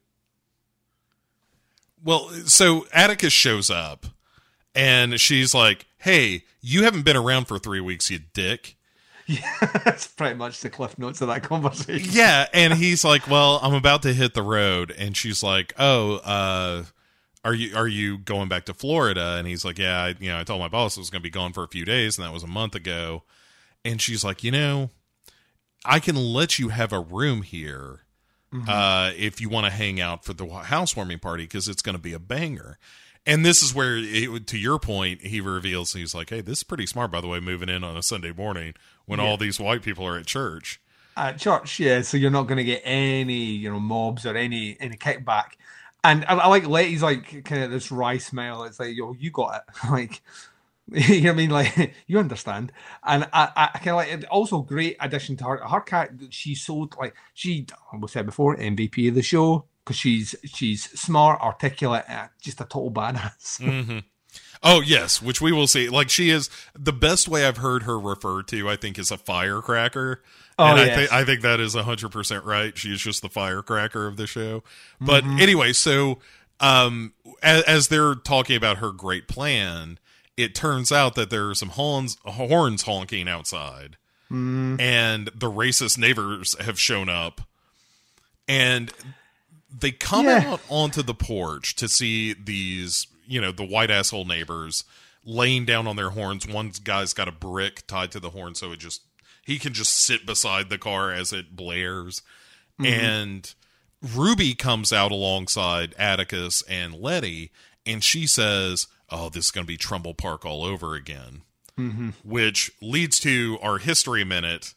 Well, 2.03 2.29
so 2.47 2.87
Atticus 2.93 3.33
shows 3.33 3.69
up 3.69 4.07
and 4.75 5.21
she's 5.21 5.55
like, 5.55 5.87
Hey, 5.99 6.45
you 6.61 6.85
haven't 6.85 7.05
been 7.05 7.17
around 7.17 7.47
for 7.47 7.59
three 7.59 7.81
weeks, 7.81 8.11
you 8.11 8.21
dick. 8.33 8.76
Yeah, 9.27 9.53
that's 9.85 10.07
pretty 10.07 10.35
much 10.37 10.61
the 10.61 10.71
cliff 10.71 10.99
notes 10.99 11.21
of 11.21 11.29
that 11.29 11.43
conversation. 11.43 12.11
Yeah. 12.13 12.47
And 12.53 12.75
he's 12.75 13.05
like, 13.05 13.29
Well, 13.29 13.59
I'm 13.63 13.75
about 13.75 14.03
to 14.03 14.13
hit 14.13 14.35
the 14.35 14.43
road. 14.43 14.95
And 14.97 15.17
she's 15.17 15.43
like, 15.43 15.73
Oh, 15.79 16.17
uh, 16.17 16.85
are 17.45 17.55
you 17.55 17.77
are 17.77 17.89
you 17.89 18.19
going 18.19 18.49
back 18.49 18.65
to 18.67 18.75
Florida? 18.75 19.37
And 19.39 19.47
he's 19.47 19.65
like, 19.65 19.79
Yeah, 19.79 20.01
I, 20.01 20.15
you 20.21 20.29
know, 20.29 20.39
I 20.39 20.45
told 20.45 20.61
my 20.61 20.69
boss 20.69 20.97
I 20.97 21.01
was 21.01 21.11
going 21.11 21.21
to 21.21 21.27
be 21.27 21.31
gone 21.31 21.53
for 21.53 21.65
a 21.65 21.69
few 21.69 21.85
days, 21.85 22.19
and 22.19 22.27
that 22.27 22.33
was 22.33 22.43
a 22.43 22.49
month 22.49 22.75
ago. 22.75 23.25
And 23.85 24.01
she's 24.01 24.25
like, 24.25 24.45
You 24.45 24.53
know, 24.53 24.91
I 25.85 25.99
can 25.99 26.17
let 26.17 26.59
you 26.59 26.69
have 26.69 26.93
a 26.93 27.01
room 27.01 27.43
here 27.43 28.01
uh, 28.69 29.13
if 29.17 29.41
you 29.41 29.49
want 29.49 29.67
to 29.67 29.73
hang 29.73 30.01
out 30.01 30.25
for 30.25 30.33
the 30.33 30.47
housewarming 30.47 31.19
party 31.19 31.45
because 31.45 31.69
it's 31.69 31.83
going 31.83 31.97
to 31.97 32.03
be 32.03 32.13
a 32.13 32.19
banger. 32.19 32.79
And 33.27 33.45
this 33.45 33.63
is 33.63 33.75
where, 33.75 33.97
it, 33.97 34.47
to 34.47 34.59
your 34.59 34.79
point, 34.79 35.23
he 35.23 35.41
reveals 35.41 35.93
he's 35.93 36.15
like, 36.15 36.31
"Hey, 36.31 36.41
this 36.41 36.59
is 36.59 36.65
pretty 36.65 36.87
smart, 36.87 37.11
by 37.11 37.21
the 37.21 37.27
way, 37.27 37.41
moving 37.41 37.69
in 37.69 37.83
on 37.83 37.97
a 37.97 38.03
Sunday 38.03 38.33
morning 38.33 38.75
when 39.05 39.19
all 39.19 39.37
these 39.37 39.59
white 39.59 39.83
people 39.83 40.07
are 40.07 40.17
at 40.17 40.27
church." 40.27 40.81
at 41.17 41.39
church, 41.39 41.81
yeah. 41.81 42.03
So 42.03 42.17
you're 42.17 42.31
not 42.31 42.45
going 42.45 42.59
to 42.59 42.65
get 42.65 42.83
any, 42.85 43.35
you 43.35 43.71
know, 43.71 43.81
mobs 43.81 44.27
or 44.27 44.37
any 44.37 44.77
any 44.79 44.97
kickback. 44.97 45.53
And 46.05 46.25
I, 46.27 46.35
I 46.35 46.49
like 46.49 46.67
Letty's 46.67 47.03
like 47.03 47.45
kind 47.45 47.65
of 47.65 47.71
this 47.71 47.91
wry 47.91 48.19
smile. 48.19 48.65
It's 48.65 48.79
like, 48.79 48.97
yo, 48.97 49.15
you 49.19 49.31
got 49.31 49.63
it. 49.63 49.75
like, 49.91 50.23
you 50.93 51.23
know 51.23 51.31
what 51.31 51.33
I 51.33 51.37
mean? 51.37 51.51
Like, 51.51 51.95
you 52.07 52.19
understand. 52.19 52.73
And 53.03 53.25
I, 53.33 53.51
I, 53.57 53.71
I 53.75 53.79
kind 53.79 53.89
of 53.89 53.97
like 53.97 54.13
it. 54.13 54.25
Also, 54.27 54.61
great 54.61 54.97
addition 55.01 55.37
to 55.39 55.45
her. 55.45 55.57
Her 55.67 55.81
cat, 55.81 56.11
she 56.31 56.55
sold 56.55 56.95
like 56.99 57.15
she. 57.35 57.67
We 57.99 58.09
said 58.09 58.27
before, 58.27 58.57
MVP 58.57 59.09
of 59.09 59.15
the 59.15 59.23
show 59.23 59.65
because 59.87 59.97
she's 59.97 60.35
she's 60.45 60.91
smart, 60.99 61.41
articulate, 61.41 62.05
uh, 62.09 62.27
just 62.41 62.61
a 62.61 62.65
total 62.65 62.91
badass. 62.91 64.03
Oh 64.63 64.81
yes, 64.81 65.21
which 65.21 65.41
we 65.41 65.53
will 65.53 65.67
see. 65.67 65.89
Like 65.89 66.09
she 66.09 66.31
is 66.31 66.51
the 66.75 66.93
best 66.93 67.29
way 67.29 67.47
I've 67.47 67.59
heard 67.59 67.85
her 67.85 67.99
referred 67.99 68.49
to. 68.49 68.69
I 68.69 68.77
think 68.77 68.99
is 68.99 69.11
a 69.11 69.17
firecracker. 69.17 70.23
Oh, 70.59 70.65
and 70.65 70.81
I 70.81 70.85
yes. 70.87 70.97
think 70.97 71.13
I 71.13 71.25
think 71.25 71.41
that 71.43 71.61
is 71.61 71.75
hundred 71.75 72.11
percent 72.11 72.45
right. 72.45 72.77
She 72.77 72.93
is 72.93 73.01
just 73.01 73.23
the 73.23 73.29
firecracker 73.29 74.07
of 74.07 74.17
the 74.17 74.27
show. 74.27 74.63
But 75.01 75.25
anyway, 75.25 75.73
so 75.73 76.19
um, 76.61 77.13
as, 77.43 77.63
as 77.65 77.89
they're 77.89 78.15
talking 78.15 78.57
about 78.57 78.79
her 78.79 78.93
great 78.93 79.29
plan, 79.29 79.99
it 80.37 80.55
turns 80.55 80.91
out 80.91 81.15
that 81.17 81.31
there 81.31 81.49
are 81.49 81.55
some 81.55 81.71
horns 81.71 82.17
horns 82.25 82.83
honking 82.83 83.29
outside, 83.29 83.97
and 84.81 85.27
the 85.29 85.51
racist 85.51 85.99
neighbors 85.99 86.57
have 86.61 86.81
shown 86.81 87.09
up, 87.09 87.43
and 88.49 88.91
they 89.71 89.91
come 89.93 90.27
Yeah. 90.27 90.53
out 90.53 90.61
onto 90.69 91.03
the 91.03 91.15
porch 91.15 91.75
to 91.77 91.89
see 91.89 92.33
these, 92.33 93.07
you 93.27 93.41
know, 93.41 93.53
the 93.53 93.65
white 93.65 93.91
asshole 93.91 94.25
neighbors 94.25 94.85
laying 95.25 95.65
down 95.65 95.87
on 95.87 95.97
their 95.97 96.11
horns. 96.11 96.47
One 96.47 96.73
guy's 96.85 97.13
got 97.13 97.29
a 97.29 97.33
brick 97.33 97.87
tied 97.87 98.13
to 98.13 98.21
the 98.21 98.31
horn, 98.31 98.55
so 98.55 98.73
it 98.73 98.79
just 98.79 99.03
he 99.45 99.59
can 99.59 99.73
just 99.73 100.05
sit 100.05 100.27
beside 100.27 100.69
the 100.69 100.79
car 100.79 101.13
as 101.13 101.33
it 101.33 101.55
blares. 101.57 102.23
Mm-hmm. 102.81 102.87
And 102.87 103.55
Ruby 104.03 104.55
comes 104.55 104.93
out 104.93 105.11
alongside 105.13 105.95
Atticus 105.99 106.63
and 106.69 106.95
Letty, 106.95 107.51
and 107.85 108.03
she 108.05 108.27
says, 108.27 108.87
"Oh, 109.11 109.29
this 109.29 109.47
is 109.47 109.51
going 109.51 109.65
to 109.67 109.73
be 109.73 109.77
Trumbull 109.77 110.15
Park 110.15 110.45
all 110.45 110.65
over 110.65 110.95
again," 110.95 111.43
mm-hmm. 111.79 112.11
which 112.23 112.71
leads 112.83 113.19
to 113.21 113.59
our 113.63 113.79
history 113.79 114.25
minute 114.25 114.75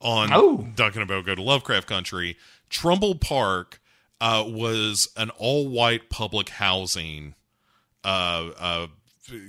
on 0.00 0.30
Oh. 0.32 0.68
Duncan 0.74 1.02
about 1.02 1.26
Go 1.26 1.34
to 1.34 1.42
Lovecraft 1.42 1.86
Country. 1.86 2.36
Trumbull 2.70 3.14
Park 3.16 3.80
uh, 4.22 4.44
was 4.46 5.08
an 5.16 5.30
all-white 5.30 6.08
public 6.08 6.48
housing, 6.48 7.34
uh, 8.04 8.50
uh, 8.56 8.86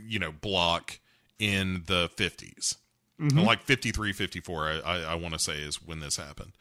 you 0.08 0.18
know, 0.18 0.32
block 0.32 1.00
in 1.38 1.84
the 1.86 2.10
fifties, 2.16 2.76
like 3.20 3.62
53, 3.62 4.14
54, 4.14 4.68
I, 4.68 4.80
I, 4.80 5.00
I 5.12 5.16
want 5.16 5.36
to 5.36 5.40
say 5.40 5.60
is 5.60 5.76
when 5.76 6.00
this 6.00 6.18
happened. 6.18 6.54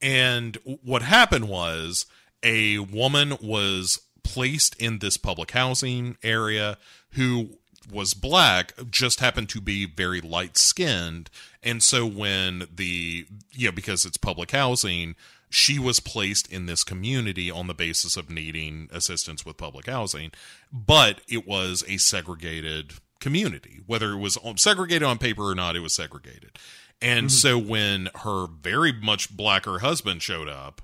And 0.00 0.56
what 0.64 1.02
happened 1.02 1.48
was 1.48 2.06
a 2.40 2.78
woman 2.78 3.36
was 3.42 3.98
placed 4.22 4.76
in 4.76 5.00
this 5.00 5.16
public 5.16 5.50
housing 5.50 6.18
area 6.22 6.78
who 7.14 7.58
was 7.90 8.14
black, 8.14 8.74
just 8.90 9.18
happened 9.18 9.48
to 9.48 9.60
be 9.60 9.86
very 9.86 10.20
light 10.20 10.56
skinned. 10.56 11.30
And 11.64 11.82
so 11.82 12.06
when 12.06 12.68
the, 12.72 13.26
you 13.52 13.68
know, 13.68 13.72
because 13.72 14.04
it's 14.04 14.16
public 14.16 14.52
housing, 14.52 15.16
she 15.48 15.78
was 15.78 16.00
placed 16.00 16.50
in 16.52 16.66
this 16.66 16.84
community 16.84 17.50
on 17.50 17.66
the 17.66 17.74
basis 17.74 18.16
of 18.16 18.30
needing 18.30 18.88
assistance 18.92 19.46
with 19.46 19.56
public 19.56 19.86
housing, 19.86 20.32
but 20.72 21.20
it 21.28 21.46
was 21.46 21.84
a 21.88 21.96
segregated 21.98 22.94
community. 23.20 23.80
Whether 23.86 24.12
it 24.12 24.18
was 24.18 24.38
segregated 24.56 25.04
on 25.04 25.18
paper 25.18 25.50
or 25.50 25.54
not, 25.54 25.76
it 25.76 25.80
was 25.80 25.94
segregated. 25.94 26.58
And 27.00 27.30
so 27.30 27.58
when 27.58 28.08
her 28.22 28.46
very 28.46 28.92
much 28.92 29.36
blacker 29.36 29.80
husband 29.80 30.22
showed 30.22 30.48
up, 30.48 30.82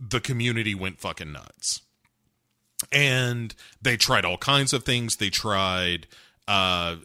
the 0.00 0.20
community 0.20 0.74
went 0.74 1.00
fucking 1.00 1.32
nuts. 1.32 1.82
And 2.92 3.54
they 3.80 3.96
tried 3.96 4.24
all 4.24 4.36
kinds 4.36 4.72
of 4.72 4.84
things. 4.84 5.16
They 5.16 5.30
tried, 5.30 6.06
uh, 6.46 6.96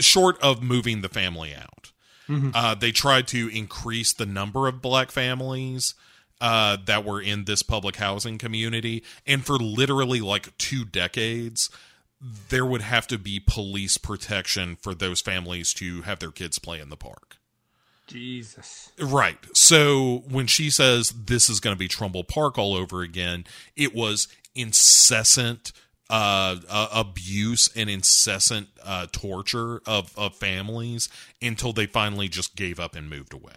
short 0.00 0.40
of 0.42 0.62
moving 0.62 1.02
the 1.02 1.08
family 1.08 1.54
out, 1.54 1.91
uh, 2.28 2.74
they 2.74 2.92
tried 2.92 3.28
to 3.28 3.48
increase 3.48 4.12
the 4.12 4.26
number 4.26 4.68
of 4.68 4.82
black 4.82 5.10
families 5.10 5.94
uh, 6.40 6.76
that 6.86 7.04
were 7.04 7.20
in 7.20 7.44
this 7.44 7.62
public 7.62 7.96
housing 7.96 8.38
community. 8.38 9.04
And 9.26 9.44
for 9.44 9.56
literally 9.56 10.20
like 10.20 10.56
two 10.58 10.84
decades, 10.84 11.70
there 12.48 12.66
would 12.66 12.82
have 12.82 13.06
to 13.08 13.18
be 13.18 13.40
police 13.40 13.96
protection 13.96 14.76
for 14.76 14.94
those 14.94 15.20
families 15.20 15.72
to 15.74 16.02
have 16.02 16.18
their 16.18 16.30
kids 16.30 16.58
play 16.58 16.80
in 16.80 16.88
the 16.88 16.96
park. 16.96 17.36
Jesus. 18.06 18.92
Right. 18.98 19.38
So 19.54 20.24
when 20.28 20.46
she 20.46 20.70
says 20.70 21.10
this 21.10 21.48
is 21.48 21.60
going 21.60 21.74
to 21.74 21.78
be 21.78 21.88
Trumbull 21.88 22.24
Park 22.24 22.58
all 22.58 22.74
over 22.74 23.02
again, 23.02 23.44
it 23.76 23.94
was 23.94 24.28
incessant 24.54 25.72
uh, 26.12 26.56
uh, 26.68 26.88
abuse 26.92 27.70
and 27.74 27.88
incessant 27.88 28.68
uh, 28.84 29.06
torture 29.12 29.80
of, 29.86 30.12
of 30.18 30.34
families 30.34 31.08
until 31.40 31.72
they 31.72 31.86
finally 31.86 32.28
just 32.28 32.54
gave 32.54 32.78
up 32.78 32.94
and 32.94 33.08
moved 33.08 33.32
away. 33.32 33.56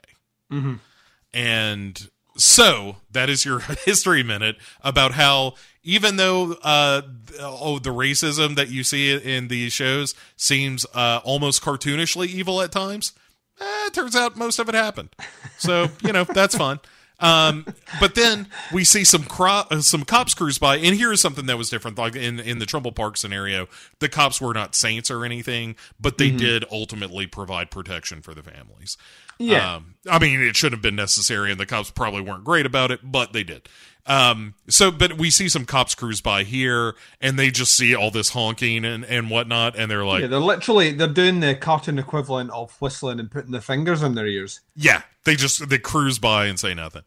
And 1.33 2.09
so 2.37 2.95
that 3.11 3.29
is 3.29 3.43
your 3.43 3.59
history 3.85 4.23
minute 4.23 4.55
about 4.81 5.11
how 5.11 5.55
even 5.83 6.15
though 6.15 6.53
uh, 6.63 7.01
oh 7.39 7.77
the 7.79 7.89
racism 7.89 8.55
that 8.55 8.69
you 8.69 8.85
see 8.85 9.13
in 9.13 9.49
these 9.49 9.73
shows 9.73 10.15
seems 10.37 10.85
uh, 10.93 11.19
almost 11.25 11.61
cartoonishly 11.61 12.27
evil 12.27 12.61
at 12.61 12.71
times, 12.71 13.11
eh, 13.59 13.87
it 13.87 13.93
turns 13.93 14.15
out 14.15 14.37
most 14.37 14.59
of 14.59 14.69
it 14.69 14.75
happened. 14.75 15.09
So 15.57 15.87
you 16.01 16.13
know 16.13 16.23
that's 16.23 16.55
fun. 16.55 16.79
Um, 17.19 17.65
but 17.99 18.15
then 18.15 18.47
we 18.73 18.83
see 18.83 19.03
some 19.03 19.23
cro- 19.23 19.63
uh, 19.71 19.81
some 19.81 20.03
cops 20.03 20.33
cruise 20.33 20.57
by, 20.57 20.77
and 20.77 20.95
here 20.95 21.11
is 21.11 21.21
something 21.21 21.45
that 21.45 21.57
was 21.57 21.69
different. 21.69 21.97
Like 21.97 22.15
in 22.15 22.39
in 22.39 22.59
the 22.59 22.65
Trumbull 22.65 22.91
Park 22.91 23.17
scenario, 23.17 23.67
the 23.99 24.09
cops 24.09 24.41
were 24.41 24.53
not 24.53 24.75
saints 24.75 25.09
or 25.09 25.23
anything, 25.23 25.75
but 25.99 26.17
they 26.17 26.29
did 26.29 26.65
ultimately 26.71 27.25
provide 27.27 27.71
protection 27.71 28.21
for 28.21 28.33
the 28.33 28.43
families. 28.43 28.97
Yeah. 29.37 29.75
Um, 29.75 29.95
I 30.09 30.19
mean, 30.19 30.41
it 30.41 30.55
should 30.55 30.71
have 30.71 30.81
been 30.81 30.95
necessary, 30.95 31.51
and 31.51 31.59
the 31.59 31.65
cops 31.65 31.91
probably 31.91 32.21
weren't 32.21 32.43
great 32.43 32.65
about 32.65 32.91
it, 32.91 32.99
but 33.03 33.33
they 33.33 33.43
did. 33.43 33.67
Um, 34.07 34.53
so, 34.69 34.91
but 34.91 35.17
we 35.17 35.31
see 35.31 35.49
some 35.49 35.65
cops 35.65 35.95
cruise 35.95 36.21
by 36.21 36.43
here, 36.43 36.95
and 37.19 37.39
they 37.39 37.49
just 37.49 37.73
see 37.73 37.95
all 37.95 38.11
this 38.11 38.29
honking 38.29 38.85
and, 38.85 39.03
and 39.03 39.31
whatnot, 39.31 39.75
and 39.75 39.89
they're 39.89 40.05
like, 40.05 40.21
yeah, 40.21 40.27
they're 40.27 40.39
literally 40.39 40.91
they're 40.91 41.07
doing 41.07 41.39
the 41.39 41.55
cartoon 41.55 41.97
equivalent 41.97 42.51
of 42.51 42.79
whistling 42.79 43.19
and 43.19 43.31
putting 43.31 43.51
their 43.51 43.61
fingers 43.61 44.03
in 44.03 44.13
their 44.13 44.27
ears. 44.27 44.61
yeah, 44.75 45.01
they 45.23 45.35
just 45.35 45.69
they 45.69 45.79
cruise 45.79 46.19
by 46.19 46.45
and 46.45 46.59
say 46.59 46.73
nothing. 46.73 47.03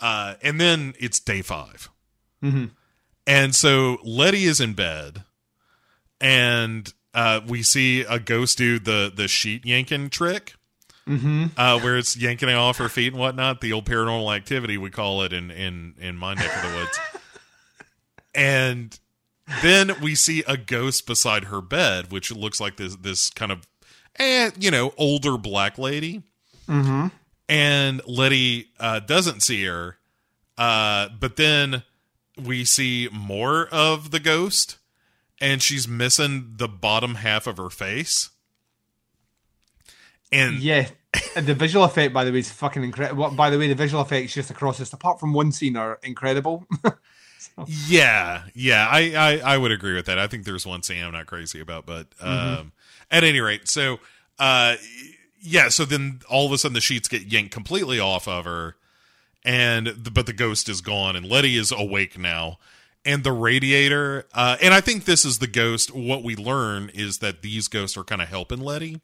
Uh, 0.00 0.34
and 0.42 0.60
then 0.60 0.94
it's 0.98 1.20
day 1.20 1.42
5 1.42 1.90
and 3.26 3.54
so 3.54 3.98
Letty 4.02 4.44
is 4.44 4.60
in 4.60 4.72
bed, 4.72 5.24
and 6.20 6.92
uh, 7.14 7.40
we 7.46 7.62
see 7.62 8.00
a 8.00 8.18
ghost 8.18 8.58
do 8.58 8.78
the 8.78 9.12
the 9.14 9.28
sheet 9.28 9.64
yanking 9.66 10.10
trick. 10.10 10.54
Mm-hmm. 11.10 11.46
Uh, 11.56 11.80
where 11.80 11.98
it's 11.98 12.16
yanking 12.16 12.48
it 12.48 12.54
off 12.54 12.78
her 12.78 12.88
feet 12.88 13.12
and 13.12 13.20
whatnot, 13.20 13.60
the 13.60 13.72
old 13.72 13.84
paranormal 13.84 14.34
activity 14.34 14.78
we 14.78 14.90
call 14.90 15.22
it 15.22 15.32
in 15.32 15.50
in 15.50 15.94
in 15.98 16.16
my 16.16 16.34
neck 16.34 16.54
of 16.54 16.70
the 16.70 16.76
woods. 16.76 17.00
and 18.34 19.00
then 19.60 20.00
we 20.00 20.14
see 20.14 20.44
a 20.46 20.56
ghost 20.56 21.08
beside 21.08 21.44
her 21.46 21.60
bed, 21.60 22.12
which 22.12 22.30
looks 22.30 22.60
like 22.60 22.76
this 22.76 22.94
this 22.94 23.28
kind 23.28 23.50
of, 23.50 23.66
eh, 24.20 24.50
you 24.56 24.70
know, 24.70 24.94
older 24.96 25.36
black 25.36 25.78
lady. 25.78 26.22
Mm-hmm. 26.68 27.08
And 27.48 28.00
Letty 28.06 28.68
uh, 28.78 29.00
doesn't 29.00 29.40
see 29.40 29.64
her, 29.64 29.96
uh, 30.56 31.08
but 31.18 31.34
then 31.34 31.82
we 32.40 32.64
see 32.64 33.08
more 33.10 33.66
of 33.72 34.12
the 34.12 34.20
ghost, 34.20 34.78
and 35.40 35.60
she's 35.60 35.88
missing 35.88 36.52
the 36.58 36.68
bottom 36.68 37.16
half 37.16 37.48
of 37.48 37.56
her 37.56 37.70
face. 37.70 38.30
And 40.30 40.60
Yeah. 40.60 40.88
And 41.36 41.46
the 41.46 41.54
visual 41.54 41.84
effect, 41.84 42.12
by 42.12 42.24
the 42.24 42.32
way, 42.32 42.38
is 42.38 42.50
fucking 42.50 42.84
incredible. 42.84 43.30
By 43.30 43.50
the 43.50 43.58
way, 43.58 43.68
the 43.68 43.74
visual 43.74 44.02
effects 44.02 44.32
just 44.32 44.50
across 44.50 44.78
this, 44.78 44.92
apart 44.92 45.18
from 45.18 45.32
one 45.32 45.52
scene, 45.52 45.76
are 45.76 45.98
incredible. 46.02 46.66
Yeah, 47.66 48.44
yeah, 48.54 48.86
I, 48.90 49.12
I 49.14 49.54
I 49.54 49.58
would 49.58 49.72
agree 49.72 49.94
with 49.94 50.06
that. 50.06 50.18
I 50.18 50.26
think 50.26 50.44
there's 50.44 50.66
one 50.66 50.82
scene 50.82 51.02
I'm 51.02 51.12
not 51.12 51.26
crazy 51.26 51.60
about, 51.60 51.84
but 51.86 52.06
um, 52.20 52.72
at 53.10 53.24
any 53.24 53.40
rate, 53.40 53.68
so 53.68 53.98
uh, 54.38 54.76
yeah, 55.40 55.68
so 55.68 55.84
then 55.84 56.20
all 56.28 56.46
of 56.46 56.52
a 56.52 56.58
sudden 56.58 56.74
the 56.74 56.80
sheets 56.80 57.08
get 57.08 57.22
yanked 57.22 57.52
completely 57.52 57.98
off 57.98 58.28
of 58.28 58.44
her, 58.44 58.76
and 59.44 59.88
the, 59.88 60.10
but 60.10 60.26
the 60.26 60.32
ghost 60.32 60.68
is 60.68 60.80
gone, 60.80 61.16
and 61.16 61.26
Letty 61.26 61.56
is 61.56 61.72
awake 61.72 62.18
now, 62.18 62.58
and 63.04 63.24
the 63.24 63.32
radiator, 63.32 64.26
uh, 64.32 64.56
and 64.62 64.72
I 64.72 64.80
think 64.80 65.04
this 65.04 65.24
is 65.24 65.38
the 65.38 65.46
ghost. 65.46 65.94
What 65.94 66.22
we 66.22 66.36
learn 66.36 66.90
is 66.94 67.18
that 67.18 67.42
these 67.42 67.68
ghosts 67.68 67.96
are 67.96 68.04
kind 68.04 68.22
of 68.22 68.28
helping 68.28 68.60
Letty, 68.60 69.00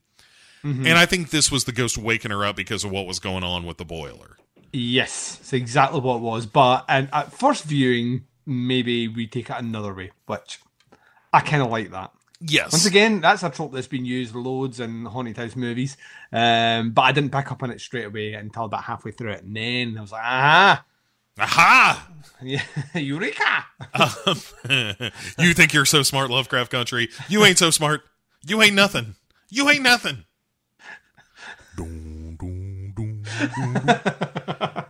and 0.86 0.98
I 0.98 1.06
think 1.06 1.30
this 1.30 1.50
was 1.50 1.64
the 1.64 1.72
ghost 1.72 1.96
waking 1.98 2.30
her 2.30 2.44
up 2.44 2.56
because 2.56 2.84
of 2.84 2.90
what 2.90 3.06
was 3.06 3.18
going 3.18 3.44
on 3.44 3.64
with 3.66 3.78
the 3.78 3.84
boiler. 3.84 4.36
yes, 4.72 5.38
it's 5.40 5.52
exactly 5.52 6.00
what 6.00 6.16
it 6.16 6.22
was. 6.22 6.46
But 6.46 6.84
and 6.88 7.08
at 7.12 7.32
first 7.32 7.64
viewing, 7.64 8.26
maybe 8.46 9.08
we 9.08 9.26
take 9.26 9.50
it 9.50 9.56
another 9.56 9.94
way, 9.94 10.10
which 10.26 10.60
I 11.32 11.40
kind 11.40 11.62
of 11.62 11.70
like 11.70 11.90
that. 11.90 12.12
Yes, 12.40 12.72
Once 12.72 12.84
again, 12.84 13.22
that's 13.22 13.42
a 13.42 13.48
trope 13.50 13.72
that's 13.72 13.86
been 13.86 14.04
used 14.04 14.34
loads 14.34 14.78
in 14.78 15.06
haunted 15.06 15.38
house 15.38 15.56
movies. 15.56 15.96
Um, 16.30 16.90
but 16.90 17.02
I 17.02 17.12
didn't 17.12 17.32
pick 17.32 17.50
up 17.50 17.62
on 17.62 17.70
it 17.70 17.80
straight 17.80 18.04
away 18.04 18.34
until 18.34 18.64
about 18.64 18.84
halfway 18.84 19.12
through 19.12 19.32
it, 19.32 19.44
and 19.44 19.56
then 19.56 19.96
I 19.96 20.00
was 20.02 20.12
like, 20.12 20.22
ah, 20.22 20.84
aha. 21.38 22.08
yeah, 22.42 22.60
eureka! 22.94 23.64
you 25.38 25.54
think 25.54 25.72
you're 25.72 25.86
so 25.86 26.02
smart, 26.02 26.28
Lovecraft 26.28 26.70
Country. 26.70 27.08
You 27.28 27.42
ain't 27.46 27.56
so 27.56 27.70
smart. 27.70 28.02
You 28.46 28.60
ain't 28.60 28.74
nothing. 28.74 29.14
You 29.48 29.70
ain't 29.70 29.82
nothing. 29.82 30.24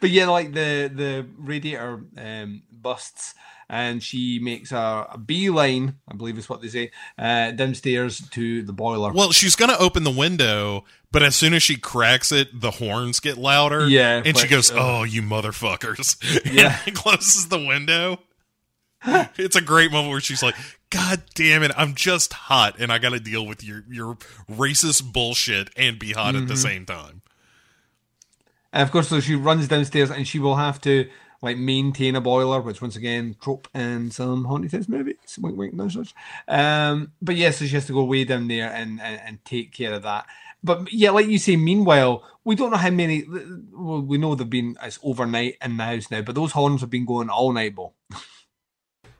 But 0.00 0.10
yeah, 0.10 0.28
like 0.28 0.52
the 0.52 0.90
the 0.94 1.26
radiator 1.38 2.00
um, 2.18 2.62
busts, 2.70 3.34
and 3.70 4.02
she 4.02 4.38
makes 4.38 4.70
a, 4.70 5.06
a 5.12 5.18
beeline, 5.18 5.96
I 6.06 6.14
believe 6.14 6.36
is 6.36 6.48
what 6.48 6.60
they 6.60 6.68
say, 6.68 6.90
uh, 7.18 7.52
downstairs 7.52 8.20
to 8.30 8.62
the 8.62 8.72
boiler. 8.74 9.12
Well, 9.12 9.32
she's 9.32 9.56
gonna 9.56 9.76
open 9.78 10.04
the 10.04 10.10
window, 10.10 10.84
but 11.10 11.22
as 11.22 11.34
soon 11.36 11.54
as 11.54 11.62
she 11.62 11.76
cracks 11.76 12.32
it, 12.32 12.48
the 12.60 12.72
horns 12.72 13.18
get 13.18 13.38
louder. 13.38 13.88
Yeah, 13.88 14.20
and 14.24 14.36
she 14.36 14.46
goes, 14.46 14.70
"Oh, 14.74 15.04
you 15.04 15.22
motherfuckers!" 15.22 16.16
Yeah. 16.52 16.78
and 16.86 16.94
closes 16.94 17.48
the 17.48 17.58
window. 17.58 18.20
it's 19.06 19.56
a 19.56 19.62
great 19.62 19.90
moment 19.90 20.10
where 20.10 20.20
she's 20.20 20.42
like, 20.42 20.54
"God 20.90 21.22
damn 21.34 21.62
it, 21.62 21.72
I'm 21.76 21.94
just 21.94 22.32
hot, 22.34 22.76
and 22.78 22.92
I 22.92 22.98
got 22.98 23.10
to 23.10 23.20
deal 23.20 23.46
with 23.46 23.64
your 23.64 23.84
your 23.90 24.16
racist 24.50 25.12
bullshit 25.12 25.70
and 25.76 25.98
be 25.98 26.12
hot 26.12 26.34
Mm-hmm. 26.34 26.42
at 26.42 26.48
the 26.48 26.56
same 26.58 26.84
time." 26.84 27.22
And 28.74 28.82
of 28.82 28.90
course, 28.90 29.08
so 29.08 29.20
she 29.20 29.36
runs 29.36 29.68
downstairs, 29.68 30.10
and 30.10 30.26
she 30.28 30.38
will 30.40 30.56
have 30.56 30.80
to 30.82 31.08
like 31.40 31.56
maintain 31.56 32.16
a 32.16 32.20
boiler, 32.20 32.60
which 32.60 32.82
once 32.82 32.96
again 32.96 33.36
trope 33.40 33.68
in 33.74 34.10
some 34.10 34.44
haunted 34.44 34.72
house 34.72 34.88
movies. 34.88 35.16
Wink, 35.38 35.56
wink, 35.56 35.74
no 35.74 35.88
such. 35.88 36.12
Um, 36.48 37.12
but 37.22 37.36
yeah, 37.36 37.50
so 37.52 37.66
she 37.66 37.74
has 37.74 37.86
to 37.86 37.92
go 37.92 38.02
way 38.04 38.24
down 38.24 38.48
there 38.48 38.70
and, 38.70 39.00
and 39.00 39.20
and 39.24 39.44
take 39.44 39.72
care 39.72 39.94
of 39.94 40.02
that. 40.02 40.26
But 40.64 40.92
yeah, 40.92 41.10
like 41.10 41.28
you 41.28 41.38
say, 41.38 41.54
meanwhile, 41.56 42.24
we 42.42 42.56
don't 42.56 42.70
know 42.72 42.76
how 42.76 42.90
many. 42.90 43.24
Well, 43.72 44.00
we 44.02 44.18
know 44.18 44.34
they've 44.34 44.50
been 44.50 44.76
it's 44.82 44.98
overnight 45.04 45.56
in 45.62 45.76
the 45.76 45.84
house 45.84 46.10
now, 46.10 46.22
but 46.22 46.34
those 46.34 46.52
horns 46.52 46.80
have 46.80 46.90
been 46.90 47.04
going 47.06 47.28
all 47.30 47.52
night, 47.52 47.74
Bo. 47.76 47.92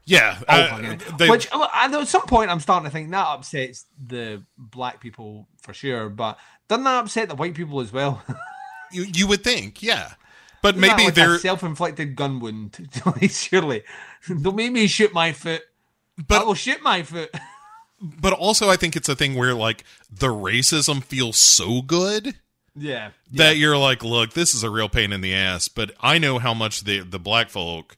Yeah, 0.07 0.39
All 0.49 0.59
uh, 0.61 0.97
they- 1.17 1.31
Which 1.31 1.49
uh, 1.53 1.67
at 1.73 2.05
some 2.09 2.23
point 2.23 2.51
I'm 2.51 2.61
starting 2.61 2.85
to 2.85 2.93
think 2.93 3.11
that 3.11 3.27
upsets 3.27 3.87
the 4.05 4.43
black 4.59 5.01
people 5.01 5.49
for 5.63 5.73
sure, 5.73 6.11
but 6.11 6.39
doesn't 6.69 6.85
that 6.85 7.05
upset 7.05 7.29
the 7.29 7.35
white 7.37 7.55
people 7.55 7.81
as 7.81 7.93
well? 7.93 8.23
you 8.93 9.05
you 9.05 9.27
would 9.27 9.43
think, 9.45 9.83
yeah, 9.83 10.13
but 10.63 10.77
maybe 10.77 11.05
like 11.05 11.15
they're 11.15 11.39
self-inflicted 11.39 12.17
gun 12.17 12.41
wound. 12.41 12.89
Surely, 13.31 13.83
don't 14.29 14.57
make 14.57 14.73
me 14.73 14.87
shoot 14.87 15.13
my 15.13 15.33
foot. 15.33 15.63
But- 16.17 16.43
I 16.43 16.45
will 16.45 16.55
shoot 16.55 16.83
my 16.83 17.03
foot. 17.03 17.31
but 18.01 18.33
also 18.33 18.69
I 18.69 18.77
think 18.77 18.97
it's 18.97 19.09
a 19.09 19.17
thing 19.17 19.35
where 19.35 19.55
like 19.55 19.85
the 20.11 20.29
racism 20.29 21.03
feels 21.03 21.37
so 21.37 21.81
good 21.83 22.35
yeah, 22.77 23.11
that 23.33 23.57
you're 23.57 23.77
like, 23.79 24.03
look, 24.03 24.33
this 24.33 24.53
is 24.55 24.63
a 24.65 24.71
real 24.71 24.89
pain 24.89 25.13
in 25.13 25.21
the 25.21 25.33
ass, 25.35 25.69
but 25.69 25.93
I 26.01 26.19
know 26.19 26.39
how 26.39 26.55
much 26.55 26.83
the 26.83 27.01
the 27.01 27.21
black 27.21 27.49
folk 27.51 27.97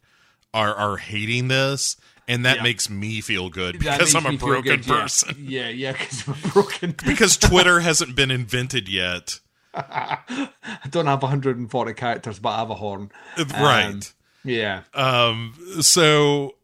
are 0.52 0.74
are 0.74 0.96
hating 0.98 1.48
this, 1.48 1.96
and 2.28 2.44
that 2.44 2.58
Yeah. 2.58 2.62
makes 2.62 2.90
me 2.90 3.20
feel 3.22 3.48
good 3.48 3.78
because 3.78 4.14
I'm 4.14 4.26
a 4.26 4.36
broken 4.36 4.62
good, 4.80 4.86
person. 4.86 5.36
Yeah, 5.38 5.68
yeah, 5.68 5.92
because 5.92 6.28
I'm 6.28 6.50
broken. 6.50 6.94
Because 7.06 7.36
Twitter 7.38 7.80
hasn't 7.80 8.14
been 8.16 8.30
invented 8.30 8.88
yet. 8.88 9.40
I 9.76 10.88
don't 10.90 11.06
have 11.06 11.22
140 11.22 11.94
characters, 11.94 12.38
but 12.38 12.50
I 12.50 12.58
have 12.58 12.70
a 12.70 12.74
horn. 12.74 13.10
right. 13.54 13.84
Um, 13.84 14.00
yeah. 14.44 14.82
Um. 14.94 15.54
So 15.80 16.54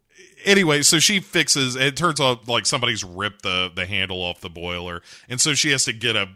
anyway, 0.44 0.82
so 0.82 0.98
she 0.98 1.20
fixes. 1.20 1.76
It 1.76 1.96
turns 1.96 2.20
out 2.20 2.48
like 2.48 2.66
somebody's 2.66 3.04
ripped 3.04 3.42
the 3.42 3.70
the 3.74 3.86
handle 3.86 4.18
off 4.22 4.40
the 4.40 4.50
boiler, 4.50 5.02
and 5.28 5.40
so 5.40 5.54
she 5.54 5.70
has 5.70 5.84
to 5.84 5.92
get 5.92 6.16
a 6.16 6.28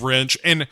wrench. 0.00 0.36
And 0.44 0.66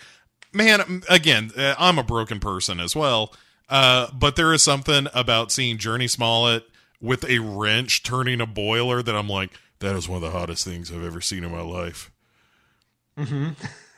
man, 0.52 1.02
again, 1.09 1.52
uh, 1.57 1.75
I'm 1.78 1.99
a 1.99 2.02
broken 2.02 2.41
person 2.41 2.81
as 2.81 2.94
well. 2.94 3.35
Uh, 3.69 4.09
but 4.12 4.35
there 4.36 4.52
is 4.52 4.62
something 4.62 5.07
about 5.15 5.52
seeing 5.52 5.78
Jurnee 5.78 6.10
Smollett 6.10 6.65
with 7.01 7.25
a 7.28 7.39
wrench 7.39 8.02
turning 8.02 8.41
a 8.41 8.47
boiler 8.47 9.01
that 9.02 9.15
I'm 9.15 9.28
like, 9.28 9.51
that 9.78 9.94
is 9.94 10.09
one 10.09 10.17
of 10.17 10.23
the 10.23 10.36
hottest 10.36 10.65
things 10.65 10.91
I've 10.91 11.05
ever 11.05 11.20
seen 11.20 11.44
in 11.44 11.52
my 11.52 11.62
life. 11.62 12.10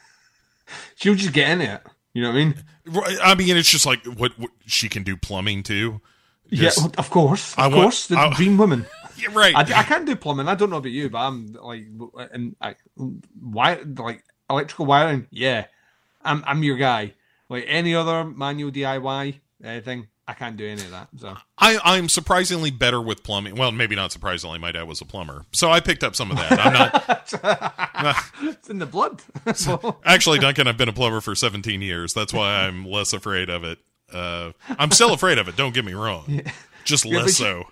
She'll 0.97 1.15
just 1.15 1.33
get 1.33 1.51
in 1.51 1.61
it. 1.61 1.81
You 2.15 2.23
know 2.23 2.29
what 2.31 2.37
I 2.37 2.45
mean? 2.45 2.55
Right, 2.87 3.19
I 3.23 3.35
mean, 3.35 3.57
it's 3.57 3.71
just 3.71 3.87
like 3.87 4.05
what, 4.05 4.39
what 4.39 4.51
she 4.67 4.89
can 4.89 5.03
do 5.03 5.17
plumbing 5.17 5.63
too. 5.63 6.01
Just- 6.51 6.81
yeah, 6.81 6.89
of 6.99 7.09
course. 7.11 7.53
Of 7.55 7.59
I 7.59 7.67
want- 7.69 7.75
course. 7.83 8.07
The 8.09 8.17
I- 8.19 8.35
dream 8.35 8.57
woman. 8.59 8.87
Yeah, 9.19 9.29
right. 9.35 9.55
I, 9.55 9.61
I 9.61 9.83
can't 9.85 10.05
do 10.05 10.17
plumbing. 10.17 10.49
I 10.49 10.57
don't 10.57 10.69
know 10.71 10.79
about 10.79 10.91
you, 10.91 11.09
but 11.09 11.19
I'm 11.19 11.53
like, 11.53 11.85
and 12.33 12.57
I, 12.61 12.75
why, 13.39 13.79
like 13.97 14.25
electrical 14.51 14.87
wiring. 14.87 15.29
Yeah, 15.31 15.67
I'm 16.23 16.43
I'm 16.45 16.65
your 16.65 16.77
guy. 16.77 17.13
Like 17.49 17.65
any 17.69 17.95
other 17.95 18.25
manual 18.25 18.73
DIY 18.73 19.39
anything, 19.63 20.09
I 20.29 20.35
can't 20.35 20.57
do 20.57 20.65
any 20.67 20.83
of 20.83 20.91
that. 20.93 21.09
So 21.19 21.37
I, 21.59 21.79
I'm 21.85 22.09
surprisingly 22.09 22.71
better 22.71 23.01
with 23.01 23.25
plumbing. 23.25 23.57
Well, 23.57 23.73
maybe 23.73 23.97
not 23.97 24.13
surprisingly. 24.13 24.59
My 24.59 24.71
dad 24.73 24.85
was 24.85 25.01
a 25.01 25.05
plumber, 25.05 25.47
so 25.53 25.71
I 25.71 25.81
picked 25.81 26.05
up 26.05 26.15
some 26.15 26.31
of 26.31 26.37
that. 26.37 26.53
I'm 26.61 26.73
not 26.73 28.17
it's 28.43 28.71
in 28.71 28.79
the 28.79 28.87
blood. 28.87 29.23
actually 30.05 30.39
Duncan. 30.39 30.69
I've 30.69 30.77
been 30.79 30.89
a 30.89 30.93
plumber 30.93 31.21
for 31.21 31.35
17 31.35 31.83
years. 31.83 32.15
That's 32.15 32.33
why 32.33 32.67
I'm 32.67 32.87
less 32.87 33.13
afraid 33.13 33.51
of 33.51 33.65
it. 33.65 33.79
Uh, 34.13 34.53
I'm 34.79 34.91
still 34.91 35.13
afraid 35.13 35.39
of 35.39 35.49
it. 35.49 35.57
Don't 35.57 35.75
get 35.75 35.85
me 35.85 35.95
wrong. 35.95 36.43
Just 36.85 37.05
but 37.05 37.13
less 37.13 37.41
you- 37.41 37.47
so. 37.47 37.65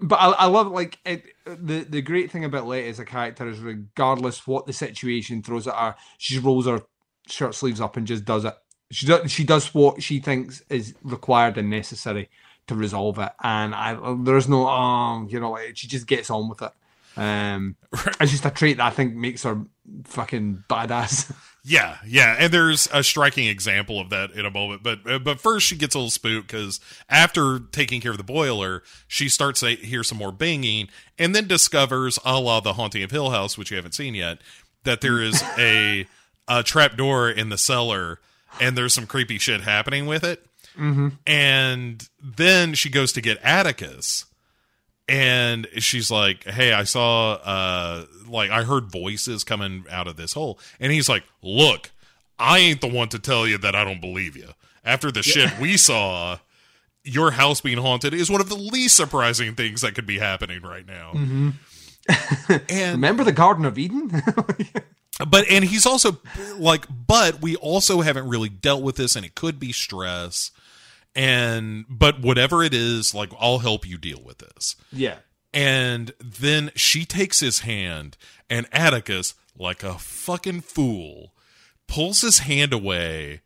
But 0.00 0.16
I, 0.16 0.30
I 0.30 0.46
love 0.46 0.66
like 0.72 0.98
it, 1.04 1.24
the 1.44 1.86
the 1.88 2.02
great 2.02 2.30
thing 2.32 2.44
about 2.44 2.66
Letty 2.66 2.88
as 2.88 2.98
a 2.98 3.04
character 3.04 3.48
is 3.48 3.60
regardless 3.60 4.44
what 4.46 4.66
the 4.66 4.72
situation 4.72 5.42
throws 5.44 5.68
at 5.68 5.74
her, 5.74 5.94
she 6.18 6.40
rolls 6.40 6.66
her 6.66 6.82
shirt 7.28 7.54
sleeves 7.54 7.80
up 7.80 7.96
and 7.96 8.06
just 8.06 8.24
does 8.24 8.44
it. 8.44 8.54
She 8.90 9.06
does 9.06 9.30
she 9.30 9.44
does 9.44 9.74
what 9.74 10.02
she 10.02 10.20
thinks 10.20 10.62
is 10.68 10.94
required 11.02 11.58
and 11.58 11.70
necessary 11.70 12.28
to 12.68 12.74
resolve 12.74 13.18
it, 13.18 13.32
and 13.42 13.74
I 13.74 13.96
there's 14.22 14.48
no 14.48 14.66
um 14.68 15.28
you 15.30 15.40
know 15.40 15.58
she 15.74 15.88
just 15.88 16.06
gets 16.06 16.30
on 16.30 16.48
with 16.48 16.62
it. 16.62 16.72
Um, 17.16 17.76
it's 18.20 18.30
just 18.30 18.44
a 18.44 18.50
trait 18.50 18.76
that 18.76 18.86
I 18.86 18.90
think 18.90 19.14
makes 19.14 19.42
her 19.42 19.62
fucking 20.04 20.64
badass. 20.68 21.34
Yeah, 21.68 21.96
yeah, 22.06 22.36
and 22.38 22.52
there's 22.52 22.86
a 22.92 23.02
striking 23.02 23.48
example 23.48 23.98
of 23.98 24.10
that 24.10 24.30
in 24.30 24.46
a 24.46 24.52
moment. 24.52 24.84
But 24.84 25.00
uh, 25.04 25.18
but 25.18 25.40
first, 25.40 25.66
she 25.66 25.74
gets 25.74 25.96
a 25.96 25.98
little 25.98 26.12
spooked 26.12 26.46
because 26.46 26.78
after 27.08 27.58
taking 27.58 28.00
care 28.00 28.12
of 28.12 28.18
the 28.18 28.22
boiler, 28.22 28.84
she 29.08 29.28
starts 29.28 29.60
to 29.60 29.70
hear 29.70 30.04
some 30.04 30.16
more 30.16 30.30
banging, 30.30 30.88
and 31.18 31.34
then 31.34 31.48
discovers, 31.48 32.20
a 32.24 32.38
la 32.38 32.60
the 32.60 32.74
Haunting 32.74 33.02
of 33.02 33.10
Hill 33.10 33.30
House, 33.30 33.58
which 33.58 33.72
you 33.72 33.76
haven't 33.76 33.96
seen 33.96 34.14
yet, 34.14 34.38
that 34.84 35.00
there 35.00 35.20
is 35.20 35.42
a 35.58 36.06
a 36.46 36.62
trap 36.62 36.96
door 36.96 37.28
in 37.28 37.48
the 37.48 37.58
cellar, 37.58 38.20
and 38.60 38.76
there's 38.76 38.94
some 38.94 39.06
creepy 39.06 39.38
shit 39.38 39.62
happening 39.62 40.06
with 40.06 40.24
it. 40.24 40.44
Mm-hmm. 40.78 41.08
And 41.26 42.08
then 42.22 42.74
she 42.74 42.90
goes 42.90 43.12
to 43.12 43.20
get 43.20 43.38
Atticus, 43.38 44.26
and 45.08 45.66
she's 45.78 46.10
like 46.10 46.44
hey 46.44 46.72
i 46.72 46.82
saw 46.82 47.34
uh 47.34 48.04
like 48.28 48.50
i 48.50 48.64
heard 48.64 48.90
voices 48.90 49.44
coming 49.44 49.84
out 49.90 50.08
of 50.08 50.16
this 50.16 50.32
hole 50.32 50.58
and 50.80 50.92
he's 50.92 51.08
like 51.08 51.22
look 51.42 51.90
i 52.38 52.58
ain't 52.58 52.80
the 52.80 52.88
one 52.88 53.08
to 53.08 53.18
tell 53.18 53.46
you 53.46 53.56
that 53.56 53.74
i 53.74 53.84
don't 53.84 54.00
believe 54.00 54.36
you 54.36 54.48
after 54.84 55.12
the 55.12 55.22
shit 55.22 55.58
we 55.60 55.76
saw 55.76 56.38
your 57.04 57.30
house 57.30 57.60
being 57.60 57.78
haunted 57.78 58.12
is 58.12 58.30
one 58.30 58.40
of 58.40 58.48
the 58.48 58.56
least 58.56 58.96
surprising 58.96 59.54
things 59.54 59.80
that 59.80 59.94
could 59.94 60.06
be 60.06 60.18
happening 60.18 60.60
right 60.62 60.86
now 60.86 61.12
and 62.68 62.92
Remember 62.92 63.24
the 63.24 63.32
Garden 63.32 63.64
of 63.64 63.78
Eden? 63.78 64.10
but 65.28 65.46
and 65.48 65.64
he's 65.64 65.86
also 65.86 66.18
like 66.58 66.86
but 67.06 67.40
we 67.40 67.56
also 67.56 68.00
haven't 68.00 68.28
really 68.28 68.48
dealt 68.48 68.82
with 68.82 68.96
this 68.96 69.16
and 69.16 69.24
it 69.24 69.34
could 69.34 69.58
be 69.58 69.72
stress 69.72 70.50
and 71.14 71.84
but 71.88 72.20
whatever 72.20 72.62
it 72.62 72.74
is 72.74 73.14
like 73.14 73.30
i'll 73.40 73.60
help 73.60 73.86
you 73.86 73.96
deal 73.96 74.20
with 74.22 74.38
this 74.38 74.76
yeah. 74.92 75.16
And 75.56 76.12
then 76.20 76.70
she 76.74 77.06
takes 77.06 77.40
his 77.40 77.60
hand, 77.60 78.18
and 78.50 78.66
Atticus, 78.72 79.32
like 79.56 79.82
a 79.82 79.94
fucking 79.94 80.60
fool, 80.60 81.32
pulls 81.86 82.20
his 82.20 82.40
hand 82.40 82.74
away, 82.74 83.40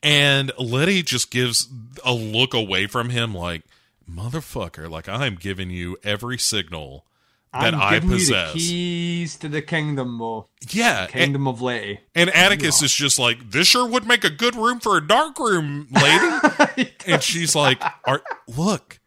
and 0.00 0.52
Letty 0.58 1.02
just 1.02 1.32
gives 1.32 1.68
a 2.04 2.12
look 2.12 2.54
away 2.54 2.86
from 2.86 3.10
him, 3.10 3.34
like, 3.34 3.62
motherfucker, 4.08 4.88
like 4.88 5.08
I'm 5.08 5.34
giving 5.34 5.70
you 5.70 5.96
every 6.04 6.38
signal 6.38 7.04
that 7.52 7.74
I'm 7.74 7.80
I 7.80 7.90
giving 7.94 8.10
possess. 8.10 8.54
you 8.54 8.60
the 8.60 8.66
keys 8.68 9.36
to 9.38 9.48
the 9.48 9.62
kingdom, 9.62 10.14
Mo. 10.14 10.48
yeah. 10.70 11.02
And, 11.04 11.10
Kingdom 11.12 11.48
of 11.48 11.60
Letty. 11.60 12.00
and 12.14 12.30
Atticus 12.30 12.82
is 12.82 12.92
just 12.94 13.18
like, 13.18 13.50
this 13.50 13.66
sure 13.68 13.86
would 13.88 14.06
make 14.06 14.22
a 14.24 14.30
good 14.30 14.54
room 14.54 14.78
for 14.80 14.96
a 14.96 15.06
dark 15.06 15.38
room, 15.38 15.88
lady. 15.90 16.92
and 17.06 17.22
she's 17.22 17.54
like, 17.56 17.82
Are, 18.06 18.22
look, 18.46 19.00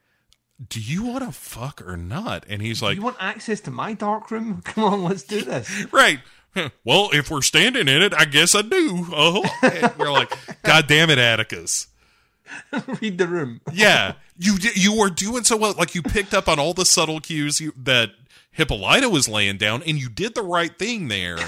do 0.70 0.80
you 0.82 1.04
want 1.06 1.24
to 1.24 1.32
fuck 1.32 1.82
or 1.86 1.96
not? 1.98 2.46
And 2.50 2.62
he's 2.62 2.82
like, 2.82 2.96
you 2.98 3.02
want 3.02 3.18
access 3.20 3.60
to 3.62 3.72
my 3.72 3.94
dark 3.94 4.30
room? 4.32 4.62
Come 4.66 4.84
on, 4.84 5.04
let's 5.04 5.24
do 5.24 5.42
this. 5.42 5.86
Right. 5.92 6.20
Well, 6.84 7.10
if 7.14 7.32
we're 7.32 7.42
standing 7.42 7.88
in 7.88 8.04
it, 8.04 8.14
I 8.14 8.26
guess 8.26 8.54
I 8.54 8.62
do. 8.62 9.08
Oh, 9.12 9.44
and 9.64 9.92
we're 9.98 10.12
like, 10.12 10.32
God 10.62 10.86
damn 10.86 11.10
it, 11.10 11.18
Atticus. 11.18 11.88
Read 13.02 13.18
the 13.18 13.28
room. 13.28 13.62
Yeah, 13.72 14.14
you 14.38 14.58
you 14.76 14.96
were 14.96 15.10
doing 15.10 15.44
so 15.46 15.58
well. 15.58 15.74
Like 15.76 15.96
you 15.96 16.04
picked 16.04 16.32
up 16.36 16.48
on 16.48 16.60
all 16.60 16.76
the 16.76 16.86
subtle 16.86 17.20
cues 17.20 17.60
you, 17.60 17.74
that 17.78 18.12
Hippolyta 18.54 19.10
was 19.10 19.28
laying 19.28 19.58
down, 19.58 19.84
and 19.84 19.98
you 20.00 20.10
did 20.10 20.36
the 20.36 20.44
right 20.44 20.78
thing 20.78 21.08
there. 21.10 21.38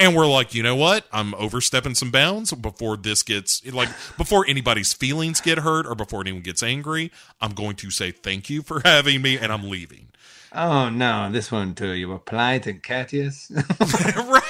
And 0.00 0.14
we're 0.14 0.28
like, 0.28 0.54
you 0.54 0.62
know 0.62 0.76
what? 0.76 1.06
I'm 1.12 1.34
overstepping 1.34 1.96
some 1.96 2.12
bounds 2.12 2.52
before 2.52 2.96
this 2.96 3.24
gets 3.24 3.66
like 3.66 3.88
before 4.16 4.46
anybody's 4.46 4.92
feelings 4.92 5.40
get 5.40 5.58
hurt 5.58 5.86
or 5.88 5.96
before 5.96 6.20
anyone 6.20 6.42
gets 6.42 6.62
angry. 6.62 7.10
I'm 7.40 7.50
going 7.50 7.74
to 7.76 7.90
say 7.90 8.12
thank 8.12 8.48
you 8.48 8.62
for 8.62 8.80
having 8.84 9.22
me, 9.22 9.36
and 9.36 9.52
I'm 9.52 9.68
leaving. 9.68 10.10
Oh 10.52 10.88
no, 10.88 11.32
this 11.32 11.50
one 11.50 11.74
too. 11.74 11.90
You 11.94 12.10
were 12.10 12.20
polite 12.20 12.68
and 12.68 12.80
courteous. 12.80 13.50
right. 13.50 14.42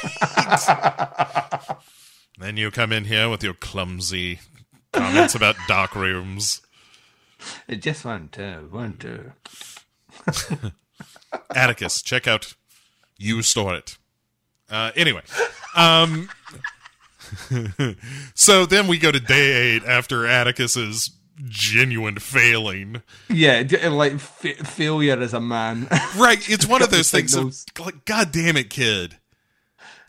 then 2.39 2.59
you 2.59 2.71
come 2.71 2.93
in 2.93 3.05
here 3.07 3.31
with 3.31 3.43
your 3.43 3.55
clumsy 3.55 4.41
comments 4.93 5.35
about 5.35 5.57
dark 5.67 5.97
rooms. 5.97 6.61
It 7.67 7.81
just 7.81 8.05
one 8.05 8.29
two, 8.31 8.69
one 8.71 8.99
two. 8.99 9.33
Atticus, 11.55 12.03
check 12.03 12.27
out 12.27 12.55
You 13.17 13.43
Store 13.43 13.75
It. 13.75 13.97
Uh, 14.71 14.91
anyway, 14.97 15.23
um, 15.77 16.29
so 18.35 18.67
then 18.67 18.87
we 18.87 18.99
go 18.99 19.11
to 19.11 19.21
day 19.21 19.53
eight 19.75 19.85
after 19.85 20.27
Atticus's 20.27 21.11
genuine 21.45 22.19
failing. 22.19 23.03
Yeah, 23.31 23.63
like 23.91 24.19
fa- 24.19 24.63
failure 24.65 25.19
as 25.21 25.33
a 25.35 25.41
man. 25.41 25.89
Right, 26.17 26.49
it's 26.51 26.67
one 26.67 26.83
of 26.83 26.91
those 26.91 27.11
things. 27.11 27.35
Of, 27.35 27.55
like, 27.79 28.05
God 28.05 28.33
damn 28.33 28.57
it, 28.57 28.71
kid! 28.71 29.17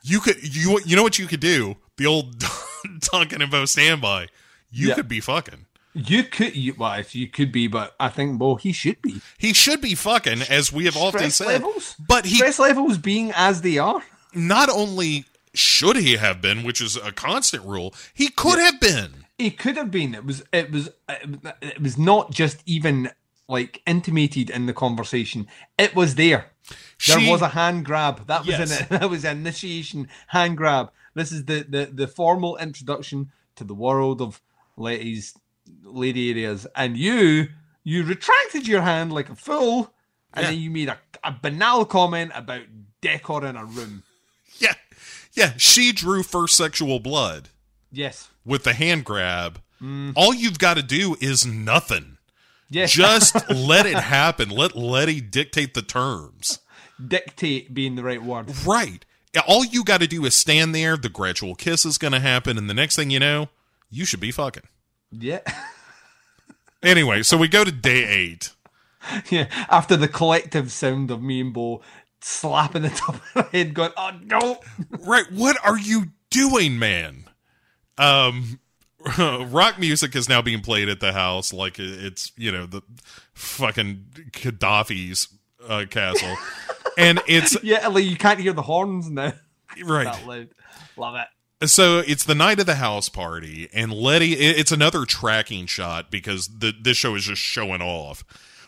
You 0.03 0.19
could 0.19 0.37
you 0.55 0.79
you 0.85 0.95
know 0.95 1.03
what 1.03 1.19
you 1.19 1.27
could 1.27 1.39
do? 1.39 1.77
The 1.97 2.05
old 2.05 2.43
Duncan 2.99 3.41
and 3.41 3.51
Bo 3.51 3.65
standby. 3.65 4.27
You 4.71 4.89
Yeah. 4.89 4.95
could 4.95 5.07
be 5.07 5.19
fucking. 5.19 5.65
You 5.93 6.23
could, 6.23 6.55
you, 6.55 6.75
well, 6.77 6.99
if 6.99 7.15
you 7.15 7.27
could 7.27 7.51
be, 7.51 7.67
but 7.67 7.95
I 7.99 8.09
think, 8.09 8.39
well, 8.39 8.55
he 8.55 8.71
should 8.71 9.01
be. 9.01 9.21
He 9.37 9.53
should 9.53 9.81
be 9.81 9.95
fucking, 9.95 10.43
as 10.43 10.71
we 10.71 10.85
have 10.85 10.95
often 10.97 11.19
Stress 11.31 11.35
said. 11.35 11.47
levels, 11.47 11.95
But 11.99 12.25
he 12.25 12.35
stress 12.35 12.59
levels 12.59 12.97
being 12.97 13.31
as 13.35 13.61
they 13.61 13.77
are. 13.77 14.03
not 14.33 14.69
only 14.69 15.25
should 15.53 15.95
he 15.97 16.15
have 16.17 16.41
been, 16.41 16.63
which 16.63 16.79
is 16.81 16.95
a 16.95 17.11
constant 17.11 17.63
rule, 17.65 17.93
he 18.13 18.29
could 18.29 18.59
have 18.59 18.79
been. 18.79 19.25
He 19.37 19.51
could 19.51 19.77
have 19.77 19.89
been. 19.89 20.13
It 20.13 20.25
was. 20.25 20.43
It 20.53 20.71
was. 20.71 20.89
It 21.61 21.81
was 21.81 21.97
not 21.97 22.31
just 22.31 22.61
even 22.65 23.09
like 23.47 23.81
intimated 23.87 24.49
in 24.49 24.65
the 24.67 24.73
conversation. 24.73 25.47
It 25.77 25.95
was 25.95 26.15
there. 26.15 26.51
There 27.07 27.31
was 27.31 27.41
a 27.41 27.47
hand 27.47 27.85
grab. 27.85 28.27
That 28.27 28.41
was 28.41 28.49
Yes. 28.49 28.71
in 28.79 28.83
it. 28.83 28.89
That 28.89 29.09
was 29.09 29.23
an 29.25 29.37
initiation 29.37 30.07
hand 30.27 30.57
grab. 30.57 30.91
This 31.15 31.31
is 31.31 31.45
the 31.45 31.65
the 31.67 31.89
the 31.91 32.07
formal 32.07 32.57
introduction 32.57 33.31
to 33.55 33.63
the 33.63 33.73
world 33.73 34.21
of 34.21 34.41
ladies, 34.77 35.35
lady 35.83 36.31
areas, 36.31 36.67
and 36.75 36.97
you 36.97 37.47
you 37.83 38.03
retracted 38.03 38.67
your 38.67 38.81
hand 38.81 39.11
like 39.13 39.29
a 39.29 39.35
fool, 39.35 39.93
and 40.33 40.43
Yeah. 40.43 40.51
then 40.51 40.59
you 40.59 40.69
made 40.69 40.89
a, 40.89 40.97
a 41.23 41.31
banal 41.41 41.85
comment 41.85 42.31
about 42.35 42.61
decor 43.01 43.45
in 43.45 43.55
a 43.55 43.65
room. 43.65 44.03
Yeah, 44.59 44.73
yeah. 45.33 45.53
She 45.57 45.93
drew 45.93 46.21
first 46.23 46.55
sexual 46.55 46.99
blood 46.99 47.47
Yes. 47.91 48.29
with 48.45 48.63
the 48.65 48.73
hand 48.73 49.05
grab. 49.05 49.61
Mm. 49.81 50.11
All 50.15 50.33
you've 50.33 50.59
got 50.59 50.73
to 50.75 50.83
do 50.83 51.15
is 51.21 51.45
nothing. 51.45 52.17
Yes. 52.69 52.91
Just 52.91 53.49
let 53.49 53.85
it 53.85 53.95
happen. 53.97 54.49
Let 54.49 54.75
Letty 54.75 55.21
dictate 55.21 55.73
the 55.75 55.81
terms. 55.81 56.59
dictate 57.05 57.73
being 57.73 57.95
the 57.95 58.03
right 58.03 58.21
word. 58.21 58.51
Right. 58.65 59.05
all 59.47 59.63
you 59.63 59.83
got 59.85 60.01
to 60.01 60.07
do 60.07 60.25
is 60.25 60.35
stand 60.35 60.75
there. 60.75 60.97
The 60.97 61.07
gradual 61.09 61.55
kiss 61.55 61.85
is 61.85 61.97
going 61.97 62.11
to 62.13 62.19
happen, 62.19 62.57
and 62.57 62.69
the 62.69 62.73
next 62.73 62.97
thing 62.97 63.09
you 63.09 63.19
know, 63.19 63.47
you 63.89 64.03
should 64.03 64.19
be 64.19 64.31
fucking. 64.31 64.63
Yeah. 65.11 65.39
Anyway, 66.81 67.23
so 67.23 67.37
we 67.37 67.47
go 67.47 67.63
to 67.63 67.71
day 67.71 68.05
eight. 68.05 68.51
yeah. 69.29 69.47
After 69.69 69.97
the 69.97 70.07
collective 70.07 70.71
sound 70.71 71.11
of 71.11 71.21
me 71.21 71.41
and 71.41 71.53
Bo 71.53 71.81
slapping 72.21 72.83
the 72.83 72.89
top 72.95 73.15
of 73.15 73.21
her 73.33 73.41
head, 73.51 73.73
going, 73.73 73.91
oh 73.97 74.11
no. 74.23 74.59
Right, 74.89 75.25
what 75.31 75.57
are 75.65 75.77
you 75.77 76.07
doing, 76.29 76.79
man? 76.79 77.25
Um, 77.97 78.59
rock 79.17 79.77
music 79.79 80.15
is 80.15 80.29
now 80.29 80.41
being 80.41 80.61
played 80.61 80.89
at 80.89 80.99
the 80.99 81.11
house 81.13 81.51
like 81.53 81.79
it's 81.79 82.31
you 82.37 82.51
know 82.51 82.65
the 82.65 82.81
fucking 83.33 84.05
Gaddafi's 84.31 85.27
uh, 85.67 85.85
castle, 85.89 86.35
and 86.97 87.19
it's 87.27 87.61
Yeah, 87.63 87.87
like 87.87 88.05
you 88.05 88.15
can't 88.17 88.39
hear 88.39 88.53
the 88.53 88.61
horns 88.61 89.09
now. 89.09 89.33
right. 89.83 90.47
Love 90.97 91.15
it. 91.15 91.27
So 91.65 91.99
it's 91.99 92.23
the 92.23 92.35
night 92.35 92.59
of 92.59 92.65
the 92.65 92.75
house 92.75 93.09
party, 93.09 93.67
and 93.73 93.91
Letty. 93.91 94.33
It's 94.33 94.71
another 94.71 95.03
tracking 95.05 95.65
shot 95.65 96.09
because 96.09 96.47
the 96.47 96.73
this 96.79 96.95
show 96.95 97.15
is 97.15 97.25
just 97.25 97.41
showing 97.41 97.81
off, 97.81 98.23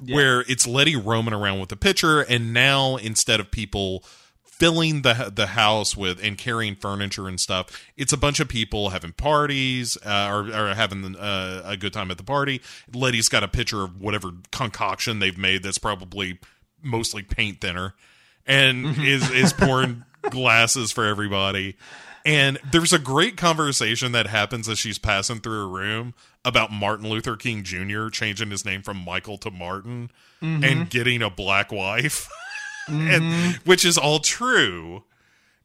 where 0.05 0.41
it's 0.41 0.67
Letty 0.67 0.97
roaming 0.97 1.33
around 1.33 1.61
with 1.61 1.69
the 1.69 1.77
pitcher, 1.77 2.19
and 2.21 2.53
now 2.53 2.97
instead 2.97 3.39
of 3.39 3.49
people 3.49 4.03
filling 4.61 5.01
the 5.01 5.31
the 5.33 5.47
house 5.47 5.95
with 5.95 6.21
and 6.23 6.37
carrying 6.37 6.75
furniture 6.75 7.29
and 7.29 7.39
stuff, 7.39 7.67
it's 7.95 8.11
a 8.11 8.17
bunch 8.17 8.41
of 8.41 8.49
people 8.49 8.89
having 8.89 9.13
parties 9.13 9.97
uh, 10.05 10.29
or, 10.29 10.53
or 10.53 10.73
having 10.75 11.15
uh, 11.15 11.63
a 11.65 11.77
good 11.77 11.93
time 11.93 12.11
at 12.11 12.17
the 12.17 12.23
party. 12.23 12.61
Letty's 12.93 13.29
got 13.29 13.41
a 13.41 13.47
pitcher 13.47 13.83
of 13.83 14.01
whatever 14.01 14.31
concoction 14.51 15.19
they've 15.19 15.37
made 15.37 15.63
that's 15.63 15.77
probably 15.77 16.39
mostly 16.83 17.23
paint 17.23 17.61
thinner, 17.61 17.95
and 18.45 18.97
is 18.99 19.31
is 19.31 19.53
pouring 19.57 20.03
glasses 20.29 20.91
for 20.91 21.05
everybody. 21.05 21.77
And 22.25 22.59
there's 22.71 22.93
a 22.93 22.99
great 22.99 23.37
conversation 23.37 24.11
that 24.11 24.27
happens 24.27 24.69
as 24.69 24.79
she's 24.79 24.99
passing 24.99 25.39
through 25.39 25.63
a 25.63 25.67
room 25.67 26.13
about 26.45 26.71
Martin 26.71 27.09
Luther 27.09 27.35
King 27.35 27.63
Jr. 27.63 28.09
changing 28.09 28.51
his 28.51 28.65
name 28.65 28.81
from 28.81 28.97
Michael 28.97 29.37
to 29.39 29.51
Martin 29.51 30.11
mm-hmm. 30.41 30.63
and 30.63 30.89
getting 30.89 31.21
a 31.21 31.29
black 31.29 31.71
wife, 31.71 32.29
and, 32.87 33.23
mm-hmm. 33.23 33.69
which 33.69 33.85
is 33.85 33.97
all 33.97 34.19
true. 34.19 35.03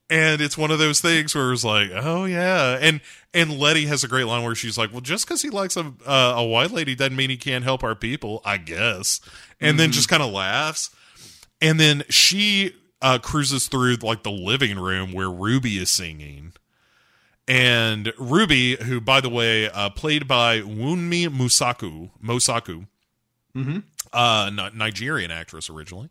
And 0.08 0.40
it's 0.40 0.56
one 0.56 0.70
of 0.70 0.78
those 0.78 1.00
things 1.00 1.34
where 1.34 1.52
it's 1.52 1.64
like, 1.64 1.90
oh 1.92 2.26
yeah, 2.26 2.78
and 2.80 3.00
and 3.34 3.58
Letty 3.58 3.86
has 3.86 4.04
a 4.04 4.08
great 4.08 4.24
line 4.24 4.44
where 4.44 4.54
she's 4.54 4.78
like, 4.78 4.92
well, 4.92 5.00
just 5.00 5.26
because 5.26 5.42
he 5.42 5.50
likes 5.50 5.76
a 5.76 5.92
uh, 6.06 6.34
a 6.36 6.44
white 6.44 6.70
lady 6.70 6.94
doesn't 6.94 7.16
mean 7.16 7.28
he 7.28 7.36
can't 7.36 7.64
help 7.64 7.82
our 7.82 7.96
people, 7.96 8.40
I 8.44 8.58
guess. 8.58 9.20
And 9.60 9.80
then 9.80 9.86
mm-hmm. 9.86 9.94
just 9.94 10.08
kind 10.08 10.22
of 10.22 10.30
laughs, 10.30 10.94
and 11.60 11.80
then 11.80 12.04
she 12.08 12.72
uh, 13.02 13.18
cruises 13.18 13.68
through 13.68 13.96
like 13.96 14.22
the 14.22 14.30
living 14.30 14.78
room 14.78 15.12
where 15.12 15.30
Ruby 15.30 15.78
is 15.78 15.90
singing. 15.90 16.52
And 17.48 18.12
Ruby, 18.18 18.76
who 18.76 19.00
by 19.00 19.20
the 19.20 19.28
way, 19.28 19.68
uh, 19.70 19.90
played 19.90 20.26
by 20.26 20.60
Wunmi 20.60 21.28
Musaku, 21.28 22.10
Mosaku, 22.22 22.86
uh, 24.12 24.50
Ni- 24.52 24.70
Nigerian 24.78 25.30
actress 25.30 25.70
originally, 25.70 26.10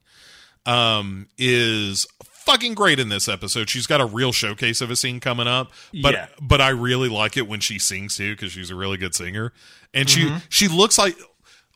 um, 0.65 1.27
is 1.38 2.07
fucking 2.23 2.73
great 2.73 2.99
in 2.99 3.09
this 3.09 3.27
episode. 3.27 3.69
She's 3.69 3.85
got 3.88 4.01
a 4.01 4.05
real 4.05 4.31
showcase 4.31 4.81
of 4.81 4.89
a 4.89 4.95
scene 4.95 5.19
coming 5.19 5.47
up, 5.47 5.72
but 6.01 6.14
Yeah. 6.14 6.27
but 6.41 6.61
I 6.61 6.69
really 6.69 7.09
like 7.09 7.38
it 7.38 7.47
when 7.47 7.59
she 7.59 7.80
sings 7.80 8.15
too 8.15 8.33
because 8.33 8.51
she's 8.53 8.69
a 8.72 8.75
really 8.75 8.97
good 8.97 9.14
singer, 9.14 9.51
and 9.93 10.09
she 10.09 10.33
she 10.49 10.67
looks 10.67 10.97
like 10.97 11.17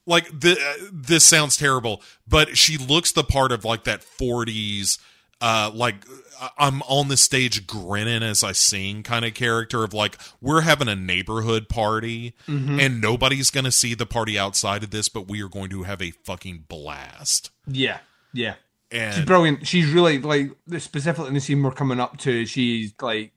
like 0.10 0.28
the, 0.42 0.54
uh, 0.60 0.88
this 0.92 1.24
sounds 1.24 1.56
terrible, 1.56 2.02
but 2.28 2.58
she 2.58 2.78
looks 2.78 3.12
the 3.14 3.24
part 3.24 3.52
of 3.54 3.64
like 3.64 3.86
that 3.86 4.02
40s 4.02 5.00
uh 5.42 5.72
like 5.74 5.96
uh, 6.42 6.50
I'm 6.58 6.82
on 6.82 7.08
the 7.08 7.16
stage 7.16 7.66
grinning 7.66 8.24
as 8.24 8.44
I 8.44 8.52
sing 8.52 9.04
kind 9.04 9.24
of 9.24 9.34
character 9.34 9.86
of 9.86 9.94
like 9.94 10.18
we're 10.42 10.62
having 10.62 10.90
a 10.90 10.98
neighborhood 10.98 11.70
party 11.70 12.34
and 12.46 13.00
nobody's 13.00 13.50
going 13.50 13.64
to 13.64 13.72
see 13.72 13.94
the 13.94 14.06
party 14.06 14.38
outside 14.38 14.84
of 14.84 14.90
this 14.90 15.08
but 15.08 15.30
we 15.30 15.42
are 15.42 15.48
going 15.48 15.70
to 15.70 15.84
have 15.84 16.02
a 16.02 16.12
fucking 16.12 16.66
blast. 16.68 17.52
Yeah. 17.68 18.00
Yeah. 18.34 18.56
She's 18.92 19.24
brilliant. 19.24 19.66
She's 19.66 19.90
really 19.90 20.18
like 20.20 20.52
specifically 20.80 21.30
in 21.30 21.36
the 21.36 21.40
scene 21.40 21.64
we're 21.64 21.72
coming 21.72 22.02
up 22.02 22.18
to. 22.18 22.46
She's 22.46 22.94
like, 23.02 23.32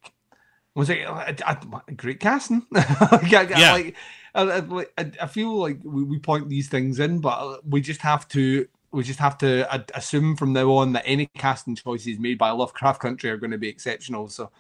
was 0.74 0.90
it 0.90 1.02
a, 1.02 1.36
a- 1.46 1.82
a 1.86 1.92
great 1.92 2.18
casting? 2.18 2.66
like, 2.72 3.30
Yeah. 3.30 3.72
like, 3.74 3.94
I, 4.34 4.42
I, 4.42 4.58
like, 4.60 4.92
I- 5.20 5.26
feel 5.26 5.56
like 5.56 5.78
we, 5.82 6.04
we 6.04 6.18
point 6.18 6.48
these 6.48 6.68
things 6.68 6.98
in, 6.98 7.20
but 7.20 7.66
we 7.66 7.80
just 7.80 8.00
have 8.00 8.26
to. 8.28 8.66
We 8.90 9.02
just 9.04 9.20
have 9.20 9.38
to 9.38 9.72
uh, 9.72 9.82
assume 9.94 10.36
from 10.36 10.52
now 10.52 10.70
on 10.72 10.92
that 10.92 11.04
any 11.06 11.26
casting 11.38 11.74
choices 11.76 12.18
made 12.18 12.36
by 12.36 12.50
Lovecraft 12.50 13.00
Country 13.00 13.30
are 13.30 13.38
going 13.38 13.52
to 13.52 13.56
be 13.56 13.68
exceptional. 13.68 14.28
So, 14.28 14.50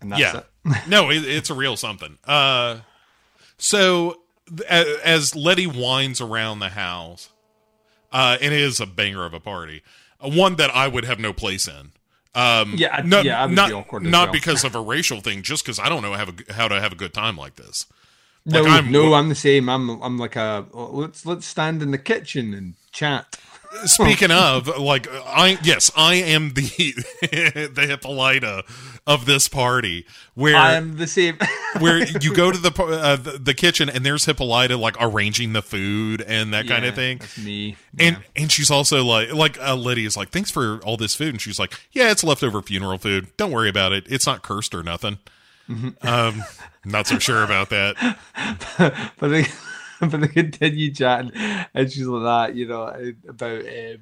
and 0.00 0.10
that's 0.10 0.20
yeah. 0.20 0.38
it. 0.38 0.88
no, 0.88 1.08
it, 1.10 1.24
it's 1.24 1.48
a 1.48 1.54
real 1.54 1.76
something. 1.76 2.18
Uh, 2.24 2.78
so 3.58 4.22
th- 4.48 4.68
as 4.68 5.36
Letty 5.36 5.68
winds 5.68 6.20
around 6.20 6.58
the 6.58 6.70
house, 6.70 7.30
uh, 8.12 8.38
and 8.40 8.52
it 8.52 8.60
is 8.60 8.80
a 8.80 8.86
banger 8.86 9.24
of 9.24 9.34
a 9.34 9.40
party, 9.40 9.82
uh, 10.20 10.28
one 10.28 10.56
that 10.56 10.74
I 10.74 10.88
would 10.88 11.04
have 11.04 11.20
no 11.20 11.32
place 11.32 11.68
in. 11.68 11.92
Um, 12.36 12.74
Yeah, 12.76 12.94
I- 12.96 13.02
no, 13.02 13.20
yeah, 13.22 13.42
I 13.42 13.46
not 13.46 13.68
be 13.68 14.10
not 14.10 14.26
well. 14.28 14.32
because 14.32 14.62
of 14.62 14.74
a 14.74 14.80
racial 14.80 15.20
thing, 15.22 15.42
just 15.42 15.64
because 15.64 15.78
I 15.78 15.88
don't 15.88 16.02
know 16.02 16.14
a, 16.28 16.52
how 16.52 16.68
to 16.68 16.78
have 16.80 16.92
a 16.92 16.96
good 16.96 17.14
time 17.14 17.36
like 17.36 17.56
this. 17.56 17.86
No, 18.44 18.64
I'm- 18.64 18.92
no, 18.92 19.14
I'm 19.14 19.28
the 19.30 19.34
same. 19.34 19.68
I'm 19.68 19.88
I'm 20.02 20.18
like 20.18 20.36
a 20.36 20.66
let's 20.72 21.24
let's 21.24 21.46
stand 21.46 21.82
in 21.82 21.90
the 21.92 21.98
kitchen 21.98 22.52
and 22.54 22.74
chat. 22.92 23.38
Speaking 23.84 24.30
of, 24.30 24.66
like, 24.78 25.06
I 25.10 25.58
yes, 25.62 25.90
I 25.96 26.14
am 26.14 26.54
the 26.54 26.62
the 27.22 27.86
Hippolyta 27.86 28.64
of 29.06 29.26
this 29.26 29.48
party, 29.48 30.06
where 30.34 30.56
I 30.56 30.74
am 30.74 30.96
the 30.96 31.06
same. 31.06 31.38
where 31.78 32.04
you 32.20 32.34
go 32.34 32.50
to 32.50 32.58
the, 32.58 32.82
uh, 32.82 33.16
the 33.16 33.32
the 33.38 33.54
kitchen 33.54 33.88
and 33.88 34.04
there's 34.04 34.24
Hippolyta 34.24 34.76
like 34.76 34.96
arranging 35.00 35.52
the 35.52 35.62
food 35.62 36.22
and 36.22 36.52
that 36.52 36.66
kind 36.66 36.84
of 36.84 36.94
thing. 36.94 37.18
That's 37.18 37.38
me. 37.38 37.76
And 37.98 38.18
and 38.34 38.50
she's 38.50 38.70
also 38.70 39.04
like 39.04 39.32
like 39.32 39.60
uh, 39.60 39.74
Lydia's 39.74 40.16
like 40.16 40.30
thanks 40.30 40.50
for 40.50 40.80
all 40.84 40.96
this 40.96 41.14
food 41.14 41.30
and 41.30 41.40
she's 41.40 41.58
like 41.58 41.74
yeah 41.92 42.10
it's 42.10 42.24
leftover 42.24 42.62
funeral 42.62 42.98
food 42.98 43.28
don't 43.36 43.50
worry 43.50 43.68
about 43.68 43.92
it 43.92 44.04
it's 44.08 44.26
not 44.26 44.42
cursed 44.42 44.74
or 44.74 44.82
nothing. 44.82 45.18
Mm-hmm. 45.68 46.06
Um, 46.06 46.44
not 46.84 47.06
so 47.06 47.18
sure 47.18 47.42
about 47.42 47.70
that. 47.70 48.18
but 49.18 49.28
they 49.28 49.46
but 50.10 50.20
they 50.20 50.28
continue 50.28 50.92
chatting 50.92 51.32
and 51.34 51.92
she's 51.92 52.06
like 52.06 52.22
that, 52.22 52.56
you 52.56 52.66
know, 52.66 52.86
eh, 52.86 53.12
about 53.28 53.60
um 53.60 53.66
eh, 53.66 53.96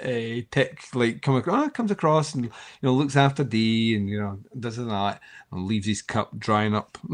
a 0.00 0.42
tick 0.50 0.82
like 0.94 1.22
come 1.22 1.36
across, 1.36 1.66
ah, 1.66 1.68
comes 1.68 1.90
across 1.90 2.34
and 2.34 2.44
you 2.44 2.50
know 2.82 2.92
looks 2.92 3.16
after 3.16 3.44
D 3.44 3.94
and 3.94 4.08
you 4.08 4.20
know 4.20 4.38
does 4.58 4.78
and 4.78 4.90
that 4.90 5.20
and 5.52 5.66
leaves 5.66 5.86
his 5.86 6.02
cup 6.02 6.38
drying 6.38 6.74
up. 6.74 6.98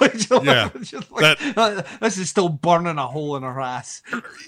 Like, 0.00 0.28
Yeah, 0.30 0.70
like, 1.10 1.38
ah, 1.56 1.82
this 2.00 2.18
is 2.18 2.30
still 2.30 2.48
burning 2.48 2.98
a 2.98 3.06
hole 3.06 3.36
in 3.36 3.42
her 3.42 3.60
ass. 3.60 4.02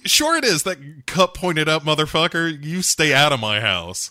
Sure 0.05 0.37
it 0.37 0.45
is 0.45 0.63
that 0.65 0.79
cup 1.07 1.35
pointed 1.35 1.69
up 1.69 1.83
motherfucker. 1.83 2.63
You 2.63 2.83
stay 2.83 3.13
out 3.13 3.33
of 3.33 3.41
my 3.41 3.61
house. 3.61 4.11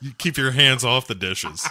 You 0.00 0.12
keep 0.16 0.36
your 0.36 0.52
hands 0.52 0.84
off 0.84 1.06
the 1.06 1.14
dishes. 1.14 1.68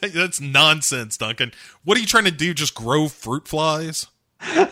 That's 0.00 0.40
nonsense, 0.40 1.16
Duncan. 1.16 1.52
What 1.84 1.96
are 1.96 2.00
you 2.00 2.06
trying 2.06 2.24
to 2.24 2.30
do? 2.30 2.54
Just 2.54 2.74
grow 2.74 3.08
fruit 3.08 3.48
flies? 3.48 4.06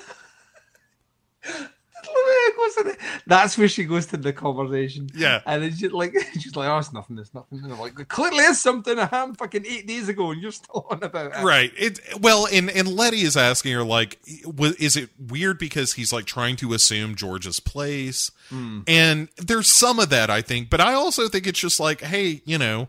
That's 3.27 3.57
where 3.57 3.69
she 3.69 3.85
goes 3.85 4.07
to 4.07 4.17
the 4.17 4.33
conversation. 4.33 5.09
Yeah. 5.15 5.41
And 5.47 5.65
it's 5.65 5.79
just 5.79 5.93
like 5.93 6.15
she's 6.35 6.55
like, 6.55 6.69
Oh, 6.69 6.79
it's 6.79 6.93
nothing, 6.93 7.19
it's 7.19 7.35
nothing. 7.35 7.61
And 7.63 7.73
I'm 7.73 7.79
like, 7.79 8.09
clearly 8.09 8.39
it's 8.39 8.61
something 8.61 8.99
I 8.99 9.07
happened 9.07 9.39
fucking 9.39 9.65
eight 9.67 9.87
days 9.87 10.09
ago 10.09 10.31
and 10.31 10.43
you're 10.43 10.53
still 10.53 10.87
on 10.91 11.03
about 11.03 11.37
it. 11.37 11.43
Right. 11.43 11.73
It 11.77 12.01
well, 12.21 12.47
and 12.53 12.71
and 12.71 12.89
Letty 12.89 13.23
is 13.23 13.37
asking 13.37 13.73
her 13.73 13.85
like, 13.85 14.19
is 14.27 14.97
it 14.97 15.11
weird 15.19 15.59
because 15.59 15.95
he's 15.95 16.13
like 16.13 16.25
trying 16.25 16.57
to 16.57 16.73
assume 16.73 17.15
George's 17.15 17.61
place, 17.61 18.31
hmm. 18.49 18.81
and 18.87 19.29
there's 19.37 19.69
some 19.69 19.99
of 19.99 20.11
that 20.11 20.31
I 20.31 20.43
think, 20.43 20.71
but 20.71 20.81
I 20.81 20.95
also 20.95 21.29
think 21.29 21.47
it's 21.47 21.59
just 21.59 21.81
like, 21.81 22.03
hey, 22.03 22.43
you 22.45 22.59
know, 22.59 22.89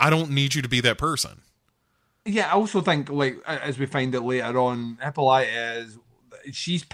I 0.00 0.10
don't 0.10 0.30
need 0.30 0.54
you 0.54 0.62
to 0.62 0.68
be 0.68 0.80
that 0.80 0.98
person. 0.98 1.42
Yeah, 2.24 2.48
I 2.48 2.52
also 2.52 2.80
think 2.80 3.10
like 3.10 3.42
as 3.46 3.78
we 3.78 3.86
find 3.86 4.14
out 4.14 4.24
later 4.24 4.58
on, 4.58 4.98
Hippolyta 5.02 5.78
is 5.78 5.98
she's 6.52 6.84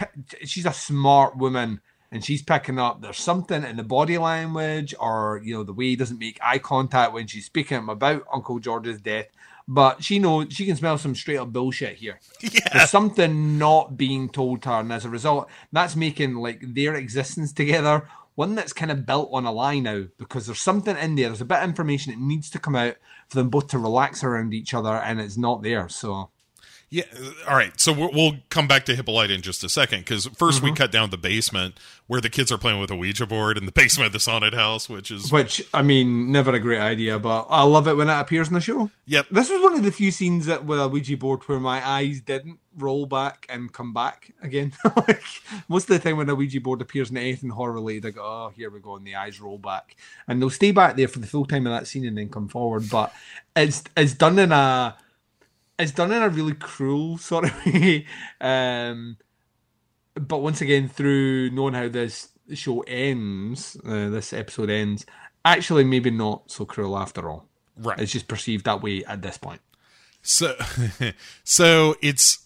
she's 0.45 0.67
a 0.67 0.73
smart 0.73 1.37
woman 1.37 1.81
and 2.11 2.25
she's 2.25 2.43
picking 2.43 2.79
up 2.79 3.01
there's 3.01 3.19
something 3.19 3.65
in 3.65 3.77
the 3.77 3.83
body 3.83 4.19
language 4.19 4.95
or 4.99 5.41
you 5.45 5.55
know 5.55 5.63
the 5.63 5.73
way 5.73 5.87
he 5.87 5.97
doesn't 5.97 6.19
make 6.19 6.39
eye 6.43 6.59
contact 6.59 7.13
when 7.13 7.27
she's 7.27 7.47
speaking 7.47 7.89
about 7.89 8.27
Uncle 8.33 8.59
George's 8.59 9.01
death. 9.01 9.27
But 9.71 10.03
she 10.03 10.19
knows 10.19 10.47
she 10.51 10.65
can 10.65 10.77
smell 10.77 10.97
some 10.97 11.15
straight 11.15 11.37
up 11.37 11.53
bullshit 11.53 11.97
here. 11.97 12.21
Yeah. 12.41 12.61
There's 12.73 12.91
something 12.91 13.59
not 13.59 13.99
being 13.99 14.31
told 14.31 14.63
to 14.63 14.71
her, 14.71 14.81
and 14.81 14.91
as 14.91 15.05
a 15.05 15.11
result, 15.11 15.51
that's 15.73 15.95
making 15.95 16.37
like 16.37 16.61
their 16.63 16.95
existence 16.95 17.53
together 17.53 18.09
one 18.39 18.55
that's 18.55 18.73
kind 18.73 18.93
of 18.93 19.05
built 19.05 19.29
on 19.33 19.47
a 19.47 19.51
lie 19.51 19.81
now 19.81 20.05
because 20.17 20.47
there's 20.47 20.61
something 20.61 20.97
in 20.97 21.17
there. 21.17 21.27
There's 21.27 21.41
a 21.41 21.45
bit 21.45 21.59
of 21.59 21.65
information 21.65 22.13
that 22.13 22.21
needs 22.21 22.49
to 22.51 22.61
come 22.61 22.77
out 22.77 22.95
for 23.29 23.37
them 23.37 23.51
both 23.51 23.69
to 23.69 23.79
relax 23.79 24.25
around 24.25 24.55
each 24.55 24.75
other, 24.75 24.95
and 24.95 25.21
it's 25.21 25.37
not 25.37 25.63
there. 25.63 25.89
So 25.89 26.31
Yeah. 26.91 27.03
All 27.47 27.55
right. 27.55 27.79
So 27.79 27.93
we'll, 27.93 28.11
we'll 28.13 28.37
come 28.49 28.67
back 28.67 28.87
to 28.87 28.97
Hippolyta 28.97 29.35
in 29.35 29.43
just 29.43 29.63
a 29.63 29.69
second 29.69 30.01
because 30.01 30.27
1st 30.27 30.49
Mm-hmm. 30.59 30.65
we 30.65 30.73
cut 30.73 30.91
down 30.91 31.11
the 31.11 31.19
basement 31.19 31.79
where 32.07 32.21
the 32.23 32.31
kids 32.31 32.51
are 32.51 32.57
playing 32.57 32.81
with 32.81 32.91
a 32.91 32.97
Ouija 32.97 33.27
board 33.27 33.59
in 33.59 33.67
the 33.67 33.73
basement 33.81 34.07
of 34.07 34.13
this 34.15 34.25
haunted 34.25 34.55
house, 34.55 34.89
which 34.89 35.11
is 35.11 35.31
Which 35.31 35.63
I 35.75 35.83
mean, 35.83 36.33
never 36.33 36.53
a 36.55 36.59
great 36.59 36.81
idea, 36.81 37.19
but 37.19 37.47
I 37.51 37.63
love 37.65 37.89
it 37.89 37.95
when 37.99 38.09
it 38.09 38.19
appears 38.19 38.49
in 38.49 38.55
the 38.55 38.61
show. 38.61 38.91
yep. 39.05 39.27
This 39.31 39.51
was 39.51 39.61
one 39.63 39.75
of 39.75 39.83
the 39.85 39.93
few 39.93 40.11
scenes 40.11 40.47
that 40.47 40.65
with 40.65 40.81
a 40.81 40.89
Ouija 40.89 41.17
board 41.19 41.43
where 41.43 41.61
my 41.61 41.87
eyes 41.87 42.23
didn't 42.23 42.59
roll 42.75 43.05
back 43.05 43.45
and 43.51 43.71
come 43.71 43.93
back 43.93 44.33
again. 44.41 44.73
like 44.97 45.23
most 45.69 45.91
of 45.91 46.01
the 46.01 46.09
time 46.09 46.17
when 46.17 46.31
a 46.31 46.35
Ouija 46.35 46.61
board 46.63 46.81
appears 46.81 47.11
in 47.11 47.19
anything 47.19 47.51
horror 47.51 47.73
related, 47.73 48.07
I 48.07 48.11
go, 48.13 48.23
"Oh, 48.23 48.53
here 48.57 48.71
we 48.71 48.81
go," 48.81 48.97
and 48.97 49.07
the 49.07 49.15
eyes 49.17 49.41
roll 49.43 49.59
back, 49.59 49.95
and 50.27 50.41
they'll 50.41 50.49
stay 50.49 50.71
back 50.71 50.97
there 50.97 51.09
for 51.09 51.19
the 51.19 51.27
full 51.27 51.45
time 51.45 51.67
of 51.67 51.73
that 51.75 51.87
scene 51.87 52.07
and 52.07 52.17
then 52.17 52.31
come 52.31 52.49
forward. 52.49 52.89
But 52.89 53.13
it's 53.55 53.85
it's 53.95 54.15
done 54.15 54.39
in 54.39 54.53
a 54.53 54.97
it's 55.79 55.93
done 55.93 56.13
in 56.13 56.23
a 56.23 56.29
really 56.29 56.55
cruel 56.55 57.19
sort 57.19 57.45
of 57.45 57.67
way. 57.67 58.07
Um, 58.41 59.17
but 60.15 60.39
once 60.39 60.61
again, 60.61 60.89
through 60.89 61.51
knowing 61.51 61.75
how 61.75 61.89
this 61.89 62.29
show 62.55 62.81
ends, 62.81 63.77
uh, 63.87 64.09
this 64.09 64.33
episode 64.33 64.71
ends, 64.71 65.07
actually 65.45 65.85
maybe 65.85 66.11
not 66.11 66.51
so 66.51 66.65
cruel 66.65 66.99
after 66.99 67.31
all. 67.31 67.47
Right. 67.77 67.99
It's 68.01 68.13
just 68.13 68.29
perceived 68.29 68.65
that 68.65 68.83
way 68.83 69.05
at 69.05 69.23
this 69.23 69.39
point. 69.39 69.61
So, 70.23 70.57
so 71.45 71.95
it's 72.03 72.45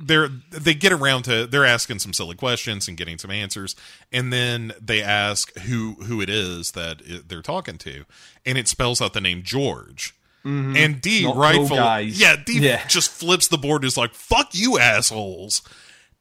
they're 0.00 0.28
they 0.50 0.74
get 0.74 0.92
around 0.92 1.24
to 1.24 1.46
they're 1.46 1.64
asking 1.64 1.98
some 1.98 2.12
silly 2.12 2.36
questions 2.36 2.88
and 2.88 2.96
getting 2.96 3.18
some 3.18 3.30
answers, 3.30 3.74
and 4.12 4.32
then 4.32 4.72
they 4.80 5.02
ask 5.02 5.56
who 5.60 5.94
who 6.04 6.20
it 6.20 6.30
is 6.30 6.72
that 6.72 7.28
they're 7.28 7.42
talking 7.42 7.76
to, 7.78 8.04
and 8.46 8.56
it 8.56 8.68
spells 8.68 9.02
out 9.02 9.12
the 9.12 9.20
name 9.20 9.42
George. 9.42 10.14
And 10.48 11.00
D 11.00 11.22
Mm-hmm. 11.22 11.32
Cool 11.32 11.40
rightful, 11.40 11.76
guys. 11.76 12.18
yeah, 12.20 12.36
D 12.36 12.58
Yeah. 12.60 12.86
just 12.88 13.10
flips 13.10 13.48
the 13.48 13.58
board. 13.58 13.84
Is 13.84 13.96
like 13.96 14.14
fuck 14.14 14.48
you 14.52 14.78
assholes, 14.78 15.62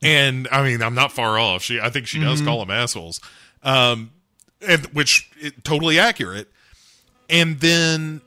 and 0.01 0.47
I 0.51 0.63
mean 0.63 0.81
I'm 0.81 0.95
not 0.95 1.11
far 1.11 1.39
off. 1.39 1.63
She 1.63 1.79
I 1.79 1.89
think 1.89 2.07
she 2.07 2.17
Mm-hmm. 2.19 2.27
does 2.27 2.41
call 2.41 2.59
them 2.59 2.71
assholes, 2.71 3.21
um, 3.63 4.11
and 4.67 4.85
which 4.87 5.29
it, 5.39 5.63
totally 5.63 5.97
accurate. 5.99 6.49
And 7.29 7.59
then 7.59 8.21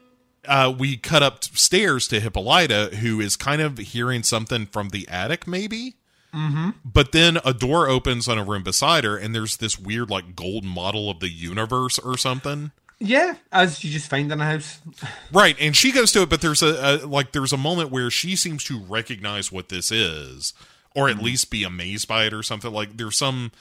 uh, 0.49 0.73
we 0.77 0.97
cut 0.97 1.23
upstairs 1.23 2.09
to 2.09 2.21
Hippolyta, 2.21 2.97
who 2.97 3.21
is 3.21 3.37
kind 3.37 3.61
of 3.63 3.79
hearing 3.79 4.23
something 4.23 4.67
from 4.67 4.89
the 4.91 5.07
attic, 5.09 5.47
maybe. 5.47 5.97
Mm-hmm. 6.35 6.71
But 6.85 7.13
then 7.13 7.39
a 7.45 7.53
door 7.53 7.89
opens 7.89 8.29
on 8.29 8.39
a 8.39 8.45
room 8.45 8.63
beside 8.63 9.05
her, 9.05 9.17
and 9.17 9.35
there's 9.35 9.57
this 9.59 9.79
weird, 9.79 10.11
like, 10.11 10.37
gold 10.37 10.65
model 10.65 11.11
of 11.11 11.21
the 11.21 11.29
universe 11.29 11.99
or 11.99 12.17
something. 12.17 12.71
Yeah, 13.01 13.37
as 13.51 13.83
you 13.83 13.91
just 13.91 14.11
find 14.11 14.31
in 14.31 14.41
a 14.41 14.45
house. 14.45 14.79
Right, 15.33 15.57
and 15.61 15.75
she 15.75 15.93
goes 15.93 16.13
to 16.13 16.23
it, 16.23 16.29
but 16.29 16.41
there's 16.41 16.61
a, 16.61 17.03
a 17.05 17.07
like 17.07 17.33
there's 17.33 17.53
a 17.53 17.57
moment 17.57 17.91
where 17.91 18.11
she 18.11 18.37
seems 18.37 18.65
to 18.65 18.81
recognize 18.81 19.51
what 19.51 19.69
this 19.69 19.91
is, 19.91 20.53
or 20.95 21.09
at 21.09 21.17
mm-hmm. 21.17 21.27
least 21.27 21.51
be 21.51 21.63
amazed 21.65 22.09
by 22.09 22.25
it, 22.25 22.35
or 22.35 22.43
something. 22.43 22.73
Like 22.73 22.97
there's 22.97 23.17
some. 23.17 23.53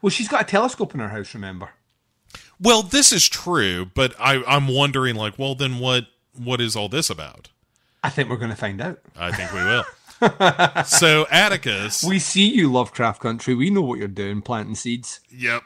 Well, 0.00 0.10
she's 0.10 0.28
got 0.28 0.42
a 0.42 0.44
telescope 0.44 0.94
in 0.94 1.00
her 1.00 1.08
house. 1.08 1.34
Remember? 1.34 1.70
Well, 2.60 2.82
this 2.82 3.12
is 3.12 3.28
true, 3.28 3.90
but 3.92 4.14
I, 4.20 4.42
I'm 4.46 4.68
wondering, 4.68 5.16
like, 5.16 5.38
well, 5.38 5.54
then 5.54 5.78
what? 5.78 6.06
What 6.36 6.60
is 6.60 6.76
all 6.76 6.88
this 6.88 7.10
about? 7.10 7.48
I 8.02 8.08
think 8.08 8.30
we're 8.30 8.36
going 8.36 8.50
to 8.50 8.56
find 8.56 8.80
out. 8.80 9.00
I 9.16 9.32
think 9.32 9.52
we 9.52 9.60
will. 9.60 9.84
so 10.84 11.26
Atticus, 11.30 12.04
We 12.04 12.18
see 12.18 12.48
you, 12.48 12.70
Lovecraft 12.70 13.20
Country. 13.20 13.54
We 13.54 13.70
know 13.70 13.82
what 13.82 13.98
you're 13.98 14.08
doing, 14.08 14.42
planting 14.42 14.74
seeds. 14.74 15.20
Yep. 15.30 15.62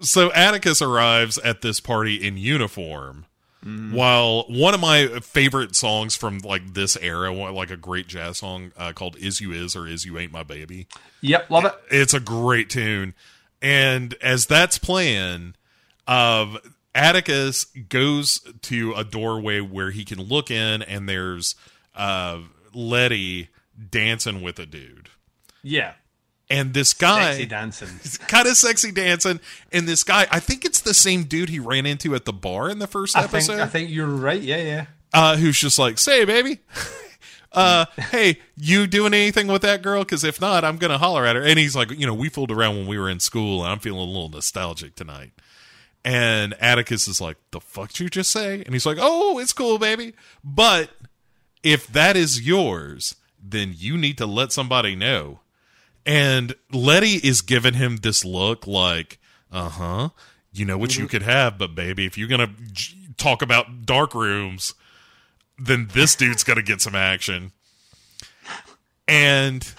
So 0.00 0.32
Atticus 0.32 0.80
arrives 0.82 1.38
at 1.38 1.60
this 1.62 1.80
party 1.80 2.16
in 2.26 2.36
uniform. 2.36 3.26
While 3.62 4.44
one 4.48 4.72
of 4.72 4.80
my 4.80 5.20
favorite 5.22 5.76
songs 5.76 6.16
from 6.16 6.38
like 6.38 6.72
this 6.72 6.96
era, 6.96 7.30
like 7.30 7.70
a 7.70 7.76
great 7.76 8.06
jazz 8.06 8.38
song 8.38 8.72
uh, 8.74 8.92
called 8.94 9.16
"Is 9.18 9.42
You 9.42 9.52
Is" 9.52 9.76
or 9.76 9.86
"Is 9.86 10.06
You 10.06 10.18
Ain't 10.18 10.32
My 10.32 10.42
Baby," 10.42 10.86
Yep, 11.20 11.50
love 11.50 11.64
it. 11.66 11.74
it's 11.90 12.14
a 12.14 12.20
great 12.20 12.70
tune. 12.70 13.12
And 13.60 14.14
as 14.22 14.46
that's 14.46 14.78
playing, 14.78 15.56
uh, 16.08 16.56
Atticus 16.94 17.66
goes 17.66 18.40
to 18.62 18.94
a 18.94 19.04
doorway 19.04 19.60
where 19.60 19.90
he 19.90 20.06
can 20.06 20.22
look 20.22 20.50
in, 20.50 20.80
and 20.80 21.06
there's 21.06 21.54
uh, 21.94 22.38
Letty 22.72 23.48
dancing 23.90 24.40
with 24.40 24.58
a 24.58 24.64
dude. 24.64 25.10
Yeah, 25.62 25.92
And 26.50 26.74
this 26.74 26.92
guy, 26.94 27.30
sexy 27.30 27.46
dancing. 27.46 27.88
kind 28.26 28.48
of 28.48 28.56
sexy 28.56 28.90
dancing. 28.90 29.38
And 29.72 29.86
this 29.86 30.02
guy, 30.02 30.26
I 30.32 30.40
think 30.40 30.64
it's 30.64 30.80
the 30.80 30.94
same 30.94 31.22
dude 31.24 31.48
he 31.48 31.60
ran 31.60 31.86
into 31.86 32.14
at 32.16 32.24
the 32.24 32.32
bar 32.32 32.68
in 32.68 32.80
the 32.80 32.88
first 32.88 33.16
I 33.16 33.22
think, 33.22 33.34
episode, 33.34 33.60
I 33.60 33.66
think 33.66 33.90
you're 33.90 34.06
right. 34.06 34.42
Yeah, 34.42 34.56
yeah. 34.56 34.86
uh, 35.14 35.36
who's 35.36 35.60
just 35.60 35.78
like, 35.78 35.98
"Say, 35.98 36.24
baby." 36.24 36.58
Uh, 37.52 37.84
hey, 38.12 38.38
you 38.56 38.86
doing 38.86 39.12
anything 39.12 39.48
with 39.48 39.62
that 39.62 39.82
girl? 39.82 40.04
Because 40.04 40.22
if 40.22 40.40
not, 40.40 40.64
I'm 40.64 40.76
gonna 40.76 40.98
holler 40.98 41.26
at 41.26 41.34
her. 41.34 41.42
And 41.42 41.58
he's 41.58 41.74
like, 41.74 41.90
you 41.90 42.06
know, 42.06 42.14
we 42.14 42.28
fooled 42.28 42.52
around 42.52 42.76
when 42.76 42.86
we 42.86 42.96
were 42.96 43.10
in 43.10 43.18
school, 43.18 43.64
and 43.64 43.72
I'm 43.72 43.80
feeling 43.80 44.00
a 44.00 44.04
little 44.04 44.28
nostalgic 44.28 44.94
tonight. 44.94 45.32
And 46.04 46.54
Atticus 46.60 47.08
is 47.08 47.20
like, 47.20 47.38
"The 47.50 47.60
fuck 47.60 47.88
did 47.88 48.00
you 48.00 48.08
just 48.08 48.30
say?" 48.30 48.62
And 48.62 48.72
he's 48.72 48.86
like, 48.86 48.98
"Oh, 49.00 49.40
it's 49.40 49.52
cool, 49.52 49.78
baby. 49.78 50.14
But 50.44 50.90
if 51.64 51.88
that 51.88 52.16
is 52.16 52.40
yours, 52.40 53.16
then 53.42 53.74
you 53.76 53.98
need 53.98 54.16
to 54.18 54.26
let 54.26 54.52
somebody 54.52 54.94
know." 54.94 55.39
And 56.06 56.54
Letty 56.72 57.16
is 57.16 57.42
giving 57.42 57.74
him 57.74 57.98
this 57.98 58.24
look 58.24 58.66
like, 58.66 59.18
uh 59.52 59.68
huh, 59.68 60.08
you 60.52 60.64
know 60.64 60.78
what 60.78 60.96
you 60.96 61.06
could 61.06 61.22
have, 61.22 61.58
but 61.58 61.74
baby, 61.74 62.06
if 62.06 62.16
you're 62.16 62.28
going 62.28 62.40
to 62.40 62.52
j- 62.72 62.96
talk 63.16 63.42
about 63.42 63.84
dark 63.86 64.14
rooms, 64.14 64.74
then 65.58 65.88
this 65.92 66.14
dude's 66.16 66.42
going 66.42 66.56
to 66.56 66.62
get 66.62 66.80
some 66.80 66.94
action. 66.94 67.52
And 69.06 69.70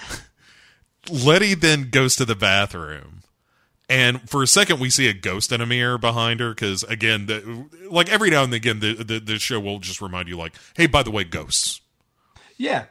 Letty 1.09 1.55
then 1.55 1.89
goes 1.89 2.15
to 2.17 2.25
the 2.25 2.35
bathroom. 2.35 3.21
And 3.89 4.29
for 4.29 4.41
a 4.41 4.47
second, 4.47 4.79
we 4.79 4.89
see 4.89 5.09
a 5.09 5.13
ghost 5.13 5.51
in 5.51 5.59
a 5.59 5.65
mirror 5.65 5.97
behind 5.97 6.39
her 6.39 6.51
because, 6.51 6.83
again, 6.83 7.25
the, 7.25 7.67
like 7.89 8.09
every 8.09 8.29
now 8.29 8.43
and 8.43 8.53
again, 8.53 8.79
the, 8.79 8.93
the 9.03 9.19
the 9.19 9.37
show 9.37 9.59
will 9.59 9.79
just 9.79 10.01
remind 10.01 10.29
you, 10.29 10.37
like, 10.37 10.53
"Hey, 10.77 10.85
by 10.85 11.03
the 11.03 11.11
way, 11.11 11.25
ghosts." 11.25 11.81
Yeah, 12.57 12.85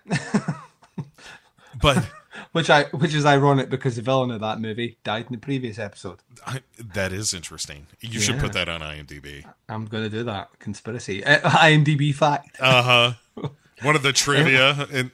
But 1.81 2.05
which 2.53 2.71
I 2.71 2.85
which 2.85 3.15
is 3.15 3.25
ironic 3.25 3.71
because 3.71 3.97
the 3.97 4.03
villain 4.03 4.31
of 4.31 4.41
that 4.41 4.61
movie 4.61 4.99
died 5.05 5.27
in 5.27 5.33
the 5.33 5.39
previous 5.39 5.79
episode. 5.79 6.19
I, 6.47 6.61
that 6.95 7.13
is 7.13 7.35
interesting. 7.35 7.87
You 8.01 8.21
should 8.21 8.39
put 8.39 8.53
that 8.55 8.69
on 8.69 8.81
IMDb. 8.81 9.45
I'm 9.69 9.87
going 9.87 10.05
to 10.05 10.11
do 10.11 10.25
that. 10.25 10.59
Conspiracy. 10.59 11.25
Uh, 11.25 11.39
IMDb 11.51 12.15
fact. 12.15 12.61
Uh 12.61 13.15
huh. 13.37 13.49
One 13.83 13.97
of 13.97 14.03
the 14.03 14.13
trivia 14.13 14.87
and 14.93 15.11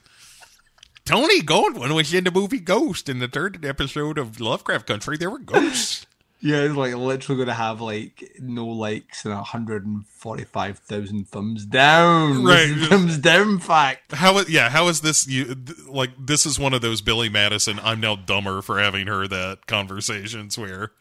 Tony 1.05 1.41
Goldwyn 1.41 1.95
was 1.95 2.13
in 2.13 2.25
the 2.25 2.33
movie 2.33 2.59
Ghost 2.59 3.09
in 3.09 3.21
the 3.21 3.29
third 3.29 3.65
episode 3.65 4.19
of 4.19 4.41
Lovecraft 4.41 4.87
Country. 4.87 5.17
There 5.17 5.31
were 5.31 5.39
ghosts. 5.39 6.05
Yeah, 6.47 6.59
it's 6.59 6.77
like 6.77 6.95
literally 6.95 7.39
going 7.39 7.49
to 7.49 7.55
have 7.55 7.81
like 7.81 8.37
no 8.39 8.67
likes 8.67 9.25
and 9.25 9.35
145,000 9.35 11.29
thumbs 11.29 11.67
down. 11.67 12.45
Right. 12.45 12.73
Thumbs 12.89 13.19
down 13.19 13.59
fact. 13.59 14.13
How 14.13 14.39
Yeah. 14.43 14.69
How 14.69 14.87
is 14.87 15.01
this? 15.01 15.27
You 15.27 15.57
like 15.89 16.11
this 16.17 16.47
is 16.47 16.57
one 16.57 16.73
of 16.73 16.83
those 16.83 17.01
Billy 17.01 17.29
Madison. 17.29 17.81
I'm 17.83 17.99
now 17.99 18.15
dumber 18.15 18.63
for 18.63 18.79
having 18.79 19.09
heard 19.09 19.31
that 19.31 19.67
conversations 19.67 20.57
where 20.57 20.93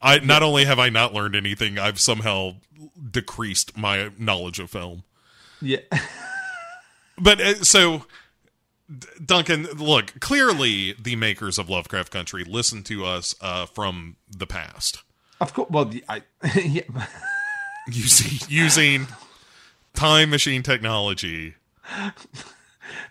I 0.00 0.20
not 0.20 0.44
only 0.44 0.64
have 0.64 0.78
I 0.78 0.90
not 0.90 1.12
learned 1.12 1.34
anything, 1.34 1.76
I've 1.76 1.98
somehow 1.98 2.52
decreased 3.10 3.76
my 3.76 4.12
knowledge 4.16 4.60
of 4.60 4.70
film. 4.70 5.02
Yeah. 5.60 5.80
But 7.16 7.40
uh, 7.40 7.54
so, 7.62 8.06
Duncan, 9.24 9.64
look, 9.76 10.18
clearly 10.20 10.92
the 11.00 11.16
makers 11.16 11.58
of 11.58 11.68
Lovecraft 11.70 12.10
Country 12.12 12.44
listen 12.44 12.82
to 12.84 13.04
us 13.04 13.34
uh, 13.40 13.66
from 13.66 14.16
the 14.30 14.46
past 14.46 15.02
Of 15.40 15.52
course. 15.54 15.70
Well, 15.70 15.84
the- 15.86 16.04
I, 16.08 16.22
yeah. 16.58 16.82
using 17.90 18.38
using 18.48 19.06
time 19.94 20.30
machine 20.30 20.62
technology. 20.62 21.54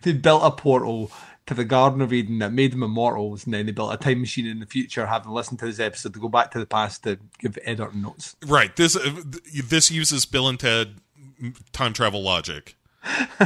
they 0.01 0.13
built 0.13 0.43
a 0.43 0.51
portal 0.51 1.11
to 1.45 1.53
the 1.53 1.65
Garden 1.65 2.01
of 2.01 2.13
Eden 2.13 2.39
that 2.39 2.53
made 2.53 2.71
them 2.71 2.83
immortals, 2.83 3.43
and 3.45 3.53
then 3.53 3.65
they 3.65 3.73
built 3.73 3.93
a 3.93 3.97
time 3.97 4.21
machine 4.21 4.47
in 4.47 4.59
the 4.61 4.65
future, 4.65 5.05
having 5.07 5.31
listened 5.33 5.59
to 5.59 5.65
this 5.65 5.79
episode, 5.79 6.13
to 6.13 6.19
go 6.19 6.29
back 6.29 6.51
to 6.51 6.59
the 6.59 6.65
past 6.65 7.03
to 7.03 7.19
give 7.39 7.57
Eddard 7.65 7.93
notes. 7.95 8.35
Right. 8.45 8.73
This 8.75 8.95
uh, 8.95 9.13
this 9.65 9.91
uses 9.91 10.25
Bill 10.25 10.47
and 10.47 10.59
Ted 10.59 10.95
time 11.73 11.91
travel 11.93 12.23
logic. 12.23 12.75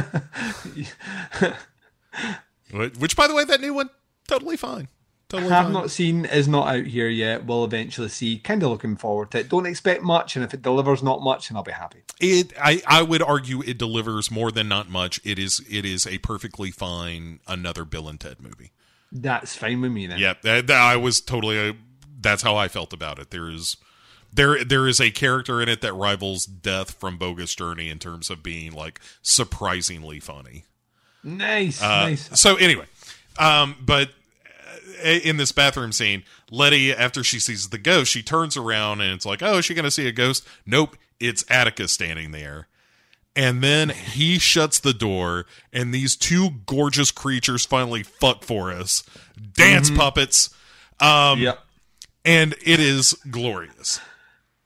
Wh- 2.72 3.00
Which, 3.00 3.16
by 3.16 3.26
the 3.26 3.34
way, 3.34 3.44
that 3.44 3.60
new 3.60 3.74
one 3.74 3.90
totally 4.26 4.56
fine. 4.56 4.88
Totally 5.28 5.50
Have 5.50 5.64
fine. 5.66 5.72
not 5.74 5.90
seen, 5.90 6.24
is 6.24 6.48
not 6.48 6.68
out 6.74 6.86
here 6.86 7.08
yet. 7.08 7.44
We'll 7.44 7.64
eventually 7.64 8.08
see. 8.08 8.38
Kind 8.38 8.62
of 8.62 8.70
looking 8.70 8.96
forward 8.96 9.30
to 9.32 9.40
it. 9.40 9.50
Don't 9.50 9.66
expect 9.66 10.02
much, 10.02 10.36
and 10.36 10.44
if 10.44 10.54
it 10.54 10.62
delivers 10.62 11.02
not 11.02 11.20
much, 11.22 11.48
then 11.48 11.56
I'll 11.56 11.62
be 11.62 11.72
happy. 11.72 12.02
It, 12.18 12.54
I, 12.58 12.80
I 12.86 13.02
would 13.02 13.20
argue 13.20 13.62
it 13.62 13.76
delivers 13.76 14.30
more 14.30 14.50
than 14.50 14.68
not 14.68 14.88
much. 14.88 15.20
It 15.24 15.38
is, 15.38 15.60
it 15.68 15.84
is 15.84 16.06
a 16.06 16.16
perfectly 16.18 16.70
fine 16.70 17.40
another 17.46 17.84
Bill 17.84 18.08
and 18.08 18.18
Ted 18.18 18.40
movie. 18.40 18.72
That's 19.12 19.54
fine 19.54 19.82
with 19.82 19.92
me 19.92 20.06
then. 20.06 20.18
Yeah, 20.18 20.34
that, 20.42 20.66
that- 20.68 20.80
I 20.80 20.96
was 20.96 21.20
totally. 21.20 21.58
Uh, 21.70 21.72
that's 22.20 22.42
how 22.42 22.56
I 22.56 22.68
felt 22.68 22.92
about 22.94 23.18
it. 23.18 23.30
There 23.30 23.50
is, 23.50 23.76
there, 24.32 24.64
there 24.64 24.88
is 24.88 24.98
a 25.00 25.10
character 25.10 25.60
in 25.60 25.68
it 25.68 25.82
that 25.82 25.92
rivals 25.92 26.46
Death 26.46 26.92
from 26.92 27.16
Bogus 27.18 27.54
Journey 27.54 27.90
in 27.90 27.98
terms 27.98 28.28
of 28.30 28.42
being 28.42 28.72
like 28.72 28.98
surprisingly 29.22 30.20
funny. 30.20 30.64
Nice, 31.24 31.82
Uh, 31.82 32.06
nice. 32.06 32.40
So 32.40 32.56
anyway, 32.56 32.86
um, 33.38 33.76
but 33.80 34.10
uh, 35.04 35.08
in 35.08 35.36
this 35.36 35.52
bathroom 35.52 35.92
scene, 35.92 36.22
Letty, 36.50 36.92
after 36.92 37.22
she 37.24 37.38
sees 37.40 37.68
the 37.68 37.78
ghost, 37.78 38.10
she 38.10 38.22
turns 38.22 38.56
around 38.56 39.00
and 39.00 39.12
it's 39.12 39.26
like, 39.26 39.42
oh, 39.42 39.58
is 39.58 39.64
she 39.64 39.74
going 39.74 39.84
to 39.84 39.90
see 39.90 40.06
a 40.06 40.12
ghost? 40.12 40.46
Nope, 40.64 40.96
it's 41.20 41.44
Atticus 41.50 41.92
standing 41.92 42.30
there. 42.30 42.68
And 43.36 43.62
then 43.62 43.90
he 43.90 44.38
shuts 44.40 44.80
the 44.80 44.92
door, 44.92 45.46
and 45.72 45.94
these 45.94 46.16
two 46.16 46.50
gorgeous 46.66 47.12
creatures 47.12 47.64
finally 47.64 48.02
fuck 48.02 48.42
for 48.42 48.72
us. 48.72 49.04
Dance 49.52 49.90
puppets. 49.90 50.50
Um, 50.98 51.40
Yep. 51.40 51.58
And 52.24 52.54
it 52.64 52.80
is 52.80 53.14
glorious. 53.30 54.00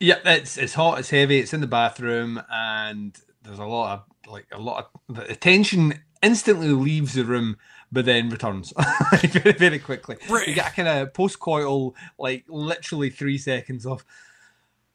Yeah, 0.01 0.17
it's 0.25 0.57
it's 0.57 0.75
hot, 0.75 0.99
it's 0.99 1.11
heavy, 1.11 1.39
it's 1.39 1.53
in 1.53 1.61
the 1.61 1.67
bathroom, 1.69 2.43
and 2.51 3.17
there's 3.43 3.59
a 3.61 3.65
lot 3.65 3.93
of 4.27 4.33
like 4.33 4.47
a 4.51 4.59
lot 4.59 4.91
of 5.09 5.15
the 5.17 5.31
attention 5.31 6.01
instantly 6.23 6.69
leaves 6.69 7.15
the 7.15 7.25
room, 7.25 7.57
but 7.91 8.05
then 8.05 8.31
returns 8.31 8.73
very 9.23 9.53
very 9.53 9.79
quickly. 9.79 10.17
Right. 10.29 10.49
You 10.49 10.55
get 10.55 10.73
a 10.73 10.75
kind 10.75 10.89
of 10.89 11.13
post 11.15 11.39
coital, 11.39 11.95
like 12.19 12.45
literally 12.49 13.11
three 13.11 13.39
seconds 13.39 13.85
of, 13.87 14.05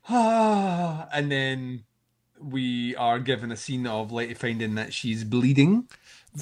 ah, 0.10 1.08
and 1.14 1.32
then 1.32 1.84
we 2.40 2.96
are 2.96 3.20
given 3.20 3.52
a 3.52 3.58
scene 3.58 3.88
of 3.88 4.12
Letty 4.12 4.34
finding 4.34 4.76
that 4.76 4.94
she's 4.94 5.24
bleeding. 5.24 5.88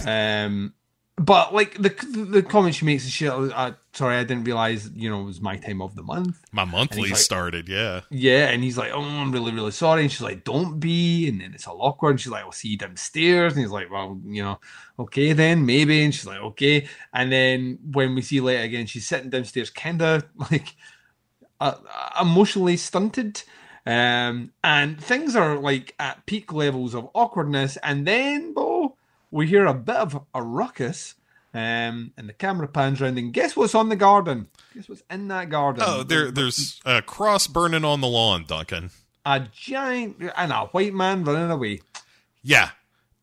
Um, 0.06 0.74
but 1.18 1.54
like 1.54 1.76
the 1.76 1.90
the 2.30 2.44
comment 2.44 2.76
she 2.76 2.86
makes 2.86 3.06
is 3.06 3.12
she, 3.12 3.28
uh, 3.28 3.72
sorry, 3.94 4.18
I 4.18 4.26
didn't 4.26 4.44
realize 4.44 4.90
you 4.94 5.10
know 5.10 5.22
it 5.22 5.26
was 5.26 5.40
my 5.40 5.56
time 5.56 5.82
of 5.82 5.96
the 5.96 6.04
month. 6.04 6.42
My 6.52 6.66
monthly 6.66 7.10
like- 7.10 7.16
started, 7.18 7.70
yeah. 7.70 8.02
Yeah, 8.10 8.50
and 8.50 8.62
he's 8.62 8.78
like, 8.78 8.92
"Oh, 8.94 9.02
I'm 9.02 9.32
really, 9.32 9.54
really 9.54 9.72
sorry." 9.72 10.02
And 10.02 10.12
she's 10.12 10.22
like, 10.22 10.44
"Don't 10.44 10.78
be." 10.78 11.30
And 11.30 11.40
then 11.40 11.54
it's 11.54 11.68
all 11.68 11.82
awkward. 11.82 12.12
And 12.12 12.22
she's 12.22 12.32
like, 12.34 12.44
"I'll 12.44 12.52
see 12.52 12.70
you 12.70 12.78
downstairs." 12.78 13.54
And 13.54 13.62
he's 13.62 13.72
like, 13.72 13.90
"Well, 13.90 14.20
you 14.26 14.44
know, 14.44 14.60
okay 15.00 15.32
then, 15.32 15.66
maybe." 15.66 16.04
And 16.04 16.14
she's 16.14 16.26
like, 16.26 16.42
"Okay." 16.42 16.88
And 17.14 17.32
then 17.32 17.80
when 17.92 18.14
we 18.14 18.22
see 18.22 18.42
Leia 18.42 18.66
again, 18.66 18.86
she's 18.86 19.08
sitting 19.08 19.30
downstairs, 19.30 19.70
kind 19.70 20.02
of 20.02 20.26
like 20.52 20.76
uh, 21.62 21.76
emotionally 22.20 22.76
stunted. 22.76 23.42
Um, 23.88 24.52
and 24.64 25.02
things 25.02 25.36
are 25.36 25.58
like 25.58 25.94
at 26.00 26.26
peak 26.26 26.52
levels 26.52 26.94
of 26.96 27.08
awkwardness. 27.14 27.78
And 27.78 28.06
then, 28.06 28.54
Bo, 28.54 28.75
we 29.36 29.48
hear 29.48 29.66
a 29.66 29.74
bit 29.74 29.98
of 29.98 30.26
a 30.34 30.42
ruckus. 30.42 31.16
Um, 31.54 32.12
and 32.18 32.28
the 32.28 32.34
camera 32.34 32.68
pans 32.68 33.02
around, 33.02 33.18
and 33.18 33.34
guess 33.34 33.56
what's 33.56 33.76
on 33.76 33.88
the 33.90 33.96
garden? 33.96 34.48
Guess 34.74 34.90
what's 34.90 35.04
in 35.10 35.28
that 35.30 35.50
garden? 35.50 35.84
Oh, 35.86 36.04
there, 36.04 36.30
there's 36.32 36.82
a 36.86 37.02
cross 37.02 37.48
burning 37.48 37.86
on 37.86 38.02
the 38.02 38.08
lawn, 38.08 38.46
Duncan. 38.46 38.92
a 39.26 39.42
giant 39.52 40.22
and 40.36 40.52
a 40.52 40.66
white 40.68 40.94
man 40.94 41.24
running 41.24 41.52
away. 41.52 41.82
Yeah. 42.44 42.72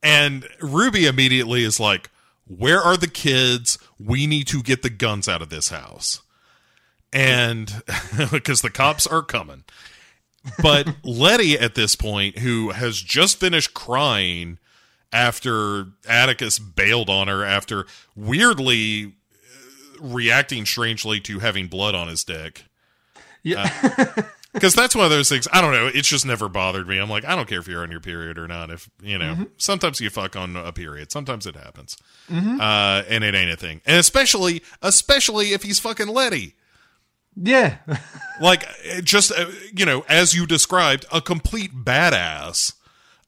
And 0.02 0.48
Ruby 0.60 1.06
immediately 1.06 1.62
is 1.62 1.78
like, 1.78 2.10
Where 2.46 2.80
are 2.80 2.96
the 2.96 3.08
kids? 3.08 3.78
We 3.98 4.26
need 4.26 4.46
to 4.48 4.62
get 4.62 4.82
the 4.82 4.90
guns 4.90 5.28
out 5.28 5.42
of 5.42 5.50
this 5.50 5.68
house. 5.68 6.22
And 7.12 7.82
because 8.30 8.62
the 8.62 8.70
cops 8.70 9.06
are 9.06 9.22
coming. 9.22 9.64
But 10.62 10.88
Letty, 11.04 11.58
at 11.58 11.74
this 11.74 11.96
point, 11.96 12.38
who 12.38 12.70
has 12.70 13.00
just 13.00 13.38
finished 13.38 13.74
crying 13.74 14.58
after 15.12 15.86
Atticus 16.08 16.58
bailed 16.58 17.10
on 17.10 17.28
her 17.28 17.44
after 17.44 17.86
weirdly 18.16 19.06
uh, 19.06 19.08
reacting 20.00 20.64
strangely 20.64 21.20
to 21.20 21.38
having 21.40 21.66
blood 21.66 21.94
on 21.94 22.08
his 22.08 22.24
dick. 22.24 22.64
Yeah, 23.42 23.68
because 24.52 24.74
that's 24.74 24.94
one 24.94 25.04
of 25.04 25.10
those 25.10 25.28
things. 25.28 25.48
I 25.52 25.60
don't 25.60 25.72
know. 25.72 25.88
It's 25.88 26.08
just 26.08 26.24
never 26.24 26.48
bothered 26.48 26.86
me. 26.86 26.98
I'm 26.98 27.10
like, 27.10 27.24
I 27.24 27.34
don't 27.34 27.48
care 27.48 27.58
if 27.58 27.66
you're 27.66 27.82
on 27.82 27.90
your 27.90 28.00
period 28.00 28.38
or 28.38 28.46
not. 28.46 28.70
If 28.70 28.88
you 29.02 29.18
know, 29.18 29.46
sometimes 29.56 30.00
you 30.00 30.10
fuck 30.10 30.36
on 30.36 30.56
a 30.56 30.72
period. 30.72 31.10
Sometimes 31.10 31.46
it 31.46 31.56
happens, 31.56 31.96
uh, 32.30 33.02
and 33.08 33.24
it 33.24 33.34
ain't 33.34 33.50
a 33.50 33.56
thing. 33.56 33.80
And 33.84 33.96
especially, 33.98 34.62
especially 34.80 35.52
if 35.52 35.64
he's 35.64 35.80
fucking 35.80 36.08
Letty. 36.08 36.54
yeah, 37.34 37.78
Like, 38.40 38.64
just 39.02 39.32
uh, 39.32 39.46
you 39.74 39.86
know, 39.86 40.04
as 40.08 40.34
you 40.34 40.46
described, 40.46 41.04
a 41.12 41.20
complete 41.20 41.72
badass 41.74 42.74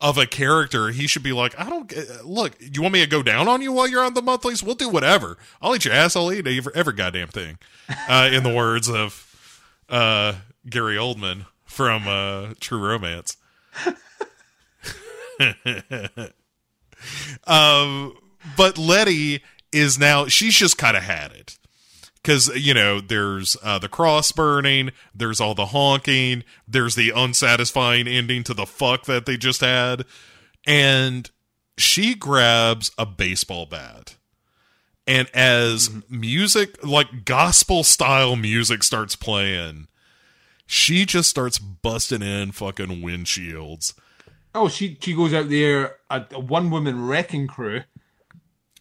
of 0.05 0.18
a 0.18 0.26
character. 0.26 0.91
He 0.91 1.07
should 1.07 1.23
be 1.23 1.33
like, 1.33 1.58
I 1.58 1.70
don't 1.70 1.91
look. 2.26 2.52
You 2.60 2.83
want 2.83 2.92
me 2.92 3.00
to 3.00 3.07
go 3.07 3.23
down 3.23 3.49
on 3.49 3.62
you 3.62 3.73
while 3.73 3.89
you're 3.89 4.05
on 4.05 4.12
the 4.12 4.20
monthlies? 4.20 4.62
We'll 4.62 4.74
do 4.74 4.91
whatever. 4.91 5.39
I'll 5.62 5.74
eat 5.74 5.86
your 5.86 5.94
ass. 5.94 6.15
I'll 6.15 6.31
eat 6.31 6.47
every, 6.47 6.73
every 6.74 6.92
goddamn 6.92 7.28
thing. 7.28 7.57
Uh, 8.07 8.28
in 8.31 8.42
the 8.42 8.52
words 8.52 8.91
of 8.91 9.74
uh, 9.89 10.34
Gary 10.68 10.97
Oldman 10.97 11.47
from 11.65 12.07
uh, 12.07 12.52
True 12.60 12.86
Romance. 12.86 13.39
um, 17.47 18.15
but 18.58 18.76
Letty 18.76 19.42
is 19.73 19.99
now 19.99 20.26
she's 20.26 20.55
just 20.55 20.76
kind 20.76 20.99
of 20.99 21.02
had 21.02 21.33
it 21.33 21.57
because 22.24 22.48
you 22.56 22.72
know 22.72 23.00
there's 23.00 23.56
uh, 23.62 23.78
the 23.78 23.88
cross 23.88 24.32
burning, 24.32 24.90
there's 25.14 25.40
all 25.40 25.54
the 25.54 25.66
honking, 25.66 26.42
there's 26.66 26.94
the 26.94 27.12
unsatisfying 27.14 28.08
ending 28.08 28.42
to 28.44 28.54
the 28.54 28.66
fuck 28.66 29.04
that 29.04 29.26
they 29.26 29.36
just 29.36 29.60
had, 29.60 30.04
and 30.66 31.30
she 31.76 32.14
grabs 32.14 32.90
a 32.96 33.04
baseball 33.04 33.66
bat. 33.66 34.16
And 35.06 35.28
as 35.34 35.90
music, 36.08 36.82
like 36.82 37.26
gospel 37.26 37.84
style 37.84 38.36
music, 38.36 38.82
starts 38.82 39.16
playing, 39.16 39.88
she 40.66 41.04
just 41.04 41.28
starts 41.28 41.58
busting 41.58 42.22
in 42.22 42.52
fucking 42.52 43.02
windshields. 43.02 43.92
Oh, 44.54 44.68
she 44.68 44.96
she 45.00 45.14
goes 45.14 45.34
out 45.34 45.50
there 45.50 45.96
a, 46.08 46.24
a 46.32 46.40
one 46.40 46.70
woman 46.70 47.06
wrecking 47.06 47.46
crew 47.46 47.82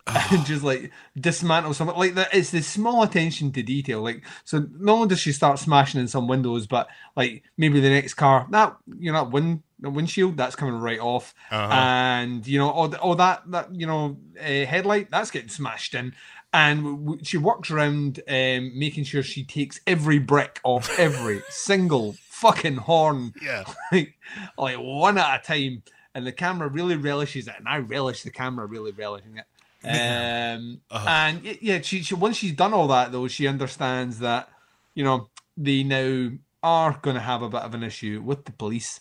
and 0.31 0.45
just 0.45 0.63
like 0.63 0.91
dismantle 1.19 1.73
something 1.73 1.97
like 1.97 2.15
that. 2.15 2.33
It's 2.33 2.51
the 2.51 2.61
small 2.61 3.03
attention 3.03 3.51
to 3.53 3.63
detail. 3.63 4.01
Like 4.01 4.23
so, 4.43 4.65
not 4.79 4.93
only 4.93 5.07
does 5.07 5.19
she 5.19 5.31
start 5.31 5.59
smashing 5.59 6.01
in 6.01 6.07
some 6.07 6.27
windows, 6.27 6.67
but 6.67 6.87
like 7.15 7.43
maybe 7.57 7.79
the 7.79 7.89
next 7.89 8.15
car 8.15 8.47
that 8.51 8.75
you 8.99 9.11
know 9.11 9.23
that 9.23 9.31
wind 9.31 9.63
the 9.79 9.89
windshield 9.89 10.37
that's 10.37 10.55
coming 10.55 10.75
right 10.75 10.99
off, 10.99 11.33
Uh-huh. 11.51 11.73
and 11.73 12.45
you 12.47 12.57
know 12.57 12.71
oh, 12.73 12.87
th- 12.87 12.99
oh 13.03 13.15
that 13.15 13.43
that 13.51 13.73
you 13.75 13.85
know 13.87 14.17
uh, 14.39 14.65
headlight 14.65 15.09
that's 15.11 15.31
getting 15.31 15.49
smashed 15.49 15.93
in. 15.95 16.13
And 16.55 16.83
w- 16.83 16.97
w- 17.03 17.19
she 17.23 17.37
works 17.37 17.71
around 17.71 18.19
um, 18.27 18.77
making 18.77 19.05
sure 19.05 19.23
she 19.23 19.43
takes 19.43 19.81
every 19.87 20.19
brick 20.19 20.59
off 20.63 20.99
every 20.99 21.41
single 21.49 22.15
fucking 22.29 22.75
horn 22.75 23.33
Yeah. 23.41 23.63
like, 23.91 24.13
like 24.57 24.77
one 24.77 25.17
at 25.17 25.39
a 25.39 25.43
time, 25.43 25.81
and 26.13 26.27
the 26.27 26.31
camera 26.31 26.67
really 26.67 26.95
relishes 26.95 27.47
it, 27.47 27.55
and 27.57 27.67
I 27.67 27.77
relish 27.79 28.21
the 28.23 28.29
camera 28.29 28.67
really 28.67 28.91
relishing 28.91 29.37
it. 29.37 29.45
Um, 29.85 30.81
Uh-huh. 30.89 31.09
and 31.09 31.43
yeah, 31.61 31.81
she, 31.81 32.01
she 32.03 32.15
once 32.15 32.37
she's 32.37 32.53
done 32.53 32.73
all 32.73 32.87
that 32.87 33.11
though, 33.11 33.27
she 33.27 33.47
understands 33.47 34.19
that 34.19 34.49
you 34.95 35.03
know 35.03 35.29
they 35.57 35.83
now 35.83 36.29
are 36.61 36.97
going 37.01 37.15
to 37.15 37.21
have 37.21 37.41
a 37.41 37.49
bit 37.49 37.61
of 37.61 37.73
an 37.73 37.83
issue 37.83 38.21
with 38.23 38.45
the 38.45 38.51
police. 38.53 38.99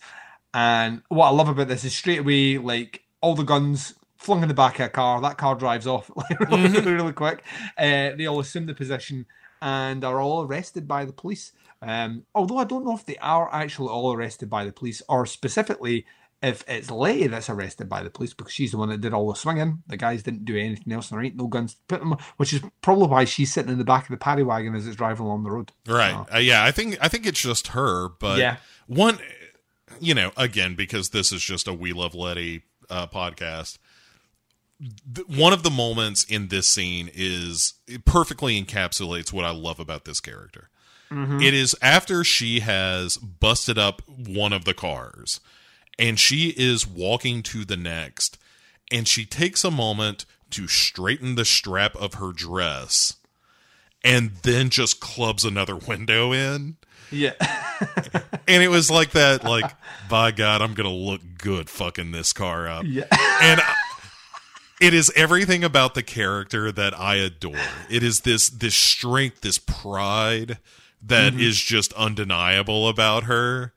And 0.53 1.01
what 1.09 1.27
I 1.27 1.31
love 1.31 1.47
about 1.49 1.67
this 1.69 1.83
is 1.83 1.95
straight 1.95 2.19
away, 2.19 2.57
like 2.57 3.03
all 3.21 3.35
the 3.35 3.43
guns 3.43 3.93
flung 4.17 4.41
in 4.41 4.47
the 4.49 4.53
back 4.53 4.79
of 4.79 4.87
a 4.87 4.89
car. 4.89 5.21
That 5.21 5.37
car 5.37 5.55
drives 5.55 5.87
off 5.87 6.11
like 6.15 6.39
really, 6.41 6.69
really, 6.69 6.93
really 6.93 7.13
quick. 7.13 7.43
Uh, 7.77 8.11
they 8.17 8.25
all 8.27 8.39
assume 8.39 8.65
the 8.65 8.73
position 8.75 9.25
and 9.61 10.03
are 10.03 10.19
all 10.19 10.43
arrested 10.43 10.87
by 10.87 11.05
the 11.05 11.13
police. 11.13 11.53
Um, 11.81 12.25
although 12.35 12.57
I 12.57 12.63
don't 12.65 12.85
know 12.85 12.95
if 12.95 13.05
they 13.05 13.17
are 13.17 13.53
actually 13.53 13.89
all 13.89 14.13
arrested 14.13 14.49
by 14.49 14.65
the 14.65 14.71
police, 14.71 15.01
or 15.09 15.25
specifically 15.25 16.05
if 16.43 16.63
it's 16.67 16.91
Letty 16.91 17.27
that's 17.27 17.49
arrested 17.49 17.87
by 17.89 18.03
the 18.03 18.09
police 18.11 18.33
because 18.33 18.51
she's 18.53 18.71
the 18.71 18.77
one 18.77 18.89
that 18.89 19.01
did 19.01 19.13
all 19.13 19.29
the 19.31 19.35
swinging. 19.39 19.81
The 19.87 19.97
guys 19.97 20.21
didn't 20.21 20.45
do 20.45 20.55
anything 20.57 20.91
else. 20.93 21.09
And 21.09 21.17
there 21.17 21.25
ain't 21.25 21.37
no 21.37 21.47
guns 21.47 21.73
to 21.75 21.79
put 21.87 21.99
them, 22.01 22.15
which 22.37 22.51
is 22.53 22.61
probably 22.81 23.07
why 23.07 23.23
she's 23.25 23.51
sitting 23.53 23.71
in 23.71 23.77
the 23.79 23.83
back 23.85 24.03
of 24.03 24.09
the 24.09 24.17
paddy 24.17 24.43
wagon 24.43 24.75
as 24.75 24.85
it's 24.85 24.97
driving 24.97 25.25
along 25.25 25.43
the 25.43 25.51
road. 25.51 25.71
Right. 25.87 26.11
So, 26.29 26.35
Uh, 26.35 26.39
yeah, 26.39 26.63
I 26.63 26.71
think 26.71 26.97
I 27.01 27.07
think 27.07 27.25
it's 27.25 27.41
just 27.41 27.67
her, 27.69 28.09
but 28.09 28.37
Yeah. 28.37 28.57
one 28.87 29.17
you 29.99 30.13
know, 30.13 30.31
again 30.35 30.75
because 30.75 31.09
this 31.09 31.31
is 31.31 31.41
just 31.41 31.67
a 31.67 31.73
We 31.73 31.93
Love 31.93 32.13
Letty 32.15 32.63
uh 32.89 33.07
podcast. 33.07 33.77
th- 35.15 35.27
One 35.27 35.53
of 35.53 35.63
the 35.63 35.69
moments 35.69 36.23
in 36.23 36.47
this 36.49 36.67
scene 36.67 37.09
is 37.13 37.75
it 37.87 38.03
perfectly 38.05 38.61
encapsulates 38.61 39.31
what 39.31 39.45
I 39.45 39.51
love 39.51 39.79
about 39.79 40.05
this 40.05 40.19
character. 40.19 40.69
It 41.15 41.53
is 41.53 41.75
after 41.79 42.23
she 42.23 42.61
has 42.61 43.17
busted 43.17 43.77
up 43.77 44.01
one 44.07 44.51
of 44.51 44.65
the 44.65 44.73
cars 44.73 45.39
and 45.97 46.19
she 46.19 46.53
is 46.55 46.87
walking 46.87 47.43
to 47.43 47.65
the 47.65 47.77
next 47.77 48.37
and 48.91 49.07
she 49.07 49.25
takes 49.25 49.63
a 49.63 49.71
moment 49.71 50.25
to 50.51 50.67
straighten 50.67 51.35
the 51.35 51.45
strap 51.45 51.95
of 51.95 52.15
her 52.15 52.31
dress 52.31 53.15
and 54.03 54.31
then 54.43 54.69
just 54.69 54.99
clubs 54.99 55.43
another 55.43 55.75
window 55.87 56.31
in. 56.31 56.77
yeah. 57.11 57.33
And 58.45 58.61
it 58.61 58.67
was 58.67 58.91
like 58.91 59.11
that, 59.11 59.45
like, 59.45 59.71
by 60.09 60.31
God, 60.31 60.61
I'm 60.61 60.73
going 60.73 60.89
to 60.89 60.93
look 60.93 61.21
good 61.37 61.69
fucking 61.69 62.11
this 62.11 62.33
car 62.33 62.67
up. 62.67 62.83
Yeah. 62.85 63.05
And 63.41 63.61
I- 63.61 63.75
it 64.81 64.93
is 64.93 65.09
everything 65.15 65.63
about 65.63 65.95
the 65.95 66.03
character 66.03 66.69
that 66.69 66.97
I 66.99 67.15
adore. 67.15 67.55
It 67.89 68.03
is 68.03 68.21
this, 68.21 68.49
this 68.49 68.75
strength, 68.75 69.39
this 69.39 69.57
pride 69.57 70.57
that 71.01 71.31
mm-hmm. 71.31 71.41
is 71.41 71.57
just 71.57 71.93
undeniable 71.93 72.89
about 72.89 73.23
her. 73.23 73.73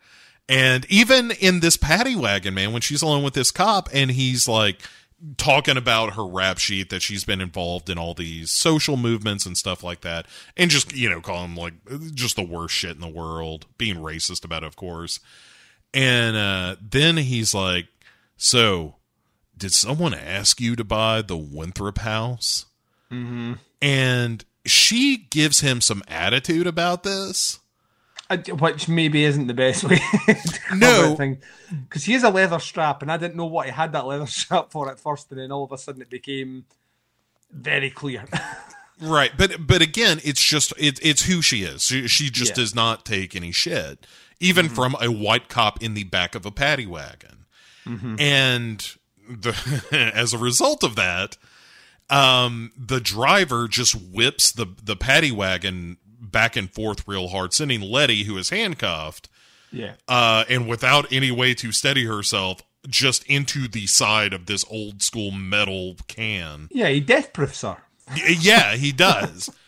And 0.49 0.87
even 0.89 1.33
in 1.33 1.61
this 1.61 1.77
paddy 1.77 2.15
wagon, 2.15 2.55
man, 2.55 2.73
when 2.73 2.83
she's 2.83 3.03
alone 3.03 3.25
with 3.25 3.35
this 3.35 3.51
cop 3.51 3.89
and 3.93 4.11
he's 4.11 4.47
like 4.47 4.81
talking 5.39 5.77
about 5.77 6.15
her 6.15 6.25
rap 6.25 6.59
sheet 6.59 6.91
that 6.91 7.03
she's 7.03 7.25
been 7.25 7.41
involved 7.41 7.89
in 7.89 7.99
all 7.99 8.15
these 8.15 8.53
social 8.53 8.97
movements 8.97 9.47
and 9.47 9.57
stuff 9.57 9.83
like 9.83 10.03
that, 10.03 10.27
and 10.57 10.71
just 10.71 10.95
you 10.95 11.09
know 11.09 11.21
calling 11.21 11.51
him 11.51 11.57
like 11.57 11.75
just 12.15 12.37
the 12.37 12.43
worst 12.43 12.75
shit 12.75 12.95
in 12.95 13.01
the 13.01 13.09
world, 13.09 13.67
being 13.79 13.97
racist 13.97 14.45
about 14.45 14.63
it, 14.63 14.67
of 14.67 14.77
course. 14.77 15.21
And 15.93 16.37
uh, 16.37 16.77
then 16.81 17.17
he's 17.17 17.55
like, 17.55 17.87
"So, 18.37 18.97
did 19.57 19.73
someone 19.73 20.15
ask 20.15 20.61
you 20.61 20.77
to 20.77 20.85
buy 20.85 21.23
the 21.23 21.37
Winthrop 21.37 21.99
house?" 21.99 22.67
Mm-hmm. 23.11 23.55
And 23.81 24.45
she 24.65 25.17
gives 25.17 25.61
him 25.61 25.81
some 25.81 26.03
attitude 26.09 26.67
about 26.67 27.03
this. 27.03 27.61
Which 28.29 28.89
maybe 28.89 29.25
isn't 29.25 29.47
the 29.47 29.55
best 29.55 29.85
way. 29.89 30.01
No. 30.75 31.17
because 31.85 32.05
he 32.05 32.13
has 32.15 32.25
a 32.25 32.31
leather 32.31 32.59
strap, 32.59 33.03
and 33.03 33.13
I 33.13 33.17
didn't 33.17 33.37
know 33.37 33.47
what 33.47 33.67
he 33.67 33.73
had 33.73 33.93
that 33.93 34.07
leather 34.07 34.27
strap 34.41 34.73
for 34.73 34.91
at 34.91 34.99
first, 34.99 35.31
and 35.31 35.41
then 35.41 35.53
all 35.53 35.65
of 35.65 35.73
a 35.73 35.79
sudden 35.79 36.03
it 36.03 36.11
became 36.11 36.65
very 37.51 37.91
clear. 37.91 38.25
Right, 38.99 39.31
but 39.37 39.67
but 39.67 39.83
again, 39.83 40.21
it's 40.25 40.43
just 40.43 40.73
it, 40.79 40.99
it's 41.03 41.25
who 41.27 41.43
she 41.43 41.65
is. 41.65 41.83
She, 41.85 42.09
she 42.09 42.31
just 42.31 42.53
Yeah. 42.53 42.53
Mm-hmm. 42.55 42.61
does 42.63 42.75
not 42.75 43.05
take 43.05 43.37
any 43.37 43.53
shit, 43.53 44.07
even 44.41 44.71
from 44.71 44.97
a 45.03 45.09
white 45.13 45.51
cop 45.51 45.83
in 45.83 45.93
the 45.93 46.05
back 46.05 46.35
of 46.35 46.47
a 46.47 46.51
paddy 46.51 46.87
wagon. 46.87 47.45
Mm-hmm. 47.85 48.17
And 48.19 48.89
the 49.29 50.11
as 50.15 50.33
a 50.33 50.39
result 50.39 50.83
of 50.83 50.97
that, 50.97 51.37
um, 52.09 52.73
the 52.75 52.99
driver 52.99 53.69
just 53.69 53.95
whips 53.95 54.51
the 54.51 54.65
the 54.83 54.97
paddy 54.97 55.31
wagon 55.31 55.99
back 56.31 56.57
and 56.57 56.73
forth 56.73 57.07
real 57.07 57.29
hard, 57.29 57.53
sending 57.53 57.81
Letty, 57.81 58.25
who 58.25 58.37
is 58.39 58.51
handcuffed, 58.51 59.29
yeah, 59.73 59.95
uh, 60.09 60.45
and 60.49 60.69
without 60.69 61.11
any 61.13 61.31
way 61.31 61.55
to 61.55 61.73
steady 61.73 62.05
herself, 62.05 62.63
just 62.89 63.25
into 63.25 63.69
the 63.69 63.87
side 63.87 64.33
of 64.33 64.47
this 64.47 64.65
old 64.71 65.03
school 65.03 65.31
metal 65.31 65.97
can. 66.07 66.69
yeah, 66.71 66.89
he 66.89 67.01
death 67.01 67.33
proofs 67.33 67.63
her. 67.63 67.79
Yeah, 68.15 68.77
he 68.77 68.93
does. 68.93 69.51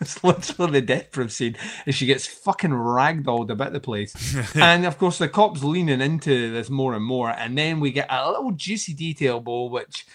It's 0.00 0.22
literally 0.22 0.80
the 0.80 0.86
death 0.86 1.12
proof 1.12 1.32
scene, 1.32 1.56
and 1.86 1.94
she 1.94 2.04
gets 2.04 2.26
fucking 2.26 2.70
ragdolled 2.70 3.48
about 3.48 3.72
the 3.72 3.80
place. 3.80 4.14
and 4.54 4.84
of 4.84 4.98
course, 4.98 5.16
the 5.16 5.28
cops 5.28 5.64
leaning 5.64 6.02
into 6.02 6.52
this 6.52 6.68
more 6.68 6.94
and 6.94 7.04
more, 7.04 7.30
and 7.30 7.56
then 7.56 7.80
we 7.80 7.90
get 7.90 8.08
a 8.10 8.30
little 8.30 8.50
juicy 8.50 8.92
detail, 8.92 9.40
Bo, 9.40 9.66
which 9.66 10.06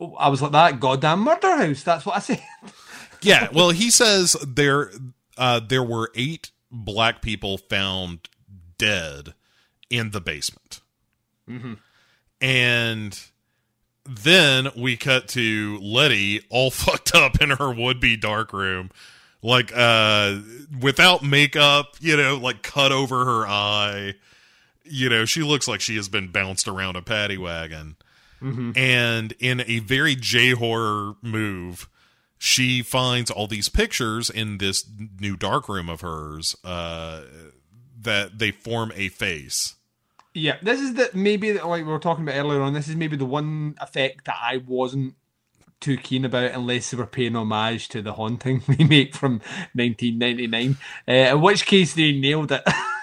oh, 0.00 0.14
I 0.14 0.28
was 0.28 0.40
like, 0.40 0.52
"That 0.52 0.80
goddamn 0.80 1.20
murder 1.20 1.54
house." 1.54 1.82
That's 1.82 2.06
what 2.06 2.16
I 2.16 2.20
said. 2.20 2.42
Yeah, 3.20 3.48
well, 3.52 3.70
he 3.70 3.90
says 3.90 4.36
there 4.46 4.90
uh, 5.36 5.60
there 5.60 5.82
were 5.82 6.10
eight 6.14 6.50
black 6.70 7.22
people 7.22 7.58
found 7.58 8.28
dead 8.78 9.34
in 9.90 10.10
the 10.10 10.20
basement, 10.20 10.80
and 12.40 13.18
then 14.06 14.68
we 14.76 14.96
cut 14.96 15.28
to 15.28 15.78
Letty 15.80 16.42
all 16.50 16.70
fucked 16.72 17.14
up 17.14 17.40
in 17.40 17.50
her 17.50 17.72
would 17.72 18.00
be 18.00 18.16
dark 18.16 18.52
room, 18.52 18.90
like 19.42 19.72
uh, 19.74 20.38
without 20.80 21.22
makeup, 21.22 21.96
you 22.00 22.16
know, 22.16 22.36
like 22.36 22.62
cut 22.62 22.92
over 22.92 23.24
her 23.24 23.46
eye. 23.46 24.14
You 24.84 25.08
know, 25.08 25.24
she 25.24 25.42
looks 25.42 25.66
like 25.66 25.80
she 25.80 25.96
has 25.96 26.08
been 26.10 26.28
bounced 26.30 26.68
around 26.68 26.96
a 26.96 27.02
paddy 27.02 27.38
wagon. 27.38 27.96
And 28.76 29.32
in 29.38 29.62
a 29.66 29.78
very 29.78 30.14
J 30.14 30.50
horror 30.50 31.14
move, 31.22 31.88
she 32.44 32.82
finds 32.82 33.30
all 33.30 33.46
these 33.46 33.70
pictures 33.70 34.28
in 34.28 34.58
this 34.58 34.84
new 35.18 35.34
dark 35.34 35.66
room 35.66 35.88
of 35.88 36.02
hers 36.02 36.54
uh, 36.62 37.22
that 37.98 38.38
they 38.38 38.50
form 38.50 38.92
a 38.94 39.08
face. 39.08 39.76
Yeah, 40.34 40.58
this 40.60 40.78
is 40.78 40.92
the 40.92 41.08
maybe 41.14 41.54
like 41.54 41.86
we 41.86 41.90
were 41.90 41.98
talking 41.98 42.22
about 42.22 42.36
earlier 42.36 42.60
on. 42.60 42.74
This 42.74 42.86
is 42.86 42.96
maybe 42.96 43.16
the 43.16 43.24
one 43.24 43.76
effect 43.80 44.26
that 44.26 44.36
I 44.42 44.58
wasn't 44.58 45.14
too 45.80 45.96
keen 45.96 46.26
about, 46.26 46.50
unless 46.50 46.90
they 46.90 46.98
were 46.98 47.06
paying 47.06 47.34
homage 47.34 47.88
to 47.88 48.02
the 48.02 48.12
Haunting 48.12 48.62
remake 48.68 49.14
from 49.14 49.40
1999. 49.72 50.76
Uh, 51.08 51.12
in 51.12 51.40
which 51.40 51.64
case, 51.64 51.94
they 51.94 52.12
nailed 52.12 52.52
it. 52.52 52.62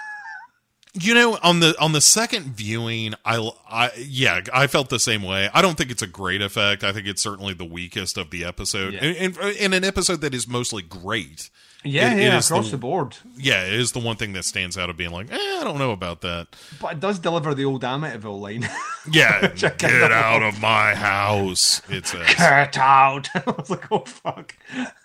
You 0.94 1.14
know, 1.14 1.38
on 1.42 1.60
the 1.60 1.74
on 1.80 1.92
the 1.92 2.02
second 2.02 2.54
viewing, 2.54 3.14
I, 3.24 3.50
I 3.66 3.90
yeah, 3.96 4.40
I 4.52 4.66
felt 4.66 4.90
the 4.90 4.98
same 4.98 5.22
way. 5.22 5.48
I 5.54 5.62
don't 5.62 5.78
think 5.78 5.90
it's 5.90 6.02
a 6.02 6.06
great 6.06 6.42
effect. 6.42 6.84
I 6.84 6.92
think 6.92 7.06
it's 7.06 7.22
certainly 7.22 7.54
the 7.54 7.64
weakest 7.64 8.18
of 8.18 8.28
the 8.30 8.44
episode, 8.44 8.92
Yeah. 8.92 9.04
and, 9.04 9.36
and, 9.38 9.56
and 9.56 9.74
an 9.74 9.84
episode 9.84 10.20
that 10.20 10.34
is 10.34 10.46
mostly 10.46 10.82
great. 10.82 11.48
yeah, 11.82 12.12
It- 12.12 12.18
it 12.18 12.22
yeah, 12.24 12.36
is 12.36 12.50
across 12.50 12.66
the- 12.66 12.72
the 12.72 12.76
board. 12.76 13.16
Yeah, 13.38 13.64
it 13.64 13.72
is 13.72 13.92
the 13.92 14.00
one 14.00 14.16
thing 14.16 14.34
that 14.34 14.44
stands 14.44 14.76
out 14.76 14.90
of 14.90 14.98
being 14.98 15.12
like, 15.12 15.32
eh, 15.32 15.36
I 15.36 15.62
don't 15.64 15.78
know 15.78 15.92
about 15.92 16.20
that. 16.20 16.48
But 16.78 16.92
it 16.92 17.00
does 17.00 17.18
deliver 17.18 17.54
the 17.54 17.64
old 17.64 17.82
Amityville 17.82 18.38
line. 18.40 18.68
Yeah, 19.10 19.48
get 19.56 19.82
out. 19.82 20.12
out 20.12 20.42
of 20.44 20.60
my 20.60 20.94
house. 20.94 21.82
It 21.88 22.06
says. 22.06 22.34
Get 22.36 22.76
out! 22.78 23.28
I 23.34 23.42
was 23.50 23.68
like, 23.68 23.90
oh 23.90 24.00
fuck. 24.04 24.54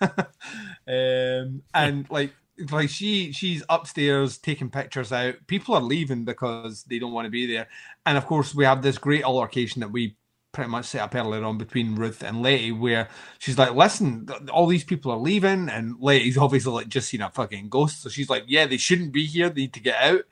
um, 0.86 1.62
and 1.74 2.06
like, 2.10 2.32
like 2.70 2.90
she 2.90 3.32
she's 3.32 3.62
upstairs 3.68 4.38
taking 4.38 4.70
pictures 4.70 5.12
out. 5.12 5.34
People 5.46 5.74
are 5.74 5.82
leaving 5.82 6.24
because 6.24 6.84
they 6.84 6.98
don't 6.98 7.12
want 7.12 7.26
to 7.26 7.30
be 7.30 7.46
there. 7.46 7.68
And 8.06 8.18
of 8.18 8.26
course, 8.26 8.54
we 8.54 8.64
have 8.64 8.82
this 8.82 8.98
great 8.98 9.24
altercation 9.24 9.80
that 9.80 9.92
we 9.92 10.16
pretty 10.52 10.70
much 10.70 10.86
set 10.86 11.02
up 11.02 11.14
earlier 11.14 11.44
on 11.44 11.58
between 11.58 11.94
Ruth 11.94 12.22
and 12.22 12.42
Letty, 12.42 12.72
where 12.72 13.08
she's 13.38 13.58
like, 13.58 13.74
"Listen, 13.74 14.28
all 14.52 14.66
these 14.66 14.84
people 14.84 15.12
are 15.12 15.18
leaving," 15.18 15.68
and 15.68 15.96
Letty's 16.00 16.38
obviously 16.38 16.72
like 16.72 16.88
just 16.88 17.08
seen 17.08 17.22
a 17.22 17.30
fucking 17.30 17.68
ghost, 17.68 18.02
so 18.02 18.08
she's 18.08 18.30
like, 18.30 18.44
"Yeah, 18.46 18.66
they 18.66 18.76
shouldn't 18.76 19.12
be 19.12 19.26
here. 19.26 19.48
They 19.48 19.62
need 19.62 19.74
to 19.74 19.80
get 19.80 20.02
out." 20.02 20.22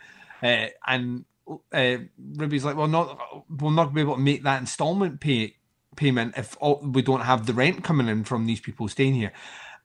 Uh, 0.43 0.69
and 0.87 1.25
uh, 1.73 1.99
Ruby's 2.19 2.65
like, 2.65 2.77
"Well, 2.77 2.89
not 2.89 3.19
we'll 3.49 3.71
not 3.71 3.95
be 3.95 4.01
able 4.01 4.17
to 4.17 4.21
make 4.21 4.43
that 4.43 4.61
installment 4.61 5.21
pay 5.21 5.57
payment 5.97 6.35
if 6.37 6.57
all, 6.61 6.81
we 6.85 7.01
don't 7.01 7.23
have 7.23 7.47
the 7.47 7.55
rent 7.55 7.83
coming 7.83 8.09
in 8.09 8.25
from 8.25 8.47
these 8.47 8.61
people 8.61 8.89
staying 8.89 9.15
here." 9.15 9.33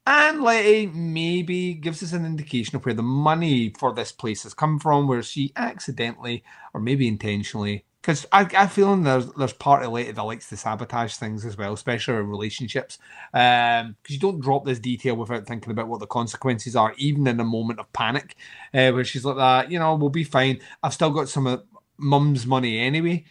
And 0.05 0.41
Letty 0.41 0.87
maybe 0.87 1.75
gives 1.75 2.01
us 2.01 2.13
an 2.13 2.25
indication 2.25 2.75
of 2.75 2.85
where 2.85 2.95
the 2.95 3.03
money 3.03 3.71
for 3.77 3.93
this 3.93 4.11
place 4.11 4.43
has 4.43 4.53
come 4.53 4.79
from, 4.79 5.07
where 5.07 5.21
she 5.21 5.51
accidentally 5.55 6.43
or 6.73 6.81
maybe 6.81 7.07
intentionally, 7.07 7.85
because 8.01 8.25
I, 8.31 8.49
I 8.57 8.65
feel 8.65 8.95
there's 8.97 9.27
there's 9.33 9.53
part 9.53 9.83
of 9.83 9.91
Letty 9.91 10.11
that 10.11 10.23
likes 10.23 10.49
to 10.49 10.57
sabotage 10.57 11.15
things 11.15 11.45
as 11.45 11.55
well, 11.55 11.73
especially 11.73 12.15
in 12.15 12.27
relationships. 12.27 12.97
Um, 13.31 13.95
because 14.01 14.15
you 14.15 14.19
don't 14.19 14.41
drop 14.41 14.65
this 14.65 14.79
detail 14.79 15.15
without 15.15 15.45
thinking 15.45 15.71
about 15.71 15.87
what 15.87 15.99
the 15.99 16.07
consequences 16.07 16.75
are, 16.75 16.95
even 16.97 17.27
in 17.27 17.39
a 17.39 17.45
moment 17.45 17.79
of 17.79 17.93
panic, 17.93 18.35
uh, 18.73 18.91
where 18.91 19.03
she's 19.03 19.23
like 19.23 19.37
that, 19.37 19.71
you 19.71 19.77
know, 19.77 19.93
we'll 19.95 20.09
be 20.09 20.23
fine. 20.23 20.61
I've 20.81 20.95
still 20.95 21.11
got 21.11 21.29
some 21.29 21.45
of 21.45 21.63
mum's 21.97 22.47
money 22.47 22.79
anyway. 22.79 23.25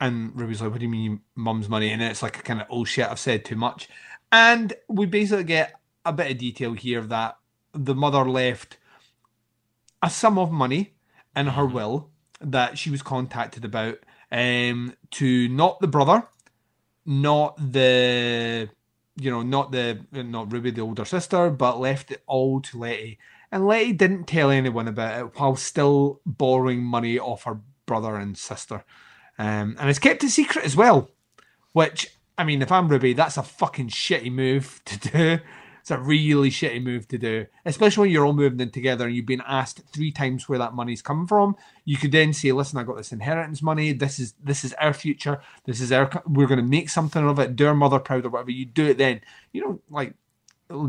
And 0.00 0.38
Ruby's 0.40 0.62
like, 0.62 0.70
what 0.70 0.78
do 0.78 0.86
you 0.86 0.90
mean 0.90 1.20
mum's 1.34 1.68
money? 1.68 1.90
And 1.90 2.00
it's 2.00 2.22
like 2.22 2.38
a 2.38 2.42
kind 2.42 2.62
of, 2.62 2.68
oh 2.70 2.84
shit, 2.84 3.10
I've 3.10 3.18
said 3.18 3.44
too 3.44 3.56
much. 3.56 3.88
And 4.30 4.72
we 4.88 5.06
basically 5.06 5.44
get 5.44 5.77
a 6.08 6.12
bit 6.12 6.30
of 6.30 6.38
detail 6.38 6.72
here 6.72 7.02
that 7.02 7.36
the 7.72 7.94
mother 7.94 8.28
left 8.28 8.78
a 10.02 10.10
sum 10.10 10.38
of 10.38 10.50
money 10.50 10.94
in 11.34 11.46
her 11.48 11.66
will 11.66 12.10
that 12.40 12.78
she 12.78 12.90
was 12.90 13.02
contacted 13.02 13.64
about 13.64 13.98
um, 14.30 14.94
to 15.12 15.48
not 15.48 15.80
the 15.80 15.88
brother, 15.88 16.26
not 17.04 17.56
the, 17.72 18.68
you 19.16 19.30
know, 19.30 19.42
not 19.42 19.72
the, 19.72 20.00
not 20.12 20.52
Ruby, 20.52 20.70
the 20.70 20.82
older 20.82 21.04
sister, 21.04 21.50
but 21.50 21.80
left 21.80 22.10
it 22.10 22.22
all 22.26 22.60
to 22.60 22.78
Letty. 22.78 23.18
And 23.50 23.66
Letty 23.66 23.92
didn't 23.92 24.24
tell 24.24 24.50
anyone 24.50 24.88
about 24.88 25.20
it 25.20 25.38
while 25.38 25.56
still 25.56 26.20
borrowing 26.26 26.82
money 26.82 27.18
off 27.18 27.44
her 27.44 27.60
brother 27.86 28.16
and 28.16 28.36
sister. 28.36 28.84
Um, 29.38 29.76
and 29.78 29.88
it's 29.88 29.98
kept 29.98 30.24
a 30.24 30.28
secret 30.28 30.64
as 30.64 30.76
well, 30.76 31.10
which, 31.72 32.14
I 32.36 32.44
mean, 32.44 32.60
if 32.60 32.70
I'm 32.70 32.88
Ruby, 32.88 33.14
that's 33.14 33.36
a 33.36 33.42
fucking 33.42 33.88
shitty 33.88 34.30
move 34.30 34.80
to 34.84 34.98
do. 35.10 35.38
It's 35.88 35.98
a 35.98 35.98
really 35.98 36.50
shitty 36.50 36.82
move 36.82 37.08
to 37.08 37.16
do, 37.16 37.46
especially 37.64 38.02
when 38.02 38.10
you're 38.10 38.26
all 38.26 38.34
moving 38.34 38.60
in 38.60 38.70
together 38.70 39.06
and 39.06 39.16
you've 39.16 39.24
been 39.24 39.42
asked 39.46 39.80
three 39.90 40.12
times 40.12 40.46
where 40.46 40.58
that 40.58 40.74
money's 40.74 41.00
come 41.00 41.26
from. 41.26 41.56
You 41.86 41.96
could 41.96 42.12
then 42.12 42.34
say, 42.34 42.52
"Listen, 42.52 42.78
I 42.78 42.82
got 42.82 42.98
this 42.98 43.10
inheritance 43.10 43.62
money. 43.62 43.92
This 43.92 44.18
is 44.18 44.34
this 44.44 44.64
is 44.64 44.74
our 44.74 44.92
future. 44.92 45.40
This 45.64 45.80
is 45.80 45.90
our. 45.90 46.10
We're 46.26 46.46
going 46.46 46.60
to 46.60 46.62
make 46.62 46.90
something 46.90 47.26
of 47.26 47.38
it. 47.38 47.56
Do 47.56 47.68
our 47.68 47.74
mother 47.74 47.98
proud 47.98 48.26
or 48.26 48.28
whatever. 48.28 48.50
You 48.50 48.66
do 48.66 48.84
it 48.84 48.98
then. 48.98 49.22
You 49.52 49.62
know, 49.62 49.80
like 49.88 50.12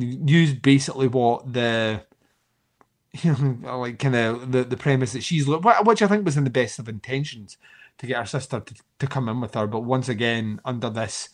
use 0.01 0.53
basically 0.53 1.07
what 1.07 1.53
the 1.53 2.03
you 3.13 3.37
know, 3.61 3.79
like 3.79 3.99
kind 3.99 4.17
of 4.17 4.51
the, 4.51 4.65
the 4.65 4.75
premise 4.75 5.13
that 5.13 5.23
she's 5.23 5.47
which 5.47 6.01
I 6.01 6.07
think 6.07 6.25
was 6.25 6.35
in 6.35 6.43
the 6.43 6.49
best 6.49 6.77
of 6.77 6.89
intentions 6.89 7.57
to 7.99 8.05
get 8.05 8.17
her 8.17 8.25
sister 8.25 8.59
to, 8.59 8.75
to 8.99 9.07
come 9.07 9.29
in 9.29 9.39
with 9.39 9.53
her, 9.53 9.65
but 9.65 9.85
once 9.85 10.09
again 10.09 10.59
under 10.65 10.89
this, 10.89 11.29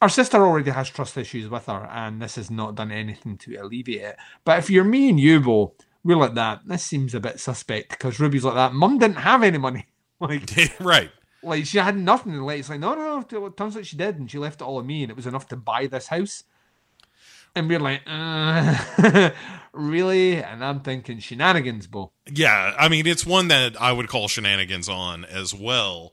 our 0.00 0.08
sister 0.08 0.44
already 0.44 0.70
has 0.70 0.90
trust 0.90 1.16
issues 1.16 1.48
with 1.48 1.66
her, 1.66 1.88
and 1.90 2.20
this 2.20 2.36
has 2.36 2.50
not 2.50 2.74
done 2.74 2.92
anything 2.92 3.38
to 3.38 3.56
alleviate 3.56 4.02
it. 4.02 4.16
But 4.44 4.58
if 4.58 4.70
you're 4.70 4.84
me 4.84 5.08
and 5.08 5.18
you, 5.18 5.40
Bo, 5.40 5.74
we're 6.04 6.16
like 6.16 6.34
that. 6.34 6.60
This 6.66 6.82
seems 6.82 7.14
a 7.14 7.20
bit 7.20 7.40
suspect 7.40 7.90
because 7.90 8.20
Ruby's 8.20 8.44
like 8.44 8.54
that. 8.54 8.74
Mum 8.74 8.98
didn't 8.98 9.16
have 9.16 9.42
any 9.42 9.58
money, 9.58 9.86
like 10.20 10.50
right. 10.80 11.10
like 11.42 11.64
she 11.66 11.78
had 11.78 11.96
nothing. 11.96 12.34
Like 12.36 12.60
it's 12.60 12.68
like 12.68 12.80
no, 12.80 12.94
no, 12.94 13.24
no. 13.30 13.46
It 13.46 13.56
turns 13.56 13.76
out 13.76 13.86
she 13.86 13.96
did, 13.96 14.18
and 14.18 14.30
she 14.30 14.38
left 14.38 14.60
it 14.60 14.64
all 14.64 14.78
on 14.78 14.86
me, 14.86 15.02
and 15.02 15.10
it 15.10 15.16
was 15.16 15.26
enough 15.26 15.48
to 15.48 15.56
buy 15.56 15.86
this 15.86 16.08
house. 16.08 16.44
And 17.54 17.70
we're 17.70 17.80
like, 17.80 18.02
uh, 18.06 19.30
really? 19.72 20.42
And 20.42 20.62
I'm 20.62 20.80
thinking 20.80 21.20
shenanigans, 21.20 21.86
Bo. 21.86 22.12
Yeah, 22.30 22.74
I 22.78 22.90
mean, 22.90 23.06
it's 23.06 23.24
one 23.24 23.48
that 23.48 23.80
I 23.80 23.92
would 23.92 24.08
call 24.08 24.28
shenanigans 24.28 24.90
on 24.90 25.24
as 25.24 25.54
well. 25.54 26.12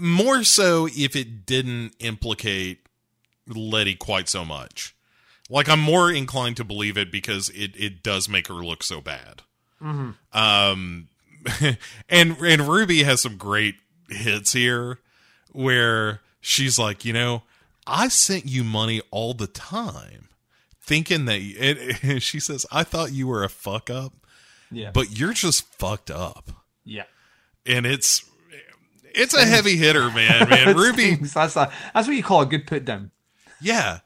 more 0.00 0.44
so 0.44 0.86
if 0.86 1.16
it 1.16 1.46
didn't 1.46 1.96
implicate 1.98 2.83
Letty 3.48 3.94
quite 3.94 4.28
so 4.28 4.44
much. 4.44 4.94
Like 5.50 5.68
I'm 5.68 5.80
more 5.80 6.10
inclined 6.10 6.56
to 6.58 6.64
believe 6.64 6.96
it 6.96 7.10
because 7.12 7.50
it 7.50 7.72
it 7.76 8.02
does 8.02 8.28
make 8.28 8.48
her 8.48 8.54
look 8.54 8.82
so 8.82 9.00
bad. 9.00 9.42
Um, 10.32 11.08
and 12.08 12.36
and 12.38 12.62
Ruby 12.68 13.02
has 13.02 13.20
some 13.22 13.36
great 13.36 13.74
hits 14.08 14.52
here 14.54 14.98
where 15.52 16.20
she's 16.40 16.78
like, 16.78 17.04
you 17.04 17.12
know, 17.12 17.42
I 17.86 18.08
sent 18.08 18.46
you 18.46 18.64
money 18.64 19.02
all 19.10 19.34
the 19.34 19.46
time, 19.46 20.28
thinking 20.80 21.26
that 21.26 21.38
it, 21.40 22.20
she 22.22 22.40
says, 22.40 22.64
I 22.72 22.82
thought 22.82 23.12
you 23.12 23.26
were 23.26 23.44
a 23.44 23.48
fuck 23.50 23.90
up, 23.90 24.14
Yeah. 24.70 24.90
but 24.92 25.18
you're 25.18 25.34
just 25.34 25.64
fucked 25.74 26.10
up, 26.10 26.50
yeah. 26.84 27.04
and 27.66 27.84
it's 27.84 28.24
it's 29.14 29.34
a 29.34 29.44
heavy 29.44 29.76
hitter, 29.76 30.10
man. 30.10 30.48
Man, 30.50 30.74
Ruby, 30.76 31.16
That's 31.16 31.56
a, 31.56 31.70
that's 31.92 32.08
what 32.08 32.16
you 32.16 32.22
call 32.22 32.40
a 32.40 32.46
good 32.46 32.66
put 32.66 32.84
down. 32.86 33.10
Yeah. 33.64 34.00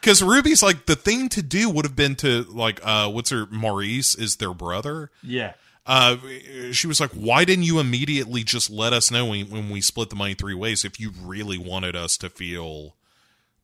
Because 0.00 0.22
Ruby's 0.22 0.62
like 0.62 0.84
the 0.84 0.96
thing 0.96 1.30
to 1.30 1.40
do 1.40 1.70
would 1.70 1.86
have 1.86 1.96
been 1.96 2.14
to 2.16 2.42
like 2.50 2.78
uh 2.84 3.08
what's 3.10 3.30
her 3.30 3.46
Maurice 3.46 4.14
is 4.14 4.36
their 4.36 4.52
brother. 4.52 5.10
Yeah. 5.22 5.54
uh, 5.86 6.16
she 6.72 6.86
was 6.86 7.00
like, 7.00 7.10
"Why 7.12 7.44
didn't 7.46 7.64
you 7.64 7.78
immediately 7.80 8.44
just 8.44 8.68
let 8.70 8.92
us 8.92 9.10
know 9.10 9.24
when, 9.26 9.48
when 9.50 9.70
we 9.70 9.80
split 9.80 10.10
the 10.10 10.16
money 10.16 10.34
three 10.34 10.54
ways 10.54 10.84
if 10.84 10.98
you 11.00 11.12
really 11.22 11.56
wanted 11.58 11.96
us 11.96 12.16
to 12.18 12.28
feel 12.28 12.96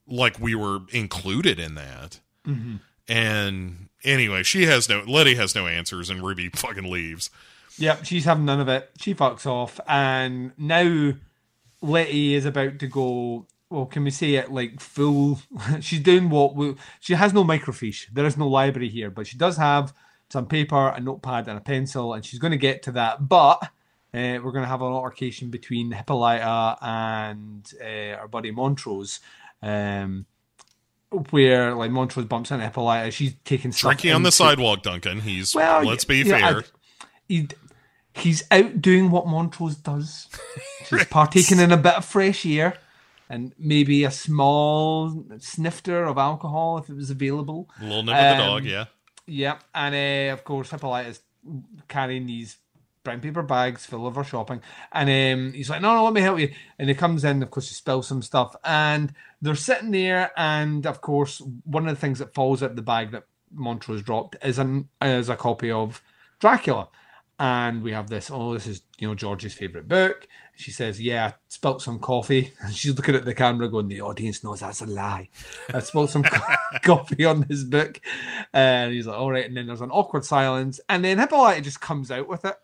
like 0.06 0.38
we 0.40 0.54
were 0.54 0.80
included 0.92 1.58
in 1.58 1.74
that?" 1.74 2.20
And 3.08 3.88
anyway, 4.04 4.42
she 4.42 4.64
has 4.66 4.88
no 4.88 5.02
Letty 5.06 5.34
has 5.34 5.54
no 5.54 5.66
answers, 5.66 6.08
and 6.10 6.22
Ruby 6.22 6.48
fucking 6.54 6.90
leaves. 6.90 7.28
Yep, 7.78 8.04
she's 8.04 8.24
having 8.24 8.44
none 8.44 8.60
of 8.60 8.68
it. 8.68 8.90
She 8.98 9.14
fucks 9.14 9.46
off, 9.46 9.78
and 9.86 10.52
now 10.58 11.14
Letty 11.82 12.34
is 12.34 12.44
about 12.46 12.78
to 12.78 12.86
go. 12.86 13.46
Well, 13.70 13.86
can 13.86 14.02
we 14.02 14.10
say 14.10 14.34
it 14.34 14.50
like 14.50 14.80
full? 14.80 15.40
she's 15.80 16.00
doing 16.00 16.28
what 16.28 16.56
we, 16.56 16.74
she 16.98 17.14
has 17.14 17.32
no 17.32 17.44
microfiche. 17.44 18.08
There 18.12 18.26
is 18.26 18.36
no 18.36 18.48
library 18.48 18.88
here, 18.88 19.10
but 19.10 19.28
she 19.28 19.38
does 19.38 19.56
have 19.56 19.94
some 20.28 20.46
paper, 20.46 20.88
a 20.88 21.00
notepad, 21.00 21.46
and 21.48 21.56
a 21.56 21.60
pencil, 21.60 22.12
and 22.12 22.24
she's 22.24 22.40
going 22.40 22.50
to 22.50 22.58
get 22.58 22.82
to 22.84 22.92
that. 22.92 23.28
But 23.28 23.62
uh, 24.12 24.42
we're 24.42 24.52
going 24.52 24.64
to 24.64 24.68
have 24.68 24.82
an 24.82 24.88
altercation 24.88 25.50
between 25.50 25.92
Hippolyta 25.92 26.78
and 26.82 27.72
uh, 27.80 28.18
our 28.18 28.28
buddy 28.28 28.50
Montrose. 28.50 29.20
Um, 29.62 30.26
where 31.30 31.74
like 31.74 31.90
Montrose 31.90 32.26
bumps 32.26 32.50
into 32.50 32.64
Hippolyta, 32.64 33.10
she's 33.12 33.34
taking 33.44 33.70
Drinking 33.70 34.12
on 34.12 34.24
the 34.24 34.32
sidewalk, 34.32 34.82
Duncan. 34.82 35.20
He's 35.20 35.54
well, 35.54 35.84
let's 35.84 36.04
be 36.04 36.18
yeah, 36.18 36.38
fair. 36.38 36.58
I- 36.58 37.06
he, 37.28 37.48
he's 38.14 38.42
out 38.50 38.82
doing 38.82 39.12
what 39.12 39.28
Montrose 39.28 39.76
does. 39.76 40.28
He's 40.90 41.04
partaking 41.04 41.60
in 41.60 41.70
a 41.70 41.76
bit 41.76 41.94
of 41.94 42.04
fresh 42.04 42.44
air 42.44 42.76
and 43.30 43.54
maybe 43.56 44.02
a 44.02 44.10
small 44.10 45.24
snifter 45.38 46.04
of 46.04 46.18
alcohol 46.18 46.78
if 46.78 46.90
it 46.90 46.96
was 46.96 47.10
available. 47.10 47.70
Nip 47.80 48.00
of 48.00 48.06
the 48.06 48.32
um, 48.32 48.38
dog, 48.38 48.64
yeah. 48.64 48.86
Yeah, 49.26 49.58
and 49.72 49.94
uh, 49.94 50.32
of 50.32 50.42
course 50.44 50.70
Hippolyta's 50.70 51.22
carrying 51.86 52.26
these 52.26 52.58
brown 53.04 53.20
paper 53.20 53.42
bags 53.42 53.86
full 53.86 54.06
of 54.06 54.16
her 54.16 54.24
shopping, 54.24 54.60
and 54.92 55.08
um, 55.08 55.52
he's 55.52 55.70
like, 55.70 55.80
"No, 55.80 55.94
no, 55.94 56.04
let 56.04 56.12
me 56.12 56.20
help 56.20 56.40
you." 56.40 56.52
And 56.78 56.88
he 56.88 56.94
comes 56.94 57.24
in, 57.24 57.40
of 57.42 57.50
course, 57.52 57.68
he 57.68 57.74
spills 57.74 58.08
some 58.08 58.20
stuff, 58.20 58.56
and 58.64 59.14
they're 59.40 59.54
sitting 59.54 59.92
there, 59.92 60.32
and 60.36 60.84
of 60.84 61.00
course, 61.00 61.40
one 61.64 61.86
of 61.86 61.94
the 61.94 62.00
things 62.00 62.18
that 62.18 62.34
falls 62.34 62.64
out 62.64 62.70
of 62.70 62.76
the 62.76 62.82
bag 62.82 63.12
that 63.12 63.26
Montrose 63.52 64.02
dropped 64.02 64.36
is 64.44 64.58
an 64.58 64.88
is 65.00 65.28
a 65.28 65.36
copy 65.36 65.70
of 65.70 66.02
Dracula, 66.40 66.88
and 67.38 67.84
we 67.84 67.92
have 67.92 68.10
this. 68.10 68.28
Oh, 68.28 68.54
this 68.54 68.66
is 68.66 68.82
you 68.98 69.06
know 69.06 69.14
George's 69.14 69.54
favorite 69.54 69.86
book. 69.86 70.26
She 70.60 70.70
says, 70.70 71.00
"Yeah, 71.00 71.26
I 71.26 71.34
spilt 71.48 71.82
some 71.82 71.98
coffee." 71.98 72.52
And 72.60 72.74
she's 72.74 72.94
looking 72.94 73.14
at 73.14 73.24
the 73.24 73.34
camera, 73.34 73.68
going, 73.68 73.88
"The 73.88 74.02
audience 74.02 74.44
knows 74.44 74.60
that's 74.60 74.82
a 74.82 74.86
lie." 74.86 75.28
I 75.72 75.80
spilt 75.80 76.10
some 76.10 76.22
co- 76.22 76.54
coffee 76.82 77.24
on 77.24 77.46
this 77.48 77.64
book, 77.64 78.00
and 78.52 78.92
he's 78.92 79.06
like, 79.06 79.18
"All 79.18 79.30
right." 79.30 79.46
And 79.46 79.56
then 79.56 79.66
there's 79.66 79.80
an 79.80 79.90
awkward 79.90 80.24
silence, 80.24 80.80
and 80.88 81.04
then 81.04 81.18
Hippolyta 81.18 81.62
just 81.62 81.80
comes 81.80 82.10
out 82.10 82.28
with 82.28 82.44
it, 82.44 82.56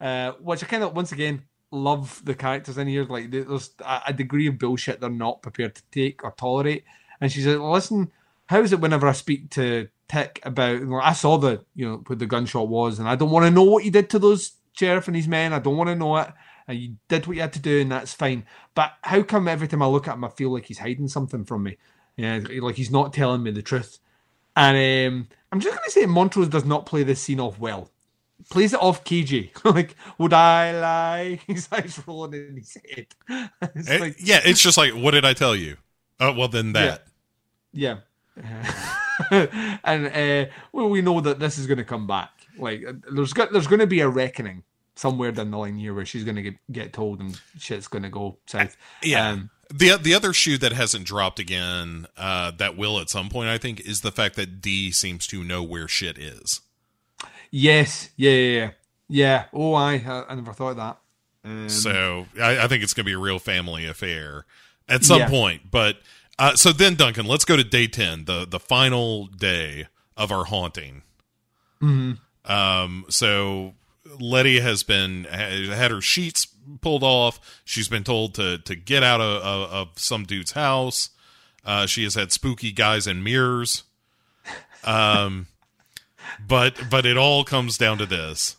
uh, 0.00 0.32
which 0.32 0.62
I 0.62 0.66
kind 0.66 0.82
of 0.82 0.94
once 0.94 1.12
again 1.12 1.44
love 1.72 2.22
the 2.24 2.34
characters 2.34 2.78
in 2.78 2.86
here. 2.86 3.04
Like 3.04 3.30
there's 3.30 3.70
a, 3.84 4.12
degree 4.12 4.46
of 4.46 4.58
bullshit 4.58 5.00
they're 5.00 5.10
not 5.10 5.42
prepared 5.42 5.74
to 5.74 5.82
take 5.90 6.22
or 6.22 6.32
tolerate. 6.32 6.84
And 7.20 7.32
she's 7.32 7.46
like, 7.46 7.58
"Listen, 7.58 8.12
how 8.46 8.60
is 8.60 8.72
it 8.72 8.80
whenever 8.80 9.08
I 9.08 9.12
speak 9.12 9.50
to 9.50 9.88
Tick 10.08 10.40
about? 10.44 10.82
I 11.02 11.14
saw 11.14 11.38
the 11.38 11.64
you 11.74 11.88
know 11.88 12.02
where 12.06 12.16
the 12.16 12.26
gunshot 12.26 12.68
was, 12.68 12.98
and 12.98 13.08
I 13.08 13.16
don't 13.16 13.30
want 13.30 13.46
to 13.46 13.50
know 13.50 13.62
what 13.62 13.84
you 13.84 13.90
did 13.90 14.10
to 14.10 14.18
those 14.18 14.52
sheriff 14.72 15.08
and 15.08 15.16
his 15.16 15.28
men. 15.28 15.52
I 15.52 15.58
don't 15.58 15.76
want 15.76 15.88
to 15.88 15.96
know 15.96 16.16
it." 16.18 16.28
You 16.72 16.96
did 17.08 17.26
what 17.26 17.36
you 17.36 17.42
had 17.42 17.52
to 17.54 17.58
do, 17.60 17.80
and 17.80 17.92
that's 17.92 18.12
fine. 18.14 18.44
But 18.74 18.92
how 19.02 19.22
come 19.22 19.48
every 19.48 19.68
time 19.68 19.82
I 19.82 19.86
look 19.86 20.08
at 20.08 20.14
him, 20.14 20.24
I 20.24 20.28
feel 20.30 20.50
like 20.52 20.64
he's 20.66 20.78
hiding 20.78 21.08
something 21.08 21.44
from 21.44 21.62
me? 21.64 21.76
Yeah, 22.16 22.40
like 22.60 22.74
he's 22.76 22.90
not 22.90 23.12
telling 23.12 23.42
me 23.42 23.50
the 23.52 23.62
truth. 23.62 23.98
And 24.56 24.76
um, 25.12 25.28
I'm 25.50 25.60
just 25.60 25.74
going 25.74 25.84
to 25.84 25.90
say 25.90 26.04
Montrose 26.06 26.48
does 26.48 26.64
not 26.64 26.84
play 26.86 27.02
this 27.04 27.22
scene 27.22 27.40
off 27.40 27.58
well. 27.58 27.90
Plays 28.50 28.74
it 28.74 28.82
off 28.82 29.02
KJ. 29.04 29.64
like, 29.74 29.96
would 30.18 30.32
I 30.34 30.72
lie? 30.78 31.40
His 31.46 31.68
eyes 31.72 31.98
rolling 32.06 32.34
in 32.34 32.56
his 32.56 32.76
head. 32.90 33.06
It's 33.74 33.88
Eh, 33.88 33.98
like, 33.98 34.16
yeah, 34.18 34.40
it's 34.44 34.60
just 34.62 34.76
like, 34.76 34.92
what 34.92 35.12
did 35.12 35.24
I 35.24 35.32
tell 35.32 35.54
you? 35.56 35.76
Oh, 36.20 36.32
well, 36.34 36.48
then 36.48 36.72
that. 36.74 37.04
yeah. 37.72 37.98
and 39.84 40.06
uh, 40.06 40.50
well, 40.72 40.88
we 40.90 41.02
know 41.02 41.20
that 41.20 41.38
this 41.38 41.58
is 41.58 41.66
going 41.66 41.78
to 41.78 41.84
come 41.84 42.06
back. 42.06 42.30
Like, 42.58 42.84
there's 43.10 43.32
got, 43.32 43.52
there's 43.52 43.66
going 43.66 43.80
to 43.80 43.86
be 43.86 44.00
a 44.00 44.08
reckoning 44.08 44.64
somewhere 44.96 45.32
down 45.32 45.50
the 45.50 45.56
line 45.58 45.76
here 45.76 45.94
where 45.94 46.04
she's 46.04 46.24
going 46.24 46.36
to 46.36 46.42
get, 46.42 46.54
get 46.70 46.92
told 46.92 47.20
and 47.20 47.40
shit's 47.58 47.88
going 47.88 48.02
to 48.02 48.08
go 48.10 48.38
south. 48.46 48.76
Yeah. 49.02 49.28
Um, 49.30 49.50
the 49.74 49.96
the 49.96 50.12
other 50.14 50.32
shoe 50.34 50.58
that 50.58 50.72
hasn't 50.72 51.06
dropped 51.06 51.38
again, 51.38 52.06
uh, 52.18 52.50
that 52.58 52.76
will 52.76 52.98
at 53.00 53.08
some 53.08 53.28
point, 53.30 53.48
I 53.48 53.56
think, 53.58 53.80
is 53.80 54.02
the 54.02 54.12
fact 54.12 54.36
that 54.36 54.60
D 54.60 54.90
seems 54.92 55.26
to 55.28 55.42
know 55.42 55.62
where 55.62 55.88
shit 55.88 56.18
is. 56.18 56.60
yes. 57.50 58.10
Yeah. 58.16 58.30
Yeah. 58.32 58.36
Yeah. 58.58 58.70
yeah. 59.08 59.44
Oh, 59.52 59.74
I, 59.74 59.94
I, 59.94 60.24
I 60.28 60.34
never 60.34 60.52
thought 60.52 60.70
of 60.70 60.76
that. 60.76 60.98
Um, 61.44 61.68
So 61.68 62.26
I, 62.40 62.64
I 62.64 62.68
think 62.68 62.82
it's 62.82 62.92
going 62.94 63.04
to 63.04 63.08
be 63.08 63.14
a 63.14 63.18
real 63.18 63.38
family 63.38 63.86
affair 63.86 64.44
at 64.88 65.04
some 65.04 65.20
Yeah. 65.20 65.28
point. 65.28 65.70
But 65.70 65.96
uh, 66.38 66.54
so 66.56 66.72
then, 66.72 66.94
Duncan, 66.94 67.26
let's 67.26 67.44
go 67.44 67.56
to 67.56 67.64
day 67.64 67.86
ten, 67.86 68.26
the 68.26 68.46
the 68.46 68.60
final 68.60 69.26
day 69.26 69.86
of 70.16 70.30
our 70.30 70.44
haunting. 70.44 71.02
Mm-hmm. 71.80 72.50
Um, 72.52 73.04
so 73.08 73.74
Letty 74.18 74.60
has 74.60 74.82
been 74.82 75.24
had 75.24 75.90
her 75.90 76.00
sheets 76.00 76.46
pulled 76.80 77.02
off. 77.02 77.40
She's 77.64 77.88
been 77.88 78.04
told 78.04 78.34
to 78.34 78.58
to 78.58 78.74
get 78.74 79.02
out 79.02 79.20
of, 79.20 79.42
of, 79.42 79.72
of 79.72 79.88
some 79.96 80.24
dude's 80.24 80.52
house. 80.52 81.10
Uh, 81.64 81.86
she 81.86 82.02
has 82.04 82.14
had 82.14 82.32
spooky 82.32 82.72
guys 82.72 83.06
in 83.06 83.22
mirrors. 83.22 83.84
Um, 84.84 85.46
but 86.46 86.90
but 86.90 87.06
it 87.06 87.16
all 87.16 87.44
comes 87.44 87.78
down 87.78 87.98
to 87.98 88.06
this, 88.06 88.56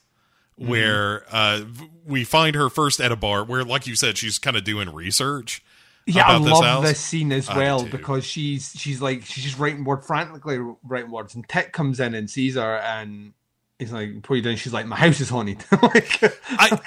where 0.55 1.25
uh, 1.31 1.61
we 2.05 2.23
find 2.23 2.55
her 2.55 2.69
first 2.69 2.99
at 2.99 3.11
a 3.11 3.15
bar 3.15 3.43
where, 3.43 3.63
like 3.63 3.87
you 3.87 3.95
said, 3.95 4.17
she's 4.17 4.39
kind 4.39 4.55
of 4.55 4.63
doing 4.63 4.89
research. 4.93 5.63
Yeah, 6.05 6.27
I 6.27 6.35
about 6.35 6.43
this 6.43 6.53
love 6.53 6.63
house. 6.63 6.83
this 6.83 6.99
scene 6.99 7.31
as 7.31 7.47
well 7.47 7.85
because 7.85 8.25
she's 8.25 8.73
she's 8.75 9.01
like 9.01 9.23
she's 9.23 9.43
just 9.43 9.57
writing 9.57 9.85
word 9.85 10.03
frantically 10.03 10.59
writing 10.83 11.11
words, 11.11 11.33
and 11.35 11.47
Tick 11.47 11.71
comes 11.71 11.99
in 11.99 12.13
and 12.13 12.29
sees 12.29 12.55
her, 12.55 12.77
and 12.77 13.33
he's 13.79 13.91
like, 13.91 14.15
"What 14.15 14.31
are 14.31 14.35
you 14.35 14.41
doing?" 14.41 14.57
She's 14.57 14.73
like, 14.73 14.85
"My 14.85 14.95
house 14.95 15.19
is 15.19 15.29
haunted." 15.29 15.63
like, 15.81 16.23
I 16.49 16.79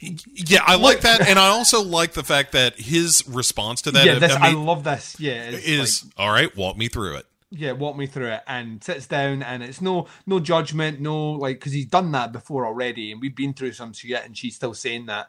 yeah, 0.00 0.62
I 0.64 0.76
like 0.76 1.00
that, 1.02 1.26
and 1.26 1.38
I 1.38 1.48
also 1.48 1.82
like 1.82 2.12
the 2.12 2.24
fact 2.24 2.52
that 2.52 2.78
his 2.78 3.24
response 3.28 3.82
to 3.82 3.90
that 3.92 4.06
yeah, 4.06 4.18
this, 4.18 4.32
I, 4.32 4.50
I 4.50 4.52
love 4.52 4.84
this. 4.84 5.18
Yeah, 5.18 5.50
is 5.50 6.04
like, 6.04 6.12
all 6.18 6.30
right. 6.30 6.54
Walk 6.56 6.76
me 6.76 6.88
through 6.88 7.16
it. 7.16 7.26
yeah, 7.50 7.72
walk 7.72 7.96
me 7.96 8.06
through 8.06 8.28
it, 8.32 8.42
and 8.46 8.82
sits 8.82 9.06
down, 9.06 9.42
and 9.42 9.62
it's 9.62 9.80
no 9.80 10.06
no 10.26 10.40
judgment, 10.40 11.00
no 11.00 11.32
like 11.32 11.58
because 11.58 11.72
he's 11.72 11.86
done 11.86 12.12
that 12.12 12.32
before 12.32 12.66
already, 12.66 13.12
and 13.12 13.20
we've 13.20 13.36
been 13.36 13.54
through 13.54 13.72
some 13.72 13.92
shit, 13.92 14.24
and 14.24 14.36
she's 14.36 14.56
still 14.56 14.74
saying 14.74 15.06
that, 15.06 15.28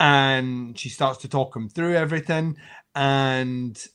and 0.00 0.78
she 0.78 0.88
starts 0.88 1.18
to 1.18 1.28
talk 1.28 1.54
him 1.54 1.68
through 1.68 1.94
everything, 1.94 2.56
and 2.94 3.86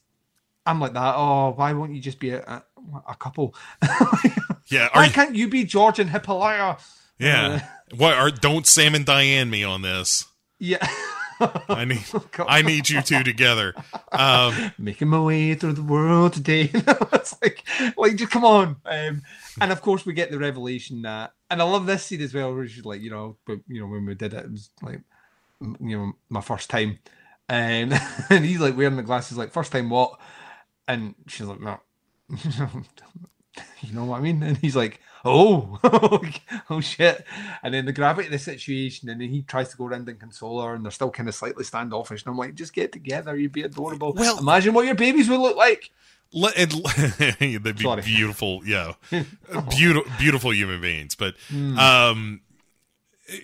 I'm 0.66 0.80
like 0.80 0.94
that. 0.94 1.16
Oh, 1.16 1.54
why 1.56 1.74
won't 1.74 1.96
you 1.96 2.02
just 2.02 2.20
be 2.20 2.30
a, 2.32 2.42
a, 2.42 2.64
a 3.10 3.16
couple? 3.16 3.56
Yeah, 4.72 4.90
Why 4.94 5.06
you, 5.06 5.12
can't 5.12 5.36
you 5.36 5.48
be 5.50 5.66
George 5.66 6.00
and 6.00 6.10
Hippolyta? 6.10 6.78
yeah. 7.20 7.68
What 7.96 8.14
are 8.14 8.32
don't 8.32 8.66
Sam 8.66 8.96
and 8.96 9.06
Diane 9.06 9.50
me 9.50 9.66
on 9.66 9.82
this? 9.82 10.26
Yeah. 10.60 10.88
I 11.68 11.86
need 11.86 12.06
I 12.40 12.62
need 12.62 12.90
you 12.90 13.02
two 13.02 13.24
together. 13.24 13.74
Um, 14.12 14.72
Making 14.78 15.10
my 15.10 15.20
way 15.20 15.54
through 15.56 15.74
the 15.74 15.84
world 15.84 16.34
today. 16.34 16.70
it's 16.74 17.36
like, 17.42 17.64
like, 17.98 18.16
just 18.16 18.32
come 18.32 18.46
on. 18.46 18.78
Um, 18.86 19.24
and 19.60 19.72
of 19.72 19.82
course, 19.82 20.06
we 20.06 20.14
get 20.14 20.32
the 20.32 20.40
revelation 20.40 21.02
that, 21.02 21.34
and 21.50 21.62
I 21.62 21.66
love 21.66 21.86
this 21.86 22.06
scene 22.06 22.22
as 22.22 22.34
well, 22.34 22.54
where 22.54 22.68
she's 22.68 22.86
like, 22.86 23.02
you 23.02 23.10
know, 23.10 23.38
but 23.46 23.60
you 23.68 23.82
know, 23.82 23.88
when 23.88 24.06
we 24.06 24.16
did 24.16 24.34
it, 24.34 24.46
it 24.46 24.52
was 24.52 24.70
like, 24.82 25.02
you 25.60 25.98
know, 25.98 26.14
my 26.30 26.42
first 26.42 26.70
time, 26.70 27.00
and 27.50 27.94
and 28.30 28.46
he's 28.46 28.60
like 28.60 28.78
wearing 28.78 28.96
the 28.96 29.04
glasses, 29.04 29.38
like, 29.38 29.52
first 29.52 29.72
time 29.72 29.90
what? 29.90 30.20
And 30.88 31.16
she's 31.28 31.48
like, 31.48 31.60
no, 31.60 31.80
You 33.82 33.94
know 33.94 34.06
what 34.06 34.20
I 34.20 34.22
mean? 34.22 34.44
And 34.44 34.58
he's 34.58 34.76
like, 34.76 35.00
oh, 35.26 35.80
oh 36.70 36.80
shit. 36.82 37.26
And 37.64 37.74
then 37.74 37.86
the 37.86 37.92
gravity 37.92 38.28
of 38.28 38.32
the 38.32 38.40
situation, 38.40 39.10
and 39.10 39.20
then 39.20 39.30
he 39.30 39.42
tries 39.42 39.70
to 39.70 39.78
go 39.78 39.86
around 39.88 40.08
and 40.08 40.20
console 40.20 40.62
her, 40.62 40.76
and 40.76 40.86
they're 40.86 40.92
still 40.92 41.10
kind 41.10 41.28
of 41.28 41.34
slightly 41.36 41.64
standoffish. 41.64 42.24
And 42.24 42.32
I'm 42.32 42.38
like, 42.38 42.54
just 42.56 42.74
get 42.74 42.92
together, 42.92 43.36
you'd 43.36 43.52
be 43.52 43.64
adorable. 43.64 44.14
Well- 44.14 44.38
imagine 44.40 44.74
what 44.74 44.86
your 44.86 44.96
babies 44.96 45.28
would 45.30 45.40
look 45.40 45.58
like. 45.58 45.90
Le- 46.34 46.52
and, 46.56 46.72
they'd 47.40 47.64
be 47.76 47.82
Sorry. 47.84 48.02
beautiful, 48.04 48.62
yeah, 48.66 48.94
beautiful, 49.76 50.12
beautiful 50.18 50.54
human 50.54 50.80
beings. 50.80 51.14
But 51.16 51.36
Hmm. 51.50 51.78
um, 51.78 52.42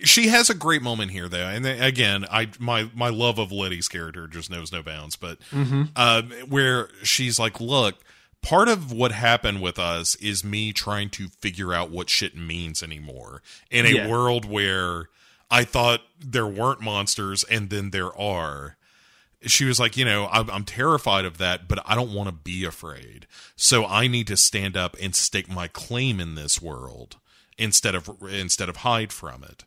she 0.04 0.28
has 0.28 0.48
a 0.48 0.54
great 0.54 0.80
moment 0.82 1.10
here, 1.10 1.28
though. 1.28 1.46
And 1.48 1.64
then, 1.64 1.82
again, 1.82 2.24
I 2.30 2.48
my 2.58 2.90
my 2.94 3.08
love 3.10 3.38
of 3.38 3.52
Letty's 3.52 3.88
character 3.88 4.26
just 4.26 4.50
knows 4.50 4.70
no 4.72 4.82
bounds. 4.82 5.16
But 5.16 5.38
Mm-hmm. 5.50 5.82
um, 5.96 6.30
where 6.48 6.88
she's 7.02 7.38
like, 7.38 7.60
"Look, 7.60 7.96
part 8.42 8.68
of 8.68 8.92
what 8.92 9.12
happened 9.12 9.60
with 9.62 9.78
us 9.78 10.14
is 10.16 10.44
me 10.44 10.72
trying 10.72 11.10
to 11.10 11.28
figure 11.28 11.72
out 11.74 11.90
what 11.90 12.08
shit 12.10 12.36
means 12.36 12.82
anymore 12.82 13.42
in 13.70 13.86
a 13.86 13.90
Yeah. 13.90 14.08
world 14.08 14.44
where 14.44 15.08
I 15.50 15.64
thought 15.64 16.02
there 16.20 16.46
weren't 16.46 16.80
monsters, 16.80 17.44
and 17.44 17.70
then 17.70 17.90
there 17.90 18.16
are." 18.18 18.76
she 19.46 19.64
was 19.64 19.78
like, 19.78 19.96
you 19.96 20.04
know, 20.04 20.26
I'm, 20.32 20.50
I'm 20.50 20.64
terrified 20.64 21.24
of 21.24 21.38
that, 21.38 21.68
but 21.68 21.78
I 21.86 21.94
don't 21.94 22.12
want 22.12 22.28
to 22.28 22.32
be 22.34 22.64
afraid. 22.64 23.24
So 23.54 23.86
I 23.86 24.08
need 24.08 24.26
to 24.26 24.36
stand 24.36 24.76
up 24.76 24.96
and 25.00 25.14
stake 25.14 25.48
my 25.48 25.68
claim 25.68 26.18
in 26.18 26.34
this 26.34 26.60
world 26.60 27.18
instead 27.56 27.94
of 27.94 28.10
instead 28.28 28.68
of 28.68 28.78
hide 28.78 29.12
from 29.12 29.44
it. 29.44 29.62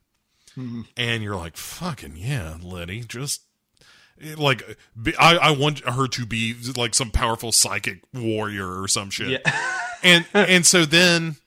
Mm-hmm. 0.58 0.82
And 0.98 1.24
you're 1.24 1.38
like, 1.38 1.56
fucking 1.56 2.18
yeah, 2.18 2.58
Letty, 2.62 3.06
just 3.06 3.44
like 4.38 4.78
I, 5.20 5.38
I 5.38 5.52
want 5.52 5.80
her 5.88 6.08
to 6.08 6.26
be 6.26 6.56
like 6.76 6.94
some 6.96 7.12
powerful 7.12 7.52
psychic 7.52 8.04
warrior 8.14 8.82
or 8.82 8.88
some 8.88 9.10
shit 9.10 9.42
Yeah. 9.46 9.62
and 10.04 10.26
and 10.34 10.66
so 10.66 10.86
then 10.86 11.38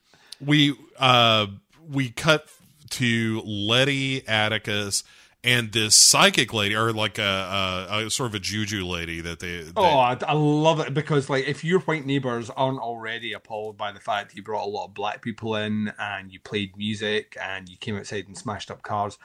we 0.41 0.75
uh 0.99 1.47
we 1.89 2.11
cut 2.11 2.49
to 2.91 3.43
Letty 3.45 4.27
Atticus 4.29 5.03
and 5.45 5.73
this 5.73 5.95
psychic 5.95 6.55
lady 6.55 6.75
or 6.75 6.93
like 6.93 7.19
a, 7.19 7.87
a, 7.91 8.07
a 8.07 8.11
sort 8.11 8.31
of 8.31 8.35
a 8.35 8.39
juju 8.39 8.85
lady 8.87 9.21
that 9.21 9.41
they, 9.41 9.61
they 9.61 9.73
Oh, 9.77 9.99
I, 9.99 10.17
I 10.27 10.33
love 10.33 10.81
it 10.81 10.95
because 10.95 11.29
like 11.29 11.47
if 11.47 11.63
your 11.63 11.81
white 11.81 12.07
neighbors 12.07 12.49
aren't 12.51 12.79
already 12.79 13.35
appalled 13.35 13.77
by 13.77 13.93
the 13.93 14.01
fact 14.01 14.35
you 14.35 14.43
brought 14.43 14.65
a 14.65 14.71
lot 14.71 14.87
of 14.87 14.95
black 14.95 15.21
people 15.21 15.55
in 15.57 15.93
and 15.99 16.33
you 16.33 16.41
played 16.41 16.77
music 16.79 17.37
and 17.41 17.69
you 17.69 17.77
came 17.77 17.97
outside 17.97 18.27
and 18.27 18.39
smashed 18.39 18.71
up 18.71 18.83
cars, 18.83 19.19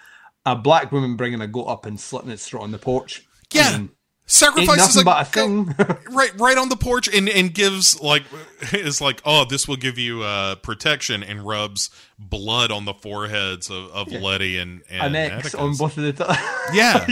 a 0.45 0.55
black 0.55 0.91
woman 0.91 1.15
bringing 1.15 1.41
a 1.41 1.47
goat 1.47 1.65
up 1.65 1.85
and 1.85 1.99
slitting 1.99 2.29
its 2.29 2.47
throat 2.47 2.63
on 2.63 2.71
the 2.71 2.77
porch. 2.77 3.25
I 3.53 3.57
yeah 3.57 3.71
mean, 3.71 3.81
ain't 3.81 3.91
sacrifices 4.25 5.01
a 5.01 5.03
but 5.03 5.21
a 5.21 5.25
thing. 5.25 5.75
right 6.11 6.31
right 6.39 6.57
on 6.57 6.69
the 6.69 6.75
porch 6.75 7.07
and 7.07 7.27
and 7.27 7.51
gives 7.53 7.99
like 7.99 8.23
is 8.73 9.01
like 9.01 9.21
oh 9.25 9.43
this 9.45 9.67
will 9.67 9.75
give 9.75 9.97
you 9.97 10.21
uh 10.21 10.53
protection 10.55 11.23
and 11.23 11.47
rubs 11.47 11.89
blood 12.19 12.71
on 12.71 12.85
the 12.85 12.93
foreheads 12.93 13.69
of, 13.71 13.89
of 13.91 14.11
Letty 14.11 14.57
and 14.57 14.83
and 14.89 15.15
An 15.15 15.15
X 15.15 15.33
Atticus. 15.33 15.55
on 15.55 15.75
both 15.77 15.97
of 15.97 16.03
the. 16.03 16.13
T- 16.13 16.75
yeah 16.77 17.05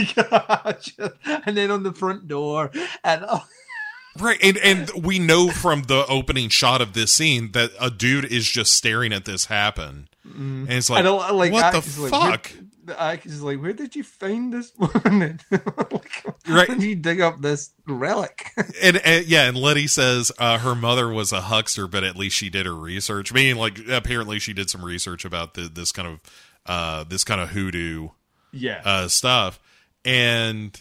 and 1.46 1.56
then 1.56 1.70
on 1.70 1.82
the 1.82 1.92
front 1.92 2.28
door, 2.28 2.70
and 3.02 3.24
oh, 3.28 3.44
Right, 4.18 4.38
and 4.42 4.56
and 4.58 4.90
we 5.04 5.18
know 5.18 5.48
from 5.48 5.82
the 5.82 6.04
opening 6.06 6.48
shot 6.48 6.80
of 6.80 6.92
this 6.92 7.12
scene 7.12 7.52
that 7.52 7.70
a 7.80 7.88
dude 7.88 8.24
is 8.24 8.48
just 8.48 8.72
staring 8.72 9.12
at 9.12 9.24
this 9.24 9.44
happen, 9.46 10.08
and 10.24 10.68
it's 10.70 10.90
like, 10.90 11.04
I 11.04 11.30
like 11.30 11.52
what 11.52 11.72
the 11.72 11.78
is 11.78 11.98
like, 11.98 12.10
fuck? 12.10 12.52
The 12.88 13.00
Axe 13.00 13.26
is 13.26 13.42
like, 13.42 13.60
where 13.60 13.72
did 13.72 13.94
you 13.94 14.02
find 14.02 14.52
this 14.52 14.72
woman? 14.76 15.40
like, 15.50 16.24
Right. 16.48 16.68
Did 16.68 16.82
you 16.82 16.94
dig 16.94 17.20
up 17.20 17.40
this 17.40 17.70
relic? 17.86 18.50
and, 18.82 18.96
and 19.04 19.26
yeah, 19.26 19.48
and 19.48 19.56
Letty 19.56 19.86
says 19.86 20.32
uh, 20.38 20.58
her 20.58 20.74
mother 20.74 21.10
was 21.12 21.30
a 21.30 21.42
huckster, 21.42 21.86
but 21.86 22.04
at 22.04 22.16
least 22.16 22.36
she 22.36 22.48
did 22.48 22.64
her 22.66 22.74
research. 22.74 23.32
Meaning, 23.32 23.56
like 23.56 23.78
apparently 23.88 24.38
she 24.38 24.52
did 24.52 24.70
some 24.70 24.84
research 24.84 25.24
about 25.24 25.54
the, 25.54 25.62
this 25.62 25.92
kind 25.92 26.08
of 26.08 26.20
uh, 26.66 27.04
this 27.04 27.22
kind 27.24 27.40
of 27.40 27.50
hoodoo 27.50 28.08
yeah. 28.52 28.80
uh, 28.84 29.08
stuff. 29.08 29.60
And 30.04 30.80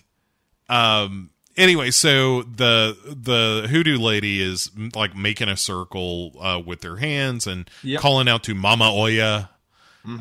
um, 0.70 1.32
anyway, 1.58 1.92
so 1.92 2.44
the 2.44 2.98
the 3.06 3.68
hoodoo 3.70 3.98
lady 3.98 4.42
is 4.42 4.72
like 4.96 5.16
making 5.16 5.50
a 5.50 5.58
circle 5.58 6.32
uh, 6.40 6.62
with 6.66 6.82
their 6.82 6.98
hands 6.98 7.46
and 7.48 7.70
Yep. 7.84 8.00
calling 8.00 8.28
out 8.30 8.44
to 8.44 8.56
Mama 8.56 8.90
Oya, 8.94 9.50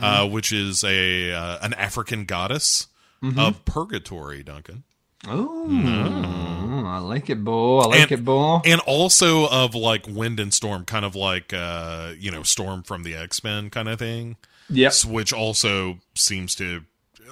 uh, 0.03 0.27
which 0.29 0.53
is 0.53 0.83
a 0.85 1.33
uh, 1.33 1.59
an 1.63 1.75
African 1.75 2.25
goddess 2.25 2.89
of 3.37 3.65
purgatory. 3.65 4.43
Duncan. 4.43 4.85
Oh, 5.27 6.85
I 6.87 6.99
like 6.99 7.31
it, 7.31 7.43
Bo. 7.43 7.79
I 7.81 7.87
like 7.87 8.01
And- 8.03 8.13
it, 8.13 8.25
Bo. 8.25 8.61
and 8.65 8.81
also 8.83 9.49
of 9.49 9.75
like 9.75 10.07
wind 10.07 10.39
and 10.41 10.53
storm 10.53 10.85
kind 10.85 11.05
of 11.05 11.15
like 11.17 11.53
uh 11.53 12.13
you 12.19 12.31
know 12.31 12.43
storm 12.43 12.83
from 12.83 13.03
the 13.03 13.15
x-men 13.15 13.71
kind 13.71 13.89
of 13.89 13.99
thing 13.99 14.37
Yes, 14.69 15.05
which 15.05 15.33
also 15.33 15.99
seems 16.15 16.55
to 16.57 16.83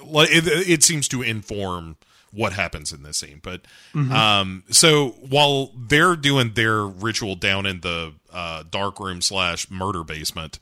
like 0.04 0.28
it, 0.32 0.46
it 0.46 0.82
seems 0.82 1.08
to 1.08 1.22
inform 1.22 1.96
what 2.32 2.52
happens 2.52 2.92
in 2.92 3.02
this 3.04 3.18
scene 3.18 3.40
but 3.42 3.60
um 3.94 4.64
so 4.70 5.10
while 5.20 5.70
they're 5.76 6.16
doing 6.16 6.54
their 6.54 6.84
ritual 6.84 7.36
down 7.36 7.64
in 7.66 7.80
the 7.80 8.12
uh 8.32 8.64
dark 8.70 8.98
room 8.98 9.20
slash 9.20 9.70
murder 9.70 10.02
basement 10.02 10.58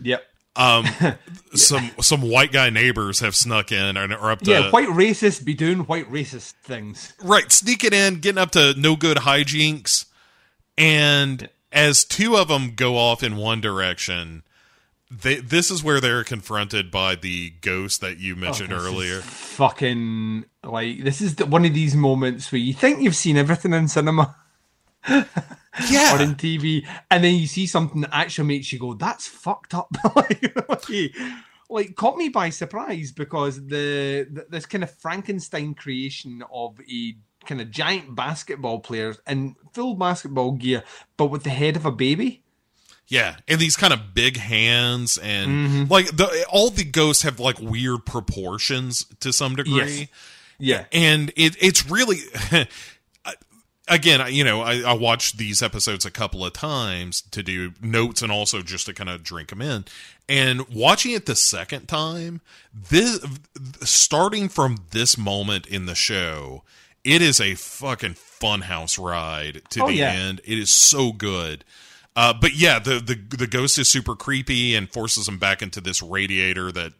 Yep. 0.00 0.24
Um 0.56 0.86
some 1.54 1.90
some 2.00 2.22
white 2.22 2.52
guy 2.52 2.68
neighbors 2.70 3.20
have 3.20 3.34
snuck 3.34 3.72
in 3.72 3.96
and 3.96 4.12
are 4.12 4.30
up 4.32 4.40
to 4.42 4.50
Yeah, 4.50 4.70
white 4.70 4.88
racist 4.88 5.44
be 5.44 5.54
doing 5.54 5.80
white 5.80 6.10
racist 6.10 6.52
things. 6.62 7.12
Right, 7.22 7.50
sneaking 7.50 7.92
in, 7.94 8.16
getting 8.20 8.38
up 8.38 8.50
to 8.52 8.74
no 8.78 8.96
good 8.96 9.18
hijinks, 9.18 10.06
and 10.76 11.48
as 11.72 12.04
two 12.04 12.36
of 12.36 12.48
them 12.48 12.72
go 12.76 12.96
off 12.98 13.22
in 13.22 13.36
one 13.36 13.60
direction, 13.62 14.42
they, 15.10 15.36
this 15.36 15.70
is 15.70 15.82
where 15.82 16.00
they're 16.00 16.24
confronted 16.24 16.90
by 16.90 17.14
the 17.14 17.50
ghost 17.62 18.00
that 18.02 18.18
you 18.18 18.36
mentioned 18.36 18.72
Oh, 18.72 18.76
earlier. 18.76 19.20
Fucking 19.20 20.44
like 20.64 21.02
this 21.02 21.20
is 21.22 21.36
the, 21.36 21.46
one 21.46 21.64
of 21.64 21.72
these 21.74 21.94
moments 21.96 22.52
where 22.52 22.60
you 22.60 22.74
think 22.74 23.00
you've 23.00 23.16
seen 23.16 23.36
everything 23.38 23.72
in 23.72 23.88
cinema 23.88 24.36
Yeah, 25.90 26.16
or 26.16 26.22
in 26.22 26.34
TV, 26.34 26.86
and 27.10 27.24
then 27.24 27.34
you 27.36 27.46
see 27.46 27.66
something 27.66 28.02
that 28.02 28.10
actually 28.12 28.48
makes 28.48 28.72
you 28.72 28.78
go, 28.78 28.94
"That's 28.94 29.26
fucked 29.26 29.72
up." 29.74 29.88
like, 30.14 30.68
like, 30.68 31.12
like, 31.70 31.96
caught 31.96 32.16
me 32.18 32.28
by 32.28 32.50
surprise 32.50 33.10
because 33.12 33.56
the, 33.66 34.26
the 34.30 34.46
this 34.50 34.66
kind 34.66 34.84
of 34.84 34.90
Frankenstein 34.98 35.74
creation 35.74 36.42
of 36.52 36.78
a 36.90 37.16
kind 37.46 37.60
of 37.60 37.70
giant 37.70 38.14
basketball 38.14 38.80
players 38.80 39.18
in 39.26 39.56
full 39.72 39.94
basketball 39.94 40.52
gear, 40.52 40.82
but 41.16 41.26
with 41.26 41.42
the 41.44 41.50
head 41.50 41.76
of 41.76 41.86
a 41.86 41.90
baby. 41.90 42.42
yeah, 43.08 43.36
and 43.48 43.58
these 43.58 43.76
kind 43.76 43.92
of 43.94 44.12
big 44.14 44.36
hands, 44.36 45.16
and 45.18 45.50
Mm-hmm. 45.50 45.92
like 45.92 46.14
the 46.14 46.44
all 46.50 46.68
the 46.68 46.84
ghosts 46.84 47.22
have 47.22 47.40
like 47.40 47.58
weird 47.60 48.04
proportions 48.04 49.06
to 49.20 49.32
some 49.32 49.56
degree. 49.56 49.72
Yes. 49.76 50.08
Yeah. 50.58 50.84
and 50.92 51.32
it 51.34 51.56
it's 51.60 51.90
really 51.90 52.18
again 53.88 54.20
you 54.32 54.44
know 54.44 54.60
I, 54.60 54.80
I 54.80 54.92
watched 54.92 55.38
these 55.38 55.62
episodes 55.62 56.04
a 56.06 56.10
couple 56.10 56.44
of 56.44 56.52
times 56.52 57.22
to 57.32 57.42
do 57.42 57.72
notes 57.80 58.22
and 58.22 58.30
also 58.30 58.62
just 58.62 58.86
to 58.86 58.94
kind 58.94 59.10
of 59.10 59.22
drink 59.22 59.48
them 59.50 59.60
in. 59.62 59.84
And 60.28 60.68
watching 60.68 61.12
it 61.12 61.26
the 61.26 61.34
second 61.34 61.88
time 61.88 62.40
this 62.72 63.24
starting 63.82 64.48
from 64.48 64.84
this 64.92 65.18
moment 65.18 65.66
in 65.66 65.86
the 65.86 65.94
show 65.94 66.62
it 67.04 67.20
is 67.20 67.40
a 67.40 67.56
fucking 67.56 68.14
funhouse 68.14 69.02
ride 69.02 69.62
to 69.70 69.82
Oh, 69.82 69.86
the 69.88 69.94
yeah. 69.94 70.12
end. 70.12 70.40
It 70.44 70.56
is 70.56 70.70
so 70.70 71.10
good. 71.12 71.64
Uh, 72.14 72.32
but 72.32 72.54
yeah 72.54 72.78
the, 72.78 73.00
the 73.00 73.36
the 73.36 73.46
ghost 73.48 73.78
is 73.78 73.88
super 73.88 74.14
creepy 74.14 74.74
and 74.76 74.88
forces 74.92 75.26
him 75.26 75.38
back 75.38 75.62
into 75.62 75.80
this 75.80 76.00
radiator 76.02 76.70
that 76.70 76.92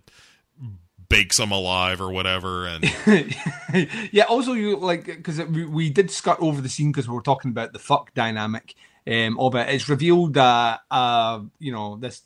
bakes 1.12 1.36
them 1.36 1.52
alive 1.52 2.00
or 2.00 2.10
whatever 2.10 2.66
and 2.66 2.84
yeah. 4.12 4.24
Also, 4.24 4.54
you 4.54 4.76
like 4.76 5.04
because 5.04 5.38
we, 5.44 5.64
we 5.64 5.90
did 5.90 6.10
skirt 6.10 6.38
over 6.40 6.60
the 6.60 6.68
scene 6.68 6.90
because 6.90 7.08
we 7.08 7.14
were 7.14 7.22
talking 7.22 7.50
about 7.50 7.72
the 7.72 7.78
fuck 7.78 8.12
dynamic 8.14 8.74
um, 9.06 9.38
of 9.38 9.54
it. 9.54 9.68
It's 9.68 9.88
revealed 9.88 10.34
that 10.34 10.80
uh, 10.90 11.40
you 11.58 11.72
know 11.72 11.96
this 11.96 12.22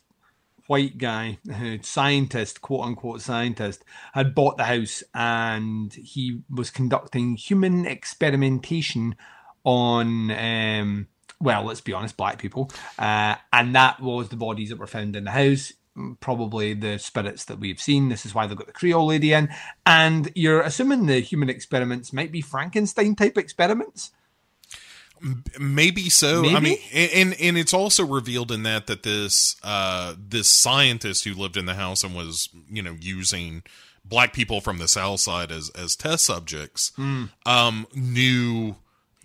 white 0.67 0.97
guy, 0.97 1.39
uh, 1.53 1.77
scientist, 1.81 2.61
quote 2.61 2.85
unquote 2.85 3.21
scientist, 3.21 3.83
had 4.13 4.35
bought 4.35 4.57
the 4.57 4.65
house 4.65 5.03
and 5.13 5.93
he 5.93 6.41
was 6.49 6.69
conducting 6.69 7.35
human 7.35 7.85
experimentation 7.85 9.15
on. 9.63 10.31
Um, 10.31 11.07
well, 11.39 11.63
let's 11.63 11.81
be 11.81 11.93
honest, 11.93 12.17
black 12.17 12.39
people, 12.39 12.71
uh, 12.97 13.35
and 13.53 13.75
that 13.75 13.99
was 13.99 14.29
the 14.29 14.35
bodies 14.35 14.69
that 14.69 14.79
were 14.79 14.87
found 14.87 15.15
in 15.15 15.25
the 15.25 15.31
house. 15.31 15.73
Probably 16.19 16.73
the 16.73 16.99
spirits 16.99 17.45
that 17.45 17.59
we've 17.59 17.81
seen. 17.81 18.09
This 18.09 18.25
is 18.25 18.35
why 18.35 18.45
they've 18.47 18.57
got 18.57 18.67
the 18.67 18.73
Creole 18.73 19.07
lady 19.07 19.33
in, 19.33 19.49
and 19.85 20.31
you're 20.35 20.61
assuming 20.61 21.05
the 21.07 21.19
human 21.19 21.49
experiments 21.49 22.13
might 22.13 22.31
be 22.31 22.41
Frankenstein 22.41 23.15
type 23.15 23.37
experiments. 23.37 24.11
maybe 25.59 26.09
so 26.11 26.45
i 26.55 26.59
mean 26.59 26.77
and 26.93 27.33
and 27.41 27.57
it's 27.57 27.73
also 27.73 28.05
revealed 28.05 28.51
in 28.51 28.61
that 28.61 28.85
that 28.85 29.01
this 29.01 29.55
uh 29.63 30.13
this 30.15 30.47
scientist 30.47 31.23
who 31.23 31.33
lived 31.33 31.57
in 31.57 31.65
the 31.65 31.73
house 31.73 32.03
and 32.03 32.13
was 32.15 32.49
you 32.69 32.83
know 32.83 32.95
using 32.99 33.63
black 34.05 34.31
people 34.31 34.61
from 34.61 34.77
the 34.77 34.87
south 34.87 35.19
side 35.19 35.51
as 35.51 35.71
as 35.71 35.95
test 35.95 36.23
subjects 36.23 36.91
Hmm. 36.97 37.25
um 37.47 37.87
knew 37.95 38.75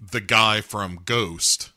the 0.01 0.23
guy 0.23 0.63
from 0.63 1.01
ghost 1.05 1.73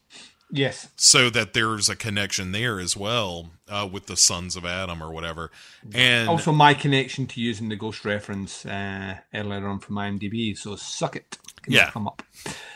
Yes. 0.51 0.90
so 0.95 1.30
that 1.32 1.53
there's 1.53 1.90
a 1.90 1.95
connection 1.95 2.51
there 2.51 2.80
as 2.80 2.95
well 2.95 3.49
uh, 3.67 3.88
with 3.91 4.06
the 4.06 4.15
sons 4.15 4.56
of 4.56 4.65
Adam 4.65 5.01
or 5.01 5.11
whatever. 5.11 5.51
And 5.93 6.30
Also, 6.30 6.51
my 6.51 6.74
connection 6.74 7.27
to 7.27 7.41
using 7.41 7.69
the 7.69 7.75
ghost 7.75 8.06
reference 8.06 8.65
uh, 8.65 9.17
earlier 9.33 9.67
on 9.67 9.80
from 9.80 9.95
IMDb. 9.95 10.57
So 10.57 10.75
suck 10.75 11.15
it. 11.15 11.38
Can 11.64 11.74
Yeah. 11.74 11.90
Come 11.90 12.07
up. 12.07 12.22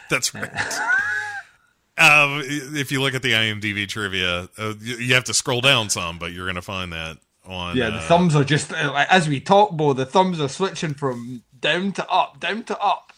That's 0.09 0.33
right. 0.33 0.49
um, 1.97 2.41
if 2.43 2.91
you 2.91 3.01
look 3.01 3.13
at 3.13 3.21
the 3.21 3.33
IMDb 3.33 3.87
trivia, 3.87 4.49
uh, 4.57 4.73
you 4.79 4.95
you 4.97 5.13
have 5.13 5.25
to 5.25 5.33
scroll 5.33 5.61
down 5.61 5.89
some, 5.89 6.17
but 6.17 6.31
you're 6.31 6.45
going 6.45 6.55
to 6.55 6.61
find 6.61 6.91
that 6.93 7.17
on. 7.45 7.77
Yeah, 7.77 7.91
the 7.91 7.97
uh, 7.97 8.01
thumbs 8.01 8.35
are 8.35 8.43
just 8.43 8.73
uh, 8.73 9.05
as 9.09 9.27
we 9.29 9.39
talk, 9.39 9.71
Bo. 9.71 9.93
The 9.93 10.05
thumbs 10.05 10.39
are 10.39 10.49
switching 10.49 10.93
from 10.95 11.43
down 11.59 11.91
to 11.93 12.09
up, 12.09 12.39
down 12.39 12.63
to 12.63 12.79
up. 12.79 13.13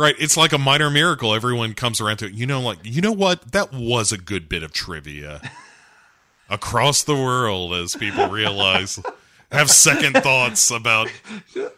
Right. 0.00 0.16
It's 0.18 0.34
like 0.34 0.54
a 0.54 0.58
minor 0.58 0.88
miracle. 0.88 1.34
Everyone 1.34 1.74
comes 1.74 2.00
around 2.00 2.16
to 2.18 2.24
it. 2.24 2.32
You 2.32 2.46
know, 2.46 2.62
like, 2.62 2.78
you 2.84 3.02
know 3.02 3.12
what? 3.12 3.52
That 3.52 3.70
was 3.70 4.12
a 4.12 4.16
good 4.16 4.48
bit 4.48 4.62
of 4.62 4.72
trivia 4.72 5.42
across 6.48 7.02
the 7.02 7.14
world 7.14 7.74
as 7.74 7.96
people 7.96 8.28
realize, 8.28 8.98
have 9.52 9.70
second 9.70 10.14
thoughts 10.14 10.70
about 10.70 11.08
the 11.52 11.70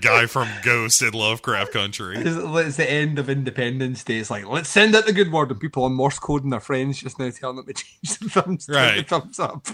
guy 0.00 0.26
from 0.26 0.48
Ghost 0.64 1.00
in 1.00 1.12
Lovecraft 1.12 1.72
Country. 1.72 2.16
It's, 2.18 2.76
the 2.76 2.90
end 2.90 3.20
of 3.20 3.30
Independence 3.30 4.02
Day. 4.02 4.18
It's 4.18 4.30
like 4.30 4.46
let's 4.46 4.68
send 4.68 4.96
out 4.96 5.06
the 5.06 5.12
good 5.12 5.30
word, 5.30 5.52
and 5.52 5.60
people 5.60 5.84
on 5.84 5.92
Morse 5.92 6.18
code 6.18 6.42
and 6.42 6.52
their 6.52 6.58
friends 6.58 7.00
just 7.00 7.20
now 7.20 7.30
telling 7.30 7.54
them 7.54 7.66
to 7.66 7.74
change 7.74 8.18
the 8.18 8.28
thumbs 8.28 8.68
Right. 8.72 8.96
to 8.96 9.04
thumbs 9.04 9.38
up. 9.38 9.64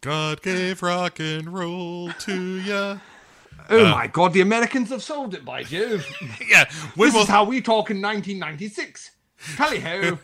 God 0.00 0.42
gave 0.42 0.82
rock 0.82 1.20
and 1.20 1.54
roll 1.54 2.10
to 2.10 2.60
ya. 2.62 2.98
Oh 3.70 3.90
my 3.90 4.06
God, 4.06 4.32
the 4.32 4.40
Americans 4.40 4.90
have 4.90 5.02
solved 5.02 5.34
it 5.34 5.44
by 5.44 5.62
Jove. 5.62 6.06
Yeah. 6.48 6.64
When 6.94 7.08
this 7.08 7.14
will, 7.14 7.22
is 7.22 7.28
how 7.28 7.44
we 7.44 7.60
talk 7.60 7.90
in 7.90 8.00
1996. 8.00 9.10
Tally 9.56 9.80
ho! 9.80 10.18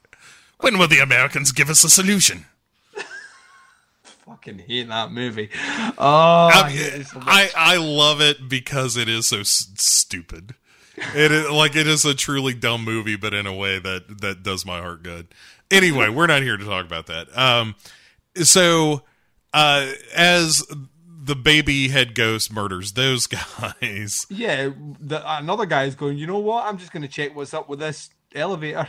when 0.60 0.78
will 0.78 0.88
the 0.88 0.98
Americans 0.98 1.52
give 1.52 1.70
us 1.70 1.84
a 1.84 1.90
solution? 1.90 2.46
Fucking 4.02 4.60
hate 4.60 4.88
that 4.88 5.10
movie. 5.10 5.50
Oh, 5.98 6.50
I, 6.52 6.62
I, 6.64 6.70
hate 6.70 7.00
it 7.00 7.06
so. 7.08 7.20
I 7.20 7.50
I 7.56 7.76
love 7.78 8.20
it 8.20 8.48
because 8.48 8.96
it 8.96 9.08
is 9.08 9.28
so 9.28 9.40
s- 9.40 9.72
stupid. 9.76 10.54
It 10.96 11.32
is 11.32 11.50
like 11.50 11.74
it 11.74 11.88
is 11.88 12.04
a 12.04 12.14
truly 12.14 12.54
dumb 12.54 12.84
movie, 12.84 13.16
but 13.16 13.34
in 13.34 13.46
a 13.46 13.54
way 13.54 13.78
that 13.80 14.20
that 14.20 14.42
does 14.42 14.64
my 14.64 14.80
heart 14.80 15.02
good. 15.02 15.28
Anyway, 15.70 16.08
we're 16.08 16.26
not 16.28 16.42
here 16.42 16.56
to 16.56 16.64
talk 16.64 16.84
about 16.84 17.06
that. 17.06 17.36
Um, 17.36 17.74
so 18.36 19.02
uh, 19.52 19.90
as 20.14 20.64
the 21.30 21.36
baby 21.36 21.88
head 21.88 22.14
ghost 22.16 22.52
murders 22.52 22.92
those 22.92 23.26
guys, 23.80 24.26
yeah, 24.28 24.70
the, 25.00 25.22
another 25.38 25.64
guy's 25.64 25.94
going. 25.94 26.18
You 26.18 26.26
know 26.26 26.38
what? 26.40 26.66
I'm 26.66 26.76
just 26.76 26.92
going 26.92 27.02
to 27.02 27.08
check 27.08 27.36
what's 27.36 27.54
up 27.54 27.68
with 27.68 27.78
this 27.78 28.10
elevator. 28.34 28.88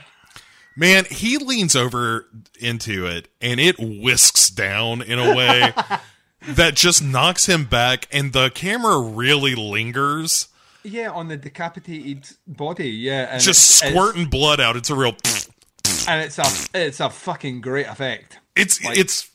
man, 0.75 1.05
he 1.11 1.37
leans 1.37 1.75
over 1.75 2.25
into 2.59 3.05
it 3.05 3.27
and 3.39 3.59
it 3.59 3.75
whisks 3.79 4.49
down 4.49 5.01
in 5.03 5.19
a 5.19 5.35
way 5.35 5.73
that 6.47 6.75
just 6.75 7.03
knocks 7.03 7.45
him 7.47 7.65
back, 7.65 8.07
and 8.11 8.33
the 8.33 8.49
camera 8.49 8.99
really 8.99 9.53
lingers. 9.55 10.47
Yeah, 10.83 11.11
on 11.11 11.27
the 11.27 11.37
decapitated 11.37 12.27
body. 12.47 12.89
Yeah, 12.89 13.27
and 13.31 13.41
Just 13.41 13.83
it's- 13.83 13.93
squirting 13.93 14.25
blood 14.25 14.59
out. 14.59 14.75
It's 14.75 14.89
a 14.89 14.95
real. 14.95 15.15
and 16.07 16.21
it's 16.23 16.39
a 16.39 16.45
it's 16.73 16.99
a 16.99 17.09
fucking 17.11 17.61
great 17.61 17.85
effect. 17.85 18.39
It's 18.55 18.83
Like- 18.83 18.97
it's 18.97 19.29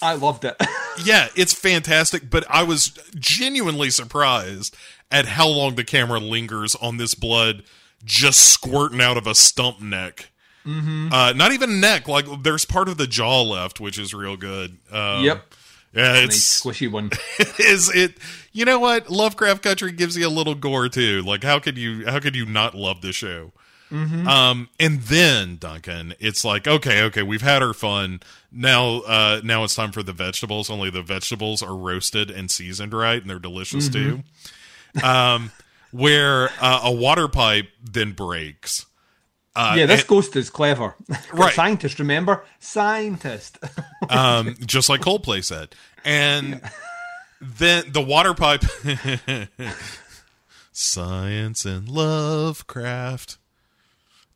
I 0.00 0.14
loved 0.14 0.44
it. 0.44 0.56
yeah, 1.04 1.28
it's 1.34 1.52
fantastic. 1.52 2.30
But 2.30 2.44
I 2.48 2.62
was 2.62 2.98
genuinely 3.16 3.90
surprised 3.90 4.76
at 5.10 5.26
how 5.26 5.48
long 5.48 5.74
the 5.74 5.84
camera 5.84 6.20
lingers 6.20 6.74
on 6.76 6.96
this 6.96 7.14
blood 7.14 7.62
just 8.04 8.40
squirting 8.40 9.00
out 9.00 9.16
of 9.16 9.26
a 9.26 9.34
stump 9.34 9.80
neck. 9.80 10.30
Mm-hmm. 10.66 11.12
Uh, 11.12 11.32
not 11.32 11.52
even 11.52 11.80
neck. 11.80 12.08
Like 12.08 12.26
there's 12.42 12.64
part 12.64 12.88
of 12.88 12.96
the 12.96 13.06
jaw 13.06 13.42
left, 13.42 13.80
which 13.80 13.98
is 13.98 14.12
real 14.14 14.36
good. 14.36 14.78
Um, 14.92 15.24
Yep. 15.24 15.54
Yeah, 15.94 16.12
nice 16.12 16.24
it's 16.24 16.60
squishy 16.62 16.90
one. 16.90 17.10
is 17.58 17.90
it. 17.94 18.18
You 18.52 18.66
know 18.66 18.78
what? 18.78 19.10
Lovecraft 19.10 19.62
Country 19.62 19.90
gives 19.90 20.16
you 20.16 20.26
a 20.26 20.28
little 20.28 20.54
gore 20.54 20.88
too. 20.88 21.22
Like 21.22 21.42
how 21.42 21.58
could 21.58 21.78
you 21.78 22.06
how 22.06 22.20
could 22.20 22.36
you 22.36 22.44
not 22.44 22.74
love 22.74 23.00
the 23.00 23.12
show? 23.12 23.52
Um, 23.90 24.68
and 24.78 25.00
then 25.02 25.56
Duncan, 25.56 26.14
it's 26.18 26.44
like 26.44 26.66
okay, 26.66 27.02
okay, 27.04 27.22
we've 27.22 27.42
had 27.42 27.62
our 27.62 27.72
fun. 27.74 28.20
Now, 28.52 29.00
uh, 29.00 29.40
now 29.44 29.64
it's 29.64 29.74
time 29.74 29.92
for 29.92 30.02
the 30.02 30.12
vegetables. 30.12 30.70
Only 30.70 30.90
the 30.90 31.02
vegetables 31.02 31.62
are 31.62 31.74
roasted 31.76 32.30
and 32.30 32.50
seasoned 32.50 32.92
right, 32.92 33.20
and 33.20 33.28
they're 33.30 33.38
delicious 33.38 33.88
too. 33.88 34.22
Um, 35.02 35.52
where 35.90 36.50
uh, 36.60 36.80
a 36.84 36.92
water 36.92 37.28
pipe 37.28 37.68
then 37.82 38.12
breaks. 38.12 38.86
Uh, 39.56 39.74
yeah, 39.76 39.86
this 39.86 40.00
and- 40.00 40.08
ghost 40.08 40.36
is 40.36 40.50
clever. 40.50 40.94
Right. 41.32 41.52
Scientist, 41.54 41.98
remember? 41.98 42.44
Scientist. 42.58 43.58
um, 44.10 44.54
just 44.64 44.88
like 44.88 45.00
Coldplay 45.00 45.44
said. 45.44 45.74
And 46.04 46.60
then 47.40 47.92
the 47.92 48.00
water 48.00 48.34
pipe, 48.34 48.64
science 50.72 51.64
and 51.64 51.88
Lovecraft. 51.88 53.38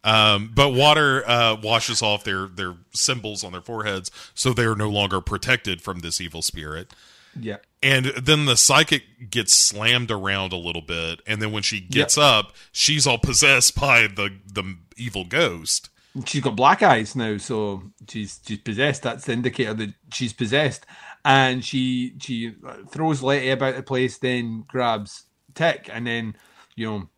Um, 0.04 0.50
but 0.54 0.70
water 0.70 1.28
uh, 1.28 1.56
washes 1.62 2.02
off 2.02 2.24
their 2.24 2.46
their 2.46 2.74
symbols 2.92 3.44
on 3.44 3.52
their 3.52 3.60
foreheads, 3.60 4.10
so 4.34 4.52
they 4.52 4.64
are 4.64 4.74
no 4.74 4.90
longer 4.90 5.20
protected 5.20 5.80
from 5.80 6.00
this 6.00 6.20
evil 6.20 6.42
spirit. 6.42 6.92
yeah. 7.38 7.58
And 7.82 8.06
then 8.06 8.46
the 8.46 8.56
psychic 8.56 9.30
gets 9.30 9.54
slammed 9.54 10.10
around 10.10 10.52
a 10.52 10.56
little 10.56 10.82
bit, 10.82 11.20
and 11.26 11.40
then 11.40 11.52
when 11.52 11.62
she 11.62 11.80
gets 11.80 12.18
up, 12.18 12.52
she's 12.72 13.06
all 13.06 13.18
possessed 13.18 13.78
by 13.78 14.02
the 14.08 14.38
the 14.52 14.76
evil 14.96 15.24
ghost. 15.24 15.88
She's 16.26 16.42
got 16.42 16.56
black 16.56 16.82
eyes 16.82 17.16
now, 17.16 17.38
so 17.38 17.82
she's 18.08 18.40
she's 18.46 18.58
possessed. 18.58 19.02
That's 19.02 19.24
the 19.24 19.32
indicator 19.32 19.74
that 19.74 19.94
she's 20.12 20.32
possessed. 20.32 20.84
And 21.24 21.64
she 21.64 22.14
she 22.20 22.54
throws 22.90 23.22
Letty 23.22 23.50
about 23.50 23.76
the 23.76 23.82
place, 23.82 24.18
then 24.18 24.64
grabs 24.68 25.24
Tick, 25.54 25.88
and 25.92 26.06
then 26.06 26.36
you 26.76 26.86
know 26.86 27.08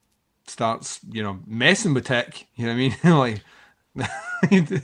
starts 0.46 1.00
you 1.10 1.22
know 1.22 1.40
messing 1.46 1.94
with 1.94 2.06
Tick. 2.06 2.46
You 2.54 2.66
know 2.66 2.74
what 2.74 2.78
I 3.06 3.14
mean? 3.18 3.40
like 3.96 4.82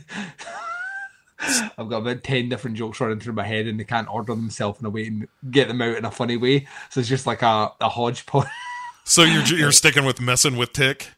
I've 1.79 1.89
got 1.89 2.03
about 2.03 2.23
ten 2.23 2.49
different 2.49 2.77
jokes 2.77 3.01
running 3.01 3.21
through 3.21 3.35
my 3.35 3.47
head, 3.47 3.67
and 3.67 3.79
they 3.79 3.85
can't 3.85 4.09
order 4.09 4.35
themselves 4.35 4.81
in 4.81 4.87
a 4.87 4.91
way 4.91 5.07
and 5.07 5.29
get 5.51 5.69
them 5.69 5.83
out 5.83 5.97
in 5.97 6.05
a 6.05 6.11
funny 6.11 6.37
way. 6.37 6.67
So 6.91 7.01
it's 7.01 7.09
just 7.09 7.27
like 7.27 7.43
a, 7.43 7.73
a 7.81 7.89
hodgepodge. 7.89 8.49
So 9.03 9.25
you're 9.25 9.43
you're 9.45 9.73
sticking 9.73 10.05
with 10.05 10.21
messing 10.21 10.57
with 10.57 10.73
Tick. 10.73 11.09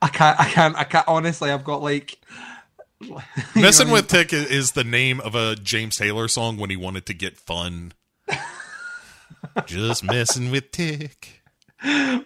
I 0.00 0.08
can't, 0.08 0.40
I 0.40 0.44
can't, 0.44 0.76
I 0.76 0.84
can't. 0.84 1.06
Honestly, 1.06 1.50
I've 1.50 1.64
got 1.64 1.82
like 1.82 2.18
Messing 3.54 3.90
with 3.90 4.08
Tick 4.08 4.32
is 4.32 4.72
the 4.72 4.84
name 4.84 5.20
of 5.20 5.34
a 5.34 5.56
James 5.56 5.96
Taylor 5.96 6.28
song 6.28 6.56
when 6.56 6.70
he 6.70 6.76
wanted 6.76 7.06
to 7.06 7.14
get 7.14 7.36
fun. 7.36 7.92
Just 9.66 10.04
messing 10.04 10.50
with 10.50 10.70
Tick. 10.70 11.42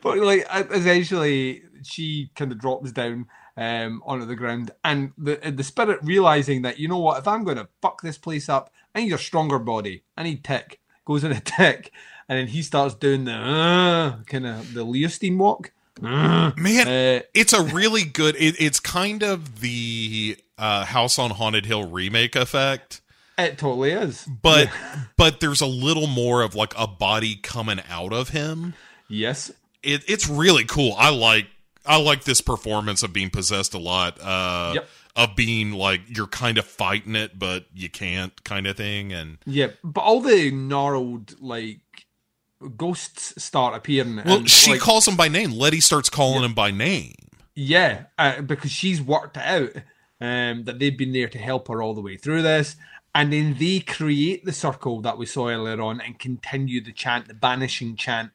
but 0.02 0.18
like 0.18 0.46
essentially 0.52 1.62
she 1.86 2.30
kind 2.34 2.52
of 2.52 2.58
drops 2.58 2.92
down 2.92 3.26
um 3.56 4.02
onto 4.04 4.26
the 4.26 4.36
ground 4.36 4.70
and 4.84 5.12
the 5.16 5.36
the 5.54 5.64
spirit 5.64 5.98
realizing 6.02 6.62
that 6.62 6.78
you 6.78 6.88
know 6.88 6.98
what? 6.98 7.18
If 7.18 7.26
i'm 7.28 7.44
going 7.44 7.56
to 7.56 7.68
fuck 7.80 8.02
this 8.02 8.18
place 8.18 8.48
up 8.48 8.70
i 8.94 9.02
need 9.02 9.12
a 9.12 9.18
stronger 9.18 9.58
body. 9.58 10.02
I 10.16 10.24
need 10.24 10.44
tick 10.44 10.80
goes 11.06 11.24
in 11.24 11.32
a 11.32 11.40
tick 11.40 11.92
and 12.28 12.38
then 12.38 12.48
he 12.48 12.62
starts 12.62 12.94
doing 12.94 13.24
the 13.24 13.32
uh, 13.32 14.22
kind 14.24 14.46
of 14.46 14.74
the 14.74 14.84
leostein 14.84 15.38
walk. 15.38 15.72
Man, 16.00 16.52
Uh, 16.88 17.22
it's 17.32 17.52
a 17.54 17.62
really 17.62 18.04
good. 18.04 18.36
It, 18.36 18.56
it's 18.60 18.80
kind 18.80 19.22
of 19.22 19.60
the 19.60 20.36
uh, 20.58 20.84
House 20.84 21.18
on 21.18 21.30
Haunted 21.30 21.64
Hill 21.64 21.88
remake 21.88 22.36
effect, 22.36 23.00
it 23.38 23.56
totally 23.58 23.92
is. 23.92 24.26
But 24.42 24.68
but 25.16 25.40
there's 25.40 25.60
a 25.60 25.66
little 25.66 26.06
more 26.06 26.42
of 26.42 26.54
like 26.54 26.74
a 26.76 26.86
body 26.86 27.36
coming 27.36 27.80
out 27.88 28.12
of 28.12 28.30
him. 28.30 28.74
yes. 29.08 29.50
It, 29.82 30.02
it's 30.08 30.28
really 30.28 30.64
cool. 30.64 30.94
I 30.98 31.10
like 31.10 31.46
I 31.86 31.96
like 32.00 32.24
this 32.24 32.40
performance 32.40 33.02
of 33.02 33.12
being 33.12 33.30
possessed 33.30 33.74
a 33.74 33.78
lot. 33.78 34.20
Uh, 34.20 34.72
Yep. 34.74 34.88
Of 35.16 35.34
being 35.34 35.72
like 35.72 36.02
you're 36.08 36.26
kind 36.26 36.58
of 36.58 36.66
fighting 36.66 37.16
it, 37.16 37.38
but 37.38 37.64
you 37.74 37.88
can't, 37.88 38.44
kind 38.44 38.66
of 38.66 38.76
thing. 38.76 39.14
And 39.14 39.38
yeah 39.46 39.68
but 39.82 40.02
all 40.02 40.20
the 40.20 40.50
gnarled 40.50 41.40
like 41.40 41.80
ghosts 42.76 43.42
start 43.42 43.74
appearing 43.74 44.16
well, 44.16 44.38
and, 44.38 44.50
she 44.50 44.72
like, 44.72 44.80
calls 44.80 45.08
him 45.08 45.16
by 45.16 45.28
name. 45.28 45.52
Letty 45.52 45.80
starts 45.80 46.10
calling 46.10 46.44
him 46.44 46.52
by 46.52 46.70
name. 46.70 47.14
Yeah, 47.54 48.04
uh, 48.18 48.42
because 48.42 48.70
she's 48.70 49.00
worked 49.00 49.38
it 49.38 49.42
out 49.42 49.82
um, 50.20 50.64
that 50.64 50.78
they've 50.78 50.96
been 50.96 51.12
there 51.12 51.28
to 51.28 51.38
help 51.38 51.68
her 51.68 51.82
all 51.82 51.94
the 51.94 52.02
way 52.02 52.18
through 52.18 52.42
this. 52.42 52.76
And 53.14 53.32
then 53.32 53.56
they 53.58 53.80
create 53.80 54.44
the 54.44 54.52
circle 54.52 55.00
that 55.00 55.16
we 55.16 55.24
saw 55.24 55.48
earlier 55.48 55.80
on 55.80 56.02
and 56.02 56.18
continue 56.18 56.82
the 56.82 56.92
chant, 56.92 57.28
the 57.28 57.34
banishing 57.34 57.96
chant. 57.96 58.32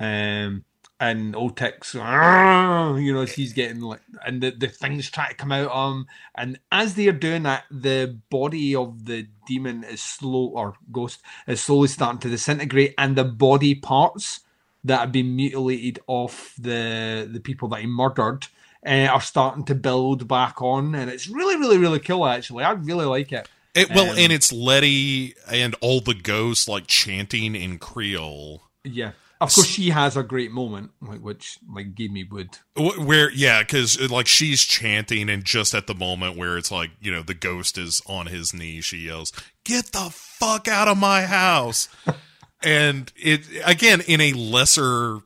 Um, 0.00 0.64
and 1.00 1.34
Otek's, 1.34 1.94
"Arrgh," 1.94 3.02
you 3.04 3.12
know, 3.12 3.22
as 3.22 3.32
he's 3.32 3.52
getting 3.52 3.80
like, 3.80 4.00
and 4.26 4.42
the, 4.42 4.50
the 4.50 4.68
things 4.68 5.10
try 5.10 5.28
to 5.28 5.34
come 5.34 5.52
out 5.52 5.70
of 5.70 5.92
him. 5.92 6.06
And 6.34 6.58
as 6.70 6.94
they're 6.94 7.12
doing 7.12 7.42
that, 7.44 7.64
the 7.70 8.18
body 8.30 8.74
of 8.74 9.04
the 9.06 9.26
demon 9.46 9.84
is 9.84 10.00
slow, 10.00 10.46
or 10.54 10.76
ghost 10.92 11.20
is 11.46 11.60
slowly 11.60 11.88
starting 11.88 12.20
to 12.20 12.30
disintegrate, 12.30 12.94
and 12.96 13.16
the 13.16 13.24
body 13.24 13.74
parts 13.74 14.40
that 14.84 15.00
have 15.00 15.12
been 15.12 15.34
mutilated 15.34 15.98
off 16.06 16.54
the 16.58 17.28
the 17.30 17.40
people 17.40 17.68
that 17.68 17.80
he 17.80 17.86
murdered 17.86 18.46
uh, 18.86 19.06
are 19.06 19.20
starting 19.20 19.64
to 19.64 19.74
build 19.74 20.28
back 20.28 20.62
on, 20.62 20.94
and 20.94 21.10
it's 21.10 21.28
really, 21.28 21.56
really, 21.56 21.78
really 21.78 22.00
cool. 22.00 22.26
Actually, 22.26 22.64
I 22.64 22.72
really 22.72 23.06
like 23.06 23.32
it. 23.32 23.48
It, 23.74 23.90
well, 23.90 24.10
Um, 24.10 24.18
and 24.18 24.32
it's 24.32 24.52
Letty 24.52 25.34
and 25.50 25.74
all 25.80 26.00
the 26.00 26.14
ghosts 26.14 26.68
like 26.68 26.86
chanting 26.86 27.56
in 27.56 27.78
Creole. 27.78 28.62
Yeah, 28.84 29.12
of 29.44 29.54
course, 29.54 29.66
she 29.66 29.90
has 29.90 30.16
a 30.16 30.22
great 30.22 30.50
moment, 30.50 30.90
like 31.00 31.20
which 31.20 31.58
like 31.72 31.94
gave 31.94 32.10
me 32.10 32.24
wood. 32.24 32.50
Where, 32.76 33.30
yeah, 33.30 33.62
because 33.62 34.00
uh, 34.00 34.08
like 34.10 34.26
she's 34.26 34.62
chanting, 34.62 35.30
and 35.30 35.44
just 35.44 35.74
at 35.74 35.86
the 35.86 35.94
moment 35.94 36.36
where 36.36 36.58
it's 36.58 36.70
like, 36.70 36.90
you 37.00 37.12
know, 37.12 37.22
the 37.22 37.34
ghost 37.34 37.78
is 37.78 38.02
on 38.06 38.26
his 38.26 38.52
knee, 38.52 38.80
she 38.80 38.98
yells, 38.98 39.32
Get 39.64 39.92
the 39.92 40.10
fuck 40.10 40.68
out 40.68 40.88
of 40.88 40.98
my 40.98 41.22
house. 41.22 41.88
and 42.62 43.12
it, 43.16 43.46
again, 43.64 44.00
in 44.06 44.20
a 44.20 44.32
lesser 44.32 45.20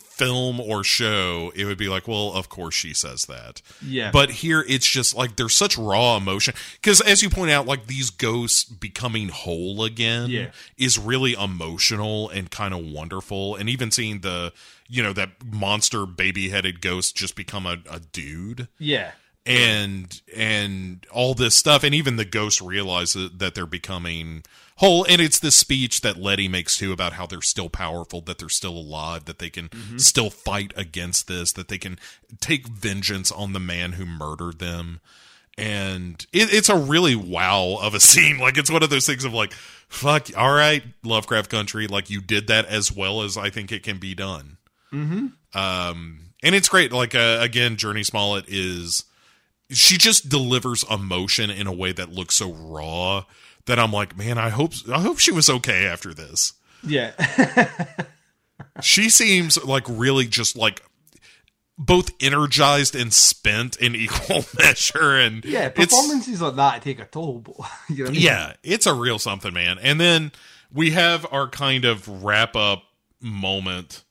film 0.00 0.60
or 0.60 0.84
show, 0.84 1.52
it 1.54 1.64
would 1.64 1.78
be 1.78 1.88
like, 1.88 2.06
well, 2.06 2.32
of 2.32 2.48
course 2.48 2.74
she 2.74 2.94
says 2.94 3.22
that. 3.26 3.60
Yeah, 3.84 4.10
But 4.12 4.30
here 4.30 4.64
it's 4.68 4.86
just 4.86 5.16
like 5.16 5.36
there's 5.36 5.54
such 5.54 5.76
raw 5.76 6.16
emotion 6.16 6.54
because 6.74 7.00
as 7.00 7.22
you 7.22 7.30
point 7.30 7.50
out, 7.50 7.66
like 7.66 7.86
these 7.86 8.10
ghosts 8.10 8.64
becoming 8.64 9.28
whole 9.28 9.84
again 9.84 10.30
Yeah. 10.30 10.50
is 10.78 10.98
really 10.98 11.32
emotional 11.34 12.28
and 12.28 12.50
kind 12.50 12.74
of 12.74 12.84
wonderful. 12.84 13.56
And 13.56 13.68
even 13.68 13.90
seeing 13.90 14.20
the 14.20 14.52
you 14.88 15.02
know 15.02 15.12
that 15.12 15.30
monster 15.44 16.04
baby 16.06 16.48
headed 16.50 16.80
ghost 16.80 17.16
just 17.16 17.36
become 17.36 17.64
a, 17.66 17.78
a 17.90 18.00
dude 18.00 18.66
yeah, 18.78 19.12
and 19.50 20.22
and 20.36 21.06
all 21.12 21.34
this 21.34 21.56
stuff 21.56 21.82
and 21.84 21.94
even 21.94 22.16
the 22.16 22.24
ghost 22.24 22.60
realizes 22.60 23.30
that 23.36 23.54
they're 23.54 23.66
becoming 23.66 24.42
whole 24.76 25.04
and 25.08 25.20
it's 25.20 25.38
the 25.38 25.50
speech 25.50 26.00
that 26.00 26.16
letty 26.16 26.48
makes 26.48 26.78
too 26.78 26.90
about 26.92 27.12
how 27.12 27.26
they're 27.26 27.42
still 27.42 27.68
powerful 27.68 28.22
that 28.22 28.38
they're 28.38 28.48
still 28.48 28.76
alive 28.76 29.26
that 29.26 29.38
they 29.38 29.50
can 29.50 29.68
still 29.98 30.30
fight 30.30 30.72
against 30.76 31.28
this 31.28 31.52
that 31.52 31.68
they 31.68 31.76
can 31.76 31.98
take 32.40 32.66
vengeance 32.66 33.30
on 33.30 33.52
the 33.52 33.60
man 33.60 33.92
who 33.92 34.06
murdered 34.06 34.58
them. 34.58 35.00
And 35.58 36.24
it, 36.32 36.50
it's 36.54 36.70
a 36.70 36.76
really 36.78 37.14
wow 37.14 37.76
of 37.82 37.92
a 37.92 38.00
scene. 38.10 38.38
Like 38.38 38.56
it's 38.56 38.70
one 38.70 38.82
of 38.82 38.88
those 38.88 39.06
things 39.06 39.24
of 39.24 39.34
like 39.34 39.52
fuck 39.52 40.28
all 40.36 40.52
right 40.54 40.82
lovecraft 41.02 41.50
country 41.50 41.86
like 41.88 42.08
you 42.08 42.20
did 42.20 42.46
that 42.46 42.64
as 42.66 42.92
well 42.92 43.22
as 43.22 43.36
i 43.36 43.50
think 43.50 43.72
it 43.72 43.82
can 43.82 43.98
be 43.98 44.14
done. 44.14 44.56
Um 45.52 46.20
and 46.42 46.54
it's 46.54 46.68
great. 46.70 46.90
Like 46.90 47.14
uh, 47.14 47.38
again 47.40 47.76
Jurnee 47.76 48.06
Smollett 48.06 48.46
is 48.48 49.04
she 49.70 49.96
just 49.96 50.28
delivers 50.28 50.84
emotion 50.90 51.50
in 51.50 51.66
a 51.66 51.72
way 51.72 51.92
that 51.92 52.12
looks 52.12 52.36
so 52.36 52.52
raw 52.52 53.24
that 53.66 53.78
i'm 53.78 53.92
like 53.92 54.16
man 54.16 54.38
i 54.38 54.48
hope 54.48 54.72
i 54.92 55.00
hope 55.00 55.18
she 55.18 55.32
was 55.32 55.48
okay 55.48 55.86
after 55.86 56.12
this 56.12 56.54
yeah, 56.82 57.12
she 58.82 59.10
seems 59.10 59.62
like 59.64 59.84
really 59.88 60.26
just 60.26 60.56
like 60.56 60.82
both 61.78 62.10
energized 62.20 62.94
and 62.94 63.12
spent 63.12 63.76
in 63.76 63.94
equal 63.96 64.44
measure 64.58 65.16
and 65.16 65.44
yeah. 65.44 65.68
Performances 65.68 66.40
like 66.40 66.56
that 66.56 66.82
take 66.82 67.00
a 67.00 67.06
toll, 67.06 67.38
but 67.38 67.56
you 67.88 68.04
know 68.04 68.10
I 68.10 68.12
mean? 68.12 68.20
yeah 68.20 68.52
it's 68.62 68.86
a 68.86 68.94
real 68.94 69.18
something 69.18 69.52
man 69.52 69.78
and 69.78 70.00
then 70.00 70.32
we 70.72 70.90
have 70.90 71.26
our 71.30 71.48
kind 71.48 71.84
of 71.84 72.22
wrap 72.22 72.54
up 72.54 72.84
moment 73.20 74.04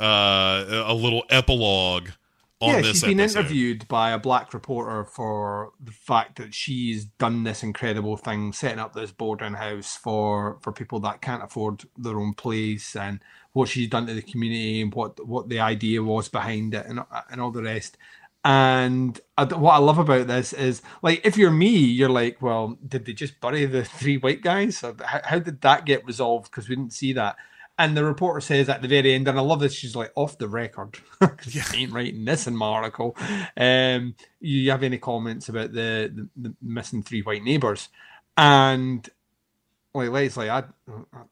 uh 0.00 0.84
a 0.86 0.94
little 0.94 1.24
epilogue 1.28 2.10
yeah, 2.60 2.82
she's 2.82 3.02
been 3.02 3.20
episode. 3.20 3.40
interviewed 3.40 3.88
by 3.88 4.10
a 4.10 4.18
black 4.18 4.52
reporter 4.52 5.04
for 5.04 5.72
the 5.82 5.92
fact 5.92 6.36
that 6.36 6.54
she's 6.54 7.04
done 7.04 7.44
this 7.44 7.62
incredible 7.62 8.16
thing, 8.16 8.52
setting 8.52 8.80
up 8.80 8.94
this 8.94 9.12
boarding 9.12 9.54
house 9.54 9.96
for 9.96 10.58
for 10.60 10.72
people 10.72 11.00
that 11.00 11.20
can't 11.22 11.42
afford 11.42 11.84
their 11.96 12.18
own 12.18 12.34
place, 12.34 12.96
and 12.96 13.20
what 13.52 13.68
she's 13.68 13.88
done 13.88 14.06
to 14.06 14.14
the 14.14 14.22
community, 14.22 14.80
and 14.80 14.94
what 14.94 15.24
what 15.26 15.48
the 15.48 15.60
idea 15.60 16.02
was 16.02 16.28
behind 16.28 16.74
it, 16.74 16.86
and 16.86 17.00
and 17.30 17.40
all 17.40 17.52
the 17.52 17.62
rest. 17.62 17.96
And 18.44 19.20
I, 19.36 19.44
what 19.44 19.74
I 19.74 19.78
love 19.78 19.98
about 19.98 20.26
this 20.26 20.52
is, 20.52 20.80
like, 21.02 21.20
if 21.24 21.36
you're 21.36 21.50
me, 21.50 21.76
you're 21.76 22.08
like, 22.08 22.40
well, 22.40 22.78
did 22.86 23.04
they 23.04 23.12
just 23.12 23.40
bury 23.40 23.66
the 23.66 23.84
three 23.84 24.16
white 24.16 24.42
guys? 24.42 24.80
How, 24.80 24.94
how 25.24 25.38
did 25.38 25.60
that 25.62 25.84
get 25.84 26.06
resolved? 26.06 26.50
Because 26.50 26.68
we 26.68 26.76
didn't 26.76 26.92
see 26.92 27.12
that. 27.14 27.36
And 27.78 27.96
the 27.96 28.04
reporter 28.04 28.40
says 28.40 28.68
at 28.68 28.82
the 28.82 28.88
very 28.88 29.14
end, 29.14 29.28
and 29.28 29.38
I 29.38 29.42
love 29.42 29.60
this, 29.60 29.72
she's 29.72 29.94
like 29.94 30.10
off 30.16 30.36
the 30.36 30.48
record. 30.48 30.98
I 31.20 31.30
ain't 31.74 31.92
writing 31.92 32.24
this 32.24 32.48
in 32.48 32.56
my 32.56 32.66
article. 32.66 33.16
Um, 33.56 34.16
you 34.40 34.70
have 34.72 34.82
any 34.82 34.98
comments 34.98 35.48
about 35.48 35.72
the, 35.72 36.12
the, 36.12 36.28
the 36.36 36.54
missing 36.60 37.04
three 37.04 37.22
white 37.22 37.44
neighbors? 37.44 37.88
And 38.36 39.08
like 39.94 40.10
Leslie, 40.10 40.50
I 40.50 40.64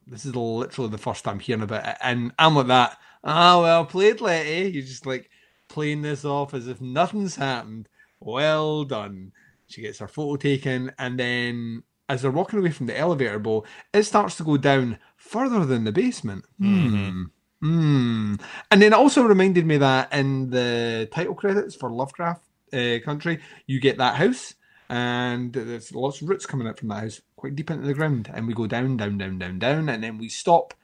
this 0.06 0.24
is 0.24 0.34
literally 0.34 0.90
the 0.90 0.98
first 0.98 1.24
time 1.24 1.38
hearing 1.38 1.62
about 1.62 1.86
it, 1.86 1.96
and 2.02 2.32
I'm 2.38 2.56
like 2.56 2.66
that. 2.68 2.98
Ah, 3.24 3.60
well 3.60 3.84
played, 3.84 4.20
Letty. 4.20 4.70
You're 4.70 4.82
just 4.82 5.06
like 5.06 5.30
playing 5.68 6.02
this 6.02 6.24
off 6.24 6.54
as 6.54 6.68
if 6.68 6.80
nothing's 6.80 7.36
happened. 7.36 7.88
Well 8.20 8.84
done. 8.84 9.32
She 9.68 9.82
gets 9.82 9.98
her 9.98 10.08
photo 10.08 10.36
taken, 10.36 10.92
and 10.98 11.18
then 11.18 11.82
as 12.08 12.22
they're 12.22 12.30
walking 12.30 12.58
away 12.58 12.70
from 12.70 12.86
the 12.86 12.96
elevator 12.98 13.38
bowl, 13.38 13.66
it 13.92 14.04
starts 14.04 14.36
to 14.36 14.44
go 14.44 14.56
down 14.56 14.98
further 15.16 15.64
than 15.64 15.84
the 15.84 15.92
basement. 15.92 16.44
Hmm. 16.58 17.24
Hmm. 17.60 18.34
And 18.70 18.82
then 18.82 18.92
it 18.92 18.96
also 18.96 19.22
reminded 19.22 19.66
me 19.66 19.78
that 19.78 20.12
in 20.12 20.50
the 20.50 21.08
title 21.12 21.34
credits 21.34 21.74
for 21.74 21.90
Lovecraft 21.90 22.42
uh, 22.72 22.98
Country, 23.04 23.40
you 23.66 23.80
get 23.80 23.98
that 23.98 24.16
house, 24.16 24.54
and 24.88 25.52
there's 25.52 25.92
lots 25.94 26.20
of 26.20 26.28
roots 26.28 26.46
coming 26.46 26.68
out 26.68 26.78
from 26.78 26.88
that 26.88 27.00
house, 27.02 27.20
quite 27.34 27.56
deep 27.56 27.70
into 27.70 27.86
the 27.86 27.94
ground. 27.94 28.30
And 28.32 28.46
we 28.46 28.54
go 28.54 28.66
down, 28.66 28.96
down, 28.98 29.18
down, 29.18 29.38
down, 29.38 29.58
down, 29.58 29.88
and 29.88 30.04
then 30.04 30.18
we 30.18 30.28
stop, 30.28 30.74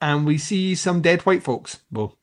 and 0.00 0.26
we 0.26 0.36
see 0.36 0.74
some 0.74 1.00
dead 1.00 1.22
white 1.22 1.42
folks. 1.42 1.80
Well, 1.90 2.18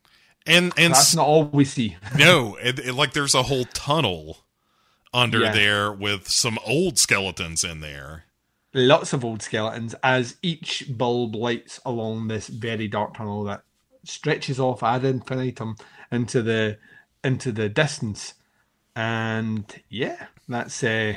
and 0.45 0.71
and 0.77 0.93
that's 0.93 1.15
not 1.15 1.25
all 1.25 1.45
we 1.45 1.65
see. 1.65 1.97
No, 2.17 2.55
it, 2.61 2.79
it- 2.79 2.93
like 2.93 3.13
there's 3.13 3.35
a 3.35 3.43
whole 3.43 3.65
tunnel 3.65 4.39
under 5.13 5.39
Yeah. 5.39 5.51
there 5.53 5.91
with 5.91 6.27
some 6.29 6.59
old 6.65 6.99
skeletons 6.99 7.63
in 7.63 7.79
there. 7.79 8.25
Lots 8.77 9.11
of 9.11 9.25
old 9.25 9.41
skeletons 9.41 9.95
as 10.03 10.37
each 10.43 10.85
bulb 10.87 11.33
lights 11.33 11.79
along 11.83 12.27
this 12.27 12.47
very 12.47 12.87
dark 12.87 13.17
tunnel 13.17 13.43
that 13.45 13.63
stretches 14.03 14.59
off 14.59 14.83
ad 14.83 15.03
infinitum 15.03 15.77
into 16.11 16.43
the 16.43 16.77
into 17.23 17.51
the 17.51 17.69
distance. 17.69 18.35
And 18.95 19.65
yeah, 19.89 20.27
that's 20.47 20.83
uh, 20.83 21.15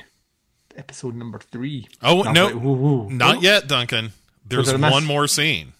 episode 0.75 1.15
number 1.15 1.39
three. 1.39 1.87
Oh 2.03 2.23
no, 2.23 2.47
like, 2.47 2.55
whoa, 2.55 2.73
whoa. 2.73 3.09
not 3.11 3.43
yet, 3.43 3.69
Duncan. 3.69 4.13
There's 4.47 4.73
one 4.75 5.05
more 5.05 5.27
scene. 5.27 5.75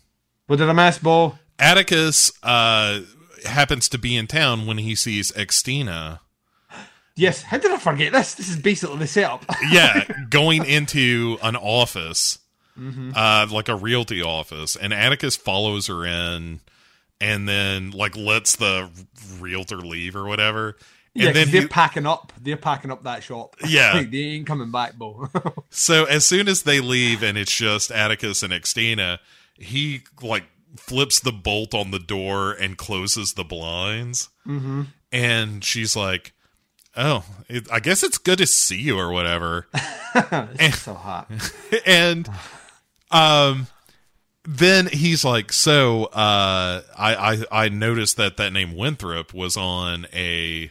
What 0.49 0.57
did 0.57 0.69
I 0.69 0.75
miss, 0.75 0.99
Bo? 0.99 1.39
Atticus 1.59 2.31
uh, 2.43 3.01
happens 3.47 3.89
to 3.89 3.97
be 3.97 4.17
in 4.17 4.27
town 4.27 4.67
when 4.67 4.77
he 4.77 4.95
sees 4.95 5.33
Xtina. 5.33 6.21
Yes, 7.17 7.43
how 7.43 7.59
did 7.59 7.71
I 7.71 7.77
forget 7.79 8.13
this? 8.13 8.35
This 8.35 8.49
is 8.49 8.57
basically 8.59 8.99
the 8.99 9.07
setup. 9.07 9.45
Yeah, 9.71 10.05
going 10.31 10.65
into 10.65 11.39
an 11.43 11.57
office, 11.57 12.39
Mm-hmm. 12.79 13.13
uh, 13.15 13.47
like 13.51 13.69
a 13.69 13.75
realty 13.75 14.23
office, 14.23 14.75
and 14.77 14.95
Atticus 14.95 15.37
follows 15.37 15.89
her 15.89 16.07
in, 16.07 16.61
and 17.21 17.47
then 17.47 17.91
like 17.91 18.17
lets 18.17 18.57
the 18.57 18.89
realtor 19.39 19.77
leave 19.79 20.17
or 20.17 20.25
whatever. 20.25 20.77
And 21.15 21.25
yeah, 21.25 21.33
then 21.33 21.51
they're 21.51 21.63
he- 21.63 21.69
packing 21.69 22.07
up. 22.07 22.33
They're 22.41 22.57
packing 22.57 22.91
up 22.91 23.03
that 23.03 23.23
shop. 23.25 23.57
Yeah. 23.67 23.93
Like, 23.95 24.11
they 24.13 24.19
ain't 24.19 24.47
coming 24.47 24.71
back, 24.71 24.95
Bo. 24.97 25.29
So 25.71 26.05
as 26.05 26.25
soon 26.25 26.49
as 26.49 26.63
they 26.63 26.81
leave 26.81 27.23
and 27.23 27.37
it's 27.37 27.55
just 27.55 27.91
Atticus 27.91 28.43
and 28.43 28.53
Xtina, 28.53 29.19
he 29.57 30.03
like 30.23 30.45
flips 30.77 31.19
the 31.21 31.33
bolt 31.33 31.75
on 31.75 31.91
the 31.91 31.99
door 31.99 32.53
and 32.53 32.79
closes 32.79 33.35
the 33.35 33.45
blinds. 33.45 34.29
Mm-hmm. 34.47 34.83
And 35.13 35.65
she's 35.65 35.97
like, 35.97 36.33
"Oh, 36.97 37.25
it, 37.49 37.71
I 37.71 37.81
guess 37.81 38.03
it's 38.03 38.19
good 38.19 38.39
to 38.39 38.47
see 38.47 38.81
you 38.81 38.99
or 38.99 39.11
whatever." 39.11 39.67
it's 40.15 40.81
so 40.81 40.95
hot. 40.95 41.31
and 41.87 42.29
um, 43.11 43.67
then 44.45 44.87
he's 44.87 45.25
like, 45.25 45.53
"So 45.53 46.05
uh, 46.05 46.83
I 46.97 47.15
I 47.15 47.65
I 47.65 47.69
noticed 47.69 48.17
that 48.17 48.37
that 48.37 48.53
name 48.53 48.77
Winthrop 48.77 49.35
was 49.35 49.57
on 49.57 50.07
a." 50.13 50.71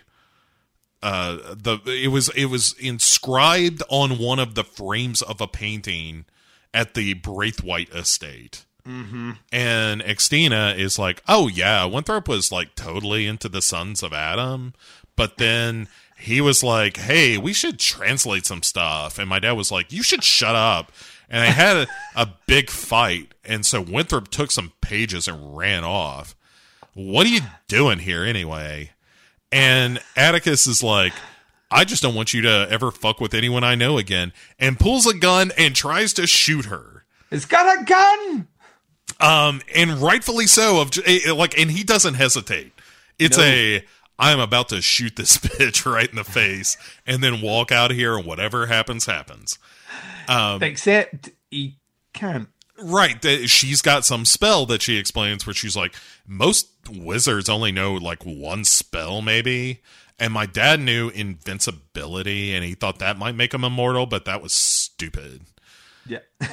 uh 1.02 1.38
the 1.56 1.80
it 1.86 2.10
was 2.10 2.28
it 2.36 2.48
was 2.48 2.76
inscribed 2.78 3.82
on 3.88 4.18
one 4.18 4.38
of 4.38 4.56
the 4.56 4.66
frames 4.66 5.22
of 5.22 5.40
a 5.40 5.48
painting 5.48 6.26
at 6.74 6.94
the 6.94 7.16
Braithwhite 7.16 7.94
estate. 7.96 8.66
Mm-hmm. 8.88 9.32
And 9.52 10.02
Xtina 10.02 10.78
is 10.78 10.98
like, 10.98 11.22
oh 11.28 11.48
yeah, 11.48 11.86
Winthrop 11.86 12.28
was 12.28 12.52
like 12.52 12.76
totally 12.76 13.28
into 13.28 13.50
the 13.50 13.62
Sons 13.62 14.02
of 14.02 14.14
Adam, 14.14 14.74
but 15.16 15.38
then 15.38 15.88
he 16.20 16.42
was 16.42 16.64
like, 16.64 16.98
hey, 16.98 17.38
we 17.38 17.54
should 17.54 17.80
translate 17.80 18.46
some 18.46 18.62
stuff, 18.64 19.18
and 19.18 19.28
my 19.30 19.40
dad 19.40 19.54
was 19.54 19.72
like, 19.72 19.92
you 19.92 20.04
should 20.04 20.24
shut 20.24 20.56
up. 20.56 20.92
And 21.32 21.44
they 21.44 21.52
had 21.52 21.78
a, 21.78 21.88
a 22.16 22.34
big 22.48 22.70
fight, 22.72 23.34
and 23.46 23.66
so 23.66 23.82
Winthrop 23.82 24.30
took 24.30 24.50
some 24.52 24.74
pages 24.82 25.28
and 25.28 25.56
ran 25.56 25.84
off. 25.84 26.36
What 26.96 27.28
are 27.28 27.30
you 27.30 27.42
doing 27.68 28.00
here 28.00 28.24
anyway? 28.24 28.92
And 29.52 30.00
Atticus 30.16 30.66
is 30.68 30.82
like, 30.84 31.14
I 31.72 31.86
just 31.86 32.02
don't 32.02 32.16
want 32.16 32.34
you 32.34 32.42
to 32.42 32.68
ever 32.72 32.90
fuck 32.92 33.20
with 33.22 33.36
anyone 33.36 33.64
I 33.64 33.76
know 33.76 33.98
again, 34.00 34.34
and 34.58 34.80
pulls 34.80 35.06
a 35.06 35.14
gun 35.16 35.52
and 35.58 35.76
tries 35.76 36.14
to 36.14 36.26
shoot 36.26 36.66
her. 36.66 37.06
It's 37.32 37.46
got 37.46 37.80
a 37.80 37.84
gun. 37.84 38.48
Um, 39.20 39.62
and 39.76 40.02
rightfully 40.02 40.48
so. 40.48 40.82
Of 40.82 40.98
like, 41.36 41.58
and 41.60 41.70
he 41.70 41.84
doesn't 41.84 42.16
hesitate. 42.16 42.72
It's 43.20 43.38
No. 43.38 43.44
a 43.44 43.86
I 44.20 44.32
am 44.32 44.40
about 44.40 44.70
to 44.70 44.82
shoot 44.82 45.16
this 45.16 45.38
bitch 45.40 45.90
right 45.90 46.10
in 46.10 46.18
the 46.18 46.24
face 46.24 46.78
and 47.08 47.24
then 47.24 47.42
walk 47.42 47.72
out 47.72 47.92
of 47.92 47.98
here 47.98 48.18
and 48.18 48.26
whatever 48.26 48.68
happens, 48.68 49.06
happens. 49.06 49.58
Except 50.62 51.30
he 51.50 51.78
can't. 52.14 52.50
Right. 52.78 53.18
She's 53.50 53.82
got 53.82 54.06
some 54.06 54.26
spell 54.26 54.66
that 54.68 54.82
she 54.82 54.98
explains 54.98 55.48
where 55.48 55.54
she's 55.54 55.76
like, 55.76 55.96
most 56.28 56.70
wizards 56.90 57.50
only 57.50 57.72
know 57.72 57.94
like 57.94 58.24
one 58.24 58.66
spell, 58.66 59.22
maybe. 59.22 59.82
And 60.20 60.34
my 60.34 60.46
dad 60.46 60.82
knew 60.82 61.10
invincibility 61.10 62.54
and 62.54 62.64
he 62.64 62.76
thought 62.76 63.00
that 63.00 63.18
might 63.18 63.36
make 63.36 63.54
him 63.54 63.64
immortal, 63.64 64.06
but 64.06 64.26
that 64.26 64.42
was 64.42 64.54
stupid. 64.54 65.44
Yeah. 66.06 66.20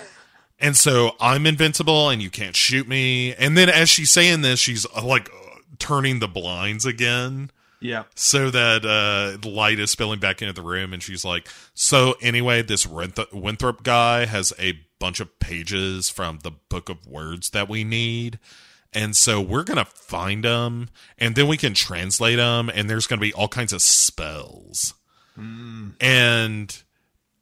And 0.59 0.75
so 0.75 1.17
I'm 1.21 1.47
invincible 1.47 2.09
and 2.09 2.23
you 2.23 2.31
can't 2.31 2.57
shoot 2.57 2.89
me. 2.89 3.35
And 3.35 3.59
then 3.59 3.69
as 3.69 3.91
she's 3.91 4.11
saying 4.11 4.41
this, 4.41 4.59
she's 4.59 4.87
uh, 4.97 5.05
like 5.05 5.29
uh, 5.29 5.59
turning 5.79 6.19
the 6.19 6.29
blinds 6.29 6.87
again 6.87 7.51
yeah. 7.81 8.05
so 8.15 8.51
that 8.51 8.85
uh, 8.85 9.37
the 9.41 9.49
light 9.49 9.79
is 9.79 9.91
spilling 9.91 10.21
back 10.21 10.43
into 10.43 10.53
the 10.53 10.63
room. 10.63 10.93
And 10.93 11.03
she's 11.03 11.25
like, 11.25 11.49
So, 11.75 12.15
anyway, 12.21 12.63
this 12.63 12.87
Winth- 12.87 13.33
Winthrop 13.33 13.83
guy 13.83 14.27
has 14.27 14.53
a 14.59 14.81
bunch 14.99 15.21
of 15.21 15.39
pages 15.39 16.09
from 16.09 16.39
the 16.43 16.53
book 16.53 16.89
of 16.89 17.07
words 17.07 17.51
that 17.51 17.69
we 17.69 17.85
need. 17.85 18.39
And 18.93 19.15
so 19.15 19.41
we're 19.41 19.65
going 19.65 19.77
to 19.77 19.85
find 19.85 20.45
them 20.45 20.89
and 21.19 21.35
then 21.35 21.49
we 21.49 21.57
can 21.59 21.75
translate 21.75 22.37
them. 22.37 22.71
And 22.73 22.89
there's 22.89 23.07
going 23.07 23.19
to 23.19 23.27
be 23.27 23.33
all 23.33 23.49
kinds 23.49 23.73
of 23.73 23.83
spells. 23.83 24.95
And 26.01 26.83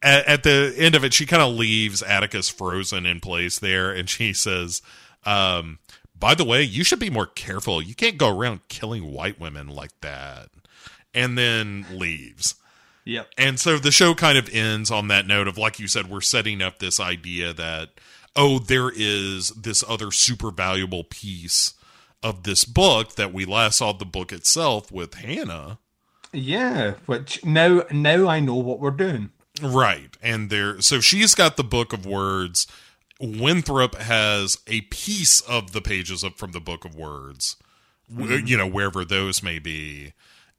at, 0.05 0.27
at 0.27 0.43
the 0.43 0.75
end 0.77 0.95
of 0.95 1.05
it, 1.05 1.15
she 1.15 1.27
kind 1.27 1.43
of 1.43 1.55
leaves 1.55 2.03
Atticus 2.03 2.49
frozen 2.49 3.07
in 3.07 3.21
place 3.21 3.59
there, 3.59 3.91
and 3.91 4.09
she 4.09 4.33
says, 4.33 4.83
um, 5.25 5.79
"By 6.25 6.35
the 6.35 6.43
way, 6.43 6.63
you 6.63 6.85
should 6.85 7.01
be 7.01 7.11
more 7.11 7.27
careful. 7.27 7.83
You 7.83 7.95
can't 7.95 8.17
go 8.17 8.35
around 8.35 8.67
killing 8.69 9.13
white 9.13 9.39
women 9.39 9.69
like 9.69 10.01
that." 10.01 10.49
And 11.13 11.37
then 11.37 11.85
leaves. 11.93 12.55
Yep. 13.05 13.29
And 13.37 13.61
so 13.61 13.77
the 13.77 13.91
show 13.91 14.15
kind 14.15 14.39
of 14.39 14.49
ends 14.49 14.91
on 14.91 15.09
that 15.09 15.27
note 15.27 15.49
of, 15.49 15.59
like 15.59 15.79
you 15.79 15.87
said, 15.87 16.09
we're 16.09 16.23
setting 16.23 16.63
up 16.63 16.79
this 16.79 16.99
idea 16.99 17.53
that, 17.53 17.91
oh, 18.35 18.59
there 18.59 18.91
is 18.91 19.51
this 19.51 19.85
other 19.87 20.11
super 20.11 20.51
valuable 20.51 21.05
piece 21.05 21.75
of 22.23 22.45
this 22.45 22.65
book 22.65 23.17
that 23.17 23.35
we 23.35 23.45
last 23.45 23.77
saw 23.77 23.93
the 23.93 24.07
book 24.07 24.33
itself 24.33 24.91
with 24.91 25.13
Hannah. 25.13 25.79
Yeah. 26.33 26.95
Which 27.05 27.45
now 27.45 27.85
now 27.91 28.27
I 28.27 28.41
know 28.41 28.55
what 28.55 28.81
we're 28.81 28.91
doing. 28.93 29.29
Right. 29.61 30.17
And 30.23 30.49
there 30.49 30.81
so 30.81 31.01
she's 31.01 31.35
got 31.35 31.59
the 31.59 31.63
book 31.63 31.93
of 31.93 32.07
words. 32.07 32.67
Winthrop 33.21 33.95
has 33.97 34.59
a 34.67 34.83
piece 34.83 35.41
of 35.41 35.73
the 35.73 35.81
pages 35.81 36.23
of, 36.23 36.37
from 36.37 36.53
the 36.53 36.61
book 36.61 36.85
of 36.85 36.95
words. 36.95 37.57
w- 38.11 38.39
mm-hmm. 38.39 38.47
You 38.47 38.57
know, 38.57 38.67
wherever 38.67 39.05
those 39.05 39.43
may 39.43 39.59
be. 39.59 40.13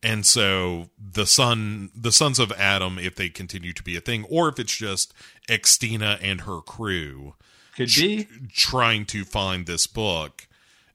And 0.03 0.25
so 0.25 0.89
the 0.99 1.25
son 1.25 1.89
the 1.95 2.11
sons 2.11 2.37
of 2.37 2.51
Adam, 2.53 2.99
if 2.99 3.15
they 3.15 3.29
continue 3.29 3.73
to 3.73 3.83
be 3.83 3.97
a 3.97 4.01
thing, 4.01 4.23
or 4.29 4.47
if 4.49 4.59
it's 4.59 4.75
just 4.75 5.13
Xtina 5.49 6.19
and 6.21 6.41
her 6.41 6.61
crew 6.61 7.33
Could 7.75 7.89
be. 7.95 8.27
trying 8.53 9.05
to 9.07 9.25
find 9.25 9.65
this 9.65 9.87
book 9.87 10.47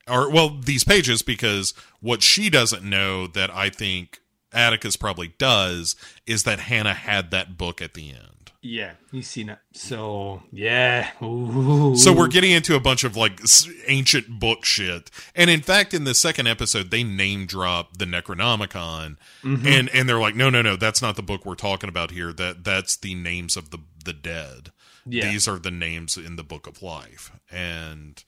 or 0.08 0.30
well 0.30 0.60
these 0.60 0.84
pages 0.84 1.22
because 1.22 1.74
what 2.00 2.22
she 2.22 2.50
doesn't 2.50 2.84
know 2.84 3.26
that 3.26 3.50
I 3.50 3.68
think 3.70 4.20
Atticus 4.52 4.96
probably 4.96 5.34
does 5.38 5.96
is 6.26 6.44
that 6.44 6.60
Hannah 6.60 6.94
had 6.94 7.30
that 7.30 7.58
book 7.58 7.80
at 7.82 7.94
the 7.94 8.10
end. 8.10 8.39
Yeah, 8.62 8.92
he's 9.10 9.28
seen 9.28 9.48
it. 9.48 9.58
So 9.72 10.42
yeah. 10.52 11.10
Ooh. 11.22 11.96
So 11.96 12.12
we're 12.12 12.28
getting 12.28 12.50
into 12.50 12.76
a 12.76 12.80
bunch 12.80 13.04
of 13.04 13.16
like 13.16 13.40
ancient 13.86 14.38
book 14.38 14.66
shit. 14.66 15.10
And 15.34 15.48
in 15.48 15.62
fact 15.62 15.94
in 15.94 16.04
the 16.04 16.14
second 16.14 16.46
episode 16.46 16.90
they 16.90 17.02
name 17.02 17.46
drop 17.46 17.96
the 17.96 18.04
Necronomicon 18.04 19.16
mm-hmm. 19.42 19.66
and 19.66 19.88
and 19.90 20.08
they're 20.08 20.20
like 20.20 20.34
no 20.34 20.50
no 20.50 20.60
no 20.60 20.76
that's 20.76 21.00
not 21.00 21.16
the 21.16 21.22
book 21.22 21.46
we're 21.46 21.54
talking 21.54 21.88
about 21.88 22.10
here 22.10 22.34
that 22.34 22.62
that's 22.62 22.96
the 22.96 23.14
names 23.14 23.56
of 23.56 23.70
the 23.70 23.78
the 24.04 24.12
dead. 24.12 24.72
Yeah. 25.06 25.30
These 25.30 25.48
are 25.48 25.58
the 25.58 25.70
names 25.70 26.18
in 26.18 26.36
the 26.36 26.44
book 26.44 26.66
of 26.66 26.82
life. 26.82 27.32
And 27.50 28.22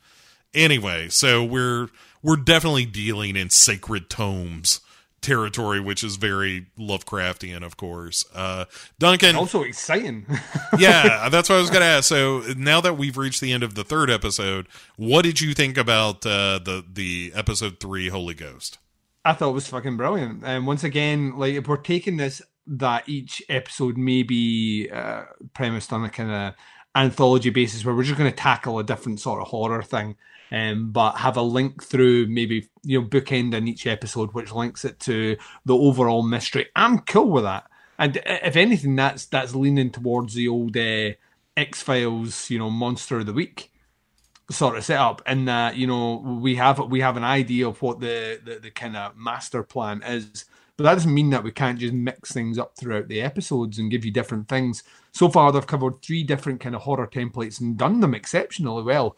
anyway, 0.54 1.08
so 1.10 1.44
we're 1.44 1.88
we're 2.22 2.36
definitely 2.36 2.86
dealing 2.86 3.36
in 3.36 3.50
sacred 3.50 4.08
tomes 4.08 4.80
territory 5.22 5.80
which 5.80 6.04
is 6.04 6.16
very 6.16 6.66
Lovecraftian 6.78 7.62
of 7.62 7.76
course. 7.76 8.24
Uh 8.34 8.66
Duncan 8.98 9.36
also 9.36 9.62
exciting. 9.62 10.26
yeah, 10.78 11.28
that's 11.28 11.48
what 11.48 11.56
I 11.56 11.60
was 11.60 11.70
going 11.70 11.82
to 11.82 11.86
ask. 11.86 12.08
So 12.08 12.42
now 12.56 12.80
that 12.80 12.98
we've 12.98 13.16
reached 13.16 13.40
the 13.40 13.52
end 13.52 13.62
of 13.62 13.74
the 13.74 13.84
third 13.84 14.10
episode, 14.10 14.68
what 14.96 15.22
did 15.22 15.40
you 15.40 15.54
think 15.54 15.78
about 15.78 16.26
uh, 16.26 16.58
the 16.58 16.84
the 16.90 17.32
episode 17.34 17.80
three 17.80 18.08
Holy 18.08 18.34
Ghost? 18.34 18.78
I 19.24 19.32
thought 19.32 19.50
it 19.50 19.54
was 19.54 19.68
fucking 19.68 19.96
brilliant. 19.96 20.42
And 20.44 20.66
once 20.66 20.84
again, 20.84 21.38
like 21.38 21.54
if 21.54 21.68
we're 21.68 21.76
taking 21.76 22.16
this 22.16 22.42
that 22.66 23.08
each 23.08 23.42
episode 23.48 23.96
may 23.96 24.22
be 24.22 24.88
uh, 24.92 25.24
premised 25.54 25.92
on 25.92 26.04
a 26.04 26.10
kind 26.10 26.30
of 26.30 26.54
anthology 26.94 27.50
basis 27.50 27.84
where 27.84 27.94
we're 27.94 28.02
just 28.02 28.18
going 28.18 28.30
to 28.30 28.36
tackle 28.36 28.78
a 28.78 28.84
different 28.84 29.20
sort 29.20 29.40
of 29.40 29.48
horror 29.48 29.82
thing, 29.82 30.16
um, 30.52 30.90
but 30.92 31.12
have 31.12 31.38
a 31.38 31.42
link 31.42 31.82
through 31.82 32.26
maybe 32.26 32.68
you 32.82 33.00
know 33.00 33.06
bookend 33.08 33.54
in 33.54 33.66
each 33.66 33.86
episode 33.86 34.34
which 34.34 34.52
links 34.52 34.84
it 34.84 35.00
to 35.00 35.36
the 35.64 35.74
overall 35.74 36.22
mystery. 36.22 36.66
I'm 36.76 36.98
cool 37.00 37.30
with 37.30 37.44
that. 37.44 37.64
And 37.98 38.20
if 38.26 38.56
anything, 38.56 38.94
that's 38.96 39.26
that's 39.26 39.54
leaning 39.54 39.90
towards 39.90 40.34
the 40.34 40.48
old 40.48 40.76
uh, 40.76 41.12
X 41.56 41.82
Files, 41.82 42.50
you 42.50 42.58
know, 42.58 42.70
monster 42.70 43.18
of 43.18 43.26
the 43.26 43.32
week 43.32 43.70
sort 44.50 44.76
of 44.76 44.84
setup 44.84 45.22
in 45.26 45.46
that 45.46 45.76
you 45.76 45.86
know 45.86 46.16
we 46.16 46.56
have 46.56 46.78
we 46.90 47.00
have 47.00 47.16
an 47.16 47.24
idea 47.24 47.66
of 47.66 47.80
what 47.80 48.00
the 48.00 48.38
the, 48.44 48.58
the 48.58 48.70
kind 48.70 48.96
of 48.96 49.16
master 49.16 49.62
plan 49.62 50.02
is 50.02 50.44
but 50.76 50.84
that 50.84 50.94
doesn't 50.94 51.14
mean 51.14 51.30
that 51.30 51.44
we 51.44 51.50
can't 51.50 51.78
just 51.78 51.94
mix 51.94 52.32
things 52.32 52.58
up 52.58 52.76
throughout 52.76 53.08
the 53.08 53.22
episodes 53.22 53.78
and 53.78 53.90
give 53.90 54.04
you 54.04 54.10
different 54.10 54.48
things 54.48 54.82
so 55.12 55.28
far 55.28 55.52
they've 55.52 55.66
covered 55.66 56.02
three 56.02 56.22
different 56.22 56.60
kind 56.60 56.74
of 56.74 56.82
horror 56.82 57.06
templates 57.06 57.60
and 57.60 57.78
done 57.78 58.00
them 58.00 58.14
exceptionally 58.14 58.82
well 58.82 59.16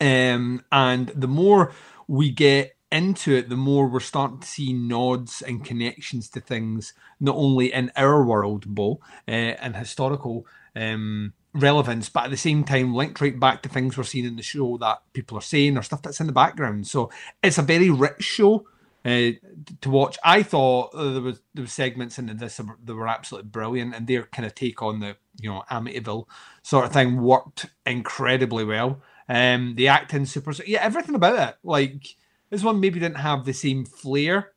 um, 0.00 0.64
and 0.72 1.08
the 1.08 1.28
more 1.28 1.72
we 2.08 2.30
get 2.30 2.76
into 2.90 3.34
it, 3.34 3.48
the 3.48 3.56
more 3.56 3.86
we're 3.86 4.00
starting 4.00 4.40
to 4.40 4.46
see 4.48 4.72
nods 4.72 5.42
and 5.42 5.64
connections 5.64 6.28
to 6.30 6.40
things, 6.40 6.92
not 7.20 7.36
only 7.36 7.72
in 7.72 7.92
our 7.96 8.24
world, 8.24 8.66
Bo, 8.66 9.00
uh, 9.28 9.30
and 9.30 9.76
historical 9.76 10.46
um, 10.74 11.32
relevance, 11.54 12.08
but 12.08 12.24
at 12.24 12.30
the 12.30 12.36
same 12.36 12.64
time 12.64 12.94
linked 12.94 13.20
right 13.20 13.38
back 13.38 13.62
to 13.62 13.68
things 13.68 13.96
we're 13.96 14.04
seeing 14.04 14.24
in 14.24 14.36
the 14.36 14.42
show 14.42 14.76
that 14.78 15.02
people 15.12 15.38
are 15.38 15.42
saying 15.42 15.76
or 15.76 15.82
stuff 15.82 16.02
that's 16.02 16.20
in 16.20 16.26
the 16.26 16.32
background. 16.32 16.86
So 16.86 17.10
it's 17.42 17.58
a 17.58 17.62
very 17.62 17.90
rich 17.90 18.22
show. 18.22 18.66
Uh, 19.02 19.32
to 19.80 19.88
watch, 19.88 20.18
I 20.22 20.42
thought 20.42 20.94
uh, 20.94 21.12
there 21.12 21.22
was 21.22 21.40
there 21.54 21.62
was 21.62 21.72
segments 21.72 22.18
in 22.18 22.26
this 22.36 22.58
were- 22.60 22.76
that 22.84 22.94
were 22.94 23.08
absolutely 23.08 23.48
brilliant, 23.48 23.94
and 23.94 24.06
their 24.06 24.24
kind 24.24 24.44
of 24.44 24.54
take 24.54 24.82
on 24.82 25.00
the 25.00 25.16
you 25.40 25.48
know 25.48 25.62
Amityville 25.70 26.26
sort 26.62 26.84
of 26.84 26.92
thing 26.92 27.22
worked 27.22 27.66
incredibly 27.86 28.62
well. 28.62 29.00
Um, 29.30 29.76
the 29.76 29.86
acting 29.86 30.26
super, 30.26 30.52
yeah, 30.66 30.82
everything 30.82 31.14
about 31.14 31.48
it. 31.48 31.54
Like 31.62 32.16
this 32.50 32.64
one 32.64 32.80
maybe 32.80 32.98
didn't 32.98 33.18
have 33.18 33.44
the 33.44 33.52
same 33.52 33.84
flair 33.84 34.50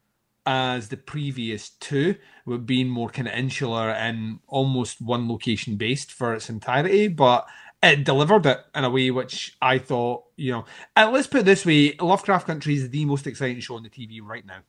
as 0.48 0.90
the 0.90 0.98
previous 0.98 1.70
two, 1.70 2.16
with 2.48 2.66
being 2.66 2.90
more 2.90 3.10
kind 3.10 3.28
of 3.28 3.36
insular 3.36 3.92
and 3.92 4.40
almost 4.48 5.00
one 5.00 5.30
location 5.30 5.76
based 5.76 6.12
for 6.12 6.34
its 6.34 6.50
entirety, 6.50 7.08
but 7.08 7.48
it 7.84 8.04
delivered 8.04 8.48
it 8.48 8.62
in 8.74 8.84
a 8.84 8.90
way 8.90 9.12
which 9.12 9.56
I 9.62 9.78
thought, 9.78 10.24
you 10.38 10.52
know, 10.52 10.66
uh, 10.98 11.12
let's 11.14 11.28
put 11.28 11.42
it 11.42 11.46
this 11.46 11.68
way: 11.68 11.96
Lovecraft 12.02 12.48
Country 12.48 12.74
is 12.74 12.90
the 12.90 13.06
most 13.06 13.28
exciting 13.28 13.62
show 13.62 13.76
on 13.76 13.84
the 13.84 13.90
TV 13.90 14.22
right 14.24 14.44
now, 14.44 14.62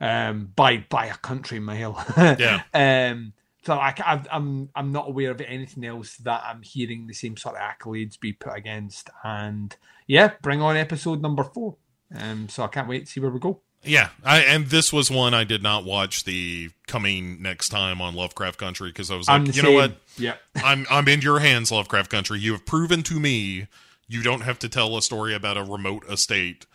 um, 0.00 0.52
by 0.54 0.84
by 0.90 1.06
a 1.06 1.14
country 1.14 1.60
mile. 1.60 2.04
Yeah. 2.38 2.62
Um, 2.74 3.32
so 3.64 3.74
I, 3.74 3.94
I've- 4.04 4.28
I'm 4.30 4.68
I'm 4.74 4.92
not 4.92 5.08
aware 5.08 5.30
of 5.30 5.40
anything 5.40 5.84
else 5.84 6.16
that 6.18 6.42
I'm 6.46 6.62
hearing 6.62 7.06
the 7.06 7.14
same 7.14 7.36
sort 7.36 7.56
of 7.56 7.62
accolades 7.62 8.18
be 8.20 8.32
put 8.32 8.56
against. 8.56 9.10
And 9.22 9.74
yeah, 10.06 10.32
bring 10.42 10.60
on 10.62 10.76
episode 10.76 11.20
number 11.22 11.44
four. 11.44 11.76
Um, 12.16 12.48
so 12.48 12.62
I 12.62 12.68
can't 12.68 12.88
wait 12.88 13.06
to 13.06 13.12
see 13.12 13.20
where 13.20 13.30
we 13.30 13.40
go. 13.40 13.60
Yeah, 13.82 14.10
I 14.24 14.40
and 14.40 14.66
this 14.68 14.92
was 14.92 15.10
one 15.10 15.34
I 15.34 15.44
did 15.44 15.62
not 15.62 15.84
watch 15.84 16.24
the 16.24 16.70
coming 16.86 17.42
next 17.42 17.68
time 17.68 18.00
on 18.00 18.14
Lovecraft 18.14 18.58
Country 18.58 18.88
because 18.88 19.10
I 19.10 19.16
was 19.16 19.28
like, 19.28 19.54
you 19.54 19.62
know 19.62 19.72
what, 19.72 19.96
Yeah. 20.16 20.36
I'm 20.56 20.86
I'm 20.90 21.06
in 21.08 21.20
your 21.20 21.40
hands, 21.40 21.70
Lovecraft 21.70 22.10
Country. 22.10 22.38
You 22.38 22.52
have 22.52 22.64
proven 22.64 23.02
to 23.04 23.20
me 23.20 23.66
you 24.08 24.22
don't 24.22 24.40
have 24.42 24.58
to 24.60 24.68
tell 24.68 24.96
a 24.96 25.02
story 25.02 25.34
about 25.34 25.56
a 25.56 25.62
remote 25.62 26.04
estate, 26.10 26.66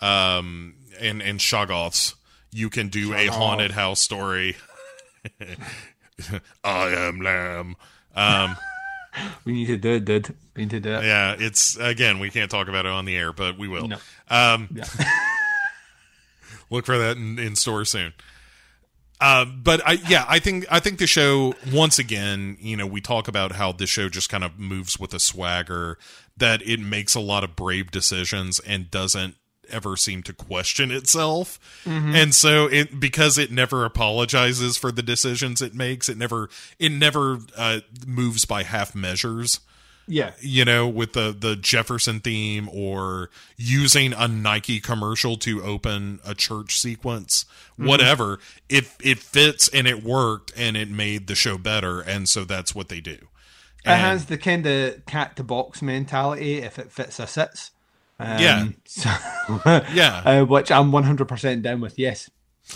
um, 0.00 0.74
and 1.00 1.20
and 1.22 1.38
Shoggoths. 1.40 2.14
You 2.52 2.70
can 2.70 2.88
do 2.88 3.12
a 3.14 3.26
haunted 3.26 3.72
house 3.72 4.00
story. 4.00 4.56
I 6.64 6.88
am 6.88 7.20
Lamb. 7.20 7.76
Um, 8.14 8.56
We 9.46 9.54
need 9.54 9.66
to 9.68 9.78
do 9.78 9.92
it, 9.92 10.04
dude. 10.04 10.34
We 10.54 10.64
need 10.64 10.70
to 10.72 10.80
do 10.80 10.92
it. 10.92 11.04
yeah, 11.04 11.36
it's 11.38 11.78
again 11.78 12.18
we 12.18 12.28
can't 12.28 12.50
talk 12.50 12.68
about 12.68 12.84
it 12.84 12.92
on 12.92 13.06
the 13.06 13.16
air, 13.16 13.32
but 13.32 13.56
we 13.56 13.66
will. 13.66 13.88
No. 13.88 13.96
Um, 14.28 14.68
Yeah. 14.74 14.84
look 16.70 16.84
for 16.84 16.98
that 16.98 17.16
in, 17.16 17.38
in 17.38 17.56
store 17.56 17.84
soon. 17.86 18.12
Uh, 19.18 19.46
but 19.46 19.80
I, 19.86 19.92
yeah, 19.92 20.26
I 20.28 20.38
think 20.38 20.66
I 20.70 20.80
think 20.80 20.98
the 20.98 21.06
show 21.06 21.54
once 21.72 21.98
again, 21.98 22.58
you 22.60 22.76
know, 22.76 22.86
we 22.86 23.00
talk 23.00 23.28
about 23.28 23.52
how 23.52 23.72
the 23.72 23.86
show 23.86 24.10
just 24.10 24.28
kind 24.28 24.44
of 24.44 24.58
moves 24.58 24.98
with 25.00 25.14
a 25.14 25.18
swagger 25.18 25.96
that 26.36 26.60
it 26.60 26.78
makes 26.80 27.14
a 27.14 27.20
lot 27.20 27.42
of 27.42 27.56
brave 27.56 27.90
decisions 27.90 28.60
and 28.60 28.90
doesn't 28.90 29.36
ever 29.70 29.96
seem 29.96 30.22
to 30.24 30.32
question 30.32 30.90
itself. 30.90 31.58
And 31.86 32.34
so 32.34 32.66
it 32.66 32.98
because 33.00 33.38
it 33.38 33.50
never 33.50 33.84
apologizes 33.84 34.76
for 34.76 34.90
the 34.92 35.02
decisions 35.02 35.62
it 35.62 35.74
makes, 35.74 36.08
it 36.08 36.16
never 36.16 36.48
it 36.78 36.90
never 36.90 37.38
uh, 37.56 37.80
moves 38.06 38.44
by 38.44 38.62
half 38.64 38.94
measures 38.94 39.60
Yeah. 40.08 40.32
you 40.40 40.64
know, 40.64 40.88
with 40.88 41.12
the 41.14 41.34
the 41.38 41.56
Jefferson 41.56 42.20
theme 42.20 42.68
or 42.72 43.30
using 43.56 44.12
a 44.12 44.28
Nike 44.28 44.78
commercial 44.80 45.36
to 45.38 45.62
open 45.62 46.20
a 46.24 46.34
church 46.34 46.78
sequence, 46.80 47.44
whatever. 47.76 48.38
It 48.68 48.88
it 49.02 49.18
fits 49.18 49.68
and 49.68 49.86
it 49.86 50.02
worked 50.04 50.52
and 50.56 50.76
it 50.76 50.88
made 50.90 51.26
the 51.26 51.34
show 51.34 51.58
better, 51.58 52.00
and 52.00 52.28
so 52.28 52.44
that's 52.44 52.74
what 52.74 52.88
they 52.88 53.00
do. 53.00 53.18
It 53.84 53.90
has 53.96 54.26
the 54.26 54.36
kind 54.36 54.66
of 54.66 55.06
cat 55.06 55.36
to 55.36 55.44
box 55.44 55.80
mentality. 55.80 56.58
If 56.58 56.76
it 56.78 56.90
fits, 56.90 57.20
it 57.20 57.28
sits. 57.28 57.70
Um, 58.18 58.40
Yeah. 58.40 58.68
So, 58.86 59.10
Yeah. 59.92 60.22
uh, 60.24 60.44
which 60.44 60.70
I'm 60.70 60.90
100% 60.90 61.62
down 61.62 61.80
with. 61.80 61.98
Yes. 61.98 62.30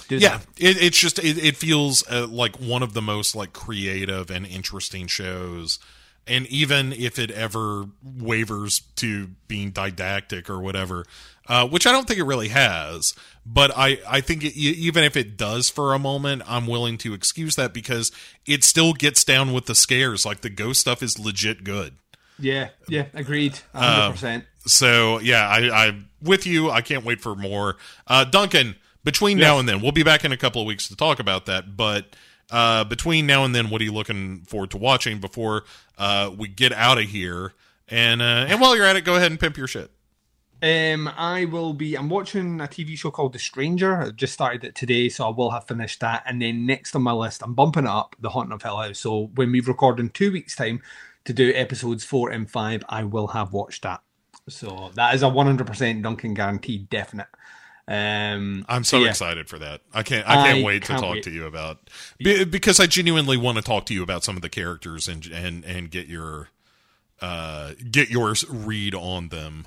Do 0.09 0.19
yeah, 0.19 0.39
it, 0.57 0.81
it's 0.81 0.99
just 0.99 1.19
it, 1.19 1.37
it 1.37 1.57
feels 1.57 2.05
uh, 2.09 2.29
like 2.29 2.61
one 2.61 2.85
of 2.85 2.95
the 2.95 3.03
most 3.03 3.35
like 3.35 3.53
creative 3.53 4.31
and 4.31 4.47
interesting 4.47 5.09
shows. 5.09 5.81
And 6.29 6.47
even 6.47 6.93
if 6.93 7.19
it 7.19 7.33
ever 7.33 7.87
wavers 8.01 8.83
to 8.97 9.31
being 9.49 9.71
didactic 9.73 10.49
or 10.49 10.61
whatever, 10.61 11.07
uh, 11.49 11.67
which 11.67 11.89
I 11.89 11.93
don't 11.93 12.07
think 12.07 12.21
it 12.21 12.25
really 12.25 12.49
has, 12.51 13.15
but 13.45 13.73
I 13.77 13.99
I 14.07 14.21
think 14.21 14.45
it, 14.45 14.57
even 14.57 15.03
if 15.03 15.17
it 15.17 15.37
does 15.37 15.69
for 15.69 15.93
a 15.93 15.99
moment, 15.99 16.43
I'm 16.47 16.69
willing 16.69 16.97
to 16.99 17.13
excuse 17.13 17.57
that 17.57 17.75
because 17.75 18.13
it 18.47 18.63
still 18.63 18.93
gets 18.93 19.25
down 19.25 19.53
with 19.53 19.67
the 19.67 19.75
scares. 19.75 20.25
Like 20.25 20.43
the 20.43 20.51
ghost 20.51 20.83
stuff 20.83 21.03
is 21.03 21.19
legit 21.19 21.65
good. 21.65 21.97
Yeah. 22.41 22.71
Yeah. 22.89 23.07
Agreed. 23.15 23.59
Um, 23.75 24.15
100%. 24.15 24.45
So 24.67 25.21
yeah, 25.21 25.49
I, 25.49 25.87
I'm 25.87 26.11
with 26.23 26.47
you. 26.47 26.71
I 26.71 26.81
can't 26.81 27.05
wait 27.05 27.21
for 27.21 27.35
more. 27.35 27.77
Uh, 28.07 28.25
Duncan, 28.25 28.77
between 29.05 29.39
now 29.39 29.59
and 29.59 29.69
then, 29.69 29.81
we'll 29.81 29.93
be 29.93 30.03
back 30.03 30.25
in 30.25 30.33
a 30.33 30.37
couple 30.37 30.61
of 30.61 30.67
weeks 30.67 30.89
to 30.89 30.97
talk 30.97 31.21
about 31.21 31.47
that. 31.47 31.77
But 31.77 32.17
uh, 32.51 32.85
between 32.85 33.27
now 33.27 33.45
and 33.45 33.55
then, 33.55 33.71
what 33.71 33.81
are 33.81 33.85
you 33.85 33.93
looking 33.93 34.43
forward 34.43 34.71
to 34.73 34.77
watching 34.77 35.21
before 35.21 35.65
uh, 35.99 36.31
we 36.37 36.49
get 36.49 36.73
out 36.73 36.99
of 36.99 37.05
here? 37.05 37.55
And 37.89 38.21
uh, 38.21 38.47
and 38.49 38.61
while 38.61 38.77
you're 38.77 38.87
at 38.87 38.97
it, 38.97 39.05
go 39.05 39.17
ahead 39.17 39.31
and 39.31 39.41
pimp 39.41 39.57
your 39.57 39.67
shit. 39.67 39.91
Um, 40.63 41.09
I 41.17 41.47
will 41.47 41.73
be. 41.73 41.95
I'm 41.97 42.11
watching 42.11 42.61
a 42.61 42.65
TV 42.65 42.97
show 42.97 43.11
called 43.11 43.33
The 43.33 43.39
Stranger. 43.39 43.97
I 43.97 44.11
just 44.11 44.35
started 44.35 44.63
it 44.63 44.75
today, 44.75 45.09
so 45.09 45.27
I 45.27 45.31
will 45.31 45.51
have 45.51 45.67
finished 45.67 46.01
that. 46.01 46.23
And 46.27 46.43
then 46.43 46.67
next 46.67 46.95
on 46.95 47.03
my 47.03 47.13
list, 47.13 47.43
I'm 47.43 47.55
bumping 47.55 47.85
it 47.85 47.91
up, 47.91 48.15
The 48.21 48.29
Haunting 48.29 48.53
of 48.53 48.63
Hill 48.63 48.77
House. 48.77 48.99
So 48.99 49.31
when 49.35 49.51
we 49.53 49.61
record 49.61 49.99
in 49.99 50.11
two 50.11 50.31
weeks' 50.31 50.55
time 50.55 50.83
to 51.25 51.33
do 51.33 51.53
episodes 51.55 52.05
four 52.05 52.31
and 52.31 52.51
five, 52.51 52.83
I 52.89 53.05
will 53.05 53.29
have 53.29 53.53
watched 53.53 53.83
that. 53.83 54.03
So 54.49 54.91
that 54.95 55.15
is 55.15 55.23
a 55.23 55.27
100% 55.27 56.03
Duncan 56.03 56.35
guaranteed, 56.35 56.89
definite. 56.91 57.29
Um, 57.87 58.65
I'm 58.69 58.85
so 58.85 58.99
yeah. 58.99 59.09
excited 59.09 59.49
for 59.49 59.59
that. 59.59 59.81
I 59.93 60.03
can't. 60.05 60.29
I 60.29 60.35
can't 60.37 60.61
I 60.61 60.63
wait 60.63 60.83
to 60.85 60.89
can't 60.89 61.01
talk 61.01 61.15
wait. 61.15 61.25
to 61.25 61.31
you 61.31 61.45
about 61.45 61.91
be, 62.19 62.45
because 62.45 62.79
I 62.79 62.87
genuinely 62.87 63.37
want 63.37 63.57
to 63.57 63.63
talk 63.63 63.87
to 63.87 63.95
you 63.95 64.03
about 64.03 64.23
some 64.23 64.37
of 64.37 64.43
the 64.43 64.49
characters 64.49 65.09
and 65.09 65.27
and 65.27 65.65
and 65.65 65.91
get 65.91 66.07
your 66.07 66.51
uh 67.21 67.73
get 67.91 68.09
your 68.09 68.35
read 68.49 68.95
on 68.95 69.29
them. 69.31 69.67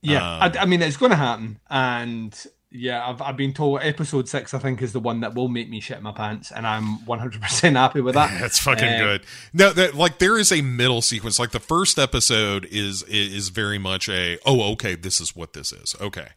Yeah, 0.00 0.18
Um, 0.18 0.42
I, 0.42 0.58
I 0.60 0.66
mean 0.66 0.80
it's 0.80 0.96
going 0.96 1.10
to 1.10 1.16
happen, 1.16 1.58
and 1.68 2.46
yeah, 2.70 3.08
I've 3.08 3.22
I've 3.22 3.36
been 3.36 3.52
told 3.52 3.80
episode 3.82 4.28
six 4.28 4.52
I 4.52 4.58
think 4.58 4.82
is 4.82 4.92
the 4.92 5.00
one 5.00 5.20
that 5.20 5.34
will 5.34 5.48
make 5.48 5.70
me 5.70 5.80
shit 5.80 6.02
my 6.02 6.12
pants, 6.12 6.50
and 6.50 6.66
I'm 6.66 7.04
100 7.06 7.40
percent 7.40 7.76
happy 7.76 8.00
with 8.00 8.14
that. 8.14 8.36
That's 8.40 8.58
fucking 8.58 8.84
Um, 8.88 8.98
good. 8.98 9.24
No, 9.52 9.72
that 9.72 9.94
like 9.94 10.18
there 10.18 10.38
is 10.38 10.50
a 10.52 10.60
middle 10.62 11.00
sequence. 11.02 11.38
Like 11.38 11.52
the 11.52 11.60
first 11.60 11.98
episode 11.98 12.66
is 12.70 13.02
is 13.04 13.48
very 13.50 13.78
much 13.78 14.08
a 14.08 14.38
oh 14.44 14.72
okay 14.72 14.94
this 14.96 15.20
is 15.20 15.34
what 15.36 15.52
this 15.52 15.72
is 15.72 15.94
okay. 16.00 16.28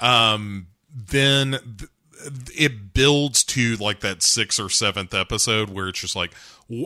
Um, 0.00 0.68
then 0.94 1.52
th- 1.78 1.90
it 2.54 2.94
builds 2.94 3.44
to 3.44 3.76
like 3.76 4.00
that 4.00 4.22
sixth 4.22 4.58
or 4.60 4.70
seventh 4.70 5.14
episode 5.14 5.70
where 5.70 5.88
it's 5.88 6.00
just 6.00 6.16
like 6.16 6.32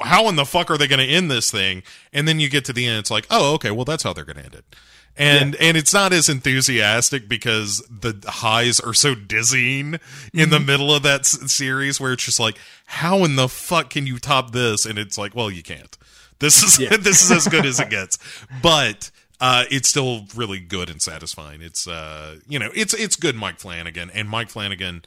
how 0.02 0.28
in 0.28 0.36
the 0.36 0.44
fuck 0.44 0.70
are 0.70 0.76
they 0.76 0.86
going 0.88 0.98
to 1.00 1.06
end 1.06 1.30
this 1.30 1.50
thing? 1.50 1.82
And 2.12 2.26
then 2.28 2.40
you 2.40 2.48
get 2.48 2.64
to 2.66 2.72
the 2.72 2.86
end, 2.86 2.98
it's 2.98 3.10
like 3.10 3.26
oh 3.30 3.54
okay 3.54 3.70
well 3.70 3.84
that's 3.84 4.02
how 4.02 4.12
they're 4.12 4.24
going 4.24 4.36
to 4.38 4.44
end 4.44 4.54
it. 4.54 4.76
And 5.16 5.54
and 5.56 5.76
it's 5.76 5.92
not 5.92 6.12
as 6.12 6.28
enthusiastic 6.28 7.28
because 7.28 7.78
the 7.90 8.18
highs 8.26 8.80
are 8.80 8.94
so 8.94 9.14
dizzying 9.14 9.98
in 10.32 10.50
the 10.50 10.60
middle 10.60 10.94
of 10.94 11.02
that 11.02 11.20
s- 11.20 11.52
series 11.52 12.00
where 12.00 12.12
it's 12.12 12.24
just 12.24 12.40
like 12.40 12.56
how 12.86 13.24
in 13.24 13.36
the 13.36 13.48
fuck 13.48 13.90
can 13.90 14.06
you 14.06 14.18
top 14.18 14.52
this? 14.52 14.86
And 14.86 14.98
it's 14.98 15.18
like 15.18 15.34
well 15.34 15.50
you 15.50 15.62
can't. 15.62 15.96
This 16.38 16.62
is 16.62 16.76
this 17.02 17.22
is 17.22 17.30
as 17.30 17.48
good 17.48 17.66
as 17.66 17.80
it 17.80 17.90
gets. 17.90 18.18
But 18.62 19.10
uh, 19.40 19.64
it's 19.70 19.88
still 19.88 20.26
really 20.34 20.60
good 20.60 20.88
and 20.90 21.00
satisfying. 21.02 21.60
It's 21.60 21.86
uh, 21.86 22.36
you 22.48 22.58
know, 22.58 22.70
it's 22.74 22.94
it's 22.94 23.16
good 23.16 23.36
Mike 23.36 23.58
Flanagan 23.58 24.10
and 24.10 24.28
Mike 24.28 24.48
Flanagan 24.48 25.02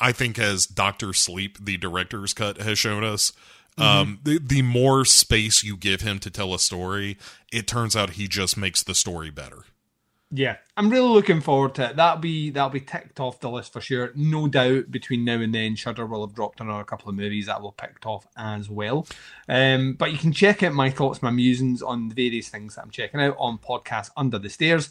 I 0.00 0.12
think 0.12 0.38
as 0.38 0.66
Doctor 0.66 1.12
Sleep 1.12 1.64
the 1.64 1.76
director's 1.76 2.32
cut 2.34 2.58
has 2.60 2.78
shown 2.78 3.04
us 3.04 3.32
um 3.78 4.20
the, 4.22 4.38
the 4.38 4.62
more 4.62 5.04
space 5.04 5.64
you 5.64 5.76
give 5.76 6.00
him 6.00 6.18
to 6.20 6.30
tell 6.30 6.54
a 6.54 6.58
story, 6.58 7.18
it 7.52 7.66
turns 7.66 7.96
out 7.96 8.10
he 8.10 8.28
just 8.28 8.56
makes 8.56 8.82
the 8.82 8.94
story 8.94 9.30
better. 9.30 9.64
Yeah, 10.36 10.56
I'm 10.76 10.90
really 10.90 11.10
looking 11.10 11.40
forward 11.40 11.76
to 11.76 11.90
it. 11.90 11.96
That'll 11.96 12.20
be 12.20 12.50
that'll 12.50 12.70
be 12.70 12.80
ticked 12.80 13.20
off 13.20 13.38
the 13.38 13.48
list 13.48 13.72
for 13.72 13.80
sure. 13.80 14.10
No 14.16 14.48
doubt 14.48 14.90
between 14.90 15.24
now 15.24 15.40
and 15.40 15.54
then, 15.54 15.76
Shudder 15.76 16.06
will 16.06 16.26
have 16.26 16.34
dropped 16.34 16.60
another 16.60 16.82
couple 16.82 17.08
of 17.08 17.14
movies 17.14 17.46
that 17.46 17.62
will 17.62 17.70
picked 17.70 18.04
off 18.04 18.26
as 18.36 18.68
well. 18.68 19.06
Um, 19.48 19.94
but 19.94 20.10
you 20.10 20.18
can 20.18 20.32
check 20.32 20.64
out 20.64 20.72
my 20.72 20.90
thoughts, 20.90 21.22
my 21.22 21.30
musings 21.30 21.82
on 21.82 22.08
the 22.08 22.16
various 22.16 22.48
things 22.48 22.74
that 22.74 22.82
I'm 22.82 22.90
checking 22.90 23.20
out 23.20 23.36
on 23.38 23.58
podcast 23.58 24.10
Under 24.16 24.40
the 24.40 24.50
Stairs. 24.50 24.90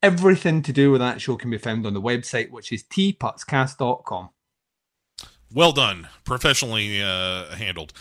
Everything 0.00 0.62
to 0.62 0.72
do 0.72 0.92
with 0.92 1.00
that 1.00 1.20
show 1.20 1.34
can 1.36 1.50
be 1.50 1.58
found 1.58 1.86
on 1.86 1.94
the 1.94 2.00
website, 2.00 2.50
which 2.50 2.70
is 2.70 2.84
tputscast.com. 2.84 4.28
Well 5.52 5.72
done, 5.72 6.08
professionally 6.24 7.02
uh, 7.02 7.46
handled. 7.56 7.92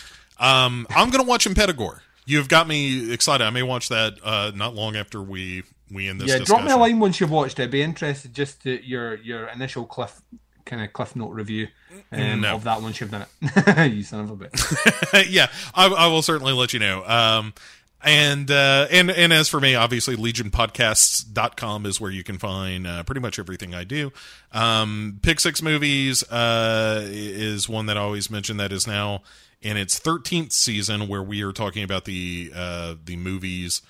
Um, 0.43 0.85
I'm 0.89 1.09
gonna 1.09 1.23
watch 1.23 1.45
Impetigore. 1.45 1.99
You've 2.25 2.47
got 2.47 2.67
me 2.67 3.11
excited. 3.11 3.43
I 3.45 3.49
may 3.49 3.63
watch 3.63 3.89
that 3.89 4.13
uh, 4.23 4.51
not 4.55 4.75
long 4.75 4.95
after 4.95 5.21
we 5.21 5.63
we 5.91 6.07
end 6.07 6.21
this. 6.21 6.29
yeah, 6.29 6.39
discussion. 6.39 6.65
drop 6.65 6.65
me 6.67 6.71
a 6.73 6.77
line 6.77 6.99
once 6.99 7.19
you've 7.19 7.31
watched 7.31 7.59
it. 7.59 7.63
I'd 7.63 7.71
be 7.71 7.81
interested 7.81 8.33
just 8.33 8.61
to 8.63 8.85
your 8.85 9.15
your 9.15 9.47
initial 9.47 9.85
cliff 9.85 10.21
kind 10.65 10.81
of 10.81 10.93
cliff 10.93 11.15
note 11.15 11.31
review 11.31 11.67
um, 12.13 12.39
No. 12.41 12.55
of 12.55 12.63
that 12.63 12.81
once 12.81 12.99
you've 13.01 13.11
done 13.11 13.25
it. 13.41 13.91
you 13.93 14.03
son 14.03 14.21
of 14.21 14.31
a 14.31 14.35
bitch. 14.37 15.25
yeah, 15.29 15.47
I, 15.73 15.87
I 15.87 16.07
will 16.07 16.21
certainly 16.21 16.53
let 16.53 16.71
you 16.73 16.79
know. 16.79 17.05
Um, 17.05 17.53
and 18.01 18.49
uh, 18.51 18.87
and 18.91 19.11
and 19.11 19.31
as 19.33 19.47
for 19.49 19.59
me, 19.61 19.75
obviously, 19.75 20.15
legionpodcasts.com 20.15 21.85
is 21.85 22.01
where 22.01 22.11
you 22.11 22.23
can 22.23 22.37
find 22.37 22.85
uh, 22.87 23.03
pretty 23.03 23.21
much 23.21 23.39
everything 23.39 23.73
I 23.73 23.83
do. 23.83 24.11
Um, 24.51 25.19
Pick 25.21 25.39
Six 25.39 25.61
Movies 25.61 26.23
uh, 26.29 27.01
is 27.05 27.67
one 27.69 27.85
that 27.87 27.97
I 27.97 28.01
always 28.01 28.29
mention 28.29 28.57
that 28.57 28.71
is 28.71 28.87
now 28.87 29.21
in 29.63 29.77
its 29.77 29.99
13th 29.99 30.51
season, 30.51 31.07
where 31.07 31.23
we 31.23 31.41
are 31.41 31.51
talking 31.51 31.83
about 31.83 32.05
the 32.05 32.51
uh, 32.53 32.95
the 33.03 33.15
movies 33.15 33.81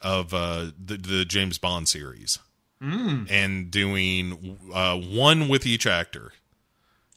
of 0.00 0.32
uh, 0.32 0.66
the, 0.82 0.96
the 0.96 1.24
James 1.24 1.58
Bond 1.58 1.88
series. 1.88 2.38
And 3.30 3.70
doing 3.70 4.58
uh, 4.72 4.98
one 4.98 5.48
with 5.48 5.66
each 5.66 5.86
actor. 5.86 6.32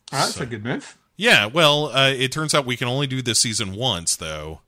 That's 0.10 0.40
a 0.40 0.46
good 0.46 0.64
move. 0.64 0.98
Yeah, 1.18 1.48
well, 1.48 1.88
uh, 1.88 2.12
it 2.12 2.32
turns 2.32 2.56
out 2.56 2.66
we 2.66 2.78
can 2.78 2.88
only 2.88 3.06
do 3.06 3.22
this 3.22 3.42
season 3.42 3.74
once, 3.76 4.16
though, 4.16 4.62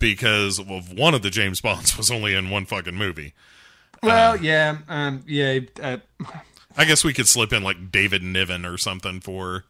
because 0.00 0.58
of 0.58 0.92
one 0.92 1.14
of 1.14 1.22
the 1.22 1.30
James 1.30 1.60
Bonds 1.60 1.96
was 1.96 2.10
only 2.10 2.34
in 2.34 2.50
one 2.50 2.66
fucking 2.66 2.96
movie. 2.96 3.34
Well, 4.02 4.36
yeah, 4.36 4.78
um, 4.88 5.22
yeah, 5.26 5.60
uh, 5.80 5.98
I 6.76 6.84
guess 6.84 7.04
we 7.04 7.14
could 7.14 7.28
slip 7.28 7.52
in 7.52 7.62
like 7.62 7.92
David 7.92 8.22
Niven 8.22 8.66
or 8.66 8.76
something 8.76 9.20
for. 9.20 9.64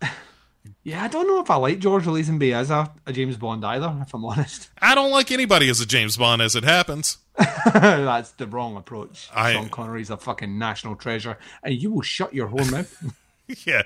Yeah. 0.83 1.02
I 1.05 1.09
don't 1.09 1.26
know 1.26 1.41
if 1.41 1.51
I 1.51 1.57
like 1.57 1.78
George 1.78 2.05
Lazenby 2.05 2.55
as 2.55 2.70
a, 2.70 2.93
a 3.07 3.12
James 3.12 3.36
Bond 3.36 3.65
either. 3.65 3.94
If 4.02 4.15
I'm 4.15 4.25
honest, 4.25 4.70
I 4.81 4.94
don't 4.94 5.10
like 5.10 5.31
anybody 5.31 5.68
as 5.68 5.81
a 5.81 5.86
James 5.86 6.17
Bond 6.17 6.41
as 6.43 6.55
it 6.57 6.65
happens. 6.65 7.18
that's 7.75 8.31
the 8.33 8.47
wrong 8.47 8.76
approach. 8.76 9.28
I- 9.34 9.52
Sean 9.55 9.68
Connery's 9.68 10.10
a 10.10 10.17
fucking 10.17 10.59
national 10.59 10.97
treasure, 10.97 11.39
and 11.62 11.75
you 11.75 11.91
will 11.91 12.02
shut 12.02 12.33
your 12.34 12.47
whole 12.49 12.65
mouth. 12.67 13.12
yeah. 13.67 13.83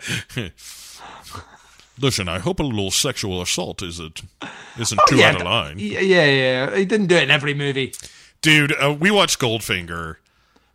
Listen, 2.01 2.29
I 2.29 2.39
hope 2.39 2.61
a 2.61 2.63
little 2.63 2.93
sexual 2.93 3.43
assault 3.43 3.83
isn't 3.83 4.23
isn't 4.79 5.01
too 5.09 5.17
Oh, 5.17 5.19
yeah, 5.19 5.29
out 5.31 5.37
of 5.37 5.43
line, 5.43 5.79
yeah, 5.81 5.99
yeah, 6.01 6.25
yeah. 6.27 6.77
He 6.77 6.85
didn't 6.85 7.09
do 7.09 7.17
it 7.17 7.25
in 7.25 7.31
every 7.31 7.55
movie. 7.55 7.93
dude. 8.41 8.73
Uh, 8.81 8.97
we 8.99 9.11
watched 9.11 9.41
Goldfinger, 9.41 10.17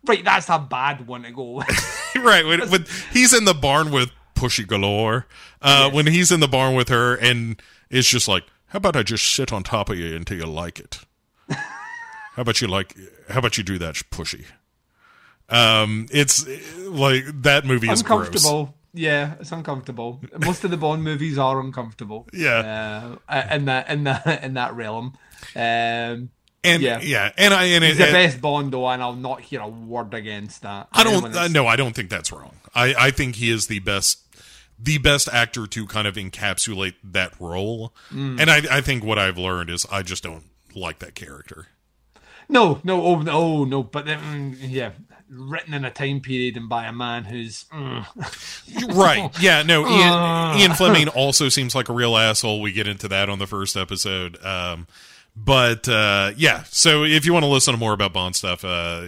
Right, 0.06 0.22
that's 0.22 0.50
a 0.50 0.58
bad 0.58 1.06
one 1.06 1.22
to 1.22 1.30
go. 1.30 1.62
right? 2.16 2.44
When, 2.44 2.68
when 2.68 2.84
he's 3.10 3.32
in 3.32 3.46
the 3.46 3.54
barn 3.54 3.90
with 3.90 4.10
Pushy 4.34 4.66
Galore, 4.66 5.26
uh, 5.64 5.90
when 5.90 6.06
he's 6.06 6.30
in 6.30 6.38
the 6.38 6.46
barn 6.48 6.74
with 6.76 6.88
her, 6.90 7.16
and 7.16 7.60
it's 7.90 8.08
just 8.08 8.28
like, 8.28 8.44
how 8.68 8.76
about 8.76 8.94
I 8.94 9.02
just 9.02 9.24
sit 9.34 9.52
on 9.52 9.62
top 9.64 9.88
of 9.90 9.98
you 9.98 10.14
until 10.14 10.36
you 10.38 10.46
like 10.46 10.78
it? 10.78 11.00
How 11.48 12.42
about 12.42 12.60
you 12.60 12.68
like? 12.68 12.96
How 13.28 13.38
about 13.40 13.56
you 13.58 13.64
do 13.64 13.78
that, 13.78 13.94
Pushy? 14.10 14.44
Um, 15.48 16.06
it's 16.10 16.46
like 16.78 17.24
that 17.42 17.64
movie 17.64 17.88
is 17.90 18.02
gross. 18.02 18.26
uncomfortable. 18.28 18.74
Yeah, 18.92 19.34
it's 19.40 19.52
uncomfortable. 19.52 20.20
Most 20.38 20.64
of 20.64 20.70
the 20.70 20.76
Bond 20.76 21.02
movies 21.04 21.36
are 21.38 21.60
uncomfortable. 21.60 22.26
Yeah. 22.32 23.16
uh, 23.28 23.42
in 23.50 23.64
that 23.66 23.88
in 23.90 24.04
that 24.04 24.42
in 24.44 24.54
that 24.54 24.74
realm. 24.74 25.16
Um, 25.54 26.30
And 26.66 26.82
Yeah. 26.82 27.00
yeah, 27.02 27.30
and 27.36 27.52
I 27.52 27.64
and 27.64 27.84
He's 27.84 27.98
it, 28.00 28.06
the 28.06 28.12
best 28.12 28.40
Bond, 28.40 28.72
though, 28.72 28.88
and 28.88 29.02
I'll 29.02 29.12
not 29.14 29.42
hear 29.42 29.60
a 29.60 29.68
word 29.68 30.14
against 30.14 30.62
that. 30.62 30.88
I 30.92 31.04
don't. 31.04 31.34
Uh, 31.36 31.48
no, 31.48 31.66
I 31.66 31.76
don't 31.76 31.94
think 31.94 32.08
that's 32.08 32.32
wrong. 32.32 32.56
I 32.74 32.94
I 32.98 33.10
think 33.10 33.36
he 33.36 33.50
is 33.50 33.66
the 33.66 33.80
best. 33.80 34.23
The 34.78 34.98
best 34.98 35.28
actor 35.32 35.66
to 35.68 35.86
kind 35.86 36.06
of 36.06 36.16
encapsulate 36.16 36.94
that 37.04 37.32
role, 37.40 37.94
Mm. 38.12 38.40
and 38.40 38.50
I, 38.50 38.78
I 38.78 38.80
think 38.80 39.04
what 39.04 39.18
I've 39.18 39.38
learned 39.38 39.70
is 39.70 39.86
I 39.90 40.02
just 40.02 40.22
don't 40.22 40.44
like 40.74 40.98
that 40.98 41.14
character. 41.14 41.68
No, 42.48 42.80
no, 42.84 43.02
oh 43.02 43.20
no, 43.20 43.64
no, 43.64 43.82
but 43.82 44.06
um, 44.10 44.54
yeah, 44.60 44.90
written 45.30 45.72
in 45.72 45.84
a 45.84 45.90
time 45.90 46.20
period 46.20 46.56
and 46.58 46.68
by 46.68 46.84
a 46.86 46.92
man 46.92 47.24
who's 47.24 47.64
mm, 47.72 48.04
right. 48.94 49.30
Yeah. 49.40 49.62
No. 49.62 49.86
Ian, 49.88 50.12
Uh. 50.12 50.56
Ian 50.58 50.72
Fleming 50.74 51.08
also 51.08 51.48
seems 51.48 51.74
like 51.74 51.88
a 51.88 51.92
real 51.94 52.16
asshole. 52.16 52.60
We 52.60 52.72
get 52.72 52.86
into 52.86 53.08
that 53.08 53.30
on 53.30 53.38
the 53.38 53.46
first 53.46 53.76
episode. 53.76 54.42
Um, 54.44 54.86
but 55.34 55.88
uh, 55.88 56.32
yeah. 56.36 56.64
So 56.68 57.02
if 57.04 57.24
you 57.24 57.32
want 57.32 57.44
to 57.44 57.48
listen 57.50 57.72
to 57.72 57.78
more 57.80 57.94
about 57.94 58.12
Bond 58.12 58.36
stuff, 58.36 58.62
uh, 58.64 59.06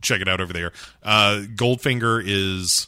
check 0.00 0.20
it 0.20 0.28
out 0.28 0.40
over 0.40 0.52
there. 0.52 0.72
Uh, 1.02 1.42
Goldfinger 1.56 2.22
is 2.24 2.86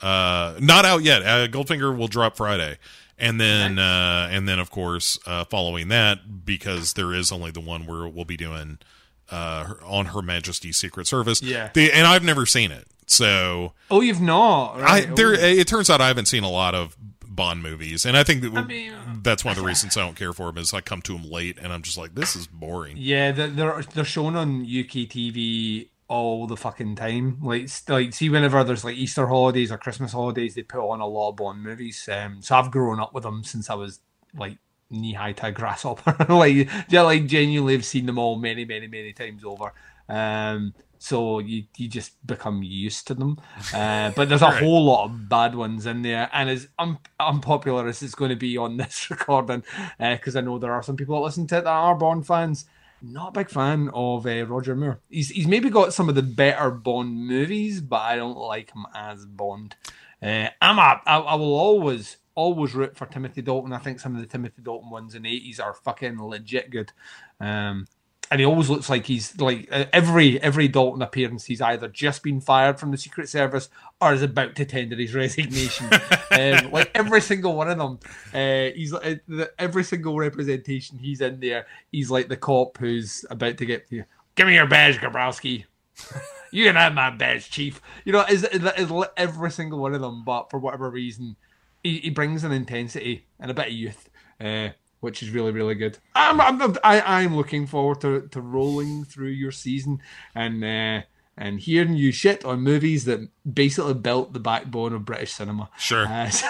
uh, 0.00 0.54
not 0.60 0.84
out 0.84 1.02
yet. 1.02 1.22
Uh, 1.22 1.48
Goldfinger 1.48 1.96
will 1.96 2.08
drop 2.08 2.36
Friday. 2.36 2.78
And 3.18 3.40
then, 3.40 3.78
uh, 3.78 4.28
and 4.30 4.46
then, 4.46 4.58
of 4.58 4.70
course, 4.70 5.18
uh, 5.26 5.44
following 5.46 5.88
that, 5.88 6.44
because 6.44 6.92
there 6.92 7.14
is 7.14 7.32
only 7.32 7.50
the 7.50 7.60
one 7.60 7.86
where 7.86 8.06
we'll 8.06 8.26
be 8.26 8.36
doing 8.36 8.78
uh, 9.30 9.74
on 9.82 10.06
Her 10.06 10.22
Majesty's 10.22 10.76
Secret 10.76 11.06
Service. 11.06 11.42
Yeah. 11.42 11.70
The, 11.72 11.92
and 11.92 12.06
I've 12.06 12.24
never 12.24 12.44
seen 12.46 12.70
it, 12.70 12.86
so 13.06 13.72
oh, 13.90 14.00
you've 14.00 14.20
not. 14.20 14.80
I 14.80 15.02
there. 15.02 15.32
oh. 15.32 15.34
It 15.34 15.66
turns 15.66 15.88
out 15.88 16.00
I 16.00 16.08
haven't 16.08 16.26
seen 16.26 16.44
a 16.44 16.50
lot 16.50 16.74
of 16.74 16.96
Bond 17.26 17.62
movies, 17.62 18.06
and 18.06 18.16
I 18.16 18.22
think 18.22 18.42
that 18.42 18.66
mean, 18.66 18.92
that's 19.22 19.44
one 19.44 19.52
of 19.52 19.58
the 19.58 19.64
reasons 19.64 19.96
I 19.96 20.00
don't 20.00 20.16
care 20.16 20.32
for 20.32 20.46
them. 20.46 20.58
Is 20.58 20.72
I 20.72 20.80
come 20.80 21.02
to 21.02 21.12
them 21.12 21.30
late, 21.30 21.58
and 21.60 21.72
I'm 21.72 21.82
just 21.82 21.98
like, 21.98 22.14
this 22.14 22.34
is 22.36 22.46
boring. 22.46 22.96
Yeah, 22.98 23.32
they're 23.32 23.82
they're 23.82 24.04
shown 24.04 24.36
on 24.36 24.62
UK 24.62 25.08
TV 25.08 25.88
all 26.08 26.46
the 26.46 26.56
fucking 26.56 26.96
time. 26.96 27.38
Like, 27.42 27.68
like 27.88 28.12
see, 28.14 28.28
whenever 28.30 28.62
there's 28.64 28.84
like 28.84 28.96
Easter 28.96 29.26
holidays 29.26 29.72
or 29.72 29.78
Christmas 29.78 30.12
holidays, 30.12 30.54
they 30.54 30.62
put 30.62 30.80
on 30.88 31.00
a 31.00 31.06
lot 31.06 31.30
of 31.30 31.36
Bond 31.36 31.62
movies. 31.62 32.08
Um, 32.12 32.40
so 32.42 32.56
I've 32.56 32.70
grown 32.70 33.00
up 33.00 33.12
with 33.14 33.24
them 33.24 33.42
since 33.44 33.68
I 33.70 33.74
was 33.74 34.00
like 34.36 34.58
knee 34.90 35.14
high 35.14 35.32
to 35.32 35.46
a 35.46 35.52
grasshopper. 35.52 36.16
like, 36.32 36.68
yeah, 36.88 37.02
like 37.02 37.26
genuinely 37.26 37.74
have 37.74 37.84
seen 37.84 38.06
them 38.06 38.18
all 38.18 38.36
many, 38.36 38.64
many, 38.64 38.86
many 38.86 39.12
times 39.12 39.44
over. 39.44 39.72
Um, 40.08 40.74
so 40.98 41.40
you 41.40 41.64
you 41.76 41.88
just 41.88 42.24
become 42.26 42.62
used 42.62 43.06
to 43.08 43.14
them. 43.14 43.38
Uh, 43.74 44.12
but 44.16 44.28
there's 44.28 44.42
a 44.42 44.46
Right. 44.50 44.62
whole 44.62 44.84
lot 44.86 45.04
of 45.06 45.28
bad 45.28 45.54
ones 45.54 45.84
in 45.86 46.02
there, 46.02 46.30
and 46.32 46.48
as 46.48 46.68
un- 46.78 46.98
unpopular 47.20 47.86
as 47.88 48.02
it's 48.02 48.14
going 48.14 48.30
to 48.30 48.36
be 48.36 48.56
on 48.56 48.76
this 48.76 49.10
recording, 49.10 49.62
because 49.98 50.36
I 50.36 50.40
know 50.40 50.58
there 50.58 50.72
are 50.72 50.82
some 50.82 50.96
people 50.96 51.16
that 51.16 51.22
listen 51.24 51.46
to 51.48 51.58
it 51.58 51.64
that 51.64 51.70
are 51.70 51.94
Bond 51.96 52.26
fans. 52.26 52.64
Not 53.02 53.28
a 53.28 53.32
big 53.32 53.50
fan 53.50 53.90
of 53.92 54.26
uh, 54.26 54.46
Roger 54.46 54.74
Moore. 54.74 55.00
He's 55.08 55.28
he's 55.28 55.46
maybe 55.46 55.70
got 55.70 55.92
some 55.92 56.08
of 56.08 56.14
the 56.14 56.22
better 56.22 56.70
Bond 56.70 57.26
movies, 57.26 57.80
but 57.80 58.00
I 58.00 58.16
don't 58.16 58.38
like 58.38 58.72
him 58.72 58.86
as 58.94 59.26
Bond. 59.26 59.76
Uh, 60.22 60.48
I'm 60.62 60.78
a, 60.78 61.00
I, 61.06 61.18
I 61.18 61.34
will 61.34 61.54
always 61.54 62.16
always 62.34 62.74
root 62.74 62.96
for 62.96 63.06
Timothy 63.06 63.42
Dalton. 63.42 63.72
I 63.72 63.78
think 63.78 64.00
some 64.00 64.14
of 64.14 64.20
the 64.20 64.26
Timothy 64.26 64.62
Dalton 64.62 64.90
ones 64.90 65.14
in 65.14 65.22
the 65.22 65.28
eighties 65.30 65.60
are 65.60 65.74
fucking 65.74 66.20
legit 66.22 66.70
good. 66.70 66.92
Um, 67.38 67.86
and 68.30 68.40
he 68.40 68.46
always 68.46 68.68
looks 68.68 68.90
like 68.90 69.06
he's 69.06 69.38
like 69.40 69.68
uh, 69.70 69.84
every 69.92 70.40
every 70.42 70.68
Dalton 70.68 71.02
appearance, 71.02 71.44
he's 71.44 71.60
either 71.60 71.88
just 71.88 72.22
been 72.22 72.40
fired 72.40 72.78
from 72.78 72.90
the 72.90 72.98
Secret 72.98 73.28
Service 73.28 73.68
or 74.00 74.12
is 74.12 74.22
about 74.22 74.54
to 74.56 74.64
tender 74.64 74.96
his 74.96 75.14
resignation. 75.14 75.86
um, 75.92 76.70
like 76.72 76.90
every 76.94 77.20
single 77.20 77.54
one 77.54 77.70
of 77.70 77.78
them, 77.78 77.98
uh, 78.34 78.74
he's 78.74 78.92
uh, 78.92 79.16
the, 79.28 79.50
every 79.58 79.84
single 79.84 80.16
representation 80.16 80.98
he's 80.98 81.20
in 81.20 81.40
there. 81.40 81.66
He's 81.92 82.10
like 82.10 82.28
the 82.28 82.36
cop 82.36 82.78
who's 82.78 83.24
about 83.30 83.58
to 83.58 83.66
get 83.66 83.86
you. 83.90 84.04
Give 84.34 84.46
me 84.46 84.54
your 84.54 84.66
badge, 84.66 84.98
Gabrowski. 84.98 85.64
you 86.50 86.64
can 86.64 86.76
have 86.76 86.94
my 86.94 87.10
badge, 87.10 87.50
Chief. 87.50 87.80
You 88.04 88.12
know, 88.12 88.24
is 88.28 88.44
is 88.44 88.92
every 89.16 89.50
single 89.50 89.78
one 89.78 89.94
of 89.94 90.00
them, 90.00 90.24
but 90.24 90.50
for 90.50 90.58
whatever 90.58 90.90
reason, 90.90 91.36
he, 91.82 91.98
he 91.98 92.10
brings 92.10 92.44
an 92.44 92.52
intensity 92.52 93.26
and 93.38 93.50
a 93.50 93.54
bit 93.54 93.68
of 93.68 93.72
youth, 93.72 94.10
uh, 94.40 94.70
which 95.06 95.22
is 95.22 95.30
really 95.30 95.52
really 95.52 95.76
good. 95.76 95.96
I'm 96.16 96.40
I'm 96.40 96.76
I, 96.82 97.00
I'm 97.22 97.36
looking 97.36 97.66
forward 97.68 98.00
to, 98.00 98.26
to 98.32 98.40
rolling 98.40 99.04
through 99.04 99.28
your 99.28 99.52
season 99.52 100.00
and 100.34 100.64
uh, 100.64 101.06
and 101.38 101.60
hearing 101.60 101.94
you 101.94 102.10
shit 102.10 102.44
on 102.44 102.60
movies 102.62 103.04
that 103.04 103.20
basically 103.50 103.94
built 103.94 104.32
the 104.32 104.40
backbone 104.40 104.92
of 104.92 105.04
British 105.04 105.32
cinema. 105.32 105.70
Sure. 105.78 106.06
Uh, 106.06 106.28
so- 106.40 106.46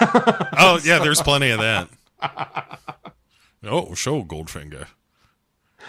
Oh 0.59 0.81
yeah, 0.83 0.99
there's 0.99 1.20
plenty 1.31 1.51
of 1.51 1.60
that. 1.60 1.89
oh, 3.65 3.94
show 3.94 4.25
Goldfinger. 4.25 4.86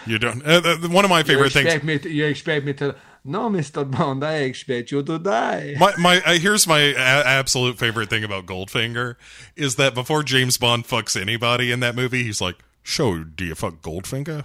You 0.06 0.18
don't. 0.18 0.42
Uh, 0.46 0.76
one 0.88 1.04
of 1.04 1.10
my 1.10 1.20
you 1.20 1.24
favorite 1.24 1.52
things. 1.52 1.82
me 1.82 1.98
to, 1.98 2.10
you 2.10 2.26
expect 2.26 2.64
me 2.66 2.72
to 2.74 2.94
no, 3.28 3.48
Mister 3.48 3.84
Bond. 3.84 4.24
I 4.24 4.36
expect 4.38 4.90
you 4.90 5.02
to 5.02 5.18
die. 5.18 5.76
My 5.78 5.92
my 5.98 6.20
uh, 6.22 6.38
here's 6.38 6.66
my 6.66 6.78
a- 6.78 6.96
absolute 6.96 7.78
favorite 7.78 8.10
thing 8.10 8.24
about 8.24 8.46
Goldfinger 8.46 9.16
is 9.56 9.76
that 9.76 9.94
before 9.94 10.22
James 10.22 10.56
Bond 10.56 10.84
fucks 10.84 11.20
anybody 11.20 11.70
in 11.70 11.80
that 11.80 11.94
movie, 11.94 12.24
he's 12.24 12.40
like, 12.40 12.56
"Show, 12.82 13.22
do 13.24 13.44
you 13.44 13.54
fuck 13.54 13.80
Goldfinger?" 13.82 14.44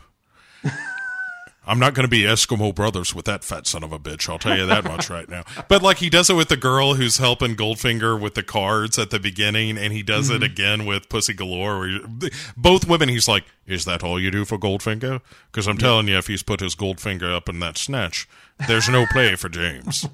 I'm 1.65 1.79
not 1.79 1.93
going 1.93 2.03
to 2.03 2.09
be 2.09 2.23
Eskimo 2.23 2.75
brothers 2.75 3.15
with 3.15 3.25
that 3.25 3.43
fat 3.43 3.67
son 3.67 3.83
of 3.83 3.91
a 3.93 3.99
bitch. 3.99 4.27
I'll 4.29 4.37
tell 4.39 4.57
you 4.57 4.65
that 4.65 4.83
much 4.83 5.09
right 5.09 5.29
now. 5.29 5.43
But 5.69 5.81
like 5.81 5.97
he 5.97 6.09
does 6.09 6.29
it 6.29 6.35
with 6.35 6.49
the 6.49 6.57
girl 6.57 6.95
who's 6.95 7.17
helping 7.17 7.55
Goldfinger 7.55 8.19
with 8.19 8.35
the 8.35 8.43
cards 8.43 8.99
at 8.99 9.09
the 9.11 9.19
beginning, 9.19 9.77
and 9.77 9.93
he 9.93 10.03
does 10.03 10.29
it 10.29 10.43
again 10.43 10.85
with 10.85 11.07
Pussy 11.09 11.33
Galore. 11.33 11.79
Where 11.79 11.87
he- 11.87 12.29
both 12.57 12.87
women, 12.87 13.07
he's 13.09 13.27
like, 13.27 13.45
"Is 13.65 13.85
that 13.85 14.03
all 14.03 14.19
you 14.19 14.29
do 14.31 14.43
for 14.45 14.57
Goldfinger?" 14.57 15.21
Because 15.51 15.67
I'm 15.67 15.77
telling 15.77 16.07
you, 16.07 16.17
if 16.17 16.27
he's 16.27 16.43
put 16.43 16.59
his 16.59 16.75
Goldfinger 16.75 17.33
up 17.33 17.47
in 17.47 17.59
that 17.59 17.77
snatch, 17.77 18.27
there's 18.67 18.89
no 18.89 19.05
play 19.05 19.35
for 19.35 19.47
James. 19.49 20.07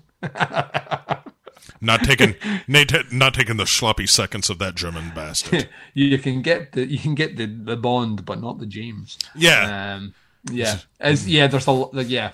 Not 1.81 2.03
taking, 2.03 2.35
not 2.67 3.11
not 3.11 3.33
taking 3.33 3.55
the 3.55 3.65
sloppy 3.65 4.05
seconds 4.05 4.49
of 4.49 4.59
that 4.59 4.75
German 4.75 5.11
bastard. 5.15 5.69
you 5.93 6.17
can 6.19 6.41
get 6.41 6.73
the 6.73 6.85
you 6.85 6.99
can 6.99 7.15
get 7.15 7.37
the, 7.37 7.45
the 7.45 7.77
Bond, 7.77 8.25
but 8.25 8.41
not 8.41 8.59
the 8.59 8.65
James. 8.65 9.17
Yeah, 9.33 9.95
Um, 9.95 10.13
yeah, 10.51 10.79
as 10.99 11.27
yeah, 11.27 11.47
there's 11.47 11.67
a 11.67 11.71
lot. 11.71 11.93
Yeah, 11.93 12.31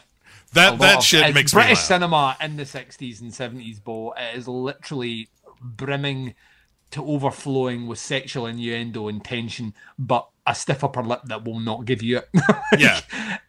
that 0.53 0.80
that 0.80 1.03
shit 1.03 1.34
makes 1.34 1.53
British 1.53 1.80
cinema 1.80 2.38
in 2.42 2.58
the 2.58 2.64
'60s 2.64 3.22
and 3.22 3.32
'70s, 3.32 3.84
Bo. 3.84 4.14
It 4.14 4.38
is 4.38 4.48
literally 4.48 5.30
brimming 5.61 6.35
to 6.92 7.03
overflowing 7.06 7.88
with 7.88 8.00
sexual 8.00 8.45
innuendo 8.45 9.08
and 9.08 9.24
tension, 9.24 9.74
but 9.98 10.27
a 10.48 10.53
stiff 10.53 10.83
upper 10.83 11.01
lip 11.03 11.22
that 11.25 11.43
will 11.43 11.59
not 11.59 11.85
give 11.85 12.03
you 12.03 12.17
it. 12.19 12.30
Yeah. 12.77 12.99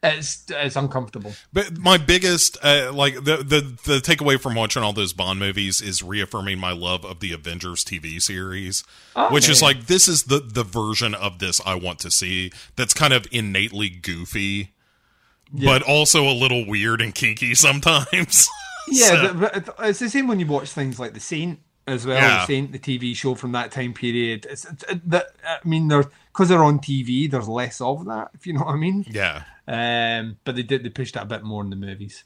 it's 0.03 0.45
it's 0.49 0.77
uncomfortable. 0.77 1.33
But 1.53 1.77
my 1.79 1.97
biggest, 1.97 2.57
uh, 2.63 2.93
like 2.93 3.15
the 3.17 3.39
the 3.39 3.61
the 3.85 3.99
takeaway 3.99 4.39
from 4.41 4.55
watching 4.55 4.83
all 4.83 4.93
those 4.93 5.13
Bond 5.13 5.39
movies 5.41 5.81
is 5.81 6.03
reaffirming 6.03 6.59
my 6.59 6.73
love 6.73 7.05
of 7.05 7.21
the 7.21 7.33
Avengers 7.33 7.85
TV 7.85 8.21
series, 8.23 8.85
which 9.31 9.49
is 9.49 9.61
like 9.63 9.87
this 9.87 10.07
is 10.09 10.25
the 10.25 10.39
the 10.41 10.63
version 10.65 11.15
of 11.15 11.39
this 11.39 11.61
I 11.67 11.75
want 11.75 11.99
to 12.01 12.11
see. 12.11 12.53
That's 12.77 12.95
kind 12.95 13.13
of 13.13 13.27
innately 13.33 13.89
goofy, 13.89 14.73
but 15.53 15.83
also 15.83 16.29
a 16.29 16.33
little 16.33 16.67
weird 16.67 17.01
and 17.01 17.15
kinky 17.15 17.55
sometimes. 17.67 18.49
Yeah, 18.89 19.07
So- 19.09 19.29
the- 19.29 19.35
but 19.35 19.75
it's 19.89 19.99
the 19.99 20.09
same 20.11 20.29
when 20.29 20.39
you 20.41 20.47
watch 20.47 20.71
things 20.71 20.99
like 21.01 21.15
The 21.15 21.21
Saint 21.21 21.59
as 21.89 22.07
well. 22.07 22.17
Yeah. 22.17 22.41
The 22.41 22.47
Saint, 22.47 22.73
the 22.73 22.79
TV 22.79 23.17
show 23.17 23.35
from 23.35 23.53
that 23.53 23.73
time 23.73 23.93
period. 23.95 24.47
It's, 24.49 24.65
it's 24.65 24.83
it, 24.85 25.11
that 25.11 25.27
I 25.47 25.59
mean, 25.67 25.89
they're 25.89 26.05
because 26.37 26.51
they're 26.51 26.63
on 26.63 26.79
TV. 26.79 27.31
There's 27.31 27.49
less 27.49 27.81
of 27.81 28.05
that, 28.05 28.29
if 28.35 28.47
you 28.47 28.53
know 28.53 28.61
what 28.61 28.75
I 28.75 28.77
mean. 28.77 29.07
yeah. 29.09 29.45
Um, 29.69 30.37
but 30.45 30.55
they 30.55 30.63
did 30.63 30.85
they 30.85 30.91
pushed 30.91 31.15
that 31.15 31.25
a 31.25 31.27
bit 31.27 31.43
more 31.43 31.65
in 31.65 31.71
the 31.71 31.77
movies. 31.77 32.23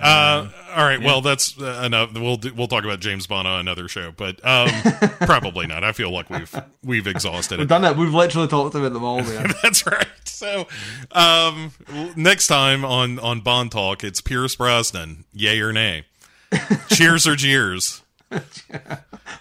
Uh, 0.00 0.48
all 0.74 0.84
right. 0.84 1.00
Well, 1.00 1.20
that's 1.20 1.60
uh, 1.60 1.82
enough. 1.84 2.12
We'll 2.14 2.36
do, 2.36 2.52
we'll 2.52 2.66
talk 2.66 2.84
about 2.84 2.98
James 3.00 3.28
Bond 3.28 3.46
on 3.46 3.60
another 3.60 3.86
show, 3.86 4.12
but 4.16 4.44
um, 4.44 4.70
probably 5.20 5.66
not. 5.68 5.84
I 5.84 5.92
feel 5.92 6.10
like 6.10 6.30
we've 6.30 6.52
we've 6.82 7.06
exhausted 7.06 7.56
it. 7.56 7.58
We've 7.58 7.68
done 7.68 7.82
that. 7.82 7.96
We've 7.96 8.12
literally 8.12 8.48
talked 8.48 8.74
about 8.74 8.92
them 8.92 9.04
all 9.04 9.22
there. 9.22 9.46
That's 9.62 9.86
right. 9.86 10.06
So, 10.24 10.66
um, 11.12 11.72
next 12.16 12.46
time 12.48 12.84
on 12.84 13.20
on 13.20 13.40
Bond 13.42 13.70
Talk, 13.70 14.02
it's 14.02 14.20
Pierce 14.20 14.56
Brosnan, 14.56 15.26
yay 15.32 15.60
or 15.60 15.72
nay, 15.72 16.06
cheers 16.88 17.24
or 17.28 17.36
jeers. 17.36 18.02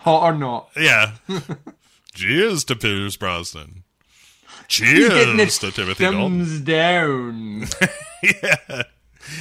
Hot 0.02 0.24
or 0.24 0.38
not. 0.38 0.70
Yeah, 0.78 1.14
cheers 2.14 2.64
to 2.66 2.76
Pierce 2.76 3.16
Brosnan. 3.16 3.86
Cheers 4.70 5.58
to 5.60 5.72
Timothy 5.72 6.04
Dalton. 6.04 6.20
thumbs 6.46 6.60
down. 6.62 7.62
yeah, 8.24 8.84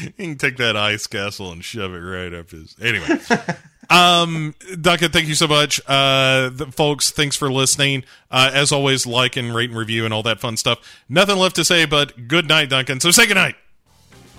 you 0.03 0.13
can 0.17 0.39
take 0.39 0.57
that 0.57 0.77
ice 0.77 1.07
castle 1.07 1.53
and 1.53 1.65
shove 1.65 1.93
it 1.93 1.99
right 1.99 2.33
up 2.33 2.51
his. 2.51 2.75
Anyway. 2.81 3.19
Um, 3.91 4.55
Duncan, 4.79 5.13
thank 5.13 5.29
you 5.29 5.35
so 5.35 5.49
much. 5.49 5.81
Uh, 5.87 6.51
the, 6.51 6.67
folks, 6.71 7.11
thanks 7.11 7.37
for 7.37 7.51
listening. 7.51 8.05
Uh, 8.31 8.51
as 8.53 8.71
always, 8.71 9.07
like 9.07 9.35
and 9.37 9.55
rate 9.55 9.71
and 9.71 9.79
review 9.79 10.05
and 10.05 10.13
all 10.13 10.23
that 10.25 10.41
fun 10.41 10.59
stuff. 10.59 11.03
Nothing 11.09 11.39
left 11.39 11.57
to 11.57 11.65
say 11.65 11.87
but 11.87 12.29
good 12.29 12.47
night, 12.47 12.69
Duncan. 12.69 13.01
So 13.01 13.11
say 13.11 13.27
good 13.27 13.37
night. 13.37 13.55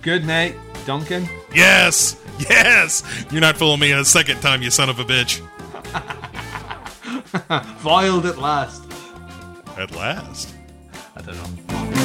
Good 0.03 0.23
night, 0.23 0.55
Duncan. 0.85 1.27
Yes, 1.53 2.15
yes. 2.37 3.01
You're 3.31 3.41
not 3.41 3.57
fooling 3.57 3.79
me 3.79 3.91
a 3.91 4.05
second 4.05 4.39
time, 4.39 4.61
you 4.61 4.69
son 4.69 4.87
of 4.87 4.99
a 4.99 5.03
bitch. 5.03 5.39
Foiled 7.79 8.27
at 8.27 8.37
last. 8.37 8.83
At 9.77 9.95
last. 9.95 10.53
I 11.19 11.21
don't 11.21 11.91
know. 11.91 11.98